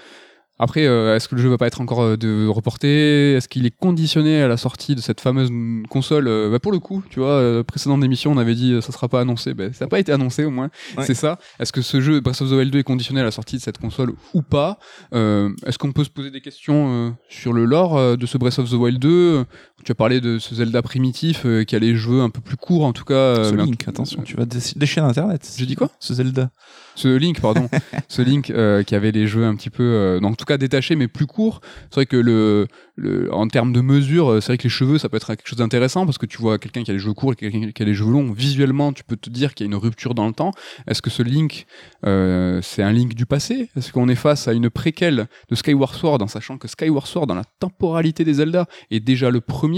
Après, 0.62 0.86
euh, 0.86 1.16
est-ce 1.16 1.26
que 1.26 1.34
le 1.34 1.42
jeu 1.42 1.48
va 1.48 1.58
pas 1.58 1.66
être 1.66 1.80
encore 1.80 2.02
euh, 2.02 2.16
de 2.16 2.46
reporté? 2.46 3.32
Est-ce 3.32 3.48
qu'il 3.48 3.66
est 3.66 3.76
conditionné 3.76 4.40
à 4.42 4.46
la 4.46 4.56
sortie 4.56 4.94
de 4.94 5.00
cette 5.00 5.20
fameuse 5.20 5.50
console? 5.90 6.28
Euh, 6.28 6.50
bah, 6.50 6.60
Pour 6.60 6.70
le 6.70 6.78
coup, 6.78 7.02
tu 7.10 7.18
vois, 7.18 7.64
précédente 7.64 8.04
émission, 8.04 8.30
on 8.30 8.38
avait 8.38 8.54
dit 8.54 8.80
ça 8.80 8.92
sera 8.92 9.08
pas 9.08 9.20
annoncé. 9.20 9.54
Ben, 9.54 9.72
ça 9.72 9.86
n'a 9.86 9.88
pas 9.88 9.98
été 9.98 10.12
annoncé 10.12 10.44
au 10.44 10.50
moins. 10.50 10.70
Ouais. 10.96 11.04
C'est 11.04 11.14
ça. 11.14 11.36
Est-ce 11.58 11.72
que 11.72 11.82
ce 11.82 12.00
jeu 12.00 12.20
Breath 12.20 12.42
of 12.42 12.50
the 12.50 12.52
Wild 12.52 12.72
2 12.72 12.78
est 12.78 12.84
conditionné 12.84 13.20
à 13.20 13.24
la 13.24 13.32
sortie 13.32 13.56
de 13.56 13.60
cette 13.60 13.78
console 13.78 14.12
ou 14.34 14.42
pas? 14.42 14.78
Euh, 15.12 15.50
Est-ce 15.66 15.78
qu'on 15.78 15.90
peut 15.90 16.04
se 16.04 16.10
poser 16.10 16.30
des 16.30 16.40
questions 16.40 17.08
euh, 17.08 17.10
sur 17.28 17.52
le 17.52 17.64
lore 17.64 18.16
de 18.16 18.26
ce 18.26 18.38
Breath 18.38 18.60
of 18.60 18.70
the 18.70 18.74
Wild 18.74 19.00
2 19.00 19.44
Tu 19.84 19.92
as 19.92 19.94
parlé 19.94 20.20
de 20.20 20.38
ce 20.38 20.54
Zelda 20.54 20.80
primitif 20.82 21.42
euh, 21.44 21.64
qui 21.64 21.74
a 21.74 21.78
les 21.78 21.96
jeux 21.96 22.20
un 22.20 22.30
peu 22.30 22.40
plus 22.40 22.56
courts 22.56 22.84
en 22.84 22.92
tout 22.92 23.04
cas. 23.04 23.14
euh, 23.14 23.50
ce 23.50 23.54
Link, 23.56 23.88
attention, 23.88 24.22
tu 24.22 24.36
vas 24.36 24.44
dé- 24.44 24.58
déchirer 24.76 25.06
Internet. 25.06 25.52
J'ai 25.56 25.66
dit 25.66 25.74
quoi? 25.74 25.90
Ce 25.98 26.14
Zelda. 26.14 26.50
ce 26.94 27.08
Link, 27.08 27.40
pardon, 27.40 27.68
ce 28.08 28.22
Link 28.22 28.50
euh, 28.50 28.82
qui 28.84 28.94
avait 28.94 29.10
les 29.12 29.26
jeux 29.26 29.44
un 29.44 29.56
petit 29.56 29.70
peu, 29.70 30.20
en 30.22 30.34
tout 30.34 30.44
cas 30.44 30.56
détachés 30.56 30.94
mais 30.96 31.08
plus 31.08 31.26
courts. 31.26 31.60
C'est 31.90 31.96
vrai 31.96 32.06
que 32.06 32.16
le, 32.16 32.68
le, 32.96 33.32
en 33.34 33.48
termes 33.48 33.72
de 33.72 33.80
mesure, 33.80 34.38
c'est 34.40 34.48
vrai 34.52 34.58
que 34.58 34.64
les 34.64 34.68
cheveux, 34.70 34.98
ça 34.98 35.08
peut 35.08 35.16
être 35.16 35.26
quelque 35.34 35.48
chose 35.48 35.58
d'intéressant 35.58 36.04
parce 36.06 36.18
que 36.18 36.26
tu 36.26 36.38
vois 36.38 36.58
quelqu'un 36.58 36.82
qui 36.84 36.90
a 36.90 36.94
les 36.94 37.00
cheveux 37.00 37.14
courts 37.14 37.32
et 37.32 37.36
quelqu'un 37.36 37.70
qui 37.72 37.82
a 37.82 37.86
les 37.86 37.94
cheveux 37.94 38.12
longs. 38.12 38.32
Visuellement, 38.32 38.92
tu 38.92 39.02
peux 39.04 39.16
te 39.16 39.30
dire 39.30 39.54
qu'il 39.54 39.66
y 39.66 39.68
a 39.68 39.70
une 39.72 39.78
rupture 39.78 40.14
dans 40.14 40.26
le 40.26 40.32
temps. 40.32 40.52
Est-ce 40.86 41.02
que 41.02 41.10
ce 41.10 41.22
Link, 41.22 41.66
c'est 42.04 42.82
un 42.82 42.92
Link 42.92 43.14
du 43.14 43.26
passé? 43.26 43.70
Est-ce 43.76 43.92
qu'on 43.92 44.08
est 44.08 44.14
face 44.14 44.46
à 44.48 44.52
une 44.52 44.70
préquelle 44.70 45.26
de 45.50 45.54
Skyward 45.54 45.94
Sword 45.94 46.22
en 46.22 46.28
sachant 46.28 46.58
que 46.58 46.68
Skyward 46.68 47.06
Sword, 47.06 47.26
dans 47.26 47.34
la 47.34 47.44
temporalité 47.58 48.24
des 48.24 48.34
Zelda, 48.34 48.66
est 48.90 49.00
déjà 49.00 49.30
le 49.30 49.40
premier 49.40 49.71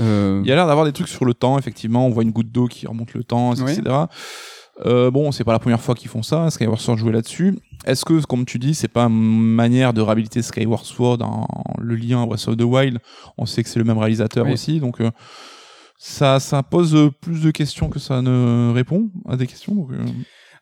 Euh, 0.00 0.40
Il 0.44 0.48
y 0.48 0.52
a 0.52 0.54
l'air 0.54 0.66
d'avoir 0.66 0.86
des 0.86 0.92
trucs 0.92 1.08
sur 1.08 1.24
le 1.24 1.34
temps, 1.34 1.58
effectivement. 1.58 2.06
On 2.06 2.10
voit 2.10 2.22
une 2.22 2.30
goutte 2.30 2.50
d'eau 2.50 2.66
qui 2.66 2.86
remonte 2.86 3.12
le 3.14 3.24
temps, 3.24 3.54
Ouais. 3.54 3.72
etc. 3.74 3.82
Euh, 4.86 5.10
bon, 5.10 5.32
c'est 5.32 5.44
pas 5.44 5.52
la 5.52 5.58
première 5.58 5.80
fois 5.82 5.94
qu'ils 5.94 6.08
font 6.08 6.22
ça. 6.22 6.50
Skyward 6.50 6.80
Sword 6.80 6.96
jouait 6.96 7.12
là-dessus. 7.12 7.58
Est-ce 7.84 8.04
que, 8.06 8.24
comme 8.24 8.46
tu 8.46 8.58
dis, 8.58 8.74
c'est 8.74 8.88
pas 8.88 9.04
une 9.04 9.54
manière 9.54 9.92
de 9.92 10.00
réhabiliter 10.00 10.40
Skyward 10.40 10.84
Sword 10.84 11.18
dans 11.18 11.46
le 11.78 11.94
lien 11.94 12.22
à 12.22 12.26
Breath 12.26 12.48
of 12.48 12.56
the 12.56 12.62
Wild? 12.62 12.98
On 13.36 13.44
sait 13.44 13.62
que 13.62 13.68
c'est 13.68 13.78
le 13.78 13.84
même 13.84 13.98
réalisateur 13.98 14.46
Oui. 14.46 14.52
aussi, 14.54 14.80
donc 14.80 15.00
euh, 15.02 15.10
ça, 15.98 16.40
ça 16.40 16.62
pose 16.62 17.10
plus 17.20 17.42
de 17.42 17.50
questions 17.50 17.88
que 17.90 17.98
ça 17.98 18.22
ne 18.22 18.72
répond 18.72 19.10
à 19.28 19.36
des 19.36 19.46
questions. 19.46 19.74
donc, 19.74 19.90
euh, 19.92 20.04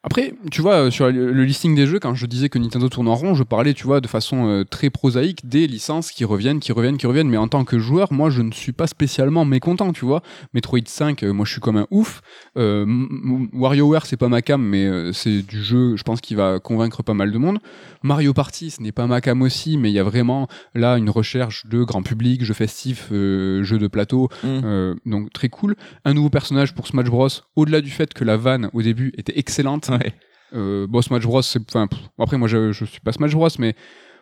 Après, 0.02 0.32
tu 0.50 0.62
vois, 0.62 0.90
sur 0.90 1.10
le 1.10 1.44
listing 1.44 1.74
des 1.74 1.86
jeux, 1.86 1.98
quand 1.98 2.14
je 2.14 2.24
disais 2.24 2.48
que 2.48 2.58
Nintendo 2.58 2.88
tourne 2.88 3.08
en 3.08 3.14
rond, 3.14 3.34
je 3.34 3.42
parlais, 3.42 3.74
tu 3.74 3.84
vois, 3.84 4.00
de 4.00 4.06
façon 4.06 4.48
euh, 4.48 4.64
très 4.64 4.88
prosaïque 4.88 5.46
des 5.46 5.66
licences 5.66 6.10
qui 6.10 6.24
reviennent, 6.24 6.58
qui 6.58 6.72
reviennent, 6.72 6.96
qui 6.96 7.06
reviennent. 7.06 7.28
Mais 7.28 7.36
en 7.36 7.48
tant 7.48 7.64
que 7.64 7.78
joueur, 7.78 8.10
moi, 8.10 8.30
je 8.30 8.40
ne 8.40 8.50
suis 8.50 8.72
pas 8.72 8.86
spécialement 8.86 9.44
mécontent, 9.44 9.92
tu 9.92 10.06
vois. 10.06 10.22
Metroid 10.54 10.80
5, 10.86 11.22
euh, 11.22 11.32
moi, 11.32 11.44
je 11.44 11.52
suis 11.52 11.60
comme 11.60 11.76
un 11.76 11.86
ouf. 11.90 12.22
Euh, 12.56 12.86
WarioWare, 13.52 14.06
c'est 14.06 14.16
pas 14.16 14.28
ma 14.28 14.40
cam, 14.40 14.62
mais 14.62 14.86
euh, 14.86 15.12
c'est 15.12 15.42
du 15.42 15.62
jeu, 15.62 15.96
je 15.96 16.02
pense, 16.02 16.22
qui 16.22 16.34
va 16.34 16.60
convaincre 16.60 17.02
pas 17.02 17.14
mal 17.14 17.30
de 17.30 17.38
monde. 17.38 17.58
Mario 18.02 18.32
Party, 18.32 18.70
ce 18.70 18.82
n'est 18.82 18.92
pas 18.92 19.06
ma 19.06 19.20
cam 19.20 19.42
aussi, 19.42 19.76
mais 19.76 19.90
il 19.90 19.94
y 19.94 19.98
a 19.98 20.04
vraiment 20.04 20.48
là 20.74 20.96
une 20.96 21.10
recherche 21.10 21.66
de 21.66 21.84
grand 21.84 22.02
public, 22.02 22.42
jeu 22.42 22.54
festif, 22.54 23.08
jeu 23.10 23.78
de 23.78 23.86
plateau, 23.86 24.30
euh, 24.44 24.94
donc 25.06 25.32
très 25.32 25.48
cool. 25.48 25.76
Un 26.04 26.14
nouveau 26.14 26.30
personnage 26.30 26.74
pour 26.74 26.86
Smash 26.86 27.06
Bros. 27.06 27.28
Au-delà 27.56 27.80
du 27.80 27.90
fait 27.90 28.14
que 28.14 28.24
la 28.24 28.36
vanne 28.36 28.70
au 28.72 28.82
début 28.82 29.12
était 29.16 29.38
excellente. 29.38 29.89
Ouais. 29.98 30.12
Euh, 30.54 30.86
bon, 30.88 31.00
Smash 31.02 31.22
Bros. 31.22 31.42
c'est- 31.42 31.60
Enfin, 31.68 31.88
après 32.18 32.36
moi 32.36 32.48
je, 32.48 32.72
je 32.72 32.84
suis 32.84 33.00
pas 33.00 33.12
Smash 33.12 33.32
Bros. 33.34 33.48
Mais 33.58 33.74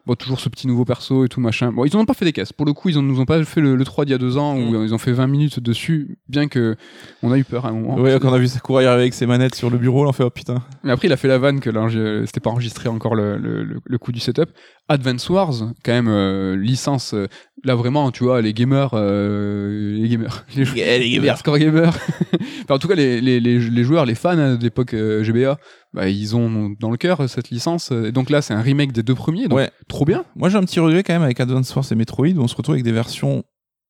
bon, 0.07 0.15
toujours 0.15 0.41
ce 0.41 0.49
petit 0.51 0.67
nouveau 0.67 0.85
perso 0.85 1.25
et 1.25 1.29
tout 1.29 1.41
machin. 1.41 1.73
Bon, 1.73 1.85
ils 1.87 1.97
en 1.97 2.01
ont 2.01 2.05
pas 2.05 2.13
fait 2.15 2.25
des 2.27 2.33
caisses. 2.35 2.53
Pour 2.53 2.67
le 2.67 2.73
coup, 2.75 2.89
ils 2.91 2.99
en, 2.99 3.03
nous 3.03 3.19
ont 3.21 3.25
pas 3.25 3.43
fait 3.45 3.61
le, 3.63 3.77
le 3.77 3.85
3 3.85 4.05
d'il 4.05 4.13
y 4.13 4.15
a 4.15 4.19
deux 4.19 4.37
ans 4.37 4.55
où 4.57 4.73
Mm. 4.73 4.85
ils 4.85 4.95
ont 4.95 4.99
fait 4.99 5.13
20 5.13 5.27
minutes 5.27 5.61
dessus, 5.61 6.19
bien 6.29 6.49
que 6.49 6.77
on 7.23 7.33
a 7.33 7.39
eu 7.39 7.45
peur 7.45 7.65
à 7.67 7.71
un 7.71 7.73
moment. 7.73 7.95
Ouais, 7.97 8.19
quand 8.21 8.29
on 8.31 8.35
a 8.35 8.39
vu 8.39 8.47
Sakurai 8.47 8.85
arriver 8.87 9.03
avec 9.03 9.15
ses 9.15 9.27
manettes 9.27 9.55
sur 9.55 9.71
le 9.71 9.79
bureau, 9.79 10.05
là, 10.05 10.11
on 10.11 10.13
fait 10.13 10.23
oh 10.25 10.31
putain. 10.31 10.63
Mais 10.85 10.93
après, 10.93 11.09
il 11.09 11.13
a 11.13 11.17
fait 11.17 11.29
la 11.29 11.39
vanne 11.39 11.61
que 11.61 11.71
là, 11.71 11.87
c'était 12.27 12.41
pas 12.41 12.51
enregistré 12.51 12.89
encore 12.91 13.15
le- 13.15 13.37
le 13.85 13.99
coup 13.99 14.13
du 14.13 14.21
setup. 14.21 14.51
Advance 14.89 15.29
Wars, 15.29 15.53
quand 15.85 15.93
même, 15.93 16.09
euh, 16.09 16.57
licence. 16.57 17.13
euh, 17.15 17.27
là, 17.65 17.75
vraiment, 17.75 18.11
tu 18.11 18.25
vois, 18.25 18.41
les 18.41 18.55
gamers. 18.55 18.91
euh, 18.95 19.93
les 19.99 20.09
gamers. 20.09 20.47
Les, 20.57 20.65
jou- 20.65 20.75
les 20.77 21.11
gamers. 21.11 21.37
Enfin, 22.65 22.75
en 22.75 22.79
tout 22.79 22.89
cas, 22.89 22.95
les, 22.95 23.21
les, 23.21 23.41
les, 23.41 23.59
les 23.59 23.85
joueurs, 23.85 24.05
les 24.07 24.15
fans 24.15 24.37
hein, 24.39 24.57
d'époque 24.57 24.93
euh, 24.95 25.23
GBA, 25.25 25.59
bah, 25.95 26.09
ils 26.09 26.37
ont 26.37 26.75
dans 26.81 26.91
le 26.91 26.97
cœur 26.99 27.21
euh, 27.23 27.27
cette 27.27 27.51
licence. 27.51 27.91
Et 27.93 28.13
donc 28.13 28.29
là, 28.31 28.43
c'est 28.43 28.53
un 28.55 28.61
remake 28.61 28.93
des 28.93 29.03
deux 29.03 29.15
premiers. 29.15 29.49
Donc, 29.49 29.57
Ouais. 29.59 29.71
trop 29.89 30.05
bien. 30.05 30.25
Moi, 30.37 30.49
j'ai 30.51 30.59
un 30.59 30.63
petit 30.65 30.81
regret 30.81 31.03
quand 31.03 31.15
même 31.15 31.23
avec 31.23 31.41
Advance 31.41 31.75
Wars 31.75 31.85
et 31.91 31.95
Metroid 31.95 32.29
où 32.29 32.41
on 32.43 32.49
se 32.49 32.55
retrouve 32.57 32.75
avec 32.75 32.85
des 32.85 32.93
versions 32.93 33.45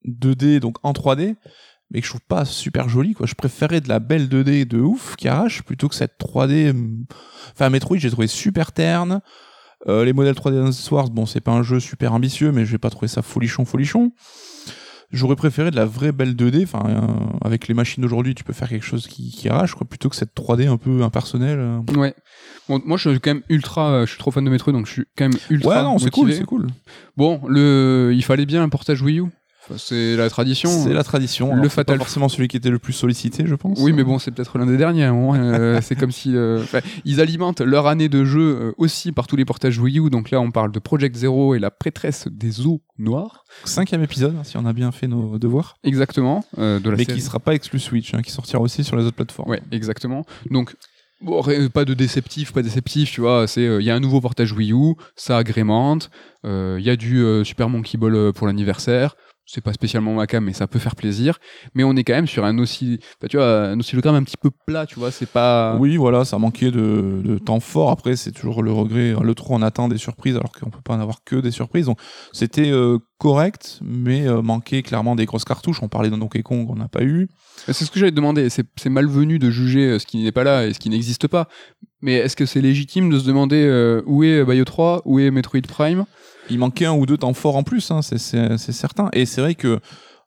2D, 0.06 0.60
donc 0.60 0.76
en 0.84 0.92
3D, 0.92 1.34
mais 1.90 2.00
que 2.00 2.06
je 2.06 2.10
trouve 2.12 2.20
pas 2.28 2.44
super 2.44 2.88
jolies, 2.88 3.14
quoi. 3.14 3.26
Je 3.26 3.34
préférais 3.34 3.80
de 3.80 3.88
la 3.88 3.98
belle 3.98 4.28
2D 4.28 4.64
de 4.66 4.78
ouf 4.78 5.16
qui 5.16 5.26
arrache 5.28 5.62
plutôt 5.62 5.88
que 5.88 5.94
cette 5.96 6.18
3D. 6.20 6.70
hum, 6.70 7.04
Enfin, 7.52 7.70
Metroid, 7.70 7.98
j'ai 7.98 8.10
trouvé 8.10 8.26
super 8.28 8.70
terne. 8.72 9.20
Euh, 9.88 10.04
les 10.04 10.12
modèles 10.12 10.34
3D 10.34 10.52
d'Advance 10.54 10.90
Wars, 10.90 11.08
bon, 11.10 11.24
c'est 11.26 11.40
pas 11.40 11.52
un 11.52 11.62
jeu 11.62 11.80
super 11.80 12.12
ambitieux, 12.12 12.52
mais 12.52 12.66
j'ai 12.66 12.78
pas 12.78 12.90
trouvé 12.90 13.08
ça 13.08 13.22
folichon, 13.22 13.64
folichon. 13.64 14.12
J'aurais 15.10 15.36
préféré 15.36 15.70
de 15.70 15.76
la 15.76 15.86
vraie 15.86 16.12
belle 16.12 16.34
2D, 16.36 16.64
enfin, 16.64 16.82
euh, 16.86 17.00
avec 17.42 17.66
les 17.66 17.72
machines 17.72 18.02
d'aujourd'hui, 18.02 18.34
tu 18.34 18.44
peux 18.44 18.52
faire 18.52 18.68
quelque 18.68 18.84
chose 18.84 19.06
qui, 19.06 19.30
qui 19.30 19.48
arrache, 19.48 19.74
quoi, 19.74 19.86
plutôt 19.88 20.10
que 20.10 20.16
cette 20.16 20.34
3D 20.36 20.68
un 20.68 20.76
peu 20.76 21.02
impersonnelle. 21.02 21.58
euh. 21.58 21.78
Ouais. 21.96 22.14
Bon, 22.68 22.82
moi, 22.84 22.98
je 22.98 23.08
suis 23.08 23.20
quand 23.20 23.30
même 23.32 23.42
ultra. 23.48 23.90
euh, 23.90 24.04
je 24.04 24.10
suis 24.10 24.18
trop 24.18 24.30
fan 24.30 24.44
de 24.44 24.50
Metroid, 24.50 24.74
donc 24.74 24.86
je 24.86 24.92
suis 24.92 25.04
quand 25.16 25.24
même 25.30 25.38
ultra. 25.48 25.76
Ouais, 25.78 25.82
non, 25.82 25.98
c'est 25.98 26.10
cool, 26.10 26.26
motivé. 26.26 26.40
c'est 26.40 26.46
cool. 26.46 26.66
Bon, 27.16 27.40
le, 27.48 28.12
il 28.14 28.22
fallait 28.22 28.44
bien 28.44 28.62
un 28.62 28.68
portage 28.68 29.00
Wii 29.00 29.20
U. 29.20 29.24
C'est 29.76 30.16
la 30.16 30.30
tradition. 30.30 30.70
C'est 30.70 30.92
la 30.92 31.04
tradition. 31.04 31.48
Le 31.48 31.52
Alors, 31.52 31.64
c'est 31.64 31.70
Fatal 31.70 31.98
Pas 31.98 32.04
forcément 32.04 32.28
celui 32.28 32.48
qui 32.48 32.56
était 32.56 32.70
le 32.70 32.78
plus 32.78 32.92
sollicité, 32.92 33.44
je 33.46 33.54
pense. 33.54 33.78
Oui, 33.80 33.92
mais 33.92 34.04
bon, 34.04 34.18
c'est 34.18 34.30
peut-être 34.30 34.58
l'un 34.58 34.66
des 34.66 34.76
derniers. 34.76 35.04
euh, 35.04 35.80
c'est 35.82 35.96
comme 35.96 36.10
si 36.10 36.36
euh, 36.36 36.62
ils 37.04 37.20
alimentent 37.20 37.60
leur 37.60 37.86
année 37.86 38.08
de 38.08 38.24
jeu 38.24 38.40
euh, 38.60 38.72
aussi 38.78 39.12
par 39.12 39.26
tous 39.26 39.36
les 39.36 39.44
portages 39.44 39.78
Wii 39.78 39.98
U. 39.98 40.10
Donc 40.10 40.30
là, 40.30 40.40
on 40.40 40.50
parle 40.50 40.72
de 40.72 40.78
Project 40.78 41.16
Zero 41.16 41.54
et 41.54 41.58
la 41.58 41.70
prêtresse 41.70 42.28
des 42.30 42.66
eaux 42.66 42.82
noires. 42.98 43.44
Cinquième 43.64 44.02
épisode, 44.02 44.34
hein, 44.38 44.44
si 44.44 44.56
on 44.56 44.66
a 44.66 44.72
bien 44.72 44.92
fait 44.92 45.08
nos 45.08 45.38
devoirs. 45.38 45.76
Exactement. 45.84 46.44
de 46.56 46.90
la 46.90 46.96
mais 46.96 47.06
qui 47.06 47.20
sera 47.20 47.38
pas 47.38 47.54
exclu 47.54 47.78
Switch, 47.78 48.14
hein, 48.14 48.22
qui 48.22 48.30
sortira 48.30 48.60
aussi 48.60 48.84
sur 48.84 48.96
les 48.96 49.04
autres 49.04 49.16
plateformes. 49.16 49.50
Ouais, 49.50 49.62
exactement. 49.70 50.24
Donc, 50.50 50.74
bon, 51.20 51.42
pas 51.72 51.84
de 51.84 51.94
déceptif, 51.94 52.52
pas 52.52 52.62
déceptif, 52.62 53.10
tu 53.10 53.20
vois. 53.20 53.46
C'est, 53.46 53.64
il 53.64 53.84
y 53.84 53.90
a 53.90 53.94
un 53.94 54.00
nouveau 54.00 54.20
portage 54.20 54.52
Wii 54.52 54.72
U, 54.72 54.94
ça 55.16 55.36
agrémente. 55.36 56.10
Il 56.44 56.80
y 56.80 56.90
a 56.90 56.96
du 56.96 57.18
euh, 57.18 57.44
Super 57.44 57.68
Monkey 57.68 57.98
Ball 57.98 58.32
pour 58.32 58.46
l'anniversaire. 58.46 59.16
C'est 59.50 59.62
pas 59.62 59.72
spécialement 59.72 60.12
ma 60.12 60.26
cam, 60.26 60.44
mais 60.44 60.52
ça 60.52 60.66
peut 60.66 60.78
faire 60.78 60.94
plaisir. 60.94 61.38
Mais 61.74 61.82
on 61.82 61.96
est 61.96 62.04
quand 62.04 62.12
même 62.12 62.26
sur 62.26 62.44
un 62.44 62.58
aussi, 62.58 63.00
bah, 63.22 63.28
tu 63.28 63.38
vois, 63.38 63.68
un 63.68 63.80
oscillogramme 63.80 64.16
un 64.16 64.22
petit 64.22 64.36
peu 64.36 64.50
plat, 64.66 64.84
tu 64.84 64.98
vois. 64.98 65.10
C'est 65.10 65.28
pas. 65.28 65.74
Oui, 65.80 65.96
voilà, 65.96 66.26
ça 66.26 66.36
manquait 66.36 66.70
de, 66.70 67.22
de 67.24 67.38
temps 67.38 67.58
fort. 67.58 67.90
Après, 67.90 68.14
c'est 68.14 68.32
toujours 68.32 68.62
le 68.62 68.72
regret. 68.72 69.14
Le 69.18 69.34
trop, 69.34 69.54
on 69.54 69.62
attend 69.62 69.88
des 69.88 69.96
surprises, 69.96 70.36
alors 70.36 70.52
qu'on 70.52 70.68
peut 70.68 70.82
pas 70.84 70.92
en 70.92 71.00
avoir 71.00 71.24
que 71.24 71.36
des 71.36 71.50
surprises. 71.50 71.86
Donc, 71.86 71.98
c'était 72.30 72.70
euh, 72.70 72.98
correct, 73.16 73.80
mais 73.82 74.26
euh, 74.28 74.42
manquait 74.42 74.82
clairement 74.82 75.16
des 75.16 75.24
grosses 75.24 75.46
cartouches. 75.46 75.82
On 75.82 75.88
parlait 75.88 76.10
d'un 76.10 76.18
Donkey 76.18 76.42
Kong, 76.42 76.68
on 76.68 76.76
n'a 76.76 76.88
pas 76.88 77.02
eu. 77.02 77.28
C'est 77.66 77.84
ce 77.84 77.90
que 77.90 77.98
j'allais 77.98 78.12
te 78.12 78.16
demander. 78.16 78.48
C'est 78.50 78.88
malvenu 78.90 79.38
de 79.38 79.50
juger 79.50 79.86
euh, 79.86 79.98
ce 79.98 80.06
qui 80.06 80.22
n'est 80.22 80.32
pas 80.32 80.44
là 80.44 80.66
et 80.66 80.72
ce 80.72 80.78
qui 80.78 80.90
n'existe 80.90 81.26
pas. 81.26 81.48
Mais 82.00 82.14
est-ce 82.14 82.36
que 82.36 82.46
c'est 82.46 82.60
légitime 82.60 83.10
de 83.10 83.18
se 83.18 83.26
demander 83.26 83.64
euh, 83.64 84.02
où 84.06 84.22
est 84.22 84.44
Bayo 84.44 84.64
3, 84.64 85.02
où 85.04 85.18
est 85.18 85.30
Metroid 85.30 85.62
Prime? 85.66 86.04
Il 86.50 86.58
manquait 86.58 86.86
un 86.86 86.92
ou 86.94 87.06
deux 87.06 87.16
temps 87.16 87.32
forts 87.34 87.56
en 87.56 87.62
plus, 87.62 87.90
hein, 87.90 88.02
c'est- 88.02 88.18
certain. 88.58 89.08
Et 89.12 89.26
c'est 89.26 89.40
vrai 89.40 89.54
que. 89.54 89.80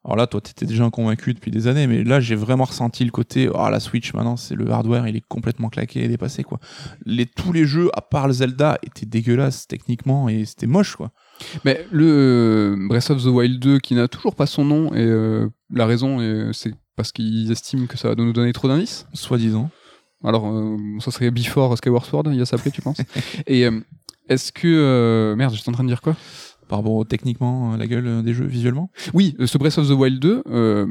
Alors 0.03 0.15
là, 0.17 0.25
toi, 0.25 0.41
t'étais 0.41 0.65
déjà 0.65 0.89
convaincu 0.89 1.31
depuis 1.35 1.51
des 1.51 1.67
années, 1.67 1.85
mais 1.85 2.03
là, 2.03 2.19
j'ai 2.19 2.33
vraiment 2.33 2.63
ressenti 2.63 3.05
le 3.05 3.11
côté, 3.11 3.47
ah, 3.53 3.69
la 3.69 3.79
Switch, 3.79 4.15
maintenant, 4.15 4.35
c'est 4.35 4.55
le 4.55 4.67
hardware, 4.71 5.07
il 5.07 5.15
est 5.15 5.23
complètement 5.27 5.69
claqué 5.69 6.03
et 6.03 6.07
dépassé, 6.07 6.41
quoi. 6.41 6.59
Les, 7.05 7.27
tous 7.27 7.53
les 7.53 7.65
jeux, 7.65 7.87
à 7.93 8.01
part 8.01 8.25
le 8.25 8.33
Zelda, 8.33 8.79
étaient 8.81 9.05
dégueulasses 9.05 9.67
techniquement 9.67 10.27
et 10.27 10.43
c'était 10.45 10.65
moche, 10.65 10.95
quoi. 10.95 11.11
Mais 11.65 11.85
le 11.91 12.75
Breath 12.89 13.11
of 13.11 13.21
the 13.23 13.27
Wild 13.27 13.59
2 13.59 13.77
qui 13.77 13.93
n'a 13.93 14.07
toujours 14.07 14.33
pas 14.33 14.47
son 14.47 14.65
nom 14.65 14.91
et 14.95 15.01
euh, 15.05 15.47
la 15.71 15.85
raison 15.85 16.51
c'est 16.51 16.73
parce 16.95 17.11
qu'ils 17.11 17.51
estiment 17.51 17.85
que 17.85 17.97
ça 17.97 18.09
va 18.09 18.15
nous 18.15 18.33
donner 18.33 18.53
trop 18.53 18.67
d'indices. 18.67 19.05
Soi-disant. 19.13 19.69
Alors 20.23 20.47
euh, 20.47 20.77
ça 20.99 21.11
serait 21.11 21.29
Before 21.31 21.77
Skyward 21.77 22.05
Sword, 22.05 22.23
il 22.27 22.35
y 22.35 22.41
a 22.41 22.45
ça 22.45 22.55
après 22.55 22.71
tu 22.71 22.81
penses? 22.81 22.97
Et 23.47 23.65
euh, 23.65 23.79
est-ce 24.31 24.51
que 24.51 24.67
euh, 24.67 25.35
merde, 25.35 25.53
j'étais 25.53 25.69
en 25.69 25.73
train 25.73 25.83
de 25.83 25.89
dire 25.89 26.01
quoi? 26.01 26.15
Par 26.69 26.79
rapport 26.79 26.93
au, 26.93 27.03
techniquement, 27.03 27.73
euh, 27.73 27.77
la 27.77 27.85
gueule 27.85 28.07
euh, 28.07 28.21
des 28.21 28.33
jeux 28.33 28.45
visuellement? 28.45 28.89
Oui, 29.13 29.35
euh, 29.39 29.45
ce 29.47 29.57
Breath 29.57 29.77
of 29.77 29.89
the 29.89 29.91
Wild 29.91 30.19
2 30.19 30.43
euh, 30.49 30.87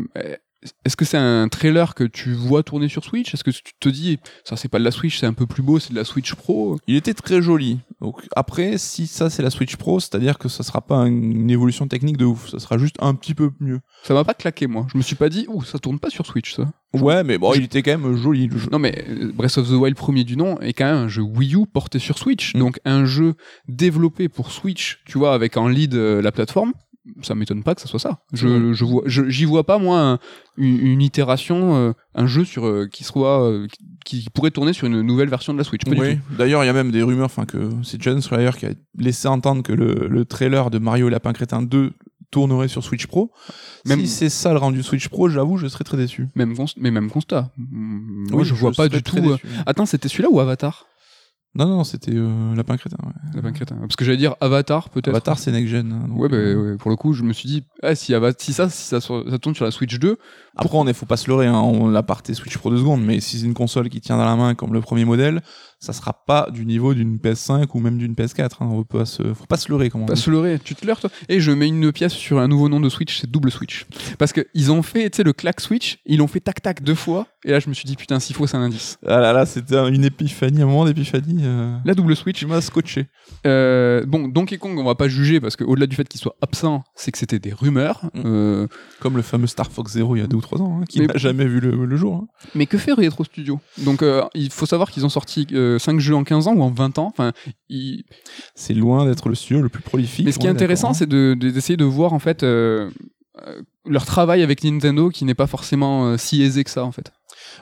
est-ce 0.85 0.97
que 0.97 1.05
c'est 1.05 1.16
un 1.16 1.49
trailer 1.49 1.95
que 1.95 2.05
tu 2.05 2.32
vois 2.32 2.62
tourner 2.62 2.89
sur 2.89 3.05
Switch? 3.05 3.32
Est-ce 3.32 3.45
que 3.45 3.51
tu 3.51 3.73
te 3.78 3.89
dis 3.89 4.19
ça 4.45 4.57
c'est 4.57 4.69
pas 4.69 4.78
de 4.78 4.85
la 4.85 4.91
Switch, 4.91 5.19
c'est 5.19 5.27
un 5.27 5.32
peu 5.32 5.47
plus 5.47 5.62
beau, 5.62 5.78
c'est 5.78 5.91
de 5.91 5.97
la 5.97 6.05
Switch 6.05 6.35
Pro? 6.35 6.78
Il 6.87 6.97
était 6.97 7.15
très 7.15 7.41
joli. 7.41 7.78
Donc 8.01 8.27
après, 8.37 8.77
si 8.77 9.07
ça 9.07 9.31
c'est 9.31 9.43
la 9.43 9.51
Switch 9.51 9.77
Pro, 9.77 10.01
c'est-à-dire 10.01 10.39
que 10.39 10.49
ça 10.49 10.62
sera 10.62 10.81
pas 10.82 11.07
une, 11.07 11.51
évolution 11.51 11.89
technique 11.89 12.16
de 12.16 12.27
ouf, 12.27 12.51
ça 12.51 12.59
sera 12.59 12.78
juste 12.78 12.97
un 13.01 13.15
petit 13.15 13.35
peu 13.35 13.51
mieux. 13.61 13.81
Ça 14.03 14.15
m'a 14.15 14.24
pas 14.24 14.35
claqué 14.35 14.66
moi. 14.66 14.87
Je 14.93 14.99
me 14.99 15.03
suis 15.03 15.16
pas 15.16 15.28
dit 15.28 15.47
ouh, 15.49 15.62
ça 15.62 15.78
tourne 15.78 15.99
pas 15.99 16.11
sur 16.11 16.27
Switch 16.27 16.55
ça. 16.55 16.70
Ouais, 16.93 17.24
mais 17.24 17.39
bon, 17.39 17.55
il 17.55 17.65
était 17.65 17.82
quand 17.82 17.97
même 17.97 18.16
joli 18.16 18.47
le 18.47 18.59
jeu. 18.59 18.69
Non 18.70 18.78
mais 18.78 19.05
euh, 19.09 19.32
Breath 19.32 19.59
of 19.59 19.69
the 19.69 19.73
Wild 19.73 19.97
premier 19.97 20.24
du 20.24 20.37
nom 20.37 20.59
est 20.61 20.73
quand 20.73 20.87
même 20.87 21.05
un 21.05 21.09
jeu 21.09 21.23
Wii 21.23 21.55
U 21.55 21.66
porté 21.66 21.99
sur 21.99 22.19
Switch. 22.19 22.55
Mm. 22.55 22.59
Donc 22.59 22.81
un 22.85 23.05
jeu 23.05 23.35
développé 23.69 24.28
pour 24.28 24.53
Switch, 24.53 25.03
tu 25.07 25.19
vois, 25.19 25.35
avec 25.35 25.57
en 25.57 25.69
lead 25.69 25.95
euh, 25.95 26.20
la 26.20 26.32
plateforme. 26.32 26.73
Ça 27.23 27.35
m'étonne 27.35 27.62
pas 27.62 27.74
que 27.74 27.81
ça 27.81 27.87
soit 27.89 27.99
ça. 27.99 28.20
Je, 28.32 28.73
je 28.73 28.85
vois, 28.85 29.03
j'y 29.07 29.45
vois 29.45 29.65
pas 29.65 29.78
moi 29.78 30.01
un- 30.01 30.19
une, 30.57 30.78
une 30.87 31.03
itération, 31.03 31.77
euh, 31.77 31.93
un 32.15 32.27
jeu 32.27 32.45
sur 32.45 32.66
euh, 32.66 32.87
qui 32.91 33.05
soit 33.05 33.43
euh, 33.49 33.66
qui, 34.05 34.27
pourrait 34.32 34.51
tourner 34.51 34.73
sur 34.73 34.87
une 34.87 35.01
nouvelle 35.03 35.28
version 35.28 35.53
de 35.53 35.59
la 35.59 35.65
Switch. 35.65 35.82
Oui. 35.87 36.19
D'ailleurs, 36.39 36.62
il 36.65 36.66
y 36.66 36.70
a 36.70 36.73
même 36.73 36.91
des 36.91 37.03
rumeurs, 37.03 37.27
enfin 37.27 37.45
que 37.47 37.70
c'est 37.82 38.01
John 38.03 38.20
Schreier 38.23 38.51
qui 38.59 38.66
a 38.66 38.70
laissé 38.99 39.28
entendre 39.28 39.62
que 39.62 39.73
le, 39.73 40.09
le 40.09 40.24
trailer 40.24 40.70
de 40.70 40.78
Mario 40.78 41.09
Lapin 41.09 41.32
Crétin 41.32 41.62
2 41.62 41.93
tournerait 42.31 42.69
sur 42.69 42.85
Switch 42.85 43.07
Pro. 43.07 43.32
Même- 43.87 44.01
Si 44.01 44.07
c'est 44.09 44.28
ça 44.28 44.53
le 44.53 44.59
rendu 44.59 44.82
Switch 44.82 45.09
Pro, 45.09 45.28
j'avoue, 45.28 45.57
je 45.57 45.66
serais 45.66 45.85
très 45.85 45.97
déçu. 45.97 46.28
Même 46.37 46.55
mais 46.77 46.91
même 46.93 47.11
constat. 47.11 47.51
Moi 47.59 48.41
Oui, 48.43 48.45
je 48.45 48.55
vois 48.55 48.70
pas 48.73 48.89
du 48.89 49.03
tout. 49.03 49.37
Attends, 49.66 49.87
c'était 49.87 50.09
celui-là 50.09 50.28
ou 50.31 50.39
Avatar? 50.41 50.87
Non, 51.57 51.67
non, 51.67 51.83
c'était 51.83 52.13
euh, 52.15 52.55
Lapin 52.55 52.77
Crétin. 52.77 52.97
Ouais. 53.05 53.13
Lapin 53.35 53.51
Crétin. 53.53 53.77
Parce 53.81 53.97
que 53.97 54.05
j'allais 54.05 54.17
dire 54.19 54.37
Avatar 54.41 54.89
peut-être. 54.89 55.09
Avatar, 55.09 55.37
c'est 55.39 55.51
next 55.51 55.69
gen. 55.69 55.93
hein, 55.93 56.07
donc, 56.09 56.21
Ouais, 56.21 56.29
bah, 56.29 56.37
euh, 56.37 56.73
ouais, 56.73 56.77
pour 56.79 56.91
le 56.91 56.97
coup, 56.97 57.13
je 57.13 57.25
me 57.25 57.33
suis 57.33 57.49
dit, 57.49 57.65
ah, 57.83 57.97
si, 57.97 58.15
Ava- 58.15 58.33
si 58.39 58.53
ça, 58.53 58.69
si 58.71 58.83
ça, 58.85 59.01
ça 59.01 59.39
tourne 59.41 59.55
sur 59.57 59.65
la 59.65 59.73
Switch 59.73 59.99
2, 59.99 60.17
Après, 60.61 60.77
on 60.77 60.87
est, 60.87 60.93
faut 60.93 61.07
pas 61.07 61.16
se 61.16 61.27
leurrer, 61.28 61.47
hein, 61.47 61.59
on 61.59 61.89
l'a 61.89 62.03
parté 62.03 62.35
Switch 62.35 62.59
Pro 62.59 62.70
deux 62.70 62.77
secondes, 62.77 63.03
mais 63.03 63.20
si 63.20 63.39
c'est 63.39 63.47
une 63.47 63.55
console 63.55 63.89
qui 63.89 64.03
tient 64.03 64.19
dans 64.19 64.27
la 64.27 64.37
main 64.37 64.55
comme 64.55 64.74
le 64.74 64.82
premier 64.82 65.07
modèle, 65.07 65.41
ça 65.78 65.95
sera 65.95 66.12
pas 66.12 66.49
du 66.53 66.66
niveau 66.66 66.93
d'une 66.93 67.16
PS5 67.16 67.66
ou 67.73 67.81
même 67.81 67.97
d'une 67.97 68.12
PS4. 68.12 68.57
Hein, 68.61 68.69
on 68.70 68.85
peut 68.85 68.99
pas 68.99 69.07
se, 69.07 69.32
faut 69.32 69.47
pas 69.47 69.57
se 69.57 69.70
leurrer, 69.70 69.89
comme 69.89 70.03
on 70.03 70.07
Pas 70.07 70.16
se 70.16 70.28
leurrer, 70.31 70.59
tu 70.62 70.74
te 70.74 70.87
leurres 70.87 71.01
toi? 71.01 71.09
Et 71.31 71.41
je 71.41 71.51
mets 71.51 71.69
une 71.69 71.91
pièce 71.93 72.12
sur 72.12 72.39
un 72.39 72.47
nouveau 72.47 72.69
nom 72.69 72.78
de 72.78 72.91
Switch, 72.91 73.19
c'est 73.19 73.31
double 73.31 73.51
Switch. 73.51 73.87
Parce 74.19 74.35
que 74.35 74.47
ils 74.53 74.70
ont 74.70 74.82
fait, 74.82 75.09
tu 75.09 75.16
sais, 75.16 75.23
le 75.23 75.32
clac 75.32 75.61
Switch, 75.62 75.99
ils 76.05 76.19
l'ont 76.19 76.27
fait 76.27 76.41
tac 76.41 76.61
tac 76.61 76.82
deux 76.82 76.95
fois, 76.95 77.27
et 77.47 77.53
là 77.53 77.61
je 77.61 77.70
me 77.70 77.74
suis 77.74 77.87
dit 77.87 77.97
putain, 77.97 78.20
s'il 78.20 78.37
faut, 78.37 78.47
c'est 78.47 78.59
un 78.59 78.62
indice. 78.62 78.99
Ah 79.07 79.20
là 79.20 79.32
là, 79.32 79.47
c'était 79.47 79.77
une 79.89 80.05
épiphanie, 80.05 80.61
un 80.61 80.66
moment 80.66 80.85
d'épiphanie. 80.85 81.41
Euh... 81.43 81.78
La 81.87 81.95
double 81.95 82.15
Switch. 82.15 82.39
Tu 82.39 82.47
m'as 82.47 82.61
scotché. 82.61 83.07
Euh, 83.47 84.05
bon, 84.07 84.28
Donkey 84.28 84.59
Kong, 84.59 84.78
on 84.78 84.85
va 84.85 84.95
pas 84.95 85.09
juger 85.09 85.41
parce 85.41 85.57
que 85.57 85.65
au-delà 85.65 85.87
du 85.87 85.97
fait 85.97 86.07
qu'il 86.07 86.20
soit 86.20 86.37
absent, 86.43 86.85
c'est 86.95 87.12
que 87.12 87.19
c'était 87.19 87.39
des 87.39 87.55
rumeurs. 87.55 88.03
Mm. 88.12 88.23
Euh, 88.27 88.66
Comme 89.01 89.16
le 89.16 89.23
fameux 89.23 89.47
Star 89.47 89.70
Fox 89.73 89.93
Zero 89.93 90.16
il 90.16 90.20
y 90.20 90.23
a 90.23 90.27
deux 90.27 90.37
ou 90.37 90.43
trois 90.43 90.50
3 90.57 90.63
ans, 90.67 90.81
hein, 90.81 90.85
qui 90.89 91.01
n'a 91.01 91.17
jamais 91.17 91.45
vu 91.47 91.61
le, 91.61 91.85
le 91.85 91.97
jour. 91.97 92.15
hein. 92.15 92.27
Mais 92.55 92.67
que 92.67 92.79
fait 92.79 92.93
Retro 92.93 93.25
Studio? 93.25 93.61
Donc 93.79 94.03
euh, 94.03 94.23
il 94.35 94.51
faut 94.51 94.67
savoir 94.67 94.91
qu'ils 94.91 95.05
ont 95.07 95.09
sorti 95.11 95.47
5 95.79 96.01
jeux 96.01 96.15
en 96.15 96.25
15 96.25 96.49
ans 96.49 96.55
ou 96.55 96.63
en 96.63 96.71
20 96.71 96.99
ans. 96.99 97.07
Enfin, 97.07 97.33
ils- 97.69 98.05
C'est 98.55 98.75
loin 98.75 99.07
d'être 99.07 99.29
le 99.29 99.35
studio 99.35 99.63
le 99.63 99.69
plus 99.69 99.83
prolifique. 99.83 100.27
Mais 100.27 100.33
ce 100.33 100.39
qui 100.39 100.47
est 100.47 100.51
intéressant, 100.51 100.89
d'accord, 100.89 100.97
c'est 100.99 101.09
de- 101.09 101.37
de- 101.39 101.51
d'essayer 101.51 101.77
de, 101.77 101.85
voir 101.85 102.13
en 102.13 102.19
fait 102.19 102.43
euh, 102.43 102.91
euh, 103.47 103.63
leur 103.87 104.05
travail 104.07 104.43
avec 104.43 104.65
Nintendo 104.65 105.09
qui 105.11 105.25
n'est 105.25 105.35
pas 105.35 105.47
forcément 105.47 106.07
euh, 106.07 106.17
si 106.17 106.43
aisé 106.43 106.65
que 106.65 106.71
ça 106.71 106.85
en 106.85 106.93
fait. 106.93 107.09
hein. 107.09 107.13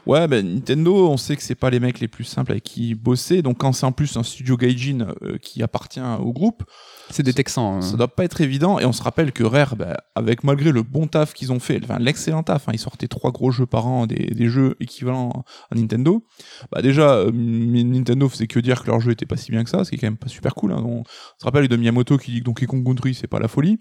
Ouais, 0.07 0.27
ben 0.29 0.47
Nintendo, 0.47 1.09
on 1.09 1.17
sait 1.17 1.37
que 1.37 1.43
c'est 1.43 1.55
pas 1.55 1.71
les 1.71 1.81
mecs 1.81 2.01
les 2.01 2.09
plus 2.09 2.25
simples 2.25 2.53
avec 2.53 2.65
qui 2.65 2.95
bosser. 2.95 3.43
Donc 3.43 3.59
quand 3.59 3.73
c'est 3.73 3.87
en 3.87 3.93
plus 3.93 4.17
un 4.17 4.23
studio 4.23 4.57
Gaijin 4.57 5.09
euh, 5.23 5.39
qui 5.39 5.63
appartient 5.63 6.01
au 6.21 6.33
groupe, 6.33 6.63
C'est 7.11 7.23
des 7.23 7.33
Texans. 7.33 7.83
Ça 7.83 7.95
hein. 7.95 7.97
doit 7.97 8.09
pas 8.09 8.25
être 8.25 8.41
évident. 8.41 8.79
Et 8.79 8.85
on 8.85 8.93
se 8.93 9.03
rappelle 9.03 9.33
que 9.33 9.45
Rare, 9.45 9.77
bah, 9.77 9.97
avec 10.15 10.45
malgré 10.45 10.73
le 10.73 10.83
bon 10.83 11.07
taf 11.07 11.33
qu'ils 11.33 11.53
ont 11.53 11.61
fait, 11.61 11.81
enfin 11.83 11.99
l'excellent 11.99 12.43
taf, 12.43 12.69
hein, 12.69 12.73
ils 12.75 12.79
sortaient 12.79 13.09
trois 13.09 13.31
gros 13.31 13.51
jeux 13.51 13.67
par 13.67 13.87
an, 13.87 14.07
des, 14.07 14.49
jeux 14.49 14.77
équivalents 14.81 15.45
à 15.71 15.75
Nintendo. 15.75 16.25
Bah 16.71 16.83
déjà, 16.83 17.15
euh, 17.15 17.31
Nintendo 17.33 18.29
faisait 18.29 18.47
que 18.47 18.61
dire 18.61 18.83
que 18.83 18.87
leur 18.89 19.01
jeu 19.01 19.13
était 19.13 19.27
pas 19.27 19.37
si 19.37 19.51
bien 19.51 19.65
que 19.65 19.71
ça, 19.71 19.85
ce 19.85 19.91
qui 19.91 19.97
est 19.97 19.99
quand 19.99 20.07
même 20.07 20.17
pas 20.17 20.29
super 20.29 20.55
cool. 20.55 20.73
Hein. 20.73 20.83
On, 20.85 21.05
se 21.39 21.45
rappelle 21.45 21.69
de 21.69 21.77
Miyamoto 21.77 22.19
qui 22.19 22.33
dit 22.33 22.41
que 22.41 22.45
Donkey 22.45 22.67
Kong 22.67 22.85
Country 22.85 23.15
c'est 23.15 23.27
pas 23.27 23.39
la 23.39 23.49
folie. 23.49 23.79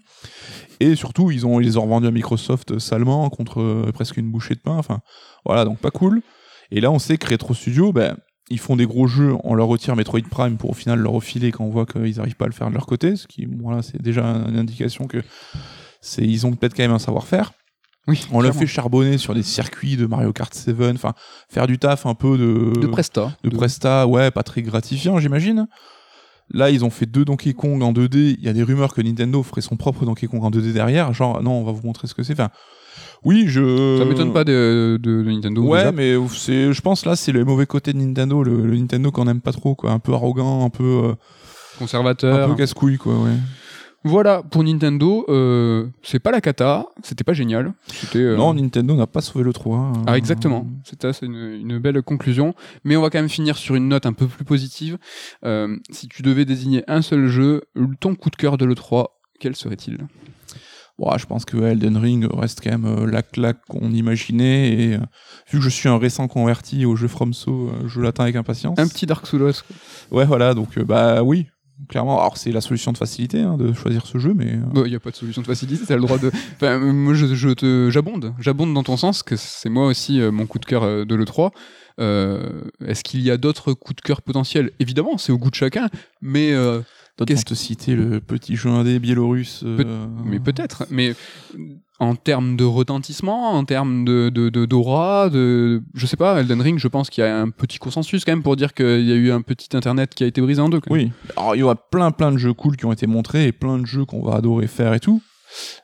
Et 0.80 0.94
surtout, 0.94 1.30
ils 1.30 1.46
ont 1.46 1.60
ils 1.60 1.66
les 1.66 1.76
ont 1.76 1.82
revendus 1.82 2.06
à 2.06 2.10
Microsoft 2.10 2.78
salement 2.78 3.28
contre 3.30 3.60
euh, 3.60 3.90
presque 3.92 4.16
une 4.16 4.30
bouchée 4.30 4.54
de 4.54 4.60
pain. 4.60 4.76
Enfin, 4.76 5.00
voilà, 5.44 5.64
donc 5.64 5.78
pas 5.78 5.90
cool. 5.90 6.22
Et 6.70 6.80
là, 6.80 6.90
on 6.90 6.98
sait 6.98 7.16
que 7.16 7.28
Retro 7.28 7.54
Studio, 7.54 7.92
ben 7.92 8.16
ils 8.50 8.58
font 8.58 8.76
des 8.76 8.86
gros 8.86 9.06
jeux, 9.06 9.34
on 9.44 9.54
leur 9.54 9.66
retire 9.66 9.94
Metroid 9.96 10.20
Prime 10.30 10.56
pour 10.56 10.70
au 10.70 10.74
final 10.74 10.98
leur 10.98 11.12
refiler 11.12 11.52
quand 11.52 11.64
on 11.64 11.70
voit 11.70 11.86
qu'ils 11.86 12.20
arrivent 12.20 12.36
pas 12.36 12.46
à 12.46 12.48
le 12.48 12.54
faire 12.54 12.68
de 12.68 12.74
leur 12.74 12.86
côté, 12.86 13.16
ce 13.16 13.26
qui, 13.26 13.46
voilà, 13.60 13.82
c'est 13.82 14.00
déjà 14.00 14.24
une 14.24 14.56
indication 14.58 15.06
que 15.06 15.18
c'est, 16.00 16.22
ils 16.22 16.46
ont 16.46 16.52
peut-être 16.52 16.74
quand 16.74 16.82
même 16.82 16.92
un 16.92 16.98
savoir-faire. 16.98 17.52
Oui, 18.06 18.26
On 18.32 18.40
l'a 18.40 18.52
fait 18.52 18.66
charbonner 18.66 19.18
sur 19.18 19.34
des 19.34 19.42
circuits 19.42 19.96
de 19.98 20.06
Mario 20.06 20.32
Kart 20.32 20.54
7, 20.54 20.76
enfin, 20.94 21.12
faire 21.50 21.66
du 21.66 21.78
taf 21.78 22.06
un 22.06 22.14
peu 22.14 22.38
de, 22.38 22.80
de 22.80 22.86
Presta. 22.86 23.36
de 23.44 23.50
Presta, 23.50 24.06
ouais, 24.06 24.30
pas 24.30 24.42
très 24.42 24.62
gratifiant, 24.62 25.18
j'imagine. 25.18 25.66
Là, 26.50 26.70
ils 26.70 26.86
ont 26.86 26.90
fait 26.90 27.04
deux 27.04 27.26
Donkey 27.26 27.52
Kong 27.52 27.82
en 27.82 27.92
2D. 27.92 28.36
Il 28.38 28.42
y 28.42 28.48
a 28.48 28.54
des 28.54 28.62
rumeurs 28.62 28.94
que 28.94 29.02
Nintendo 29.02 29.42
ferait 29.42 29.60
son 29.60 29.76
propre 29.76 30.06
Donkey 30.06 30.26
Kong 30.26 30.42
en 30.42 30.50
2D 30.50 30.72
derrière. 30.72 31.12
Genre, 31.12 31.42
non, 31.42 31.52
on 31.52 31.64
va 31.64 31.72
vous 31.72 31.86
montrer 31.86 32.08
ce 32.08 32.14
que 32.14 32.22
c'est. 32.22 32.32
Enfin, 32.32 32.48
oui, 33.24 33.44
je. 33.48 33.98
Ça 33.98 34.04
m'étonne 34.04 34.32
pas 34.32 34.44
de, 34.44 34.98
de- 35.02 35.22
de 35.22 35.30
Nintendo. 35.30 35.62
Ouais, 35.62 35.78
déjà. 35.78 35.92
mais 35.92 36.14
c'est, 36.30 36.72
je 36.72 36.80
pense 36.80 37.04
là, 37.06 37.16
c'est 37.16 37.32
le 37.32 37.44
mauvais 37.44 37.66
côté 37.66 37.92
de 37.92 37.98
Nintendo, 37.98 38.42
le, 38.42 38.66
le 38.66 38.76
Nintendo 38.76 39.10
qu'on 39.10 39.26
aime 39.28 39.40
pas 39.40 39.52
trop, 39.52 39.74
quoi. 39.74 39.90
Un 39.92 39.98
peu 39.98 40.12
arrogant, 40.12 40.64
un 40.64 40.70
peu, 40.70 40.84
euh, 40.84 41.12
un 41.12 41.78
conservateur. 41.78 42.48
peu 42.48 42.54
casse-couille, 42.54 42.96
quoi, 42.98 43.14
ouais. 43.18 43.36
Voilà 44.04 44.44
pour 44.48 44.62
Nintendo. 44.62 45.26
euh, 45.28 45.86
c'est 46.04 46.20
pas 46.20 46.30
la 46.30 46.40
cata. 46.40 46.86
C'était 47.02 47.24
pas 47.24 47.32
génial. 47.32 47.72
Euh, 48.14 48.36
Non, 48.36 48.54
Nintendo 48.54 48.94
n'a 48.94 49.08
pas 49.08 49.20
sauvé 49.20 49.44
le 49.44 49.52
3. 49.52 49.76
hein. 49.76 49.92
Ah 50.06 50.16
exactement, 50.16 50.66
c'est 50.84 51.26
une, 51.26 51.34
une 51.34 51.78
belle 51.78 52.00
conclusion. 52.02 52.54
Mais 52.84 52.96
on 52.96 53.02
va 53.02 53.10
quand 53.10 53.18
même 53.18 53.28
finir 53.28 53.56
sur 53.58 53.74
une 53.74 53.88
note 53.88 54.06
un 54.06 54.12
peu 54.12 54.26
plus 54.28 54.44
positive. 54.44 54.98
Si 55.90 56.06
tu 56.08 56.22
devais 56.22 56.44
désigner 56.44 56.84
un 56.86 57.02
seul 57.02 57.26
jeu, 57.26 57.62
ton 58.00 58.14
coup 58.14 58.30
de 58.30 58.36
cœur 58.36 58.56
de 58.56 58.64
l'E3, 58.64 59.06
quel 59.40 59.56
serait-il? 59.56 59.98
Bon, 60.98 61.16
je 61.16 61.26
pense 61.26 61.44
que 61.44 61.56
Elden 61.56 61.96
Ring 61.96 62.26
reste 62.32 62.60
quand 62.62 62.70
même 62.70 62.84
euh, 62.84 63.06
la 63.06 63.22
claque 63.22 63.60
qu'on 63.68 63.92
imaginait. 63.92 64.72
Et 64.72 64.94
euh, 64.94 64.98
vu 65.50 65.58
que 65.58 65.64
je 65.64 65.68
suis 65.68 65.88
un 65.88 65.96
récent 65.96 66.26
converti 66.26 66.84
au 66.86 66.96
jeu 66.96 67.06
FromSo, 67.06 67.68
euh, 67.68 67.88
je 67.88 68.00
l'attends 68.00 68.24
avec 68.24 68.34
impatience. 68.34 68.78
Un 68.78 68.88
petit 68.88 69.06
Dark 69.06 69.26
Souls. 69.26 69.52
Ouais, 70.10 70.24
voilà, 70.24 70.54
donc 70.54 70.76
bah 70.80 71.22
oui, 71.22 71.46
clairement. 71.88 72.18
Alors 72.18 72.36
c'est 72.36 72.50
la 72.50 72.60
solution 72.60 72.92
de 72.92 72.98
facilité 72.98 73.40
hein, 73.42 73.56
de 73.56 73.72
choisir 73.72 74.06
ce 74.06 74.18
jeu, 74.18 74.34
mais 74.34 74.54
euh, 74.54 74.82
il 74.86 74.90
n'y 74.90 74.96
a 74.96 75.00
pas 75.00 75.10
de 75.10 75.16
solution 75.16 75.40
de 75.42 75.46
facilité, 75.46 75.84
t'as 75.86 75.94
le 75.94 76.02
droit 76.02 76.18
de... 76.18 76.32
Enfin, 76.56 76.78
moi, 76.78 77.14
je, 77.14 77.26
je 77.34 77.50
te... 77.50 77.90
j'abonde. 77.90 78.34
J'abonde 78.40 78.74
dans 78.74 78.82
ton 78.82 78.96
sens, 78.96 79.22
que 79.22 79.36
c'est 79.36 79.68
moi 79.68 79.86
aussi 79.86 80.20
euh, 80.20 80.32
mon 80.32 80.46
coup 80.46 80.58
de 80.58 80.66
cœur 80.66 80.82
euh, 80.82 81.04
de 81.04 81.14
l'E3. 81.14 81.52
Euh, 82.00 82.62
Est-ce 82.84 83.04
qu'il 83.04 83.20
y 83.22 83.30
a 83.30 83.36
d'autres 83.36 83.72
coups 83.72 83.96
de 83.96 84.00
cœur 84.00 84.22
potentiels? 84.22 84.72
Évidemment, 84.80 85.16
c'est 85.18 85.30
au 85.32 85.38
goût 85.38 85.50
de 85.50 85.54
chacun, 85.54 85.88
mais... 86.20 86.52
d'autres 87.24 87.44
te 87.44 87.54
citer 87.54 87.94
le 87.94 88.20
petit 88.20 88.56
jeu 88.56 88.70
indé 88.70 88.98
biélorusse. 88.98 89.62
euh, 89.64 90.06
Mais 90.24 90.38
peut-être. 90.40 90.86
Mais 90.90 91.14
en 92.00 92.14
termes 92.14 92.56
de 92.56 92.62
retentissement, 92.64 93.50
en 93.54 93.64
termes 93.64 94.04
de 94.04 94.28
de- 94.28 94.50
de- 94.50 94.66
d'aura, 94.66 95.28
de, 95.30 95.82
je 95.94 96.06
sais 96.06 96.16
pas, 96.16 96.40
Elden 96.40 96.60
Ring, 96.60 96.78
je 96.78 96.86
pense 96.88 97.10
qu'il 97.10 97.24
y 97.24 97.26
a 97.26 97.36
un 97.40 97.50
petit 97.50 97.78
consensus 97.78 98.24
quand 98.24 98.30
même 98.32 98.42
pour 98.44 98.54
dire 98.54 98.72
qu'il 98.72 99.04
y 99.04 99.12
a 99.12 99.16
eu 99.16 99.32
un 99.32 99.40
petit 99.42 99.76
internet 99.76 100.14
qui 100.14 100.22
a 100.22 100.26
été 100.28 100.40
brisé 100.40 100.60
en 100.62 100.68
deux. 100.68 100.80
quand 100.80 100.94
même. 100.94 101.06
Oui. 101.06 101.12
Alors 101.36 101.56
il 101.56 101.58
y 101.58 101.62
aura 101.62 101.74
plein 101.74 102.10
plein 102.12 102.30
de 102.30 102.38
jeux 102.38 102.52
cool 102.54 102.76
qui 102.76 102.84
ont 102.86 102.92
été 102.92 103.06
montrés 103.08 103.46
et 103.48 103.52
plein 103.52 103.78
de 103.78 103.86
jeux 103.86 104.04
qu'on 104.04 104.22
va 104.22 104.36
adorer 104.36 104.68
faire 104.68 104.94
et 104.94 105.00
tout. 105.00 105.20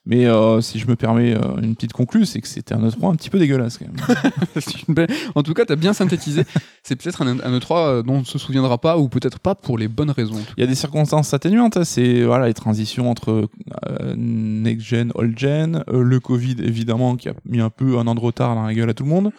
Mais 0.07 0.27
euh, 0.27 0.61
si 0.61 0.79
je 0.79 0.87
me 0.87 0.97
permets 0.97 1.35
euh, 1.35 1.57
une 1.63 1.75
petite 1.75 1.93
conclue, 1.93 2.27
c'est 2.27 2.41
que 2.41 2.49
c'était 2.49 2.75
un 2.75 2.87
E3 2.87 3.13
un 3.13 3.17
petit 3.17 3.31
peu 3.31 3.39
dégueulasse 3.39 3.79
quand 3.79 3.87
même. 3.87 4.33
C'est 4.61 4.87
une 4.87 4.95
belle- 4.95 5.09
En 5.35 5.43
tout 5.43 5.55
cas, 5.55 5.65
t'as 5.65 5.77
bien 5.77 5.93
synthétisé. 5.95 6.45
C'est 6.83 6.97
peut-être 6.97 7.23
un, 7.23 7.39
un 7.41 7.59
E3 7.59 8.03
dont 8.03 8.17
on 8.17 8.25
se 8.25 8.39
souviendra 8.39 8.79
pas 8.79 8.99
ou 8.99 9.09
peut-être 9.09 9.39
pas 9.41 9.55
pour 9.55 9.79
les 9.79 9.89
bonnes 9.89 10.11
raisons. 10.11 10.41
Il 10.57 10.61
y 10.61 10.65
a 10.65 10.67
des 10.67 10.75
circonstances 10.75 11.33
atténuantes, 11.33 11.77
hein. 11.79 11.85
c'est 11.85 12.23
voilà 12.25 12.47
les 12.47 12.55
transitions 12.55 13.11
entre 13.11 13.49
euh, 13.89 14.15
next 14.17 14.87
gen, 14.87 15.11
old 15.15 15.39
gen, 15.39 15.83
euh, 15.89 16.03
le 16.03 16.21
Covid 16.21 16.57
évidemment 16.63 17.17
qui 17.17 17.29
a 17.31 17.35
mis 17.47 17.61
un 17.61 17.71
peu 17.71 17.99
un 17.99 18.07
an 18.07 18.15
de 18.15 18.21
retard 18.21 18.55
dans 18.55 18.65
la 18.67 18.75
gueule 18.75 18.91
à 18.91 18.95
tout 18.95 19.05
le 19.05 19.11
monde. 19.11 19.31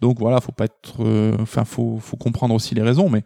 Donc 0.00 0.18
voilà, 0.18 0.40
faut 0.40 0.52
pas 0.52 0.64
être, 0.66 1.00
euh, 1.04 1.36
enfin 1.40 1.64
faut 1.64 1.98
faut 2.00 2.16
comprendre 2.16 2.54
aussi 2.54 2.74
les 2.74 2.82
raisons, 2.82 3.08
mais 3.10 3.24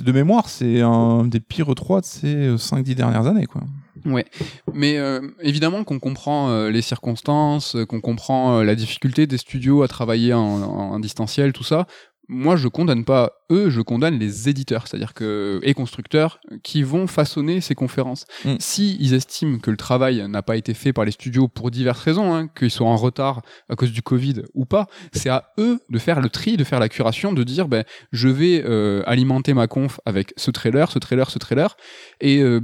de 0.00 0.12
mémoire 0.12 0.48
c'est 0.48 0.80
un 0.80 1.24
des 1.24 1.40
pires 1.40 1.68
E3 1.70 2.00
de 2.00 2.04
ces 2.06 2.56
5-10 2.56 2.94
dernières 2.94 3.26
années 3.26 3.46
quoi. 3.46 3.62
Ouais, 4.04 4.26
mais 4.72 4.98
euh, 4.98 5.20
évidemment 5.40 5.82
qu'on 5.84 5.98
comprend 5.98 6.50
euh, 6.50 6.70
les 6.70 6.82
circonstances, 6.82 7.74
euh, 7.76 7.86
qu'on 7.86 8.00
comprend 8.00 8.58
euh, 8.58 8.62
la 8.64 8.74
difficulté 8.74 9.26
des 9.26 9.38
studios 9.38 9.82
à 9.82 9.88
travailler 9.88 10.34
en, 10.34 10.40
en- 10.40 10.92
en 10.92 11.00
distanciel, 11.00 11.52
tout 11.52 11.64
ça. 11.64 11.86
Moi, 12.26 12.56
je 12.56 12.68
condamne 12.68 13.04
pas 13.04 13.32
eux, 13.50 13.68
je 13.68 13.82
condamne 13.82 14.18
les 14.18 14.48
éditeurs, 14.48 14.86
c'est-à-dire 14.88 15.12
que 15.12 15.60
et 15.62 15.74
constructeurs 15.74 16.40
qui 16.62 16.82
vont 16.82 17.06
façonner 17.06 17.60
ces 17.60 17.74
conférences. 17.74 18.24
Mm. 18.46 18.54
Si 18.60 18.96
ils 18.98 19.12
estiment 19.12 19.58
que 19.58 19.70
le 19.70 19.76
travail 19.76 20.26
n'a 20.26 20.40
pas 20.40 20.56
été 20.56 20.72
fait 20.72 20.94
par 20.94 21.04
les 21.04 21.10
studios 21.10 21.48
pour 21.48 21.70
diverses 21.70 22.00
raisons, 22.00 22.34
hein, 22.34 22.48
qu'ils 22.48 22.70
soient 22.70 22.88
en 22.88 22.96
retard 22.96 23.42
à 23.68 23.76
cause 23.76 23.92
du 23.92 24.00
Covid 24.00 24.36
ou 24.54 24.64
pas, 24.64 24.86
c'est 25.12 25.28
à 25.28 25.52
eux 25.58 25.80
de 25.90 25.98
faire 25.98 26.22
le 26.22 26.30
tri, 26.30 26.56
de 26.56 26.64
faire 26.64 26.80
la 26.80 26.88
curation, 26.88 27.34
de 27.34 27.42
dire 27.42 27.68
ben 27.68 27.84
je 28.10 28.28
vais 28.28 28.62
euh, 28.64 29.02
alimenter 29.04 29.52
ma 29.52 29.66
conf 29.66 30.00
avec 30.06 30.32
ce 30.38 30.50
trailer, 30.50 30.90
ce 30.90 30.98
trailer, 30.98 31.28
ce 31.30 31.38
trailer, 31.38 31.76
et 32.22 32.40
euh, 32.40 32.60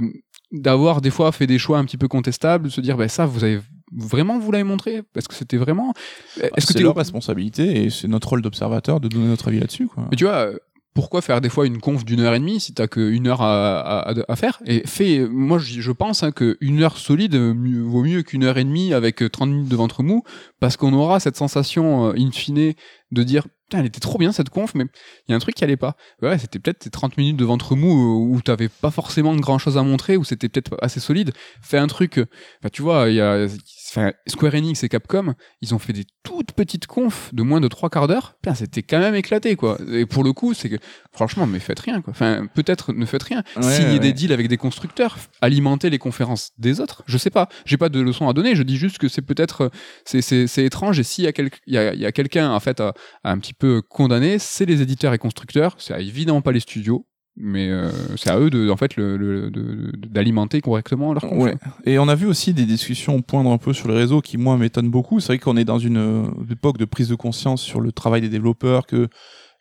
d'avoir 0.51 1.01
des 1.01 1.09
fois 1.11 1.31
fait 1.31 1.47
des 1.47 1.57
choix 1.59 1.77
un 1.77 1.85
petit 1.85 1.97
peu 1.97 2.07
contestables, 2.07 2.65
de 2.65 2.69
se 2.69 2.81
dire 2.81 2.97
ben 2.97 3.07
ça 3.07 3.25
vous 3.25 3.43
avez 3.43 3.59
vraiment 3.95 4.39
vous 4.39 4.51
l'avez 4.51 4.63
montré? 4.63 5.01
Parce 5.13 5.27
que 5.27 5.33
c'était 5.33 5.57
vraiment 5.57 5.93
est-ce 6.37 6.49
que 6.49 6.55
Ah, 6.57 6.61
c'est 6.73 6.79
leur 6.79 6.95
responsabilité 6.95 7.83
et 7.83 7.89
c'est 7.89 8.07
notre 8.07 8.29
rôle 8.29 8.41
d'observateur 8.41 8.99
de 8.99 9.07
donner 9.07 9.27
notre 9.27 9.47
avis 9.47 9.59
là-dessus 9.59 9.87
quoi. 9.87 10.07
mais 10.09 10.17
tu 10.17 10.25
vois 10.25 10.33
euh, 10.47 10.57
pourquoi 10.93 11.21
faire 11.21 11.41
des 11.41 11.49
fois 11.49 11.65
une 11.65 11.79
conf 11.79 12.03
d'une 12.03 12.19
heure 12.19 12.33
et 12.33 12.39
demie 12.39 12.59
si 12.59 12.73
t'as 12.73 12.87
qu'une 12.87 13.27
heure 13.27 13.41
à, 13.41 14.35
faire? 14.35 14.61
Et 14.65 14.85
fais 14.85 15.25
moi 15.29 15.57
je, 15.57 15.91
pense 15.91 16.23
hein, 16.23 16.31
que 16.31 16.57
une 16.61 16.81
heure 16.83 16.97
solide 16.97 17.35
euh, 17.35 17.53
vaut 17.85 18.03
mieux 18.03 18.23
qu'une 18.23 18.43
heure 18.43 18.57
et 18.57 18.63
demie 18.63 18.93
avec 18.93 19.23
euh, 19.23 19.29
30 19.29 19.49
minutes 19.49 19.69
de 19.69 19.75
ventre 19.75 20.03
mou 20.03 20.23
parce 20.59 20.77
qu'on 20.77 20.93
aura 20.93 21.19
cette 21.19 21.37
sensation 21.37 22.09
euh, 22.09 22.13
in 22.17 22.31
fine 22.31 22.73
de 23.11 23.23
dire 23.23 23.47
putain 23.71 23.79
elle 23.79 23.85
était 23.85 23.99
trop 23.99 24.17
bien 24.17 24.31
cette 24.31 24.49
conf 24.49 24.73
mais 24.75 24.85
il 25.27 25.31
y 25.31 25.33
a 25.33 25.35
un 25.35 25.39
truc 25.39 25.55
qui 25.55 25.63
allait 25.63 25.77
pas. 25.77 25.95
Ouais 26.21 26.37
c'était 26.37 26.59
peut-être 26.59 26.79
tes 26.79 26.89
30 26.89 27.17
minutes 27.17 27.37
de 27.37 27.45
ventre 27.45 27.75
mou 27.75 27.91
euh, 27.91 28.35
où 28.35 28.41
t'avais 28.41 28.69
pas 28.69 28.91
forcément 28.91 29.35
grand 29.35 29.57
chose 29.57 29.77
à 29.77 29.83
montrer 29.83 30.17
où 30.17 30.23
c'était 30.23 30.49
peut-être 30.49 30.77
assez 30.81 30.99
solide. 30.99 31.31
Fais 31.61 31.77
un 31.77 31.87
truc 31.87 32.19
euh, 32.19 32.25
bah, 32.61 32.69
tu 32.69 32.81
vois 32.81 33.09
il 33.09 33.15
y 33.15 33.21
a 33.21 33.47
enfin, 33.91 34.11
Square 34.27 34.55
Enix 34.55 34.83
et 34.83 34.89
Capcom 34.89 35.33
ils 35.61 35.75
ont 35.75 35.79
fait 35.79 35.93
des 35.93 36.05
toutes 36.23 36.53
petites 36.53 36.87
confs 36.87 37.29
de 37.33 37.43
moins 37.43 37.59
de 37.61 37.67
trois 37.67 37.89
quarts 37.89 38.07
d'heure. 38.07 38.35
C'était 38.55 38.81
quand 38.83 38.99
même 38.99 39.15
éclaté 39.15 39.55
quoi. 39.55 39.77
Et 39.91 40.05
pour 40.05 40.23
le 40.23 40.33
coup 40.33 40.53
c'est 40.53 40.69
que 40.69 40.77
franchement 41.11 41.45
mais 41.45 41.59
faites 41.59 41.79
rien 41.79 42.01
quoi. 42.01 42.11
Enfin 42.11 42.47
peut-être 42.53 42.93
ne 42.93 43.05
faites 43.05 43.23
rien. 43.23 43.43
Ouais, 43.57 43.63
signer 43.63 43.93
ouais. 43.93 43.99
des 43.99 44.13
deals 44.13 44.31
avec 44.33 44.47
des 44.47 44.57
constructeurs. 44.57 45.17
Alimenter 45.41 45.89
les 45.89 45.99
conférences 45.99 46.51
des 46.57 46.79
autres. 46.79 47.03
Je 47.05 47.17
sais 47.17 47.29
pas. 47.29 47.49
J'ai 47.65 47.77
pas 47.77 47.89
de 47.89 47.99
leçon 47.99 48.29
à 48.29 48.33
donner. 48.33 48.55
Je 48.55 48.63
dis 48.63 48.77
juste 48.77 48.97
que 48.97 49.07
c'est 49.07 49.21
peut-être 49.21 49.71
euh, 50.05 50.21
c'est 50.21 50.63
étrange. 50.65 50.99
Et 50.99 51.03
s'il 51.03 51.25
y 51.25 51.27
a 51.27 51.33
quel- 51.33 51.49
y 51.67 51.77
a, 51.77 51.93
y 51.93 52.05
a 52.05 52.11
quelqu'un 52.11 52.51
en 52.51 52.59
fait 52.59 52.79
à, 52.79 52.93
à 53.23 53.31
un 53.31 53.37
petit 53.39 53.53
peu 53.53 53.81
condamner 53.81 54.39
c'est 54.39 54.65
les 54.65 54.81
éditeurs 54.81 55.13
et 55.13 55.17
constructeurs. 55.17 55.75
C'est 55.79 55.99
évidemment 56.01 56.41
pas 56.41 56.51
les 56.51 56.59
studios 56.61 57.05
mais 57.37 57.69
euh, 57.69 57.89
c'est 58.17 58.29
à 58.29 58.39
eux 58.39 58.49
de 58.49 58.69
en 58.69 58.77
fait 58.77 58.95
le, 58.97 59.49
d'alimenter 59.95 60.61
correctement 60.61 61.13
leur 61.13 61.31
Ouais. 61.31 61.55
Et 61.85 61.97
on 61.97 62.07
a 62.07 62.15
vu 62.15 62.27
aussi 62.27 62.53
des 62.53 62.65
discussions 62.65 63.21
poindre 63.21 63.51
un 63.51 63.57
peu 63.57 63.73
sur 63.73 63.87
les 63.87 63.95
réseaux 63.95 64.21
qui, 64.21 64.37
moi, 64.37 64.57
m'étonnent 64.57 64.91
beaucoup. 64.91 65.19
C'est 65.19 65.27
vrai 65.27 65.39
qu'on 65.39 65.57
est 65.57 65.65
dans 65.65 65.79
une 65.79 65.97
euh, 65.97 66.23
époque 66.51 66.77
de 66.77 66.85
prise 66.85 67.07
de 67.07 67.15
conscience 67.15 67.61
sur 67.61 67.79
le 67.79 67.91
travail 67.91 68.21
des 68.21 68.29
développeurs, 68.29 68.85
que 68.85 69.07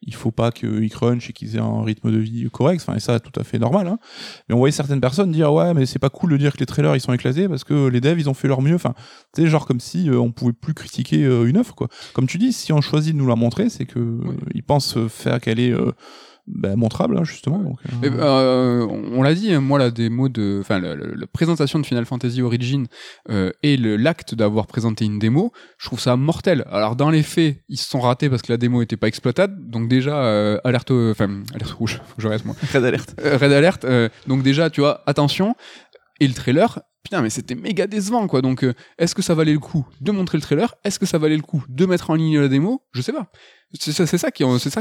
il 0.02 0.14
faut 0.14 0.30
pas 0.30 0.51
qu'ils 0.51 0.90
crunchent 0.90 1.28
et 1.28 1.32
qu'ils 1.34 1.56
aient 1.56 1.60
un 1.60 1.82
rythme 1.82 2.10
de 2.10 2.16
vie 2.16 2.48
correct. 2.51 2.80
Enfin, 2.82 2.97
et 2.97 3.01
ça, 3.01 3.20
tout 3.20 3.38
à 3.38 3.44
fait 3.44 3.59
normal. 3.59 3.86
Hein. 3.86 3.98
Mais 4.48 4.55
on 4.55 4.59
voyait 4.59 4.72
certaines 4.72 5.01
personnes 5.01 5.30
dire, 5.30 5.52
ouais, 5.52 5.74
mais 5.74 5.84
c'est 5.84 5.98
pas 5.98 6.09
cool 6.09 6.32
de 6.32 6.36
dire 6.38 6.55
que 6.55 6.59
les 6.59 6.66
trailers, 6.66 6.97
ils 6.97 7.01
sont 7.01 7.12
éclatés 7.12 7.48
parce 7.48 7.64
que 7.64 7.88
les 7.88 8.01
devs, 8.01 8.18
ils 8.18 8.30
ont 8.30 8.34
fait 8.34 8.48
leur 8.48 8.62
mieux. 8.62 8.74
Enfin, 8.74 8.94
sais, 9.36 9.47
genre 9.47 9.66
comme 9.66 9.80
si 9.80 10.09
euh, 10.09 10.18
on 10.18 10.32
pouvait 10.32 10.55
plus 10.55 10.72
critiquer 10.72 11.24
euh, 11.24 11.44
une 11.44 11.59
œuvre, 11.59 11.74
quoi. 11.74 11.88
Comme 12.14 12.26
tu 12.26 12.38
dis, 12.38 12.52
si 12.52 12.72
on 12.72 12.80
choisit 12.80 13.12
de 13.12 13.18
nous 13.18 13.28
la 13.28 13.36
montrer, 13.36 13.68
c'est 13.68 13.84
que 13.84 14.18
ils 14.55 14.62
pensent 14.62 14.97
faire 15.09 15.40
qu'elle 15.40 15.60
est... 15.60 15.74
bah, 16.47 16.77
montrable 16.77 17.17
hein, 17.19 17.25
justement. 17.25 17.59
Donc, 17.59 17.79
euh, 17.87 17.97
Eh 18.03 18.11
ben, 18.11 18.19
euh, 18.21 18.87
on 19.12 19.23
l'a 19.23 19.35
dit, 19.35 19.53
hein, 19.53 19.61
moi 19.61 19.79
la 19.79 19.91
démo 19.91 20.29
de, 20.29 20.59
enfin 20.61 20.79
la, 20.81 20.95
la- 20.97 21.15
la 21.15 21.27
présentation 21.27 21.79
de 21.79 21.87
Final 21.87 22.05
Fantasy 22.07 22.43
Origin 22.43 22.87
euh, 23.31 23.51
et 23.62 23.77
le- 23.77 23.97
l'acte 23.97 24.35
d'avoir 24.35 24.67
présenté 24.67 25.05
une 25.05 25.19
démo, 25.19 25.53
je 25.79 25.87
trouve 25.87 26.01
ça 26.01 26.17
mortel. 26.17 26.65
Alors 26.71 26.97
dans 26.97 27.11
les 27.11 27.23
faits, 27.23 27.59
ils 27.69 27.77
se 27.77 27.89
sont 27.89 28.01
ratés 28.01 28.29
parce 28.29 28.43
que 28.43 28.53
la 28.53 28.57
démo 28.57 28.83
était 28.83 28.97
pas 28.97 29.09
exploitable, 29.09 29.55
donc 29.71 29.89
déjà 29.89 30.23
euh, 30.25 30.59
alerte, 30.65 30.91
enfin 30.91 31.43
alerte 31.55 31.71
rouge, 31.73 32.01
faut 32.07 32.17
que 32.17 32.23
je 32.23 32.29
reste 32.29 32.45
moi. 32.45 32.55
Red 32.73 32.85
alerte. 32.85 33.15
Euh, 33.25 33.37
Red 33.37 33.53
Alert, 33.53 33.85
euh, 33.85 34.09
donc 34.27 34.43
déjà 34.43 34.71
tu 34.71 34.81
vois, 34.81 35.03
attention. 35.07 35.55
Et 36.20 36.28
le 36.28 36.34
trailer, 36.34 36.80
putain 37.02 37.22
mais 37.22 37.30
c'était 37.30 37.55
méga 37.55 37.86
décevant 37.86 38.26
quoi. 38.26 38.42
Donc 38.42 38.62
euh, 38.62 38.74
est-ce 38.98 39.14
que 39.14 39.22
ça 39.22 39.34
valait 39.34 39.55
le 39.55 39.59
coup 39.59 39.86
de 40.01 40.12
montrer 40.12 40.36
le 40.38 40.42
trailer? 40.42 40.74
Est-ce 40.84 40.98
que 40.98 41.06
ça 41.06 41.18
valait 41.18 41.36
le 41.36 41.42
coup 41.42 41.64
de 41.68 41.86
mettre 41.86 42.10
en 42.10 42.14
ligne 42.14 42.38
la 42.38 42.48
démo? 42.48 42.82
Je 42.92 43.01
sais 43.02 43.12
pas. 43.12 43.30
C'est 43.78 43.92
ça, 43.92 44.06
c'est 44.06 44.18
ça 44.18 44.30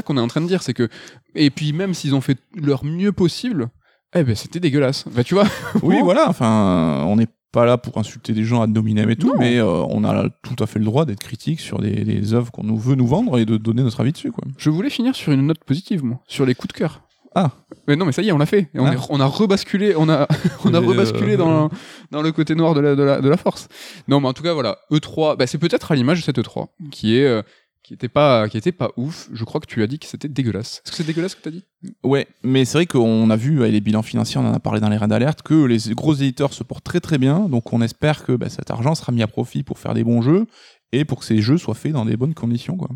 qu'on 0.02 0.16
est 0.16 0.20
en 0.20 0.28
train 0.28 0.40
de 0.40 0.46
dire, 0.46 0.62
c'est 0.62 0.74
que 0.74 0.88
et 1.34 1.50
puis 1.50 1.72
même 1.72 1.94
s'ils 1.94 2.14
ont 2.14 2.20
fait 2.20 2.38
leur 2.54 2.84
mieux 2.84 3.12
possible, 3.12 3.68
eh 4.14 4.22
ben 4.22 4.34
c'était 4.34 4.60
dégueulasse. 4.60 5.04
Bah 5.08 5.24
tu 5.24 5.34
vois? 5.34 5.46
Oui, 5.82 5.96
voilà. 6.02 6.28
Enfin, 6.28 7.04
on 7.06 7.16
n'est 7.16 7.28
pas 7.52 7.64
là 7.64 7.78
pour 7.78 7.98
insulter 7.98 8.32
des 8.32 8.44
gens 8.44 8.60
ad 8.62 8.70
nominem 8.70 9.08
et 9.10 9.16
tout, 9.16 9.28
Non. 9.28 9.34
mais 9.38 9.56
euh, 9.58 9.66
on 9.66 10.04
a 10.04 10.28
tout 10.42 10.62
à 10.62 10.66
fait 10.66 10.78
le 10.78 10.84
droit 10.84 11.04
d'être 11.04 11.18
critique 11.20 11.58
sur 11.60 11.80
des, 11.80 12.04
des 12.04 12.32
œuvres 12.34 12.52
qu'on 12.52 12.62
nous 12.64 12.76
veut 12.76 12.94
nous 12.94 13.06
vendre 13.08 13.38
et 13.38 13.44
de 13.44 13.56
donner 13.56 13.82
notre 13.82 14.00
avis 14.00 14.12
dessus, 14.12 14.30
quoi. 14.30 14.44
Je 14.56 14.70
voulais 14.70 14.90
finir 14.90 15.16
sur 15.16 15.32
une 15.32 15.46
note 15.46 15.64
positive, 15.64 16.04
moi, 16.04 16.20
sur 16.28 16.46
les 16.46 16.54
coups 16.54 16.72
de 16.74 16.78
cœur. 16.78 17.02
Ah. 17.34 17.52
Mais 17.86 17.96
non, 17.96 18.06
mais 18.06 18.12
ça 18.12 18.22
y 18.22 18.28
est, 18.28 18.32
on 18.32 18.38
l'a 18.38 18.46
fait. 18.46 18.68
Et 18.74 18.80
on, 18.80 18.86
Ah. 18.86 18.94
est- 18.94 18.98
on 19.08 19.20
a 19.20 19.26
rebasculé, 19.26 19.94
on 19.96 20.08
a, 20.08 20.26
on 20.64 20.74
a 20.74 20.78
rebasculé 20.80 21.34
euh, 21.34 21.36
dans, 21.38 21.70
dans 22.10 22.22
le 22.22 22.32
côté 22.32 22.54
noir 22.54 22.74
de 22.74 22.80
la, 22.80 22.94
de 22.96 23.02
la, 23.02 23.20
de 23.20 23.28
la 23.28 23.36
force. 23.36 23.68
Non, 24.08 24.20
mais 24.20 24.28
en 24.28 24.32
tout 24.32 24.42
cas, 24.42 24.52
voilà. 24.52 24.78
E3, 24.90 25.36
bah, 25.36 25.46
c'est 25.46 25.58
peut-être 25.58 25.92
à 25.92 25.94
l'image 25.94 26.18
de 26.20 26.24
cette 26.24 26.38
E3, 26.38 26.68
qui 26.90 27.16
est, 27.18 27.24
euh, 27.26 27.42
qui 27.82 27.94
était 27.94 28.08
pas, 28.08 28.48
qui 28.48 28.58
était 28.58 28.72
pas 28.72 28.90
ouf. 28.96 29.28
Je 29.32 29.44
crois 29.44 29.60
que 29.60 29.66
tu 29.66 29.82
as 29.82 29.86
dit 29.86 29.98
que 29.98 30.06
c'était 30.06 30.28
dégueulasse. 30.28 30.82
Est-ce 30.84 30.90
que 30.90 30.96
c'est 30.98 31.04
dégueulasse 31.06 31.32
ce 31.32 31.36
que 31.36 31.42
t'as 31.42 31.50
dit? 31.50 31.64
Ouais, 32.04 32.26
mais 32.42 32.64
c'est 32.64 32.78
vrai 32.78 32.86
qu'on 32.86 33.30
a 33.30 33.36
vu 33.36 33.60
avec 33.60 33.72
les 33.72 33.80
bilans 33.80 34.02
financiers, 34.02 34.38
on 34.40 34.46
en 34.46 34.52
a 34.52 34.60
parlé 34.60 34.80
dans 34.80 34.88
les 34.88 34.96
raids 34.96 35.08
d'alerte, 35.08 35.42
que 35.42 35.64
les 35.64 35.78
gros 35.94 36.14
éditeurs 36.14 36.52
se 36.52 36.62
portent 36.64 36.84
très 36.84 37.00
très 37.00 37.16
bien, 37.18 37.48
donc 37.48 37.72
on 37.72 37.80
espère 37.80 38.24
que 38.24 38.32
bah, 38.32 38.48
cet 38.48 38.70
argent 38.70 38.94
sera 38.94 39.12
mis 39.12 39.22
à 39.22 39.26
profit 39.28 39.62
pour 39.62 39.78
faire 39.78 39.94
des 39.94 40.04
bons 40.04 40.20
jeux 40.20 40.46
et 40.92 41.04
pour 41.04 41.20
que 41.20 41.24
ces 41.24 41.40
jeux 41.40 41.56
soient 41.58 41.74
faits 41.74 41.92
dans 41.92 42.04
des 42.04 42.16
bonnes 42.16 42.34
conditions, 42.34 42.76
quoi. 42.76 42.88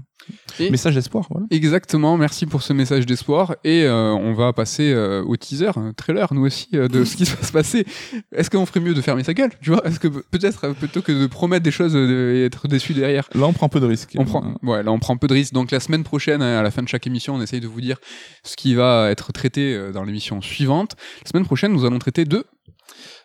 Et- 0.58 0.70
Message 0.70 0.94
d'espoir, 0.94 1.26
voilà. 1.30 1.46
Exactement, 1.50 2.16
merci 2.16 2.46
pour 2.46 2.62
ce 2.62 2.72
message 2.72 3.04
d'espoir. 3.04 3.56
Et 3.62 3.82
euh, 3.84 4.12
on 4.14 4.32
va 4.32 4.52
passer 4.54 4.90
euh, 4.92 5.22
au 5.22 5.36
teaser, 5.36 5.70
un 5.76 5.92
trailer, 5.92 6.32
nous 6.32 6.46
aussi, 6.46 6.68
euh, 6.74 6.88
de 6.88 7.04
ce 7.04 7.16
qui 7.16 7.24
va 7.24 7.36
se 7.42 7.52
passer. 7.52 7.84
Est-ce 8.32 8.48
qu'on 8.50 8.64
ferait 8.64 8.80
mieux 8.80 8.94
de 8.94 9.00
fermer 9.02 9.22
sa 9.22 9.34
gueule 9.34 9.50
Tu 9.60 9.70
vois? 9.70 9.86
Est-ce 9.86 10.00
que 10.00 10.08
pe- 10.08 10.24
peut-être, 10.30 10.64
euh, 10.64 10.72
plutôt 10.72 11.02
que 11.02 11.12
de 11.12 11.26
promettre 11.26 11.62
des 11.62 11.70
choses 11.70 11.94
euh, 11.94 12.34
et 12.36 12.44
être 12.46 12.68
déçu 12.68 12.94
derrière, 12.94 13.28
Là, 13.34 13.46
on 13.46 13.52
prend 13.52 13.66
un 13.66 13.68
peu 13.68 13.80
de 13.80 13.86
risque. 13.86 14.14
on 14.18 14.24
prend, 14.24 14.54
ouais, 14.62 14.82
là 14.82 14.90
on 14.92 14.98
prend 14.98 15.12
un 15.14 15.18
peu 15.18 15.26
de 15.26 15.34
risque. 15.34 15.52
Donc 15.52 15.70
la 15.70 15.80
semaine 15.80 16.04
prochaine, 16.04 16.40
à 16.40 16.62
la 16.62 16.70
fin 16.70 16.82
de 16.82 16.88
chaque 16.88 17.06
émission, 17.06 17.34
on 17.34 17.42
essaye 17.42 17.60
de 17.60 17.68
vous 17.68 17.80
dire 17.82 17.98
ce 18.44 18.56
qui 18.56 18.74
va 18.74 19.10
être 19.10 19.30
traité 19.32 19.90
dans 19.92 20.04
l'émission 20.04 20.40
suivante. 20.40 20.96
La 21.24 21.30
semaine 21.30 21.44
prochaine, 21.44 21.72
nous 21.72 21.84
allons 21.84 21.98
traiter 21.98 22.24
de 22.24 22.44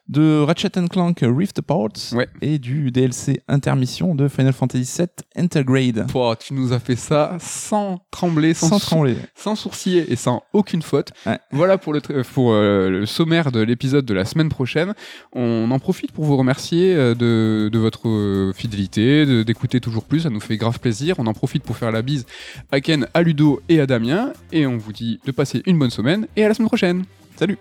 De 0.09 0.41
Ratchet 0.41 0.71
Clank 0.89 1.19
Rift 1.21 1.59
Apart 1.59 1.89
Ouais. 2.13 2.27
et 2.41 2.57
du 2.57 2.89
DLC 2.89 3.43
intermission 3.47 4.15
de 4.15 4.27
Final 4.27 4.53
Fantasy 4.53 4.91
VII 4.97 5.07
Intergrade. 5.35 6.07
Pouah, 6.07 6.35
tu 6.35 6.55
nous 6.55 6.73
as 6.73 6.79
fait 6.79 6.95
ça 6.95 7.37
sans 7.39 8.01
trembler, 8.09 8.55
sans, 8.55 8.69
Sans 8.69 8.79
trembler. 8.79 9.15
sans 9.35 9.55
sourciller 9.55 10.11
et 10.11 10.15
sans 10.15 10.41
aucune 10.51 10.81
faute. 10.81 11.11
Ouais. 11.27 11.37
Voilà 11.51 11.77
pour 11.77 11.93
le, 11.93 11.99
tra- 11.99 12.23
pour, 12.23 12.53
euh, 12.53 12.89
le 12.89 13.05
sommaire 13.05 13.51
de 13.51 13.59
l'épisode 13.59 14.03
de 14.03 14.13
la 14.15 14.25
semaine 14.25 14.49
prochaine. 14.49 14.95
On 15.33 15.69
en 15.69 15.77
profite 15.77 16.11
pour 16.11 16.25
vous 16.25 16.37
remercier 16.37 16.95
euh, 16.95 17.13
de, 17.13 17.69
de 17.71 17.77
votre 17.77 18.07
euh, 18.09 18.51
fidélité, 18.53 19.27
de- 19.27 19.43
d'écouter 19.43 19.79
toujours 19.79 20.05
plus, 20.05 20.21
ça 20.21 20.31
nous 20.31 20.39
fait 20.39 20.57
grave 20.57 20.79
plaisir. 20.79 21.15
On 21.19 21.27
en 21.27 21.33
profite 21.33 21.61
pour 21.61 21.77
faire 21.77 21.91
la 21.91 22.01
bise 22.01 22.25
à 22.71 22.81
Ken, 22.81 23.05
à 23.13 23.21
Ludo 23.21 23.61
et 23.69 23.79
à 23.79 23.85
Damien. 23.85 24.33
Et 24.51 24.65
on 24.65 24.75
vous 24.77 24.91
dit 24.91 25.19
de 25.27 25.31
passer 25.31 25.61
une 25.67 25.77
bonne 25.77 25.91
semaine 25.91 26.25
et 26.35 26.43
à 26.43 26.47
la 26.47 26.55
semaine 26.55 26.67
prochaine. 26.69 27.03
Salut 27.37 27.59